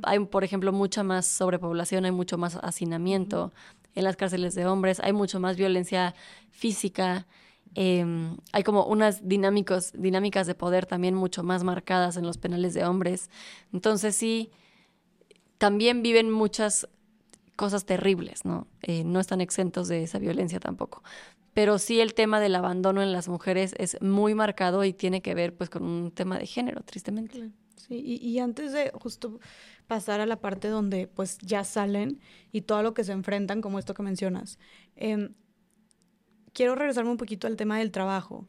hay, 0.04 0.20
por 0.20 0.44
ejemplo, 0.44 0.74
mucha 0.74 1.04
más 1.04 1.28
sobrepoblación, 1.28 2.06
hay 2.06 2.12
mucho 2.12 2.38
más 2.38 2.58
hacinamiento 2.62 3.54
en 3.96 4.04
las 4.04 4.16
cárceles 4.16 4.56
de 4.56 4.66
hombres, 4.66 5.00
hay 5.00 5.14
mucho 5.14 5.40
más 5.40 5.56
violencia 5.56 6.16
física, 6.50 7.28
em, 7.76 8.38
hay 8.52 8.64
como 8.64 8.86
unas 8.86 9.28
dinámicos, 9.28 9.92
dinámicas 9.94 10.48
de 10.48 10.56
poder 10.56 10.86
también 10.86 11.16
mucho 11.16 11.44
más 11.44 11.64
marcadas 11.64 12.18
en 12.18 12.26
los 12.26 12.38
penales 12.38 12.74
de 12.74 12.86
hombres. 12.86 13.30
Entonces 13.74 14.16
sí, 14.16 14.52
también 15.58 16.02
viven 16.02 16.32
muchas 16.32 16.88
cosas 17.56 17.86
terribles, 17.86 18.46
¿no? 18.46 18.68
Eh, 18.82 19.04
no 19.04 19.20
están 19.20 19.42
exentos 19.42 19.90
de 19.90 20.04
esa 20.04 20.18
violencia 20.18 20.60
tampoco. 20.60 21.04
Pero 21.54 21.78
sí 21.78 22.00
el 22.00 22.14
tema 22.14 22.40
del 22.40 22.56
abandono 22.56 23.02
en 23.02 23.12
las 23.12 23.28
mujeres 23.28 23.76
es 23.78 24.02
muy 24.02 24.34
marcado 24.34 24.86
y 24.86 24.94
tiene 24.94 25.22
que 25.22 25.36
ver 25.36 25.56
pues 25.56 25.70
con 25.70 25.84
un 25.84 26.12
tema 26.12 26.40
de 26.40 26.46
género, 26.46 26.82
tristemente. 26.84 27.52
Sí, 27.76 28.02
y, 28.22 28.40
antes 28.40 28.72
de 28.72 28.92
justo 28.94 29.40
pasar 29.88 30.22
a 30.22 30.26
la 30.26 30.40
parte 30.40 30.68
donde 30.68 31.08
pues 31.08 31.38
ya 31.40 31.64
salen 31.64 32.20
y 32.52 32.62
todo 32.62 32.84
lo 32.84 32.94
que 32.94 33.04
se 33.04 33.12
enfrentan, 33.12 33.62
como 33.62 33.80
esto 33.80 33.94
que 33.94 34.04
mencionas, 34.04 34.60
em, 34.96 35.34
quiero 36.54 36.76
regresarme 36.76 37.12
un 37.12 37.18
poquito 37.18 37.48
al 37.48 37.56
tema 37.56 37.78
del 37.80 37.92
trabajo 37.92 38.48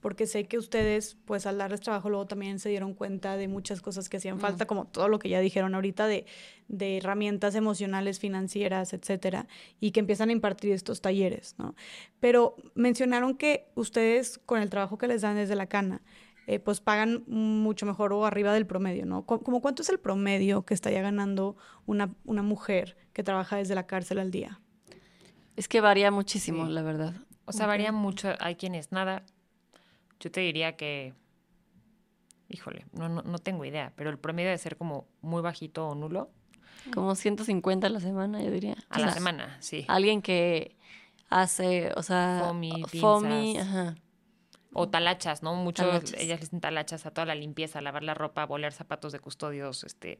porque 0.00 0.26
sé 0.26 0.46
que 0.46 0.58
ustedes, 0.58 1.16
pues 1.24 1.46
al 1.46 1.58
darles 1.58 1.80
trabajo, 1.80 2.08
luego 2.08 2.26
también 2.26 2.58
se 2.58 2.68
dieron 2.68 2.94
cuenta 2.94 3.36
de 3.36 3.48
muchas 3.48 3.80
cosas 3.80 4.08
que 4.08 4.16
hacían 4.16 4.40
falta, 4.40 4.66
como 4.66 4.86
todo 4.86 5.08
lo 5.08 5.18
que 5.18 5.28
ya 5.28 5.40
dijeron 5.40 5.74
ahorita 5.74 6.06
de, 6.06 6.26
de, 6.68 6.98
herramientas 6.98 7.54
emocionales, 7.54 8.18
financieras, 8.18 8.92
etcétera, 8.92 9.46
y 9.80 9.90
que 9.90 10.00
empiezan 10.00 10.30
a 10.30 10.32
impartir 10.32 10.72
estos 10.72 11.00
talleres, 11.00 11.54
¿no? 11.58 11.74
Pero 12.20 12.56
mencionaron 12.74 13.36
que 13.36 13.68
ustedes, 13.74 14.38
con 14.38 14.60
el 14.60 14.70
trabajo 14.70 14.98
que 14.98 15.08
les 15.08 15.22
dan 15.22 15.36
desde 15.36 15.56
la 15.56 15.66
cana, 15.66 16.02
eh, 16.46 16.60
pues 16.60 16.80
pagan 16.80 17.24
mucho 17.26 17.86
mejor 17.86 18.12
o 18.12 18.24
arriba 18.24 18.52
del 18.54 18.66
promedio, 18.66 19.04
¿no? 19.04 19.26
¿Cómo 19.26 19.60
cuánto 19.60 19.82
es 19.82 19.88
el 19.88 19.98
promedio 19.98 20.64
que 20.64 20.74
estaría 20.74 21.02
ganando 21.02 21.56
una, 21.86 22.14
una 22.24 22.42
mujer 22.42 22.96
que 23.12 23.24
trabaja 23.24 23.56
desde 23.56 23.74
la 23.74 23.86
cárcel 23.86 24.18
al 24.20 24.30
día? 24.30 24.60
Es 25.56 25.68
que 25.68 25.80
varía 25.80 26.10
muchísimo, 26.10 26.66
la 26.66 26.82
verdad. 26.82 27.14
O 27.46 27.52
sea, 27.52 27.66
varía 27.66 27.92
mucho. 27.92 28.34
Hay 28.40 28.56
quienes 28.56 28.92
nada, 28.92 29.22
yo 30.20 30.30
te 30.30 30.40
diría 30.40 30.76
que, 30.76 31.14
híjole, 32.48 32.86
no, 32.92 33.08
no, 33.08 33.22
no 33.22 33.38
tengo 33.38 33.64
idea, 33.64 33.92
pero 33.96 34.10
el 34.10 34.18
promedio 34.18 34.48
debe 34.48 34.58
ser 34.58 34.76
como 34.76 35.06
muy 35.20 35.42
bajito 35.42 35.88
o 35.88 35.94
nulo. 35.94 36.30
Como 36.92 37.14
150 37.14 37.86
a 37.86 37.90
la 37.90 38.00
semana, 38.00 38.42
yo 38.42 38.50
diría. 38.50 38.76
A 38.90 38.98
la 38.98 39.12
semana, 39.12 39.56
sí. 39.60 39.84
Alguien 39.88 40.22
que 40.22 40.76
hace, 41.28 41.92
o 41.96 42.02
sea, 42.02 42.42
fomi, 42.44 42.84
fomi 43.00 43.58
ajá. 43.58 43.96
O 44.78 44.90
talachas, 44.90 45.42
¿no? 45.42 45.54
Muchos, 45.54 46.12
ellas 46.14 46.38
le 46.38 46.44
dicen 46.44 46.60
talachas 46.60 47.06
a 47.06 47.10
toda 47.10 47.24
la 47.24 47.34
limpieza, 47.34 47.80
lavar 47.80 48.02
la 48.02 48.12
ropa, 48.12 48.44
bolear 48.44 48.74
zapatos 48.74 49.10
de 49.10 49.20
custodios, 49.20 49.84
este, 49.84 50.18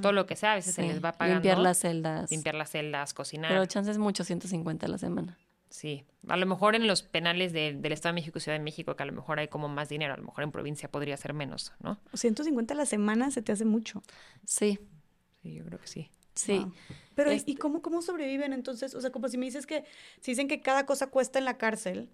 todo 0.00 0.12
lo 0.12 0.24
que 0.24 0.34
sea, 0.34 0.52
a 0.52 0.54
veces 0.54 0.74
se 0.74 0.82
les 0.82 1.04
va 1.04 1.12
pagando. 1.12 1.40
Limpiar 1.40 1.58
las 1.58 1.78
celdas. 1.80 2.30
Limpiar 2.30 2.54
las 2.54 2.70
celdas, 2.70 3.12
cocinar. 3.12 3.50
Pero 3.50 3.66
chances 3.66 3.98
mucho, 3.98 4.24
150 4.24 4.86
a 4.86 4.88
la 4.88 4.96
semana. 4.96 5.36
Sí, 5.70 6.04
a 6.26 6.36
lo 6.36 6.46
mejor 6.46 6.74
en 6.74 6.86
los 6.86 7.02
penales 7.02 7.52
del 7.52 7.92
Estado 7.92 8.14
de 8.14 8.20
México 8.20 8.38
y 8.38 8.40
Ciudad 8.40 8.56
de 8.58 8.64
México, 8.64 8.96
que 8.96 9.02
a 9.02 9.06
lo 9.06 9.12
mejor 9.12 9.38
hay 9.38 9.48
como 9.48 9.68
más 9.68 9.88
dinero, 9.88 10.14
a 10.14 10.16
lo 10.16 10.24
mejor 10.24 10.44
en 10.44 10.50
provincia 10.50 10.90
podría 10.90 11.16
ser 11.16 11.34
menos, 11.34 11.72
¿no? 11.80 12.00
150 12.14 12.72
a 12.72 12.76
la 12.76 12.86
semana 12.86 13.30
se 13.30 13.42
te 13.42 13.52
hace 13.52 13.64
mucho. 13.64 14.02
Sí. 14.44 14.78
Sí, 15.42 15.54
yo 15.54 15.64
creo 15.64 15.78
que 15.78 15.86
sí. 15.86 16.10
Sí. 16.34 16.66
Pero, 17.14 17.32
¿y 17.32 17.36
este 17.36 17.56
cómo, 17.56 17.82
cómo 17.82 18.00
sobreviven 18.00 18.52
entonces? 18.52 18.94
O 18.94 19.00
sea, 19.00 19.10
como 19.10 19.28
si 19.28 19.38
me 19.38 19.46
dices 19.46 19.66
que, 19.66 19.84
si 20.20 20.32
dicen 20.32 20.48
que 20.48 20.60
cada 20.60 20.86
cosa 20.86 21.08
cuesta 21.08 21.38
en 21.38 21.44
la 21.44 21.58
cárcel, 21.58 22.08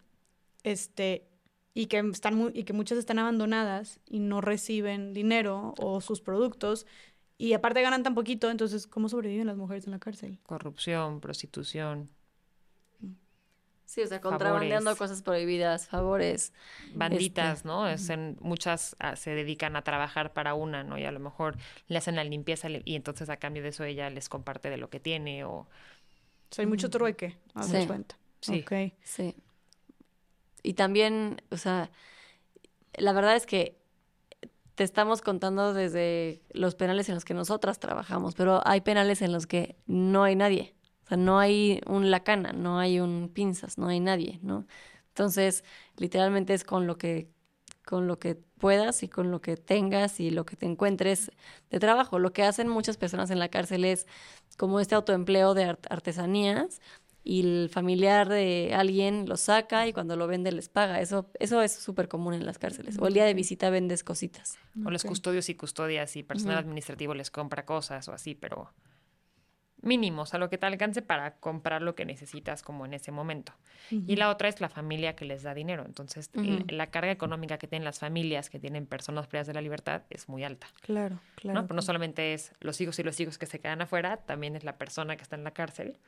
este, 0.63 1.29
y 1.75 1.87
que 1.87 1.99
están 1.99 2.35
muy, 2.35 2.51
y 2.55 2.65
que 2.65 2.73
muchas 2.73 2.99
están 2.99 3.19
abandonadas 3.19 4.01
y 4.07 4.21
no 4.21 4.41
reciben 4.41 5.13
dinero 5.13 5.75
o 5.79 6.01
sus 6.01 6.21
productos, 6.21 6.87
y 7.37 7.53
aparte 7.53 7.83
ganan 7.83 8.03
tan 8.03 8.15
poquito, 8.15 8.51
entonces, 8.51 8.87
¿cómo 8.87 9.09
sobreviven 9.09 9.47
las 9.47 9.57
mujeres 9.57 9.85
en 9.85 9.91
la 9.91 9.99
cárcel? 9.99 10.39
Corrupción, 10.45 11.21
prostitución. 11.21 12.09
Sí, 13.85 14.01
o 14.03 14.07
sea, 14.07 14.21
contrabandeando 14.21 14.97
cosas 14.97 15.23
prohibidas, 15.23 15.87
favores. 15.89 16.53
Banditas, 16.95 17.59
este, 17.59 17.69
¿no? 17.69 17.89
Es 17.89 18.09
en, 18.09 18.37
muchas 18.41 18.97
ah, 18.99 19.15
se 19.17 19.31
dedican 19.31 19.77
a 19.77 19.83
trabajar 19.83 20.33
para 20.33 20.55
una, 20.55 20.83
¿no? 20.83 20.99
Y 20.99 21.05
a 21.05 21.13
lo 21.13 21.21
mejor 21.21 21.57
le 21.89 21.99
hacen 21.99 22.17
la 22.17 22.25
limpieza 22.25 22.69
y 22.71 22.97
entonces 22.97 23.29
a 23.29 23.37
cambio 23.37 23.63
de 23.63 23.69
eso 23.69 23.85
ella 23.85 24.09
les 24.11 24.29
comparte 24.29 24.71
de 24.71 24.79
lo 24.79 24.91
que 24.91 25.01
tiene 25.01 25.45
o... 25.45 25.53
O 25.53 25.69
sea, 26.51 26.63
hay 26.63 26.67
mucho 26.69 26.89
trueque, 26.89 27.37
a 27.55 27.65
sí. 27.65 27.87
cuenta. 27.87 28.17
Sí. 28.41 28.65
Sí. 29.03 29.35
Y 30.63 30.75
también, 30.75 31.43
o 31.51 31.57
sea, 31.57 31.91
la 32.95 33.13
verdad 33.13 33.37
es 33.37 33.47
que 33.47 33.77
te 34.75 34.85
estamos 34.85 35.23
contando 35.23 35.73
desde 35.73 36.43
los 36.53 36.75
penales 36.75 37.09
en 37.09 37.15
los 37.15 37.25
que 37.25 37.35
nosotras 37.35 37.79
trabajamos, 37.79 38.35
pero 38.35 38.61
hay 38.67 38.81
penales 38.81 39.23
en 39.23 39.33
los 39.33 39.47
que 39.47 39.77
no 39.87 40.25
hay 40.25 40.37
nadie. 40.37 40.74
O 41.05 41.09
sea, 41.09 41.17
no 41.17 41.39
hay 41.39 41.81
un 41.87 42.11
lacana, 42.11 42.53
no 42.53 42.79
hay 42.79 43.01
un 43.01 43.31
pinzas, 43.33 43.79
no 43.79 43.89
hay 43.89 44.01
nadie, 44.01 44.39
¿no? 44.43 44.67
Entonces, 45.09 45.65
literalmente 45.97 46.55
es 46.55 46.65
con 46.65 46.87
lo 46.87 46.97
que 46.99 47.29
con 47.85 48.07
lo 48.07 48.19
que 48.19 48.35
puedas 48.35 49.03
y 49.03 49.09
con 49.09 49.31
lo 49.31 49.41
que 49.41 49.57
tengas 49.57 50.19
y 50.19 50.31
lo 50.31 50.47
que 50.47 50.57
te 50.57 50.67
encuentres 50.67 51.31
de 51.71 51.79
trabajo. 51.79 52.19
Lo 52.19 52.33
que 52.33 52.43
hacen 52.43 52.67
muchas 52.67 52.97
personas 52.97 53.31
en 53.31 53.39
la 53.39 53.49
cárcel 53.49 53.85
es 53.85 54.07
como 54.57 54.81
este 54.81 54.95
autoempleo 54.95 55.55
de 55.55 55.65
artesanías 55.65 56.81
y 57.23 57.41
el 57.41 57.69
familiar 57.71 58.29
de 58.29 58.73
alguien 58.75 59.27
lo 59.29 59.37
saca 59.37 59.87
y 59.87 59.93
cuando 59.93 60.17
lo 60.17 60.27
vende 60.27 60.53
les 60.53 60.69
paga. 60.69 61.01
Eso, 61.01 61.31
eso 61.39 61.63
es 61.63 61.73
súper 61.73 62.09
común 62.09 62.35
en 62.35 62.47
las 62.47 62.59
cárceles. 62.59 62.99
O 62.99 63.07
el 63.07 63.15
día 63.15 63.25
de 63.25 63.35
visita 63.35 63.71
vendes 63.71 64.05
cositas. 64.05 64.59
O 64.85 64.91
los 64.91 65.05
custodios 65.05 65.49
y 65.49 65.55
custodias 65.55 66.17
y 66.17 66.23
personal 66.23 66.59
administrativo 66.59 67.15
les 67.15 67.31
compra 67.31 67.65
cosas 67.65 68.09
o 68.09 68.13
así, 68.13 68.35
pero 68.35 68.73
mínimos, 69.85 70.35
a 70.35 70.39
lo 70.39 70.51
que 70.51 70.59
te 70.59 70.67
alcance 70.67 71.03
para 71.03 71.37
comprar 71.37 71.83
lo 71.83 71.95
que 71.95 72.05
necesitas 72.05 72.63
como 72.63 72.87
en 72.87 72.95
ese 72.95 73.13
momento. 73.13 73.53
Y 73.91 74.17
la 74.17 74.31
otra 74.31 74.49
es 74.49 74.61
la 74.61 74.69
familia 74.69 75.15
que 75.15 75.25
les 75.25 75.43
da 75.43 75.55
dinero. 75.55 75.85
Entonces, 75.87 76.31
la 76.69 76.87
carga 76.89 77.11
económica 77.11 77.59
que 77.59 77.67
tienen 77.67 77.85
las 77.85 77.99
familias 77.99 78.51
que 78.51 78.59
tienen 78.59 78.87
personas 78.87 79.27
privadas 79.27 79.47
de 79.47 79.55
la 79.55 79.61
libertad 79.61 80.03
es 80.11 80.29
muy 80.29 80.45
alta. 80.45 80.67
Claro, 80.81 81.21
claro. 81.35 81.61
¿no? 81.61 81.67
Pero 81.67 81.77
no 81.77 81.83
solamente 81.83 82.35
es 82.35 82.53
los 82.61 82.81
hijos 82.81 82.99
y 82.99 83.03
los 83.03 83.19
hijos 83.21 83.39
que 83.39 83.47
se 83.47 83.61
quedan 83.61 83.83
afuera, 83.83 84.19
también 84.19 84.57
es 84.57 84.65
la 84.65 84.79
persona 84.79 85.17
que 85.17 85.23
está 85.23 85.37
en 85.37 85.45
la 85.45 85.53
cárcel 85.53 85.99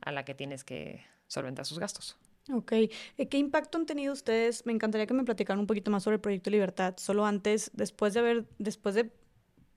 a 0.00 0.12
la 0.12 0.24
que 0.24 0.34
tienes 0.34 0.64
que 0.64 1.04
solventar 1.26 1.66
sus 1.66 1.78
gastos. 1.78 2.16
Ok. 2.52 2.72
Eh, 2.72 3.28
¿Qué 3.28 3.38
impacto 3.38 3.78
han 3.78 3.86
tenido 3.86 4.12
ustedes? 4.12 4.66
Me 4.66 4.72
encantaría 4.72 5.06
que 5.06 5.14
me 5.14 5.24
platicaran 5.24 5.60
un 5.60 5.66
poquito 5.66 5.90
más 5.90 6.02
sobre 6.02 6.16
el 6.16 6.20
proyecto 6.20 6.50
Libertad. 6.50 6.94
Solo 6.96 7.26
antes, 7.26 7.70
después 7.74 8.14
de 8.14 8.20
haber, 8.20 8.44
después 8.58 8.94
de 8.94 9.10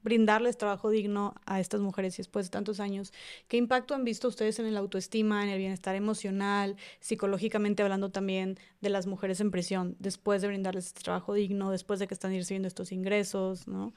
brindarles 0.03 0.57
trabajo 0.57 0.89
digno 0.89 1.33
a 1.45 1.59
estas 1.59 1.81
mujeres 1.81 2.15
y 2.15 2.17
después 2.17 2.45
de 2.45 2.51
tantos 2.51 2.79
años. 2.79 3.13
¿Qué 3.47 3.57
impacto 3.57 3.95
han 3.95 4.03
visto 4.03 4.27
ustedes 4.27 4.59
en 4.59 4.65
el 4.65 4.77
autoestima, 4.77 5.43
en 5.43 5.49
el 5.49 5.57
bienestar 5.57 5.95
emocional, 5.95 6.75
psicológicamente 6.99 7.83
hablando 7.83 8.11
también 8.11 8.57
de 8.81 8.89
las 8.89 9.07
mujeres 9.07 9.39
en 9.41 9.51
prisión, 9.51 9.95
después 9.99 10.41
de 10.41 10.49
brindarles 10.49 10.87
este 10.87 11.01
trabajo 11.01 11.33
digno, 11.33 11.71
después 11.71 11.99
de 11.99 12.07
que 12.07 12.13
están 12.13 12.31
recibiendo 12.33 12.67
estos 12.67 12.91
ingresos, 12.91 13.67
¿no? 13.67 13.93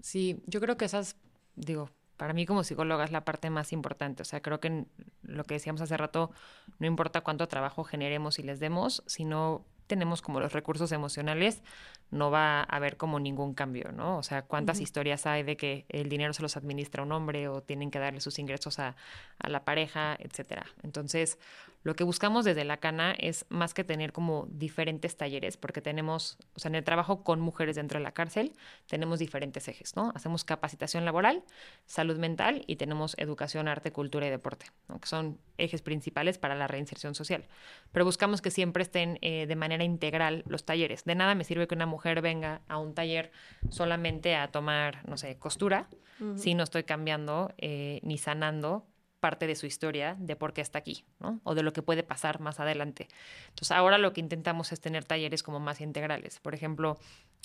Sí, 0.00 0.42
yo 0.46 0.60
creo 0.60 0.76
que 0.76 0.84
esas, 0.84 1.16
digo, 1.56 1.90
para 2.16 2.32
mí 2.32 2.46
como 2.46 2.62
psicóloga 2.62 3.04
es 3.04 3.10
la 3.10 3.24
parte 3.24 3.50
más 3.50 3.72
importante. 3.72 4.22
O 4.22 4.24
sea, 4.24 4.40
creo 4.40 4.60
que 4.60 4.84
lo 5.22 5.44
que 5.44 5.54
decíamos 5.54 5.80
hace 5.80 5.96
rato, 5.96 6.30
no 6.78 6.86
importa 6.86 7.22
cuánto 7.22 7.48
trabajo 7.48 7.84
generemos 7.84 8.38
y 8.38 8.42
les 8.42 8.60
demos, 8.60 9.02
sino 9.06 9.64
tenemos 9.86 10.22
como 10.22 10.40
los 10.40 10.52
recursos 10.52 10.92
emocionales, 10.92 11.62
no 12.10 12.30
va 12.30 12.60
a 12.60 12.62
haber 12.62 12.96
como 12.96 13.18
ningún 13.18 13.54
cambio, 13.54 13.92
¿no? 13.92 14.18
O 14.18 14.22
sea, 14.22 14.42
¿cuántas 14.42 14.80
historias 14.80 15.26
hay 15.26 15.42
de 15.42 15.56
que 15.56 15.84
el 15.88 16.08
dinero 16.08 16.32
se 16.32 16.42
los 16.42 16.56
administra 16.56 17.02
un 17.02 17.12
hombre 17.12 17.48
o 17.48 17.62
tienen 17.62 17.90
que 17.90 17.98
darle 17.98 18.20
sus 18.20 18.38
ingresos 18.38 18.78
a, 18.78 18.96
a 19.38 19.48
la 19.48 19.64
pareja, 19.64 20.16
etcétera? 20.20 20.66
Entonces, 20.82 21.38
lo 21.84 21.94
que 21.94 22.02
buscamos 22.02 22.46
desde 22.46 22.64
la 22.64 22.78
Cana 22.78 23.12
es 23.12 23.44
más 23.50 23.74
que 23.74 23.84
tener 23.84 24.12
como 24.12 24.48
diferentes 24.50 25.16
talleres, 25.16 25.58
porque 25.58 25.82
tenemos, 25.82 26.38
o 26.54 26.58
sea, 26.58 26.70
en 26.70 26.76
el 26.76 26.82
trabajo 26.82 27.22
con 27.22 27.40
mujeres 27.40 27.76
dentro 27.76 27.98
de 27.98 28.02
la 28.02 28.12
cárcel, 28.12 28.52
tenemos 28.88 29.18
diferentes 29.18 29.68
ejes, 29.68 29.94
¿no? 29.94 30.10
Hacemos 30.14 30.44
capacitación 30.44 31.04
laboral, 31.04 31.44
salud 31.84 32.16
mental 32.16 32.64
y 32.66 32.76
tenemos 32.76 33.14
educación, 33.18 33.68
arte, 33.68 33.92
cultura 33.92 34.26
y 34.26 34.30
deporte, 34.30 34.66
¿no? 34.88 34.98
que 34.98 35.06
son 35.06 35.38
ejes 35.58 35.82
principales 35.82 36.38
para 36.38 36.54
la 36.54 36.66
reinserción 36.66 37.14
social. 37.14 37.44
Pero 37.92 38.06
buscamos 38.06 38.40
que 38.40 38.50
siempre 38.50 38.82
estén 38.82 39.18
eh, 39.20 39.46
de 39.46 39.56
manera 39.56 39.84
integral 39.84 40.42
los 40.46 40.64
talleres. 40.64 41.04
De 41.04 41.14
nada 41.14 41.34
me 41.34 41.44
sirve 41.44 41.68
que 41.68 41.74
una 41.74 41.86
mujer 41.86 42.22
venga 42.22 42.62
a 42.66 42.78
un 42.78 42.94
taller 42.94 43.30
solamente 43.68 44.36
a 44.36 44.48
tomar, 44.48 45.06
no 45.06 45.18
sé, 45.18 45.36
costura, 45.36 45.88
si 46.36 46.54
no 46.54 46.62
estoy 46.62 46.84
cambiando 46.84 47.52
eh, 47.58 48.00
ni 48.04 48.18
sanando 48.18 48.86
parte 49.24 49.46
de 49.46 49.54
su 49.54 49.64
historia 49.64 50.16
de 50.18 50.36
por 50.36 50.52
qué 50.52 50.60
está 50.60 50.80
aquí, 50.80 51.06
¿no? 51.18 51.40
O 51.44 51.54
de 51.54 51.62
lo 51.62 51.72
que 51.72 51.80
puede 51.80 52.02
pasar 52.02 52.40
más 52.40 52.60
adelante. 52.60 53.08
Entonces, 53.48 53.72
ahora 53.72 53.96
lo 53.96 54.12
que 54.12 54.20
intentamos 54.20 54.70
es 54.70 54.82
tener 54.82 55.06
talleres 55.06 55.42
como 55.42 55.60
más 55.60 55.80
integrales. 55.80 56.40
Por 56.40 56.54
ejemplo, 56.54 56.98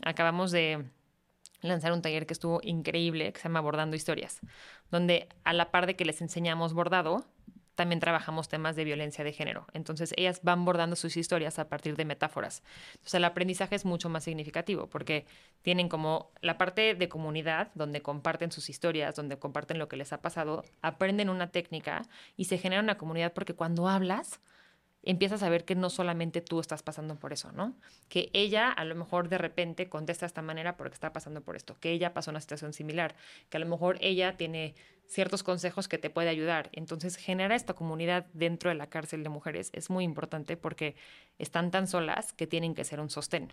acabamos 0.03 0.51
de 0.51 0.89
lanzar 1.61 1.93
un 1.93 2.01
taller 2.01 2.25
que 2.25 2.33
estuvo 2.33 2.59
increíble, 2.63 3.31
que 3.31 3.39
se 3.39 3.47
llama 3.47 3.61
Bordando 3.61 3.95
Historias, 3.95 4.41
donde 4.91 5.29
a 5.45 5.53
la 5.53 5.71
par 5.71 5.87
de 5.87 5.95
que 5.95 6.03
les 6.03 6.19
enseñamos 6.21 6.73
bordado, 6.73 7.25
también 7.79 8.01
trabajamos 8.01 8.49
temas 8.49 8.75
de 8.75 8.83
violencia 8.83 9.23
de 9.23 9.31
género. 9.31 9.65
Entonces, 9.71 10.13
ellas 10.17 10.41
van 10.43 10.65
bordando 10.65 10.97
sus 10.97 11.15
historias 11.15 11.59
a 11.59 11.69
partir 11.69 11.95
de 11.95 12.03
metáforas. 12.03 12.61
Entonces, 12.91 13.13
el 13.13 13.23
aprendizaje 13.23 13.73
es 13.73 13.85
mucho 13.85 14.09
más 14.09 14.25
significativo 14.25 14.87
porque 14.87 15.25
tienen 15.61 15.87
como 15.87 16.29
la 16.41 16.57
parte 16.57 16.93
de 16.93 17.07
comunidad, 17.07 17.71
donde 17.75 18.01
comparten 18.01 18.51
sus 18.51 18.69
historias, 18.69 19.15
donde 19.15 19.39
comparten 19.39 19.79
lo 19.79 19.87
que 19.87 19.95
les 19.95 20.11
ha 20.11 20.21
pasado, 20.21 20.65
aprenden 20.81 21.29
una 21.29 21.51
técnica 21.51 22.01
y 22.35 22.45
se 22.45 22.57
genera 22.57 22.81
una 22.81 22.97
comunidad 22.97 23.31
porque 23.31 23.53
cuando 23.53 23.87
hablas, 23.87 24.41
empiezas 25.01 25.41
a 25.41 25.47
ver 25.47 25.63
que 25.63 25.75
no 25.75 25.89
solamente 25.89 26.41
tú 26.41 26.59
estás 26.59 26.83
pasando 26.83 27.15
por 27.15 27.31
eso, 27.31 27.53
¿no? 27.53 27.77
Que 28.09 28.29
ella 28.33 28.69
a 28.73 28.83
lo 28.83 28.93
mejor 28.95 29.29
de 29.29 29.37
repente 29.37 29.87
contesta 29.87 30.25
de 30.25 30.27
esta 30.27 30.41
manera 30.41 30.75
porque 30.75 30.95
está 30.95 31.13
pasando 31.13 31.39
por 31.39 31.55
esto, 31.55 31.77
que 31.79 31.91
ella 31.91 32.13
pasó 32.13 32.31
una 32.31 32.41
situación 32.41 32.73
similar, 32.73 33.15
que 33.47 33.55
a 33.55 33.61
lo 33.61 33.67
mejor 33.67 33.97
ella 34.01 34.35
tiene 34.35 34.75
ciertos 35.09 35.41
consejos 35.41 35.87
que 35.87 35.97
te 35.97 36.11
puede 36.11 36.29
ayudar. 36.29 36.69
Entonces, 36.71 37.15
generar 37.15 37.51
esta 37.51 37.73
comunidad 37.73 38.27
dentro 38.33 38.69
de 38.69 38.75
la 38.75 38.87
cárcel 38.87 39.23
de 39.23 39.29
mujeres 39.29 39.71
es 39.73 39.89
muy 39.89 40.03
importante 40.03 40.55
porque 40.55 40.95
están 41.39 41.71
tan 41.71 41.87
solas 41.87 42.31
que 42.31 42.45
tienen 42.45 42.75
que 42.75 42.83
ser 42.83 42.99
un 42.99 43.09
sostén. 43.09 43.51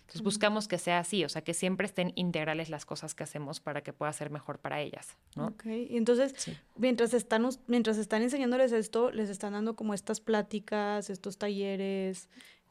Entonces, 0.00 0.20
buscamos 0.22 0.68
que 0.68 0.76
sea 0.76 0.98
así, 0.98 1.24
o 1.24 1.28
sea, 1.30 1.42
que 1.42 1.54
siempre 1.54 1.86
estén 1.86 2.12
integrales 2.14 2.68
las 2.68 2.84
cosas 2.84 3.14
que 3.14 3.24
hacemos 3.24 3.58
para 3.58 3.82
que 3.82 3.94
pueda 3.94 4.12
ser 4.12 4.30
mejor 4.30 4.58
para 4.58 4.80
ellas, 4.80 5.16
¿no? 5.34 5.46
Ok, 5.46 5.64
y 5.66 5.96
entonces, 5.96 6.34
mientras, 6.76 7.14
están, 7.14 7.48
mientras 7.66 7.96
están 7.96 8.22
enseñándoles 8.22 8.72
esto, 8.72 9.10
les 9.10 9.30
están 9.30 9.54
dando 9.54 9.76
como 9.76 9.94
estas 9.94 10.20
pláticas, 10.20 11.08
estos 11.08 11.38
talleres, 11.38 12.28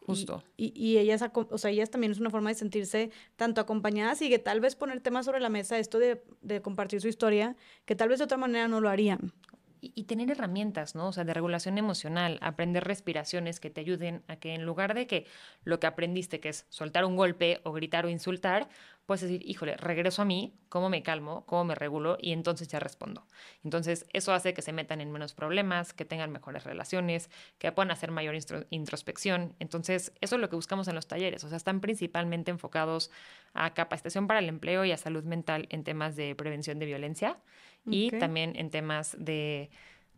Justo. 0.08 0.42
Y, 0.56 0.72
y, 0.74 1.00
ellas, 1.00 1.22
o 1.34 1.58
sea, 1.58 1.70
ellas 1.70 1.90
también 1.90 2.14
es 2.14 2.20
una 2.20 2.30
forma 2.30 2.50
de 2.50 2.56
sentirse 2.56 3.12
tanto 3.36 3.60
acompañadas 3.60 4.22
y 4.22 4.30
que 4.30 4.40
tal 4.40 4.62
vez 4.62 4.78
poner 4.78 5.02
temas 5.02 5.26
sobre 5.26 5.42
la 5.42 5.50
mesa, 5.50 5.78
esto 5.80 6.00
de, 6.00 6.24
de 6.42 6.62
compartir 6.62 7.02
su 7.02 7.10
historia, 7.10 7.58
que 7.84 7.94
tal 7.94 8.08
vez 8.08 8.20
de 8.20 8.24
otra 8.24 8.38
manera 8.38 8.70
no 8.70 8.80
lo 8.80 8.88
harían. 8.88 9.34
Y, 9.82 9.92
y, 9.94 10.06
tener 10.06 10.32
herramientas, 10.32 10.96
¿no? 10.96 11.10
O 11.10 11.14
sea, 11.14 11.26
de 11.26 11.34
regulación 11.34 11.78
emocional, 11.78 12.40
aprender 12.42 12.86
respiraciones 12.86 13.60
que 13.60 13.70
te 13.70 13.82
ayuden 13.82 14.24
a 14.30 14.38
que 14.38 14.56
en 14.56 14.66
lugar 14.66 14.94
de 14.94 15.08
que 15.08 15.26
lo 15.66 15.80
que 15.80 15.88
aprendiste, 15.88 16.40
que 16.40 16.50
es 16.50 16.66
soltar 16.70 17.04
un 17.04 17.18
golpe 17.18 17.60
o 17.64 17.74
gritar 17.74 18.06
o 18.06 18.10
insultar, 18.10 18.70
puedes 19.08 19.22
decir, 19.22 19.42
híjole, 19.50 19.78
regreso 19.78 20.22
a 20.22 20.26
mí, 20.26 20.54
cómo 20.68 20.90
me 20.90 21.02
calmo, 21.02 21.46
cómo 21.46 21.64
me 21.64 21.76
regulo 21.76 22.18
y 22.20 22.34
entonces 22.34 22.68
ya 22.68 22.78
respondo. 22.78 23.26
Entonces, 23.64 24.06
eso 24.12 24.34
hace 24.34 24.54
que 24.54 24.62
se 24.62 24.74
metan 24.74 25.00
en 25.00 25.12
menos 25.12 25.34
problemas, 25.34 25.94
que 25.94 26.04
tengan 26.04 26.30
mejores 26.30 26.66
relaciones, 26.66 27.30
que 27.58 27.72
puedan 27.72 27.90
hacer 27.90 28.12
mayor 28.12 28.36
introspección. 28.70 29.56
Entonces, 29.60 30.12
eso 30.20 30.36
es 30.36 30.42
lo 30.42 30.50
que 30.50 30.58
buscamos 30.58 30.90
en 30.90 30.96
los 30.96 31.08
talleres. 31.08 31.46
O 31.46 31.48
sea, 31.48 31.56
están 31.56 31.80
principalmente 31.80 32.52
enfocados 32.52 33.10
a 33.54 33.74
capacitación 33.74 34.28
para 34.28 34.40
el 34.40 34.50
empleo 34.50 34.84
y 34.84 34.92
a 34.92 34.98
salud 34.98 35.24
mental 35.24 35.68
en 35.70 35.86
temas 35.86 36.18
de 36.18 36.36
prevención 36.36 36.78
de 36.78 36.86
violencia 36.86 37.40
y 37.86 38.12
también 38.12 38.58
en 38.58 38.70
temas 38.72 39.16
de, 39.18 39.70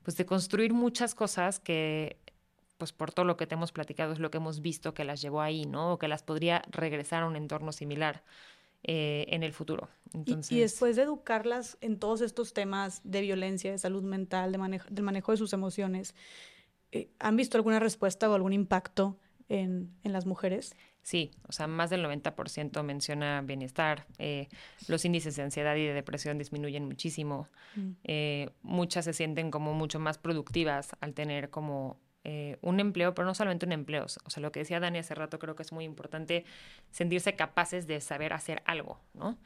pues, 0.01 0.17
de 0.17 0.25
construir 0.25 0.73
muchas 0.73 1.13
cosas 1.13 1.59
que 1.59 2.17
pues 2.79 2.93
por 2.93 3.11
todo 3.11 3.25
lo 3.25 3.35
que 3.35 3.45
te 3.45 3.55
hemos 3.55 3.73
platicado 3.73 4.13
es 4.13 4.19
lo 4.19 4.31
que 4.31 4.37
hemos 4.37 4.61
visto 4.61 4.93
que 4.93 5.03
las 5.03 5.21
llevó 5.21 5.41
ahí, 5.41 5.65
¿no? 5.65 5.91
O 5.91 5.99
que 5.99 6.07
las 6.07 6.23
podría 6.23 6.63
regresar 6.71 7.23
a 7.23 7.27
un 7.27 7.35
entorno 7.35 7.73
similar. 7.73 8.23
Eh, 8.83 9.25
en 9.27 9.43
el 9.43 9.51
futuro. 9.51 9.89
Entonces... 10.13 10.53
Y, 10.53 10.61
después 10.61 10.95
de 10.95 11.01
educarlas 11.01 11.77
en 11.81 11.99
todos 11.99 12.21
estos 12.21 12.53
temas 12.53 13.01
de 13.03 13.19
violencia, 13.19 13.71
de 13.71 13.77
salud 13.77 14.03
mental, 14.03 14.53
de 14.53 14.57
manejo, 14.57 14.87
del 14.89 15.03
manejo 15.03 15.33
de 15.33 15.37
sus 15.37 15.51
emociones, 15.51 16.15
eh, 16.93 17.09
¿han 17.19 17.35
visto 17.35 17.57
alguna 17.57 17.79
respuesta 17.79 18.29
o 18.29 18.33
algún 18.33 18.53
impacto 18.53 19.17
en, 19.49 19.93
en 20.03 20.13
las 20.13 20.25
mujeres? 20.25 20.75
Sí, 21.01 21.31
o 21.47 21.51
sea, 21.51 21.67
más 21.67 21.89
del 21.89 22.05
90% 22.05 22.83
menciona 22.83 23.41
bienestar. 23.41 24.05
Eh, 24.17 24.47
los 24.87 25.05
índices 25.05 25.35
de 25.35 25.43
ansiedad 25.43 25.75
y 25.75 25.85
de 25.85 25.93
depresión 25.93 26.37
disminuyen 26.37 26.85
muchísimo. 26.85 27.47
Mm. 27.75 27.89
Eh, 28.03 28.49
muchas 28.61 29.05
se 29.05 29.13
sienten 29.13 29.49
como 29.49 29.73
mucho 29.73 29.99
más 29.99 30.17
productivas 30.17 30.95
al 31.01 31.13
tener 31.13 31.49
como 31.49 31.99
eh, 32.25 32.57
un 32.61 32.81
empleo, 32.81 33.15
pero 33.15 33.25
no 33.25 33.33
solamente 33.33 33.65
un 33.65 33.71
empleo. 33.71 34.05
O 34.25 34.29
sea, 34.29 34.41
lo 34.41 34.51
que 34.51 34.59
decía 34.59 34.79
Dani 34.79 34.99
hace 34.99 35.15
rato, 35.15 35.39
creo 35.39 35.55
que 35.55 35.63
es 35.63 35.71
muy 35.71 35.85
importante 35.85 36.43
sentirse 36.91 37.35
capaces 37.35 37.87
de 37.87 38.01
saber 38.01 38.33
hacer 38.33 38.61
algo, 38.65 38.99
¿no? 39.13 39.37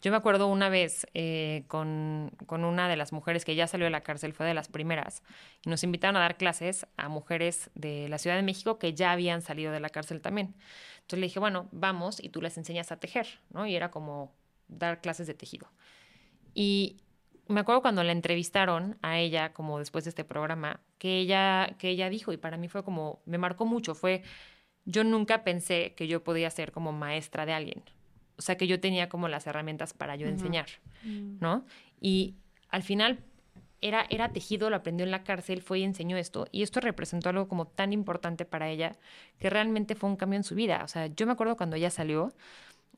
Yo 0.00 0.12
me 0.12 0.16
acuerdo 0.16 0.46
una 0.46 0.68
vez 0.68 1.06
eh, 1.14 1.64
con, 1.66 2.30
con, 2.46 2.64
una 2.64 2.88
de 2.88 2.96
las 2.96 3.12
mujeres 3.12 3.44
que 3.44 3.56
ya 3.56 3.66
salió 3.66 3.84
de 3.84 3.90
la 3.90 4.02
cárcel, 4.02 4.32
fue 4.32 4.46
de 4.46 4.54
las 4.54 4.68
primeras, 4.68 5.24
y 5.64 5.70
nos 5.70 5.82
invitaron 5.82 6.16
a 6.16 6.20
dar 6.20 6.36
clases 6.36 6.86
a 6.96 7.08
mujeres 7.08 7.70
de 7.74 8.08
la 8.08 8.18
Ciudad 8.18 8.36
de 8.36 8.42
México 8.42 8.78
que 8.78 8.94
ya 8.94 9.10
habían 9.10 9.42
salido 9.42 9.72
de 9.72 9.80
la 9.80 9.88
cárcel 9.88 10.20
también. 10.20 10.54
Entonces 10.98 11.18
le 11.18 11.26
dije, 11.26 11.40
bueno, 11.40 11.68
vamos 11.72 12.22
y 12.22 12.28
tú 12.28 12.40
les 12.40 12.56
enseñas 12.56 12.92
a 12.92 13.00
tejer, 13.00 13.40
¿no? 13.50 13.66
Y 13.66 13.74
era 13.74 13.90
como 13.90 14.32
dar 14.68 15.00
clases 15.00 15.26
de 15.26 15.34
tejido. 15.34 15.68
Y 16.54 16.98
me 17.48 17.60
acuerdo 17.60 17.82
cuando 17.82 18.04
la 18.04 18.12
entrevistaron 18.12 18.98
a 19.02 19.18
ella, 19.18 19.52
como 19.52 19.80
después 19.80 20.04
de 20.04 20.10
este 20.10 20.24
programa, 20.24 20.80
que 21.00 21.18
ella, 21.18 21.76
que 21.78 21.88
ella 21.88 22.10
dijo, 22.10 22.30
y 22.30 22.36
para 22.36 22.58
mí 22.58 22.68
fue 22.68 22.84
como, 22.84 23.22
me 23.24 23.38
marcó 23.38 23.64
mucho, 23.64 23.94
fue, 23.94 24.22
yo 24.84 25.02
nunca 25.02 25.44
pensé 25.44 25.94
que 25.96 26.06
yo 26.06 26.22
podía 26.22 26.50
ser 26.50 26.72
como 26.72 26.92
maestra 26.92 27.46
de 27.46 27.54
alguien. 27.54 27.82
O 28.36 28.42
sea, 28.42 28.58
que 28.58 28.66
yo 28.66 28.80
tenía 28.80 29.08
como 29.08 29.26
las 29.26 29.46
herramientas 29.46 29.94
para 29.94 30.14
yo 30.16 30.28
enseñar, 30.28 30.66
mm. 31.02 31.38
¿no? 31.40 31.64
Y 32.02 32.34
al 32.68 32.82
final 32.82 33.24
era, 33.80 34.04
era 34.10 34.30
tejido, 34.30 34.68
lo 34.68 34.76
aprendió 34.76 35.04
en 35.04 35.10
la 35.10 35.24
cárcel, 35.24 35.62
fue 35.62 35.78
y 35.78 35.84
enseñó 35.84 36.18
esto. 36.18 36.46
Y 36.52 36.62
esto 36.62 36.80
representó 36.80 37.30
algo 37.30 37.48
como 37.48 37.66
tan 37.66 37.94
importante 37.94 38.44
para 38.44 38.68
ella 38.68 38.92
que 39.38 39.48
realmente 39.48 39.94
fue 39.94 40.10
un 40.10 40.16
cambio 40.16 40.36
en 40.36 40.44
su 40.44 40.54
vida. 40.54 40.82
O 40.84 40.88
sea, 40.88 41.06
yo 41.06 41.24
me 41.24 41.32
acuerdo 41.32 41.56
cuando 41.56 41.76
ella 41.76 41.88
salió, 41.88 42.34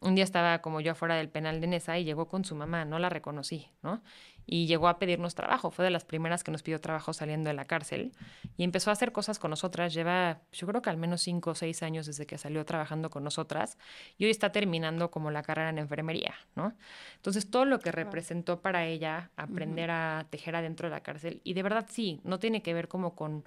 un 0.01 0.17
día 0.17 0.25
estaba 0.25 0.61
como 0.61 0.81
yo 0.81 0.93
afuera 0.93 1.15
del 1.15 1.29
penal 1.29 1.61
de 1.61 1.69
Nesa 1.69 1.99
y 1.99 2.05
llegó 2.05 2.27
con 2.27 2.45
su 2.45 2.57
mamá, 2.57 2.85
no 2.85 2.99
la 2.99 3.09
reconocí, 3.09 3.69
¿no? 3.83 4.03
Y 4.47 4.67
llegó 4.67 4.89
a 4.89 4.99
pedirnos 4.99 5.35
trabajo, 5.35 5.71
fue 5.71 5.85
de 5.85 5.91
las 5.91 6.05
primeras 6.05 6.45
que 6.45 6.51
nos 6.51 6.63
pidió 6.63 6.81
trabajo 6.81 7.13
saliendo 7.13 7.49
de 7.49 7.55
la 7.55 7.65
cárcel 7.65 8.13
y 8.57 8.65
empezó 8.65 8.91
a 8.91 8.93
hacer 8.95 9.13
cosas 9.13 9.39
con 9.39 9.51
nosotras, 9.51 9.95
lleva 9.95 10.41
yo 10.53 10.67
creo 10.67 10.83
que 10.83 10.91
al 10.91 10.97
menos 10.97 11.23
cinco 11.23 11.51
o 11.51 11.55
seis 11.55 11.83
años 11.83 12.07
desde 12.07 12.27
que 12.27 12.39
salió 12.39 12.65
trabajando 12.65 13.11
con 13.11 13.25
nosotras 13.25 13.79
y 14.19 14.25
hoy 14.25 14.31
está 14.31 14.53
terminando 14.53 15.11
como 15.11 15.31
la 15.31 15.43
carrera 15.43 15.71
en 15.71 15.79
enfermería, 15.79 16.35
¿no? 16.57 16.75
Entonces 17.17 17.51
todo 17.51 17.65
lo 17.65 17.79
que 17.79 17.93
representó 17.93 18.61
para 18.61 18.85
ella 18.87 19.31
aprender 19.37 19.91
a 19.91 20.27
tejer 20.31 20.57
adentro 20.57 20.89
de 20.89 20.95
la 20.95 21.03
cárcel 21.03 21.41
y 21.45 21.55
de 21.55 21.63
verdad 21.63 21.87
sí, 21.89 22.21
no 22.25 22.39
tiene 22.39 22.63
que 22.63 22.75
ver 22.75 22.89
como 22.89 23.15
con 23.15 23.45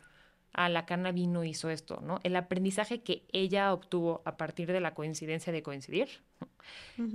a 0.56 0.70
la 0.70 0.86
cana 0.86 1.12
vino 1.12 1.44
hizo 1.44 1.70
esto, 1.70 2.00
¿no? 2.02 2.20
El 2.24 2.36
aprendizaje 2.36 3.02
que 3.02 3.24
ella 3.34 3.74
obtuvo 3.74 4.22
a 4.26 4.38
partir 4.38 4.72
de 4.72 4.80
la 4.80 4.94
coincidencia 4.94 5.52
de 5.52 5.62
coincidir 5.62 6.08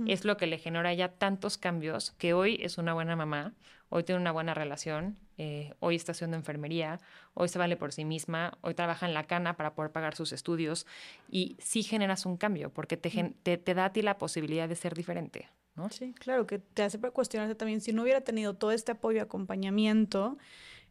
es 0.07 0.25
lo 0.25 0.37
que 0.37 0.47
le 0.47 0.59
genera 0.59 0.89
a 0.89 0.91
ella 0.91 1.09
tantos 1.17 1.57
cambios 1.57 2.11
que 2.11 2.33
hoy 2.33 2.59
es 2.61 2.77
una 2.77 2.93
buena 2.93 3.15
mamá, 3.15 3.53
hoy 3.89 4.03
tiene 4.03 4.21
una 4.21 4.31
buena 4.31 4.53
relación, 4.53 5.17
eh, 5.37 5.73
hoy 5.79 5.95
está 5.95 6.11
haciendo 6.11 6.37
enfermería, 6.37 6.99
hoy 7.33 7.49
se 7.49 7.57
vale 7.57 7.77
por 7.77 7.91
sí 7.91 8.05
misma, 8.05 8.57
hoy 8.61 8.75
trabaja 8.75 9.07
en 9.07 9.15
la 9.15 9.25
cana 9.25 9.57
para 9.57 9.73
poder 9.73 9.91
pagar 9.91 10.15
sus 10.15 10.31
estudios 10.33 10.85
y 11.27 11.57
sí 11.59 11.81
generas 11.81 12.27
un 12.27 12.37
cambio 12.37 12.71
porque 12.71 12.95
te, 12.95 13.33
te, 13.41 13.73
da 13.73 13.85
a 13.85 13.93
ti 13.93 14.03
la 14.03 14.19
posibilidad 14.19 14.69
de 14.69 14.75
ser 14.75 14.93
diferente. 14.93 15.49
¿no? 15.75 15.89
Sí, 15.89 16.13
claro, 16.13 16.45
que 16.45 16.59
te 16.59 16.83
hace 16.83 16.99
cuestionarte 16.99 17.55
también 17.55 17.81
si 17.81 17.91
no 17.91 18.03
hubiera 18.03 18.21
tenido 18.21 18.53
todo 18.53 18.71
este 18.71 18.91
apoyo 18.91 19.17
y 19.17 19.21
acompañamiento, 19.21 20.37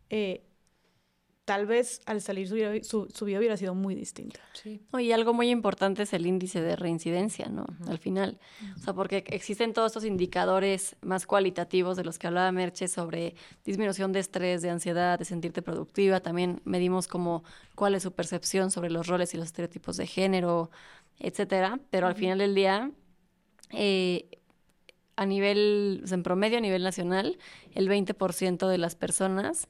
eh, 0.08 0.42
tal 1.44 1.66
vez 1.66 2.00
al 2.06 2.20
salir 2.20 2.48
su, 2.84 3.08
su, 3.12 3.24
vida 3.24 3.38
hubiera 3.38 3.56
sido 3.56 3.74
muy 3.74 3.94
distinta. 3.94 4.40
Sí. 4.52 4.80
y 4.98 5.12
algo 5.12 5.34
muy 5.34 5.50
importante 5.50 6.04
es 6.04 6.12
el 6.12 6.26
índice 6.26 6.60
de 6.60 6.76
reincidencia, 6.76 7.48
¿no? 7.48 7.66
Al 7.88 7.98
final. 7.98 8.38
O 8.76 8.80
sea, 8.80 8.94
porque 8.94 9.24
existen 9.26 9.72
todos 9.72 9.90
estos 9.90 10.04
indicadores 10.04 10.96
más 11.00 11.26
cualitativos 11.26 11.96
de 11.96 12.04
los 12.04 12.18
que 12.18 12.26
hablaba 12.26 12.52
Merche 12.52 12.88
sobre 12.88 13.34
disminución 13.64 14.12
de 14.12 14.20
estrés, 14.20 14.62
de 14.62 14.70
ansiedad, 14.70 15.18
de 15.18 15.24
sentirte 15.24 15.62
productiva. 15.62 16.20
También 16.20 16.60
medimos 16.64 17.08
como 17.08 17.42
cuál 17.74 17.94
es 17.94 18.02
su 18.02 18.12
percepción 18.12 18.70
sobre 18.70 18.90
los 18.90 19.06
roles 19.06 19.34
y 19.34 19.36
los 19.36 19.46
estereotipos 19.46 19.96
de 19.96 20.06
género, 20.06 20.70
etcétera. 21.18 21.80
Pero 21.90 22.06
al 22.06 22.14
final 22.14 22.38
del 22.38 22.54
día, 22.54 22.92
eh, 23.72 24.38
a 25.16 25.26
nivel, 25.26 26.04
en 26.10 26.22
promedio, 26.22 26.58
a 26.58 26.60
nivel 26.60 26.82
nacional, 26.82 27.38
el 27.74 27.88
20% 27.88 28.68
de 28.68 28.78
las 28.78 28.94
personas 28.94 29.68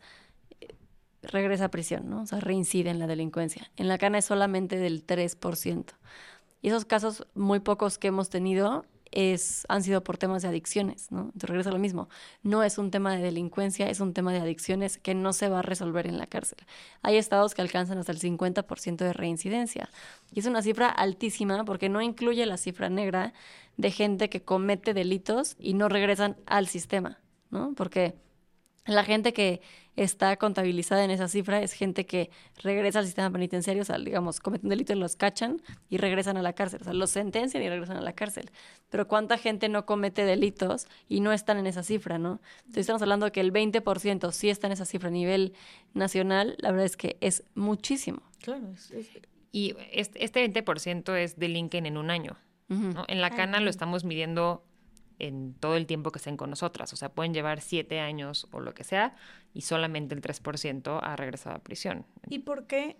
regresa 1.22 1.66
a 1.66 1.70
prisión, 1.70 2.08
¿no? 2.08 2.22
O 2.22 2.26
sea, 2.26 2.40
reincide 2.40 2.90
en 2.90 2.98
la 2.98 3.06
delincuencia. 3.06 3.70
En 3.76 3.88
la 3.88 3.98
cana 3.98 4.18
es 4.18 4.24
solamente 4.24 4.76
del 4.76 5.06
3%. 5.06 5.84
Y 6.62 6.68
esos 6.68 6.84
casos 6.84 7.26
muy 7.34 7.60
pocos 7.60 7.98
que 7.98 8.08
hemos 8.08 8.30
tenido 8.30 8.84
es, 9.12 9.64
han 9.68 9.82
sido 9.82 10.04
por 10.04 10.18
temas 10.18 10.42
de 10.42 10.48
adicciones, 10.48 11.10
¿no? 11.10 11.22
Entonces 11.22 11.50
regresa 11.50 11.70
lo 11.70 11.78
mismo. 11.78 12.08
No 12.42 12.62
es 12.62 12.78
un 12.78 12.90
tema 12.90 13.14
de 13.14 13.22
delincuencia, 13.22 13.88
es 13.88 14.00
un 14.00 14.12
tema 14.14 14.32
de 14.32 14.38
adicciones 14.38 14.98
que 14.98 15.14
no 15.14 15.32
se 15.32 15.48
va 15.48 15.60
a 15.60 15.62
resolver 15.62 16.06
en 16.06 16.18
la 16.18 16.26
cárcel. 16.26 16.58
Hay 17.02 17.16
estados 17.16 17.54
que 17.54 17.62
alcanzan 17.62 17.98
hasta 17.98 18.12
el 18.12 18.20
50% 18.20 18.96
de 18.96 19.12
reincidencia. 19.12 19.90
Y 20.32 20.40
es 20.40 20.46
una 20.46 20.62
cifra 20.62 20.88
altísima 20.88 21.64
porque 21.64 21.88
no 21.88 22.02
incluye 22.02 22.46
la 22.46 22.56
cifra 22.56 22.88
negra 22.88 23.32
de 23.76 23.90
gente 23.90 24.28
que 24.28 24.42
comete 24.42 24.94
delitos 24.94 25.56
y 25.58 25.74
no 25.74 25.88
regresan 25.88 26.36
al 26.46 26.68
sistema, 26.68 27.18
¿no? 27.50 27.72
Porque 27.74 28.14
la 28.86 29.04
gente 29.04 29.32
que 29.32 29.60
está 30.04 30.36
contabilizada 30.36 31.04
en 31.04 31.10
esa 31.10 31.28
cifra 31.28 31.60
es 31.62 31.72
gente 31.72 32.06
que 32.06 32.30
regresa 32.62 33.00
al 33.00 33.04
sistema 33.04 33.30
penitenciario, 33.30 33.82
o 33.82 33.84
sea, 33.84 33.98
digamos, 33.98 34.40
cometen 34.40 34.66
un 34.66 34.70
delito 34.70 34.92
y 34.92 34.96
los 34.96 35.16
cachan 35.16 35.60
y 35.88 35.98
regresan 35.98 36.36
a 36.36 36.42
la 36.42 36.54
cárcel, 36.54 36.80
o 36.80 36.84
sea, 36.84 36.92
los 36.94 37.10
sentencian 37.10 37.62
y 37.62 37.68
regresan 37.68 37.96
a 37.96 38.00
la 38.00 38.14
cárcel. 38.14 38.50
Pero 38.88 39.06
¿cuánta 39.06 39.36
gente 39.36 39.68
no 39.68 39.84
comete 39.84 40.24
delitos 40.24 40.86
y 41.08 41.20
no 41.20 41.32
están 41.32 41.58
en 41.58 41.66
esa 41.66 41.82
cifra, 41.82 42.18
no? 42.18 42.40
Entonces 42.60 42.82
estamos 42.82 43.02
hablando 43.02 43.26
de 43.26 43.32
que 43.32 43.40
el 43.40 43.52
20% 43.52 44.32
sí 44.32 44.48
está 44.48 44.68
en 44.68 44.72
esa 44.72 44.86
cifra 44.86 45.08
a 45.08 45.12
nivel 45.12 45.52
nacional, 45.92 46.56
la 46.58 46.70
verdad 46.70 46.86
es 46.86 46.96
que 46.96 47.18
es 47.20 47.44
muchísimo. 47.54 48.22
Claro. 48.40 48.72
Y 49.52 49.74
este, 49.92 50.24
este 50.24 50.50
20% 50.50 51.14
es 51.16 51.38
delinquen 51.38 51.86
en 51.86 51.98
un 51.98 52.10
año. 52.10 52.36
¿no? 52.68 53.04
En 53.08 53.20
la 53.20 53.30
cana 53.30 53.58
lo 53.58 53.68
estamos 53.68 54.04
midiendo 54.04 54.64
en 55.20 55.54
todo 55.54 55.76
el 55.76 55.86
tiempo 55.86 56.10
que 56.10 56.18
estén 56.18 56.36
con 56.36 56.50
nosotras. 56.50 56.92
O 56.92 56.96
sea, 56.96 57.10
pueden 57.10 57.32
llevar 57.32 57.60
siete 57.60 58.00
años 58.00 58.48
o 58.50 58.60
lo 58.60 58.74
que 58.74 58.82
sea 58.82 59.14
y 59.54 59.60
solamente 59.60 60.14
el 60.14 60.22
3% 60.22 60.98
ha 61.00 61.16
regresado 61.16 61.56
a 61.56 61.58
prisión. 61.60 62.06
¿Y 62.28 62.40
por 62.40 62.66
qué, 62.66 62.96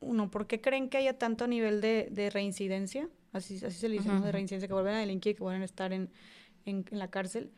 uno, 0.00 0.30
por 0.30 0.46
qué 0.46 0.60
creen 0.60 0.88
que 0.88 0.98
haya 0.98 1.18
tanto 1.18 1.46
nivel 1.48 1.80
de, 1.80 2.30
reincidencia? 2.32 3.08
Así, 3.32 3.56
así 3.64 3.78
se 3.78 3.88
le 3.88 3.96
dice, 3.96 4.08
¿no? 4.08 4.20
De 4.20 4.32
reincidencia, 4.32 4.68
que 4.68 4.74
vuelven 4.74 4.94
a 4.94 5.00
delinquir, 5.00 5.36
que 5.36 5.42
vuelven 5.42 5.62
a 5.62 5.64
estar 5.64 5.92
en, 5.92 6.10
en, 6.64 6.84
en, 6.90 6.98
la 6.98 7.10
cárcel. 7.10 7.50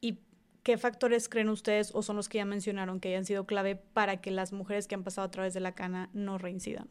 ¿Y 0.00 0.18
qué 0.62 0.76
factores 0.76 1.28
creen 1.28 1.48
ustedes 1.50 1.94
o 1.94 2.02
son 2.02 2.16
los 2.16 2.28
que 2.28 2.38
ya 2.38 2.44
mencionaron 2.44 3.00
que 3.00 3.10
hayan 3.10 3.24
sido 3.24 3.46
clave 3.46 3.76
para 3.76 4.20
que 4.20 4.30
las 4.30 4.52
mujeres 4.52 4.88
que 4.88 4.94
han 4.94 5.04
pasado 5.04 5.26
a 5.26 5.30
través 5.30 5.54
de 5.54 5.60
la 5.60 5.74
cana 5.74 6.10
no 6.12 6.38
reincidan? 6.38 6.88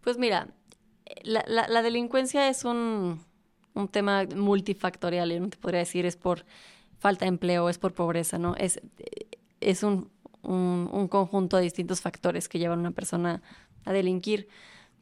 Pues 0.00 0.18
mira, 0.18 0.48
la, 1.22 1.44
la, 1.46 1.68
la 1.68 1.82
delincuencia 1.82 2.48
es 2.48 2.64
un 2.64 3.20
un 3.76 3.88
tema 3.88 4.24
multifactorial, 4.34 5.30
y 5.30 5.40
no 5.40 5.48
te 5.48 5.58
podría 5.58 5.80
decir 5.80 6.06
es 6.06 6.16
por 6.16 6.44
falta 6.98 7.24
de 7.26 7.28
empleo, 7.28 7.68
es 7.68 7.78
por 7.78 7.92
pobreza, 7.92 8.38
¿no? 8.38 8.56
Es, 8.56 8.80
es 9.60 9.82
un, 9.82 10.10
un, 10.42 11.08
conjunto 11.08 11.56
de 11.56 11.64
distintos 11.64 12.00
factores 12.00 12.48
que 12.48 12.58
llevan 12.58 12.78
a 12.78 12.80
una 12.80 12.90
persona 12.90 13.42
a 13.84 13.92
delinquir. 13.92 14.48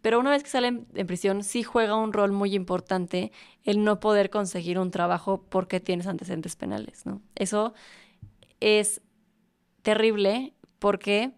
Pero 0.03 0.21
una 0.21 0.31
vez 0.31 0.43
que 0.43 0.51
salen 0.51 0.87
en 0.95 1.07
prisión, 1.07 1.43
sí 1.43 1.63
juega 1.63 1.97
un 1.97 2.13
rol 2.13 2.33
muy 2.33 2.55
importante 2.55 3.33
el 3.63 3.85
no 3.85 4.01
poder 4.01 4.29
conseguir 4.29 4.79
un 4.79 4.91
trabajo 4.91 5.47
porque 5.49 5.81
tienes 5.81 6.07
antecedentes 6.07 6.57
penales, 6.57 7.07
¿no? 7.07 7.23
Eso 7.37 7.73
es 8.61 9.01
terrible 9.83 10.53
porque 10.79 11.33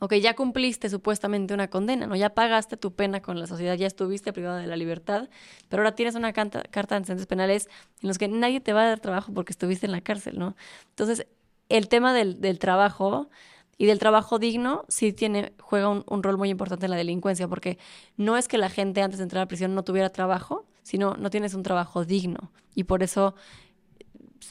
ok, 0.00 0.14
ya 0.14 0.34
cumpliste 0.34 0.88
supuestamente 0.88 1.54
una 1.54 1.68
condena, 1.68 2.06
¿no? 2.06 2.16
Ya 2.16 2.30
pagaste 2.30 2.76
tu 2.76 2.92
pena 2.92 3.20
con 3.22 3.38
la 3.38 3.46
sociedad, 3.46 3.74
ya 3.76 3.86
estuviste 3.86 4.32
privada 4.32 4.58
de 4.58 4.66
la 4.66 4.76
libertad, 4.76 5.28
pero 5.68 5.82
ahora 5.82 5.94
tienes 5.94 6.14
una 6.14 6.32
carta, 6.32 6.62
de 6.62 6.80
antecedentes 6.80 7.26
penales 7.26 7.68
en 8.02 8.08
los 8.08 8.18
que 8.18 8.26
nadie 8.26 8.60
te 8.60 8.72
va 8.72 8.82
a 8.82 8.88
dar 8.88 9.00
trabajo 9.00 9.32
porque 9.32 9.52
estuviste 9.52 9.86
en 9.86 9.92
la 9.92 10.00
cárcel, 10.00 10.38
¿no? 10.38 10.56
Entonces, 10.88 11.26
el 11.68 11.88
tema 11.88 12.12
del, 12.14 12.58
trabajo 12.58 13.30
y 13.78 13.86
del 13.86 13.98
trabajo 13.98 14.38
digno 14.38 14.84
sí 14.88 15.12
tiene, 15.12 15.52
juega 15.60 15.88
un, 15.88 16.04
un, 16.08 16.22
rol 16.22 16.36
muy 16.38 16.48
importante 16.48 16.86
en 16.86 16.90
la 16.90 16.96
delincuencia, 16.96 17.46
porque 17.46 17.78
no 18.16 18.36
es 18.36 18.48
que 18.48 18.58
la 18.58 18.70
gente 18.70 19.02
antes 19.02 19.18
de 19.18 19.24
entrar 19.24 19.42
a 19.42 19.48
prisión 19.48 19.74
no 19.74 19.84
tuviera 19.84 20.10
trabajo, 20.10 20.66
sino 20.82 21.14
no 21.14 21.30
tienes 21.30 21.54
un 21.54 21.62
trabajo 21.62 22.04
digno. 22.04 22.50
Y 22.74 22.84
por 22.84 23.02
eso 23.02 23.34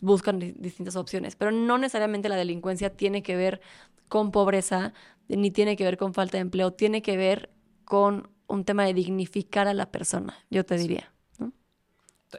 buscan 0.02 0.40
distintas 0.40 0.96
opciones. 0.96 1.36
Pero 1.36 1.52
no 1.52 1.78
necesariamente 1.78 2.30
la 2.30 2.36
delincuencia 2.36 2.92
tiene 2.92 3.24
que 3.24 3.36
ver 3.36 3.62
con 4.08 4.32
pobreza, 4.32 4.94
ni 5.30 5.52
tiene 5.52 5.76
que 5.76 5.84
ver 5.84 5.98
con 5.98 6.14
falta 6.14 6.38
de 6.38 6.42
empleo, 6.42 6.74
tiene 6.74 7.02
que 7.02 7.18
ver 7.18 7.50
con 7.86 8.30
un 8.48 8.66
tema 8.66 8.86
de 8.86 8.94
dignificar 8.94 9.68
a 9.68 9.74
la 9.74 9.92
persona, 9.92 10.38
yo 10.50 10.66
te 10.66 10.78
diría. 10.78 11.14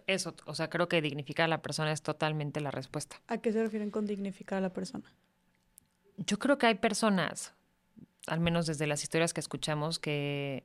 Eso, 0.06 0.36
o 0.46 0.54
sea, 0.54 0.70
creo 0.70 0.88
que 0.88 1.02
dignificar 1.02 1.46
a 1.46 1.48
la 1.48 1.62
persona 1.62 1.90
es 1.90 2.02
totalmente 2.02 2.60
la 2.60 2.70
respuesta. 2.70 3.20
¿A 3.26 3.38
qué 3.38 3.52
se 3.52 3.60
refieren 3.60 3.90
con 3.90 4.06
dignificar 4.06 4.58
a 4.58 4.60
la 4.60 4.72
persona? 4.72 5.12
Yo 6.16 6.38
creo 6.38 6.58
que 6.58 6.66
hay 6.66 6.76
personas 6.76 7.54
al 8.26 8.40
menos 8.40 8.66
desde 8.66 8.86
las 8.86 9.02
historias 9.02 9.32
que 9.32 9.40
escuchamos, 9.40 9.98
que 9.98 10.64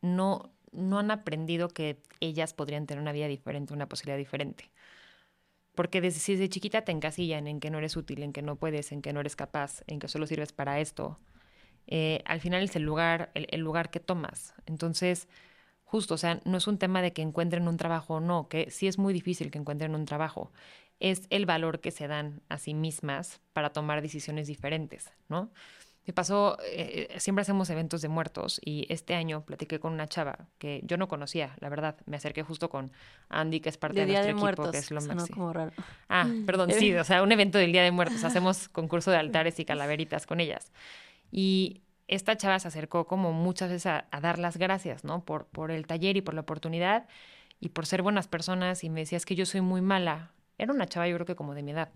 no, 0.00 0.52
no 0.72 0.98
han 0.98 1.10
aprendido 1.10 1.68
que 1.68 2.02
ellas 2.20 2.54
podrían 2.54 2.86
tener 2.86 3.00
una 3.00 3.12
vida 3.12 3.28
diferente, 3.28 3.74
una 3.74 3.88
posibilidad 3.88 4.18
diferente. 4.18 4.70
Porque 5.74 6.00
desde, 6.00 6.32
desde 6.32 6.48
chiquita 6.48 6.84
te 6.84 6.92
encasillan 6.92 7.46
en 7.46 7.60
que 7.60 7.70
no 7.70 7.78
eres 7.78 7.96
útil, 7.96 8.22
en 8.22 8.32
que 8.32 8.42
no 8.42 8.56
puedes, 8.56 8.92
en 8.92 9.00
que 9.00 9.12
no 9.12 9.20
eres 9.20 9.36
capaz, 9.36 9.82
en 9.86 9.98
que 9.98 10.08
solo 10.08 10.26
sirves 10.26 10.52
para 10.52 10.80
esto. 10.80 11.18
Eh, 11.86 12.22
al 12.24 12.40
final 12.40 12.62
es 12.62 12.76
el 12.76 12.82
lugar, 12.82 13.30
el, 13.34 13.60
lugar 13.60 13.90
que 13.90 14.00
tomas. 14.00 14.54
Entonces, 14.66 15.28
justo, 15.84 16.14
o 16.14 16.18
sea, 16.18 16.40
no 16.44 16.58
es 16.58 16.66
un 16.66 16.78
tema 16.78 17.02
de 17.02 17.12
que 17.12 17.22
encuentren 17.22 17.68
un 17.68 17.76
trabajo 17.76 18.14
o 18.14 18.20
no, 18.20 18.48
que 18.48 18.70
sí 18.70 18.86
es 18.86 18.98
muy 18.98 19.12
difícil 19.12 19.50
que 19.50 19.58
encuentren 19.58 19.94
un 19.94 20.04
trabajo. 20.06 20.52
Es 21.00 21.26
el 21.30 21.46
valor 21.46 21.80
que 21.80 21.90
se 21.90 22.06
dan 22.06 22.42
a 22.48 22.58
sí 22.58 22.74
mismas 22.74 23.40
para 23.52 23.70
tomar 23.70 24.02
decisiones 24.02 24.46
diferentes, 24.46 25.10
¿no? 25.28 25.50
Me 26.04 26.12
pasó, 26.12 26.58
eh, 26.64 27.14
siempre 27.18 27.42
hacemos 27.42 27.70
eventos 27.70 28.02
de 28.02 28.08
muertos 28.08 28.60
y 28.64 28.86
este 28.88 29.14
año 29.14 29.44
platiqué 29.44 29.78
con 29.78 29.92
una 29.92 30.08
chava 30.08 30.48
que 30.58 30.80
yo 30.82 30.96
no 30.96 31.06
conocía, 31.06 31.54
la 31.60 31.68
verdad. 31.68 31.96
Me 32.06 32.16
acerqué 32.16 32.42
justo 32.42 32.70
con 32.70 32.90
Andy, 33.28 33.60
que 33.60 33.68
es 33.68 33.78
parte 33.78 34.04
de, 34.04 34.06
nuestro 34.06 34.48
equipo, 34.48 34.70
que 34.72 34.78
es 34.78 34.90
lo 34.90 35.52
raro. 35.52 35.72
Ah, 36.08 36.26
perdón, 36.44 36.70
sí, 36.76 36.92
o 36.94 37.04
sea, 37.04 37.22
un 37.22 37.30
evento 37.30 37.58
del 37.58 37.70
Día 37.70 37.84
de 37.84 37.92
Muertos. 37.92 38.24
Hacemos 38.24 38.68
concurso 38.68 39.12
de 39.12 39.18
altares 39.18 39.60
y 39.60 39.64
calaveritas 39.64 40.26
con 40.26 40.40
ellas. 40.40 40.72
Y 41.32 41.82
esta 42.06 42.36
chava 42.36 42.60
se 42.60 42.68
acercó 42.68 43.08
como 43.08 43.32
muchas 43.32 43.70
veces 43.70 43.86
a, 43.86 44.20
dar 44.20 44.38
las 44.38 44.56
gracias, 44.56 45.02
¿no? 45.02 45.24
Por, 45.24 45.46
por 45.46 45.72
el 45.72 45.88
taller 45.88 46.16
y 46.16 46.20
por 46.20 46.34
la 46.34 46.42
oportunidad 46.42 47.08
y 47.58 47.70
por 47.70 47.86
ser 47.86 48.02
buenas 48.02 48.28
personas. 48.28 48.84
Y 48.84 48.90
me 48.90 49.00
decía, 49.00 49.16
es 49.16 49.26
que 49.26 49.34
yo 49.34 49.46
soy 49.46 49.62
muy 49.62 49.80
mala. 49.80 50.30
Era 50.58 50.72
una 50.72 50.86
chava, 50.86 51.08
yo 51.08 51.16
creo 51.16 51.26
que 51.26 51.34
como 51.34 51.54
de 51.54 51.64
mi 51.64 51.72
edad 51.72 51.90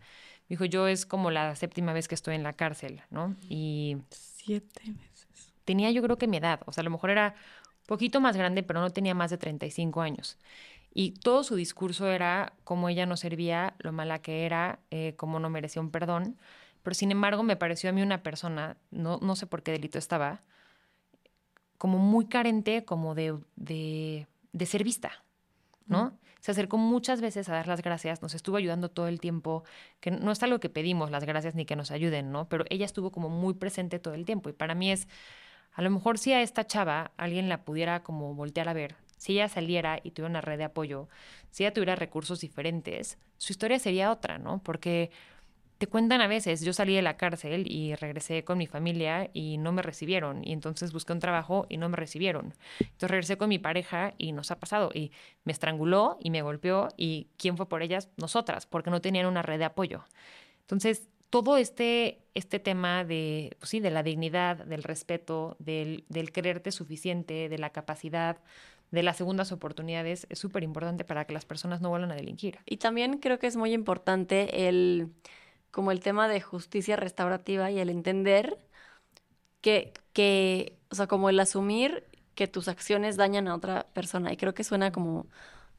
dijo, 0.48 0.64
yo 0.64 0.88
es 0.88 1.06
como 1.06 1.30
la 1.30 1.54
séptima 1.56 1.92
vez 1.92 2.08
que 2.08 2.14
estoy 2.14 2.34
en 2.34 2.42
la 2.42 2.52
cárcel, 2.52 3.02
¿no? 3.10 3.36
Y... 3.48 3.96
Siete 4.10 4.82
meses. 4.86 5.52
Tenía 5.64 5.90
yo 5.90 6.02
creo 6.02 6.18
que 6.18 6.28
mi 6.28 6.36
edad, 6.36 6.60
o 6.66 6.72
sea, 6.72 6.82
a 6.82 6.84
lo 6.84 6.90
mejor 6.90 7.10
era 7.10 7.34
poquito 7.86 8.20
más 8.20 8.36
grande, 8.36 8.62
pero 8.62 8.80
no 8.80 8.90
tenía 8.90 9.14
más 9.14 9.30
de 9.30 9.38
35 9.38 10.00
años. 10.00 10.38
Y 10.94 11.12
todo 11.12 11.42
su 11.42 11.56
discurso 11.56 12.08
era 12.08 12.52
cómo 12.64 12.88
ella 12.88 13.06
no 13.06 13.16
servía, 13.16 13.74
lo 13.78 13.92
mala 13.92 14.20
que 14.20 14.46
era, 14.46 14.78
eh, 14.90 15.14
cómo 15.16 15.40
no 15.40 15.50
merecía 15.50 15.82
un 15.82 15.90
perdón. 15.90 16.38
Pero 16.86 16.94
sin 16.94 17.10
embargo 17.10 17.42
me 17.42 17.56
pareció 17.56 17.90
a 17.90 17.92
mí 17.92 18.00
una 18.00 18.22
persona, 18.22 18.76
no, 18.92 19.18
no 19.20 19.34
sé 19.34 19.48
por 19.48 19.64
qué 19.64 19.72
delito 19.72 19.98
estaba, 19.98 20.40
como 21.78 21.98
muy 21.98 22.26
carente 22.26 22.84
como 22.84 23.16
de, 23.16 23.36
de, 23.56 24.28
de 24.52 24.66
ser 24.66 24.84
vista, 24.84 25.24
¿no? 25.86 26.16
se 26.38 26.52
acercó 26.52 26.78
muchas 26.78 27.20
veces 27.20 27.48
a 27.48 27.54
dar 27.54 27.66
las 27.66 27.82
gracias, 27.82 28.22
nos 28.22 28.34
estuvo 28.34 28.56
ayudando 28.56 28.88
todo 28.88 29.08
el 29.08 29.18
tiempo, 29.18 29.64
que 29.98 30.12
no 30.12 30.30
es 30.30 30.40
algo 30.44 30.60
que 30.60 30.68
pedimos 30.68 31.10
las 31.10 31.24
gracias 31.24 31.56
ni 31.56 31.64
que 31.64 31.74
nos 31.74 31.90
ayuden, 31.90 32.30
¿no? 32.30 32.48
Pero 32.48 32.64
ella 32.70 32.84
estuvo 32.84 33.10
como 33.10 33.30
muy 33.30 33.54
presente 33.54 33.98
todo 33.98 34.14
el 34.14 34.24
tiempo 34.24 34.48
y 34.48 34.52
para 34.52 34.76
mí 34.76 34.92
es, 34.92 35.08
a 35.72 35.82
lo 35.82 35.90
mejor 35.90 36.18
si 36.18 36.34
a 36.34 36.40
esta 36.40 36.68
chava 36.68 37.10
alguien 37.16 37.48
la 37.48 37.64
pudiera 37.64 38.04
como 38.04 38.32
voltear 38.36 38.68
a 38.68 38.74
ver, 38.74 38.94
si 39.16 39.32
ella 39.32 39.48
saliera 39.48 39.98
y 40.04 40.12
tuviera 40.12 40.30
una 40.30 40.40
red 40.40 40.58
de 40.58 40.64
apoyo, 40.64 41.08
si 41.50 41.64
ella 41.64 41.74
tuviera 41.74 41.96
recursos 41.96 42.40
diferentes, 42.40 43.18
su 43.38 43.52
historia 43.52 43.80
sería 43.80 44.12
otra, 44.12 44.38
¿no? 44.38 44.62
Porque 44.62 45.10
te 45.78 45.86
cuentan 45.86 46.20
a 46.20 46.26
veces, 46.26 46.62
yo 46.62 46.72
salí 46.72 46.94
de 46.94 47.02
la 47.02 47.16
cárcel 47.16 47.70
y 47.70 47.94
regresé 47.94 48.44
con 48.44 48.56
mi 48.58 48.66
familia 48.66 49.30
y 49.34 49.58
no 49.58 49.72
me 49.72 49.82
recibieron 49.82 50.42
y 50.42 50.52
entonces 50.52 50.92
busqué 50.92 51.12
un 51.12 51.20
trabajo 51.20 51.66
y 51.68 51.76
no 51.76 51.88
me 51.88 51.96
recibieron. 51.96 52.54
Entonces 52.80 53.10
regresé 53.10 53.36
con 53.36 53.48
mi 53.48 53.58
pareja 53.58 54.14
y 54.16 54.32
nos 54.32 54.50
ha 54.50 54.58
pasado 54.58 54.90
y 54.94 55.12
me 55.44 55.52
estranguló 55.52 56.18
y 56.20 56.30
me 56.30 56.42
golpeó 56.42 56.88
y 56.96 57.28
¿quién 57.36 57.56
fue 57.56 57.68
por 57.68 57.82
ellas? 57.82 58.08
Nosotras, 58.16 58.66
porque 58.66 58.90
no 58.90 59.00
tenían 59.00 59.26
una 59.26 59.42
red 59.42 59.58
de 59.58 59.66
apoyo. 59.66 60.04
Entonces, 60.62 61.08
todo 61.28 61.58
este, 61.58 62.22
este 62.34 62.58
tema 62.58 63.04
de, 63.04 63.56
pues 63.58 63.70
sí, 63.70 63.80
de 63.80 63.90
la 63.90 64.02
dignidad, 64.02 64.64
del 64.64 64.82
respeto, 64.82 65.56
del, 65.58 66.04
del 66.08 66.32
creerte 66.32 66.72
suficiente, 66.72 67.48
de 67.48 67.58
la 67.58 67.70
capacidad, 67.70 68.38
de 68.90 69.02
las 69.02 69.16
segundas 69.16 69.52
oportunidades 69.52 70.26
es 70.30 70.38
súper 70.38 70.62
importante 70.62 71.04
para 71.04 71.24
que 71.24 71.34
las 71.34 71.44
personas 71.44 71.80
no 71.80 71.90
vuelvan 71.90 72.12
a 72.12 72.14
delinquir. 72.14 72.58
Y 72.64 72.78
también 72.78 73.18
creo 73.18 73.38
que 73.38 73.46
es 73.46 73.56
muy 73.56 73.72
importante 73.72 74.68
el 74.68 75.10
como 75.76 75.90
el 75.92 76.00
tema 76.00 76.26
de 76.26 76.40
justicia 76.40 76.96
restaurativa 76.96 77.70
y 77.70 77.78
el 77.78 77.90
entender 77.90 78.58
que, 79.60 79.92
que, 80.14 80.78
o 80.90 80.94
sea, 80.94 81.06
como 81.06 81.28
el 81.28 81.38
asumir 81.38 82.08
que 82.34 82.48
tus 82.48 82.68
acciones 82.68 83.18
dañan 83.18 83.46
a 83.46 83.54
otra 83.54 83.86
persona. 83.92 84.32
Y 84.32 84.38
creo 84.38 84.54
que 84.54 84.64
suena 84.64 84.90
como 84.90 85.26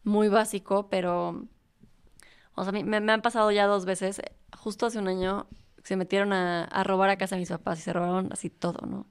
muy 0.04 0.30
básico, 0.30 0.88
pero, 0.90 1.48
o 2.54 2.64
sea, 2.64 2.72
me, 2.72 2.84
me 2.84 3.12
han 3.12 3.24
pasado 3.24 3.52
ya 3.52 3.66
dos 3.66 3.86
veces. 3.86 4.22
Justo 4.56 4.86
hace 4.86 5.00
un 5.00 5.08
año 5.08 5.48
se 5.84 5.96
metieron 5.96 6.32
a, 6.32 6.66
a 6.66 6.84
robar 6.84 7.10
a 7.10 7.18
casa 7.18 7.34
de 7.36 7.40
mis 7.42 7.50
papás 7.50 7.80
y 7.80 7.82
se 7.82 7.94
robaron 7.94 8.32
así 8.32 8.52
todo, 8.52 8.86
¿no? 8.86 9.08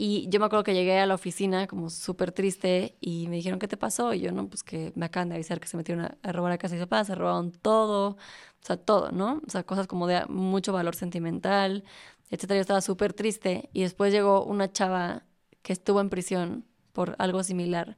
Y 0.00 0.28
yo 0.30 0.38
me 0.38 0.46
acuerdo 0.46 0.62
que 0.62 0.74
llegué 0.74 1.00
a 1.00 1.06
la 1.06 1.14
oficina 1.16 1.66
como 1.66 1.90
súper 1.90 2.30
triste 2.30 2.96
y 3.00 3.26
me 3.26 3.36
dijeron, 3.36 3.58
¿qué 3.58 3.66
te 3.66 3.76
pasó? 3.76 4.14
Y 4.14 4.20
yo, 4.20 4.30
no, 4.30 4.48
pues 4.48 4.62
que 4.62 4.92
me 4.94 5.06
acaban 5.06 5.28
de 5.28 5.34
avisar 5.34 5.58
que 5.58 5.66
se 5.66 5.76
metieron 5.76 6.04
a, 6.22 6.32
robar 6.32 6.52
a 6.52 6.58
casa 6.58 6.76
de 6.76 6.80
mis 6.80 6.88
papás, 6.88 7.08
se 7.08 7.16
robaron 7.16 7.50
todo, 7.50 8.16
o 8.62 8.66
sea, 8.66 8.76
todo, 8.76 9.10
¿no? 9.12 9.40
O 9.46 9.50
sea, 9.50 9.64
cosas 9.64 9.86
como 9.86 10.06
de 10.06 10.24
mucho 10.26 10.72
valor 10.72 10.94
sentimental, 10.94 11.84
etcétera. 12.30 12.56
Yo 12.58 12.60
estaba 12.62 12.80
súper 12.80 13.12
triste 13.14 13.70
y 13.72 13.82
después 13.82 14.12
llegó 14.12 14.44
una 14.44 14.72
chava 14.72 15.24
que 15.62 15.72
estuvo 15.72 16.00
en 16.00 16.10
prisión 16.10 16.66
por 16.92 17.14
algo 17.18 17.42
similar 17.42 17.96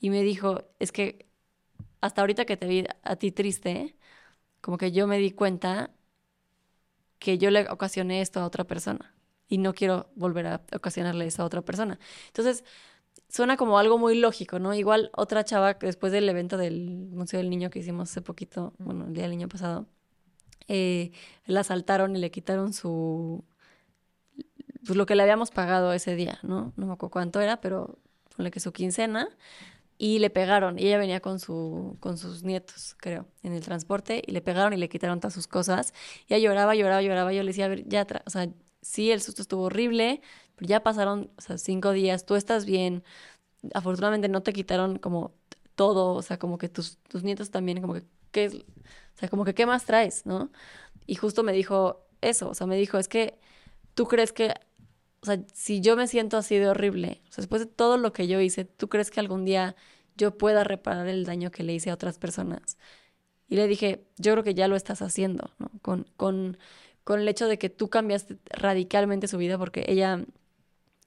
y 0.00 0.10
me 0.10 0.22
dijo, 0.22 0.64
es 0.80 0.92
que 0.92 1.28
hasta 2.00 2.22
ahorita 2.22 2.44
que 2.46 2.56
te 2.56 2.66
vi 2.68 2.86
a 3.02 3.16
ti 3.16 3.32
triste, 3.32 3.96
como 4.62 4.78
que 4.78 4.92
yo 4.92 5.06
me 5.06 5.18
di 5.18 5.32
cuenta 5.32 5.92
que 7.18 7.38
yo 7.38 7.50
le 7.50 7.68
ocasioné 7.70 8.20
esto 8.20 8.40
a 8.40 8.46
otra 8.46 8.64
persona 8.64 9.14
y 9.48 9.58
no 9.58 9.74
quiero 9.74 10.10
volver 10.14 10.46
a 10.46 10.62
ocasionarle 10.74 11.26
eso 11.26 11.42
a 11.42 11.46
otra 11.46 11.62
persona. 11.62 11.98
Entonces, 12.28 12.64
suena 13.30 13.56
como 13.56 13.78
algo 13.78 13.96
muy 13.96 14.18
lógico, 14.18 14.58
¿no? 14.58 14.74
Igual 14.74 15.10
otra 15.16 15.44
chava, 15.44 15.74
después 15.74 16.12
del 16.12 16.28
evento 16.28 16.56
del 16.56 17.08
Museo 17.12 17.38
del 17.38 17.48
Niño 17.48 17.70
que 17.70 17.78
hicimos 17.78 18.10
hace 18.10 18.22
poquito, 18.22 18.74
bueno, 18.78 19.06
el 19.06 19.14
día 19.14 19.22
del 19.22 19.32
niño 19.32 19.48
pasado, 19.48 19.86
eh, 20.68 21.12
la 21.46 21.60
asaltaron 21.60 22.14
y 22.16 22.20
le 22.20 22.30
quitaron 22.30 22.72
su... 22.72 23.44
Pues 24.86 24.96
lo 24.96 25.06
que 25.06 25.14
le 25.14 25.22
habíamos 25.22 25.50
pagado 25.50 25.92
ese 25.92 26.16
día, 26.16 26.38
¿no? 26.42 26.72
No 26.76 26.86
me 26.86 26.92
acuerdo 26.94 27.10
cuánto 27.10 27.40
era, 27.40 27.60
pero 27.60 27.98
ponle 28.36 28.50
que 28.50 28.60
su 28.60 28.72
quincena. 28.72 29.28
Y 29.98 30.18
le 30.18 30.30
pegaron, 30.30 30.78
y 30.78 30.86
ella 30.86 30.96
venía 30.98 31.20
con, 31.20 31.38
su, 31.38 31.98
con 32.00 32.16
sus 32.16 32.42
nietos, 32.42 32.96
creo, 32.98 33.26
en 33.42 33.52
el 33.52 33.60
transporte, 33.62 34.22
y 34.26 34.32
le 34.32 34.40
pegaron 34.40 34.72
y 34.72 34.78
le 34.78 34.88
quitaron 34.88 35.20
todas 35.20 35.34
sus 35.34 35.46
cosas. 35.46 35.92
Y 36.26 36.34
ella 36.34 36.48
lloraba, 36.48 36.74
lloraba, 36.74 37.02
lloraba. 37.02 37.32
Yo 37.34 37.42
le 37.42 37.48
decía, 37.48 37.66
a 37.66 37.68
ver, 37.68 37.86
ya, 37.86 38.06
o 38.24 38.30
sea, 38.30 38.48
sí, 38.82 39.10
el 39.10 39.22
susto 39.22 39.42
estuvo 39.42 39.64
horrible, 39.64 40.20
pero 40.56 40.68
ya 40.68 40.82
pasaron, 40.82 41.30
o 41.36 41.40
sea, 41.40 41.58
cinco 41.58 41.92
días, 41.92 42.26
tú 42.26 42.36
estás 42.36 42.64
bien. 42.66 43.04
Afortunadamente 43.74 44.28
no 44.28 44.42
te 44.42 44.52
quitaron 44.52 44.98
como 44.98 45.34
todo, 45.74 46.14
o 46.14 46.22
sea, 46.22 46.38
como 46.38 46.58
que 46.58 46.68
tus, 46.68 46.98
tus 47.08 47.22
nietos 47.24 47.50
también, 47.50 47.80
como 47.80 47.94
que, 47.94 48.04
¿qué 48.32 48.44
es? 48.46 48.54
O 48.54 49.18
sea, 49.18 49.28
como 49.28 49.44
que, 49.44 49.54
¿qué 49.54 49.66
más 49.66 49.84
traes, 49.84 50.26
no? 50.26 50.50
Y 51.06 51.16
justo 51.16 51.42
me 51.42 51.52
dijo 51.52 52.06
eso, 52.20 52.50
o 52.50 52.54
sea, 52.54 52.66
me 52.66 52.76
dijo, 52.76 52.98
es 52.98 53.08
que 53.08 53.38
tú 53.94 54.06
crees 54.06 54.32
que, 54.32 54.54
o 55.22 55.26
sea, 55.26 55.40
si 55.54 55.80
yo 55.80 55.96
me 55.96 56.06
siento 56.08 56.36
así 56.36 56.56
de 56.58 56.68
horrible, 56.68 57.22
o 57.28 57.32
sea, 57.32 57.42
después 57.42 57.60
de 57.62 57.66
todo 57.66 57.98
lo 57.98 58.12
que 58.12 58.28
yo 58.28 58.40
hice, 58.40 58.64
¿tú 58.64 58.88
crees 58.88 59.10
que 59.10 59.20
algún 59.20 59.44
día 59.44 59.76
yo 60.16 60.36
pueda 60.38 60.64
reparar 60.64 61.08
el 61.08 61.24
daño 61.24 61.50
que 61.50 61.62
le 61.62 61.74
hice 61.74 61.90
a 61.90 61.94
otras 61.94 62.18
personas? 62.18 62.78
Y 63.48 63.56
le 63.56 63.66
dije, 63.66 64.06
yo 64.18 64.32
creo 64.32 64.44
que 64.44 64.54
ya 64.54 64.68
lo 64.68 64.76
estás 64.76 65.02
haciendo, 65.02 65.50
¿no? 65.58 65.70
Con, 65.82 66.06
con, 66.16 66.58
con 67.04 67.20
el 67.20 67.28
hecho 67.28 67.48
de 67.48 67.58
que 67.58 67.70
tú 67.70 67.90
cambiaste 67.90 68.38
radicalmente 68.50 69.28
su 69.28 69.38
vida 69.38 69.58
porque 69.58 69.84
ella 69.88 70.24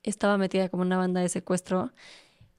estaba 0.04 0.38
metida 0.38 0.70
como 0.70 0.84
una 0.84 0.98
banda 0.98 1.22
de 1.22 1.30
secuestro. 1.30 1.82
O 1.84 1.92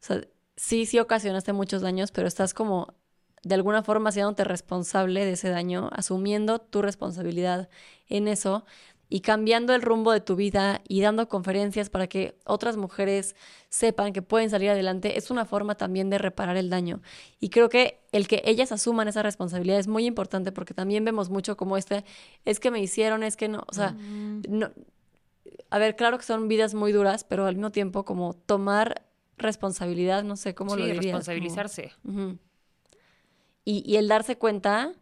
sea, 0.00 0.22
sí, 0.56 0.86
sí 0.86 0.98
ocasionaste 0.98 1.52
muchos 1.52 1.82
daños, 1.82 2.12
pero 2.12 2.28
estás 2.28 2.54
como 2.54 2.94
de 3.42 3.54
alguna 3.54 3.82
forma 3.82 4.08
haciéndote 4.08 4.44
responsable 4.44 5.24
de 5.24 5.32
ese 5.32 5.50
daño, 5.50 5.90
asumiendo 5.92 6.60
tu 6.60 6.82
responsabilidad 6.82 7.68
en 8.08 8.28
eso 8.28 8.64
y 9.08 9.20
cambiando 9.20 9.74
el 9.74 9.82
rumbo 9.82 10.12
de 10.12 10.20
tu 10.20 10.36
vida 10.36 10.80
y 10.88 11.00
dando 11.00 11.28
conferencias 11.28 11.90
para 11.90 12.06
que 12.06 12.36
otras 12.44 12.76
mujeres 12.76 13.36
sepan 13.68 14.12
que 14.12 14.22
pueden 14.22 14.50
salir 14.50 14.70
adelante, 14.70 15.18
es 15.18 15.30
una 15.30 15.44
forma 15.44 15.76
también 15.76 16.10
de 16.10 16.18
reparar 16.18 16.56
el 16.56 16.70
daño. 16.70 17.00
Y 17.38 17.50
creo 17.50 17.68
que 17.68 18.00
el 18.12 18.26
que 18.28 18.42
ellas 18.44 18.72
asuman 18.72 19.08
esa 19.08 19.22
responsabilidad 19.22 19.78
es 19.78 19.88
muy 19.88 20.06
importante 20.06 20.52
porque 20.52 20.74
también 20.74 21.04
vemos 21.04 21.30
mucho 21.30 21.56
como 21.56 21.76
este, 21.76 22.04
es 22.44 22.60
que 22.60 22.70
me 22.70 22.80
hicieron, 22.80 23.22
es 23.22 23.36
que 23.36 23.48
no, 23.48 23.64
o 23.68 23.72
sea, 23.72 23.90
mm. 23.92 24.42
no, 24.48 24.70
a 25.70 25.78
ver, 25.78 25.96
claro 25.96 26.18
que 26.18 26.24
son 26.24 26.48
vidas 26.48 26.74
muy 26.74 26.92
duras, 26.92 27.24
pero 27.24 27.46
al 27.46 27.56
mismo 27.56 27.70
tiempo 27.70 28.04
como 28.04 28.34
tomar 28.34 29.06
responsabilidad, 29.36 30.24
no 30.24 30.36
sé 30.36 30.54
cómo 30.54 30.76
lo 30.76 30.84
dirías. 30.84 31.04
responsabilizarse. 31.04 31.92
y, 33.64 33.82
y 33.84 33.96
el 33.96 34.08
darse 34.08 34.36
cuenta 34.36 34.94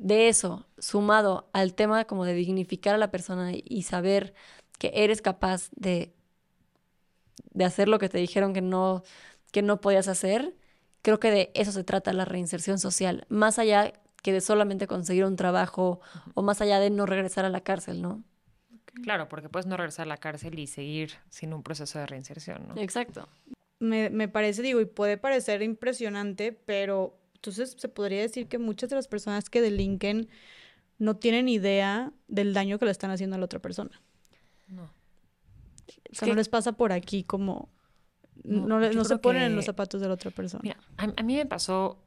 de 0.00 0.28
eso, 0.28 0.66
sumado 0.78 1.50
al 1.52 1.74
tema 1.74 2.06
como 2.06 2.24
de 2.24 2.32
dignificar 2.32 2.94
a 2.94 2.98
la 2.98 3.10
persona 3.10 3.52
y 3.52 3.82
saber 3.82 4.32
que 4.78 4.90
eres 4.94 5.20
capaz 5.20 5.68
de, 5.76 6.14
de 7.52 7.64
hacer 7.66 7.86
lo 7.86 7.98
que 7.98 8.08
te 8.08 8.16
dijeron 8.16 8.54
que 8.54 8.62
no, 8.62 9.02
que 9.52 9.60
no 9.60 9.82
podías 9.82 10.08
hacer, 10.08 10.56
creo 11.02 11.20
que 11.20 11.30
de 11.30 11.50
eso 11.54 11.70
se 11.70 11.84
trata 11.84 12.14
la 12.14 12.24
reinserción 12.24 12.78
social, 12.78 13.26
más 13.28 13.58
allá 13.58 13.92
que 14.22 14.32
de 14.32 14.40
solamente 14.40 14.86
conseguir 14.86 15.26
un 15.26 15.36
trabajo 15.36 16.00
o 16.32 16.42
más 16.42 16.62
allá 16.62 16.80
de 16.80 16.88
no 16.88 17.04
regresar 17.04 17.44
a 17.44 17.50
la 17.50 17.60
cárcel, 17.60 18.00
¿no? 18.00 18.24
Claro, 19.02 19.28
porque 19.28 19.50
puedes 19.50 19.66
no 19.66 19.76
regresar 19.76 20.04
a 20.04 20.08
la 20.08 20.16
cárcel 20.16 20.58
y 20.58 20.66
seguir 20.66 21.12
sin 21.28 21.52
un 21.52 21.62
proceso 21.62 21.98
de 21.98 22.06
reinserción, 22.06 22.68
¿no? 22.68 22.80
Exacto. 22.80 23.28
Me, 23.80 24.08
me 24.08 24.28
parece, 24.28 24.62
digo, 24.62 24.80
y 24.80 24.86
puede 24.86 25.18
parecer 25.18 25.60
impresionante, 25.62 26.52
pero 26.52 27.19
entonces 27.40 27.74
se 27.78 27.88
podría 27.88 28.20
decir 28.20 28.48
que 28.48 28.58
muchas 28.58 28.90
de 28.90 28.96
las 28.96 29.08
personas 29.08 29.48
que 29.48 29.62
delinquen 29.62 30.28
no 30.98 31.16
tienen 31.16 31.48
idea 31.48 32.12
del 32.28 32.52
daño 32.52 32.78
que 32.78 32.84
le 32.84 32.90
están 32.90 33.10
haciendo 33.10 33.36
a 33.36 33.38
la 33.38 33.46
otra 33.46 33.60
persona. 33.60 34.02
No. 34.68 34.82
O 34.82 36.14
sea, 36.14 36.28
no 36.28 36.34
les 36.34 36.50
pasa 36.50 36.72
por 36.72 36.92
aquí 36.92 37.24
como... 37.24 37.70
No, 38.44 38.78
no, 38.78 39.04
se 39.04 39.16
ponen 39.16 39.42
en 39.42 39.56
los 39.56 39.64
zapatos 39.64 40.02
de 40.02 40.08
la 40.08 40.14
otra 40.14 40.30
persona. 40.30 40.60
Mira, 40.62 40.76
a, 40.96 41.22
mí 41.22 41.36
me 41.36 41.46
pasó 41.46 42.02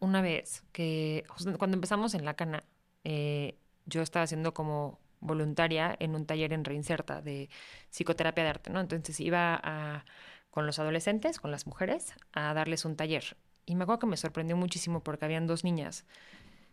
una 0.00 0.20
vez 0.20 0.64
que 0.72 1.24
cuando 1.58 1.76
empezamos 1.76 2.14
en 2.14 2.24
la 2.24 2.34
cana, 2.34 2.64
eh, 3.04 3.56
yo 3.86 4.02
estaba 4.02 4.24
haciendo 4.24 4.52
como 4.52 4.98
voluntaria 5.20 5.96
en 5.98 6.16
un 6.16 6.26
taller 6.26 6.52
en 6.52 6.64
Reinserta 6.64 7.22
de 7.22 7.48
psicoterapia 7.90 8.44
de 8.44 8.50
arte, 8.50 8.70
¿no? 8.70 8.80
Entonces 8.80 9.18
iba 9.20 10.04
con 10.50 10.66
los 10.66 10.78
adolescentes, 10.80 11.38
con 11.38 11.52
las 11.52 11.66
mujeres, 11.68 12.14
a 12.32 12.52
darles 12.52 12.84
un 12.84 12.96
taller. 12.96 13.36
Y 13.66 13.74
me 13.74 13.84
acuerdo 13.84 14.00
que 14.00 14.06
me 14.06 14.16
sorprendió 14.16 14.56
muchísimo 14.56 15.02
porque 15.02 15.24
habían 15.24 15.46
dos 15.46 15.64
niñas. 15.64 16.04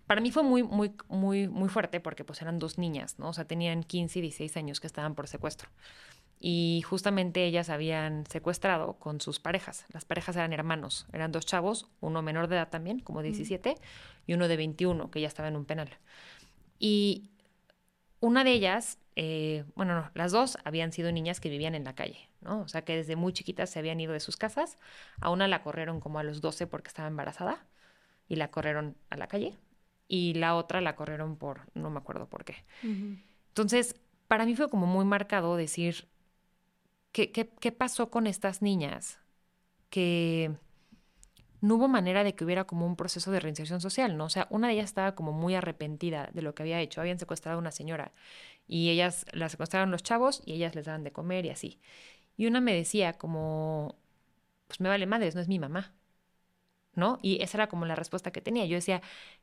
Para 0.07 0.22
mí 0.22 0.32
fue 0.32 0.44
muy, 0.44 0.64
muy, 0.64 0.94
muy, 1.07 1.48
muy 1.48 1.70
fuerte 1.70 1.99
porque 1.99 2.24
pues 2.24 2.41
eran 2.41 2.57
dos 2.57 2.78
niñas, 2.78 3.20
¿no? 3.20 3.30
O 3.30 3.34
sea, 3.34 3.45
tenían 3.45 3.84
15 3.84 4.20
y 4.20 4.22
16 4.24 4.57
años 4.57 4.80
que 4.80 4.88
estaban 4.88 5.14
por 5.14 5.28
secuestro. 5.28 5.70
Y 6.40 6.82
justamente 6.88 7.45
ellas 7.45 7.70
habían 7.70 8.26
secuestrado 8.26 8.94
con 8.94 9.20
sus 9.20 9.40
parejas. 9.40 9.86
Las 9.94 10.06
parejas 10.06 10.38
eran 10.38 10.53
hermanos, 10.53 11.06
eran 11.11 11.32
dos 11.34 11.45
chavos, 11.45 11.90
uno 11.99 12.22
menor 12.22 12.48
de 12.48 12.56
edad 12.56 12.70
también, 12.70 12.99
como 13.02 13.22
17, 13.22 13.76
y 14.26 14.34
uno 14.34 14.48
de 14.48 14.56
21, 14.56 15.11
que 15.11 15.20
ya 15.20 15.28
estaba 15.28 15.49
en 15.49 15.57
un 15.57 15.66
penal. 15.66 15.90
Y 16.80 17.30
una 18.22 18.45
de 18.45 18.52
ellas, 18.52 18.99
eh, 19.18 19.66
bueno, 19.76 19.95
no, 19.95 20.11
las 20.14 20.32
dos 20.32 20.57
habían 20.64 20.94
sido 20.94 21.11
niñas 21.11 21.41
que 21.41 21.49
vivían 21.49 21.76
en 21.76 21.84
la 21.84 21.94
calle, 21.94 22.28
¿no? 22.41 22.61
O 22.61 22.68
sea, 22.68 22.84
que 22.84 22.95
desde 22.95 23.16
muy 23.16 23.34
chiquitas 23.34 23.70
se 23.70 23.80
habían 23.80 23.99
ido 23.99 24.14
de 24.14 24.20
sus 24.20 24.38
casas. 24.38 24.78
A 25.20 25.30
una 25.30 25.48
la 25.48 25.64
corrieron 25.64 25.99
como 25.99 26.20
a 26.20 26.24
los 26.24 26.41
12 26.41 26.68
porque 26.68 26.88
estaba 26.88 27.07
embarazada 27.07 27.66
y 28.28 28.36
la 28.36 28.52
corrieron 28.52 28.95
a 29.10 29.18
la 29.18 29.28
calle. 29.28 29.57
Y 30.07 30.34
la 30.36 30.56
otra 30.56 30.82
la 30.82 30.95
corrieron 30.95 31.38
por, 31.38 31.70
no 31.74 31.90
me 31.90 31.99
acuerdo 31.99 32.28
por 32.28 32.44
qué. 32.44 32.66
Entonces, 33.49 33.95
para 34.28 34.45
mí 34.45 34.56
fue 34.56 34.70
como 34.70 34.88
muy 34.88 35.06
marcado 35.06 35.56
decir, 35.56 36.07
¿qué, 37.11 37.32
qué, 37.32 37.49
qué 37.60 37.72
pasó 37.72 38.10
con 38.10 38.26
estas 38.28 38.61
niñas? 38.61 39.20
Que 39.90 40.52
no 41.61 41.76
hubo 41.76 41.88
manera 41.88 42.24
de 42.24 42.36
que 42.36 42.45
hubiera 42.45 42.66
como 42.66 42.86
un 42.86 42.95
proceso 42.95 43.32
de 43.32 43.40
reinserción 43.40 43.82
social, 43.82 44.18
¿no? 44.18 44.26
O 44.26 44.30
sea, 44.30 44.48
una 44.49 44.68
de 44.68 44.74
ellas 44.76 44.86
estaba 44.86 45.16
como 45.16 45.32
muy 45.34 45.56
arrepentida 45.56 46.30
de 46.34 46.41
lo 46.41 46.56
que 46.56 46.64
había 46.64 46.80
hecho. 46.80 47.02
Habían 47.02 47.20
secuestrado 47.20 47.57
a 47.57 47.61
una 47.61 47.72
señora 47.72 48.14
y 48.68 48.90
ellas 48.90 49.26
la 49.34 49.49
secuestraron 49.49 49.91
los 49.91 50.03
chavos 50.03 50.41
y 50.45 50.53
ellas 50.53 50.76
les 50.76 50.86
daban 50.86 51.03
de 51.03 51.11
comer 51.11 51.45
y 51.45 51.49
así. 51.49 51.82
Y 52.40 52.48
una 52.48 52.61
me 52.61 52.74
decía 52.74 53.14
como, 53.14 53.98
pues 54.68 54.80
me 54.80 54.88
vale 54.88 55.06
madres, 55.06 55.36
no 55.36 55.41
es 55.41 55.49
mi 55.49 55.60
mamá. 55.60 55.94
¿no? 56.95 57.20
Y 57.22 57.41
esa 57.44 57.57
era 57.57 57.68
como 57.68 57.86
la 57.86 57.95
respuesta 57.95 58.32
que 58.32 58.40
tenía. 58.41 58.66
Yo 58.66 58.76
decía, 58.76 59.02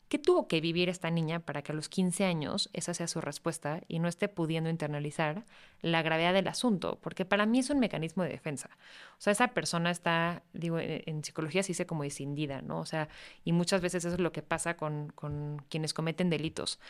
¿qué 0.08 0.18
tuvo 0.18 0.48
que 0.48 0.62
vivir 0.62 0.88
esta 0.88 1.10
niña 1.10 1.40
para 1.40 1.60
que 1.62 1.72
a 1.72 1.74
los 1.74 1.90
15 1.90 2.24
años 2.24 2.70
esa 2.72 2.94
sea 2.94 3.06
su 3.06 3.20
respuesta 3.20 3.82
y 3.86 3.98
no 3.98 4.08
esté 4.08 4.28
pudiendo 4.28 4.70
internalizar 4.70 5.44
la 5.82 6.00
gravedad 6.02 6.32
del 6.32 6.48
asunto? 6.48 6.98
Porque 7.02 7.26
para 7.26 7.44
mí 7.44 7.58
es 7.58 7.68
un 7.68 7.80
mecanismo 7.80 8.22
de 8.22 8.30
defensa. 8.30 8.70
O 9.18 9.20
sea, 9.20 9.32
esa 9.32 9.48
persona 9.48 9.90
está, 9.90 10.42
digo, 10.54 10.78
en, 10.80 11.22
psicología 11.22 11.62
se 11.62 11.68
dice 11.68 11.86
como 11.86 12.02
descindida, 12.02 12.62
¿no? 12.62 12.80
O 12.80 12.86
sea, 12.86 13.08
y 13.44 13.52
muchas 13.52 13.82
veces 13.82 14.06
eso 14.06 14.14
es 14.14 14.20
lo 14.20 14.32
que 14.32 14.42
pasa 14.42 14.78
con, 14.78 15.10
con 15.10 15.58
quienes 15.68 15.92
cometen 15.92 16.30
delitos 16.30 16.80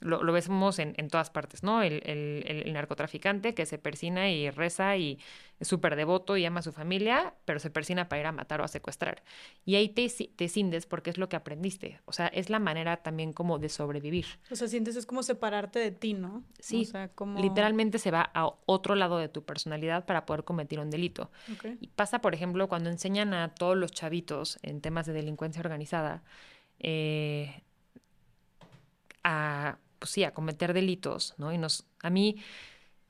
lo, 0.00 0.22
lo 0.22 0.32
vemos 0.32 0.78
en, 0.78 0.94
en, 0.96 1.08
todas 1.08 1.30
partes, 1.30 1.62
¿no? 1.62 1.82
El, 1.82 2.02
el, 2.04 2.44
el, 2.46 2.72
narcotraficante 2.72 3.54
que 3.54 3.66
se 3.66 3.78
persina 3.78 4.30
y 4.30 4.50
reza 4.50 4.96
y 4.96 5.18
es 5.58 5.68
súper 5.68 5.96
devoto 5.96 6.36
y 6.36 6.44
ama 6.44 6.60
a 6.60 6.62
su 6.62 6.72
familia, 6.72 7.34
pero 7.44 7.58
se 7.58 7.70
persina 7.70 8.08
para 8.08 8.20
ir 8.20 8.26
a 8.26 8.32
matar 8.32 8.60
o 8.60 8.64
a 8.64 8.68
secuestrar. 8.68 9.22
Y 9.64 9.74
ahí 9.74 9.88
te, 9.88 10.08
te 10.08 10.48
cindes 10.48 10.86
porque 10.86 11.10
es 11.10 11.18
lo 11.18 11.28
que 11.28 11.36
aprendiste. 11.36 12.00
O 12.04 12.12
sea, 12.12 12.28
es 12.28 12.50
la 12.50 12.58
manera 12.58 12.98
también 12.98 13.32
como 13.32 13.58
de 13.58 13.68
sobrevivir. 13.68 14.26
O 14.50 14.56
sea, 14.56 14.68
sientes 14.68 14.96
es 14.96 15.06
como 15.06 15.22
separarte 15.22 15.78
de 15.78 15.90
ti, 15.90 16.14
¿no? 16.14 16.44
Sí, 16.60 16.82
o 16.82 16.84
sea, 16.84 17.08
como... 17.08 17.40
literalmente 17.40 17.98
se 17.98 18.10
va 18.10 18.30
a 18.34 18.50
otro 18.66 18.94
lado 18.94 19.18
de 19.18 19.28
tu 19.28 19.44
personalidad 19.44 20.06
para 20.06 20.26
poder 20.26 20.44
cometer 20.44 20.78
un 20.78 20.90
delito. 20.90 21.30
Y 21.80 21.88
pasa, 21.88 22.20
por 22.20 22.34
ejemplo, 22.34 22.68
cuando 22.68 22.90
enseñan 22.90 23.34
a 23.34 23.54
todos 23.54 23.76
los 23.76 23.92
chavitos 23.92 24.58
en 24.62 24.80
temas 24.80 25.06
de 25.06 25.12
delincuencia 25.12 25.60
organizada, 25.60 26.22
eh, 26.78 27.62
a 29.24 29.78
pues 29.98 30.10
sí, 30.10 30.24
a 30.24 30.32
cometer 30.32 30.72
delitos, 30.72 31.34
¿no? 31.38 31.52
Y 31.52 31.58
nos, 31.58 31.86
a 32.02 32.10
mí, 32.10 32.36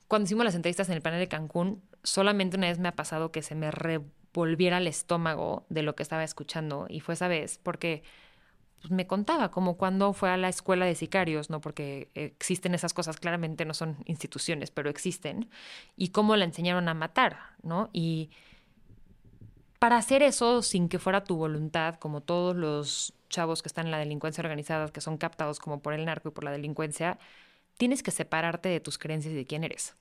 cuando 0.07 0.27
hicimos 0.27 0.45
las 0.45 0.55
entrevistas 0.55 0.89
en 0.89 0.95
el 0.95 1.03
panel 1.03 1.21
de 1.21 1.29
Cancún, 1.29 1.83
solamente 2.03 2.57
una 2.57 2.69
vez 2.69 2.79
me 2.79 2.89
ha 2.89 2.97
pasado 2.97 3.33
que 3.33 3.43
se 3.43 3.55
me 3.55 3.71
revolviera 3.71 4.79
el 4.79 4.87
estómago 4.87 5.67
de 5.69 5.83
lo 5.83 5.95
que 5.95 6.03
estaba 6.03 6.25
escuchando, 6.25 6.87
y 6.89 7.01
fue 7.01 7.15
esa 7.15 7.29
vez, 7.29 7.59
porque 7.63 8.03
pues, 8.81 8.91
me 8.91 9.07
contaba 9.07 9.51
como 9.51 9.77
cuando 9.77 10.13
fue 10.13 10.31
a 10.31 10.37
la 10.37 10.49
escuela 10.49 10.87
de 10.87 10.95
sicarios, 10.95 11.51
¿no? 11.51 11.61
Porque 11.61 12.11
existen 12.15 12.75
esas 12.75 12.95
cosas, 12.95 13.19
claramente 13.19 13.65
no 13.65 13.75
son 13.75 13.97
instituciones, 14.07 14.71
pero 14.71 14.91
existen, 14.91 15.51
y 15.97 16.09
cómo 16.09 16.37
la 16.37 16.45
enseñaron 16.45 16.89
a 16.89 16.95
matar, 16.95 17.39
¿no? 17.63 17.91
Y 17.93 18.31
para 19.79 19.97
hacer 19.97 20.23
eso 20.23 20.63
sin 20.63 20.89
que 20.89 20.99
fuera 20.99 21.25
tu 21.25 21.37
voluntad, 21.37 21.97
como 21.97 22.21
todos 22.21 22.57
los 22.57 23.15
chavos 23.29 23.63
que 23.63 23.69
están 23.69 23.87
en 23.87 23.93
la 23.93 23.99
delincuencia 23.99 24.43
organizada, 24.43 24.89
que 24.89 25.01
son 25.01 25.19
captados 25.19 25.59
como 25.59 25.81
por 25.81 25.95
el 25.95 26.05
narco 26.05 26.29
y 26.29 26.33
por 26.33 26.45
la 26.45 26.53
delincuencia, 26.53 27.19
tienes 27.77 28.03
que 28.03 28.11
separarte 28.11 28.69
de 28.69 28.81
tus 28.81 28.99
creencias 28.99 29.33
y 29.33 29.37
de 29.37 29.47
quién 29.47 29.65
eres. 29.65 29.97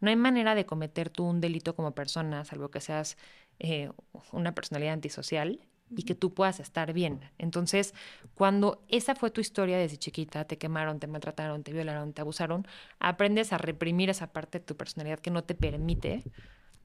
No 0.00 0.10
hay 0.10 0.16
manera 0.16 0.54
de 0.54 0.66
cometer 0.66 1.10
tú 1.10 1.24
un 1.24 1.40
delito 1.40 1.76
como 1.76 1.94
persona, 1.94 2.44
salvo 2.44 2.70
que 2.70 2.80
seas 2.80 3.16
eh, 3.60 3.90
una 4.32 4.54
personalidad 4.54 4.94
antisocial 4.94 5.60
y 5.96 6.02
que 6.02 6.14
tú 6.14 6.34
puedas 6.34 6.58
estar 6.60 6.92
bien. 6.92 7.20
Entonces, 7.38 7.94
cuando 8.34 8.82
esa 8.88 9.14
fue 9.14 9.30
tu 9.30 9.40
historia 9.40 9.78
desde 9.78 9.98
chiquita, 9.98 10.44
te 10.44 10.58
quemaron, 10.58 10.98
te 10.98 11.06
maltrataron, 11.06 11.62
te 11.62 11.72
violaron, 11.72 12.12
te 12.12 12.22
abusaron, 12.22 12.66
aprendes 12.98 13.52
a 13.52 13.58
reprimir 13.58 14.10
esa 14.10 14.32
parte 14.32 14.58
de 14.58 14.64
tu 14.64 14.76
personalidad 14.76 15.20
que 15.20 15.30
no 15.30 15.44
te 15.44 15.54
permite 15.54 16.24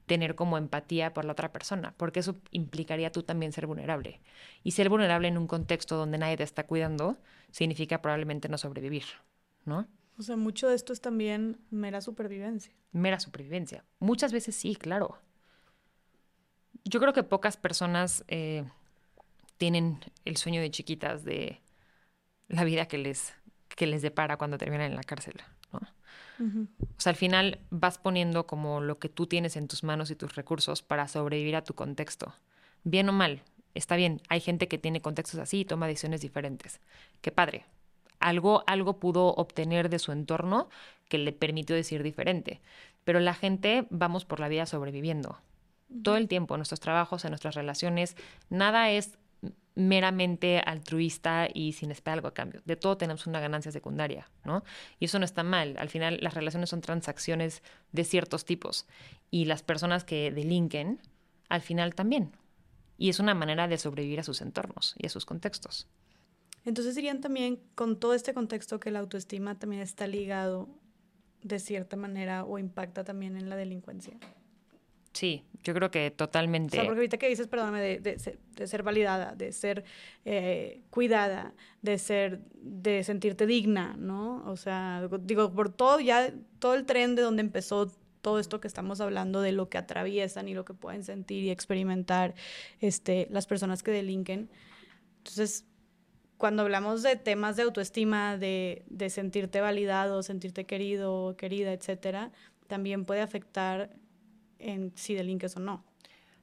tener 0.08 0.34
como 0.34 0.58
empatía 0.58 1.14
por 1.14 1.24
la 1.24 1.32
otra 1.32 1.52
persona, 1.52 1.94
porque 1.96 2.18
eso 2.18 2.34
implicaría 2.50 3.12
tú 3.12 3.22
también 3.22 3.52
ser 3.52 3.68
vulnerable. 3.68 4.20
Y 4.64 4.72
ser 4.72 4.88
vulnerable 4.88 5.28
en 5.28 5.38
un 5.38 5.46
contexto 5.46 5.96
donde 5.96 6.18
nadie 6.18 6.36
te 6.36 6.42
está 6.42 6.66
cuidando 6.66 7.16
significa 7.52 8.02
probablemente 8.02 8.48
no 8.48 8.58
sobrevivir, 8.58 9.04
¿no? 9.64 9.86
O 10.18 10.22
sea, 10.22 10.36
mucho 10.36 10.68
de 10.68 10.74
esto 10.74 10.92
es 10.92 11.00
también 11.00 11.60
mera 11.70 12.00
supervivencia. 12.00 12.72
Mera 12.90 13.20
supervivencia. 13.20 13.84
Muchas 14.00 14.32
veces 14.32 14.56
sí, 14.56 14.74
claro. 14.74 15.18
Yo 16.84 16.98
creo 16.98 17.12
que 17.12 17.22
pocas 17.22 17.56
personas 17.56 18.24
eh, 18.26 18.64
tienen 19.58 20.00
el 20.24 20.36
sueño 20.36 20.60
de 20.60 20.72
chiquitas 20.72 21.22
de 21.24 21.60
la 22.48 22.64
vida 22.64 22.86
que 22.86 22.98
les, 22.98 23.34
que 23.68 23.86
les 23.86 24.02
depara 24.02 24.38
cuando 24.38 24.58
terminan 24.58 24.90
en 24.90 24.96
la 24.96 25.04
cárcel, 25.04 25.34
¿no? 26.38 26.68
O 26.80 27.00
sea, 27.00 27.10
al 27.10 27.16
final 27.16 27.58
vas 27.70 27.98
poniendo 27.98 28.46
como 28.46 28.80
lo 28.80 28.98
que 28.98 29.08
tú 29.08 29.26
tienes 29.26 29.56
en 29.56 29.68
tus 29.68 29.82
manos 29.82 30.10
y 30.10 30.16
tus 30.16 30.34
recursos 30.34 30.82
para 30.82 31.08
sobrevivir 31.08 31.56
a 31.56 31.64
tu 31.64 31.74
contexto. 31.74 32.34
Bien 32.84 33.08
o 33.08 33.12
mal, 33.12 33.42
está 33.74 33.96
bien. 33.96 34.20
Hay 34.28 34.40
gente 34.40 34.68
que 34.68 34.78
tiene 34.78 35.00
contextos 35.00 35.40
así 35.40 35.60
y 35.60 35.64
toma 35.64 35.86
decisiones 35.86 36.20
diferentes. 36.20 36.80
Qué 37.20 37.32
padre. 37.32 37.64
Algo, 38.20 38.64
algo 38.66 38.98
pudo 38.98 39.28
obtener 39.34 39.88
de 39.88 39.98
su 39.98 40.12
entorno 40.12 40.68
que 41.08 41.18
le 41.18 41.32
permitió 41.32 41.76
decir 41.76 42.02
diferente. 42.02 42.60
Pero 43.04 43.20
la 43.20 43.34
gente 43.34 43.86
vamos 43.90 44.24
por 44.24 44.40
la 44.40 44.48
vida 44.48 44.66
sobreviviendo. 44.66 45.38
Todo 46.02 46.16
el 46.16 46.28
tiempo, 46.28 46.54
en 46.54 46.58
nuestros 46.58 46.80
trabajos, 46.80 47.24
en 47.24 47.30
nuestras 47.30 47.54
relaciones, 47.54 48.16
nada 48.50 48.90
es 48.90 49.18
meramente 49.78 50.58
altruista 50.58 51.46
y 51.52 51.72
sin 51.72 51.92
esperar 51.92 52.18
algo 52.18 52.28
a 52.28 52.34
cambio. 52.34 52.60
De 52.64 52.74
todo 52.74 52.96
tenemos 52.96 53.28
una 53.28 53.38
ganancia 53.38 53.70
secundaria, 53.70 54.28
¿no? 54.44 54.64
Y 54.98 55.04
eso 55.04 55.20
no 55.20 55.24
está 55.24 55.44
mal. 55.44 55.76
Al 55.78 55.88
final 55.88 56.18
las 56.20 56.34
relaciones 56.34 56.70
son 56.70 56.80
transacciones 56.80 57.62
de 57.92 58.02
ciertos 58.02 58.44
tipos 58.44 58.86
y 59.30 59.44
las 59.44 59.62
personas 59.62 60.02
que 60.02 60.32
delinquen, 60.32 61.00
al 61.48 61.60
final 61.60 61.94
también. 61.94 62.32
Y 62.96 63.08
es 63.08 63.20
una 63.20 63.34
manera 63.34 63.68
de 63.68 63.78
sobrevivir 63.78 64.18
a 64.18 64.24
sus 64.24 64.40
entornos 64.40 64.96
y 64.98 65.06
a 65.06 65.10
sus 65.10 65.24
contextos. 65.24 65.86
Entonces 66.64 66.96
dirían 66.96 67.20
también 67.20 67.60
con 67.76 68.00
todo 68.00 68.14
este 68.14 68.34
contexto 68.34 68.80
que 68.80 68.90
la 68.90 68.98
autoestima 68.98 69.60
también 69.60 69.80
está 69.80 70.08
ligado 70.08 70.68
de 71.42 71.60
cierta 71.60 71.96
manera 71.96 72.44
o 72.44 72.58
impacta 72.58 73.04
también 73.04 73.36
en 73.36 73.48
la 73.48 73.54
delincuencia. 73.54 74.18
Sí, 75.12 75.44
yo 75.64 75.74
creo 75.74 75.90
que 75.90 76.10
totalmente. 76.10 76.76
O 76.76 76.80
sea, 76.80 76.84
porque 76.84 77.00
ahorita 77.00 77.18
que 77.18 77.28
dices, 77.28 77.46
perdóname, 77.46 77.80
de, 77.80 77.98
de, 77.98 78.66
ser 78.66 78.82
validada, 78.82 79.34
de 79.34 79.52
ser 79.52 79.84
eh, 80.24 80.82
cuidada, 80.90 81.54
de 81.82 81.98
ser, 81.98 82.40
de 82.54 83.02
sentirte 83.04 83.46
digna, 83.46 83.96
¿no? 83.98 84.44
O 84.46 84.56
sea, 84.56 85.08
digo, 85.20 85.52
por 85.52 85.70
todo 85.70 86.00
ya, 86.00 86.32
todo 86.58 86.74
el 86.74 86.84
tren 86.84 87.14
de 87.14 87.22
donde 87.22 87.42
empezó 87.42 87.90
todo 88.20 88.38
esto 88.38 88.60
que 88.60 88.68
estamos 88.68 89.00
hablando 89.00 89.40
de 89.40 89.52
lo 89.52 89.68
que 89.68 89.78
atraviesan 89.78 90.48
y 90.48 90.54
lo 90.54 90.64
que 90.64 90.74
pueden 90.74 91.04
sentir 91.04 91.44
y 91.44 91.50
experimentar 91.50 92.34
este, 92.80 93.28
las 93.30 93.46
personas 93.46 93.82
que 93.82 93.90
delinquen. 93.90 94.50
Entonces, 95.18 95.66
cuando 96.36 96.62
hablamos 96.62 97.02
de 97.02 97.16
temas 97.16 97.56
de 97.56 97.62
autoestima, 97.62 98.36
de, 98.36 98.84
de 98.88 99.10
sentirte 99.10 99.60
validado, 99.60 100.22
sentirte 100.22 100.66
querido, 100.66 101.36
querida, 101.36 101.72
etcétera, 101.72 102.32
también 102.68 103.04
puede 103.04 103.22
afectar 103.22 103.90
en 104.58 104.92
si 104.96 105.14
delinques 105.14 105.56
o 105.56 105.60
no. 105.60 105.84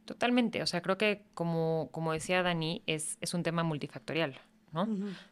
Totalmente, 0.06 0.62
o 0.62 0.68
sea, 0.68 0.82
creo 0.82 0.98
que 0.98 1.26
como, 1.34 1.90
como 1.92 2.14
decía 2.14 2.44
Dani, 2.44 2.84
es, 2.86 3.18
es 3.22 3.34
un 3.34 3.42
tema 3.42 3.64
multifactorial, 3.64 4.40
¿no? 4.72 4.88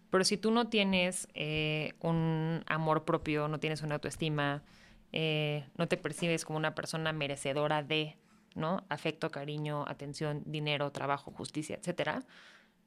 Pero 0.09 0.23
si 0.23 0.37
tú 0.37 0.49
no 0.49 0.67
tienes 0.69 1.27
eh, 1.35 1.93
un 1.99 2.63
amor 2.65 3.05
propio, 3.05 3.47
no 3.47 3.59
tienes 3.59 3.83
una 3.83 3.95
autoestima, 3.95 4.63
eh, 5.11 5.67
no 5.77 5.87
te 5.87 5.97
percibes 5.97 6.43
como 6.43 6.57
una 6.57 6.73
persona 6.73 7.13
merecedora 7.13 7.83
de, 7.83 8.17
¿no? 8.55 8.83
Afecto, 8.89 9.29
cariño, 9.29 9.85
atención, 9.87 10.41
dinero, 10.45 10.91
trabajo, 10.91 11.31
justicia, 11.31 11.75
etcétera, 11.75 12.23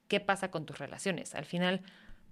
¿qué 0.08 0.18
pasa 0.18 0.50
con 0.50 0.66
tus 0.66 0.78
relaciones? 0.78 1.36
Al 1.36 1.44
final 1.44 1.82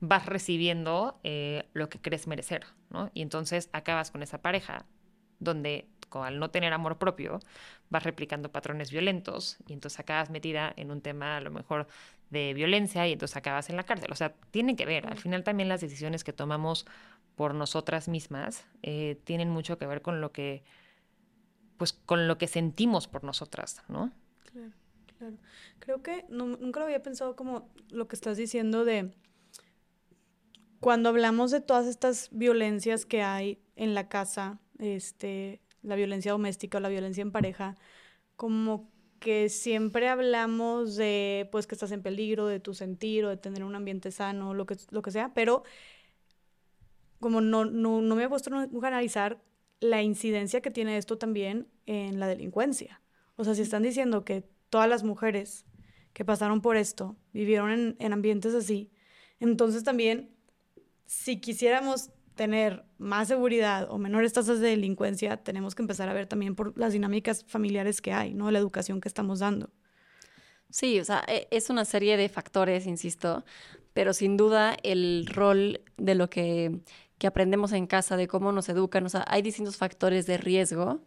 vas 0.00 0.26
recibiendo 0.26 1.20
eh, 1.22 1.68
lo 1.72 1.88
que 1.88 2.00
crees 2.00 2.26
merecer, 2.26 2.66
¿no? 2.90 3.10
Y 3.14 3.22
entonces 3.22 3.70
acabas 3.72 4.10
con 4.10 4.22
esa 4.22 4.42
pareja 4.42 4.84
donde 5.38 5.88
al 6.22 6.38
no 6.38 6.50
tener 6.50 6.72
amor 6.72 6.98
propio, 6.98 7.40
vas 7.90 8.04
replicando 8.04 8.52
patrones 8.52 8.90
violentos 8.90 9.56
y 9.66 9.72
entonces 9.72 9.98
acabas 9.98 10.30
metida 10.30 10.72
en 10.76 10.90
un 10.90 11.00
tema 11.00 11.38
a 11.38 11.40
lo 11.40 11.50
mejor 11.50 11.88
de 12.30 12.54
violencia 12.54 13.06
y 13.08 13.12
entonces 13.12 13.36
acabas 13.36 13.70
en 13.70 13.76
la 13.76 13.84
cárcel. 13.84 14.12
O 14.12 14.14
sea, 14.14 14.34
tiene 14.50 14.76
que 14.76 14.86
ver. 14.86 15.06
Al 15.06 15.18
final 15.18 15.44
también 15.44 15.68
las 15.68 15.80
decisiones 15.80 16.24
que 16.24 16.32
tomamos 16.32 16.86
por 17.36 17.54
nosotras 17.54 18.08
mismas 18.08 18.66
eh, 18.82 19.20
tienen 19.24 19.50
mucho 19.50 19.78
que 19.78 19.86
ver 19.86 20.02
con 20.02 20.20
lo 20.20 20.32
que, 20.32 20.62
pues, 21.76 21.92
con 21.92 22.28
lo 22.28 22.38
que 22.38 22.46
sentimos 22.46 23.08
por 23.08 23.24
nosotras, 23.24 23.82
¿no? 23.88 24.12
Claro, 24.52 24.72
claro. 25.18 25.36
Creo 25.78 26.02
que 26.02 26.24
nunca 26.28 26.80
lo 26.80 26.86
había 26.86 27.02
pensado 27.02 27.34
como 27.36 27.70
lo 27.90 28.06
que 28.08 28.16
estás 28.16 28.36
diciendo 28.36 28.84
de 28.84 29.12
cuando 30.84 31.08
hablamos 31.08 31.50
de 31.50 31.62
todas 31.62 31.86
estas 31.86 32.28
violencias 32.30 33.06
que 33.06 33.22
hay 33.22 33.58
en 33.74 33.94
la 33.94 34.08
casa, 34.08 34.58
este, 34.78 35.62
la 35.84 35.96
violencia 35.96 36.32
doméstica 36.32 36.78
o 36.78 36.80
la 36.80 36.88
violencia 36.88 37.22
en 37.22 37.30
pareja, 37.30 37.76
como 38.36 38.90
que 39.20 39.48
siempre 39.48 40.08
hablamos 40.08 40.96
de, 40.96 41.48
pues, 41.50 41.66
que 41.66 41.74
estás 41.74 41.92
en 41.92 42.02
peligro, 42.02 42.46
de 42.46 42.60
tu 42.60 42.74
sentir 42.74 43.24
o 43.24 43.30
de 43.30 43.36
tener 43.36 43.64
un 43.64 43.74
ambiente 43.74 44.10
sano, 44.10 44.54
lo 44.54 44.66
que, 44.66 44.76
lo 44.90 45.02
que 45.02 45.10
sea, 45.10 45.32
pero 45.34 45.62
como 47.20 47.40
no, 47.40 47.64
no, 47.64 48.02
no 48.02 48.16
me 48.16 48.24
he 48.24 48.28
puesto 48.28 48.54
a 48.54 48.86
analizar 48.86 49.42
la 49.80 50.02
incidencia 50.02 50.60
que 50.60 50.70
tiene 50.70 50.98
esto 50.98 51.16
también 51.16 51.68
en 51.86 52.20
la 52.20 52.26
delincuencia. 52.26 53.00
O 53.36 53.44
sea, 53.44 53.54
si 53.54 53.62
están 53.62 53.82
diciendo 53.82 54.24
que 54.24 54.44
todas 54.68 54.88
las 54.88 55.04
mujeres 55.04 55.64
que 56.12 56.24
pasaron 56.24 56.60
por 56.60 56.76
esto 56.76 57.16
vivieron 57.32 57.70
en, 57.70 57.96
en 57.98 58.12
ambientes 58.12 58.54
así, 58.54 58.90
entonces 59.40 59.84
también, 59.84 60.34
si 61.06 61.40
quisiéramos 61.40 62.10
tener 62.34 62.84
más 62.98 63.28
seguridad 63.28 63.88
o 63.90 63.98
menores 63.98 64.32
tasas 64.32 64.60
de 64.60 64.68
delincuencia, 64.70 65.36
tenemos 65.38 65.74
que 65.74 65.82
empezar 65.82 66.08
a 66.08 66.14
ver 66.14 66.26
también 66.26 66.54
por 66.54 66.76
las 66.78 66.92
dinámicas 66.92 67.44
familiares 67.46 68.00
que 68.00 68.12
hay, 68.12 68.34
¿no? 68.34 68.50
La 68.50 68.58
educación 68.58 69.00
que 69.00 69.08
estamos 69.08 69.38
dando. 69.38 69.70
Sí, 70.70 70.98
o 70.98 71.04
sea, 71.04 71.22
e, 71.28 71.46
es 71.50 71.70
una 71.70 71.84
serie 71.84 72.16
de 72.16 72.28
factores, 72.28 72.86
insisto, 72.86 73.44
pero 73.92 74.12
sin 74.12 74.36
duda 74.36 74.76
el 74.82 75.26
rol 75.26 75.82
de 75.96 76.14
lo 76.16 76.28
que, 76.28 76.80
que 77.18 77.26
aprendemos 77.26 77.72
en 77.72 77.86
casa, 77.86 78.16
de 78.16 78.26
cómo 78.28 78.52
nos 78.52 78.68
educan, 78.68 79.06
o 79.06 79.08
sea, 79.08 79.24
hay 79.28 79.42
distintos 79.42 79.76
factores 79.76 80.26
de 80.26 80.36
riesgo 80.38 81.04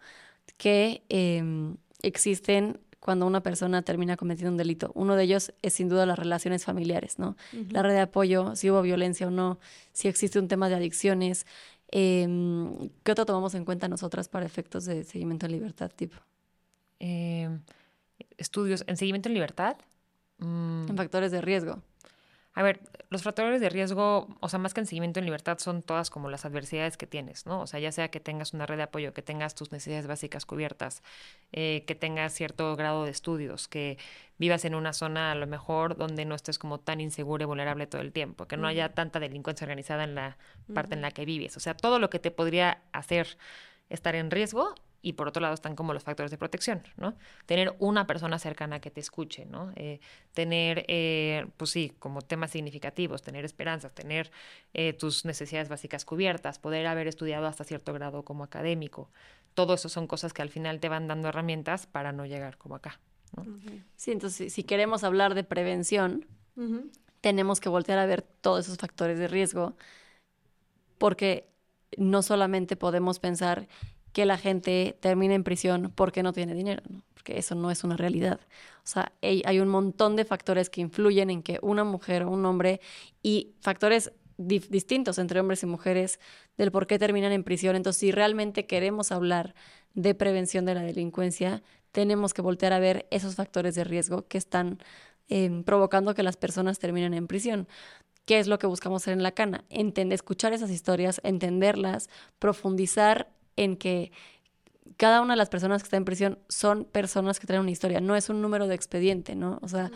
que 0.57 1.03
eh, 1.09 1.43
existen 2.01 2.79
cuando 2.99 3.25
una 3.25 3.41
persona 3.41 3.81
termina 3.81 4.17
cometiendo 4.17 4.51
un 4.51 4.57
delito. 4.57 4.91
Uno 4.95 5.15
de 5.15 5.23
ellos 5.23 5.53
es 5.61 5.73
sin 5.73 5.89
duda 5.89 6.05
las 6.05 6.17
relaciones 6.17 6.65
familiares, 6.65 7.19
¿no? 7.19 7.37
La 7.69 7.83
red 7.83 7.93
de 7.93 8.01
apoyo, 8.01 8.55
si 8.55 8.69
hubo 8.69 8.81
violencia 8.81 9.27
o 9.27 9.31
no, 9.31 9.59
si 9.93 10.07
existe 10.07 10.39
un 10.39 10.47
tema 10.47 10.69
de 10.69 10.75
adicciones. 10.75 11.45
Em, 11.89 12.89
¿Qué 13.03 13.11
otro 13.11 13.25
tomamos 13.25 13.53
en 13.55 13.65
cuenta 13.65 13.87
nosotras 13.87 14.27
para 14.27 14.45
efectos 14.45 14.85
de 14.85 15.03
seguimiento 15.03 15.45
en 15.45 15.51
libertad, 15.53 15.91
tipo? 15.95 16.17
Em, 16.99 17.61
estudios 18.37 18.83
en 18.87 18.97
seguimiento 18.97 19.29
en 19.29 19.33
libertad. 19.33 19.77
En 20.39 20.95
factores 20.95 21.31
de 21.31 21.41
riesgo. 21.41 21.81
A 22.57 22.63
ver, 22.63 22.79
los 23.11 23.21
factores 23.21 23.61
de 23.61 23.69
riesgo, 23.69 24.35
o 24.39 24.49
sea, 24.49 24.57
más 24.57 24.73
que 24.73 24.79
en 24.79 24.87
seguimiento 24.87 25.19
en 25.19 25.25
libertad, 25.25 25.59
son 25.59 25.83
todas 25.83 26.09
como 26.09 26.27
las 26.27 26.43
adversidades 26.43 26.97
que 26.97 27.05
tienes, 27.05 27.45
¿no? 27.45 27.61
O 27.61 27.67
sea, 27.67 27.79
ya 27.79 27.91
sea 27.91 28.09
que 28.09 28.19
tengas 28.19 28.51
una 28.51 28.65
red 28.65 28.77
de 28.77 28.81
apoyo, 28.81 29.13
que 29.13 29.21
tengas 29.21 29.53
tus 29.53 29.71
necesidades 29.71 30.07
básicas 30.07 30.47
cubiertas, 30.47 31.03
eh, 31.51 31.83
que 31.85 31.93
tengas 31.93 32.33
cierto 32.33 32.75
grado 32.75 33.05
de 33.05 33.11
estudios, 33.11 33.67
que 33.67 33.99
vivas 34.39 34.65
en 34.65 34.73
una 34.73 34.93
zona 34.93 35.33
a 35.33 35.35
lo 35.35 35.45
mejor 35.45 35.97
donde 35.97 36.25
no 36.25 36.33
estés 36.33 36.57
como 36.57 36.79
tan 36.79 36.99
inseguro 36.99 37.43
y 37.43 37.45
vulnerable 37.45 37.85
todo 37.85 38.01
el 38.01 38.11
tiempo, 38.11 38.47
que 38.47 38.57
no 38.57 38.65
haya 38.65 38.91
tanta 38.91 39.19
delincuencia 39.19 39.65
organizada 39.65 40.03
en 40.03 40.15
la 40.15 40.39
parte 40.73 40.95
en 40.95 41.03
la 41.03 41.11
que 41.11 41.25
vives. 41.25 41.57
O 41.57 41.59
sea, 41.59 41.75
todo 41.75 41.99
lo 41.99 42.09
que 42.09 42.17
te 42.17 42.31
podría 42.31 42.81
hacer 42.91 43.37
estar 43.89 44.15
en 44.15 44.31
riesgo 44.31 44.75
y 45.01 45.13
por 45.13 45.27
otro 45.27 45.41
lado 45.41 45.53
están 45.53 45.75
como 45.75 45.93
los 45.93 46.03
factores 46.03 46.31
de 46.31 46.37
protección, 46.37 46.83
¿no? 46.97 47.15
Tener 47.45 47.75
una 47.79 48.07
persona 48.07 48.39
cercana 48.39 48.79
que 48.79 48.91
te 48.91 48.99
escuche, 48.99 49.45
¿no? 49.45 49.71
Eh, 49.75 49.99
tener, 50.33 50.85
eh, 50.87 51.47
pues 51.57 51.71
sí, 51.71 51.93
como 51.99 52.21
temas 52.21 52.51
significativos, 52.51 53.21
tener 53.21 53.45
esperanzas, 53.45 53.93
tener 53.93 54.31
eh, 54.73 54.93
tus 54.93 55.23
necesidades 55.23 55.69
básicas 55.69 56.03
cubiertas, 56.03 56.59
poder 56.59 56.87
haber 56.87 57.07
estudiado 57.07 57.47
hasta 57.47 57.63
cierto 57.63 57.93
grado 57.93 58.23
como 58.23 58.43
académico. 58.43 59.09
Todo 59.53 59.75
eso 59.75 59.87
son 59.87 60.07
cosas 60.07 60.33
que 60.33 60.41
al 60.41 60.49
final 60.49 60.79
te 60.79 60.89
van 60.89 61.07
dando 61.07 61.29
herramientas 61.29 61.87
para 61.87 62.11
no 62.11 62.25
llegar 62.25 62.57
como 62.57 62.75
acá. 62.75 62.99
¿no? 63.35 63.45
Sí, 63.95 64.11
entonces 64.11 64.51
si 64.53 64.63
queremos 64.63 65.03
hablar 65.03 65.35
de 65.35 65.43
prevención, 65.43 66.25
tenemos 67.21 67.59
que 67.59 67.69
voltear 67.69 67.99
a 67.99 68.05
ver 68.05 68.21
todos 68.21 68.65
esos 68.65 68.77
factores 68.77 69.19
de 69.19 69.27
riesgo, 69.27 69.75
porque 70.97 71.49
no 71.97 72.21
solamente 72.21 72.75
podemos 72.75 73.19
pensar 73.19 73.67
que 74.13 74.25
la 74.25 74.37
gente 74.37 74.97
termine 74.99 75.35
en 75.35 75.43
prisión 75.43 75.91
porque 75.93 76.23
no 76.23 76.33
tiene 76.33 76.53
dinero, 76.53 76.81
porque 77.13 77.37
eso 77.37 77.55
no 77.55 77.71
es 77.71 77.83
una 77.83 77.97
realidad. 77.97 78.39
O 78.83 78.87
sea, 78.87 79.11
hay 79.21 79.59
un 79.59 79.67
montón 79.67 80.15
de 80.15 80.25
factores 80.25 80.69
que 80.69 80.81
influyen 80.81 81.29
en 81.29 81.43
que 81.43 81.59
una 81.61 81.83
mujer 81.83 82.23
o 82.23 82.31
un 82.31 82.45
hombre 82.45 82.81
y 83.21 83.51
factores 83.61 84.11
distintos 84.37 85.17
entre 85.17 85.39
hombres 85.39 85.63
y 85.63 85.65
mujeres 85.65 86.19
del 86.57 86.71
por 86.71 86.87
qué 86.87 86.99
terminan 86.99 87.31
en 87.31 87.43
prisión. 87.43 87.75
Entonces, 87.75 87.99
si 87.99 88.11
realmente 88.11 88.65
queremos 88.65 89.11
hablar 89.11 89.55
de 89.93 90.13
prevención 90.13 90.65
de 90.65 90.75
la 90.75 90.81
delincuencia, 90.81 91.63
tenemos 91.91 92.33
que 92.33 92.41
voltear 92.41 92.73
a 92.73 92.79
ver 92.79 93.07
esos 93.09 93.35
factores 93.35 93.75
de 93.75 93.83
riesgo 93.83 94.27
que 94.27 94.37
están 94.37 94.79
em, 95.27 95.63
provocando 95.63 96.13
que 96.13 96.23
las 96.23 96.37
personas 96.37 96.79
terminen 96.79 97.13
en 97.13 97.27
prisión. 97.27 97.67
¿Qué 98.27 98.39
es 98.39 98.47
lo 98.47 98.59
que 98.59 98.67
buscamos 98.67 99.03
hacer 99.03 99.13
en 99.13 99.23
la 99.23 99.31
cana? 99.31 99.63
Entender, 99.69 100.13
escuchar 100.13 100.51
esas 100.51 100.69
historias, 100.69 101.21
entenderlas, 101.23 102.09
profundizar 102.39 103.31
en 103.55 103.77
que 103.77 104.11
cada 104.97 105.21
una 105.21 105.33
de 105.33 105.37
las 105.37 105.47
personas 105.47 105.81
que 105.81 105.85
está 105.87 105.95
en 105.95 106.03
prisión 106.03 106.37
son 106.49 106.83
personas 106.83 107.39
que 107.39 107.47
traen 107.47 107.61
una 107.61 107.71
historia, 107.71 108.01
no 108.01 108.17
es 108.17 108.27
un 108.27 108.41
número 108.41 108.67
de 108.67 108.75
expediente, 108.75 109.33
¿no? 109.35 109.59
O 109.61 109.69
sea, 109.69 109.89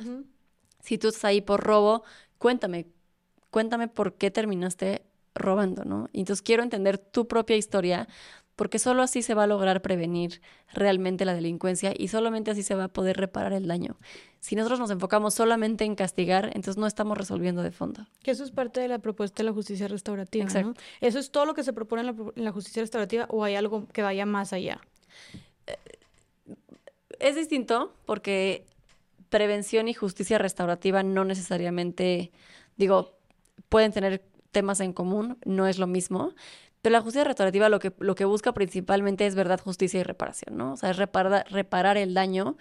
si 0.80 0.98
tú 0.98 1.10
estás 1.10 1.26
ahí 1.26 1.42
por 1.42 1.62
robo, 1.62 2.04
cuéntame, 2.38 2.88
cuéntame 3.50 3.90
por 3.90 4.14
qué 4.14 4.32
terminaste 4.32 5.02
robando, 5.36 5.84
¿no? 5.84 6.08
Y 6.14 6.22
entonces 6.22 6.42
quiero 6.42 6.64
entender 6.64 7.00
tu 7.00 7.28
propia 7.28 7.58
historia, 7.58 8.08
porque 8.62 8.78
solo 8.78 9.02
así 9.02 9.24
se 9.24 9.34
va 9.34 9.46
a 9.46 9.48
lograr 9.48 9.82
prevenir 9.82 10.40
realmente 10.72 11.26
la 11.26 11.34
delincuencia 11.34 11.96
y 11.98 12.10
solamente 12.10 12.52
así 12.52 12.62
se 12.62 12.76
va 12.76 12.84
a 12.84 12.88
poder 12.90 13.18
reparar 13.18 13.54
el 13.54 13.66
daño. 13.66 13.98
Si 14.40 14.56
nosotros 14.56 14.80
nos 14.80 14.92
enfocamos 14.92 15.34
solamente 15.34 15.84
en 15.84 15.96
castigar, 15.96 16.52
entonces 16.54 16.78
no 16.78 16.86
estamos 16.86 17.18
resolviendo 17.18 17.64
de 17.64 17.72
fondo. 17.72 18.06
Que 18.22 18.30
eso 18.30 18.44
es 18.44 18.52
parte 18.52 18.80
de 18.80 18.88
la 18.88 19.00
propuesta 19.00 19.38
de 19.38 19.46
la 19.46 19.52
justicia 19.52 19.88
restaurativa. 19.88 20.44
Exacto. 20.44 20.80
¿Eso 21.00 21.18
es 21.18 21.32
todo 21.32 21.48
lo 21.48 21.56
que 21.56 21.64
se 21.64 21.74
propone 21.74 22.08
en 22.08 22.16
la, 22.36 22.52
justicia 22.52 22.84
restaurativa 22.84 23.26
o 23.30 23.44
hay 23.44 23.56
algo 23.56 23.88
que 23.88 24.04
vaya 24.04 24.28
más 24.28 24.54
allá? 24.54 24.80
Eh, 25.66 25.76
es 27.20 27.36
distinto 27.36 27.96
porque 28.06 28.68
prevención 29.30 29.88
y 29.88 29.96
justicia 29.96 30.38
restaurativa 30.38 31.02
no 31.02 31.26
necesariamente, 31.26 32.32
digo, 32.78 33.18
pueden 33.70 33.92
tener 33.92 34.24
temas 34.52 34.82
en 34.82 34.94
común, 34.94 35.40
no 35.46 35.66
es 35.66 35.80
lo 35.80 35.88
mismo, 35.88 36.36
pero 36.82 36.94
la 36.94 37.02
justicia 37.02 37.24
restaurativa 37.24 37.70
lo 37.70 37.80
que, 37.80 37.94
lo 38.00 38.16
que 38.16 38.26
busca 38.26 38.54
principalmente 38.54 39.26
es 39.28 39.36
verdad, 39.36 39.60
justicia 39.60 40.00
y 40.00 40.04
reparación, 40.04 40.58
¿no? 40.58 40.74
O 40.74 40.78
sea, 40.78 40.90
es 40.90 40.98
reparar, 40.98 41.46
reparar 41.52 41.98
el 41.98 42.14
daño 42.14 42.58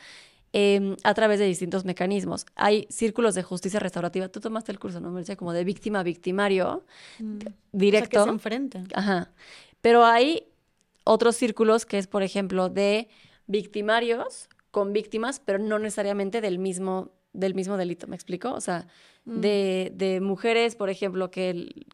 em, 0.52 0.96
a 1.04 1.14
través 1.14 1.38
de 1.38 1.46
distintos 1.46 1.84
mecanismos. 1.84 2.44
Hay 2.54 2.86
círculos 2.90 3.34
de 3.34 3.42
justicia 3.42 3.80
restaurativa. 3.80 4.28
Tú 4.28 4.40
tomaste 4.40 4.72
el 4.72 4.78
curso, 4.78 5.00
¿no? 5.00 5.10
Me 5.10 5.20
decía 5.20 5.36
como 5.36 5.52
de 5.52 5.64
víctima 5.64 6.02
victimario 6.02 6.84
mm. 7.18 7.38
directo. 7.72 8.20
O 8.20 8.24
sea, 8.24 8.24
que 8.24 8.24
se 8.24 8.34
enfrenta. 8.34 8.84
Ajá. 8.94 9.30
Pero 9.80 10.04
hay 10.04 10.44
otros 11.04 11.36
círculos 11.36 11.86
que 11.86 11.96
es, 11.96 12.06
por 12.06 12.22
ejemplo, 12.22 12.68
de 12.68 13.08
victimarios 13.46 14.50
con 14.70 14.92
víctimas, 14.92 15.40
pero 15.40 15.58
no 15.58 15.78
necesariamente 15.78 16.42
del 16.42 16.58
mismo, 16.58 17.10
del 17.32 17.54
mismo 17.54 17.78
delito. 17.78 18.06
¿Me 18.06 18.16
explico? 18.16 18.52
O 18.52 18.60
sea, 18.60 18.86
mm. 19.24 19.40
de, 19.40 19.92
de, 19.94 20.20
mujeres, 20.20 20.76
por 20.76 20.90
ejemplo, 20.90 21.30
que, 21.30 21.86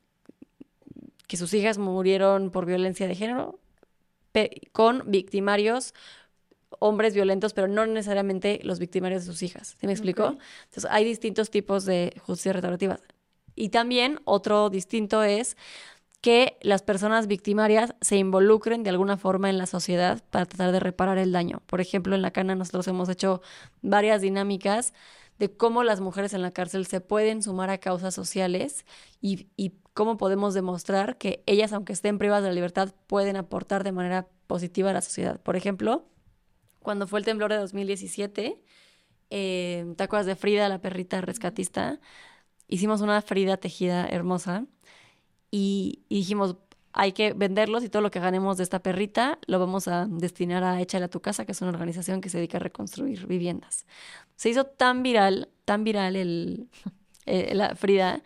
que 1.27 1.37
sus 1.37 1.53
hijas 1.55 1.79
murieron 1.79 2.51
por 2.51 2.67
violencia 2.67 3.09
de 3.09 3.15
género, 3.15 3.59
con 4.73 5.03
victimarios 5.07 5.95
hombres 6.79 7.15
violentos, 7.15 7.55
pero 7.55 7.69
no 7.69 7.87
necesariamente 7.87 8.61
los 8.63 8.79
victimarios 8.79 9.25
de 9.25 9.33
sus 9.33 9.43
hijas. 9.43 9.77
¿Sí 9.81 9.87
me 9.87 9.93
explicó? 9.93 10.37
Entonces, 10.65 10.87
hay 10.91 11.05
distintos 11.05 11.51
tipos 11.51 11.85
de 11.85 12.15
justicia 12.25 12.53
restaurativa. 12.53 13.01
Y 13.55 13.71
también 13.71 14.21
otro 14.25 14.69
distinto 14.69 15.23
es 15.23 15.57
que 16.21 16.59
las 16.61 16.83
personas 16.83 17.27
victimarias 17.27 17.95
se 18.01 18.17
involucren 18.17 18.83
de 18.83 18.91
alguna 18.91 19.17
forma 19.17 19.49
en 19.49 19.59
la 19.59 19.67
sociedad 19.67 20.23
para 20.31 20.47
tratar 20.47 20.73
de 20.73 20.81
reparar 20.81 21.19
el 21.19 21.33
daño. 21.33 21.63
Por 21.67 21.81
ejemplo, 21.81 22.15
en 22.15 22.23
la 22.23 22.33
cana 22.33 22.55
nosotros 22.55 22.89
hemos 22.89 23.09
hecho 23.09 23.43
varias 23.81 24.21
dinámicas 24.21 24.93
de 25.39 25.55
cómo 25.55 25.85
las 25.85 26.01
mujeres 26.01 26.35
en 26.35 26.43
la 26.43 26.51
cárcel 26.51 26.87
se 26.87 27.01
pueden 27.01 27.43
sumar 27.43 27.71
a 27.71 27.79
causas 27.79 28.15
sociales 28.15 28.85
y, 29.21 29.49
y 29.57 29.73
cómo 29.97 30.19
podemos 30.19 30.53
demostrar 30.53 31.17
que 31.17 31.43
ellas, 31.47 31.73
aunque 31.73 31.95
estén 31.95 32.19
privadas 32.19 32.45
de 32.45 32.51
la 32.51 32.55
libertad, 32.55 32.95
pueden 33.07 33.37
aportar 33.37 33.83
de 33.83 33.93
manera 33.93 34.29
positiva 34.47 34.91
a 34.91 34.93
la 34.93 35.01
sociedad. 35.01 35.41
Por 35.41 35.57
ejemplo, 35.57 36.05
cuando 36.83 37.07
fue 37.07 37.19
el 37.19 37.25
temblor 37.25 37.51
de 37.51 37.57
2017, 37.57 38.61
eh, 39.31 39.95
¿te 39.97 40.05
acuerdas 40.05 40.27
de 40.27 40.37
Frida, 40.37 40.69
la 40.69 40.83
perrita 40.83 41.23
rescatista? 41.23 41.99
Hicimos 42.69 43.01
una 43.01 43.23
Frida 43.23 43.57
tejida 43.57 44.07
hermosa 44.07 44.67
y, 45.51 46.05
dijimos, 46.11 46.57
hay 46.93 47.13
que 47.13 47.33
venderlos 47.33 47.83
y 47.83 47.89
todo 47.89 48.03
lo 48.03 48.11
que 48.11 48.21
ganemos 48.21 48.59
de 48.59 48.65
esta 48.65 48.81
perrita 48.81 49.39
lo 49.47 49.59
vamos 49.59 49.89
a 49.89 50.07
destinar 50.11 50.63
a 50.63 50.79
Échale 50.83 51.07
a 51.07 51.09
tu 51.09 51.23
casa, 51.23 51.47
que 51.47 51.53
es 51.53 51.63
una 51.63 51.71
organización 51.71 52.21
que 52.21 52.29
se 52.29 52.37
dedica 52.37 52.59
a 52.59 52.61
reconstruir 52.61 53.27
viviendas. 53.27 53.87
Se 54.37 54.51
hizo 54.51 54.65
tan 54.65 55.03
viral, 55.03 55.49
tan 55.65 55.85
viral 55.85 56.17
el, 56.17 56.69
eh, 57.25 57.55
la 57.55 57.75
Frida, 57.75 58.23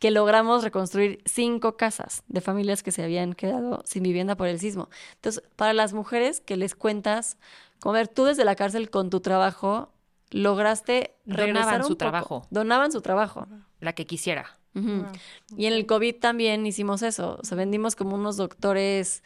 que 0.00 0.10
logramos 0.10 0.64
reconstruir 0.64 1.22
cinco 1.26 1.76
casas 1.76 2.24
de 2.26 2.40
familias 2.40 2.82
que 2.82 2.90
se 2.90 3.04
habían 3.04 3.34
quedado 3.34 3.82
sin 3.84 4.02
vivienda 4.02 4.34
por 4.34 4.48
el 4.48 4.58
sismo. 4.58 4.88
Entonces, 5.16 5.44
para 5.56 5.74
las 5.74 5.92
mujeres 5.92 6.40
que 6.40 6.56
les 6.56 6.74
cuentas, 6.74 7.36
como 7.80 7.92
ver, 7.92 8.08
tú 8.08 8.24
desde 8.24 8.44
la 8.44 8.56
cárcel 8.56 8.90
con 8.90 9.10
tu 9.10 9.20
trabajo 9.20 9.92
lograste 10.30 11.14
donaban 11.26 11.84
su 11.84 11.96
trabajo. 11.96 12.46
Donaban 12.50 12.92
su 12.92 13.02
trabajo. 13.02 13.46
La 13.78 13.92
que 13.92 14.06
quisiera. 14.06 14.58
Y 14.74 15.66
en 15.66 15.72
el 15.72 15.84
COVID 15.86 16.16
también 16.16 16.64
hicimos 16.64 17.02
eso. 17.02 17.38
O 17.40 17.44
sea, 17.44 17.56
vendimos 17.58 17.94
como 17.94 18.14
unos 18.14 18.36
doctores, 18.36 19.22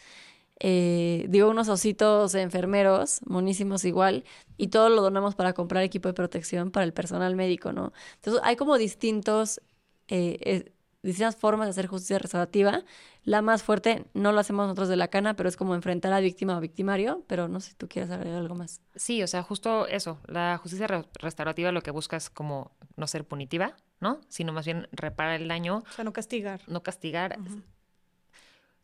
eh, 0.58 1.26
digo, 1.28 1.50
unos 1.50 1.68
ositos 1.68 2.34
enfermeros, 2.34 3.20
monísimos 3.26 3.84
igual, 3.84 4.24
y 4.56 4.68
todo 4.68 4.88
lo 4.88 5.02
donamos 5.02 5.36
para 5.36 5.52
comprar 5.52 5.84
equipo 5.84 6.08
de 6.08 6.14
protección 6.14 6.70
para 6.70 6.84
el 6.84 6.92
personal 6.92 7.36
médico, 7.36 7.72
¿no? 7.72 7.92
Entonces, 8.16 8.42
hay 8.44 8.56
como 8.56 8.78
distintos, 8.78 9.60
eh, 10.08 10.38
eh, 10.40 10.72
distintas 11.02 11.36
formas 11.36 11.66
de 11.66 11.70
hacer 11.70 11.86
justicia 11.86 12.18
restaurativa. 12.18 12.82
La 13.24 13.42
más 13.42 13.62
fuerte 13.62 14.06
no 14.14 14.32
lo 14.32 14.40
hacemos 14.40 14.64
nosotros 14.64 14.88
de 14.88 14.96
la 14.96 15.08
cana, 15.08 15.34
pero 15.34 15.48
es 15.48 15.56
como 15.56 15.74
enfrentar 15.74 16.12
a 16.12 16.20
víctima 16.20 16.56
o 16.56 16.60
victimario, 16.60 17.24
pero 17.26 17.48
no 17.48 17.60
sé 17.60 17.70
si 17.70 17.76
tú 17.76 17.88
quieres 17.88 18.10
agregar 18.10 18.38
algo 18.38 18.54
más. 18.54 18.80
Sí, 18.96 19.22
o 19.22 19.26
sea, 19.26 19.42
justo 19.42 19.86
eso. 19.86 20.18
La 20.26 20.58
justicia 20.58 20.86
restaurativa 21.20 21.72
lo 21.72 21.82
que 21.82 21.90
busca 21.90 22.16
es 22.16 22.30
como 22.30 22.72
no 22.96 23.06
ser 23.06 23.24
punitiva, 23.24 23.76
¿no? 24.00 24.20
Sino 24.28 24.52
más 24.52 24.64
bien 24.64 24.88
reparar 24.92 25.40
el 25.40 25.48
daño. 25.48 25.84
O 25.88 25.92
sea, 25.92 26.04
no 26.04 26.12
castigar. 26.12 26.60
No 26.66 26.82
castigar. 26.82 27.38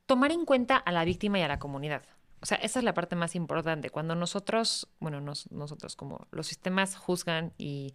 Tomar 0.06 0.32
en 0.32 0.44
cuenta 0.44 0.76
a 0.76 0.92
la 0.92 1.04
víctima 1.04 1.38
y 1.38 1.42
a 1.42 1.48
la 1.48 1.58
comunidad. 1.58 2.02
O 2.42 2.46
sea, 2.46 2.56
esa 2.58 2.78
es 2.78 2.84
la 2.84 2.94
parte 2.94 3.16
más 3.16 3.34
importante. 3.34 3.90
Cuando 3.90 4.14
nosotros, 4.14 4.88
bueno, 4.98 5.20
nosotros 5.20 5.96
como 5.96 6.26
los 6.30 6.46
sistemas 6.46 6.96
juzgan 6.96 7.52
y 7.58 7.94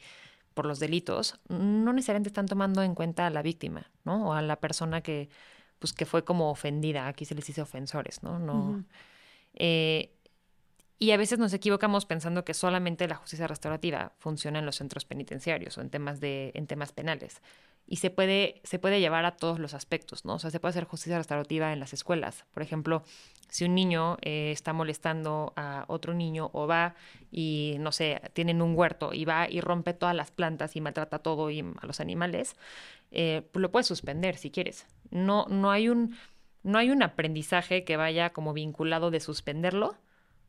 por 0.56 0.66
los 0.66 0.80
delitos, 0.80 1.40
no 1.50 1.94
necesariamente 1.94 2.30
están 2.30 2.48
tomando 2.48 2.82
en 2.82 2.96
cuenta 2.96 3.28
a 3.28 3.30
la 3.30 3.44
víctima, 3.44 3.92
¿no? 4.04 4.30
O 4.30 4.34
a 4.34 4.42
la 4.42 4.56
persona 4.56 5.02
que, 5.02 5.30
pues, 5.78 5.94
que 5.94 6.08
fue 6.08 6.24
como 6.26 6.50
ofendida. 6.50 7.08
Aquí 7.08 7.26
se 7.26 7.36
les 7.36 7.46
dice 7.46 7.62
ofensores, 7.62 8.24
¿no? 8.24 8.40
No. 8.40 8.84
Y 10.98 11.12
a 11.12 11.18
veces 11.18 11.40
nos 11.40 11.54
equivocamos 11.54 12.06
pensando 12.06 12.46
que 12.46 12.54
solamente 12.54 13.08
la 13.08 13.16
justicia 13.16 13.48
restaurativa 13.48 14.14
funciona 14.18 14.60
en 14.60 14.66
los 14.66 14.78
centros 14.78 15.04
penitenciarios 15.04 15.78
o 15.78 15.82
en 15.82 15.90
temas, 15.90 16.22
de, 16.22 16.52
en 16.54 16.68
temas 16.68 16.94
penales. 16.94 17.42
Y 17.86 17.98
se 17.98 18.10
puede, 18.10 18.62
se 18.64 18.80
puede 18.80 19.00
llevar 19.00 19.26
a 19.26 19.36
todos 19.36 19.60
los 19.60 19.74
aspectos, 19.74 20.24
¿no? 20.26 20.36
O 20.36 20.40
sea, 20.40 20.52
se 20.52 20.60
puede 20.60 20.72
hacer 20.72 20.86
justicia 20.86 21.18
restaurativa 21.18 21.74
en 21.74 21.82
las 21.82 21.94
escuelas. 21.94 22.46
Por 22.54 22.64
ejemplo, 22.64 23.04
si 23.50 23.66
un 23.66 23.76
niño 23.76 24.18
eh, 24.22 24.52
está 24.52 24.72
molestando 24.72 25.54
a 25.58 25.84
otro 25.88 26.14
niño 26.14 26.50
o 26.54 26.66
va 26.66 26.96
y, 27.30 27.76
no 27.80 27.92
sé, 27.92 28.22
tienen 28.34 28.62
un 28.62 28.76
huerto 28.76 29.14
y 29.14 29.26
va 29.26 29.50
y 29.50 29.60
rompe 29.60 29.94
todas 29.94 30.16
las 30.16 30.32
plantas 30.32 30.76
y 30.78 30.82
maltrata 30.82 31.20
todo 31.20 31.52
y 31.52 31.60
a 31.60 31.86
los 31.86 32.00
animales, 32.00 32.56
eh, 33.12 33.48
pues 33.52 33.62
lo 33.62 33.70
puedes 33.70 33.86
suspender 33.86 34.38
si 34.38 34.50
quieres. 34.50 34.88
No, 35.12 35.46
no, 35.50 35.72
hay 35.72 35.90
un, 35.90 36.16
no 36.64 36.80
hay 36.80 36.90
un 36.90 37.04
aprendizaje 37.04 37.84
que 37.84 37.98
vaya 37.98 38.32
como 38.32 38.54
vinculado 38.54 39.12
de 39.12 39.20
suspenderlo 39.20 39.96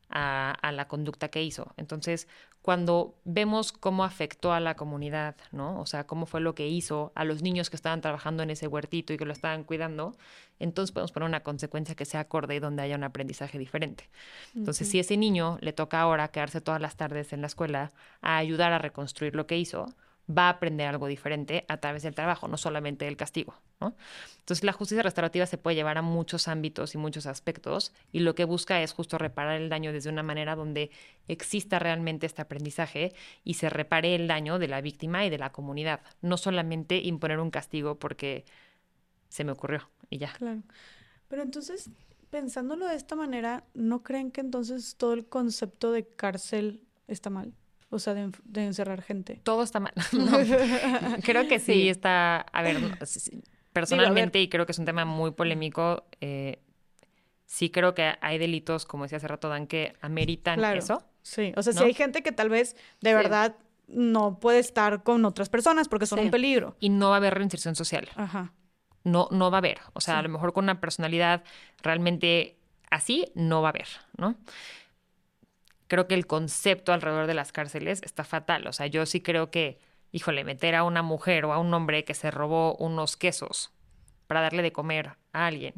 a, 0.09 0.71
la 0.71 0.87
conducta 0.87 1.29
que 1.29 1.43
hizo. 1.43 1.73
Entonces, 1.77 2.27
cuando 2.61 3.15
vemos 3.23 3.71
cómo 3.71 4.03
afectó 4.03 4.51
a 4.53 4.59
la 4.59 4.75
comunidad, 4.75 5.35
¿no? 5.51 5.79
O 5.79 5.85
sea, 5.85 6.05
cómo 6.05 6.25
fue 6.25 6.41
lo 6.41 6.55
que 6.55 6.67
hizo 6.67 7.11
a 7.15 7.23
los 7.23 7.41
niños 7.41 7.69
que 7.69 7.75
estaban 7.75 8.01
trabajando 8.01 8.43
en 8.43 8.49
ese 8.49 8.67
huertito 8.67 9.13
y 9.13 9.17
que 9.17 9.25
lo 9.25 9.33
estaban 9.33 9.63
cuidando, 9.63 10.17
entonces 10.59 10.91
podemos 10.91 11.11
poner 11.11 11.27
una 11.27 11.43
consecuencia 11.43 11.95
que 11.95 12.05
sea 12.05 12.21
acorde 12.21 12.55
y 12.55 12.59
donde 12.59 12.83
haya 12.83 12.95
un 12.95 13.03
aprendizaje 13.03 13.57
diferente. 13.57 14.09
Entonces, 14.55 14.89
si 14.89 14.99
ese 14.99 15.17
niño 15.17 15.57
le 15.61 15.73
toca 15.73 16.01
ahora 16.01 16.27
quedarse 16.29 16.61
todas 16.61 16.81
las 16.81 16.97
tardes 16.97 17.31
en 17.31 17.41
la 17.41 17.47
escuela 17.47 17.91
a 18.21 18.37
ayudar 18.37 18.73
a 18.73 18.79
reconstruir 18.79 19.35
lo 19.35 19.47
que 19.47 19.57
hizo, 19.57 19.87
va 20.29 20.47
a 20.47 20.49
aprender 20.49 20.87
algo 20.87 21.07
diferente 21.07 21.65
a 21.67 21.77
través 21.77 22.03
del 22.03 22.13
trabajo, 22.13 22.47
no 22.47 22.57
solamente 22.57 23.05
del 23.05 23.15
castigo. 23.15 23.55
Entonces 24.39 24.63
la 24.63 24.73
justicia 24.73 25.03
restaurativa 25.03 25.45
se 25.45 25.57
puede 25.57 25.75
llevar 25.75 25.97
a 25.97 26.01
muchos 26.01 26.47
ámbitos 26.47 26.95
y 26.95 26.97
muchos 26.97 27.25
aspectos 27.27 27.93
y 28.11 28.19
lo 28.19 28.35
que 28.35 28.43
busca 28.43 28.81
es 28.81 28.91
justo 28.91 29.17
reparar 29.17 29.61
el 29.61 29.69
daño 29.69 29.93
desde 29.93 30.09
una 30.09 30.23
manera 30.23 30.55
donde 30.55 30.91
exista 31.27 31.79
realmente 31.79 32.25
este 32.25 32.41
aprendizaje 32.41 33.13
y 33.43 33.53
se 33.53 33.69
repare 33.69 34.15
el 34.15 34.27
daño 34.27 34.59
de 34.59 34.67
la 34.67 34.81
víctima 34.81 35.25
y 35.25 35.29
de 35.29 35.37
la 35.37 35.51
comunidad, 35.51 36.01
no 36.21 36.37
solamente 36.37 36.97
imponer 36.97 37.39
un 37.39 37.51
castigo 37.51 37.99
porque 37.99 38.45
se 39.29 39.43
me 39.43 39.51
ocurrió 39.51 39.89
y 40.09 40.17
ya. 40.17 40.33
Claro. 40.33 40.63
Pero 41.27 41.43
entonces, 41.43 41.89
pensándolo 42.29 42.87
de 42.87 42.95
esta 42.95 43.15
manera, 43.15 43.65
¿no 43.73 44.01
creen 44.01 44.31
que 44.31 44.41
entonces 44.41 44.95
todo 44.97 45.13
el 45.13 45.27
concepto 45.27 45.91
de 45.91 46.07
cárcel 46.07 46.81
está 47.07 47.29
mal? 47.29 47.53
O 47.89 47.99
sea, 47.99 48.13
de, 48.13 48.31
encerrar 48.63 49.01
gente. 49.01 49.39
Todo 49.43 49.63
está 49.63 49.79
mal. 49.79 49.93
creo 51.23 51.47
que 51.47 51.59
sí, 51.59 51.89
está. 51.89 52.41
A 52.41 52.61
ver, 52.61 52.77
personalmente, 53.71 54.41
y 54.41 54.49
creo 54.49 54.65
que 54.65 54.73
es 54.73 54.79
un 54.79 54.85
tema 54.85 55.05
muy 55.05 55.31
polémico, 55.31 56.05
eh, 56.19 56.59
sí 57.45 57.69
creo 57.69 57.93
que 57.93 58.15
hay 58.21 58.37
delitos, 58.37 58.85
como 58.85 59.03
decía 59.03 59.17
hace 59.17 59.27
rato 59.27 59.49
Dan, 59.49 59.67
que 59.67 59.93
ameritan 60.01 60.63
eso. 60.75 61.03
Sí, 61.21 61.53
o 61.55 61.63
sea, 61.63 61.73
si 61.73 61.83
hay 61.83 61.93
gente 61.93 62.23
que 62.23 62.31
tal 62.31 62.49
vez 62.49 62.75
de 63.01 63.13
verdad 63.13 63.55
no 63.87 64.39
puede 64.39 64.59
estar 64.59 65.03
con 65.03 65.23
otras 65.25 65.49
personas 65.49 65.87
porque 65.87 66.05
son 66.05 66.19
un 66.19 66.31
peligro. 66.31 66.75
Y 66.79 66.89
no 66.89 67.09
va 67.09 67.15
a 67.15 67.17
haber 67.17 67.35
reinserción 67.35 67.75
social. 67.75 68.09
Ajá. 68.15 68.53
No, 69.03 69.29
no 69.31 69.49
va 69.49 69.57
a 69.57 69.59
haber. 69.59 69.79
O 69.93 70.01
sea, 70.01 70.19
a 70.19 70.21
lo 70.21 70.29
mejor 70.29 70.51
con 70.51 70.65
una 70.65 70.81
personalidad 70.81 71.43
realmente 71.81 72.57
así, 72.89 73.25
no 73.35 73.61
va 73.61 73.69
a 73.69 73.71
haber, 73.71 73.87
¿no? 74.17 74.35
Creo 75.87 76.07
que 76.07 76.15
el 76.15 76.27
concepto 76.27 76.93
alrededor 76.93 77.27
de 77.27 77.33
las 77.33 77.51
cárceles 77.51 78.01
está 78.03 78.23
fatal. 78.23 78.67
O 78.67 78.73
sea, 78.73 78.87
yo 78.87 79.05
sí 79.05 79.21
creo 79.21 79.51
que, 79.51 79.79
híjole, 80.11 80.43
meter 80.43 80.75
a 80.75 80.83
una 80.83 81.01
mujer 81.01 81.45
o 81.45 81.53
a 81.53 81.59
un 81.59 81.73
hombre 81.73 82.03
que 82.03 82.13
se 82.13 82.31
robó 82.31 82.75
unos 82.75 83.17
quesos 83.17 83.71
para 84.27 84.41
darle 84.41 84.61
de 84.61 84.71
comer 84.71 85.15
a 85.33 85.47
alguien, 85.47 85.73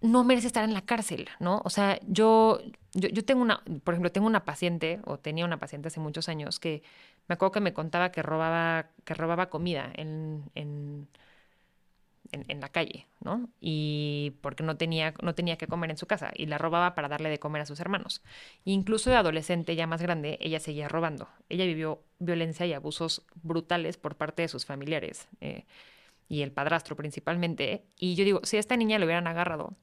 no 0.00 0.24
merece 0.24 0.46
estar 0.46 0.64
en 0.64 0.74
la 0.74 0.82
cárcel, 0.82 1.28
¿no? 1.40 1.60
O 1.64 1.70
sea, 1.70 1.98
yo, 2.06 2.60
yo, 2.92 3.24
tengo 3.24 3.42
una, 3.42 3.62
por 3.84 3.94
ejemplo, 3.94 4.12
tengo 4.12 4.26
una 4.26 4.44
paciente, 4.44 5.00
o 5.04 5.18
tenía 5.18 5.44
una 5.44 5.58
paciente 5.58 5.88
hace 5.88 6.00
muchos 6.00 6.28
años, 6.28 6.60
que 6.60 6.82
me 7.26 7.34
acuerdo 7.34 7.52
que 7.52 7.60
me 7.60 7.72
contaba 7.72 8.12
que 8.12 8.22
robaba, 8.22 8.90
que 9.04 9.14
robaba 9.14 9.50
comida 9.50 9.90
en, 9.94 10.50
en 10.54 11.08
en, 12.32 12.60
la 12.60 12.68
calle, 12.68 13.06
¿no? 13.20 13.48
Y 13.60 14.34
porque 14.40 14.62
no 14.62 14.76
tenía, 14.76 15.14
no 15.22 15.34
tenía 15.34 15.56
que 15.56 15.66
comer 15.66 15.90
en 15.90 15.96
su 15.96 16.06
casa 16.06 16.32
y 16.34 16.46
la 16.46 16.58
robaba 16.58 16.94
para 16.94 17.08
darle 17.08 17.30
de 17.30 17.38
comer 17.38 17.62
a 17.62 17.66
sus 17.66 17.80
hermanos. 17.80 18.22
incluso 18.64 19.10
de 19.10 19.16
adolescente, 19.16 19.76
ya 19.76 19.86
más 19.86 20.02
grande, 20.02 20.38
ella 20.40 20.60
seguía 20.60 20.88
robando. 20.88 21.28
Ella 21.48 21.64
vivió 21.64 22.02
violencia 22.18 22.66
y 22.66 22.72
abusos 22.72 23.22
brutales 23.42 23.96
por 23.96 24.16
parte 24.16 24.42
de 24.42 24.48
sus 24.48 24.66
familiares 24.66 25.28
eh, 25.40 25.64
y 26.28 26.42
el 26.42 26.52
padrastro 26.52 26.96
principalmente. 26.96 27.84
Y 27.96 28.14
yo 28.14 28.24
digo, 28.24 28.40
si 28.44 28.56
a 28.56 28.60
esta 28.60 28.76
niña 28.76 28.98
le 28.98 29.04
hubieran 29.04 29.26
agarrado, 29.26 29.74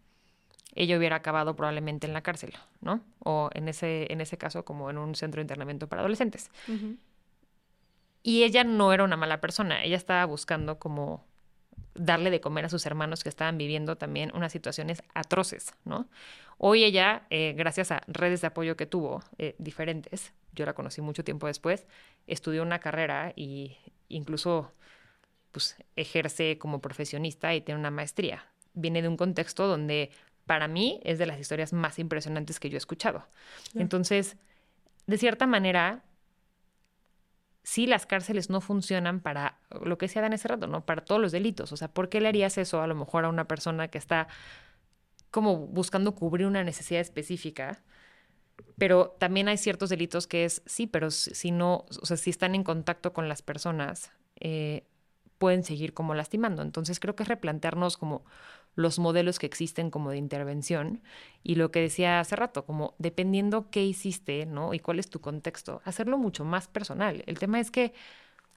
ella 0.75 0.97
hubiera 0.97 1.15
acabado 1.15 1.55
probablemente 1.55 2.05
en 2.05 2.13
la 2.13 2.21
cárcel, 2.21 2.53
¿no? 2.81 3.01
O 3.19 3.49
en 3.53 3.69
ese, 3.69 4.11
en 4.11 4.21
ese 4.21 4.37
caso 4.37 4.65
como 4.65 4.89
en 4.89 4.97
un 4.97 5.15
centro 5.15 5.39
de 5.39 5.43
internamiento 5.43 5.87
para 5.87 6.01
adolescentes. 6.01 6.51
Y 8.21 8.43
ella 8.43 8.63
no 8.63 8.91
era 8.91 9.03
una 9.03 9.15
mala 9.17 9.39
persona, 9.39 9.83
ella 9.83 9.95
estaba 9.95 10.25
buscando 10.25 10.77
como 10.79 11.23
darle 11.95 12.29
de 12.29 12.41
comer 12.41 12.65
a 12.65 12.69
sus 12.69 12.85
hermanos 12.85 13.23
que 13.23 13.29
estaban 13.29 13.57
viviendo 13.57 13.97
también 13.97 14.31
unas 14.35 14.51
situaciones 14.51 15.01
atroces, 15.13 15.73
¿no? 15.85 16.07
Hoy 16.57 16.83
ella, 16.83 17.23
eh, 17.29 17.53
gracias 17.57 17.91
a 17.91 18.01
redes 18.07 18.41
de 18.41 18.47
apoyo 18.47 18.77
que 18.77 18.85
tuvo 18.85 19.23
eh, 19.37 19.55
diferentes, 19.57 20.33
yo 20.53 20.65
la 20.65 20.73
conocí 20.73 21.01
mucho 21.01 21.23
tiempo 21.23 21.47
después, 21.47 21.85
estudió 22.27 22.63
una 22.63 22.79
carrera 22.79 23.33
e 23.35 23.77
incluso 24.07 24.71
pues, 25.51 25.75
ejerce 25.95 26.57
como 26.57 26.79
profesionista 26.79 27.53
y 27.53 27.61
tiene 27.61 27.79
una 27.79 27.91
maestría. 27.91 28.45
Viene 28.73 29.01
de 29.01 29.07
un 29.07 29.17
contexto 29.17 29.67
donde 29.67 30.11
para 30.45 30.67
mí 30.67 31.01
es 31.03 31.17
de 31.17 31.25
las 31.25 31.39
historias 31.39 31.73
más 31.73 31.99
impresionantes 31.99 32.59
que 32.59 32.69
yo 32.69 32.75
he 32.75 32.77
escuchado. 32.77 33.25
Entonces, 33.73 34.37
de 35.07 35.17
cierta 35.17 35.47
manera, 35.47 36.03
sí 37.65 37.87
las 37.87 38.05
cárceles 38.05 38.51
no 38.51 38.61
funcionan 38.61 39.19
para 39.19 39.57
lo 39.83 39.97
que 39.97 40.05
decía 40.05 40.21
Dan 40.21 40.33
hace 40.33 40.47
rato, 40.47 40.67
¿no? 40.67 40.85
Para 40.85 41.03
todos 41.03 41.19
los 41.19 41.31
delitos. 41.31 41.71
O 41.71 41.77
sea, 41.77 41.87
¿por 41.87 42.09
qué 42.09 42.21
le 42.21 42.27
harías 42.27 42.59
eso 42.59 42.81
a 42.81 42.87
lo 42.87 42.93
mejor 42.93 43.25
a 43.25 43.29
una 43.29 43.47
persona 43.47 43.87
que 43.87 43.97
está 43.97 44.27
como 45.31 45.57
buscando 45.57 46.13
cubrir 46.13 46.45
una 46.45 46.63
necesidad 46.63 47.01
específica? 47.01 47.83
Pero 48.77 49.15
también 49.19 49.47
hay 49.47 49.57
ciertos 49.57 49.89
delitos 49.89 50.27
que 50.27 50.45
es, 50.45 50.61
sí, 50.67 50.85
pero 50.85 51.09
si 51.09 51.49
no, 51.49 51.85
o 52.01 52.05
sea, 52.05 52.17
si 52.17 52.29
están 52.29 52.53
en 52.53 52.63
contacto 52.63 53.13
con 53.13 53.27
las 53.27 53.41
personas, 53.41 54.11
eh, 54.39 54.85
pueden 55.39 55.63
seguir 55.63 55.95
como 55.95 56.13
lastimando. 56.13 56.61
Entonces 56.61 56.99
creo 56.99 57.15
que 57.15 57.23
es 57.23 57.29
replantearnos 57.29 57.97
como 57.97 58.25
los 58.75 58.99
modelos 58.99 59.39
que 59.39 59.45
existen 59.45 59.89
como 59.89 60.11
de 60.11 60.17
intervención 60.17 61.01
y 61.43 61.55
lo 61.55 61.71
que 61.71 61.81
decía 61.81 62.19
hace 62.19 62.35
rato, 62.35 62.65
como 62.65 62.95
dependiendo 62.99 63.69
qué 63.69 63.83
hiciste, 63.83 64.45
¿no? 64.45 64.73
Y 64.73 64.79
cuál 64.79 64.99
es 64.99 65.09
tu 65.09 65.21
contexto, 65.21 65.81
hacerlo 65.85 66.17
mucho 66.17 66.45
más 66.45 66.67
personal. 66.67 67.23
El 67.25 67.39
tema 67.39 67.59
es 67.59 67.71
que 67.71 67.93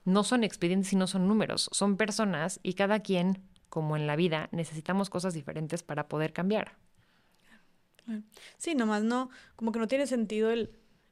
no 0.05 0.25
son 0.25 0.45
expedientes 0.45 0.93
y 0.93 0.97
no 0.97 1.07
son 1.07 1.29
números, 1.29 1.69
son 1.73 1.97
personas 1.97 2.61
y 2.63 2.75
cada 2.75 3.01
quien, 3.01 3.43
como 3.69 3.97
en 3.97 4.07
la 4.07 4.17
vida, 4.17 4.49
necesitamos 4.53 5.11
cosas 5.11 5.35
diferentes 5.35 5.83
para 5.83 6.09
poder 6.09 6.33
cambiar. 6.33 6.77
Sí, 8.57 8.75
nomás 8.75 9.03
no, 9.03 9.31
como 9.55 9.71
que 9.71 9.79
no 9.79 9.87
tiene 9.87 10.07
sentido 10.07 10.51
el, 10.51 10.71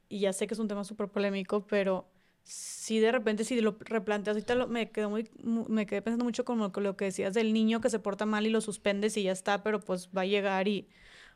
y 0.09 0.19
ya 0.21 0.33
sé 0.33 0.47
que 0.47 0.55
es 0.55 0.59
un 0.59 0.67
tema 0.67 0.83
súper 0.83 1.09
polémico, 1.09 1.67
pero 1.67 2.09
si 2.47 3.01
de 3.01 3.11
repente 3.11 3.43
si 3.43 3.59
lo 3.59 3.75
replanteas, 3.81 4.35
ahorita 4.37 4.55
lo, 4.55 4.67
me 4.67 4.89
quedo 4.89 5.09
muy, 5.09 5.29
me 5.43 5.85
quedé 5.85 6.01
pensando 6.01 6.23
mucho 6.23 6.45
como 6.45 6.69
lo 6.73 6.95
que 6.95 7.05
decías 7.05 7.33
del 7.33 7.51
niño 7.51 7.81
que 7.81 7.89
se 7.89 7.99
porta 7.99 8.25
mal 8.25 8.47
y 8.47 8.49
lo 8.49 8.61
suspendes 8.61 9.17
y 9.17 9.23
ya 9.23 9.33
está, 9.33 9.63
pero 9.63 9.81
pues 9.81 10.09
va 10.15 10.21
a 10.21 10.25
llegar 10.25 10.69
y, 10.69 10.87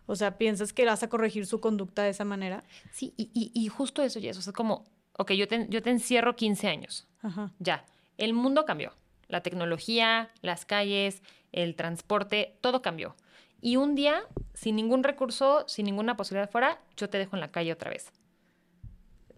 o 0.06 0.16
sea, 0.16 0.38
¿piensas 0.38 0.72
que 0.72 0.86
vas 0.86 1.04
a 1.04 1.10
corregir 1.10 1.46
su 1.46 1.60
conducta 1.60 2.04
de 2.04 2.12
esa 2.12 2.24
manera? 2.24 2.64
Sí, 2.94 3.14
y, 3.18 3.30
y, 3.34 3.52
y 3.54 3.68
justo 3.68 4.02
eso, 4.02 4.22
Jess, 4.22 4.38
o 4.38 4.42
sea, 4.42 4.54
como, 4.54 4.86
ok, 5.18 5.34
yo 5.34 5.50
te, 5.50 5.68
yo 5.70 5.82
te 5.82 5.90
encierro 5.90 6.38
15 6.38 6.70
años, 6.70 7.10
Ajá. 7.22 7.52
ya, 7.60 7.86
el 8.18 8.34
mundo 8.34 8.64
cambió, 8.64 8.94
la 9.28 9.44
tecnología, 9.44 10.30
las 10.42 10.64
calles, 10.66 11.22
el 11.52 11.76
transporte, 11.76 12.56
todo 12.62 12.82
cambió. 12.82 13.18
Y 13.60 13.76
un 13.76 13.96
día, 13.96 14.24
sin 14.54 14.78
ningún 14.78 15.04
recurso, 15.04 15.66
sin 15.68 15.86
ninguna 15.86 16.16
posibilidad 16.16 16.50
fuera, 16.50 16.82
yo 16.96 17.10
te 17.10 17.18
dejo 17.18 17.36
en 17.36 17.42
la 17.42 17.52
calle 17.52 17.74
otra 17.74 17.90
vez 17.90 18.14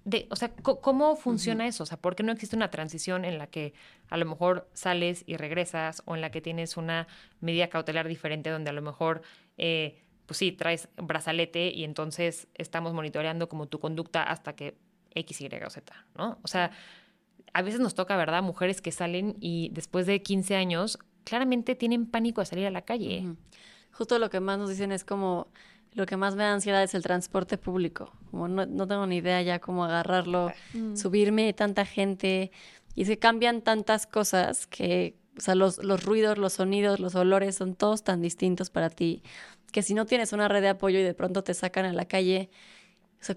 de, 0.06 0.28
o 0.30 0.36
sea, 0.36 0.54
¿cómo 0.54 1.16
funciona 1.16 1.66
eso? 1.66 1.84
O 1.84 1.86
sea, 1.86 1.98
¿por 1.98 2.16
qué 2.16 2.24
no 2.24 2.32
existe 2.32 2.56
una 2.56 2.70
transición 2.70 3.24
en 3.24 3.38
la 3.38 3.48
que 3.48 3.74
a 4.10 4.18
lo 4.18 4.26
mejor 4.26 4.70
sales 4.74 5.24
y 5.26 5.38
regresas 5.38 6.04
o 6.06 6.16
en 6.16 6.22
la 6.22 6.30
que 6.30 6.42
tienes 6.42 6.76
una 6.76 7.08
medida 7.40 7.70
cautelar 7.70 8.08
diferente 8.08 8.50
donde 8.50 8.70
a 8.70 8.74
lo 8.74 8.82
mejor, 8.82 9.22
eh, 9.58 10.02
pues 10.26 10.38
sí, 10.38 10.52
traes 10.52 10.90
brazalete 10.98 11.70
y 11.70 11.86
entonces 11.86 12.48
estamos 12.56 12.94
monitoreando 12.94 13.48
como 13.48 13.68
tu 13.68 13.80
conducta 13.80 14.24
hasta 14.24 14.56
que 14.56 14.76
X, 15.16 15.42
Y 15.42 15.50
o 15.66 15.70
Z, 15.70 15.94
¿no? 16.18 16.38
O 16.42 16.48
sea, 16.48 16.72
a 17.54 17.62
veces 17.62 17.80
nos 17.80 17.96
toca, 17.96 18.18
¿verdad? 18.18 18.44
Mujeres 18.44 18.82
que 18.82 18.92
salen 18.92 19.38
y 19.40 19.70
después 19.74 20.06
de 20.06 20.22
15 20.22 20.56
años 20.56 21.00
claramente 21.24 21.76
tienen 21.76 22.08
pánico 22.08 22.42
de 22.42 22.46
salir 22.46 22.66
a 22.66 22.72
la 22.72 22.82
calle. 22.82 23.36
Justo 23.92 24.20
lo 24.20 24.30
que 24.30 24.40
más 24.40 24.58
nos 24.58 24.70
dicen 24.70 24.92
es 24.92 25.06
como 25.06 25.48
lo 25.94 26.06
que 26.06 26.18
más 26.18 26.36
me 26.36 26.44
da 26.44 26.54
ansiedad 26.54 26.84
es 26.84 26.94
el 26.94 27.04
transporte 27.04 27.58
público. 27.58 28.12
Como 28.32 28.48
no, 28.48 28.66
no 28.66 28.88
tengo 28.88 29.06
ni 29.08 29.18
idea 29.18 29.42
ya 29.42 29.60
cómo 29.60 29.86
agarrarlo, 29.86 30.52
mm. 30.74 30.96
subirme, 30.96 31.54
tanta 31.54 31.86
gente. 31.86 32.52
Y 32.96 33.06
se 33.06 33.18
cambian 33.18 33.62
tantas 33.62 34.06
cosas 34.08 34.68
que, 34.68 35.16
o 35.38 35.42
sea, 35.42 35.56
los, 35.56 35.84
los 35.84 36.04
ruidos, 36.04 36.38
los 36.38 36.54
sonidos, 36.54 37.00
los 37.00 37.16
olores 37.16 37.56
son 37.56 37.76
todos 37.76 38.04
tan 38.04 38.22
distintos 38.22 38.70
para 38.70 38.90
ti 38.90 39.24
que 39.74 39.82
si 39.82 39.94
no 39.94 40.06
tienes 40.06 40.32
una 40.32 40.48
red 40.48 40.62
de 40.62 40.70
apoyo 40.70 41.00
y 41.00 41.04
de 41.04 41.16
pronto 41.16 41.44
te 41.44 41.54
sacan 41.54 41.86
a 41.86 41.92
la 41.92 42.06
calle, 42.06 42.50
o 43.20 43.26
sea, 43.26 43.36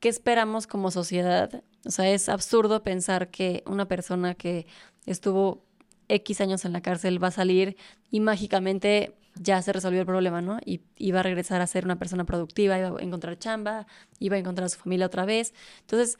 ¿qué 0.00 0.08
esperamos 0.08 0.66
como 0.66 0.90
sociedad? 0.90 1.62
O 1.84 1.90
sea, 1.90 2.10
es 2.10 2.28
absurdo 2.28 2.82
pensar 2.82 3.30
que 3.30 3.62
una 3.66 3.86
persona 3.86 4.34
que 4.34 4.66
estuvo 5.04 5.65
X 6.08 6.40
años 6.40 6.64
en 6.64 6.72
la 6.72 6.80
cárcel 6.80 7.22
va 7.22 7.28
a 7.28 7.32
salir 7.32 7.76
y 8.10 8.20
mágicamente 8.20 9.14
ya 9.34 9.60
se 9.62 9.72
resolvió 9.72 10.00
el 10.00 10.06
problema, 10.06 10.40
¿no? 10.40 10.58
Y 10.64 10.80
iba 10.96 11.20
a 11.20 11.22
regresar 11.22 11.60
a 11.60 11.66
ser 11.66 11.84
una 11.84 11.98
persona 11.98 12.24
productiva, 12.24 12.78
iba 12.78 12.88
a 12.88 13.02
encontrar 13.02 13.38
chamba, 13.38 13.86
iba 14.18 14.36
a 14.36 14.38
encontrar 14.38 14.66
a 14.66 14.68
su 14.68 14.78
familia 14.78 15.06
otra 15.06 15.24
vez. 15.24 15.52
Entonces, 15.80 16.18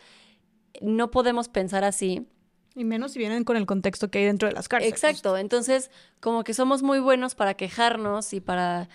no 0.81 1.11
podemos 1.11 1.49
pensar 1.49 1.85
así. 1.85 2.27
Y 2.75 2.85
menos 2.85 3.13
si 3.13 3.19
vienen 3.19 3.45
con 3.45 3.57
el 3.57 3.65
contexto 3.65 4.11
que 4.11 4.19
hay 4.19 4.25
dentro 4.27 4.49
de 4.49 4.55
las 4.55 4.69
cárceles. 4.69 4.93
Exacto. 4.93 5.39
Entonces, 5.39 5.91
como 6.21 6.45
que 6.45 6.53
somos 6.53 6.83
muy 6.83 6.99
buenos 6.99 7.35
para 7.35 7.55
quejarnos 7.55 8.35
y 8.35 8.41
para... 8.41 8.89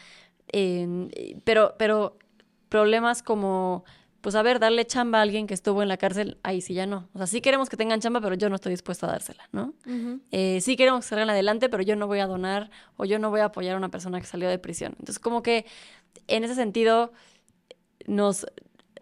pero, 1.44 1.76
pero 1.80 2.18
problemas 2.70 3.24
como 3.24 3.84
pues 4.22 4.36
a 4.36 4.42
ver, 4.42 4.60
darle 4.60 4.86
chamba 4.86 5.20
a 5.20 5.22
alguien 5.24 5.48
que 5.48 5.54
estuvo 5.54 5.82
en 5.82 5.88
la 5.88 5.98
cárcel, 5.98 6.38
ahí 6.44 6.62
sí 6.62 6.74
ya 6.74 6.86
no. 6.86 7.10
O 7.14 7.18
sea, 7.18 7.28
sí 7.28 7.42
queremos 7.42 7.70
que 7.70 7.78
tengan 7.78 8.00
chamba, 8.00 8.22
pero 8.22 8.36
yo 8.36 8.50
no 8.50 8.56
estoy 8.56 8.72
dispuesto 8.72 9.08
a 9.08 9.10
dársela, 9.10 9.50
¿no? 9.52 9.74
Eh, 10.32 10.62
sí 10.62 10.78
queremos 10.78 11.06
que 11.06 11.10
salgan 11.10 11.30
adelante, 11.30 11.70
pero 11.70 11.84
yo 11.84 11.96
no 11.96 12.08
voy 12.08 12.20
a 12.20 12.28
donar 12.28 12.70
o 12.98 13.06
yo 13.06 13.20
no 13.20 13.30
voy 13.32 13.42
a 13.42 13.46
apoyar 13.46 13.76
a 13.76 13.78
una 13.78 13.90
persona 13.90 14.22
que 14.22 14.28
salió 14.28 14.48
de 14.48 14.60
prisión. 14.60 14.94
Entonces, 15.00 15.20
como 15.20 15.42
que 15.42 15.66
en 16.28 16.44
ese 16.44 16.56
sentido, 16.56 17.12
nos, 18.08 18.46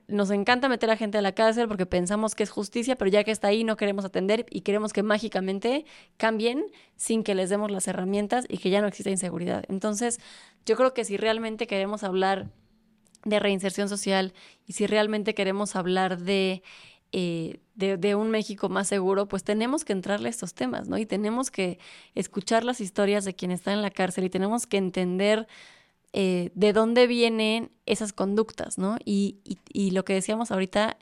nos 0.07 0.31
encanta 0.31 0.69
meter 0.69 0.89
a 0.89 0.97
gente 0.97 1.17
a 1.17 1.21
la 1.21 1.33
cárcel 1.33 1.67
porque 1.67 1.85
pensamos 1.85 2.35
que 2.35 2.43
es 2.43 2.49
justicia, 2.49 2.95
pero 2.95 3.09
ya 3.09 3.23
que 3.23 3.31
está 3.31 3.49
ahí 3.49 3.63
no 3.63 3.77
queremos 3.77 4.05
atender 4.05 4.45
y 4.49 4.61
queremos 4.61 4.93
que 4.93 5.03
mágicamente 5.03 5.85
cambien 6.17 6.65
sin 6.95 7.23
que 7.23 7.35
les 7.35 7.49
demos 7.49 7.71
las 7.71 7.87
herramientas 7.87 8.45
y 8.47 8.57
que 8.57 8.69
ya 8.69 8.81
no 8.81 8.87
exista 8.87 9.09
inseguridad. 9.09 9.63
Entonces, 9.67 10.19
yo 10.65 10.75
creo 10.75 10.93
que 10.93 11.05
si 11.05 11.17
realmente 11.17 11.67
queremos 11.67 12.03
hablar 12.03 12.49
de 13.25 13.39
reinserción 13.39 13.89
social 13.89 14.33
y 14.65 14.73
si 14.73 14.87
realmente 14.87 15.33
queremos 15.33 15.75
hablar 15.75 16.19
de, 16.19 16.63
eh, 17.11 17.59
de, 17.75 18.15
un 18.15 18.29
México 18.29 18.69
más 18.69 18.87
seguro, 18.87 19.27
pues 19.27 19.43
tenemos 19.43 19.83
que 19.83 19.93
entrarle 19.93 20.27
a 20.27 20.31
estos 20.31 20.53
temas, 20.53 20.87
¿no? 20.87 20.97
Y 20.97 21.05
tenemos 21.05 21.49
que 21.49 21.79
escuchar 22.15 22.63
las 22.63 22.81
historias 22.81 23.25
de 23.25 23.35
quien 23.35 23.51
está 23.51 23.73
en 23.73 23.81
la 23.81 23.89
cárcel 23.89 24.25
y 24.25 24.29
tenemos 24.29 24.67
que 24.67 24.77
entender 24.77 25.47
eh, 26.13 26.51
de 26.55 26.73
dónde 26.73 27.07
vienen 27.07 27.71
esas 27.85 28.13
conductas, 28.13 28.77
¿no? 28.77 28.97
Y, 29.05 29.39
y 29.73 29.91
lo 29.91 30.05
que 30.05 30.13
decíamos 30.13 30.51
ahorita, 30.51 30.97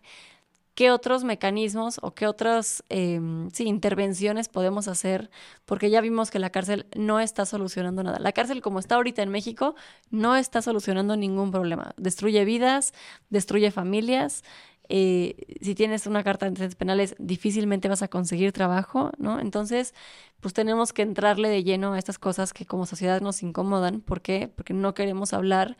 qué 0.77 0.91
otros 0.91 1.23
mecanismos 1.23 1.97
o 2.03 2.13
qué 2.13 2.27
otras 2.27 2.83
em, 2.89 3.49
intervenciones 3.57 4.47
podemos 4.47 4.87
hacer, 4.87 5.31
porque 5.65 5.89
ya 5.89 6.01
vimos 6.01 6.29
que 6.29 6.37
la 6.37 6.51
cárcel 6.51 6.85
no 6.95 7.19
está 7.19 7.47
solucionando 7.47 8.03
nada. 8.03 8.19
La 8.19 8.31
cárcel 8.31 8.61
como 8.61 8.77
está 8.77 8.93
ahorita 8.93 9.23
en 9.23 9.29
México 9.29 9.73
no 10.11 10.35
está 10.35 10.61
solucionando 10.61 11.17
ningún 11.17 11.49
problema. 11.49 11.95
Destruye 11.97 12.45
vidas, 12.45 12.93
destruye 13.31 13.71
familias. 13.71 14.43
Eh, 14.87 15.57
si 15.61 15.73
tienes 15.73 16.05
una 16.05 16.23
carta 16.23 16.45
de 16.45 16.49
antecedentes 16.49 16.75
penales, 16.75 17.15
difícilmente 17.17 17.89
vas 17.89 18.03
a 18.03 18.07
conseguir 18.07 18.51
trabajo, 18.51 19.09
¿no? 19.17 19.39
Entonces, 19.39 19.95
pues 20.41 20.53
tenemos 20.53 20.93
que 20.93 21.01
entrarle 21.01 21.49
de 21.49 21.63
lleno 21.63 21.93
a 21.93 21.97
estas 21.97 22.19
cosas 22.19 22.53
que 22.53 22.67
como 22.67 22.85
sociedad 22.85 23.19
nos 23.19 23.41
incomodan. 23.41 24.01
¿Por 24.01 24.21
qué? 24.21 24.47
Porque 24.55 24.75
no 24.75 24.93
queremos 24.93 25.33
hablar 25.33 25.75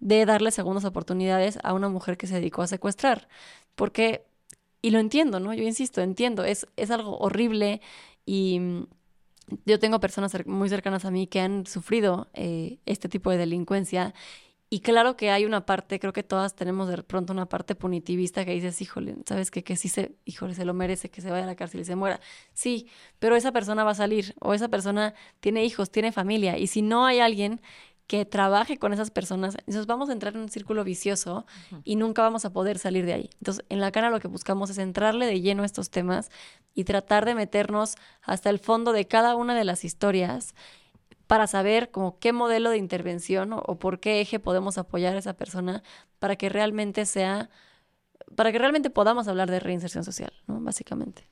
de 0.00 0.26
darle 0.26 0.50
segundas 0.50 0.84
oportunidades 0.84 1.60
a 1.62 1.72
una 1.72 1.88
mujer 1.88 2.16
que 2.16 2.26
se 2.26 2.34
dedicó 2.34 2.62
a 2.62 2.66
secuestrar. 2.66 3.28
Porque 3.76 4.24
y 4.82 4.90
lo 4.90 4.98
entiendo, 4.98 5.40
¿no? 5.40 5.54
Yo 5.54 5.62
insisto, 5.64 6.00
entiendo, 6.00 6.44
es, 6.44 6.66
es 6.76 6.90
algo 6.90 7.18
horrible 7.18 7.80
y 8.26 8.58
mm, 8.60 8.86
yo 9.66 9.78
tengo 9.78 10.00
personas 10.00 10.34
muy 10.46 10.68
cercanas 10.68 11.04
a 11.04 11.10
mí 11.10 11.26
que 11.26 11.40
han 11.40 11.66
sufrido 11.66 12.28
eh, 12.34 12.78
este 12.86 13.08
tipo 13.08 13.30
de 13.30 13.38
delincuencia 13.38 14.14
y 14.72 14.80
claro 14.80 15.16
que 15.16 15.32
hay 15.32 15.44
una 15.44 15.66
parte, 15.66 15.98
creo 15.98 16.12
que 16.12 16.22
todas 16.22 16.54
tenemos 16.54 16.88
de 16.88 17.02
pronto 17.02 17.32
una 17.32 17.46
parte 17.48 17.74
punitivista 17.74 18.44
que 18.44 18.52
dices, 18.52 18.80
híjole, 18.80 19.16
¿sabes 19.26 19.50
qué? 19.50 19.64
Que 19.64 19.74
sí 19.74 19.88
se, 19.88 20.14
híjole, 20.24 20.54
se 20.54 20.64
lo 20.64 20.74
merece, 20.74 21.10
que 21.10 21.20
se 21.20 21.28
vaya 21.28 21.42
a 21.42 21.46
la 21.46 21.56
cárcel 21.56 21.80
y 21.80 21.84
se 21.84 21.96
muera. 21.96 22.20
Sí, 22.52 22.86
pero 23.18 23.34
esa 23.34 23.50
persona 23.50 23.82
va 23.82 23.90
a 23.90 23.94
salir 23.94 24.32
o 24.40 24.54
esa 24.54 24.68
persona 24.68 25.14
tiene 25.40 25.64
hijos, 25.64 25.90
tiene 25.90 26.12
familia 26.12 26.56
y 26.56 26.68
si 26.68 26.82
no 26.82 27.04
hay 27.04 27.18
alguien 27.18 27.60
que 28.10 28.24
trabaje 28.24 28.76
con 28.76 28.92
esas 28.92 29.12
personas, 29.12 29.54
entonces 29.58 29.86
vamos 29.86 30.08
a 30.08 30.12
entrar 30.12 30.34
en 30.34 30.40
un 30.40 30.48
círculo 30.48 30.82
vicioso 30.82 31.46
y 31.84 31.94
nunca 31.94 32.22
vamos 32.22 32.44
a 32.44 32.52
poder 32.52 32.80
salir 32.80 33.06
de 33.06 33.12
ahí. 33.12 33.30
Entonces, 33.38 33.64
en 33.68 33.78
la 33.78 33.92
cara 33.92 34.10
lo 34.10 34.18
que 34.18 34.26
buscamos 34.26 34.68
es 34.68 34.78
entrarle 34.78 35.26
de 35.26 35.40
lleno 35.40 35.62
a 35.62 35.66
estos 35.66 35.90
temas 35.90 36.28
y 36.74 36.82
tratar 36.82 37.24
de 37.24 37.36
meternos 37.36 37.94
hasta 38.22 38.50
el 38.50 38.58
fondo 38.58 38.92
de 38.92 39.06
cada 39.06 39.36
una 39.36 39.54
de 39.54 39.62
las 39.62 39.84
historias 39.84 40.56
para 41.28 41.46
saber 41.46 41.92
como 41.92 42.18
qué 42.18 42.32
modelo 42.32 42.70
de 42.70 42.78
intervención 42.78 43.52
o, 43.52 43.78
por 43.78 44.00
qué 44.00 44.20
eje 44.20 44.40
podemos 44.40 44.76
apoyar 44.76 45.14
a 45.14 45.20
esa 45.20 45.34
persona 45.34 45.84
para 46.18 46.34
que 46.34 46.48
realmente 46.48 47.06
sea, 47.06 47.48
para 48.34 48.50
que 48.50 48.58
realmente 48.58 48.90
podamos 48.90 49.28
hablar 49.28 49.52
de 49.52 49.60
reinserción 49.60 50.02
social, 50.02 50.32
¿no? 50.48 50.60
Básicamente. 50.60 51.28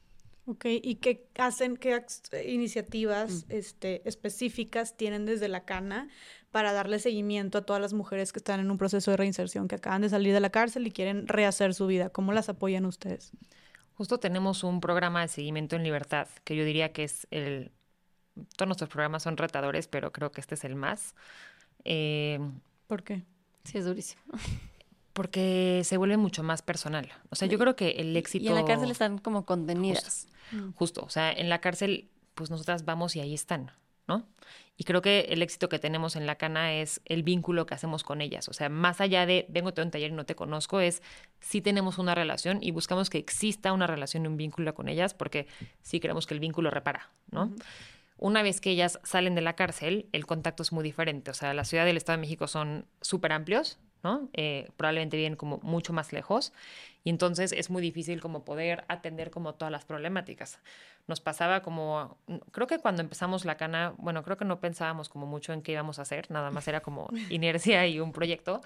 Ok, 0.51 0.65
¿y 0.65 0.95
qué 0.95 1.29
hacen, 1.37 1.77
qué 1.77 2.03
iniciativas 2.47 3.45
este, 3.51 4.01
específicas 4.09 4.97
tienen 4.97 5.27
desde 5.27 5.47
la 5.47 5.67
Cana 5.67 6.09
para 6.51 6.73
darle 6.73 7.01
seguimiento 7.01 7.59
a 7.59 7.67
todas 7.67 7.83
las 7.83 7.93
mujeres 7.93 8.33
que 8.33 8.39
están 8.39 8.59
en 8.59 8.71
un 8.71 8.79
proceso 8.79 9.11
de 9.11 9.19
reinserción, 9.19 9.69
que 9.69 9.75
acaban 9.75 10.01
de 10.01 10.09
salir 10.09 10.33
de 10.33 10.41
la 10.41 10.49
cárcel 10.49 10.87
y 10.87 10.91
quieren 10.91 11.29
rehacer 11.29 11.75
su 11.75 11.87
vida. 11.87 12.09
¿Cómo 12.09 12.33
las 12.33 12.49
apoyan 12.49 12.87
ustedes? 12.87 13.33
Justo 13.93 14.21
tenemos 14.21 14.65
un 14.65 14.81
programa 14.81 15.21
de 15.21 15.29
seguimiento 15.29 15.77
en 15.77 15.83
libertad, 15.83 16.29
que 16.45 16.57
yo 16.57 16.65
diría 16.65 16.95
que 16.95 17.05
es 17.05 17.27
el... 17.31 17.71
Todos 18.57 18.69
nuestros 18.69 18.89
programas 18.89 19.25
son 19.25 19.37
retadores, 19.37 19.87
pero 19.87 20.13
creo 20.13 20.33
que 20.33 20.41
este 20.41 20.55
es 20.55 20.65
el 20.65 20.77
más. 20.77 21.15
Eh, 21.85 22.41
¿Por 22.87 23.03
qué? 23.03 23.23
Sí, 23.65 23.77
es 23.77 23.85
durísimo. 23.85 24.23
Porque 25.19 25.81
se 25.83 25.97
vuelve 25.97 26.17
mucho 26.17 26.45
más 26.45 26.63
personal. 26.63 27.11
O 27.31 27.35
sea, 27.35 27.49
yo 27.49 27.59
creo 27.59 27.75
que 27.75 27.97
el 27.99 28.17
éxito... 28.17 28.45
Y 28.45 28.49
en 28.51 28.55
la 28.55 28.65
cárcel 28.65 28.93
están 28.93 29.19
como 29.19 29.45
contenidas. 29.45 30.29
Justo, 30.53 30.73
justo. 30.77 31.03
O 31.03 31.11
sea, 31.11 31.33
en 31.33 31.49
la 31.49 31.61
cárcel, 31.61 32.09
pues 32.37 32.51
nosotras 32.51 32.85
vamos 32.85 33.17
y 33.17 33.21
ahí 33.21 33.35
están, 33.35 33.73
¿no? 34.07 34.29
Y 34.77 34.85
creo 34.85 35.03
que 35.03 35.27
el 35.31 35.43
éxito 35.43 35.69
que 35.69 35.81
tenemos 35.81 36.15
en 36.15 36.25
la 36.25 36.37
cana 36.37 36.73
es 36.73 37.01
el 37.05 37.25
vínculo 37.25 37.67
que 37.67 37.75
hacemos 37.75 38.05
con 38.05 38.21
ellas. 38.21 38.49
O 38.49 38.53
sea, 38.53 38.69
más 38.69 39.01
allá 39.01 39.27
de 39.27 39.45
vengo 39.49 39.73
a 39.77 39.83
un 39.83 39.91
taller 39.91 40.13
y 40.13 40.15
no 40.15 40.25
te 40.25 40.37
conozco, 40.37 40.79
es 40.79 41.03
si 41.41 41.61
tenemos 41.61 41.99
una 41.99 42.15
relación 42.15 42.61
y 42.63 42.71
buscamos 42.71 43.11
que 43.11 43.19
exista 43.19 43.73
una 43.73 43.89
relación 43.89 44.25
y 44.25 44.29
un 44.29 44.37
vínculo 44.37 44.73
con 44.73 44.89
ellas 44.89 45.15
porque 45.15 45.49
sí 45.83 45.99
creemos 45.99 46.29
que 46.29 46.35
el 46.35 46.39
vínculo 46.39 46.71
repara, 46.71 47.11
¿no? 47.33 47.53
Una 48.19 48.45
vez 48.45 48.61
que 48.61 48.71
ellas 48.71 49.01
salen 49.03 49.35
de 49.35 49.41
la 49.41 49.55
cárcel, 49.55 50.09
el 50.13 50.27
contacto 50.27 50.63
es 50.63 50.71
muy 50.71 50.85
diferente. 50.85 51.33
O 51.33 51.35
sea, 51.35 51.55
la 51.55 51.65
ciudad 51.65 51.85
del 51.85 51.97
Estado 51.97 52.19
de 52.19 52.21
México 52.21 52.47
son 52.47 52.87
súper 53.01 53.33
amplios, 53.33 53.81
¿no? 54.03 54.29
Eh, 54.33 54.71
probablemente 54.77 55.17
vienen 55.17 55.37
como 55.37 55.59
mucho 55.63 55.93
más 55.93 56.13
lejos 56.13 56.53
y 57.05 57.11
entonces 57.11 57.53
es 57.53 57.71
muy 57.71 57.83
difícil 57.83 58.21
como 58.21 58.45
poder 58.45 58.85
atender 58.89 59.31
como 59.31 59.55
todas 59.55 59.73
las 59.73 59.85
problemáticas. 59.85 60.59
Nos 61.07 61.21
pasaba 61.21 61.63
como, 61.63 62.19
creo 62.53 62.67
que 62.67 62.79
cuando 62.79 63.03
empezamos 63.03 63.45
la 63.45 63.57
cana, 63.57 63.95
bueno, 63.97 64.23
creo 64.23 64.37
que 64.37 64.45
no 64.45 64.61
pensábamos 64.61 65.09
como 65.09 65.27
mucho 65.27 65.53
en 65.53 65.63
qué 65.63 65.73
íbamos 65.73 65.99
a 65.99 66.03
hacer, 66.03 66.31
nada 66.31 66.51
más 66.51 66.69
era 66.69 66.81
como 66.81 67.09
inercia 67.31 67.87
y 67.87 68.01
un 68.01 68.13
proyecto, 68.13 68.61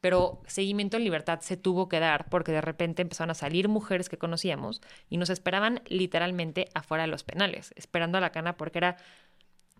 pero 0.00 0.42
seguimiento 0.46 0.98
en 0.98 1.04
libertad 1.04 1.40
se 1.40 1.56
tuvo 1.56 1.88
que 1.88 2.00
dar 2.00 2.28
porque 2.28 2.52
de 2.52 2.60
repente 2.60 3.02
empezaron 3.02 3.30
a 3.30 3.34
salir 3.34 3.68
mujeres 3.68 4.08
que 4.08 4.18
conocíamos 4.18 4.82
y 5.08 5.16
nos 5.16 5.30
esperaban 5.30 5.82
literalmente 5.86 6.68
afuera 6.74 7.04
de 7.04 7.08
los 7.08 7.24
penales, 7.24 7.72
esperando 7.76 8.18
a 8.18 8.20
la 8.20 8.30
cana 8.30 8.56
porque 8.56 8.78
era 8.78 8.98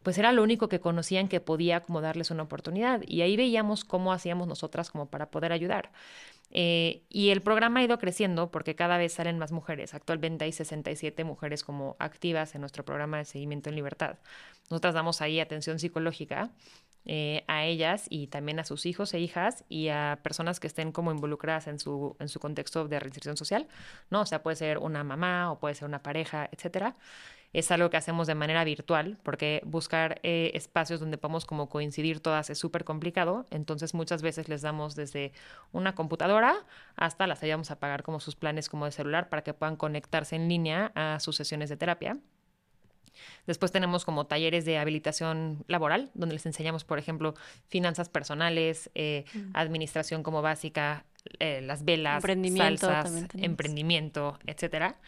pues 0.07 0.19
era 0.19 0.31
lo 0.31 0.45
único 0.45 0.69
que 0.69 0.79
conocían 0.79 1.27
que 1.27 1.41
podía 1.41 1.81
como 1.81 2.01
darles 2.01 2.31
una 2.31 2.45
oportunidad. 2.45 3.03
Y 3.09 3.23
ahí 3.23 3.37
veíamos 3.37 3.85
cómo 3.85 4.13
hacíamos 4.13 4.47
nosotras 4.47 4.89
como 4.93 5.11
para 5.11 5.33
poder 5.33 5.51
ayudar. 5.51 5.91
Eh, 6.53 7.03
y 7.09 7.31
el 7.31 7.43
programa 7.43 7.81
ha 7.81 7.83
ido 7.83 7.99
creciendo 7.99 8.53
porque 8.53 8.77
cada 8.77 8.99
vez 8.99 9.15
salen 9.15 9.37
más 9.37 9.51
mujeres. 9.51 9.95
Actualmente 9.95 10.45
hay 10.45 10.53
67 10.53 11.25
mujeres 11.25 11.65
como 11.65 11.97
activas 11.99 12.55
en 12.55 12.61
nuestro 12.61 12.85
programa 12.85 13.19
de 13.19 13.25
seguimiento 13.25 13.69
en 13.69 13.75
libertad. 13.75 14.19
Nosotras 14.71 14.95
damos 14.95 15.21
ahí 15.23 15.41
atención 15.41 15.81
psicológica 15.81 16.53
eh, 17.05 17.43
a 17.49 17.65
ellas 17.65 18.07
y 18.09 18.29
también 18.29 18.61
a 18.61 18.65
sus 18.65 18.87
hijos 18.87 19.13
e 19.13 19.19
hijas 19.19 19.65
y 19.69 19.89
a 19.89 20.21
personas 20.23 20.61
que 20.61 20.69
estén 20.69 20.93
como 20.93 21.11
involucradas 21.11 21.67
en 21.67 21.81
su, 21.81 22.15
en 22.21 22.29
su 22.29 22.39
contexto 22.39 22.87
de 22.87 23.01
reinserción 23.01 23.37
social, 23.37 23.67
¿no? 24.11 24.21
O 24.21 24.27
sea, 24.27 24.45
puede 24.45 24.55
ser 24.55 24.79
una 24.79 25.03
mamá 25.03 25.51
o 25.51 25.59
puede 25.59 25.75
ser 25.75 25.89
una 25.89 26.05
pareja, 26.05 26.49
etcétera 26.53 26.95
es 27.57 27.71
algo 27.71 27.89
que 27.89 27.97
hacemos 27.97 28.27
de 28.27 28.35
manera 28.35 28.65
virtual, 28.65 29.17
porque 29.23 29.63
buscar 29.65 30.21
eh, 30.23 30.51
espacios 30.53 31.01
donde 31.01 31.17
podamos 31.17 31.47
como 31.47 31.71
coincidir 31.71 32.21
todas 32.21 32.51
es 32.51 32.59
súper 32.59 32.85
complicado. 32.85 33.47
Entonces 33.51 33.95
muchas 33.95 34.21
veces 34.21 34.51
les 34.51 34.61
damos 34.61 34.95
desde 34.95 35.33
una 35.73 35.95
computadora 35.95 36.55
hasta 36.97 37.27
las 37.27 37.43
ayudamos 37.43 37.71
a 37.71 37.79
pagar 37.79 38.03
como 38.03 38.21
sus 38.21 38.37
planes 38.37 38.69
como 38.69 38.85
de 38.85 38.93
celular 38.93 39.31
para 39.31 39.43
que 39.43 39.55
puedan 39.55 39.77
conectarse 39.77 40.37
en 40.37 40.51
línea 40.51 40.93
a 40.95 41.19
sus 41.19 41.35
sesiones 41.37 41.71
de 41.71 41.79
terapia. 41.79 42.19
Después 43.47 43.73
tenemos 43.73 44.05
como 44.05 44.27
talleres 44.27 44.67
de 44.67 44.77
habilitación 44.77 45.65
laboral, 45.67 46.11
donde 46.13 46.35
les 46.35 46.45
enseñamos, 46.45 46.85
por 46.85 46.99
ejemplo, 46.99 47.33
finanzas 47.69 48.11
personales, 48.11 48.91
eh, 48.95 49.25
mm. 49.33 49.53
administración 49.55 50.23
como 50.23 50.43
básica, 50.43 51.07
eh, 51.39 51.63
las 51.63 51.87
velas, 51.87 52.23
salsas, 52.23 53.25
emprendimiento, 53.33 54.39
etcétera. 54.45 54.99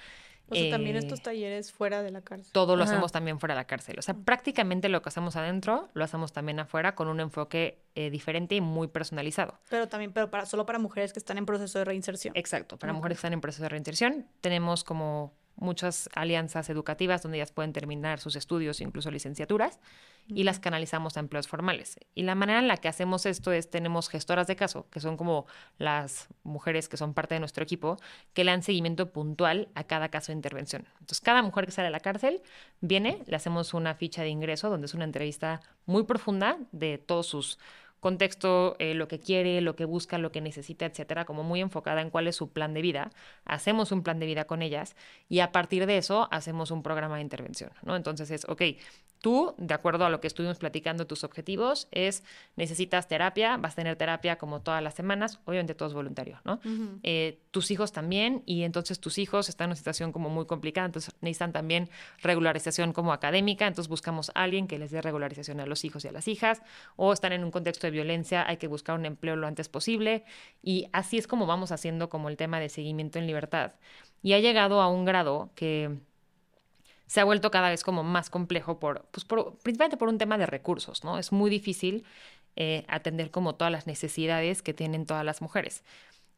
O 0.50 0.54
sea, 0.54 0.70
también 0.70 0.96
estos 0.96 1.20
eh, 1.20 1.22
talleres 1.22 1.72
fuera 1.72 2.02
de 2.02 2.10
la 2.10 2.22
cárcel. 2.22 2.52
Todo 2.52 2.76
lo 2.76 2.84
hacemos 2.84 3.12
también 3.12 3.38
fuera 3.38 3.54
de 3.54 3.60
la 3.60 3.66
cárcel. 3.66 3.98
O 3.98 4.02
sea, 4.02 4.14
prácticamente 4.14 4.88
lo 4.88 5.02
que 5.02 5.08
hacemos 5.08 5.36
adentro 5.36 5.88
lo 5.94 6.04
hacemos 6.04 6.32
también 6.32 6.58
afuera 6.60 6.94
con 6.94 7.08
un 7.08 7.20
enfoque 7.20 7.82
eh, 7.94 8.10
diferente 8.10 8.54
y 8.54 8.60
muy 8.60 8.88
personalizado. 8.88 9.58
Pero 9.68 9.88
también, 9.88 10.12
pero 10.12 10.30
para, 10.30 10.46
solo 10.46 10.66
para 10.66 10.78
mujeres 10.78 11.12
que 11.12 11.18
están 11.18 11.38
en 11.38 11.46
proceso 11.46 11.78
de 11.78 11.84
reinserción. 11.84 12.32
Exacto, 12.36 12.78
para 12.78 12.92
mujeres 12.92 13.16
que 13.16 13.20
están 13.20 13.32
en 13.32 13.40
proceso 13.40 13.62
de 13.64 13.68
reinserción. 13.68 14.26
Tenemos 14.40 14.84
como 14.84 15.34
muchas 15.58 16.08
alianzas 16.14 16.70
educativas 16.70 17.22
donde 17.22 17.38
ellas 17.38 17.52
pueden 17.52 17.72
terminar 17.72 18.20
sus 18.20 18.36
estudios, 18.36 18.80
incluso 18.80 19.10
licenciaturas, 19.10 19.80
y 20.28 20.44
las 20.44 20.60
canalizamos 20.60 21.16
a 21.16 21.20
empleos 21.20 21.48
formales. 21.48 21.98
Y 22.14 22.22
la 22.22 22.34
manera 22.34 22.58
en 22.58 22.68
la 22.68 22.76
que 22.76 22.88
hacemos 22.88 23.26
esto 23.26 23.50
es, 23.52 23.70
tenemos 23.70 24.08
gestoras 24.08 24.46
de 24.46 24.56
caso, 24.56 24.86
que 24.90 25.00
son 25.00 25.16
como 25.16 25.46
las 25.78 26.28
mujeres 26.42 26.88
que 26.88 26.96
son 26.96 27.14
parte 27.14 27.34
de 27.34 27.40
nuestro 27.40 27.64
equipo, 27.64 27.96
que 28.34 28.44
le 28.44 28.50
dan 28.50 28.62
seguimiento 28.62 29.12
puntual 29.12 29.68
a 29.74 29.84
cada 29.84 30.10
caso 30.10 30.32
de 30.32 30.36
intervención. 30.36 30.86
Entonces, 30.94 31.20
cada 31.20 31.42
mujer 31.42 31.66
que 31.66 31.72
sale 31.72 31.86
de 31.86 31.92
la 31.92 32.00
cárcel 32.00 32.42
viene, 32.80 33.22
le 33.26 33.36
hacemos 33.36 33.74
una 33.74 33.94
ficha 33.94 34.22
de 34.22 34.28
ingreso, 34.28 34.68
donde 34.68 34.86
es 34.86 34.94
una 34.94 35.04
entrevista 35.04 35.60
muy 35.86 36.04
profunda 36.04 36.58
de 36.72 36.98
todos 36.98 37.26
sus 37.26 37.58
contexto, 38.00 38.76
eh, 38.78 38.94
lo 38.94 39.08
que 39.08 39.18
quiere, 39.18 39.60
lo 39.60 39.76
que 39.76 39.84
busca, 39.84 40.18
lo 40.18 40.32
que 40.32 40.40
necesita, 40.40 40.86
etcétera, 40.86 41.24
como 41.24 41.42
muy 41.42 41.60
enfocada 41.60 42.00
en 42.00 42.10
cuál 42.10 42.28
es 42.28 42.36
su 42.36 42.52
plan 42.52 42.74
de 42.74 42.82
vida. 42.82 43.10
Hacemos 43.44 43.92
un 43.92 44.02
plan 44.02 44.18
de 44.18 44.26
vida 44.26 44.46
con 44.46 44.62
ellas 44.62 44.96
y 45.28 45.40
a 45.40 45.52
partir 45.52 45.86
de 45.86 45.98
eso 45.98 46.28
hacemos 46.30 46.70
un 46.70 46.82
programa 46.82 47.16
de 47.16 47.22
intervención, 47.22 47.70
¿no? 47.82 47.96
Entonces 47.96 48.30
es, 48.30 48.44
ok, 48.48 48.62
Tú, 49.20 49.54
de 49.58 49.74
acuerdo 49.74 50.04
a 50.04 50.10
lo 50.10 50.20
que 50.20 50.28
estuvimos 50.28 50.58
platicando, 50.58 51.06
tus 51.06 51.24
objetivos 51.24 51.88
es, 51.90 52.22
necesitas 52.56 53.08
terapia, 53.08 53.56
vas 53.56 53.72
a 53.72 53.76
tener 53.76 53.96
terapia 53.96 54.38
como 54.38 54.60
todas 54.60 54.82
las 54.82 54.94
semanas, 54.94 55.40
obviamente 55.44 55.74
todo 55.74 55.88
es 55.88 55.94
voluntario, 55.94 56.40
¿no? 56.44 56.60
Eh, 57.02 57.40
tus 57.50 57.70
hijos 57.70 57.92
también, 57.92 58.42
y 58.46 58.62
entonces 58.62 59.00
tus 59.00 59.18
hijos 59.18 59.48
están 59.48 59.66
en 59.66 59.70
una 59.70 59.76
situación 59.76 60.12
como 60.12 60.30
muy 60.30 60.46
complicada, 60.46 60.86
entonces 60.86 61.14
necesitan 61.20 61.52
también 61.52 61.90
regularización 62.22 62.92
como 62.92 63.12
académica, 63.12 63.66
entonces 63.66 63.88
buscamos 63.88 64.30
a 64.34 64.42
alguien 64.42 64.68
que 64.68 64.78
les 64.78 64.90
dé 64.90 65.02
regularización 65.02 65.60
a 65.60 65.66
los 65.66 65.84
hijos 65.84 66.04
y 66.04 66.08
a 66.08 66.12
las 66.12 66.28
hijas, 66.28 66.62
o 66.96 67.12
están 67.12 67.32
en 67.32 67.42
un 67.42 67.50
contexto 67.50 67.86
de 67.86 67.90
violencia, 67.90 68.46
hay 68.46 68.58
que 68.58 68.68
buscar 68.68 68.96
un 68.96 69.04
empleo 69.04 69.34
lo 69.34 69.46
antes 69.46 69.68
posible, 69.68 70.24
y 70.62 70.88
así 70.92 71.18
es 71.18 71.26
como 71.26 71.46
vamos 71.46 71.72
haciendo 71.72 72.08
como 72.08 72.28
el 72.28 72.36
tema 72.36 72.60
de 72.60 72.68
seguimiento 72.68 73.18
en 73.18 73.26
libertad. 73.26 73.72
Y 74.22 74.32
ha 74.32 74.40
llegado 74.40 74.80
a 74.80 74.88
un 74.88 75.04
grado 75.04 75.50
que 75.54 75.96
se 77.08 77.20
ha 77.20 77.24
vuelto 77.24 77.50
cada 77.50 77.70
vez 77.70 77.82
como 77.82 78.04
más 78.04 78.30
complejo 78.30 78.78
por, 78.78 79.06
pues 79.10 79.24
principalmente 79.24 79.96
por 79.96 80.08
un 80.08 80.18
tema 80.18 80.38
de 80.38 80.46
recursos, 80.46 81.04
¿no? 81.04 81.18
Es 81.18 81.32
muy 81.32 81.50
difícil 81.50 82.04
eh, 82.54 82.84
atender 82.86 83.30
como 83.30 83.54
todas 83.54 83.72
las 83.72 83.86
necesidades 83.86 84.62
que 84.62 84.74
tienen 84.74 85.06
todas 85.06 85.24
las 85.24 85.40
mujeres. 85.40 85.84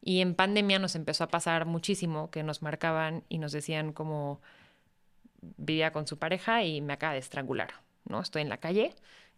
Y 0.01 0.21
en 0.21 0.33
pandemia 0.33 0.79
nos 0.79 0.95
empezó 0.95 1.25
a 1.25 1.27
pasar 1.27 1.65
muchísimo 1.65 2.31
que 2.31 2.41
nos 2.41 2.61
marcaban 2.61 3.23
y 3.27 3.37
nos 3.37 3.51
decían 3.51 3.91
como 3.91 4.41
vivía 5.57 5.91
con 5.91 6.07
su 6.07 6.17
pareja 6.17 6.63
y 6.63 6.81
me 6.81 6.93
acaba 6.93 7.13
de 7.13 7.19
estrangular, 7.19 7.73
¿no? 8.05 8.21
Estoy 8.21 8.41
en 8.41 8.49
la 8.49 8.57
calle, 8.57 8.95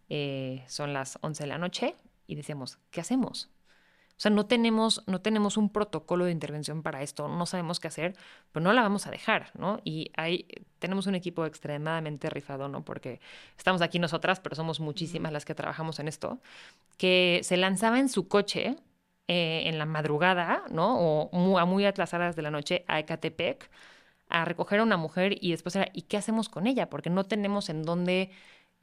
eh, 0.08 0.64
son 0.68 0.92
las 0.92 1.18
11 1.20 1.42
de 1.42 1.48
la 1.48 1.58
noche 1.58 1.96
y 2.28 2.36
decíamos, 2.36 2.78
¿qué 2.92 3.00
hacemos? 3.00 3.50
O 4.16 4.20
sea, 4.20 4.30
no 4.30 4.46
tenemos, 4.46 5.02
no 5.06 5.20
tenemos 5.20 5.56
un 5.56 5.70
protocolo 5.70 6.24
de 6.26 6.30
intervención 6.32 6.82
para 6.82 7.02
esto, 7.02 7.28
no 7.28 7.46
sabemos 7.46 7.80
qué 7.80 7.88
hacer, 7.88 8.16
pero 8.52 8.62
no 8.62 8.72
la 8.72 8.82
vamos 8.82 9.06
a 9.06 9.10
dejar, 9.10 9.50
¿no? 9.54 9.80
Y 9.84 10.12
ahí 10.16 10.46
tenemos 10.78 11.06
un 11.06 11.16
equipo 11.16 11.44
extremadamente 11.46 12.30
rifado, 12.30 12.68
¿no? 12.68 12.84
Porque 12.84 13.20
estamos 13.58 13.82
aquí 13.82 13.98
nosotras, 13.98 14.40
pero 14.40 14.54
somos 14.54 14.80
muchísimas 14.80 15.32
las 15.32 15.44
que 15.44 15.54
trabajamos 15.54 15.98
en 15.98 16.08
esto, 16.08 16.40
que 16.96 17.40
se 17.42 17.56
lanzaba 17.56 17.98
en 17.98 18.08
su 18.08 18.28
coche 18.28 18.76
eh, 19.28 19.62
en 19.66 19.78
la 19.78 19.86
madrugada, 19.86 20.64
¿no? 20.70 20.98
O 21.00 21.30
muy, 21.32 21.60
a 21.60 21.64
muy 21.64 21.84
atrasadas 21.86 22.36
de 22.36 22.42
la 22.42 22.50
noche 22.50 22.84
a 22.88 23.00
Ecatepec 23.00 23.70
a 24.28 24.44
recoger 24.44 24.80
a 24.80 24.82
una 24.82 24.96
mujer 24.96 25.36
y 25.40 25.50
después 25.52 25.76
era, 25.76 25.88
¿y 25.92 26.02
qué 26.02 26.16
hacemos 26.16 26.48
con 26.48 26.66
ella? 26.66 26.90
Porque 26.90 27.10
no 27.10 27.24
tenemos 27.24 27.68
en 27.70 27.82
dónde 27.84 28.30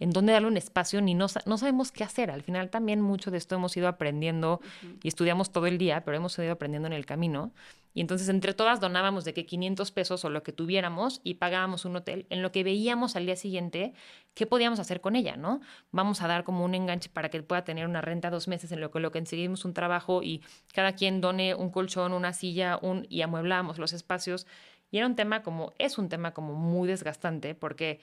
en 0.02 0.10
dónde 0.10 0.34
darle 0.34 0.48
un 0.48 0.58
espacio, 0.58 1.00
ni 1.00 1.14
no, 1.14 1.28
no 1.46 1.58
sabemos 1.60 1.92
qué 1.92 2.04
hacer. 2.04 2.32
Al 2.32 2.42
final 2.42 2.72
también 2.72 3.02
mucho 3.02 3.30
de 3.30 3.38
esto 3.38 3.54
hemos 3.54 3.78
ido 3.78 3.88
aprendiendo 3.88 4.60
y 5.04 5.08
estudiamos 5.08 5.52
todo 5.52 5.68
el 5.68 5.78
día, 5.78 6.04
pero 6.04 6.18
hemos 6.18 6.38
ido 6.40 6.52
aprendiendo 6.52 6.88
en 6.88 6.94
el 6.94 7.06
camino. 7.06 7.52
Y 7.94 8.02
entonces 8.02 8.28
entre 8.28 8.56
todas 8.56 8.80
donábamos 8.80 9.26
de 9.26 9.36
que 9.36 9.46
500 9.46 9.92
pesos 9.92 10.26
o 10.26 10.32
lo 10.32 10.42
que 10.42 10.54
tuviéramos 10.54 11.22
y 11.24 11.36
pagábamos 11.36 11.86
un 11.86 11.98
hotel 11.98 12.26
en 12.32 12.42
lo 12.42 12.52
que 12.52 12.64
veíamos 12.64 13.16
al 13.16 13.28
día 13.28 13.36
siguiente 13.36 13.94
qué 14.34 14.48
podíamos 14.48 14.80
hacer 14.80 15.02
con 15.02 15.16
ella, 15.16 15.36
¿no? 15.36 15.62
Vamos 15.92 16.24
a 16.24 16.28
dar 16.28 16.44
como 16.44 16.66
un 16.66 16.74
enganche 16.74 17.10
para 17.10 17.30
que 17.30 17.44
pueda 17.44 17.64
tener 17.64 17.86
una 17.86 18.02
renta 18.02 18.32
dos 18.32 18.48
meses 18.48 18.72
en 18.72 18.82
lo 18.82 18.90
que, 18.90 19.00
lo 19.00 19.12
que 19.12 19.20
conseguimos 19.20 19.66
un 19.66 19.76
trabajo 19.76 20.24
y 20.24 20.42
cada 20.74 20.94
quien 20.94 21.22
done 21.22 21.54
un 21.54 21.70
colchón, 21.70 22.14
una 22.14 22.34
silla 22.34 22.80
un, 22.82 23.06
y 23.08 23.22
amueblamos 23.22 23.78
los 23.78 23.94
espacios. 23.94 24.48
Y 24.90 24.98
era 24.98 25.06
un 25.06 25.16
tema 25.16 25.44
como, 25.44 25.74
es 25.78 25.98
un 25.98 26.10
tema 26.10 26.34
como 26.34 26.54
muy 26.54 26.88
desgastante 26.88 27.56
porque 27.56 28.00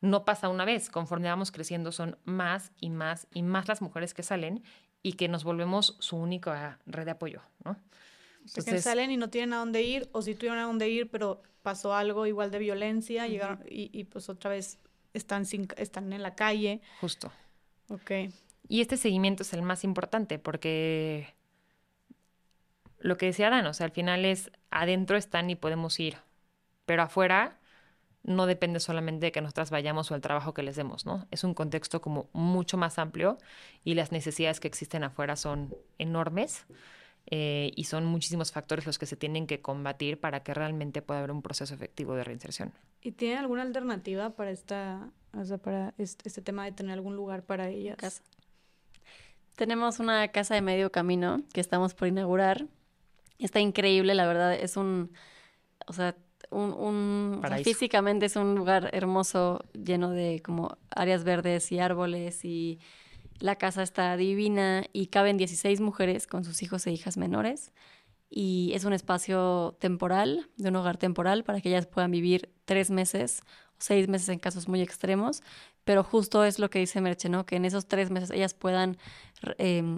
no 0.00 0.24
pasa 0.24 0.48
una 0.48 0.64
vez, 0.64 0.90
conforme 0.90 1.28
vamos 1.28 1.50
creciendo 1.50 1.92
son 1.92 2.18
más 2.24 2.72
y 2.80 2.90
más 2.90 3.26
y 3.32 3.42
más 3.42 3.68
las 3.68 3.82
mujeres 3.82 4.14
que 4.14 4.22
salen 4.22 4.62
y 5.02 5.14
que 5.14 5.28
nos 5.28 5.44
volvemos 5.44 5.96
su 6.00 6.16
única 6.16 6.78
red 6.86 7.04
de 7.04 7.12
apoyo, 7.12 7.40
¿no? 7.64 7.76
Entonces, 8.40 8.84
salen 8.84 9.10
y 9.10 9.16
no 9.16 9.28
tienen 9.28 9.54
a 9.54 9.58
dónde 9.58 9.82
ir, 9.82 10.08
o 10.12 10.22
si 10.22 10.34
tuvieron 10.34 10.58
a 10.58 10.64
dónde 10.64 10.88
ir, 10.88 11.10
pero 11.10 11.42
pasó 11.62 11.94
algo 11.94 12.26
igual 12.26 12.50
de 12.52 12.60
violencia, 12.60 13.26
llegaron 13.26 13.60
y, 13.68 13.90
y, 13.92 14.04
pues 14.04 14.28
otra 14.28 14.50
vez 14.50 14.78
están, 15.14 15.46
sin, 15.46 15.66
están 15.76 16.12
en 16.12 16.22
la 16.22 16.36
calle. 16.36 16.80
Justo. 17.00 17.32
Ok. 17.88 18.10
Y 18.68 18.80
este 18.80 18.96
seguimiento 18.96 19.42
es 19.42 19.52
el 19.52 19.62
más 19.62 19.82
importante 19.82 20.38
porque 20.38 21.34
lo 22.98 23.16
que 23.16 23.26
decía 23.26 23.50
Dan, 23.50 23.66
o 23.66 23.74
sea, 23.74 23.86
al 23.86 23.92
final 23.92 24.24
es 24.24 24.50
adentro 24.70 25.16
están 25.16 25.50
y 25.50 25.56
podemos 25.56 25.98
ir, 26.00 26.16
pero 26.84 27.02
afuera 27.02 27.58
no 28.26 28.46
depende 28.46 28.80
solamente 28.80 29.26
de 29.26 29.32
que 29.32 29.40
nosotras 29.40 29.70
vayamos 29.70 30.10
o 30.10 30.14
el 30.14 30.20
trabajo 30.20 30.52
que 30.52 30.62
les 30.62 30.76
demos, 30.76 31.06
¿no? 31.06 31.26
Es 31.30 31.44
un 31.44 31.54
contexto 31.54 32.00
como 32.00 32.28
mucho 32.32 32.76
más 32.76 32.98
amplio 32.98 33.38
y 33.84 33.94
las 33.94 34.12
necesidades 34.12 34.60
que 34.60 34.68
existen 34.68 35.04
afuera 35.04 35.36
son 35.36 35.74
enormes. 35.98 36.66
eh, 37.28 37.72
y 37.74 37.84
son 37.84 38.06
muchísimos 38.06 38.52
factores 38.52 38.86
los 38.86 38.98
que 38.98 39.06
se 39.06 39.16
tienen 39.16 39.46
que 39.46 39.60
combatir 39.60 40.20
para 40.20 40.44
que 40.44 40.54
realmente 40.54 41.02
pueda 41.02 41.18
haber 41.18 41.32
un 41.32 41.42
proceso 41.42 41.74
efectivo 41.74 42.14
de 42.14 42.22
reinserción. 42.22 42.72
¿Y 43.02 43.12
tiene 43.12 43.36
alguna 43.36 43.62
alternativa 43.62 44.30
para 44.30 44.52
esta, 44.52 45.10
o 45.32 45.44
sea, 45.44 45.58
para 45.58 45.92
este, 45.98 46.28
este 46.28 46.40
tema 46.40 46.64
de 46.64 46.72
tener 46.72 46.92
algún 46.92 47.16
lugar 47.16 47.42
para 47.42 47.68
ellas? 47.68 47.96
Casa. 47.96 48.22
Tenemos 49.56 49.98
una 49.98 50.28
casa 50.28 50.54
de 50.54 50.60
medio 50.60 50.92
camino 50.92 51.42
que 51.52 51.60
estamos 51.60 51.94
por 51.94 52.06
inaugurar. 52.08 52.66
Está 53.38 53.58
increíble, 53.58 54.14
la 54.14 54.26
verdad, 54.26 54.54
es 54.54 54.76
un, 54.76 55.12
o 55.86 55.92
sea, 55.92 56.14
un, 56.50 56.72
un 56.72 57.42
o 57.44 57.48
sea, 57.48 57.58
físicamente 57.58 58.26
es 58.26 58.36
un 58.36 58.54
lugar 58.54 58.90
hermoso, 58.92 59.64
lleno 59.72 60.10
de 60.10 60.42
como 60.42 60.78
áreas 60.90 61.24
verdes 61.24 61.70
y 61.72 61.78
árboles 61.78 62.44
y 62.44 62.78
la 63.38 63.56
casa 63.56 63.82
está 63.82 64.16
divina 64.16 64.84
y 64.92 65.06
caben 65.06 65.36
16 65.36 65.80
mujeres 65.80 66.26
con 66.26 66.44
sus 66.44 66.62
hijos 66.62 66.86
e 66.86 66.92
hijas 66.92 67.16
menores 67.16 67.72
y 68.28 68.72
es 68.74 68.84
un 68.84 68.92
espacio 68.92 69.76
temporal, 69.78 70.48
de 70.56 70.68
un 70.68 70.76
hogar 70.76 70.96
temporal 70.96 71.44
para 71.44 71.60
que 71.60 71.68
ellas 71.68 71.86
puedan 71.86 72.10
vivir 72.10 72.52
tres 72.64 72.90
meses 72.90 73.42
seis 73.78 74.08
meses 74.08 74.28
en 74.28 74.38
casos 74.38 74.68
muy 74.68 74.80
extremos, 74.82 75.42
pero 75.84 76.02
justo 76.02 76.44
es 76.44 76.58
lo 76.58 76.68
que 76.68 76.80
dice 76.80 77.00
Merche, 77.00 77.28
¿no? 77.28 77.46
Que 77.46 77.56
en 77.56 77.64
esos 77.64 77.86
tres 77.86 78.10
meses 78.10 78.30
ellas 78.30 78.54
puedan 78.54 78.98
eh, 79.58 79.96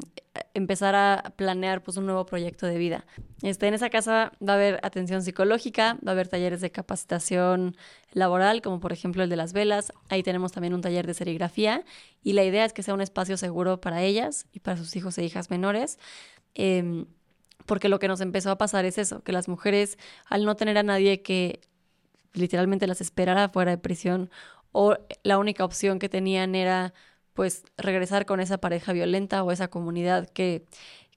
empezar 0.52 0.94
a 0.94 1.32
planear 1.36 1.82
pues 1.82 1.96
un 1.96 2.06
nuevo 2.06 2.26
proyecto 2.26 2.66
de 2.66 2.76
vida. 2.76 3.06
Este, 3.42 3.68
en 3.68 3.74
esa 3.74 3.88
casa 3.88 4.32
va 4.46 4.52
a 4.52 4.56
haber 4.56 4.80
atención 4.82 5.22
psicológica, 5.22 5.96
va 6.06 6.10
a 6.10 6.12
haber 6.12 6.28
talleres 6.28 6.60
de 6.60 6.70
capacitación 6.70 7.76
laboral, 8.12 8.60
como 8.60 8.80
por 8.80 8.92
ejemplo 8.92 9.22
el 9.22 9.30
de 9.30 9.36
las 9.36 9.52
velas. 9.52 9.92
Ahí 10.10 10.22
tenemos 10.22 10.52
también 10.52 10.74
un 10.74 10.82
taller 10.82 11.06
de 11.06 11.14
serigrafía 11.14 11.84
y 12.22 12.34
la 12.34 12.44
idea 12.44 12.64
es 12.64 12.72
que 12.72 12.82
sea 12.82 12.94
un 12.94 13.00
espacio 13.00 13.36
seguro 13.36 13.80
para 13.80 14.02
ellas 14.02 14.46
y 14.52 14.60
para 14.60 14.76
sus 14.76 14.94
hijos 14.94 15.16
e 15.16 15.24
hijas 15.24 15.50
menores. 15.50 15.98
Eh, 16.54 17.06
porque 17.68 17.88
lo 17.88 17.98
que 17.98 18.08
nos 18.08 18.20
empezó 18.20 18.50
a 18.50 18.58
pasar 18.58 18.86
es 18.86 18.98
eso, 18.98 19.22
que 19.22 19.30
las 19.30 19.46
mujeres, 19.46 19.98
al 20.26 20.44
no 20.44 20.56
tener 20.56 20.78
a 20.78 20.82
nadie 20.82 21.22
que 21.22 21.60
literalmente 22.32 22.86
las 22.86 23.00
esperara 23.00 23.48
fuera 23.48 23.70
de 23.72 23.78
prisión, 23.78 24.30
o 24.72 24.96
la 25.22 25.38
única 25.38 25.64
opción 25.64 25.98
que 25.98 26.08
tenían 26.08 26.54
era 26.54 26.94
pues 27.34 27.64
regresar 27.76 28.26
con 28.26 28.40
esa 28.40 28.58
pareja 28.58 28.92
violenta 28.92 29.42
o 29.44 29.52
esa 29.52 29.68
comunidad 29.68 30.28
que, 30.28 30.66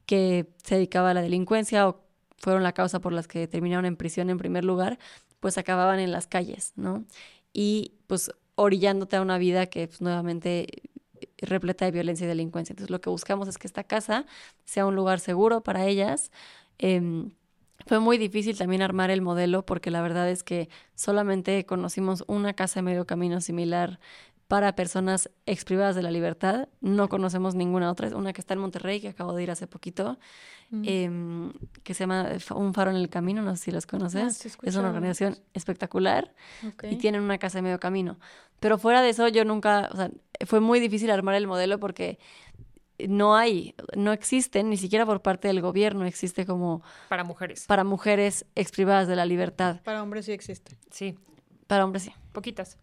que 0.06 0.48
se 0.64 0.76
dedicaba 0.76 1.12
a 1.12 1.14
la 1.14 1.22
delincuencia 1.22 1.88
o 1.88 2.04
fueron 2.38 2.64
la 2.64 2.74
causa 2.74 3.00
por 3.02 3.14
las 3.14 3.28
que 3.28 3.48
terminaron 3.48 3.86
en 3.86 3.96
prisión 3.98 4.30
en 4.30 4.38
primer 4.38 4.64
lugar, 4.66 5.00
pues 5.40 5.58
acababan 5.58 6.00
en 6.00 6.12
las 6.12 6.28
calles, 6.28 6.74
¿no? 6.76 7.06
Y 7.54 7.94
pues 8.08 8.32
orillándote 8.56 9.16
a 9.16 9.22
una 9.22 9.38
vida 9.38 9.68
que 9.68 9.88
pues, 9.88 10.02
nuevamente 10.02 10.68
repleta 11.38 11.86
de 11.86 11.92
violencia 11.92 12.26
y 12.26 12.28
delincuencia. 12.28 12.74
Entonces 12.74 12.92
lo 12.92 13.02
que 13.02 13.10
buscamos 13.10 13.48
es 13.48 13.58
que 13.58 13.68
esta 13.68 13.84
casa 13.84 14.26
sea 14.66 14.86
un 14.86 14.96
lugar 14.96 15.20
seguro 15.20 15.62
para 15.62 15.86
ellas. 15.86 16.32
Em, 16.78 17.32
fue 17.86 18.00
muy 18.00 18.18
difícil 18.18 18.58
también 18.58 18.82
armar 18.82 19.12
el 19.12 19.22
modelo 19.22 19.66
porque 19.66 19.92
la 19.92 20.02
verdad 20.02 20.30
es 20.30 20.44
que 20.44 20.70
solamente 20.96 21.66
conocimos 21.66 22.24
una 22.28 22.54
casa 22.54 22.80
de 22.80 22.84
medio 22.84 23.06
camino 23.06 23.42
similar 23.42 24.00
para 24.52 24.76
personas 24.76 25.30
exprivadas 25.46 25.96
de 25.96 26.02
la 26.02 26.12
libertad. 26.12 26.68
No 26.82 27.08
conocemos 27.08 27.56
ninguna 27.56 27.90
otra. 27.90 28.08
Es 28.08 28.14
una 28.14 28.34
que 28.34 28.42
está 28.42 28.54
en 28.54 28.60
Monterrey, 28.60 29.00
que 29.00 29.08
acabo 29.08 29.34
de 29.34 29.44
ir 29.44 29.50
hace 29.50 29.66
poquito, 29.66 30.20
mm. 30.72 30.84
em, 30.86 31.54
que 31.84 31.94
se 31.94 32.04
llama 32.04 32.28
Un 32.54 32.74
Faro 32.74 32.92
en 32.92 32.98
el 32.98 33.08
Camino, 33.08 33.42
no 33.42 33.56
sé 33.56 33.64
si 33.64 33.72
los 33.72 33.86
conoces. 33.86 34.46
Ah, 34.46 34.50
es 34.64 34.76
una 34.76 34.90
organización 34.90 35.38
espectacular 35.54 36.34
y 36.84 36.98
tienen 36.98 37.22
una 37.22 37.38
casa 37.38 37.60
de 37.60 37.62
medio 37.62 37.80
camino. 37.80 38.20
Pero 38.60 38.78
fuera 38.78 39.02
de 39.02 39.12
eso, 39.12 39.30
yo 39.30 39.46
nunca, 39.46 39.90
o 39.90 39.96
sea, 39.96 40.12
fue 40.46 40.60
muy 40.60 40.82
difícil 40.82 41.12
armar 41.12 41.36
el 41.36 41.48
modelo 41.48 41.80
porque 41.80 42.20
no 43.08 43.36
hay, 43.36 43.76
no 43.96 44.14
existen, 44.14 44.70
ni 44.70 44.78
siquiera 44.78 45.06
por 45.06 45.22
parte 45.22 45.48
del 45.48 45.62
gobierno 45.62 46.06
existe 46.06 46.46
como... 46.46 46.82
Para 47.10 47.24
mujeres. 47.24 47.66
Para 47.66 47.84
mujeres 47.84 48.46
exprivadas 48.56 49.08
de 49.08 49.16
la 49.16 49.26
libertad. 49.26 49.82
Para 49.84 50.02
hombres 50.04 50.26
sí 50.26 50.32
existe. 50.32 50.78
Sí. 50.90 51.18
Para 51.68 51.86
hombres 51.86 52.04
sí. 52.04 52.14
Poquitas. 52.32 52.78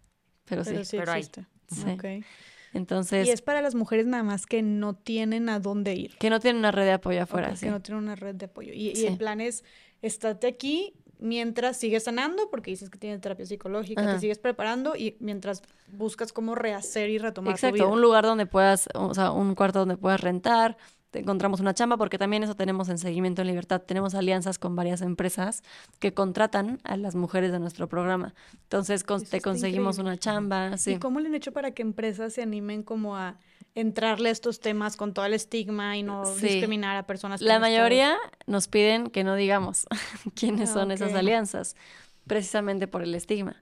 Pero, 0.45 0.65
sí, 0.65 0.73
pero 0.93 1.13
existe. 1.13 1.47
Sí. 1.71 2.25
Entonces. 2.73 3.27
Y 3.27 3.31
es 3.31 3.43
para 3.43 3.63
las 3.63 3.75
mujeres 3.75 4.07
nada 4.07 4.23
más 4.23 4.47
que 4.47 4.63
no 4.63 4.95
tienen 4.95 5.49
a 5.49 5.61
dónde 5.61 5.95
ir. 5.95 6.17
Que 6.19 6.31
no 6.31 6.41
tienen 6.41 6.59
una 6.59 6.71
red 6.71 6.85
de 6.85 6.93
apoyo 6.93 7.23
afuera. 7.23 7.55
Que 7.59 7.71
no 7.71 7.81
tienen 7.83 8.05
una 8.05 8.15
red 8.15 8.35
de 8.35 8.47
apoyo. 8.47 8.73
Y, 8.73 8.93
y 8.95 9.07
el 9.07 9.17
plan 9.17 9.41
es, 9.41 9.65
estate 10.03 10.47
aquí 10.47 10.95
mientras 11.19 11.77
sigues 11.77 12.05
sanando, 12.05 12.49
porque 12.51 12.71
dices 12.71 12.91
que 12.91 12.99
tienes 12.99 13.21
terapia 13.21 13.47
psicológica, 13.47 14.15
te 14.15 14.21
sigues 14.21 14.39
preparando 14.39 14.97
y 14.97 15.17
mientras 15.21 15.63
buscas 15.93 16.33
cómo 16.33 16.55
rehacer 16.55 17.11
y 17.11 17.19
retomar 17.19 17.55
Exacto, 17.55 17.77
tu 17.77 17.85
vida. 17.85 17.93
un 17.93 18.01
lugar 18.01 18.25
donde 18.25 18.47
puedas, 18.47 18.89
o 18.95 19.15
sea, 19.15 19.33
un 19.33 19.55
cuarto 19.55 19.81
donde 19.81 19.97
puedas 19.97 20.21
rentar, 20.21 20.77
encontramos 21.13 21.61
una 21.61 21.75
chamba, 21.75 21.97
porque 21.97 22.19
también 22.19 22.43
eso 22.43 22.55
tenemos 22.55 22.89
en 22.89 22.99
Seguimiento 22.99 23.43
en 23.43 23.49
Libertad. 23.49 23.83
Tenemos 23.83 24.15
alianzas 24.15 24.59
con 24.59 24.77
varias 24.77 25.01
empresas 25.03 25.63
que 25.99 26.13
contratan 26.13 26.81
a 26.85 26.97
las 26.97 27.15
mujeres 27.15 27.53
de 27.53 27.59
nuestro 27.59 27.89
programa. 27.89 28.35
Entonces, 28.55 29.05
te 29.31 29.41
conseguimos 29.41 29.99
una 29.99 30.17
chamba. 30.17 30.77
Sí. 30.77 30.93
¿Y 30.93 30.99
cómo 30.99 31.21
le 31.21 31.29
han 31.29 31.35
hecho 31.35 31.53
para 31.53 31.73
que 31.73 31.83
empresas 31.83 32.33
se 32.33 32.43
animen 32.43 32.83
como 32.83 33.17
a 33.17 33.39
entrarle 33.75 34.29
a 34.29 34.33
estos 34.33 34.61
temas 34.61 34.97
con 34.97 35.15
todo 35.15 35.25
el 35.25 35.35
estigma 35.35 35.97
y 35.97 36.03
no 36.03 36.25
discriminar 36.35 36.97
a 36.97 37.07
personas. 37.07 37.41
La 37.41 37.61
mayoría 37.61 38.17
nos 38.47 38.67
piden 38.67 39.09
que 39.09 39.23
no 39.23 39.37
digamos 39.37 39.87
quiénes 40.35 40.71
son 40.71 40.91
esas 40.91 41.15
alianzas, 41.15 41.77
precisamente 42.27 42.89
por 42.89 43.03
el 43.03 43.15
estigma. 43.15 43.57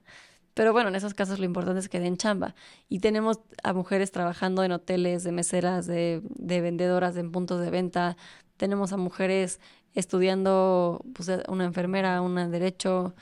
Pero 0.57 0.73
bueno, 0.73 0.89
en 0.89 0.95
esos 0.95 1.13
casos 1.13 1.37
lo 1.37 1.45
importante 1.45 1.79
es 1.79 1.87
que 1.87 1.99
den 1.99 2.17
chamba. 2.17 2.55
Y 2.89 2.97
tenemos 2.97 3.41
a 3.61 3.73
mujeres 3.73 4.11
trabajando 4.11 4.63
en 4.63 4.71
hoteles, 4.71 5.23
de 5.23 5.31
meseras, 5.31 5.85
de, 5.85 6.23
de 6.23 6.61
vendedoras 6.61 7.15
en 7.15 7.31
puntos 7.31 7.61
de 7.61 7.69
venta. 7.69 8.17
Tenemos 8.57 8.91
a 8.91 8.97
mujeres 8.97 9.59
estudiando, 9.93 11.05
pues, 11.13 11.29
una 11.47 11.65
enfermera, 11.65 12.23
un 12.23 12.49
derecho, 12.49 13.13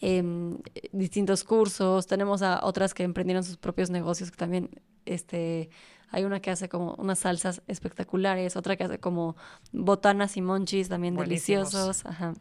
em, 0.00 0.58
distintos 0.92 1.42
cursos. 1.42 2.06
Tenemos 2.06 2.42
a 2.42 2.64
otras 2.64 2.94
que 2.94 3.02
emprendieron 3.02 3.42
sus 3.42 3.56
propios 3.56 3.90
negocios 3.90 4.30
que 4.30 4.36
también 4.36 4.70
este, 5.04 5.70
hay 6.10 6.24
una 6.24 6.38
que 6.38 6.52
hace 6.52 6.68
como 6.68 6.94
unas 6.94 7.18
salsas 7.18 7.60
espectaculares, 7.66 8.54
otra 8.54 8.76
que 8.76 8.84
hace 8.84 9.00
como 9.00 9.34
botanas 9.72 10.36
y 10.36 10.42
monchis 10.42 10.88
también 10.88 11.16
deliciosos. 11.16 12.06
Ajá. 12.06 12.34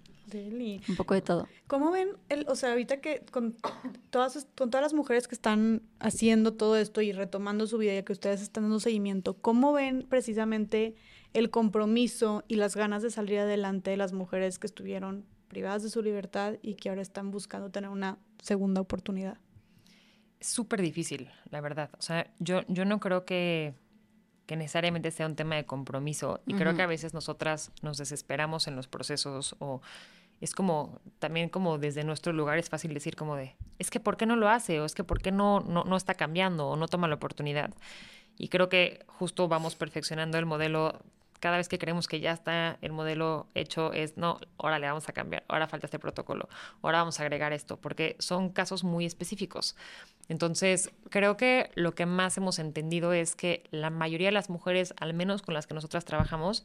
Un 0.87 0.95
poco 0.95 1.13
de 1.13 1.21
todo. 1.21 1.47
¿Cómo 1.67 1.91
ven, 1.91 2.09
el, 2.29 2.45
o 2.47 2.55
sea, 2.55 2.71
ahorita 2.71 3.01
que 3.01 3.23
con 3.31 3.55
todas, 4.09 4.47
con 4.55 4.69
todas 4.69 4.83
las 4.83 4.93
mujeres 4.93 5.27
que 5.27 5.35
están 5.35 5.81
haciendo 5.99 6.53
todo 6.53 6.77
esto 6.77 7.01
y 7.01 7.11
retomando 7.11 7.67
su 7.67 7.77
vida, 7.77 7.97
y 7.97 8.03
que 8.03 8.13
ustedes 8.13 8.41
están 8.41 8.63
dando 8.63 8.79
seguimiento, 8.79 9.35
¿cómo 9.35 9.73
ven 9.73 10.05
precisamente 10.09 10.95
el 11.33 11.49
compromiso 11.49 12.43
y 12.47 12.55
las 12.55 12.75
ganas 12.75 13.01
de 13.01 13.09
salir 13.09 13.39
adelante 13.39 13.91
de 13.91 13.97
las 13.97 14.13
mujeres 14.13 14.59
que 14.59 14.67
estuvieron 14.67 15.25
privadas 15.47 15.83
de 15.83 15.89
su 15.89 16.01
libertad 16.01 16.55
y 16.61 16.75
que 16.75 16.89
ahora 16.89 17.01
están 17.01 17.31
buscando 17.31 17.69
tener 17.69 17.89
una 17.89 18.17
segunda 18.39 18.81
oportunidad? 18.81 19.37
súper 20.43 20.81
difícil, 20.81 21.29
la 21.49 21.61
verdad. 21.61 21.89
O 21.97 22.01
sea, 22.01 22.31
yo, 22.39 22.61
yo 22.67 22.85
no 22.85 22.99
creo 22.99 23.25
que, 23.25 23.73
que 24.45 24.55
necesariamente 24.55 25.11
sea 25.11 25.25
un 25.25 25.35
tema 25.35 25.55
de 25.55 25.65
compromiso 25.65 26.41
y 26.45 26.53
creo 26.53 26.75
que 26.75 26.81
a 26.81 26.87
veces 26.87 27.13
nosotras 27.13 27.71
nos 27.81 27.97
desesperamos 27.97 28.67
en 28.67 28.75
los 28.75 28.87
procesos 28.87 29.55
o 29.59 29.81
es 30.41 30.53
como, 30.53 30.99
también 31.19 31.47
como 31.47 31.77
desde 31.77 32.03
nuestro 32.03 32.33
lugar 32.33 32.57
es 32.57 32.69
fácil 32.69 32.93
decir 32.93 33.15
como 33.15 33.37
de, 33.37 33.55
es 33.79 33.89
que 33.89 34.01
¿por 34.01 34.17
qué 34.17 34.25
no 34.25 34.35
lo 34.35 34.49
hace? 34.49 34.81
O 34.81 34.85
es 34.85 34.93
que 34.93 35.05
¿por 35.05 35.21
qué 35.21 35.31
no, 35.31 35.61
no, 35.61 35.85
no 35.85 35.95
está 35.95 36.15
cambiando 36.15 36.67
o 36.67 36.75
no 36.75 36.89
toma 36.89 37.07
la 37.07 37.15
oportunidad? 37.15 37.73
Y 38.37 38.49
creo 38.49 38.67
que 38.67 39.05
justo 39.07 39.47
vamos 39.47 39.75
perfeccionando 39.75 40.37
el 40.37 40.45
modelo 40.45 40.99
cada 41.43 41.57
vez 41.57 41.67
que 41.67 41.77
creemos 41.77 42.07
que 42.07 42.21
ya 42.21 42.31
está 42.31 42.77
el 42.81 42.93
modelo 42.93 43.47
hecho 43.53 43.91
es, 43.91 44.15
no, 44.15 44.39
ahora 44.57 44.79
le 44.79 44.87
vamos 44.87 45.09
a 45.09 45.11
cambiar, 45.11 45.43
ahora 45.49 45.67
falta 45.67 45.87
este 45.87 45.99
protocolo, 45.99 46.47
ahora 46.81 46.99
vamos 46.99 47.19
a 47.19 47.23
agregar 47.23 47.51
esto, 47.51 47.75
porque 47.75 48.15
son 48.19 48.47
casos 48.47 48.85
muy 48.85 49.05
específicos. 49.05 49.75
Entonces, 50.29 50.89
creo 51.09 51.35
que 51.35 51.69
lo 51.75 51.95
que 51.95 52.05
más 52.05 52.37
hemos 52.37 52.59
entendido 52.59 53.11
es 53.11 53.35
que 53.35 53.65
la 53.71 53.89
mayoría 53.89 54.29
de 54.29 54.31
las 54.31 54.49
mujeres, 54.49 54.93
al 55.01 55.13
menos 55.13 55.41
con 55.41 55.53
las 55.53 55.67
que 55.67 55.73
nosotras 55.73 56.05
trabajamos, 56.05 56.63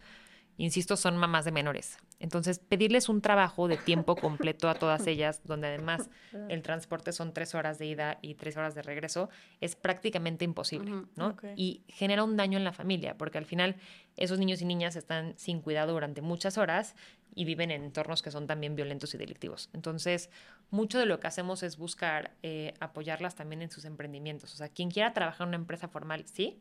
insisto, 0.58 0.96
son 0.96 1.16
mamás 1.16 1.44
de 1.44 1.52
menores. 1.52 1.96
Entonces, 2.20 2.58
pedirles 2.58 3.08
un 3.08 3.22
trabajo 3.22 3.68
de 3.68 3.76
tiempo 3.76 4.16
completo 4.16 4.68
a 4.68 4.74
todas 4.74 5.06
ellas, 5.06 5.40
donde 5.44 5.68
además 5.68 6.10
el 6.48 6.62
transporte 6.62 7.12
son 7.12 7.32
tres 7.32 7.54
horas 7.54 7.78
de 7.78 7.86
ida 7.86 8.18
y 8.22 8.34
tres 8.34 8.56
horas 8.56 8.74
de 8.74 8.82
regreso, 8.82 9.30
es 9.60 9.76
prácticamente 9.76 10.44
imposible, 10.44 11.06
¿no? 11.14 11.36
Y 11.56 11.82
genera 11.88 12.24
un 12.24 12.36
daño 12.36 12.58
en 12.58 12.64
la 12.64 12.72
familia, 12.72 13.16
porque 13.16 13.38
al 13.38 13.46
final 13.46 13.76
esos 14.16 14.38
niños 14.38 14.60
y 14.60 14.64
niñas 14.64 14.96
están 14.96 15.34
sin 15.38 15.60
cuidado 15.60 15.92
durante 15.92 16.22
muchas 16.22 16.58
horas 16.58 16.96
y 17.34 17.44
viven 17.44 17.70
en 17.70 17.84
entornos 17.84 18.20
que 18.20 18.32
son 18.32 18.48
también 18.48 18.74
violentos 18.74 19.14
y 19.14 19.18
delictivos. 19.18 19.70
Entonces, 19.72 20.28
mucho 20.70 20.98
de 20.98 21.06
lo 21.06 21.20
que 21.20 21.28
hacemos 21.28 21.62
es 21.62 21.76
buscar 21.76 22.32
eh, 22.42 22.74
apoyarlas 22.80 23.36
también 23.36 23.62
en 23.62 23.70
sus 23.70 23.84
emprendimientos. 23.84 24.52
O 24.54 24.56
sea, 24.56 24.68
quien 24.68 24.90
quiera 24.90 25.12
trabajar 25.12 25.44
en 25.44 25.50
una 25.50 25.56
empresa 25.56 25.86
formal, 25.86 26.24
sí, 26.26 26.58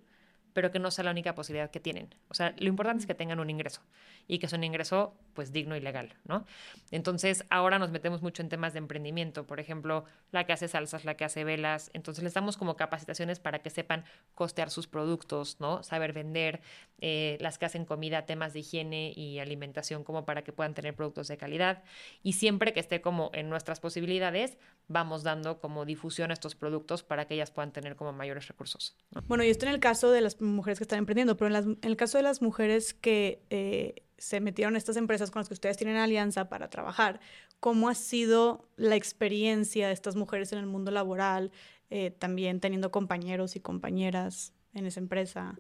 pero 0.58 0.72
que 0.72 0.80
no 0.80 0.90
sea 0.90 1.03
la 1.03 1.11
única 1.11 1.36
posibilidad 1.36 1.69
que 1.69 1.80
tienen. 1.80 2.16
O 2.30 2.34
sea, 2.34 2.56
lo 2.58 2.68
importante 2.68 3.02
es 3.02 3.06
que 3.06 3.14
tengan 3.14 3.40
un 3.40 3.52
ingreso 3.52 3.84
y 4.27 4.39
que 4.39 4.45
es 4.45 4.53
un 4.53 4.64
ingreso 4.64 5.15
pues 5.33 5.51
digno 5.51 5.75
y 5.75 5.80
legal, 5.80 6.15
¿no? 6.25 6.45
Entonces, 6.89 7.45
ahora 7.51 7.77
nos 7.77 7.91
metemos 7.91 8.23
mucho 8.23 8.41
en 8.41 8.49
temas 8.49 8.73
de 8.73 8.80
emprendimiento, 8.80 9.45
por 9.45 9.59
ejemplo, 9.59 10.03
la 10.31 10.45
que 10.45 10.53
hace 10.53 10.67
salsas, 10.67 11.06
la 11.06 11.15
que 11.15 11.25
hace 11.25 11.43
velas, 11.43 11.91
entonces 11.93 12.23
les 12.23 12.33
damos 12.33 12.57
como 12.57 12.75
capacitaciones 12.75 13.39
para 13.39 13.59
que 13.59 13.69
sepan 13.69 14.03
costear 14.33 14.72
sus 14.72 14.88
productos, 14.88 15.59
¿no? 15.59 15.83
Saber 15.83 16.11
vender, 16.11 16.61
eh, 16.99 17.38
las 17.39 17.59
que 17.59 17.67
hacen 17.67 17.85
comida, 17.85 18.25
temas 18.25 18.53
de 18.53 18.61
higiene 18.61 19.14
y 19.15 19.38
alimentación 19.38 20.03
como 20.03 20.25
para 20.25 20.43
que 20.43 20.53
puedan 20.53 20.73
tener 20.73 20.95
productos 20.95 21.27
de 21.27 21.38
calidad 21.38 21.83
y 22.23 22.33
siempre 22.33 22.73
que 22.73 22.80
esté 22.80 23.01
como 23.01 23.30
en 23.33 23.49
nuestras 23.49 23.80
posibilidades, 23.80 24.57
vamos 24.88 25.23
dando 25.23 25.59
como 25.59 25.85
difusión 25.85 26.31
a 26.31 26.33
estos 26.33 26.56
productos 26.56 27.03
para 27.03 27.25
que 27.27 27.35
ellas 27.35 27.51
puedan 27.51 27.72
tener 27.72 27.95
como 27.95 28.11
mayores 28.14 28.47
recursos. 28.47 28.95
Bueno, 29.27 29.43
y 29.43 29.49
esto 29.49 29.65
en 29.65 29.73
el 29.73 29.80
caso 29.80 30.11
de 30.11 30.22
las 30.22 30.41
mujeres 30.41 30.80
que 30.80 30.83
están 30.83 30.99
emprendiendo, 30.99 31.38
pero 31.38 31.56
en, 31.56 31.77
el 31.81 31.95
caso 31.95 32.17
de 32.17 32.23
las 32.23 32.41
mujeres 32.41 32.93
que 32.93 33.43
eh, 33.49 34.03
se 34.18 34.40
metieron 34.40 34.76
estas 34.76 34.98
empresas 34.98 35.32
con 35.32 35.42
las 35.42 35.48
que 35.48 35.54
ustedes 35.54 35.78
tienen 35.78 35.98
alianza 35.98 36.50
para 36.50 36.70
trabajar, 36.70 37.20
¿cómo 37.60 37.90
ha 37.90 37.96
sido 37.96 38.68
la 38.76 38.96
experiencia 38.96 39.88
de 39.88 39.94
estas 39.94 40.16
mujeres 40.16 40.52
en 40.54 40.60
el 40.60 40.66
mundo 40.66 40.92
laboral, 40.92 41.52
eh, 41.90 42.12
también 42.12 42.60
teniendo 42.60 42.92
compañeros 42.92 43.56
y 43.56 43.60
compañeras 43.60 44.54
en 44.74 44.86
esa 44.86 45.00
empresa? 45.00 45.56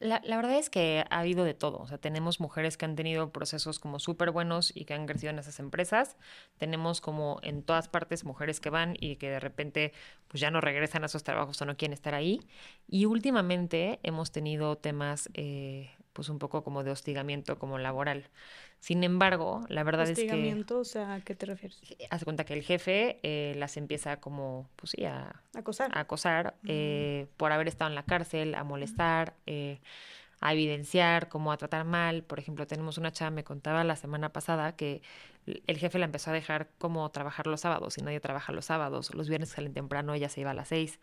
La, 0.00 0.20
verdad 0.20 0.58
es 0.58 0.70
que 0.70 1.04
ha 1.08 1.20
habido 1.20 1.44
de 1.44 1.54
todo. 1.54 1.78
O 1.78 1.86
sea, 1.86 1.98
tenemos 1.98 2.40
mujeres 2.40 2.76
que 2.76 2.84
han 2.84 2.96
tenido 2.96 3.30
procesos 3.32 3.78
como 3.78 3.98
súper 3.98 4.32
buenos 4.32 4.72
y 4.74 4.84
que 4.84 4.92
han 4.92 5.06
crecido 5.06 5.30
en 5.30 5.38
esas 5.38 5.60
empresas. 5.60 6.16
Tenemos 6.58 7.00
como 7.00 7.38
en 7.42 7.62
todas 7.62 7.88
partes 7.88 8.24
mujeres 8.24 8.60
que 8.60 8.70
van 8.70 8.96
y 8.98 9.16
que 9.16 9.30
de 9.30 9.40
repente 9.40 9.92
pues 10.28 10.40
ya 10.40 10.50
no 10.50 10.60
regresan 10.60 11.04
a 11.04 11.06
esos 11.06 11.22
trabajos 11.22 11.62
o 11.62 11.64
no 11.64 11.76
quieren 11.76 11.94
estar 11.94 12.14
ahí. 12.14 12.40
Y 12.88 13.06
últimamente 13.06 14.00
hemos 14.02 14.32
tenido 14.32 14.76
temas 14.76 15.30
eh, 15.32 15.90
pues 16.14 16.30
un 16.30 16.38
poco 16.38 16.64
como 16.64 16.82
de 16.84 16.92
hostigamiento 16.92 17.58
como 17.58 17.76
laboral. 17.76 18.30
Sin 18.78 19.04
embargo, 19.04 19.64
la 19.68 19.82
verdad 19.82 20.08
es 20.08 20.16
que... 20.16 20.26
¿Hostigamiento? 20.26 20.78
O 20.78 20.84
sea, 20.84 21.14
¿a 21.14 21.20
qué 21.20 21.34
te 21.34 21.44
refieres? 21.46 21.80
Haz 22.08 22.24
cuenta 22.24 22.44
que 22.44 22.54
el 22.54 22.62
jefe 22.62 23.18
eh, 23.22 23.54
las 23.56 23.76
empieza 23.76 24.20
como, 24.20 24.68
pues 24.76 24.92
sí, 24.92 25.04
a... 25.04 25.42
Acosar. 25.54 25.90
A 25.96 26.00
acosar 26.00 26.54
mm. 26.62 26.66
eh, 26.68 27.26
por 27.36 27.52
haber 27.52 27.66
estado 27.68 27.90
en 27.90 27.96
la 27.96 28.04
cárcel, 28.04 28.54
a 28.54 28.62
molestar, 28.62 29.34
eh, 29.46 29.80
a 30.40 30.52
evidenciar, 30.52 31.28
como 31.28 31.50
a 31.50 31.56
tratar 31.56 31.84
mal. 31.84 32.22
Por 32.22 32.38
ejemplo, 32.38 32.66
tenemos 32.66 32.96
una 32.96 33.10
chava, 33.10 33.30
me 33.30 33.42
contaba 33.42 33.82
la 33.82 33.96
semana 33.96 34.32
pasada, 34.32 34.76
que 34.76 35.02
el 35.46 35.78
jefe 35.78 35.98
la 35.98 36.04
empezó 36.04 36.30
a 36.30 36.32
dejar 36.32 36.68
como 36.78 37.10
trabajar 37.10 37.48
los 37.48 37.62
sábados 37.62 37.98
y 37.98 38.02
nadie 38.02 38.20
trabaja 38.20 38.52
los 38.52 38.66
sábados. 38.66 39.12
Los 39.14 39.28
viernes 39.28 39.48
salen 39.48 39.72
temprano, 39.72 40.14
ella 40.14 40.28
se 40.28 40.42
iba 40.42 40.52
a 40.52 40.54
las 40.54 40.68
seis 40.68 41.00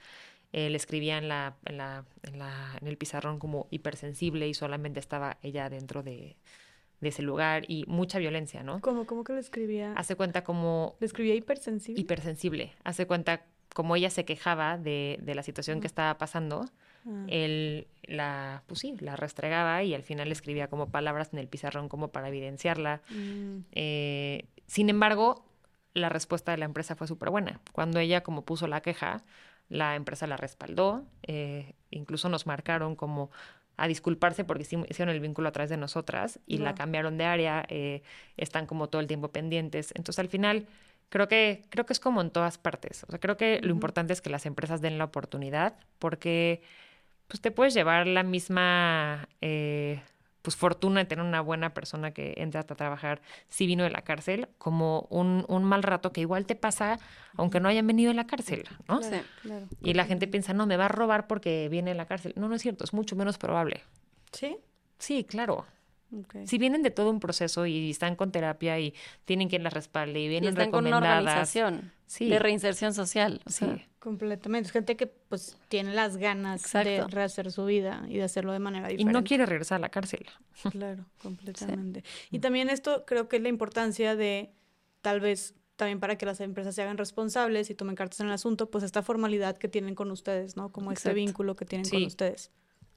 él 0.52 0.76
escribía 0.76 1.18
en, 1.18 1.28
la, 1.28 1.56
en, 1.66 1.78
la, 1.78 2.06
en, 2.24 2.40
la, 2.40 2.78
en 2.82 2.88
el 2.88 2.98
pizarrón 2.98 3.40
como 3.40 3.68
hipersensible 3.72 4.48
y 4.48 4.54
solamente 4.54 5.00
estaba 5.00 5.38
ella 5.42 5.70
dentro 5.70 6.04
de, 6.04 6.36
de 7.00 7.10
ese 7.10 7.22
lugar 7.22 7.64
y 7.68 7.86
mucha 7.88 8.20
violencia, 8.20 8.64
¿no? 8.64 8.80
¿Cómo, 8.82 9.06
cómo 9.06 9.24
que 9.24 9.34
lo 9.34 9.40
escribía? 9.40 9.94
Hace 9.94 10.16
cuenta 10.16 10.44
como... 10.44 10.96
¿Lo 11.00 11.06
escribía 11.06 11.36
hipersensible? 11.36 12.02
Hipersensible. 12.02 12.74
Hace 12.84 13.08
cuenta 13.08 13.46
como 13.74 13.96
ella 13.96 14.10
se 14.10 14.26
quejaba 14.26 14.78
de, 14.78 15.18
de 15.22 15.36
la 15.36 15.44
situación 15.44 15.80
que 15.80 15.88
estaba 15.88 16.18
pasando, 16.18 16.66
ah. 17.08 17.26
él 17.28 17.88
la, 18.04 18.64
pues 18.68 18.82
sí, 18.82 18.96
la 19.00 19.16
restregaba 19.16 19.84
y 19.84 19.94
al 19.94 20.04
final 20.04 20.32
escribía 20.32 20.68
como 20.68 20.90
palabras 20.90 21.30
en 21.34 21.40
el 21.40 21.48
pizarrón 21.48 21.88
como 21.88 22.10
para 22.10 22.28
evidenciarla. 22.28 23.02
Mm. 23.10 23.60
Eh, 23.72 24.46
sin 24.68 24.90
embargo, 24.90 25.46
la 25.94 26.10
respuesta 26.10 26.52
de 26.52 26.58
la 26.58 26.66
empresa 26.66 26.96
fue 26.96 27.08
súper 27.08 27.30
buena. 27.30 27.62
Cuando 27.72 28.00
ella 28.00 28.22
como 28.22 28.44
puso 28.44 28.68
la 28.68 28.82
queja, 28.82 29.24
la 29.72 29.96
empresa 29.96 30.28
la 30.28 30.36
respaldó, 30.36 31.06
eh, 31.24 31.74
incluso 31.92 32.28
nos 32.28 32.46
marcaron 32.46 32.96
como 32.96 33.32
a 33.78 33.88
disculparse 33.88 34.44
porque 34.44 34.64
hicieron 34.64 35.10
el 35.10 35.22
vínculo 35.22 35.48
a 35.48 35.52
través 35.54 35.70
de 35.70 35.78
nosotras 35.78 36.40
y 36.46 36.58
la 36.58 36.76
cambiaron 36.76 37.18
de 37.18 37.26
área, 37.26 37.66
eh, 37.70 38.04
están 38.36 38.68
como 38.68 38.90
todo 38.90 39.02
el 39.02 39.08
tiempo 39.08 39.30
pendientes. 39.30 39.94
Entonces 39.96 40.20
al 40.20 40.28
final 40.28 40.68
creo 41.10 41.30
que, 41.30 41.64
creo 41.70 41.86
que 41.86 41.94
es 41.94 42.02
como 42.02 42.20
en 42.22 42.32
todas 42.32 42.58
partes. 42.58 43.06
O 43.06 43.12
sea, 43.12 43.20
creo 43.20 43.38
que 43.38 43.62
lo 43.64 43.72
importante 43.72 44.12
es 44.12 44.22
que 44.22 44.30
las 44.30 44.46
empresas 44.46 44.82
den 44.82 44.98
la 44.98 45.06
oportunidad 45.06 45.76
porque 46.00 46.62
pues 47.28 47.40
te 47.40 47.50
puedes 47.50 47.74
llevar 47.74 48.08
la 48.08 48.24
misma 48.24 49.30
eh, 49.40 50.02
pues 50.42 50.56
fortuna 50.56 51.02
de 51.02 51.06
tener 51.06 51.26
una 51.26 51.42
buena 51.42 51.74
persona 51.74 52.12
que 52.12 52.34
entra 52.38 52.62
a 52.62 52.64
trabajar 52.64 53.22
si 53.48 53.68
vino 53.68 53.84
de 53.84 53.90
la 53.90 54.02
cárcel, 54.02 54.48
como 54.58 55.08
un, 55.10 55.46
un 55.48 55.64
mal 55.64 55.84
rato 55.84 56.12
que 56.12 56.22
igual 56.22 56.46
te 56.46 56.56
pasa 56.56 57.00
aunque 57.38 57.60
no 57.60 57.70
hayan 57.70 57.88
venido 57.88 58.10
de 58.10 58.16
la 58.16 58.28
cárcel, 58.28 58.64
¿no? 58.88 59.02
Sí, 59.02 59.16
claro. 59.42 59.68
Y 59.82 59.94
la 59.94 60.06
gente 60.06 60.28
piensa, 60.28 60.54
no, 60.54 60.66
me 60.66 60.78
va 60.78 60.86
a 60.86 60.90
robar 60.90 61.28
porque 61.28 61.70
viene 61.70 61.92
de 61.92 61.96
la 61.96 62.06
cárcel. 62.06 62.34
No, 62.36 62.50
no 62.50 62.56
es 62.56 62.62
cierto, 62.62 62.84
es 62.84 62.94
mucho 62.94 63.16
menos 63.16 63.38
probable. 63.38 63.84
¿Sí? 64.32 64.58
Sí, 65.00 65.24
claro. 65.24 65.66
Si 66.46 66.58
vienen 66.58 66.84
de 66.84 66.92
todo 66.92 67.10
un 67.10 67.20
proceso 67.20 67.66
y 67.66 67.90
están 67.90 68.16
con 68.16 68.32
terapia 68.32 68.80
y 68.80 68.94
tienen 69.26 69.48
quien 69.48 69.64
las 69.64 69.74
respalde 69.74 70.20
y 70.20 70.28
vienen 70.28 70.46
y 70.46 70.48
están 70.50 70.66
recomendadas. 70.66 71.02
Con 71.02 71.08
una 71.08 71.18
organización 71.18 71.92
de 72.20 72.40
reinserción 72.40 72.94
social. 72.94 73.42
sí, 73.48 73.66
completamente. 74.00 74.68
Es 74.68 74.74
gente 74.74 74.98
que 74.98 75.08
pues 75.08 75.58
tiene 75.70 75.94
las 75.94 76.18
ganas 76.18 76.72
de 76.74 77.06
rehacer 77.08 77.52
su 77.52 77.66
vida 77.66 78.04
y 78.10 78.18
de 78.18 78.24
hacerlo 78.24 78.52
de 78.52 78.60
manera 78.60 78.88
diferente. 78.88 79.10
Y 79.10 79.14
no 79.14 79.24
quiere 79.24 79.46
regresar 79.46 79.78
a 79.78 79.80
la 79.80 79.90
cárcel. 79.90 80.26
Claro, 80.72 81.06
completamente. 81.22 82.04
Y 82.30 82.40
también 82.40 82.70
esto 82.70 83.06
creo 83.06 83.28
que 83.28 83.38
es 83.38 83.42
la 83.42 83.50
importancia 83.50 84.16
de 84.16 84.54
tal 85.02 85.20
vez 85.20 85.56
también 85.76 86.00
para 86.00 86.18
que 86.18 86.26
las 86.28 86.40
empresas 86.42 86.76
se 86.76 86.82
hagan 86.84 86.98
responsables 86.98 87.70
y 87.72 87.76
tomen 87.76 87.96
cartas 87.96 88.20
en 88.20 88.28
el 88.28 88.34
asunto, 88.34 88.70
pues 88.70 88.84
esta 88.84 89.02
formalidad 89.02 89.58
que 89.58 89.68
tienen 89.68 89.96
con 89.96 90.12
ustedes, 90.12 90.56
¿no? 90.56 90.72
Como 90.72 90.92
este 90.92 91.14
vínculo 91.14 91.56
que 91.56 91.66
tienen 91.66 91.90
con 91.90 92.04
ustedes. 92.04 92.52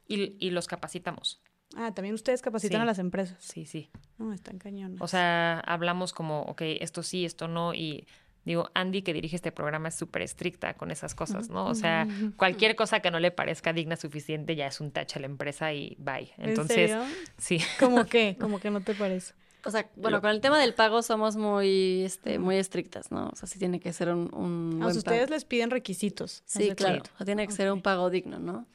Y, 0.07 0.37
y 0.45 0.51
los 0.51 0.67
capacitamos. 0.67 1.41
Ah, 1.77 1.93
también 1.93 2.15
ustedes 2.15 2.43
capacitan 2.43 2.83
a 2.83 2.85
las 2.85 2.99
empresas. 2.99 3.37
Sí, 3.41 3.67
sí. 3.67 3.91
No, 4.19 4.33
están 4.33 4.59
cañones. 4.59 5.01
O 5.01 5.09
sea, 5.09 5.61
hablamos 5.61 6.13
como, 6.13 6.43
ok, 6.43 6.63
esto 6.81 7.03
sí, 7.03 7.25
esto 7.25 7.49
no, 7.49 7.75
y 7.75 8.07
digo, 8.45 8.71
Andy 8.75 9.03
que 9.03 9.13
dirige 9.13 9.37
este 9.37 9.53
programa 9.53 9.89
es 9.89 9.95
súper 9.95 10.23
estricta 10.23 10.75
con 10.75 10.91
esas 10.91 11.15
cosas, 11.15 11.49
¿no? 11.49 11.67
O 11.67 11.75
sea, 11.75 12.07
cualquier 12.37 12.77
cosa 12.77 13.01
que 13.01 13.11
no 13.11 13.19
le 13.19 13.31
parezca 13.31 13.73
digna 13.73 13.97
suficiente 13.97 14.55
ya 14.55 14.67
es 14.67 14.81
un 14.81 14.91
tache 14.91 15.19
a 15.19 15.21
la 15.21 15.27
empresa 15.27 15.73
y 15.73 15.97
bye. 15.99 16.33
Entonces, 16.39 16.91
¿En 16.93 17.03
sí. 17.39 17.59
¿Cómo 17.81 18.05
qué? 18.07 18.37
¿Cómo 18.39 18.61
que 18.61 18.71
no 18.71 18.81
te 18.81 18.95
parece? 18.95 19.35
O 19.67 19.71
sea, 19.71 19.91
bueno, 19.97 20.21
con 20.21 20.29
el 20.29 20.43
tema 20.43 20.59
del 20.59 20.75
pago 20.75 21.01
somos 21.01 21.37
muy, 21.37 22.03
este, 22.03 22.39
muy 22.39 22.57
estrictas, 22.57 23.11
¿no? 23.11 23.31
O 23.31 23.37
sea, 23.37 23.49
sí 23.49 23.59
tiene 23.59 23.81
que 23.81 23.95
ser 23.95 24.11
un, 24.11 24.29
un 24.35 24.79
buen 24.79 24.97
ustedes 24.97 25.31
les 25.31 25.47
piden 25.47 25.71
requisitos. 25.71 26.43
Sí, 26.45 26.73
claro. 26.75 27.03
O 27.15 27.17
sea, 27.17 27.25
tiene 27.25 27.47
que 27.47 27.53
ser 27.53 27.73
un 27.73 27.81
pago 27.81 28.11
digno, 28.11 28.39
¿no? 28.39 28.67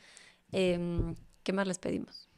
Em, 0.51 1.15
¿Qué 1.43 1.53
más 1.53 1.67
les 1.67 1.77
pedimos? 1.77 2.28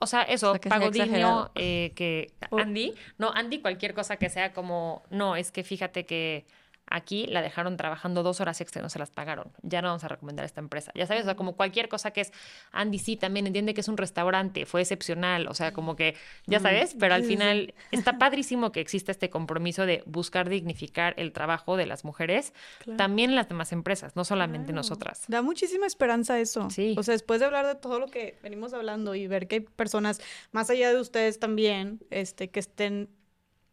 O 0.00 0.06
sea, 0.06 0.22
eso, 0.22 0.54
pago 0.68 0.90
digno, 0.90 1.50
eh, 1.54 1.92
que 1.94 2.32
Andy, 2.50 2.94
no, 3.18 3.32
Andy, 3.32 3.60
cualquier 3.60 3.94
cosa 3.94 4.16
que 4.16 4.28
sea 4.28 4.52
como, 4.52 5.02
no, 5.10 5.34
es 5.34 5.50
que 5.50 5.64
fíjate 5.64 6.06
que 6.06 6.46
Aquí 6.90 7.26
la 7.26 7.42
dejaron 7.42 7.76
trabajando 7.76 8.22
dos 8.22 8.40
horas 8.40 8.60
extra 8.60 8.80
y 8.80 8.82
no 8.82 8.88
se 8.88 8.98
las 8.98 9.10
pagaron. 9.10 9.52
Ya 9.62 9.82
no 9.82 9.88
vamos 9.88 10.04
a 10.04 10.08
recomendar 10.08 10.44
esta 10.44 10.60
empresa. 10.60 10.92
Ya 10.94 11.06
sabes, 11.06 11.22
o 11.22 11.26
sea, 11.26 11.36
como 11.36 11.56
cualquier 11.56 11.88
cosa 11.88 12.10
que 12.10 12.22
es, 12.22 12.32
Andy 12.72 12.98
sí 12.98 13.16
también 13.16 13.46
entiende 13.46 13.74
que 13.74 13.80
es 13.80 13.88
un 13.88 13.96
restaurante, 13.96 14.66
fue 14.66 14.80
excepcional, 14.80 15.48
o 15.48 15.54
sea, 15.54 15.72
como 15.72 15.96
que, 15.96 16.14
ya 16.46 16.60
sabes, 16.60 16.96
pero 16.98 17.14
al 17.14 17.24
final 17.24 17.74
está 17.90 18.18
padrísimo 18.18 18.72
que 18.72 18.80
exista 18.80 19.12
este 19.12 19.30
compromiso 19.30 19.86
de 19.86 20.02
buscar 20.06 20.48
dignificar 20.48 21.14
el 21.16 21.32
trabajo 21.32 21.76
de 21.76 21.86
las 21.86 22.04
mujeres, 22.04 22.52
también 22.96 23.30
en 23.30 23.36
las 23.36 23.48
demás 23.48 23.72
empresas, 23.72 24.16
no 24.16 24.24
solamente 24.24 24.72
nosotras. 24.72 25.24
Da 25.28 25.42
muchísima 25.42 25.86
esperanza 25.86 26.38
eso. 26.38 26.70
Sí. 26.70 26.94
O 26.96 27.02
sea, 27.02 27.12
después 27.12 27.40
de 27.40 27.46
hablar 27.46 27.66
de 27.66 27.74
todo 27.74 27.98
lo 27.98 28.06
que 28.06 28.38
venimos 28.42 28.72
hablando 28.72 29.14
y 29.14 29.26
ver 29.26 29.48
que 29.48 29.56
hay 29.56 29.60
personas 29.60 30.20
más 30.52 30.70
allá 30.70 30.92
de 30.92 31.00
ustedes 31.00 31.38
también, 31.38 32.00
este, 32.10 32.50
que 32.50 32.60
estén 32.60 33.08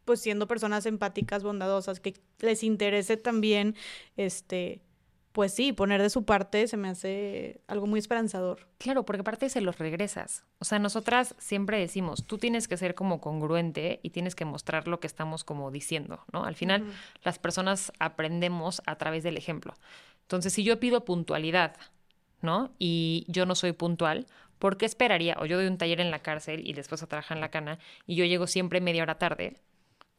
pues 0.06 0.20
siendo 0.20 0.46
personas 0.46 0.86
empáticas, 0.86 1.42
bondadosas, 1.42 2.00
que 2.00 2.14
les 2.38 2.62
interese 2.62 3.18
también, 3.18 3.74
este, 4.16 4.80
pues 5.32 5.52
sí, 5.52 5.74
poner 5.74 6.00
de 6.00 6.08
su 6.08 6.24
parte 6.24 6.66
se 6.68 6.78
me 6.78 6.88
hace 6.88 7.60
algo 7.66 7.86
muy 7.86 7.98
esperanzador. 7.98 8.68
Claro, 8.78 9.04
porque 9.04 9.20
aparte 9.20 9.50
se 9.50 9.60
los 9.60 9.78
regresas. 9.78 10.44
O 10.60 10.64
sea, 10.64 10.78
nosotras 10.78 11.34
siempre 11.38 11.78
decimos, 11.78 12.26
tú 12.26 12.38
tienes 12.38 12.68
que 12.68 12.78
ser 12.78 12.94
como 12.94 13.20
congruente 13.20 14.00
y 14.02 14.10
tienes 14.10 14.34
que 14.34 14.46
mostrar 14.46 14.88
lo 14.88 15.00
que 15.00 15.08
estamos 15.08 15.44
como 15.44 15.70
diciendo, 15.70 16.24
¿no? 16.32 16.44
Al 16.44 16.54
final, 16.54 16.86
las 17.22 17.38
personas 17.38 17.92
aprendemos 17.98 18.80
a 18.86 18.96
través 18.96 19.24
del 19.24 19.36
ejemplo. 19.36 19.74
Entonces, 20.22 20.54
si 20.54 20.62
yo 20.62 20.80
pido 20.80 21.04
puntualidad, 21.04 21.76
¿no? 22.40 22.72
Y 22.78 23.26
yo 23.28 23.44
no 23.44 23.56
soy 23.56 23.72
puntual, 23.72 24.26
¿por 24.58 24.78
qué 24.78 24.86
esperaría? 24.86 25.36
O 25.40 25.46
yo 25.46 25.58
doy 25.58 25.66
un 25.66 25.78
taller 25.78 26.00
en 26.00 26.10
la 26.10 26.20
cárcel 26.20 26.66
y 26.66 26.72
después 26.72 27.02
a 27.02 27.08
trabajar 27.08 27.36
en 27.36 27.40
la 27.40 27.50
cana 27.50 27.78
y 28.06 28.14
yo 28.14 28.24
llego 28.24 28.46
siempre 28.46 28.80
media 28.80 29.02
hora 29.02 29.18
tarde 29.18 29.60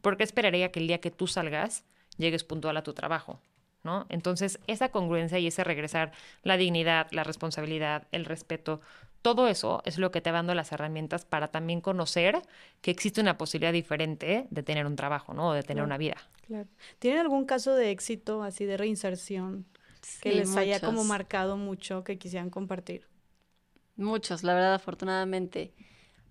¿por 0.00 0.16
qué 0.16 0.24
esperaría 0.24 0.70
que 0.72 0.80
el 0.80 0.88
día 0.88 1.00
que 1.00 1.10
tú 1.10 1.26
salgas 1.26 1.84
llegues 2.16 2.44
puntual 2.44 2.76
a 2.76 2.82
tu 2.82 2.94
trabajo? 2.94 3.40
¿no? 3.84 4.06
Entonces, 4.08 4.58
esa 4.66 4.90
congruencia 4.90 5.38
y 5.38 5.46
ese 5.46 5.64
regresar, 5.64 6.12
la 6.42 6.56
dignidad, 6.56 7.06
la 7.10 7.24
responsabilidad, 7.24 8.06
el 8.12 8.24
respeto, 8.24 8.80
todo 9.22 9.48
eso 9.48 9.82
es 9.84 9.98
lo 9.98 10.10
que 10.10 10.20
te 10.20 10.30
va 10.30 10.38
dando 10.38 10.54
las 10.54 10.72
herramientas 10.72 11.24
para 11.24 11.48
también 11.48 11.80
conocer 11.80 12.40
que 12.80 12.90
existe 12.90 13.20
una 13.20 13.36
posibilidad 13.36 13.72
diferente 13.72 14.46
de 14.50 14.62
tener 14.62 14.86
un 14.86 14.96
trabajo, 14.96 15.34
¿no? 15.34 15.48
O 15.48 15.52
de 15.52 15.62
tener 15.62 15.82
una 15.82 15.98
vida. 15.98 16.16
Claro. 16.46 16.68
¿Tienen 16.98 17.20
algún 17.20 17.44
caso 17.44 17.74
de 17.74 17.90
éxito 17.90 18.42
así 18.42 18.64
de 18.64 18.76
reinserción 18.76 19.66
que 20.20 20.32
les 20.32 20.56
haya 20.56 20.80
como 20.80 21.04
marcado 21.04 21.56
mucho 21.56 22.04
que 22.04 22.18
quisieran 22.18 22.50
compartir? 22.50 23.06
Muchos, 23.96 24.44
la 24.44 24.54
verdad, 24.54 24.74
afortunadamente. 24.74 25.74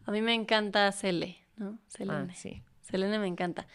A 0.06 0.12
mí 0.12 0.22
me 0.22 0.34
encanta 0.34 0.90
Cele, 0.94 1.38
¿no? 1.58 1.78
Selene. 1.88 2.32
Ah, 2.32 2.36
sí. 2.36 2.64
Selene 2.90 3.20
me 3.20 3.28
encanta. 3.28 3.68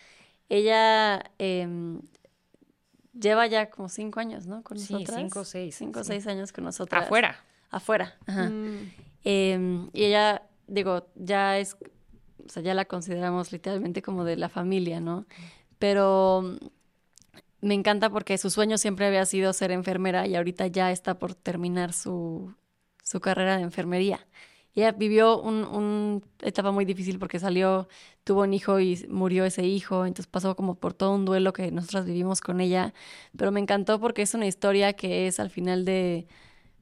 Ella 0.48 1.22
em, 1.38 2.00
lleva 3.18 3.46
ya 3.46 3.70
como 3.70 3.88
cinco 3.88 4.20
años, 4.20 4.46
¿no? 4.46 4.62
Con 4.62 4.78
Sí, 4.78 4.92
nosotras. 4.92 5.18
cinco 5.20 5.40
o 5.40 5.44
seis, 5.44 5.74
Cinco 5.76 6.00
o 6.00 6.04
sí. 6.04 6.08
seis 6.08 6.26
años 6.26 6.52
con 6.52 6.64
nosotras. 6.64 7.04
Afuera. 7.04 7.36
Afuera, 7.70 8.16
ajá. 8.26 8.50
Mm, 8.50 8.92
Em, 9.24 9.88
y 9.92 10.04
ella, 10.04 10.42
digo, 10.66 11.06
ya 11.14 11.58
es, 11.58 11.76
o 12.44 12.48
sea, 12.48 12.60
ya 12.62 12.74
la 12.74 12.84
consideramos 12.86 13.52
literalmente 13.52 14.02
como 14.02 14.24
de 14.24 14.36
la 14.36 14.48
familia, 14.48 14.98
¿no? 15.00 15.26
Pero 15.78 16.58
me 17.60 17.74
encanta 17.74 18.10
porque 18.10 18.36
su 18.36 18.50
sueño 18.50 18.78
siempre 18.78 19.06
había 19.06 19.24
sido 19.24 19.52
ser 19.52 19.70
enfermera 19.70 20.26
y 20.26 20.34
ahorita 20.34 20.66
ya 20.66 20.90
está 20.90 21.18
por 21.20 21.34
terminar 21.36 21.92
su, 21.92 22.52
su 23.04 23.20
carrera 23.20 23.56
de 23.56 23.62
enfermería. 23.62 24.26
Ella 24.74 24.92
vivió 24.92 25.40
una 25.40 25.68
un 25.68 26.24
etapa 26.40 26.70
muy 26.72 26.84
difícil 26.86 27.18
porque 27.18 27.38
salió, 27.38 27.88
tuvo 28.24 28.42
un 28.42 28.54
hijo 28.54 28.80
y 28.80 29.04
murió 29.08 29.44
ese 29.44 29.64
hijo, 29.64 30.06
entonces 30.06 30.26
pasó 30.30 30.56
como 30.56 30.76
por 30.76 30.94
todo 30.94 31.14
un 31.14 31.24
duelo 31.26 31.52
que 31.52 31.70
nosotras 31.70 32.06
vivimos 32.06 32.40
con 32.40 32.60
ella, 32.60 32.94
pero 33.36 33.52
me 33.52 33.60
encantó 33.60 34.00
porque 34.00 34.22
es 34.22 34.34
una 34.34 34.46
historia 34.46 34.94
que 34.94 35.26
es 35.26 35.40
al 35.40 35.50
final 35.50 35.84
de, 35.84 36.26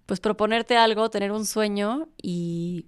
pues 0.07 0.21
proponerte 0.21 0.77
algo, 0.77 1.11
tener 1.11 1.33
un 1.33 1.47
sueño 1.47 2.09
y 2.23 2.87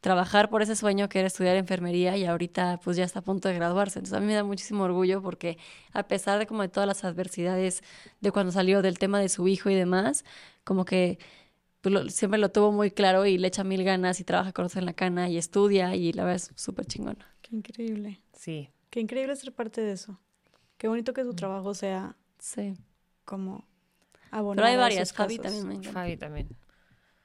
trabajar 0.00 0.50
por 0.50 0.62
ese 0.62 0.76
sueño 0.76 1.08
que 1.08 1.18
era 1.18 1.26
estudiar 1.28 1.56
enfermería 1.56 2.16
y 2.16 2.24
ahorita 2.24 2.80
pues 2.84 2.96
ya 2.96 3.04
está 3.04 3.20
a 3.20 3.22
punto 3.22 3.48
de 3.48 3.54
graduarse. 3.54 3.98
Entonces 3.98 4.16
a 4.16 4.20
mí 4.20 4.26
me 4.26 4.34
da 4.34 4.44
muchísimo 4.44 4.84
orgullo 4.84 5.22
porque 5.22 5.58
a 5.92 6.04
pesar 6.06 6.38
de 6.38 6.46
como 6.46 6.62
de 6.62 6.68
todas 6.68 6.86
las 6.86 7.04
adversidades 7.04 7.82
de 8.20 8.30
cuando 8.32 8.52
salió 8.52 8.82
del 8.82 8.98
tema 8.98 9.18
de 9.20 9.28
su 9.28 9.48
hijo 9.48 9.70
y 9.70 9.74
demás, 9.74 10.24
como 10.64 10.84
que 10.84 11.18
pues, 11.92 12.04
lo- 12.04 12.10
siempre 12.10 12.38
lo 12.40 12.50
tuvo 12.50 12.72
muy 12.72 12.90
claro 12.90 13.26
y 13.26 13.38
le 13.38 13.46
echa 13.48 13.62
mil 13.62 13.84
ganas 13.84 14.18
y 14.18 14.24
trabaja 14.24 14.52
con 14.52 14.64
nosotros 14.64 14.82
en 14.82 14.86
la 14.86 14.92
cana 14.92 15.28
y 15.28 15.38
estudia 15.38 15.94
y 15.94 16.12
la 16.12 16.24
verdad 16.24 16.36
es 16.36 16.50
súper 16.56 16.84
chingona. 16.86 17.24
qué 17.42 17.54
increíble. 17.54 18.20
Sí. 18.32 18.70
Qué 18.90 18.98
increíble 19.00 19.36
ser 19.36 19.52
parte 19.52 19.80
de 19.80 19.92
eso. 19.92 20.18
Qué 20.78 20.88
bonito 20.88 21.12
que 21.12 21.22
tu 21.22 21.32
trabajo 21.34 21.74
sea 21.74 22.16
Sí. 22.40 22.74
como 23.24 23.64
abonado 24.32 24.56
Pero 24.56 24.66
hay 24.66 24.74
a 24.74 24.78
varias, 24.78 25.12
casos. 25.12 25.40
también 25.40 25.68
me 25.68 25.74
encanta. 25.74 25.92
Fabi 25.92 26.16
también. 26.16 26.48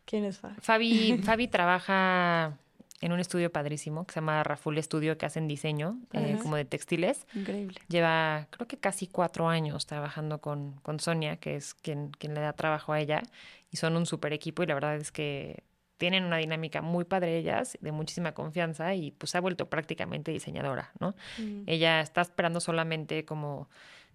¿Quién 0.05 0.25
es 0.25 0.37
Fabi? 0.37 0.55
Fabi, 0.61 1.17
Fabi 1.23 1.47
trabaja 1.47 2.57
en 3.01 3.11
un 3.11 3.19
estudio 3.19 3.51
padrísimo 3.51 4.05
que 4.05 4.13
se 4.13 4.19
llama 4.19 4.43
Raful 4.43 4.81
Studio, 4.81 5.17
que 5.17 5.25
hacen 5.25 5.47
diseño 5.47 5.99
eh, 6.13 6.37
como 6.41 6.55
de 6.55 6.65
textiles. 6.65 7.25
Increíble. 7.33 7.81
Lleva, 7.87 8.47
creo 8.51 8.67
que 8.67 8.77
casi 8.77 9.07
cuatro 9.07 9.49
años 9.49 9.87
trabajando 9.87 10.39
con, 10.39 10.73
con 10.81 10.99
Sonia, 10.99 11.37
que 11.37 11.55
es 11.55 11.73
quien, 11.73 12.11
quien 12.11 12.35
le 12.35 12.41
da 12.41 12.53
trabajo 12.53 12.93
a 12.93 12.99
ella, 12.99 13.23
y 13.71 13.77
son 13.77 13.97
un 13.97 14.05
super 14.05 14.33
equipo 14.33 14.61
y 14.63 14.67
la 14.67 14.75
verdad 14.75 14.95
es 14.97 15.11
que 15.11 15.63
tienen 15.97 16.25
una 16.25 16.37
dinámica 16.37 16.81
muy 16.81 17.03
padre 17.03 17.37
ellas, 17.37 17.77
de 17.79 17.91
muchísima 17.91 18.33
confianza 18.33 18.95
y 18.95 19.11
pues 19.11 19.31
se 19.31 19.37
ha 19.37 19.41
vuelto 19.41 19.69
prácticamente 19.69 20.31
diseñadora, 20.31 20.91
¿no? 20.99 21.15
Mm. 21.37 21.63
Ella 21.67 22.01
está 22.01 22.21
esperando 22.21 22.59
solamente 22.59 23.23
como 23.23 23.69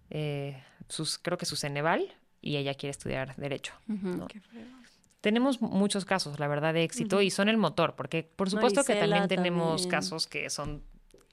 eh, 0.09 0.61
sus, 0.89 1.17
creo 1.17 1.37
que 1.37 1.45
su 1.45 1.55
Ceneval 1.55 2.13
y 2.41 2.57
ella 2.57 2.73
quiere 2.73 2.91
estudiar 2.91 3.35
Derecho. 3.37 3.73
No. 3.87 4.27
Qué 4.27 4.41
fregón. 4.41 4.76
Tenemos 5.21 5.61
muchos 5.61 6.05
casos, 6.05 6.39
la 6.39 6.47
verdad, 6.47 6.73
de 6.73 6.83
éxito 6.83 7.21
y 7.21 7.31
son 7.31 7.49
el 7.49 7.57
motor, 7.57 7.95
porque 7.95 8.23
por 8.23 8.49
supuesto 8.49 8.83
que 8.83 8.95
también 8.95 9.27
tenemos 9.27 9.81
también. 9.83 9.89
casos 9.89 10.27
que 10.27 10.49
son 10.49 10.83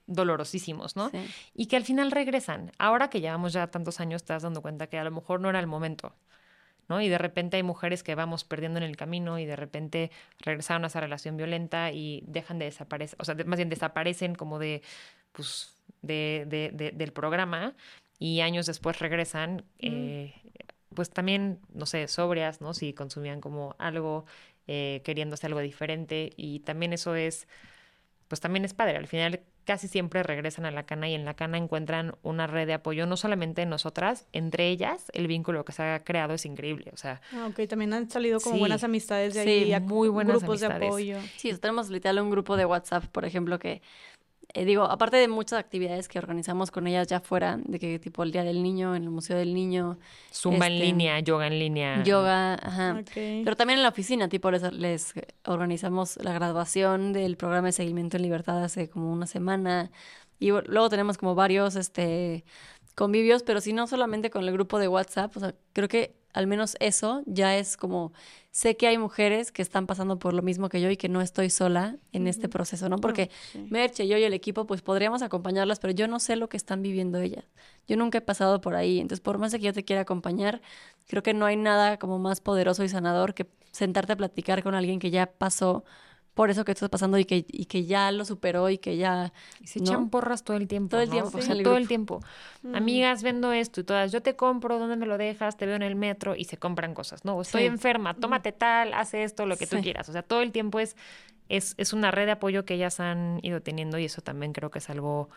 dolorosísimos, 0.06 0.96
¿no? 0.96 1.10
Sí. 1.10 1.18
Y 1.54 1.66
que 1.66 1.76
al 1.76 1.84
final 1.84 2.10
regresan. 2.10 2.72
Ahora 2.78 3.08
que 3.10 3.20
llevamos 3.20 3.52
ya 3.52 3.66
tantos 3.68 4.00
años, 4.00 4.24
das 4.24 4.42
dando 4.42 4.62
cuenta 4.62 4.86
que 4.88 4.98
a 4.98 5.04
lo 5.04 5.10
mejor 5.10 5.40
no 5.40 5.48
era 5.50 5.60
el 5.60 5.66
momento, 5.66 6.14
¿no? 6.88 7.00
Y 7.00 7.08
de 7.08 7.18
repente 7.18 7.56
hay 7.56 7.62
mujeres 7.62 8.02
que 8.02 8.14
vamos 8.14 8.44
perdiendo 8.44 8.78
en 8.78 8.84
el 8.84 8.96
camino 8.96 9.38
y 9.38 9.46
de 9.46 9.56
repente 9.56 10.10
regresaron 10.40 10.84
a 10.84 10.88
esa 10.88 11.00
relación 11.00 11.36
violenta 11.36 11.90
y 11.92 12.22
dejan 12.26 12.58
de 12.58 12.66
desaparecer, 12.66 13.16
o 13.20 13.24
sea, 13.24 13.34
de- 13.34 13.44
más 13.44 13.56
bien 13.58 13.68
desaparecen 13.70 14.34
como 14.34 14.58
de, 14.58 14.82
pues, 15.32 15.74
de, 16.02 16.44
de- 16.48 16.70
de- 16.72 16.90
del 16.92 17.12
programa 17.12 17.74
y 18.18 18.40
años 18.40 18.66
después 18.66 18.98
regresan, 18.98 19.64
eh, 19.78 20.34
pues 20.94 21.10
también, 21.10 21.58
no 21.72 21.86
sé, 21.86 22.08
sobrias, 22.08 22.60
¿no? 22.60 22.74
Si 22.74 22.92
consumían 22.92 23.40
como 23.40 23.74
algo, 23.78 24.24
eh, 24.66 25.02
queriéndose 25.04 25.46
algo 25.46 25.60
diferente 25.60 26.30
y 26.36 26.60
también 26.60 26.92
eso 26.92 27.14
es, 27.14 27.46
pues 28.28 28.40
también 28.40 28.64
es 28.64 28.74
padre. 28.74 28.96
Al 28.96 29.06
final 29.06 29.40
casi 29.64 29.88
siempre 29.88 30.22
regresan 30.22 30.66
a 30.66 30.70
la 30.70 30.84
cana 30.84 31.08
y 31.08 31.14
en 31.14 31.24
la 31.24 31.34
cana 31.34 31.56
encuentran 31.56 32.14
una 32.22 32.46
red 32.46 32.66
de 32.66 32.74
apoyo, 32.74 33.06
no 33.06 33.16
solamente 33.16 33.62
en 33.62 33.70
nosotras, 33.70 34.26
entre 34.32 34.68
ellas 34.68 35.10
el 35.14 35.26
vínculo 35.26 35.64
que 35.64 35.72
se 35.72 35.82
ha 35.82 36.04
creado 36.04 36.34
es 36.34 36.44
increíble, 36.44 36.90
o 36.92 36.98
sea, 36.98 37.22
Ah, 37.32 37.46
ok, 37.46 37.66
también 37.66 37.94
han 37.94 38.10
salido 38.10 38.40
como 38.40 38.56
Sí. 38.56 38.58
buenas 38.60 38.84
amistades 38.84 39.32
de 39.34 39.42
Sí, 39.44 39.48
ahí, 39.50 39.72
a- 39.72 39.80
muy 39.80 40.08
buenas 40.08 40.42
grupos 40.42 40.60
de 40.60 40.66
apoyo. 40.66 41.18
Sí, 41.36 41.54
tenemos 41.58 41.88
literal 41.88 42.18
un 42.20 42.30
grupo 42.30 42.56
de 42.58 42.66
WhatsApp, 42.66 43.06
por 43.06 43.24
ejemplo, 43.24 43.58
que 43.58 43.80
eh, 44.54 44.64
digo, 44.64 44.84
aparte 44.84 45.16
de 45.16 45.26
muchas 45.28 45.58
actividades 45.58 46.06
que 46.08 46.18
organizamos 46.18 46.70
con 46.70 46.86
ellas 46.86 47.08
ya 47.08 47.18
fuera, 47.20 47.58
de 47.64 47.78
que 47.80 47.98
tipo 47.98 48.22
el 48.22 48.30
Día 48.32 48.44
del 48.44 48.62
Niño, 48.62 48.94
en 48.94 49.02
el 49.02 49.10
Museo 49.10 49.36
del 49.36 49.52
Niño, 49.52 49.98
zumba 50.32 50.68
en 50.68 50.74
Este, 50.74 50.84
línea, 50.86 51.18
yoga 51.20 51.48
en 51.48 51.58
línea. 51.58 52.02
yoga, 52.04 52.54
ajá. 52.54 53.02
Pero 53.14 53.56
también 53.56 53.78
en 53.80 53.82
la 53.82 53.88
oficina, 53.88 54.28
tipo, 54.28 54.50
les, 54.50 54.62
les 54.72 55.12
organizamos 55.44 56.16
la 56.22 56.32
graduación 56.32 57.12
del 57.12 57.36
programa 57.36 57.66
de 57.68 57.72
seguimiento 57.72 58.16
en 58.16 58.22
libertad 58.22 58.62
hace 58.62 58.88
como 58.88 59.12
una 59.12 59.26
semana. 59.26 59.90
Y 60.38 60.50
luego 60.50 60.88
tenemos 60.88 61.18
como 61.18 61.34
varios 61.34 61.74
este, 61.76 62.44
convivios, 62.94 63.42
pero 63.42 63.60
si 63.60 63.72
no 63.72 63.86
solamente 63.86 64.30
con 64.30 64.44
el 64.44 64.52
grupo 64.52 64.78
de 64.78 64.88
WhatsApp, 64.88 65.36
o 65.36 65.40
sea, 65.40 65.54
creo 65.72 65.88
que 65.88 66.14
al 66.34 66.46
menos 66.46 66.76
eso 66.80 67.22
ya 67.26 67.56
es 67.56 67.76
como, 67.76 68.12
sé 68.50 68.76
que 68.76 68.88
hay 68.88 68.98
mujeres 68.98 69.52
que 69.52 69.62
están 69.62 69.86
pasando 69.86 70.18
por 70.18 70.34
lo 70.34 70.42
mismo 70.42 70.68
que 70.68 70.80
yo 70.80 70.90
y 70.90 70.96
que 70.96 71.08
no 71.08 71.20
estoy 71.20 71.48
sola 71.48 71.96
en 72.12 72.26
este 72.26 72.48
proceso, 72.48 72.88
¿no? 72.88 72.98
Porque 72.98 73.30
sí. 73.52 73.66
Merche, 73.70 74.06
yo 74.06 74.18
y 74.18 74.24
el 74.24 74.34
equipo, 74.34 74.66
pues 74.66 74.82
podríamos 74.82 75.22
acompañarlas, 75.22 75.78
pero 75.78 75.92
yo 75.92 76.08
no 76.08 76.18
sé 76.20 76.36
lo 76.36 76.48
que 76.48 76.56
están 76.56 76.82
viviendo 76.82 77.18
ellas. 77.20 77.44
Yo 77.86 77.96
nunca 77.96 78.18
he 78.18 78.20
pasado 78.20 78.60
por 78.60 78.74
ahí, 78.74 78.98
entonces 78.98 79.20
por 79.20 79.38
más 79.38 79.52
de 79.52 79.60
que 79.60 79.66
yo 79.66 79.72
te 79.72 79.84
quiera 79.84 80.02
acompañar, 80.02 80.60
creo 81.06 81.22
que 81.22 81.34
no 81.34 81.46
hay 81.46 81.56
nada 81.56 81.98
como 81.98 82.18
más 82.18 82.40
poderoso 82.40 82.82
y 82.84 82.88
sanador 82.88 83.34
que 83.34 83.46
sentarte 83.70 84.12
a 84.12 84.16
platicar 84.16 84.62
con 84.62 84.74
alguien 84.74 84.98
que 84.98 85.10
ya 85.10 85.26
pasó 85.26 85.84
por 86.34 86.50
eso 86.50 86.64
que 86.64 86.72
estás 86.72 86.88
pasando 86.88 87.16
y 87.18 87.24
que, 87.24 87.46
y 87.48 87.66
que 87.66 87.84
ya 87.84 88.10
lo 88.10 88.24
superó 88.24 88.68
y 88.68 88.78
que 88.78 88.96
ya... 88.96 89.32
Y 89.60 89.68
se 89.68 89.78
¿no? 89.78 89.84
echan 89.86 90.10
porras 90.10 90.42
todo 90.42 90.56
el 90.56 90.66
tiempo. 90.66 90.90
Todo 90.90 91.00
el 91.02 91.08
¿no? 91.08 91.12
tiempo 91.12 91.38
O 91.38 91.40
sea, 91.40 91.62
todo 91.62 91.76
el 91.76 91.86
tiempo. 91.88 92.20
Mm. 92.62 92.74
Amigas, 92.74 93.22
vendo 93.22 93.52
esto 93.52 93.80
y 93.80 93.84
todas, 93.84 94.10
yo 94.12 94.20
te 94.20 94.34
compro, 94.34 94.78
¿dónde 94.78 94.96
me 94.96 95.06
lo 95.06 95.16
dejas? 95.16 95.56
Te 95.56 95.64
veo 95.66 95.76
en 95.76 95.82
el 95.82 95.94
metro 95.94 96.34
y 96.34 96.44
se 96.44 96.56
compran 96.56 96.92
cosas. 96.94 97.24
No, 97.24 97.40
estoy 97.40 97.62
Sí. 97.62 97.66
enferma, 97.66 98.14
tómate 98.14 98.52
tal, 98.52 98.92
haz 98.94 99.14
esto, 99.14 99.46
lo 99.46 99.56
que 99.56 99.66
tú 99.66 99.80
quieras. 99.80 100.08
O 100.08 100.12
sea, 100.12 100.22
todo 100.22 100.42
el 100.42 100.50
tiempo 100.50 100.80
es, 100.80 100.96
es, 101.48 101.74
es 101.78 101.92
una 101.92 102.10
red 102.10 102.26
de 102.26 102.32
apoyo 102.32 102.64
que 102.64 102.74
ellas 102.74 102.98
han 103.00 103.38
ido 103.42 103.60
teniendo 103.62 103.98
y 103.98 104.06
eso 104.06 104.20
también 104.20 104.52
creo 104.52 104.70
que 104.70 104.80
es 104.80 104.90
algo 104.90 105.28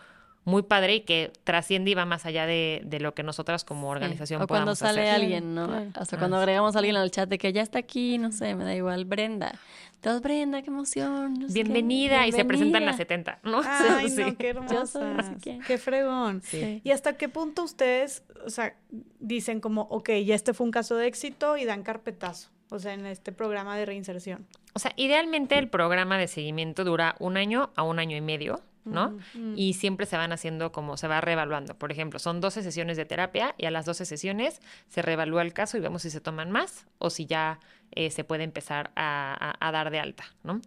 muy 0.48 0.64
padre 0.64 0.95
y 0.95 1.01
que 1.01 1.34
trasciende 1.43 1.92
y 1.92 1.93
va 1.93 2.06
más 2.06 2.26
allá 2.26 2.45
de, 2.45 2.82
de 2.85 3.00
lo 3.01 3.14
que 3.14 3.22
nosotras 3.22 3.66
como 3.66 3.90
organización 3.90 4.42
O 4.42 4.48
cuando 4.48 4.64
podamos 4.74 4.80
sale 4.80 5.01
hacer. 5.09 5.22
alguien, 5.22 5.53
¿no? 5.53 5.67
Claro. 5.67 5.90
Hasta 5.95 6.16
Ah, 6.16 6.19
cuando 6.19 6.38
sí. 6.38 6.40
agregamos 6.42 6.76
a 6.76 6.80
alguien 6.80 6.95
al 6.95 7.11
chat 7.11 7.27
de 7.27 7.38
que 7.38 7.51
ya 7.51 7.61
está 7.61 7.80
aquí, 7.80 8.17
no 8.17 8.32
sé, 8.32 8.56
me 8.56 8.64
da 8.64 8.74
igual, 8.74 9.03
Brenda. 9.03 9.59
Todos, 10.00 10.22
Brenda, 10.22 10.61
qué 10.61 10.69
emoción. 10.69 11.34
no 11.34 11.48
sé 11.48 11.53
qué, 11.53 11.64
Bienvenida, 11.64 12.27
y 12.27 12.32
se 12.32 12.45
presentan 12.45 12.85
las 12.85 12.98
bienvenida". 12.98 13.35
70, 13.35 13.40
¿no? 13.43 13.61
Ay, 13.66 14.09
Sí. 14.09 14.22
no, 14.24 14.38
qué 14.38 14.53
soy 14.88 15.35
quién. 15.42 15.61
Qué 15.64 15.77
fregón. 15.77 16.42
Sí. 16.43 16.82
¿Y 16.84 16.92
hasta 16.92 17.17
qué 17.17 17.27
punto 17.30 17.64
ustedes, 17.64 18.24
o 18.45 18.50
sea, 18.50 18.76
dicen 19.19 19.59
como, 19.59 19.82
ok, 19.90 20.11
ya 20.26 20.35
este 20.35 20.53
fue 20.53 20.66
un 20.66 20.72
caso 20.72 20.95
de 20.95 21.08
éxito 21.08 21.58
y 21.58 21.66
dan 21.66 21.84
carpetazo? 21.84 22.50
O 22.69 22.80
sea, 22.80 22.93
en 22.93 23.06
este 23.06 23.32
programa 23.32 23.77
de 23.77 23.85
reinserción. 23.85 24.45
O 24.74 24.80
sea, 24.80 24.92
idealmente 24.98 25.58
el 25.58 25.69
programa 25.69 26.17
de 26.17 26.27
seguimiento 26.27 26.84
dura 26.84 27.16
un 27.19 27.38
año 27.38 27.72
a 27.76 27.84
un 27.84 27.98
año 28.00 28.16
y 28.17 28.22
medio, 28.22 28.61
¿no? 28.88 29.17
Y 29.57 29.74
siempre 29.74 30.06
se 30.06 30.17
van 30.17 30.32
haciendo 30.32 30.72
como 30.72 30.98
se 30.98 31.07
va 31.07 31.22
reevaluando. 31.22 31.75
Por 31.77 31.91
ejemplo, 31.91 32.19
son 32.19 32.41
12 32.41 32.64
sesiones 32.64 32.98
de 32.98 33.06
terapia 33.06 33.53
y 33.57 33.66
a 33.66 33.72
las 33.72 33.85
12 33.85 34.06
sesiones 34.06 34.61
se 34.88 35.01
reevalúa 35.01 35.41
el 35.41 35.53
caso 35.53 35.77
y 35.77 35.82
vemos 35.82 36.01
si 36.01 36.09
se 36.09 36.22
toman 36.22 36.51
más 36.51 36.85
o 36.99 37.09
si 37.09 37.25
ya 37.25 37.59
eh, 37.91 38.09
se 38.11 38.24
puede 38.24 38.43
empezar 38.43 38.91
a, 38.95 39.35
a- 39.59 39.67
a 39.67 39.72
dar 39.72 39.91
de 39.91 39.99
alta, 39.99 40.25
¿no? 40.43 40.61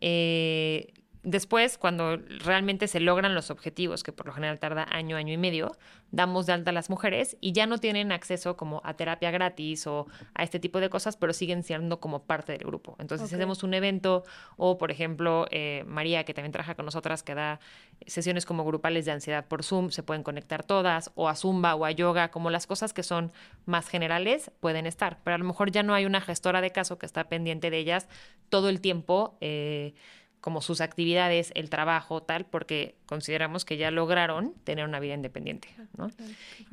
Eh, 0.00 0.92
después, 1.22 1.78
cuando 1.78 2.16
realmente 2.16 2.88
se 2.88 3.00
logran 3.00 3.34
los 3.34 3.50
objetivos, 3.50 4.02
que 4.02 4.12
por 4.12 4.26
lo 4.26 4.32
general 4.32 4.58
tarda 4.58 4.86
año, 4.90 5.16
año 5.16 5.32
y 5.32 5.36
medio, 5.36 5.76
damos 6.10 6.46
de 6.46 6.52
alta 6.52 6.70
a 6.70 6.74
las 6.74 6.90
mujeres 6.90 7.36
y 7.40 7.52
ya 7.52 7.66
no 7.66 7.78
tienen 7.78 8.12
acceso 8.12 8.56
como 8.56 8.80
a 8.84 8.94
terapia 8.94 9.30
gratis 9.30 9.86
o 9.86 10.06
a 10.34 10.42
este 10.42 10.58
tipo 10.60 10.80
de 10.80 10.90
cosas, 10.90 11.16
pero 11.16 11.32
siguen 11.32 11.62
siendo 11.62 12.00
como 12.00 12.24
parte 12.24 12.52
del 12.52 12.66
grupo. 12.66 12.96
Entonces, 12.98 13.28
si 13.28 13.34
Ok. 13.34 13.40
hacemos 13.40 13.62
un 13.62 13.74
evento 13.74 14.24
o, 14.56 14.78
por 14.78 14.90
ejemplo, 14.90 15.46
eh, 15.50 15.84
María, 15.86 16.24
que 16.24 16.34
también 16.34 16.52
trabaja 16.52 16.74
con 16.74 16.84
nosotras, 16.84 17.22
que 17.22 17.34
da 17.34 17.60
sesiones 18.06 18.44
como 18.44 18.64
grupales 18.64 19.04
de 19.04 19.12
ansiedad 19.12 19.46
por 19.46 19.62
Zoom, 19.62 19.90
se 19.90 20.02
pueden 20.02 20.22
conectar 20.22 20.64
todas, 20.64 21.12
o 21.14 21.28
a 21.28 21.34
Zumba 21.36 21.74
o 21.74 21.84
a 21.84 21.90
yoga, 21.92 22.30
como 22.30 22.50
las 22.50 22.66
cosas 22.66 22.92
que 22.92 23.02
son 23.02 23.32
más 23.64 23.88
generales 23.88 24.50
pueden 24.60 24.86
estar, 24.86 25.18
pero 25.24 25.36
a 25.36 25.38
lo 25.38 25.44
mejor 25.44 25.70
ya 25.70 25.82
no 25.82 25.94
hay 25.94 26.04
una 26.04 26.20
gestora 26.20 26.60
de 26.60 26.70
caso 26.72 26.98
que 26.98 27.06
está 27.06 27.28
pendiente 27.28 27.70
de 27.70 27.78
ellas 27.78 28.08
todo 28.48 28.68
el 28.68 28.80
tiempo. 28.80 29.38
eh, 29.40 29.94
como 30.42 30.60
sus 30.60 30.80
actividades, 30.80 31.52
el 31.54 31.70
trabajo, 31.70 32.20
tal, 32.20 32.44
porque 32.44 32.96
consideramos 33.06 33.64
que 33.64 33.76
ya 33.76 33.92
lograron 33.92 34.54
tener 34.64 34.84
una 34.84 34.98
vida 34.98 35.14
independiente, 35.14 35.68
¿no? 35.96 36.10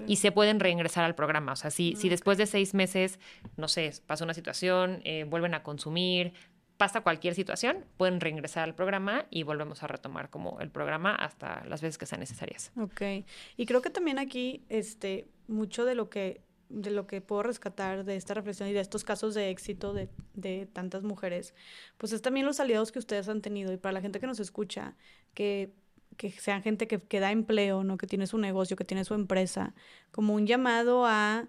Y 0.07 0.15
se 0.15 0.31
pueden 0.31 0.59
reingresar 0.59 1.05
al 1.05 1.13
programa. 1.13 1.53
O 1.53 1.55
sea, 1.55 1.69
si, 1.69 1.95
si 1.95 2.09
después 2.09 2.39
de 2.39 2.47
seis 2.47 2.73
meses, 2.73 3.19
no 3.57 3.67
sé, 3.67 3.93
pasa 4.07 4.23
una 4.23 4.33
situación, 4.33 5.01
eh, 5.03 5.23
vuelven 5.29 5.53
a 5.53 5.61
consumir, 5.61 6.33
pasa 6.77 7.01
cualquier 7.01 7.35
situación, 7.35 7.85
pueden 7.97 8.19
reingresar 8.21 8.63
al 8.63 8.73
programa 8.73 9.27
y 9.29 9.43
volvemos 9.43 9.83
a 9.83 9.87
retomar 9.87 10.31
como 10.31 10.59
el 10.61 10.71
programa 10.71 11.13
hasta 11.13 11.63
las 11.65 11.83
veces 11.83 11.99
que 11.99 12.07
sean 12.07 12.21
necesarias. 12.21 12.71
Ok. 12.75 13.01
Y 13.55 13.67
creo 13.67 13.83
que 13.83 13.91
también 13.91 14.17
aquí, 14.17 14.63
este, 14.69 15.27
mucho 15.47 15.85
de 15.85 15.93
lo 15.93 16.09
que 16.09 16.41
de 16.69 16.91
lo 16.91 17.07
que 17.07 17.19
puedo 17.19 17.43
rescatar 17.43 18.05
de 18.05 18.15
esta 18.15 18.35
reflexión 18.35 18.69
y 18.69 18.73
de 18.73 18.79
estos 18.79 19.03
casos 19.03 19.33
de 19.33 19.49
éxito 19.49 19.93
de, 19.93 20.07
de, 20.35 20.67
tantas 20.71 21.03
mujeres, 21.03 21.53
pues 21.97 22.13
es 22.13 22.21
también 22.21 22.45
los 22.45 22.59
aliados 22.59 22.91
que 22.91 22.99
ustedes 22.99 23.27
han 23.27 23.41
tenido 23.41 23.73
y 23.73 23.77
para 23.77 23.93
la 23.93 24.01
gente 24.01 24.19
que 24.19 24.27
nos 24.27 24.39
escucha, 24.39 24.95
que, 25.33 25.73
que 26.15 26.31
sean 26.31 26.61
gente 26.61 26.87
que, 26.87 26.99
que 26.99 27.19
da 27.19 27.31
empleo, 27.31 27.83
¿no? 27.83 27.97
que 27.97 28.07
tiene 28.07 28.27
su 28.27 28.37
negocio, 28.37 28.77
que 28.77 28.85
tiene 28.85 29.03
su 29.03 29.15
empresa, 29.15 29.73
como 30.11 30.35
un 30.35 30.45
llamado 30.45 31.05
a 31.07 31.47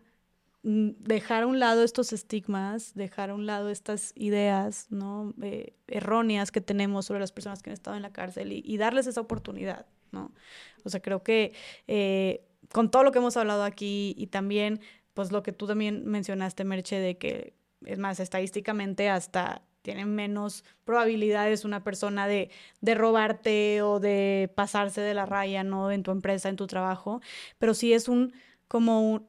mm, 0.63 0.91
dejar 1.01 1.43
a 1.43 1.47
un 1.47 1.61
lado 1.61 1.85
estos 1.85 2.15
estigmas, 2.15 2.95
dejar 2.95 3.31
a 3.31 3.35
un 3.35 3.45
lado 3.45 3.69
estas 3.69 4.13
ideas 4.17 4.87
¿no? 4.91 5.35
Eh, 5.43 5.75
erróneas 5.87 6.51
que 6.51 6.63
tenemos 6.63 7.07
sobre 7.07 7.21
las 7.21 7.33
personas 7.33 7.63
que 7.63 7.71
han 7.71 7.75
estado 7.75 7.97
en 7.97 8.03
la 8.03 8.13
cárcel 8.13 8.53
y, 8.53 8.77
darles 8.79 9.07
esa 9.07 9.21
oportunidad. 9.21 9.87
¿no? 10.13 10.33
O 10.85 10.89
sea, 10.89 11.01
creo 11.01 11.23
que 11.23 11.53
eh, 11.87 12.43
con 12.73 12.91
todo 12.91 13.03
lo 13.03 13.13
que 13.13 13.19
hemos 13.19 13.37
hablado 13.37 13.65
aquí 13.65 14.15
y 14.17 14.29
también 14.29 14.81
pues 15.15 15.33
lo 15.33 15.43
que 15.43 15.53
tú 15.53 15.67
también 15.67 16.05
mencionaste, 16.07 16.65
Merche, 16.65 16.99
de 16.99 17.19
que, 17.19 17.55
es 17.85 17.99
más, 17.99 18.21
estadísticamente 18.21 19.09
hasta 19.09 19.63
tienen 19.83 20.15
menos 20.15 20.65
probabilidades 20.85 21.65
una 21.65 21.83
persona 21.83 22.27
de, 22.27 22.51
de 22.81 22.95
robarte 22.95 23.83
o 23.83 23.99
de 23.99 24.53
pasarse 24.55 25.01
de 25.01 25.15
la 25.15 25.27
raya, 25.27 25.65
¿no? 25.65 25.91
En 25.91 26.03
tu 26.03 26.11
empresa, 26.11 26.49
en 26.49 26.57
tu 26.57 26.67
trabajo, 26.67 27.21
pero 27.59 27.75
sí 27.75 27.93
es 27.93 28.09
un, 28.09 28.35
como 28.69 29.01
un, 29.01 29.27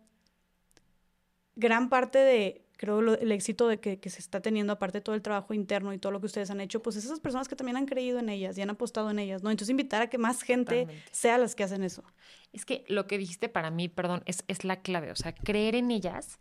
gran 1.56 1.90
parte 1.90 2.20
de, 2.20 2.66
creo, 2.82 3.00
el 3.14 3.32
éxito 3.32 3.68
de 3.68 3.80
que, 3.80 4.00
que, 4.00 4.10
se 4.10 4.20
está 4.20 4.42
teniendo, 4.42 4.74
aparte 4.74 4.98
de 4.98 5.02
todo 5.04 5.14
el 5.14 5.22
trabajo 5.22 5.54
interno 5.54 5.94
y 5.94 6.00
todo 6.00 6.12
lo 6.12 6.20
que 6.20 6.26
ustedes 6.26 6.50
han 6.50 6.62
hecho, 6.62 6.82
pues 6.82 6.96
esas 6.96 7.20
personas 7.20 7.48
que 7.48 7.56
también 7.56 7.78
han 7.78 7.86
creído 7.86 8.18
en 8.18 8.28
ellas 8.28 8.58
y 8.58 8.64
han 8.64 8.72
apostado 8.72 9.12
en 9.12 9.20
ellas, 9.20 9.44
¿no? 9.44 9.52
Entonces 9.52 9.70
invitar 9.70 10.02
a 10.02 10.10
que 10.10 10.18
más 10.18 10.42
gente 10.42 10.82
Totalmente. 10.82 11.10
sea 11.12 11.38
las 11.38 11.54
que 11.54 11.64
hacen 11.64 11.84
eso. 11.84 12.04
Es 12.54 12.66
que 12.66 12.84
lo 12.88 13.06
que 13.06 13.20
dijiste 13.20 13.50
para 13.50 13.70
mí, 13.70 13.88
perdón, 13.88 14.24
es, 14.26 14.44
es 14.48 14.66
la 14.66 14.82
clave, 14.82 15.12
o 15.12 15.16
sea, 15.16 15.36
creer 15.36 15.76
en 15.76 15.92
ellas, 15.92 16.40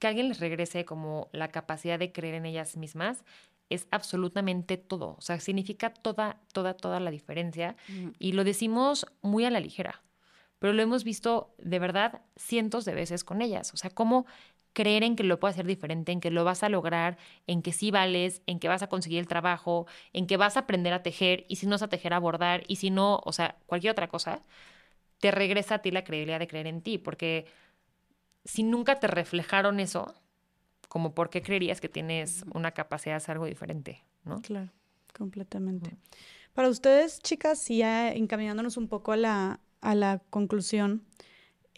que 0.00 0.08
alguien 0.08 0.26
les 0.26 0.40
regrese 0.40 0.84
como 0.84 1.28
la 1.30 1.46
capacidad 1.52 1.96
de 1.96 2.10
creer 2.10 2.34
en 2.34 2.46
ellas 2.46 2.76
mismas, 2.76 3.24
es 3.70 3.86
absolutamente 3.92 4.78
todo, 4.78 5.14
o 5.16 5.20
sea, 5.20 5.38
significa 5.38 5.94
toda, 5.94 6.40
toda, 6.52 6.74
toda 6.74 6.98
la 6.98 7.12
diferencia 7.12 7.76
mm. 7.88 8.08
y 8.18 8.32
lo 8.32 8.42
decimos 8.42 9.06
muy 9.22 9.44
a 9.44 9.50
la 9.50 9.60
ligera, 9.60 10.02
pero 10.58 10.72
lo 10.72 10.82
hemos 10.82 11.04
visto 11.04 11.54
de 11.58 11.78
verdad 11.78 12.22
cientos 12.34 12.84
de 12.84 12.94
veces 12.94 13.22
con 13.22 13.42
ellas, 13.42 13.72
o 13.72 13.76
sea, 13.76 13.90
cómo 13.90 14.26
creer 14.72 15.02
en 15.02 15.16
que 15.16 15.24
lo 15.24 15.40
puedes 15.40 15.56
hacer 15.56 15.66
diferente, 15.66 16.12
en 16.12 16.20
que 16.20 16.30
lo 16.30 16.44
vas 16.44 16.62
a 16.62 16.68
lograr, 16.68 17.18
en 17.46 17.62
que 17.62 17.72
sí 17.72 17.90
vales, 17.90 18.42
en 18.46 18.58
que 18.60 18.68
vas 18.68 18.82
a 18.82 18.88
conseguir 18.88 19.18
el 19.18 19.26
trabajo, 19.26 19.86
en 20.12 20.26
que 20.26 20.36
vas 20.36 20.56
a 20.56 20.60
aprender 20.60 20.92
a 20.92 21.02
tejer 21.02 21.44
y 21.48 21.56
si 21.56 21.66
no 21.66 21.76
es 21.76 21.82
a 21.82 21.88
tejer 21.88 22.14
a 22.14 22.18
bordar 22.18 22.64
y 22.68 22.76
si 22.76 22.90
no, 22.90 23.20
o 23.24 23.32
sea, 23.32 23.56
cualquier 23.66 23.92
otra 23.92 24.08
cosa 24.08 24.42
te 25.18 25.30
regresa 25.30 25.76
a 25.76 25.78
ti 25.78 25.90
la 25.90 26.04
credibilidad 26.04 26.38
de 26.38 26.46
creer 26.46 26.66
en 26.66 26.82
ti, 26.82 26.98
porque 26.98 27.46
si 28.44 28.62
nunca 28.62 29.00
te 29.00 29.08
reflejaron 29.08 29.80
eso, 29.80 30.14
como 30.88 31.14
por 31.14 31.28
qué 31.30 31.42
creerías 31.42 31.80
que 31.80 31.88
tienes 31.88 32.44
una 32.54 32.72
capacidad 32.72 33.14
de 33.14 33.18
hacer 33.18 33.32
algo 33.32 33.46
diferente, 33.46 34.04
¿no? 34.24 34.40
Claro, 34.40 34.70
completamente. 35.16 35.96
Para 36.54 36.68
ustedes, 36.68 37.20
chicas, 37.20 37.66
ya 37.68 38.10
encaminándonos 38.12 38.76
un 38.76 38.88
poco 38.88 39.12
a 39.12 39.16
la, 39.16 39.60
a 39.80 39.94
la 39.94 40.22
conclusión, 40.30 41.04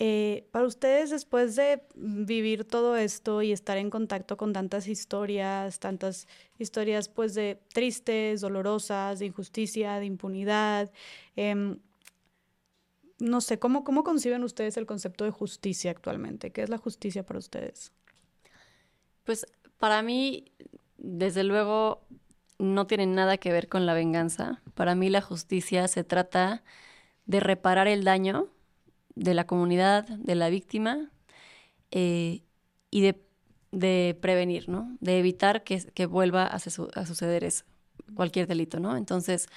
eh, 0.03 0.49
para 0.51 0.65
ustedes, 0.65 1.11
después 1.11 1.57
de 1.57 1.83
vivir 1.95 2.65
todo 2.65 2.97
esto 2.97 3.43
y 3.43 3.53
estar 3.53 3.77
en 3.77 3.91
contacto 3.91 4.39
con 4.39 4.55
tantas 4.55 4.89
historias, 4.89 5.79
tantas 5.79 6.27
historias 6.59 7.11
pues 7.11 7.35
de 7.35 7.61
tristes, 7.75 8.41
dolorosas, 8.41 9.19
de 9.19 9.27
injusticia, 9.27 9.99
de 10.01 10.07
impunidad, 10.07 10.91
eh, 11.37 11.77
no 13.19 13.43
sé, 13.43 13.59
¿cómo, 13.59 13.85
¿cómo 13.85 14.03
conciben 14.03 14.43
ustedes 14.43 14.79
el 14.79 14.87
concepto 14.87 15.27
de 15.27 15.33
justicia 15.33 15.91
actualmente? 15.91 16.51
¿Qué 16.51 16.63
es 16.63 16.71
la 16.71 16.79
justicia 16.79 17.27
para 17.27 17.39
ustedes? 17.39 17.93
Pues 19.25 19.47
para 19.77 20.01
mí, 20.01 20.47
desde 20.97 21.45
luego, 21.45 22.07
no 22.59 22.87
tiene 22.87 23.05
nada 23.05 23.37
que 23.37 23.53
ver 23.53 23.69
con 23.69 23.85
la 23.85 23.93
venganza. 23.93 24.63
Para 24.73 24.95
mí 24.95 25.11
la 25.11 25.21
justicia 25.21 25.87
se 25.89 26.05
trata 26.05 26.65
de 27.27 27.41
reparar 27.41 27.87
el 27.87 28.05
daño 28.05 28.49
de 29.15 29.35
la 29.35 29.47
comunidad, 29.47 30.09
de 30.09 30.35
la 30.35 30.49
víctima, 30.49 31.11
eh, 31.91 32.43
y 32.91 33.01
de, 33.03 33.23
de, 33.73 34.19
prevenir, 34.21 34.69
¿no? 34.69 34.97
De 35.01 35.19
evitar 35.19 35.65
que, 35.65 35.79
que 35.93 36.07
vuelva 36.07 36.45
a, 36.45 36.57
a 36.57 36.59
suceder 37.07 37.45
eso, 37.45 37.65
cualquier 38.15 38.47
delito, 38.47 38.81
¿no? 38.81 38.97
Entonces, 38.97 39.49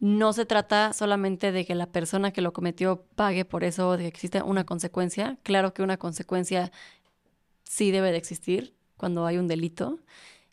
no 0.00 0.32
se 0.32 0.44
trata 0.44 0.92
solamente 0.92 1.52
de 1.52 1.64
que 1.64 1.74
la 1.74 1.86
persona 1.86 2.32
que 2.32 2.42
lo 2.42 2.52
cometió 2.52 3.06
pague 3.14 3.44
por 3.44 3.64
eso, 3.64 3.96
de 3.96 4.04
que 4.04 4.08
existe 4.08 4.42
una 4.42 4.64
consecuencia. 4.64 5.38
Claro 5.42 5.72
que 5.72 5.82
una 5.82 5.96
consecuencia 5.96 6.72
sí 7.64 7.90
debe 7.90 8.12
de 8.12 8.18
existir 8.18 8.74
cuando 8.96 9.26
hay 9.26 9.38
un 9.38 9.48
delito. 9.48 9.98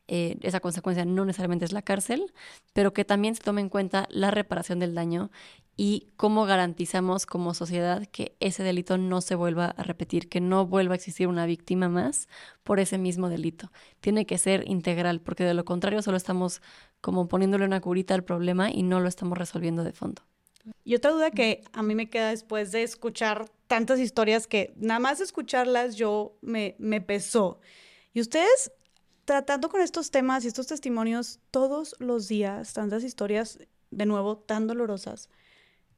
Eh, 0.07 0.37
esa 0.41 0.59
consecuencia 0.59 1.05
no 1.05 1.25
necesariamente 1.25 1.65
es 1.65 1.73
la 1.73 1.81
cárcel, 1.81 2.33
pero 2.73 2.93
que 2.93 3.05
también 3.05 3.35
se 3.35 3.43
tome 3.43 3.61
en 3.61 3.69
cuenta 3.69 4.07
la 4.09 4.31
reparación 4.31 4.79
del 4.79 4.95
daño 4.95 5.31
y 5.77 6.09
cómo 6.17 6.45
garantizamos 6.45 7.25
como 7.25 7.53
sociedad 7.53 8.05
que 8.07 8.35
ese 8.39 8.63
delito 8.63 8.97
no 8.97 9.21
se 9.21 9.35
vuelva 9.35 9.67
a 9.77 9.83
repetir, 9.83 10.29
que 10.29 10.41
no 10.41 10.65
vuelva 10.65 10.93
a 10.93 10.97
existir 10.97 11.27
una 11.27 11.45
víctima 11.45 11.89
más 11.89 12.27
por 12.63 12.79
ese 12.79 12.97
mismo 12.97 13.29
delito. 13.29 13.71
Tiene 13.99 14.25
que 14.25 14.37
ser 14.37 14.67
integral, 14.67 15.21
porque 15.21 15.43
de 15.43 15.53
lo 15.53 15.65
contrario 15.65 16.01
solo 16.01 16.17
estamos 16.17 16.61
como 16.99 17.27
poniéndole 17.27 17.65
una 17.65 17.81
curita 17.81 18.13
al 18.13 18.23
problema 18.23 18.69
y 18.69 18.83
no 18.83 18.99
lo 18.99 19.07
estamos 19.07 19.37
resolviendo 19.37 19.83
de 19.83 19.93
fondo. 19.93 20.21
Y 20.83 20.95
otra 20.95 21.11
duda 21.11 21.31
que 21.31 21.63
a 21.73 21.81
mí 21.81 21.95
me 21.95 22.09
queda 22.09 22.29
después 22.29 22.71
de 22.71 22.83
escuchar 22.83 23.49
tantas 23.67 23.99
historias 23.99 24.47
que 24.47 24.73
nada 24.75 24.99
más 24.99 25.21
escucharlas 25.21 25.95
yo 25.95 26.37
me, 26.41 26.75
me 26.77 27.01
pesó. 27.01 27.59
Y 28.13 28.21
ustedes 28.21 28.71
tratando 29.25 29.69
con 29.69 29.81
estos 29.81 30.11
temas 30.11 30.43
y 30.43 30.47
estos 30.47 30.67
testimonios 30.67 31.39
todos 31.51 31.95
los 31.99 32.27
días, 32.27 32.73
tantas 32.73 33.03
historias 33.03 33.59
de 33.89 34.05
nuevo 34.05 34.37
tan 34.37 34.67
dolorosas, 34.67 35.29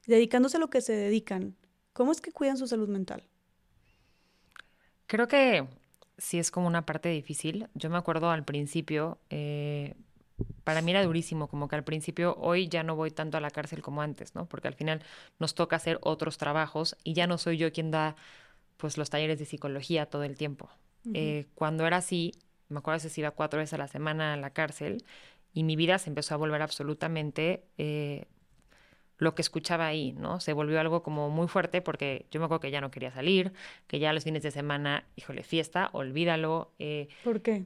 dedicándose 0.06 0.58
a 0.58 0.60
lo 0.60 0.70
que 0.70 0.82
se 0.82 0.94
dedican, 0.94 1.56
¿cómo 1.94 2.12
es 2.12 2.22
que 2.22 2.32
cuidan 2.32 2.58
su 2.58 2.68
salud 2.68 2.90
mental? 2.90 3.24
Creo 5.08 5.28
que 5.28 5.68
sí 6.18 6.40
es 6.40 6.52
como 6.52 6.68
una 6.68 6.86
parte 6.86 7.10
difícil. 7.10 7.68
Yo 7.74 7.90
me 7.90 7.98
acuerdo 7.98 8.30
al 8.30 8.44
principio, 8.46 9.20
eh, 9.30 9.96
para 10.64 10.82
mí 10.82 10.92
era 10.92 11.04
durísimo, 11.04 11.48
como 11.48 11.68
que 11.68 11.76
al 11.76 11.84
principio 11.84 12.36
hoy 12.40 12.68
ya 12.68 12.84
no 12.84 12.96
voy 12.96 13.12
tanto 13.12 13.38
a 13.38 13.42
la 13.42 13.52
cárcel 13.52 13.82
como 13.82 14.02
antes, 14.02 14.36
¿no? 14.36 14.48
Porque 14.48 14.68
al 14.68 14.74
final 14.76 15.02
nos 15.40 15.56
toca 15.56 15.76
hacer 15.76 16.00
otros 16.02 16.38
trabajos 16.38 16.96
y 17.04 17.14
ya 17.14 17.28
no 17.28 17.38
soy 17.38 17.58
yo 17.58 17.72
quien 17.72 17.92
da 17.92 18.16
pues 18.78 18.98
los 18.98 19.10
talleres 19.10 19.40
de 19.40 19.46
psicología 19.46 20.08
todo 20.08 20.24
el 20.24 20.38
tiempo. 20.38 20.70
eh, 21.14 21.48
cuando 21.56 21.86
era 21.86 21.98
así, 21.98 22.32
me 22.70 22.80
acuerdo 22.80 23.02
que 23.02 23.10
se 23.10 23.22
iba 23.22 23.32
cuatro 23.32 23.60
veces 23.60 23.74
a 23.74 23.78
la 23.78 23.88
semana 23.88 24.34
a 24.34 24.38
la 24.38 24.52
cárcel 24.52 25.04
y 25.54 25.64
mi 25.64 25.76
vida 25.76 26.00
se 26.00 26.10
empezó 26.10 26.34
a 26.34 26.38
volver 26.38 26.62
absolutamente 26.62 27.66
eh, 27.78 28.26
lo 29.24 29.36
que 29.36 29.42
escuchaba 29.42 29.88
ahí, 29.88 30.14
¿no? 30.14 30.40
Se 30.40 30.54
volvió 30.54 30.80
algo 30.80 31.02
como 31.04 31.30
muy 31.30 31.48
fuerte 31.48 31.82
porque 31.82 32.28
yo 32.32 32.40
me 32.40 32.46
acuerdo 32.46 32.62
que 32.62 32.72
ya 32.72 32.82
no 32.82 32.92
quería 32.92 33.12
salir, 33.12 33.54
que 33.88 34.00
ya 34.00 34.14
los 34.14 34.24
fines 34.24 34.44
de 34.44 34.52
semana, 34.52 35.06
híjole, 35.16 35.44
fiesta, 35.44 35.90
olvídalo. 35.94 36.74
Eh, 36.80 37.08
¿Por 37.24 37.42
qué? 37.42 37.66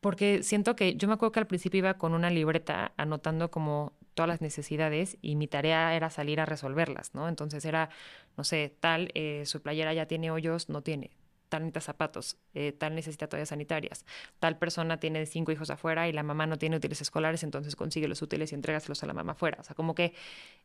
porque 0.00 0.42
siento 0.42 0.76
que 0.76 0.96
yo 0.96 1.08
me 1.08 1.14
acuerdo 1.14 1.32
que 1.32 1.40
al 1.40 1.46
principio 1.46 1.78
iba 1.78 1.94
con 1.94 2.14
una 2.14 2.30
libreta 2.30 2.92
anotando 2.96 3.50
como 3.50 3.92
todas 4.14 4.28
las 4.28 4.40
necesidades 4.40 5.18
y 5.22 5.36
mi 5.36 5.46
tarea 5.46 5.94
era 5.94 6.10
salir 6.10 6.40
a 6.40 6.46
resolverlas, 6.46 7.14
¿no? 7.14 7.28
Entonces 7.28 7.64
era, 7.64 7.90
no 8.36 8.44
sé, 8.44 8.74
tal, 8.80 9.10
eh, 9.14 9.44
su 9.46 9.62
playera 9.62 9.94
ya 9.94 10.06
tiene 10.06 10.30
hoyos, 10.30 10.68
no 10.68 10.82
tiene, 10.82 11.10
tal 11.50 11.64
necesita 11.64 11.80
zapatos, 11.82 12.38
eh, 12.54 12.72
tal 12.72 12.94
necesita 12.94 13.28
toallas 13.28 13.50
sanitarias, 13.50 14.06
tal 14.38 14.56
persona 14.56 14.98
tiene 14.98 15.26
cinco 15.26 15.52
hijos 15.52 15.68
afuera 15.68 16.08
y 16.08 16.12
la 16.12 16.22
mamá 16.22 16.46
no 16.46 16.56
tiene 16.56 16.76
útiles 16.76 17.02
escolares, 17.02 17.42
entonces 17.42 17.76
consigue 17.76 18.08
los 18.08 18.22
útiles 18.22 18.52
y 18.52 18.54
entrégaselos 18.54 19.02
a 19.02 19.06
la 19.06 19.12
mamá 19.12 19.32
afuera. 19.32 19.58
O 19.60 19.64
sea, 19.64 19.74
como 19.74 19.94
que 19.94 20.14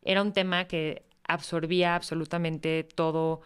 era 0.03 0.21
un 0.21 0.31
tema 0.31 0.65
que 0.65 1.03
absorbía 1.27 1.95
absolutamente 1.95 2.83
todo, 2.83 3.41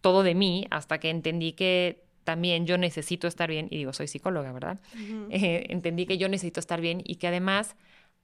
todo 0.00 0.24
de 0.24 0.34
mí 0.34 0.66
hasta 0.70 0.98
que 0.98 1.10
entendí 1.10 1.52
que 1.52 2.02
también 2.24 2.66
yo 2.66 2.76
necesito 2.76 3.26
estar 3.26 3.48
bien, 3.48 3.68
y 3.70 3.76
digo, 3.76 3.92
soy 3.92 4.08
psicóloga, 4.08 4.52
¿verdad? 4.52 4.80
eh, 5.30 5.66
entendí 5.70 6.04
que 6.04 6.18
yo 6.18 6.28
necesito 6.28 6.60
estar 6.60 6.80
bien 6.80 7.00
y 7.04 7.16
que 7.16 7.28
además 7.28 7.76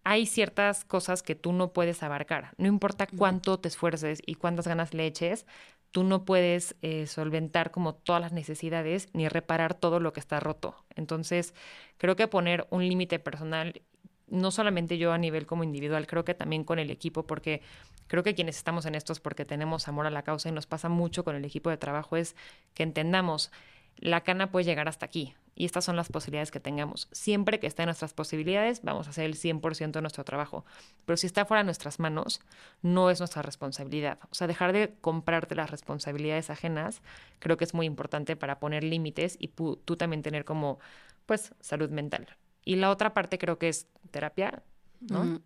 hay 0.05 0.27
ciertas 0.27 0.85
cosas 0.85 1.23
que 1.23 1.35
tú 1.35 1.53
no 1.53 1.73
puedes 1.73 2.03
abarcar. 2.03 2.53
No 2.59 2.69
importa 2.69 3.07
cuánto 3.07 3.59
te 3.59 3.69
esfuerces 3.69 4.21
y 4.27 4.35
cuántas 4.35 4.69
ganas 4.69 4.93
le 4.93 5.07
eches, 5.07 5.47
tú 5.95 6.03
no 6.03 6.25
puedes 6.25 6.75
eh, 6.83 7.07
solventar 7.07 7.71
como 7.71 7.95
todas 7.95 8.21
las 8.21 8.33
necesidades 8.33 9.07
ni 9.13 9.29
reparar 9.29 9.75
todo 9.75 10.01
lo 10.01 10.13
que 10.13 10.19
está 10.19 10.41
roto. 10.41 10.75
Entonces, 10.97 11.55
creo 11.99 12.17
que 12.17 12.27
poner 12.27 12.67
un 12.71 12.83
límite 12.89 13.21
personal, 13.21 13.81
no 14.27 14.51
solamente 14.51 14.99
yo 14.99 15.13
a 15.13 15.19
nivel 15.19 15.47
como 15.47 15.63
individual, 15.63 16.09
creo 16.09 16.25
que 16.25 16.35
también 16.35 16.65
con 16.65 16.81
el 16.81 16.91
equipo, 16.91 17.29
porque 17.29 17.63
creo 18.09 18.25
que 18.25 18.35
quienes 18.35 18.57
estamos 18.57 18.87
en 18.87 18.97
esto 18.97 19.13
es 19.13 19.21
porque 19.21 19.45
tenemos 19.45 19.87
amor 19.87 20.09
a 20.09 20.11
la 20.11 20.25
causa 20.25 20.49
y 20.49 20.53
nos 20.53 20.67
pasa 20.67 20.89
mucho 20.89 21.23
con 21.23 21.37
el 21.37 21.45
equipo 21.45 21.71
de 21.71 21.77
trabajo, 21.77 22.17
es 22.17 22.35
que 22.75 22.83
entendamos 22.83 23.53
la 23.97 24.23
cana 24.23 24.51
puede 24.51 24.65
llegar 24.65 24.89
hasta 24.89 25.07
aquí 25.07 25.37
y 25.55 25.65
estas 25.65 25.85
son 25.85 25.97
las 25.97 26.09
posibilidades 26.09 26.51
que 26.51 26.61
tengamos. 26.61 27.09
Siempre 27.13 27.61
que 27.61 27.67
esté 27.67 27.83
en 27.83 27.87
nuestras 27.87 28.13
posibilidades, 28.13 28.83
vamos 28.83 29.07
a 29.07 29.11
hacer 29.11 29.25
el 29.25 29.37
100% 29.37 29.93
de 29.93 30.01
nuestro 30.01 30.25
trabajo. 30.25 30.65
Pero 31.05 31.17
si 31.17 31.27
está 31.27 31.45
fuera 31.45 31.63
de 31.63 31.67
nuestras 31.67 32.01
manos, 32.01 32.41
no 32.83 33.11
es 33.11 33.21
nuestra 33.21 33.43
responsabilidad. 33.43 34.19
O 34.31 34.35
sea, 34.35 34.47
dejar 34.47 34.73
de 34.73 34.95
comprarte 35.01 35.55
las 35.55 35.71
responsabilidades 35.71 36.51
ajenas 36.51 37.03
creo 37.39 37.57
que 37.57 37.65
es 37.65 37.75
muy 37.75 37.87
importante 37.87 38.37
para 38.37 38.59
poner 38.59 38.83
límites 38.83 39.37
y 39.39 39.49
tú 39.49 39.97
también 39.97 40.23
tener 40.23 40.45
como, 40.45 40.79
pues, 41.27 41.55
salud 41.61 41.91
mental. 41.91 42.27
Y 42.65 42.77
la 42.77 42.91
otra 42.91 43.15
parte 43.15 43.39
creo 43.39 43.59
que 43.59 43.69
es 43.69 43.87
terapia, 44.11 44.63
¿no? 45.01 45.41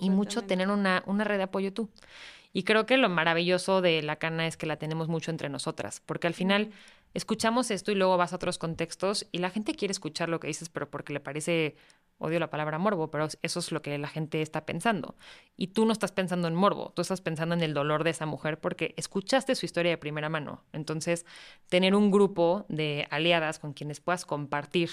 Y 0.00 0.10
mucho 0.10 0.42
tener 0.42 0.68
una, 0.68 1.02
una 1.06 1.24
red 1.24 1.36
de 1.36 1.44
apoyo 1.44 1.72
tú. 1.72 1.90
Y 2.52 2.62
creo 2.62 2.86
que 2.86 2.96
lo 2.96 3.08
maravilloso 3.08 3.82
de 3.82 4.02
la 4.02 4.16
cana 4.16 4.46
es 4.46 4.56
que 4.56 4.66
la 4.66 4.76
tenemos 4.76 5.08
mucho 5.08 5.30
entre 5.30 5.48
nosotras, 5.48 6.02
porque 6.04 6.26
al 6.26 6.34
final 6.34 6.72
escuchamos 7.14 7.70
esto 7.70 7.92
y 7.92 7.94
luego 7.94 8.16
vas 8.16 8.32
a 8.32 8.36
otros 8.36 8.58
contextos 8.58 9.26
y 9.32 9.38
la 9.38 9.50
gente 9.50 9.74
quiere 9.74 9.92
escuchar 9.92 10.28
lo 10.28 10.40
que 10.40 10.48
dices, 10.48 10.68
pero 10.68 10.90
porque 10.90 11.12
le 11.12 11.20
parece, 11.20 11.76
odio 12.18 12.38
la 12.40 12.50
palabra 12.50 12.78
morbo, 12.78 13.10
pero 13.10 13.28
eso 13.42 13.58
es 13.60 13.72
lo 13.72 13.82
que 13.82 13.96
la 13.98 14.08
gente 14.08 14.42
está 14.42 14.66
pensando. 14.66 15.16
Y 15.56 15.68
tú 15.68 15.84
no 15.84 15.92
estás 15.92 16.12
pensando 16.12 16.48
en 16.48 16.54
morbo, 16.54 16.92
tú 16.94 17.02
estás 17.02 17.20
pensando 17.20 17.54
en 17.54 17.62
el 17.62 17.74
dolor 17.74 18.04
de 18.04 18.10
esa 18.10 18.26
mujer 18.26 18.58
porque 18.58 18.94
escuchaste 18.96 19.54
su 19.54 19.66
historia 19.66 19.90
de 19.90 19.98
primera 19.98 20.28
mano. 20.28 20.64
Entonces, 20.72 21.26
tener 21.68 21.94
un 21.94 22.10
grupo 22.10 22.66
de 22.68 23.06
aliadas 23.10 23.58
con 23.58 23.72
quienes 23.72 24.00
puedas 24.00 24.24
compartir 24.24 24.90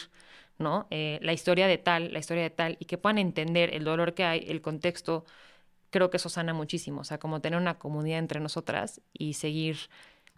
¿no? 0.58 0.88
Eh, 0.90 1.20
la 1.22 1.34
historia 1.34 1.68
de 1.68 1.78
tal, 1.78 2.14
la 2.14 2.20
historia 2.20 2.44
de 2.44 2.50
tal, 2.50 2.78
y 2.80 2.86
que 2.86 2.98
puedan 2.98 3.18
entender 3.18 3.74
el 3.74 3.84
dolor 3.84 4.14
que 4.14 4.24
hay, 4.24 4.46
el 4.48 4.62
contexto, 4.62 5.26
creo 5.90 6.10
que 6.10 6.18
eso 6.18 6.30
sana 6.30 6.54
muchísimo. 6.54 7.02
O 7.02 7.04
sea, 7.04 7.20
como 7.20 7.42
tener 7.42 7.60
una 7.60 7.78
comunidad 7.80 8.20
entre 8.20 8.40
nosotras 8.40 9.02
y 9.14 9.34
seguir 9.34 9.78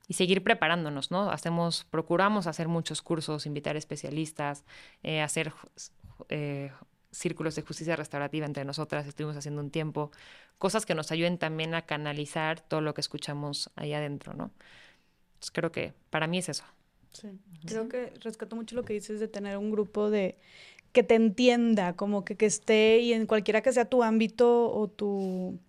y 0.08 0.14
seguir 0.14 0.44
preparándonos, 0.44 1.12
¿no? 1.12 1.30
Hacemos, 1.32 1.86
procuramos 1.90 2.48
hacer 2.48 2.68
muchos 2.68 3.02
cursos, 3.02 3.46
invitar 3.46 3.76
especialistas, 3.76 4.64
eh, 5.04 5.22
hacer 5.22 5.54
eh, 6.30 6.72
círculos 7.12 7.56
de 7.56 7.62
justicia 7.62 7.96
restaurativa 7.96 8.46
entre 8.46 8.64
nosotras, 8.64 9.06
estuvimos 9.06 9.36
haciendo 9.36 9.62
un 9.62 9.70
tiempo, 9.70 10.12
cosas 10.58 10.86
que 10.86 10.96
nos 10.96 11.12
ayuden 11.12 11.38
también 11.38 11.76
a 11.76 11.84
canalizar 11.84 12.62
todo 12.62 12.82
lo 12.82 12.94
que 12.94 13.02
escuchamos 13.02 13.70
ahí 13.76 13.94
adentro, 13.94 14.34
¿no? 14.34 14.52
Entonces 15.34 15.52
creo 15.52 15.72
que 15.72 15.94
para 16.10 16.28
mí 16.28 16.38
es 16.38 16.50
eso. 16.50 16.64
Sí. 17.12 17.30
Creo 17.66 17.90
que 17.90 18.14
rescato 18.22 18.56
mucho 18.56 18.76
lo 18.76 18.84
que 18.84 18.94
dices 18.94 19.20
de 19.20 19.28
tener 19.28 19.58
un 19.58 19.72
grupo 19.72 20.10
de 20.10 20.38
que 20.94 21.04
te 21.04 21.16
entienda, 21.16 21.96
como 21.96 22.24
que, 22.24 22.36
que 22.38 22.46
esté 22.46 23.00
y 23.00 23.14
en 23.14 23.26
cualquiera 23.26 23.62
que 23.62 23.72
sea 23.72 23.86
tu 23.86 24.04
ámbito 24.04 24.72
o 24.72 24.88
tu, 24.88 25.60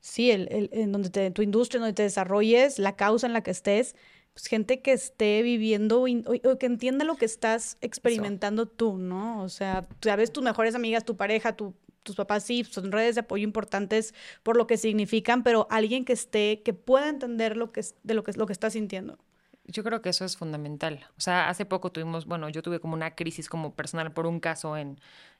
sí, 0.00 0.30
el, 0.30 0.48
el, 0.50 0.70
en 0.72 0.92
donde 0.92 1.10
te, 1.10 1.30
tu 1.30 1.42
industria, 1.42 1.80
donde 1.80 1.94
te 1.94 2.02
desarrolles, 2.02 2.78
la 2.78 2.96
causa 2.96 3.26
en 3.26 3.32
la 3.32 3.42
que 3.42 3.50
estés, 3.50 3.94
pues 4.32 4.46
gente 4.46 4.80
que 4.80 4.92
esté 4.92 5.42
viviendo 5.42 6.02
o, 6.02 6.58
que 6.58 6.66
entienda 6.66 7.04
lo 7.04 7.16
que 7.16 7.24
estás 7.24 7.78
experimentando 7.80 8.66
tú, 8.66 8.96
¿no? 8.96 9.42
O 9.42 9.48
sea, 9.48 9.86
sabes 10.02 10.32
tus 10.32 10.42
mejores 10.42 10.74
amigas, 10.74 11.04
tu 11.04 11.16
pareja, 11.16 11.56
tu, 11.56 11.74
tus 12.02 12.16
papás 12.16 12.44
sí, 12.44 12.64
son 12.64 12.92
redes 12.92 13.16
de 13.16 13.22
apoyo 13.22 13.44
importantes 13.44 14.14
por 14.42 14.56
lo 14.56 14.66
que 14.66 14.76
significan, 14.76 15.42
pero 15.42 15.66
alguien 15.70 16.04
que 16.04 16.12
esté, 16.12 16.62
que 16.62 16.72
pueda 16.72 17.08
entender 17.08 17.56
lo 17.56 17.72
que, 17.72 17.84
de 18.02 18.14
lo 18.14 18.22
que, 18.22 18.32
lo 18.32 18.46
que 18.46 18.52
estás 18.52 18.72
sintiendo. 18.74 19.18
Yo 19.64 19.84
creo 19.84 20.00
que 20.00 20.08
eso 20.08 20.24
es 20.24 20.36
fundamental. 20.36 21.06
O 21.16 21.20
sea, 21.20 21.48
hace 21.48 21.64
poco 21.64 21.92
tuvimos, 21.92 22.26
bueno, 22.26 22.48
yo 22.48 22.62
tuve 22.62 22.80
como 22.80 22.94
una 22.94 23.14
crisis 23.14 23.48
como 23.48 23.74
personal 23.74 24.12
por 24.12 24.26
un 24.26 24.40
caso 24.40 24.76
en, 24.76 24.98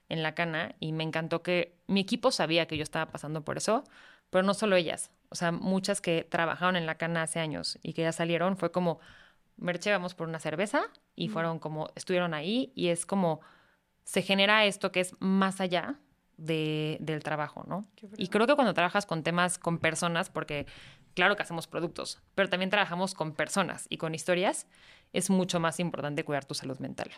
en 0.09 0.23
la 0.23 0.35
cana 0.35 0.75
y 0.79 0.91
me 0.91 1.03
encantó 1.03 1.41
que 1.41 1.73
mi 1.87 2.01
equipo 2.01 2.31
sabía 2.31 2.65
que 2.65 2.77
yo 2.77 2.83
estaba 2.83 3.11
pasando 3.11 3.43
por 3.43 3.57
eso, 3.57 3.83
pero 4.31 4.43
no 4.43 4.55
solo 4.55 4.75
ellas. 4.75 5.11
O 5.29 5.35
sea, 5.35 5.51
muchas 5.51 6.01
que 6.01 6.23
trabajaron 6.23 6.75
en 6.75 6.87
la 6.87 6.95
cana 6.95 7.21
hace 7.21 7.39
años 7.39 7.77
y 7.83 7.93
que 7.93 8.01
ya 8.01 8.11
salieron, 8.11 8.57
fue 8.57 8.71
como, 8.71 8.99
Merche, 9.57 9.91
vamos 9.91 10.15
por 10.15 10.27
una 10.27 10.39
cerveza 10.39 10.81
y 11.15 11.29
fueron 11.29 11.59
como, 11.59 11.91
estuvieron 11.95 12.33
ahí 12.33 12.73
y 12.75 12.87
es 12.87 13.05
como, 13.05 13.41
se 14.03 14.23
genera 14.23 14.65
esto 14.65 14.91
que 14.91 15.01
es 15.01 15.15
más 15.19 15.61
allá 15.61 15.99
de, 16.37 16.97
del 16.99 17.23
trabajo, 17.23 17.63
¿no? 17.67 17.87
Y 18.17 18.29
creo 18.29 18.47
que 18.47 18.55
cuando 18.55 18.73
trabajas 18.73 19.05
con 19.05 19.21
temas, 19.23 19.59
con 19.59 19.77
personas, 19.77 20.29
porque 20.29 20.65
claro 21.13 21.35
que 21.35 21.43
hacemos 21.43 21.67
productos, 21.67 22.19
pero 22.33 22.49
también 22.49 22.69
trabajamos 22.69 23.13
con 23.13 23.33
personas 23.33 23.85
y 23.89 23.97
con 23.97 24.15
historias, 24.15 24.65
es 25.13 25.29
mucho 25.29 25.59
más 25.59 25.79
importante 25.79 26.23
cuidar 26.23 26.45
tu 26.45 26.53
salud 26.53 26.79
mental. 26.79 27.11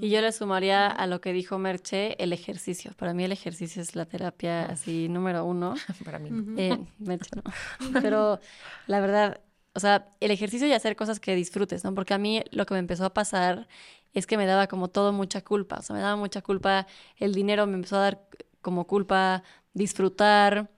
Y 0.00 0.10
yo 0.10 0.20
le 0.20 0.30
sumaría 0.32 0.88
a 0.88 1.06
lo 1.06 1.20
que 1.20 1.32
dijo 1.32 1.58
Merche 1.58 2.22
el 2.22 2.32
ejercicio. 2.32 2.92
Para 2.96 3.14
mí 3.14 3.24
el 3.24 3.32
ejercicio 3.32 3.80
es 3.80 3.96
la 3.96 4.04
terapia 4.04 4.66
así 4.66 5.08
número 5.08 5.44
uno. 5.44 5.74
Para 6.04 6.18
mí. 6.18 6.30
Eh, 6.58 6.78
Merche 6.98 7.30
no. 7.34 7.42
Pero 8.02 8.40
la 8.86 9.00
verdad, 9.00 9.40
o 9.74 9.80
sea, 9.80 10.08
el 10.20 10.30
ejercicio 10.30 10.66
y 10.66 10.72
hacer 10.72 10.96
cosas 10.96 11.18
que 11.18 11.34
disfrutes, 11.34 11.82
¿no? 11.82 11.94
Porque 11.94 12.12
a 12.12 12.18
mí 12.18 12.42
lo 12.50 12.66
que 12.66 12.74
me 12.74 12.80
empezó 12.80 13.06
a 13.06 13.14
pasar 13.14 13.68
es 14.12 14.26
que 14.26 14.36
me 14.36 14.44
daba 14.44 14.66
como 14.66 14.88
todo 14.88 15.12
mucha 15.12 15.42
culpa. 15.42 15.76
O 15.78 15.82
sea, 15.82 15.96
me 15.96 16.02
daba 16.02 16.16
mucha 16.16 16.42
culpa 16.42 16.86
el 17.16 17.34
dinero, 17.34 17.66
me 17.66 17.74
empezó 17.74 17.96
a 17.96 18.00
dar 18.00 18.28
como 18.60 18.86
culpa 18.86 19.42
disfrutar 19.72 20.70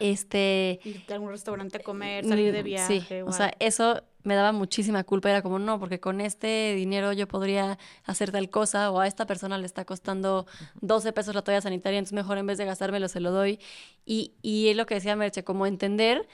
este... 0.00 0.80
Irte 0.84 1.12
a 1.12 1.16
algún 1.16 1.30
restaurante 1.30 1.78
a 1.78 1.80
comer, 1.80 2.26
salir 2.26 2.52
de 2.52 2.62
viaje. 2.64 3.00
Sí, 3.00 3.14
o 3.20 3.32
sea, 3.32 3.52
eso 3.60 4.02
me 4.24 4.34
daba 4.34 4.52
muchísima 4.52 5.04
culpa. 5.04 5.30
Era 5.30 5.42
como, 5.42 5.58
no, 5.58 5.78
porque 5.78 6.00
con 6.00 6.20
este 6.20 6.74
dinero 6.74 7.12
yo 7.12 7.28
podría 7.28 7.78
hacer 8.04 8.32
tal 8.32 8.50
cosa 8.50 8.90
o 8.90 9.00
a 9.00 9.06
esta 9.06 9.26
persona 9.26 9.58
le 9.58 9.66
está 9.66 9.84
costando 9.84 10.46
12 10.80 11.12
pesos 11.12 11.34
la 11.34 11.42
toalla 11.42 11.60
sanitaria, 11.60 11.98
entonces 11.98 12.14
mejor 12.14 12.38
en 12.38 12.46
vez 12.46 12.58
de 12.58 12.64
gastármelo 12.64 13.08
se 13.08 13.20
lo 13.20 13.30
doy. 13.30 13.60
Y, 14.04 14.32
y 14.42 14.68
es 14.68 14.76
lo 14.76 14.86
que 14.86 14.94
decía 14.96 15.16
Merche, 15.16 15.44
como 15.44 15.66
entender 15.66 16.26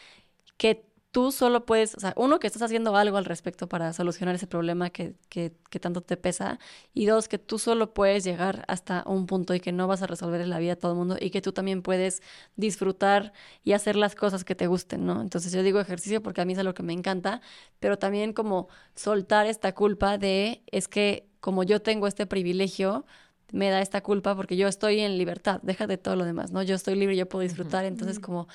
que 0.57 0.90
tú 1.11 1.33
solo 1.33 1.67
puedes, 1.67 1.95
o 1.97 2.01
sea, 2.01 2.13
uno, 2.17 2.39
que 2.39 2.47
estás 2.47 2.63
haciendo 2.63 2.97
algo 2.97 3.17
al 3.17 3.25
respecto 3.25 3.69
para 3.69 3.93
solucionar 3.93 4.35
ese 4.35 4.47
problema 4.47 4.91
que, 4.91 5.15
que, 5.29 5.53
que, 5.69 5.81
tanto 5.81 6.03
te 6.03 6.17
pesa, 6.17 6.59
y 6.95 7.07
dos, 7.07 7.29
que 7.29 7.39
tú 7.39 7.59
solo 7.59 7.93
puedes 7.95 8.25
llegar 8.25 8.65
hasta 8.69 9.03
un 9.07 9.27
punto 9.27 9.55
y 9.55 9.61
que 9.61 9.73
no 9.73 9.89
vas 9.89 10.03
a 10.03 10.07
resolver 10.07 10.47
la 10.47 10.59
vida 10.59 10.75
a 10.75 10.77
todo 10.77 10.93
el 10.93 10.99
mundo 10.99 11.17
y 11.21 11.31
que 11.31 11.43
tú 11.43 11.53
también 11.53 11.83
puedes 11.83 12.23
disfrutar 12.57 13.33
y 13.65 13.73
hacer 13.73 13.97
las 13.97 14.15
cosas 14.15 14.45
que 14.45 14.55
te 14.55 14.67
gusten, 14.69 15.05
¿no? 15.05 15.21
Entonces 15.21 15.53
yo 15.53 15.63
digo 15.63 15.81
ejercicio 15.81 16.23
porque 16.23 16.41
a 16.43 16.45
mí 16.45 16.53
es 16.53 16.59
algo 16.59 16.75
que 16.75 16.83
me 16.83 16.93
encanta, 16.93 17.41
pero 17.81 17.99
también 17.99 18.33
como 18.33 18.69
soltar 18.95 19.47
esta 19.47 19.75
culpa 19.75 20.19
de, 20.19 20.63
es 20.67 20.89
que 20.89 21.29
como 21.41 21.65
yo 21.65 21.83
tengo 21.83 22.07
este 22.07 22.27
privilegio, 22.27 23.05
me 23.53 23.71
da 23.71 23.81
esta 23.81 24.03
culpa 24.03 24.37
porque 24.37 24.57
yo 24.57 24.69
estoy 24.69 25.01
en 25.01 25.19
libertad, 25.19 25.61
deja 25.63 25.87
de 25.87 25.99
todo 25.99 26.15
lo 26.17 26.25
demás, 26.25 26.53
¿no? 26.53 26.63
Yo 26.63 26.77
estoy 26.77 26.95
libre, 26.95 27.17
yo 27.17 27.29
puedo 27.29 27.43
disfrutar, 27.43 27.85
entonces 27.85 28.21
como... 28.21 28.47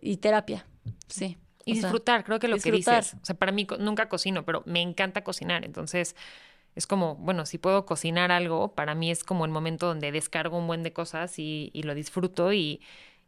Y 0.00 0.18
terapia, 0.18 0.64
Sí. 1.08 1.36
Y 1.64 1.74
disfrutar, 1.74 2.24
creo 2.24 2.38
que 2.38 2.48
lo 2.48 2.56
que 2.58 2.72
dices. 2.72 3.14
O 3.20 3.24
sea, 3.24 3.36
para 3.36 3.52
mí 3.52 3.66
nunca 3.78 4.08
cocino, 4.08 4.44
pero 4.44 4.62
me 4.64 4.80
encanta 4.80 5.22
cocinar. 5.22 5.64
Entonces, 5.64 6.16
es 6.74 6.86
como, 6.86 7.16
bueno, 7.16 7.44
si 7.44 7.58
puedo 7.58 7.84
cocinar 7.86 8.30
algo, 8.30 8.74
para 8.74 8.94
mí 8.94 9.10
es 9.10 9.24
como 9.24 9.44
el 9.44 9.50
momento 9.50 9.86
donde 9.86 10.12
descargo 10.12 10.56
un 10.56 10.66
buen 10.66 10.82
de 10.82 10.92
cosas 10.92 11.38
y, 11.38 11.70
lo 11.74 11.94
disfruto 11.94 12.52
y, 12.52 12.80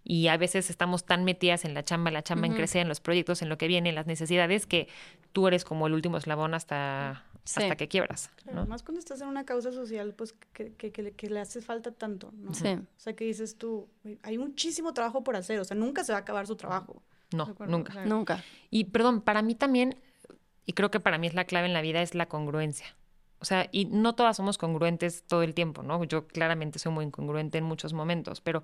y 0.05 0.29
a 0.29 0.37
veces 0.37 0.71
estamos 0.71 1.05
tan 1.05 1.25
metidas 1.25 1.65
en 1.65 1.75
la 1.75 1.85
chamba, 1.85 2.11
la 2.11 2.23
chamba 2.23 2.47
en 2.47 2.55
crecer, 2.55 2.83
en 2.83 2.89
los 2.89 3.01
proyectos, 3.01 3.43
en 3.43 3.49
lo 3.49 3.59
que 3.59 3.67
viene, 3.67 3.89
en 3.89 3.95
las 3.95 4.07
necesidades, 4.07 4.67
que 4.67 4.89
tú 5.33 5.49
eres 5.49 5.65
como 5.65 5.87
el 5.87 5.95
último 5.95 6.17
eslabón 6.17 6.55
hasta, 6.55 7.25
hasta 7.45 7.77
que 7.77 7.89
quiebras. 7.89 8.31
¿no? 8.53 8.67
más 8.67 8.83
cuando 8.83 9.01
estás 9.01 9.21
en 9.21 9.29
una 9.29 9.45
causa 9.45 9.73
social, 9.73 10.15
pues 10.15 10.35
que, 10.53 10.73
que, 10.75 10.93
que, 10.93 11.31
le 11.31 11.41
hace 11.41 11.61
falta 11.61 11.91
tanto, 11.91 12.33
¿no? 12.33 12.55
Sí. 12.55 12.69
O 12.69 13.01
sea, 13.01 13.15
que 13.15 13.25
dices 13.25 13.57
tú, 13.57 13.89
hay 14.23 14.39
muchísimo 14.39 14.95
trabajo 14.95 15.25
por 15.25 15.37
hacer, 15.37 15.59
o 15.59 15.65
sea, 15.65 15.77
nunca 15.77 16.05
se 16.05 16.13
va 16.13 16.19
a 16.19 16.23
acabar 16.23 16.47
su 16.47 16.57
trabajo. 16.57 17.03
No, 17.33 17.55
nunca. 17.67 18.05
Nunca. 18.05 18.45
Y 18.71 18.85
perdón, 18.85 19.21
para 19.21 19.43
mí 19.43 19.55
también, 19.55 19.97
y 20.67 20.73
creo 20.73 20.91
que 20.91 21.01
para 21.01 21.19
mí 21.19 21.27
es 21.27 21.35
la 21.35 21.45
clave 21.45 21.67
en 21.67 21.73
la 21.73 21.81
vida, 21.81 22.03
es 22.03 22.15
la 22.15 22.27
congruencia. 22.27 22.97
O 23.41 23.45
sea, 23.45 23.69
y 23.73 23.87
no 23.87 24.15
todas 24.15 24.37
somos 24.37 24.59
congruentes 24.59 25.25
todo 25.27 25.43
el 25.43 25.55
tiempo, 25.55 25.83
¿no? 25.83 26.05
Yo 26.05 26.27
claramente 26.27 26.79
soy 26.79 26.93
muy 26.93 27.07
incongruente 27.07 27.57
en 27.57 27.65
muchos 27.65 27.95
momentos, 27.95 28.41
pero 28.41 28.63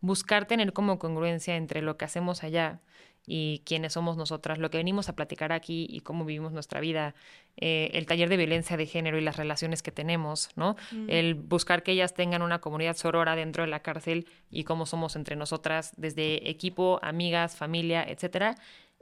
buscar 0.00 0.46
tener 0.46 0.72
como 0.72 0.98
congruencia 0.98 1.56
entre 1.56 1.82
lo 1.82 1.98
que 1.98 2.06
hacemos 2.06 2.42
allá 2.42 2.80
y 3.26 3.62
quiénes 3.64 3.94
somos 3.94 4.16
nosotras, 4.16 4.58
lo 4.58 4.70
que 4.70 4.78
venimos 4.78 5.08
a 5.08 5.14
platicar 5.14 5.52
aquí 5.52 5.86
y 5.88 6.00
cómo 6.00 6.24
vivimos 6.24 6.52
nuestra 6.52 6.80
vida, 6.80 7.14
eh, 7.56 7.90
el 7.94 8.06
taller 8.06 8.28
de 8.28 8.36
violencia 8.36 8.76
de 8.76 8.86
género 8.86 9.18
y 9.18 9.22
las 9.22 9.36
relaciones 9.36 9.82
que 9.82 9.92
tenemos, 9.92 10.50
¿no? 10.56 10.76
El 11.08 11.34
buscar 11.34 11.82
que 11.82 11.92
ellas 11.92 12.14
tengan 12.14 12.42
una 12.42 12.60
comunidad 12.60 12.96
sorora 12.96 13.36
dentro 13.36 13.62
de 13.62 13.68
la 13.68 13.80
cárcel 13.80 14.26
y 14.50 14.64
cómo 14.64 14.86
somos 14.86 15.16
entre 15.16 15.36
nosotras, 15.36 15.92
desde 15.96 16.50
equipo, 16.50 16.98
amigas, 17.02 17.56
familia, 17.56 18.04
etcétera. 18.06 18.56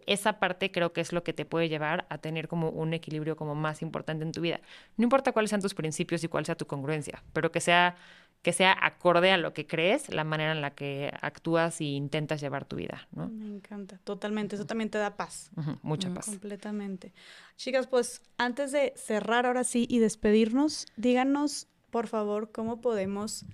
Esa 0.06 0.40
parte 0.40 0.72
creo 0.72 0.92
que 0.92 1.00
es 1.00 1.12
lo 1.12 1.22
que 1.22 1.32
te 1.32 1.44
puede 1.44 1.68
llevar 1.68 2.06
a 2.08 2.18
tener 2.18 2.48
como 2.48 2.70
un 2.70 2.92
equilibrio 2.92 3.36
como 3.36 3.54
más 3.54 3.82
importante 3.82 4.24
en 4.24 4.32
tu 4.32 4.40
vida. 4.40 4.60
No 4.96 5.04
importa 5.04 5.32
cuáles 5.32 5.50
sean 5.50 5.62
tus 5.62 5.74
principios 5.74 6.24
y 6.24 6.28
cuál 6.28 6.44
sea 6.44 6.56
tu 6.56 6.66
congruencia, 6.66 7.22
pero 7.32 7.52
que 7.52 7.60
sea 7.60 7.96
que 8.42 8.52
sea 8.52 8.76
acorde 8.80 9.30
a 9.30 9.36
lo 9.36 9.54
que 9.54 9.66
crees, 9.66 10.12
la 10.12 10.24
manera 10.24 10.52
en 10.52 10.60
la 10.60 10.74
que 10.74 11.12
actúas 11.22 11.80
y 11.80 11.94
intentas 11.94 12.40
llevar 12.40 12.64
tu 12.64 12.76
vida, 12.76 13.08
¿no? 13.12 13.28
Me 13.28 13.46
encanta, 13.46 13.98
totalmente. 14.02 14.56
Eso 14.56 14.66
también 14.66 14.90
te 14.90 14.98
da 14.98 15.16
paz. 15.16 15.50
mucha 15.82 16.12
paz. 16.12 16.26
Completamente. 16.26 17.14
Chicas, 17.56 17.86
pues 17.86 18.20
antes 18.38 18.72
de 18.72 18.92
cerrar 18.96 19.46
ahora 19.46 19.62
sí 19.62 19.86
y 19.88 20.00
despedirnos, 20.00 20.86
díganos, 20.96 21.68
por 21.90 22.08
favor, 22.08 22.50
cómo 22.50 22.80
podemos 22.80 23.46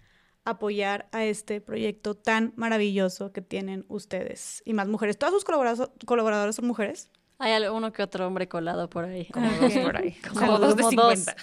apoyar 0.45 1.09
a 1.13 1.27
este 1.27 1.61
proyecto 1.61 2.15
tan 2.15 2.55
maravilloso 2.57 3.33
que 3.33 3.43
tienen 3.43 3.85
ustedes 3.89 4.63
y 4.65 4.73
más 4.73 4.89
mujeres. 4.89 5.19
¿Todas 5.19 5.35
sus 5.35 5.45
colaboradoras 5.45 6.57
son 6.57 6.67
mujeres? 6.67 7.11
Hay 7.41 7.53
uno 7.69 7.93
que 7.93 8.03
otro 8.03 8.27
hombre 8.27 8.49
colado 8.49 8.91
por 8.91 9.05
ahí. 9.05 9.27
Como 9.27 9.49
dos 9.49 9.73
por 9.75 9.97
ahí. 9.97 10.17
Como, 10.35 10.59
dos 10.59 10.77
de 10.77 10.83
50. 10.83 11.37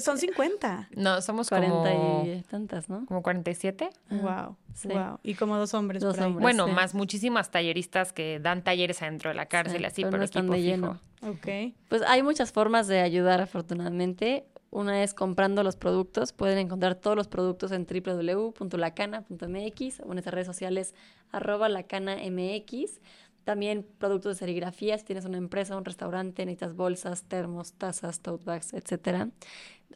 son 0.00 0.18
50. 0.18 0.90
No, 0.96 1.22
somos 1.22 1.48
40 1.48 1.94
y 1.94 2.42
tantas, 2.42 2.90
¿no? 2.90 3.06
Como 3.06 3.22
47. 3.22 3.88
Wow. 4.10 4.58
Wow. 4.84 5.18
Y 5.22 5.34
como 5.34 5.56
dos 5.56 5.72
hombres. 5.72 6.02
Dos 6.02 6.18
hombres 6.18 6.42
bueno, 6.42 6.68
más 6.68 6.94
muchísimas 6.94 7.50
talleristas 7.50 8.12
que 8.12 8.38
dan 8.38 8.62
talleres 8.62 9.00
adentro 9.00 9.30
de 9.30 9.34
la 9.34 9.46
cárcel, 9.46 9.82
así, 9.86 10.04
pero, 10.04 10.24
equipo 10.24 10.52
fijo. 10.52 10.98
Ok. 11.22 11.48
Pues 11.88 12.02
hay 12.02 12.22
muchas 12.22 12.52
formas 12.52 12.86
de 12.86 13.00
ayudar, 13.00 13.40
afortunadamente. 13.40 14.44
Una 14.70 15.02
es 15.02 15.14
comprando 15.14 15.62
los 15.62 15.76
productos. 15.76 16.32
Pueden 16.32 16.58
encontrar 16.58 16.96
todos 16.96 17.16
los 17.16 17.28
productos 17.28 17.72
en 17.72 17.86
www.lacana.mx 17.86 20.00
o 20.00 20.04
en 20.04 20.08
nuestras 20.08 20.34
redes 20.34 20.46
sociales 20.46 20.94
arroba 21.30 21.68
lacanamx. 21.68 23.00
También 23.44 23.86
productos 23.98 24.36
de 24.36 24.38
serigrafía, 24.38 24.96
si 24.98 25.04
tienes 25.04 25.24
una 25.24 25.38
empresa, 25.38 25.76
un 25.76 25.84
restaurante, 25.84 26.44
necesitas 26.44 26.74
bolsas, 26.76 27.24
termos, 27.24 27.72
tazas, 27.72 28.20
tote 28.20 28.44
bags, 28.44 28.72
etc. 28.72 29.30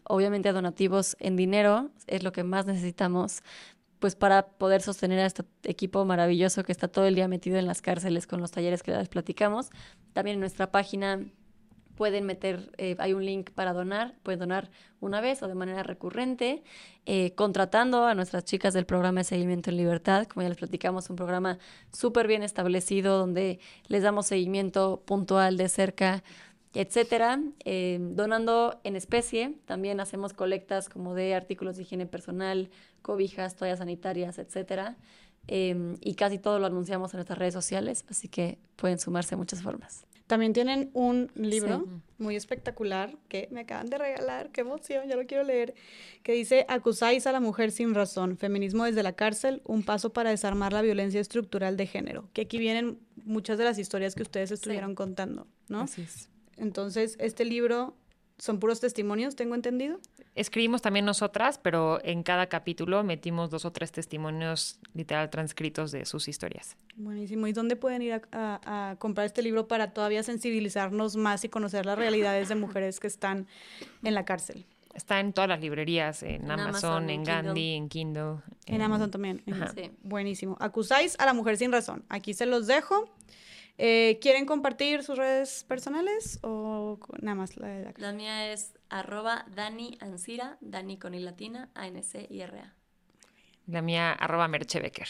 Obviamente 0.05 0.53
donativos 0.53 1.17
en 1.21 1.37
dinero 1.37 1.91
es 2.07 2.23
lo 2.23 2.33
que 2.33 2.45
más 2.45 2.67
necesitamos 2.67 3.43
pues 3.99 4.15
para 4.15 4.47
poder 4.47 4.83
sostener 4.83 5.21
a 5.21 5.27
este 5.27 5.43
equipo 5.63 6.05
maravilloso 6.05 6.65
que 6.65 6.73
está 6.73 6.89
todo 6.89 7.07
el 7.07 7.15
día 7.15 7.29
metido 7.29 7.57
en 7.59 7.67
las 7.67 7.81
cárceles 7.81 8.27
con 8.27 8.41
los 8.41 8.51
talleres 8.51 8.83
que 8.83 8.93
les 8.93 9.09
platicamos. 9.09 9.71
También 10.13 10.35
en 10.35 10.41
nuestra 10.41 10.71
página 10.71 11.25
pueden 11.97 12.25
meter, 12.27 12.71
eh, 12.77 12.95
hay 12.99 13.15
un 13.15 13.25
link 13.25 13.51
para 13.51 13.73
donar, 13.73 14.15
pueden 14.23 14.39
donar 14.39 14.71
una 15.01 15.21
vez 15.21 15.43
o 15.43 15.49
de 15.49 15.55
manera 15.55 15.83
recurrente, 15.83 16.63
eh, 17.07 17.33
contratando 17.35 18.05
a 18.05 18.15
nuestras 18.15 18.45
chicas 18.45 18.75
del 18.75 18.87
programa 18.87 19.21
de 19.21 19.25
seguimiento 19.25 19.71
en 19.71 19.79
libertad, 19.79 20.27
como 20.27 20.43
ya 20.43 20.51
les 20.51 20.59
platicamos, 20.59 21.11
un 21.11 21.17
programa 21.17 21.59
súper 21.93 22.27
bien 22.29 22.43
establecido 22.43 23.19
donde 23.19 23.59
les 23.89 24.03
damos 24.03 24.27
seguimiento 24.27 25.03
puntual 25.07 25.57
de 25.57 25.69
cerca, 25.69 26.23
etcétera, 26.75 27.41
eh, 27.65 27.99
donando 28.01 28.79
en 28.85 28.97
especie, 28.97 29.55
también 29.65 29.99
hacemos 29.99 30.35
colectas 30.35 30.91
como 30.91 31.15
de 31.15 31.35
artículos 31.35 31.77
de 31.77 31.83
higiene 31.83 32.07
personal, 32.07 32.69
cobijas, 33.01 33.57
toallas 33.57 33.79
sanitarias, 33.79 34.39
etcétera. 34.39 34.97
y 35.49 36.15
casi 36.17 36.39
todo 36.41 36.59
lo 36.59 36.67
anunciamos 36.67 37.15
en 37.15 37.19
nuestras 37.19 37.39
redes 37.39 37.55
sociales, 37.55 38.05
así 38.11 38.29
que 38.29 38.59
pueden 38.75 38.99
sumarse 38.99 39.31
de 39.31 39.37
muchas 39.37 39.63
formas. 39.63 40.06
También 40.27 40.53
tienen 40.53 40.91
un 40.93 41.31
libro 41.35 41.87
muy 42.19 42.35
espectacular 42.35 43.17
que 43.29 43.49
me 43.53 43.61
acaban 43.61 43.89
de 43.89 43.99
regalar, 43.99 44.51
qué 44.51 44.63
emoción, 44.63 45.07
ya 45.09 45.17
lo 45.17 45.27
quiero 45.27 45.45
leer, 45.45 45.75
que 46.23 46.33
dice 46.33 46.65
Acusáis 46.69 47.27
a 47.27 47.33
la 47.33 47.41
mujer 47.41 47.71
sin 47.71 47.95
razón, 47.95 48.37
feminismo 48.37 48.85
desde 48.85 49.03
la 49.03 49.13
cárcel, 49.13 49.63
un 49.65 49.83
paso 49.83 50.13
para 50.13 50.31
desarmar 50.31 50.73
la 50.73 50.83
violencia 50.83 51.21
estructural 51.21 51.77
de 51.77 51.87
género, 51.87 52.29
que 52.33 52.43
aquí 52.43 52.59
vienen 52.59 52.99
muchas 53.25 53.59
de 53.59 53.65
las 53.65 53.79
historias 53.79 54.15
que 54.15 54.23
ustedes 54.23 54.51
estuvieron 54.51 54.95
contando, 54.95 55.47
¿no? 55.69 55.83
Así 55.83 56.03
es. 56.03 56.29
Entonces, 56.57 57.17
este 57.21 57.45
libro 57.45 57.95
son 58.39 58.59
puros 58.59 58.81
testimonios, 58.81 59.37
tengo 59.37 59.55
entendido. 59.55 59.99
Escribimos 60.35 60.83
también 60.83 61.07
nosotras, 61.07 61.59
pero 61.59 61.99
en 62.05 62.23
cada 62.23 62.49
capítulo 62.49 63.03
metimos 63.03 63.51
dos 63.51 63.65
o 63.65 63.73
tres 63.73 63.91
testimonios 63.91 64.79
literal 64.93 65.31
transcritos 65.31 65.93
de 65.93 66.05
sus 66.05 66.29
historias. 66.29 66.77
Buenísimo. 66.97 67.47
¿Y 67.47 67.53
dónde 67.53 67.77
pueden 67.77 68.03
ir 68.03 68.21
a, 68.33 68.97
comprar 68.99 69.27
este 69.27 69.41
libro 69.41 69.67
para 69.67 69.95
todavía 69.95 70.23
sensibilizarnos 70.23 71.17
más 71.17 71.45
y 71.45 71.49
conocer 71.49 71.87
las 71.87 71.97
realidades 71.97 72.51
de 72.51 72.55
mujeres 72.55 73.01
que 73.01 73.07
están 73.07 73.47
en 74.03 74.15
la 74.15 74.27
cárcel? 74.27 74.67
Está 74.95 75.21
en 75.21 75.33
todas 75.33 75.49
las 75.49 75.61
librerías, 75.61 76.23
en, 76.23 76.51
Amazon, 76.51 77.09
en, 77.11 77.25
Gandhi, 77.25 77.75
en 77.75 77.89
Kindle. 77.89 78.37
En, 78.67 78.81
Amazon 78.81 79.11
también. 79.11 79.43
Sí. 79.75 79.91
Buenísimo. 80.03 80.57
Acusáis 80.61 81.17
a 81.19 81.27
la 81.27 81.35
mujer 81.35 81.57
sin 81.57 81.73
razón. 81.73 82.05
Aquí 82.09 82.35
se 82.35 82.47
los 82.47 82.67
dejo. 82.67 83.11
Eh, 83.79 84.19
¿Quieren 84.23 84.47
compartir 84.47 85.03
sus 85.03 85.19
redes 85.19 85.65
personales 85.65 86.39
o 86.43 86.99
nada 87.21 87.35
más 87.35 87.57
la 87.57 87.69
de 87.69 87.85
la 87.85 87.95
La 87.97 88.13
mía 88.13 88.51
es 88.53 88.73
arroba 88.89 89.45
Dani 89.55 89.99
Ansira, 90.01 90.57
Dani 90.61 90.99
con 90.99 91.15
i 91.15 91.21
latina, 91.21 91.69
A-N-C-I-R-A. 91.75 92.73
La 93.67 93.83
mía 93.83 94.13
arroba 94.13 94.49
Merchebecker. 94.49 95.09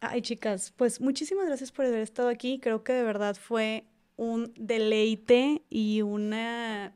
Ay, 0.00 0.20
chicas, 0.20 0.72
pues 0.76 1.00
muchísimas 1.00 1.46
gracias 1.46 1.70
por 1.70 1.86
haber 1.86 2.00
estado 2.00 2.28
aquí. 2.28 2.58
Creo 2.60 2.82
que 2.82 2.92
de 2.92 3.04
verdad 3.04 3.36
fue 3.36 3.84
un 4.16 4.52
deleite 4.56 5.62
y 5.70 6.02
una 6.02 6.92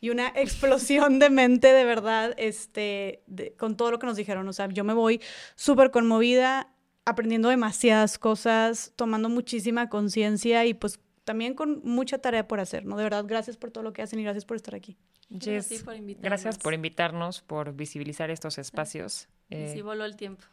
y 0.00 0.10
una 0.10 0.28
explosión 0.34 1.18
de 1.18 1.30
mente 1.30 1.72
de 1.72 1.84
verdad 1.84 2.34
este 2.36 3.22
con 3.56 3.76
todo 3.76 3.92
lo 3.92 3.98
que 3.98 4.06
nos 4.06 4.16
dijeron, 4.16 4.46
o 4.48 4.52
sea, 4.52 4.68
yo 4.68 4.84
me 4.84 4.92
voy 4.92 5.20
súper 5.54 5.90
conmovida 5.90 6.73
aprendiendo 7.04 7.48
demasiadas 7.48 8.18
cosas, 8.18 8.92
tomando 8.96 9.28
muchísima 9.28 9.88
conciencia 9.88 10.64
y 10.64 10.74
pues 10.74 11.00
también 11.24 11.54
con 11.54 11.80
mucha 11.84 12.18
tarea 12.18 12.46
por 12.46 12.60
hacer, 12.60 12.84
¿no? 12.84 12.96
De 12.96 13.04
verdad, 13.04 13.24
gracias 13.26 13.56
por 13.56 13.70
todo 13.70 13.82
lo 13.82 13.92
que 13.92 14.02
hacen 14.02 14.18
y 14.20 14.22
gracias 14.22 14.44
por 14.44 14.56
estar 14.56 14.74
aquí. 14.74 14.96
gracias 15.28 15.82
por 15.82 15.96
invitarnos. 15.96 16.24
Gracias 16.24 16.58
por 16.58 16.74
invitarnos, 16.74 17.42
por 17.42 17.74
visibilizar 17.74 18.30
estos 18.30 18.58
espacios. 18.58 19.28
sí, 19.48 19.56
eh, 19.56 19.82
voló 19.82 20.04
el 20.04 20.16
tiempo. 20.16 20.44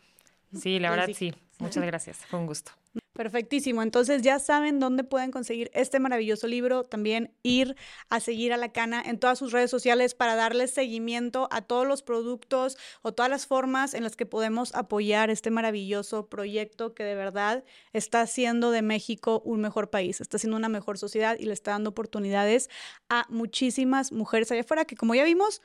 Sí, 0.54 0.80
la 0.80 0.90
verdad 0.90 1.10
sí. 1.14 1.34
Muchas 1.60 1.84
gracias. 1.86 2.18
Fue 2.18 2.40
un 2.40 2.48
gusto. 2.48 2.72
Perfectísimo. 3.14 3.84
Entonces 3.84 4.22
ya 4.22 4.40
saben 4.40 4.80
dónde 4.80 5.04
pueden 5.04 5.32
conseguir 5.32 5.70
este 5.74 6.00
maravilloso 6.00 6.48
libro. 6.48 6.86
También 6.86 7.34
ir 7.44 7.76
a 8.10 8.22
seguir 8.22 8.54
a 8.54 8.58
la 8.58 8.72
cana 8.72 9.04
en 9.06 9.20
todas 9.20 9.38
sus 9.38 9.52
redes 9.52 9.70
sociales 9.70 10.16
para 10.16 10.36
darles 10.36 10.72
seguimiento 10.72 11.50
a 11.52 11.62
todos 11.62 11.86
los 11.86 12.04
productos 12.04 12.78
o 13.02 13.12
todas 13.12 13.30
las 13.30 13.48
formas 13.48 13.94
en 13.94 14.04
las 14.04 14.16
que 14.16 14.26
podemos 14.26 14.74
apoyar 14.76 15.30
este 15.30 15.52
maravilloso 15.52 16.28
proyecto 16.28 16.94
que 16.94 17.04
de 17.04 17.16
verdad 17.16 17.66
está 17.92 18.22
haciendo 18.22 18.72
de 18.72 18.82
México 18.82 19.42
un 19.44 19.60
mejor 19.60 19.90
país, 19.90 20.22
está 20.22 20.38
haciendo 20.38 20.56
una 20.56 20.70
mejor 20.70 20.98
sociedad 20.98 21.36
y 21.38 21.46
le 21.46 21.54
está 21.54 21.72
dando 21.72 21.90
oportunidades 21.90 22.70
a 23.10 23.26
muchísimas 23.28 24.14
mujeres 24.14 24.52
allá 24.54 24.62
afuera 24.62 24.86
que 24.86 24.96
como 24.96 25.16
ya 25.16 25.26
vimos 25.26 25.62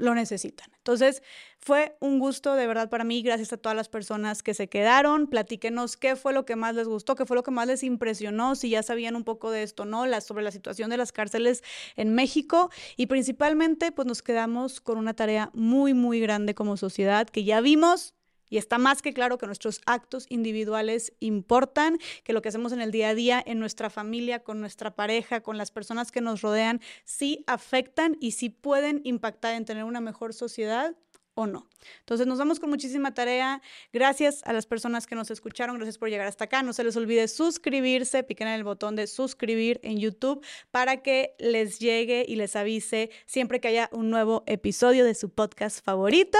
lo 0.00 0.14
necesitan. 0.14 0.70
Entonces, 0.76 1.22
fue 1.58 1.96
un 2.00 2.18
gusto 2.18 2.54
de 2.54 2.66
verdad 2.66 2.88
para 2.88 3.04
mí, 3.04 3.22
gracias 3.22 3.52
a 3.52 3.56
todas 3.56 3.76
las 3.76 3.88
personas 3.88 4.42
que 4.42 4.54
se 4.54 4.68
quedaron. 4.68 5.26
Platíquenos 5.26 5.96
qué 5.96 6.16
fue 6.16 6.32
lo 6.32 6.44
que 6.44 6.56
más 6.56 6.74
les 6.74 6.88
gustó, 6.88 7.14
qué 7.14 7.26
fue 7.26 7.36
lo 7.36 7.42
que 7.42 7.50
más 7.50 7.66
les 7.66 7.82
impresionó, 7.82 8.54
si 8.54 8.70
ya 8.70 8.82
sabían 8.82 9.14
un 9.14 9.24
poco 9.24 9.50
de 9.50 9.62
esto, 9.62 9.84
¿no? 9.84 10.04
Sobre 10.20 10.42
la 10.42 10.50
situación 10.50 10.90
de 10.90 10.96
las 10.96 11.12
cárceles 11.12 11.62
en 11.96 12.14
México 12.14 12.70
y 12.96 13.06
principalmente 13.06 13.92
pues 13.92 14.06
nos 14.06 14.22
quedamos 14.22 14.80
con 14.80 14.98
una 14.98 15.14
tarea 15.14 15.50
muy, 15.54 15.94
muy 15.94 16.20
grande 16.20 16.54
como 16.54 16.76
sociedad 16.76 17.28
que 17.28 17.44
ya 17.44 17.60
vimos 17.60 18.14
y 18.50 18.58
está 18.58 18.76
más 18.76 19.00
que 19.00 19.14
claro 19.14 19.38
que 19.38 19.46
nuestros 19.46 19.80
actos 19.86 20.26
individuales 20.28 21.14
importan, 21.20 21.98
que 22.24 22.34
lo 22.34 22.42
que 22.42 22.50
hacemos 22.50 22.72
en 22.72 22.82
el 22.82 22.90
día 22.90 23.10
a 23.10 23.14
día, 23.14 23.42
en 23.44 23.58
nuestra 23.58 23.88
familia, 23.88 24.42
con 24.42 24.60
nuestra 24.60 24.94
pareja, 24.94 25.40
con 25.40 25.56
las 25.56 25.70
personas 25.70 26.12
que 26.12 26.20
nos 26.20 26.42
rodean, 26.42 26.80
sí 27.04 27.44
afectan 27.46 28.16
y 28.20 28.32
sí 28.32 28.50
pueden 28.50 29.00
impactar 29.04 29.54
en 29.54 29.64
tener 29.64 29.84
una 29.84 30.00
mejor 30.00 30.34
sociedad 30.34 30.96
o 31.34 31.46
no. 31.46 31.68
Entonces 32.00 32.26
nos 32.26 32.38
vamos 32.38 32.60
con 32.60 32.70
muchísima 32.70 33.14
tarea. 33.14 33.62
Gracias 33.92 34.42
a 34.44 34.52
las 34.52 34.66
personas 34.66 35.06
que 35.06 35.14
nos 35.14 35.30
escucharon, 35.30 35.76
gracias 35.76 35.98
por 35.98 36.10
llegar 36.10 36.26
hasta 36.26 36.44
acá. 36.44 36.62
No 36.62 36.72
se 36.72 36.84
les 36.84 36.96
olvide 36.96 37.28
suscribirse, 37.28 38.22
piquen 38.22 38.48
en 38.48 38.54
el 38.54 38.64
botón 38.64 38.96
de 38.96 39.06
suscribir 39.06 39.80
en 39.82 39.98
YouTube 39.98 40.44
para 40.70 41.02
que 41.02 41.34
les 41.38 41.78
llegue 41.78 42.24
y 42.26 42.36
les 42.36 42.56
avise 42.56 43.10
siempre 43.26 43.60
que 43.60 43.68
haya 43.68 43.88
un 43.92 44.10
nuevo 44.10 44.42
episodio 44.46 45.04
de 45.04 45.14
su 45.14 45.30
podcast 45.30 45.84
favorito. 45.84 46.38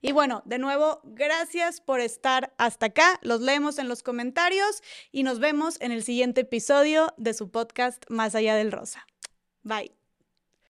Y 0.00 0.12
bueno, 0.12 0.42
de 0.44 0.58
nuevo, 0.58 1.00
gracias 1.04 1.80
por 1.80 2.00
estar 2.00 2.54
hasta 2.56 2.86
acá. 2.86 3.18
Los 3.22 3.40
leemos 3.40 3.78
en 3.78 3.88
los 3.88 4.02
comentarios 4.02 4.82
y 5.10 5.24
nos 5.24 5.40
vemos 5.40 5.80
en 5.80 5.92
el 5.92 6.04
siguiente 6.04 6.42
episodio 6.42 7.14
de 7.16 7.34
su 7.34 7.50
podcast 7.50 8.04
Más 8.08 8.34
allá 8.34 8.54
del 8.54 8.70
rosa. 8.70 9.06
Bye. 9.62 9.97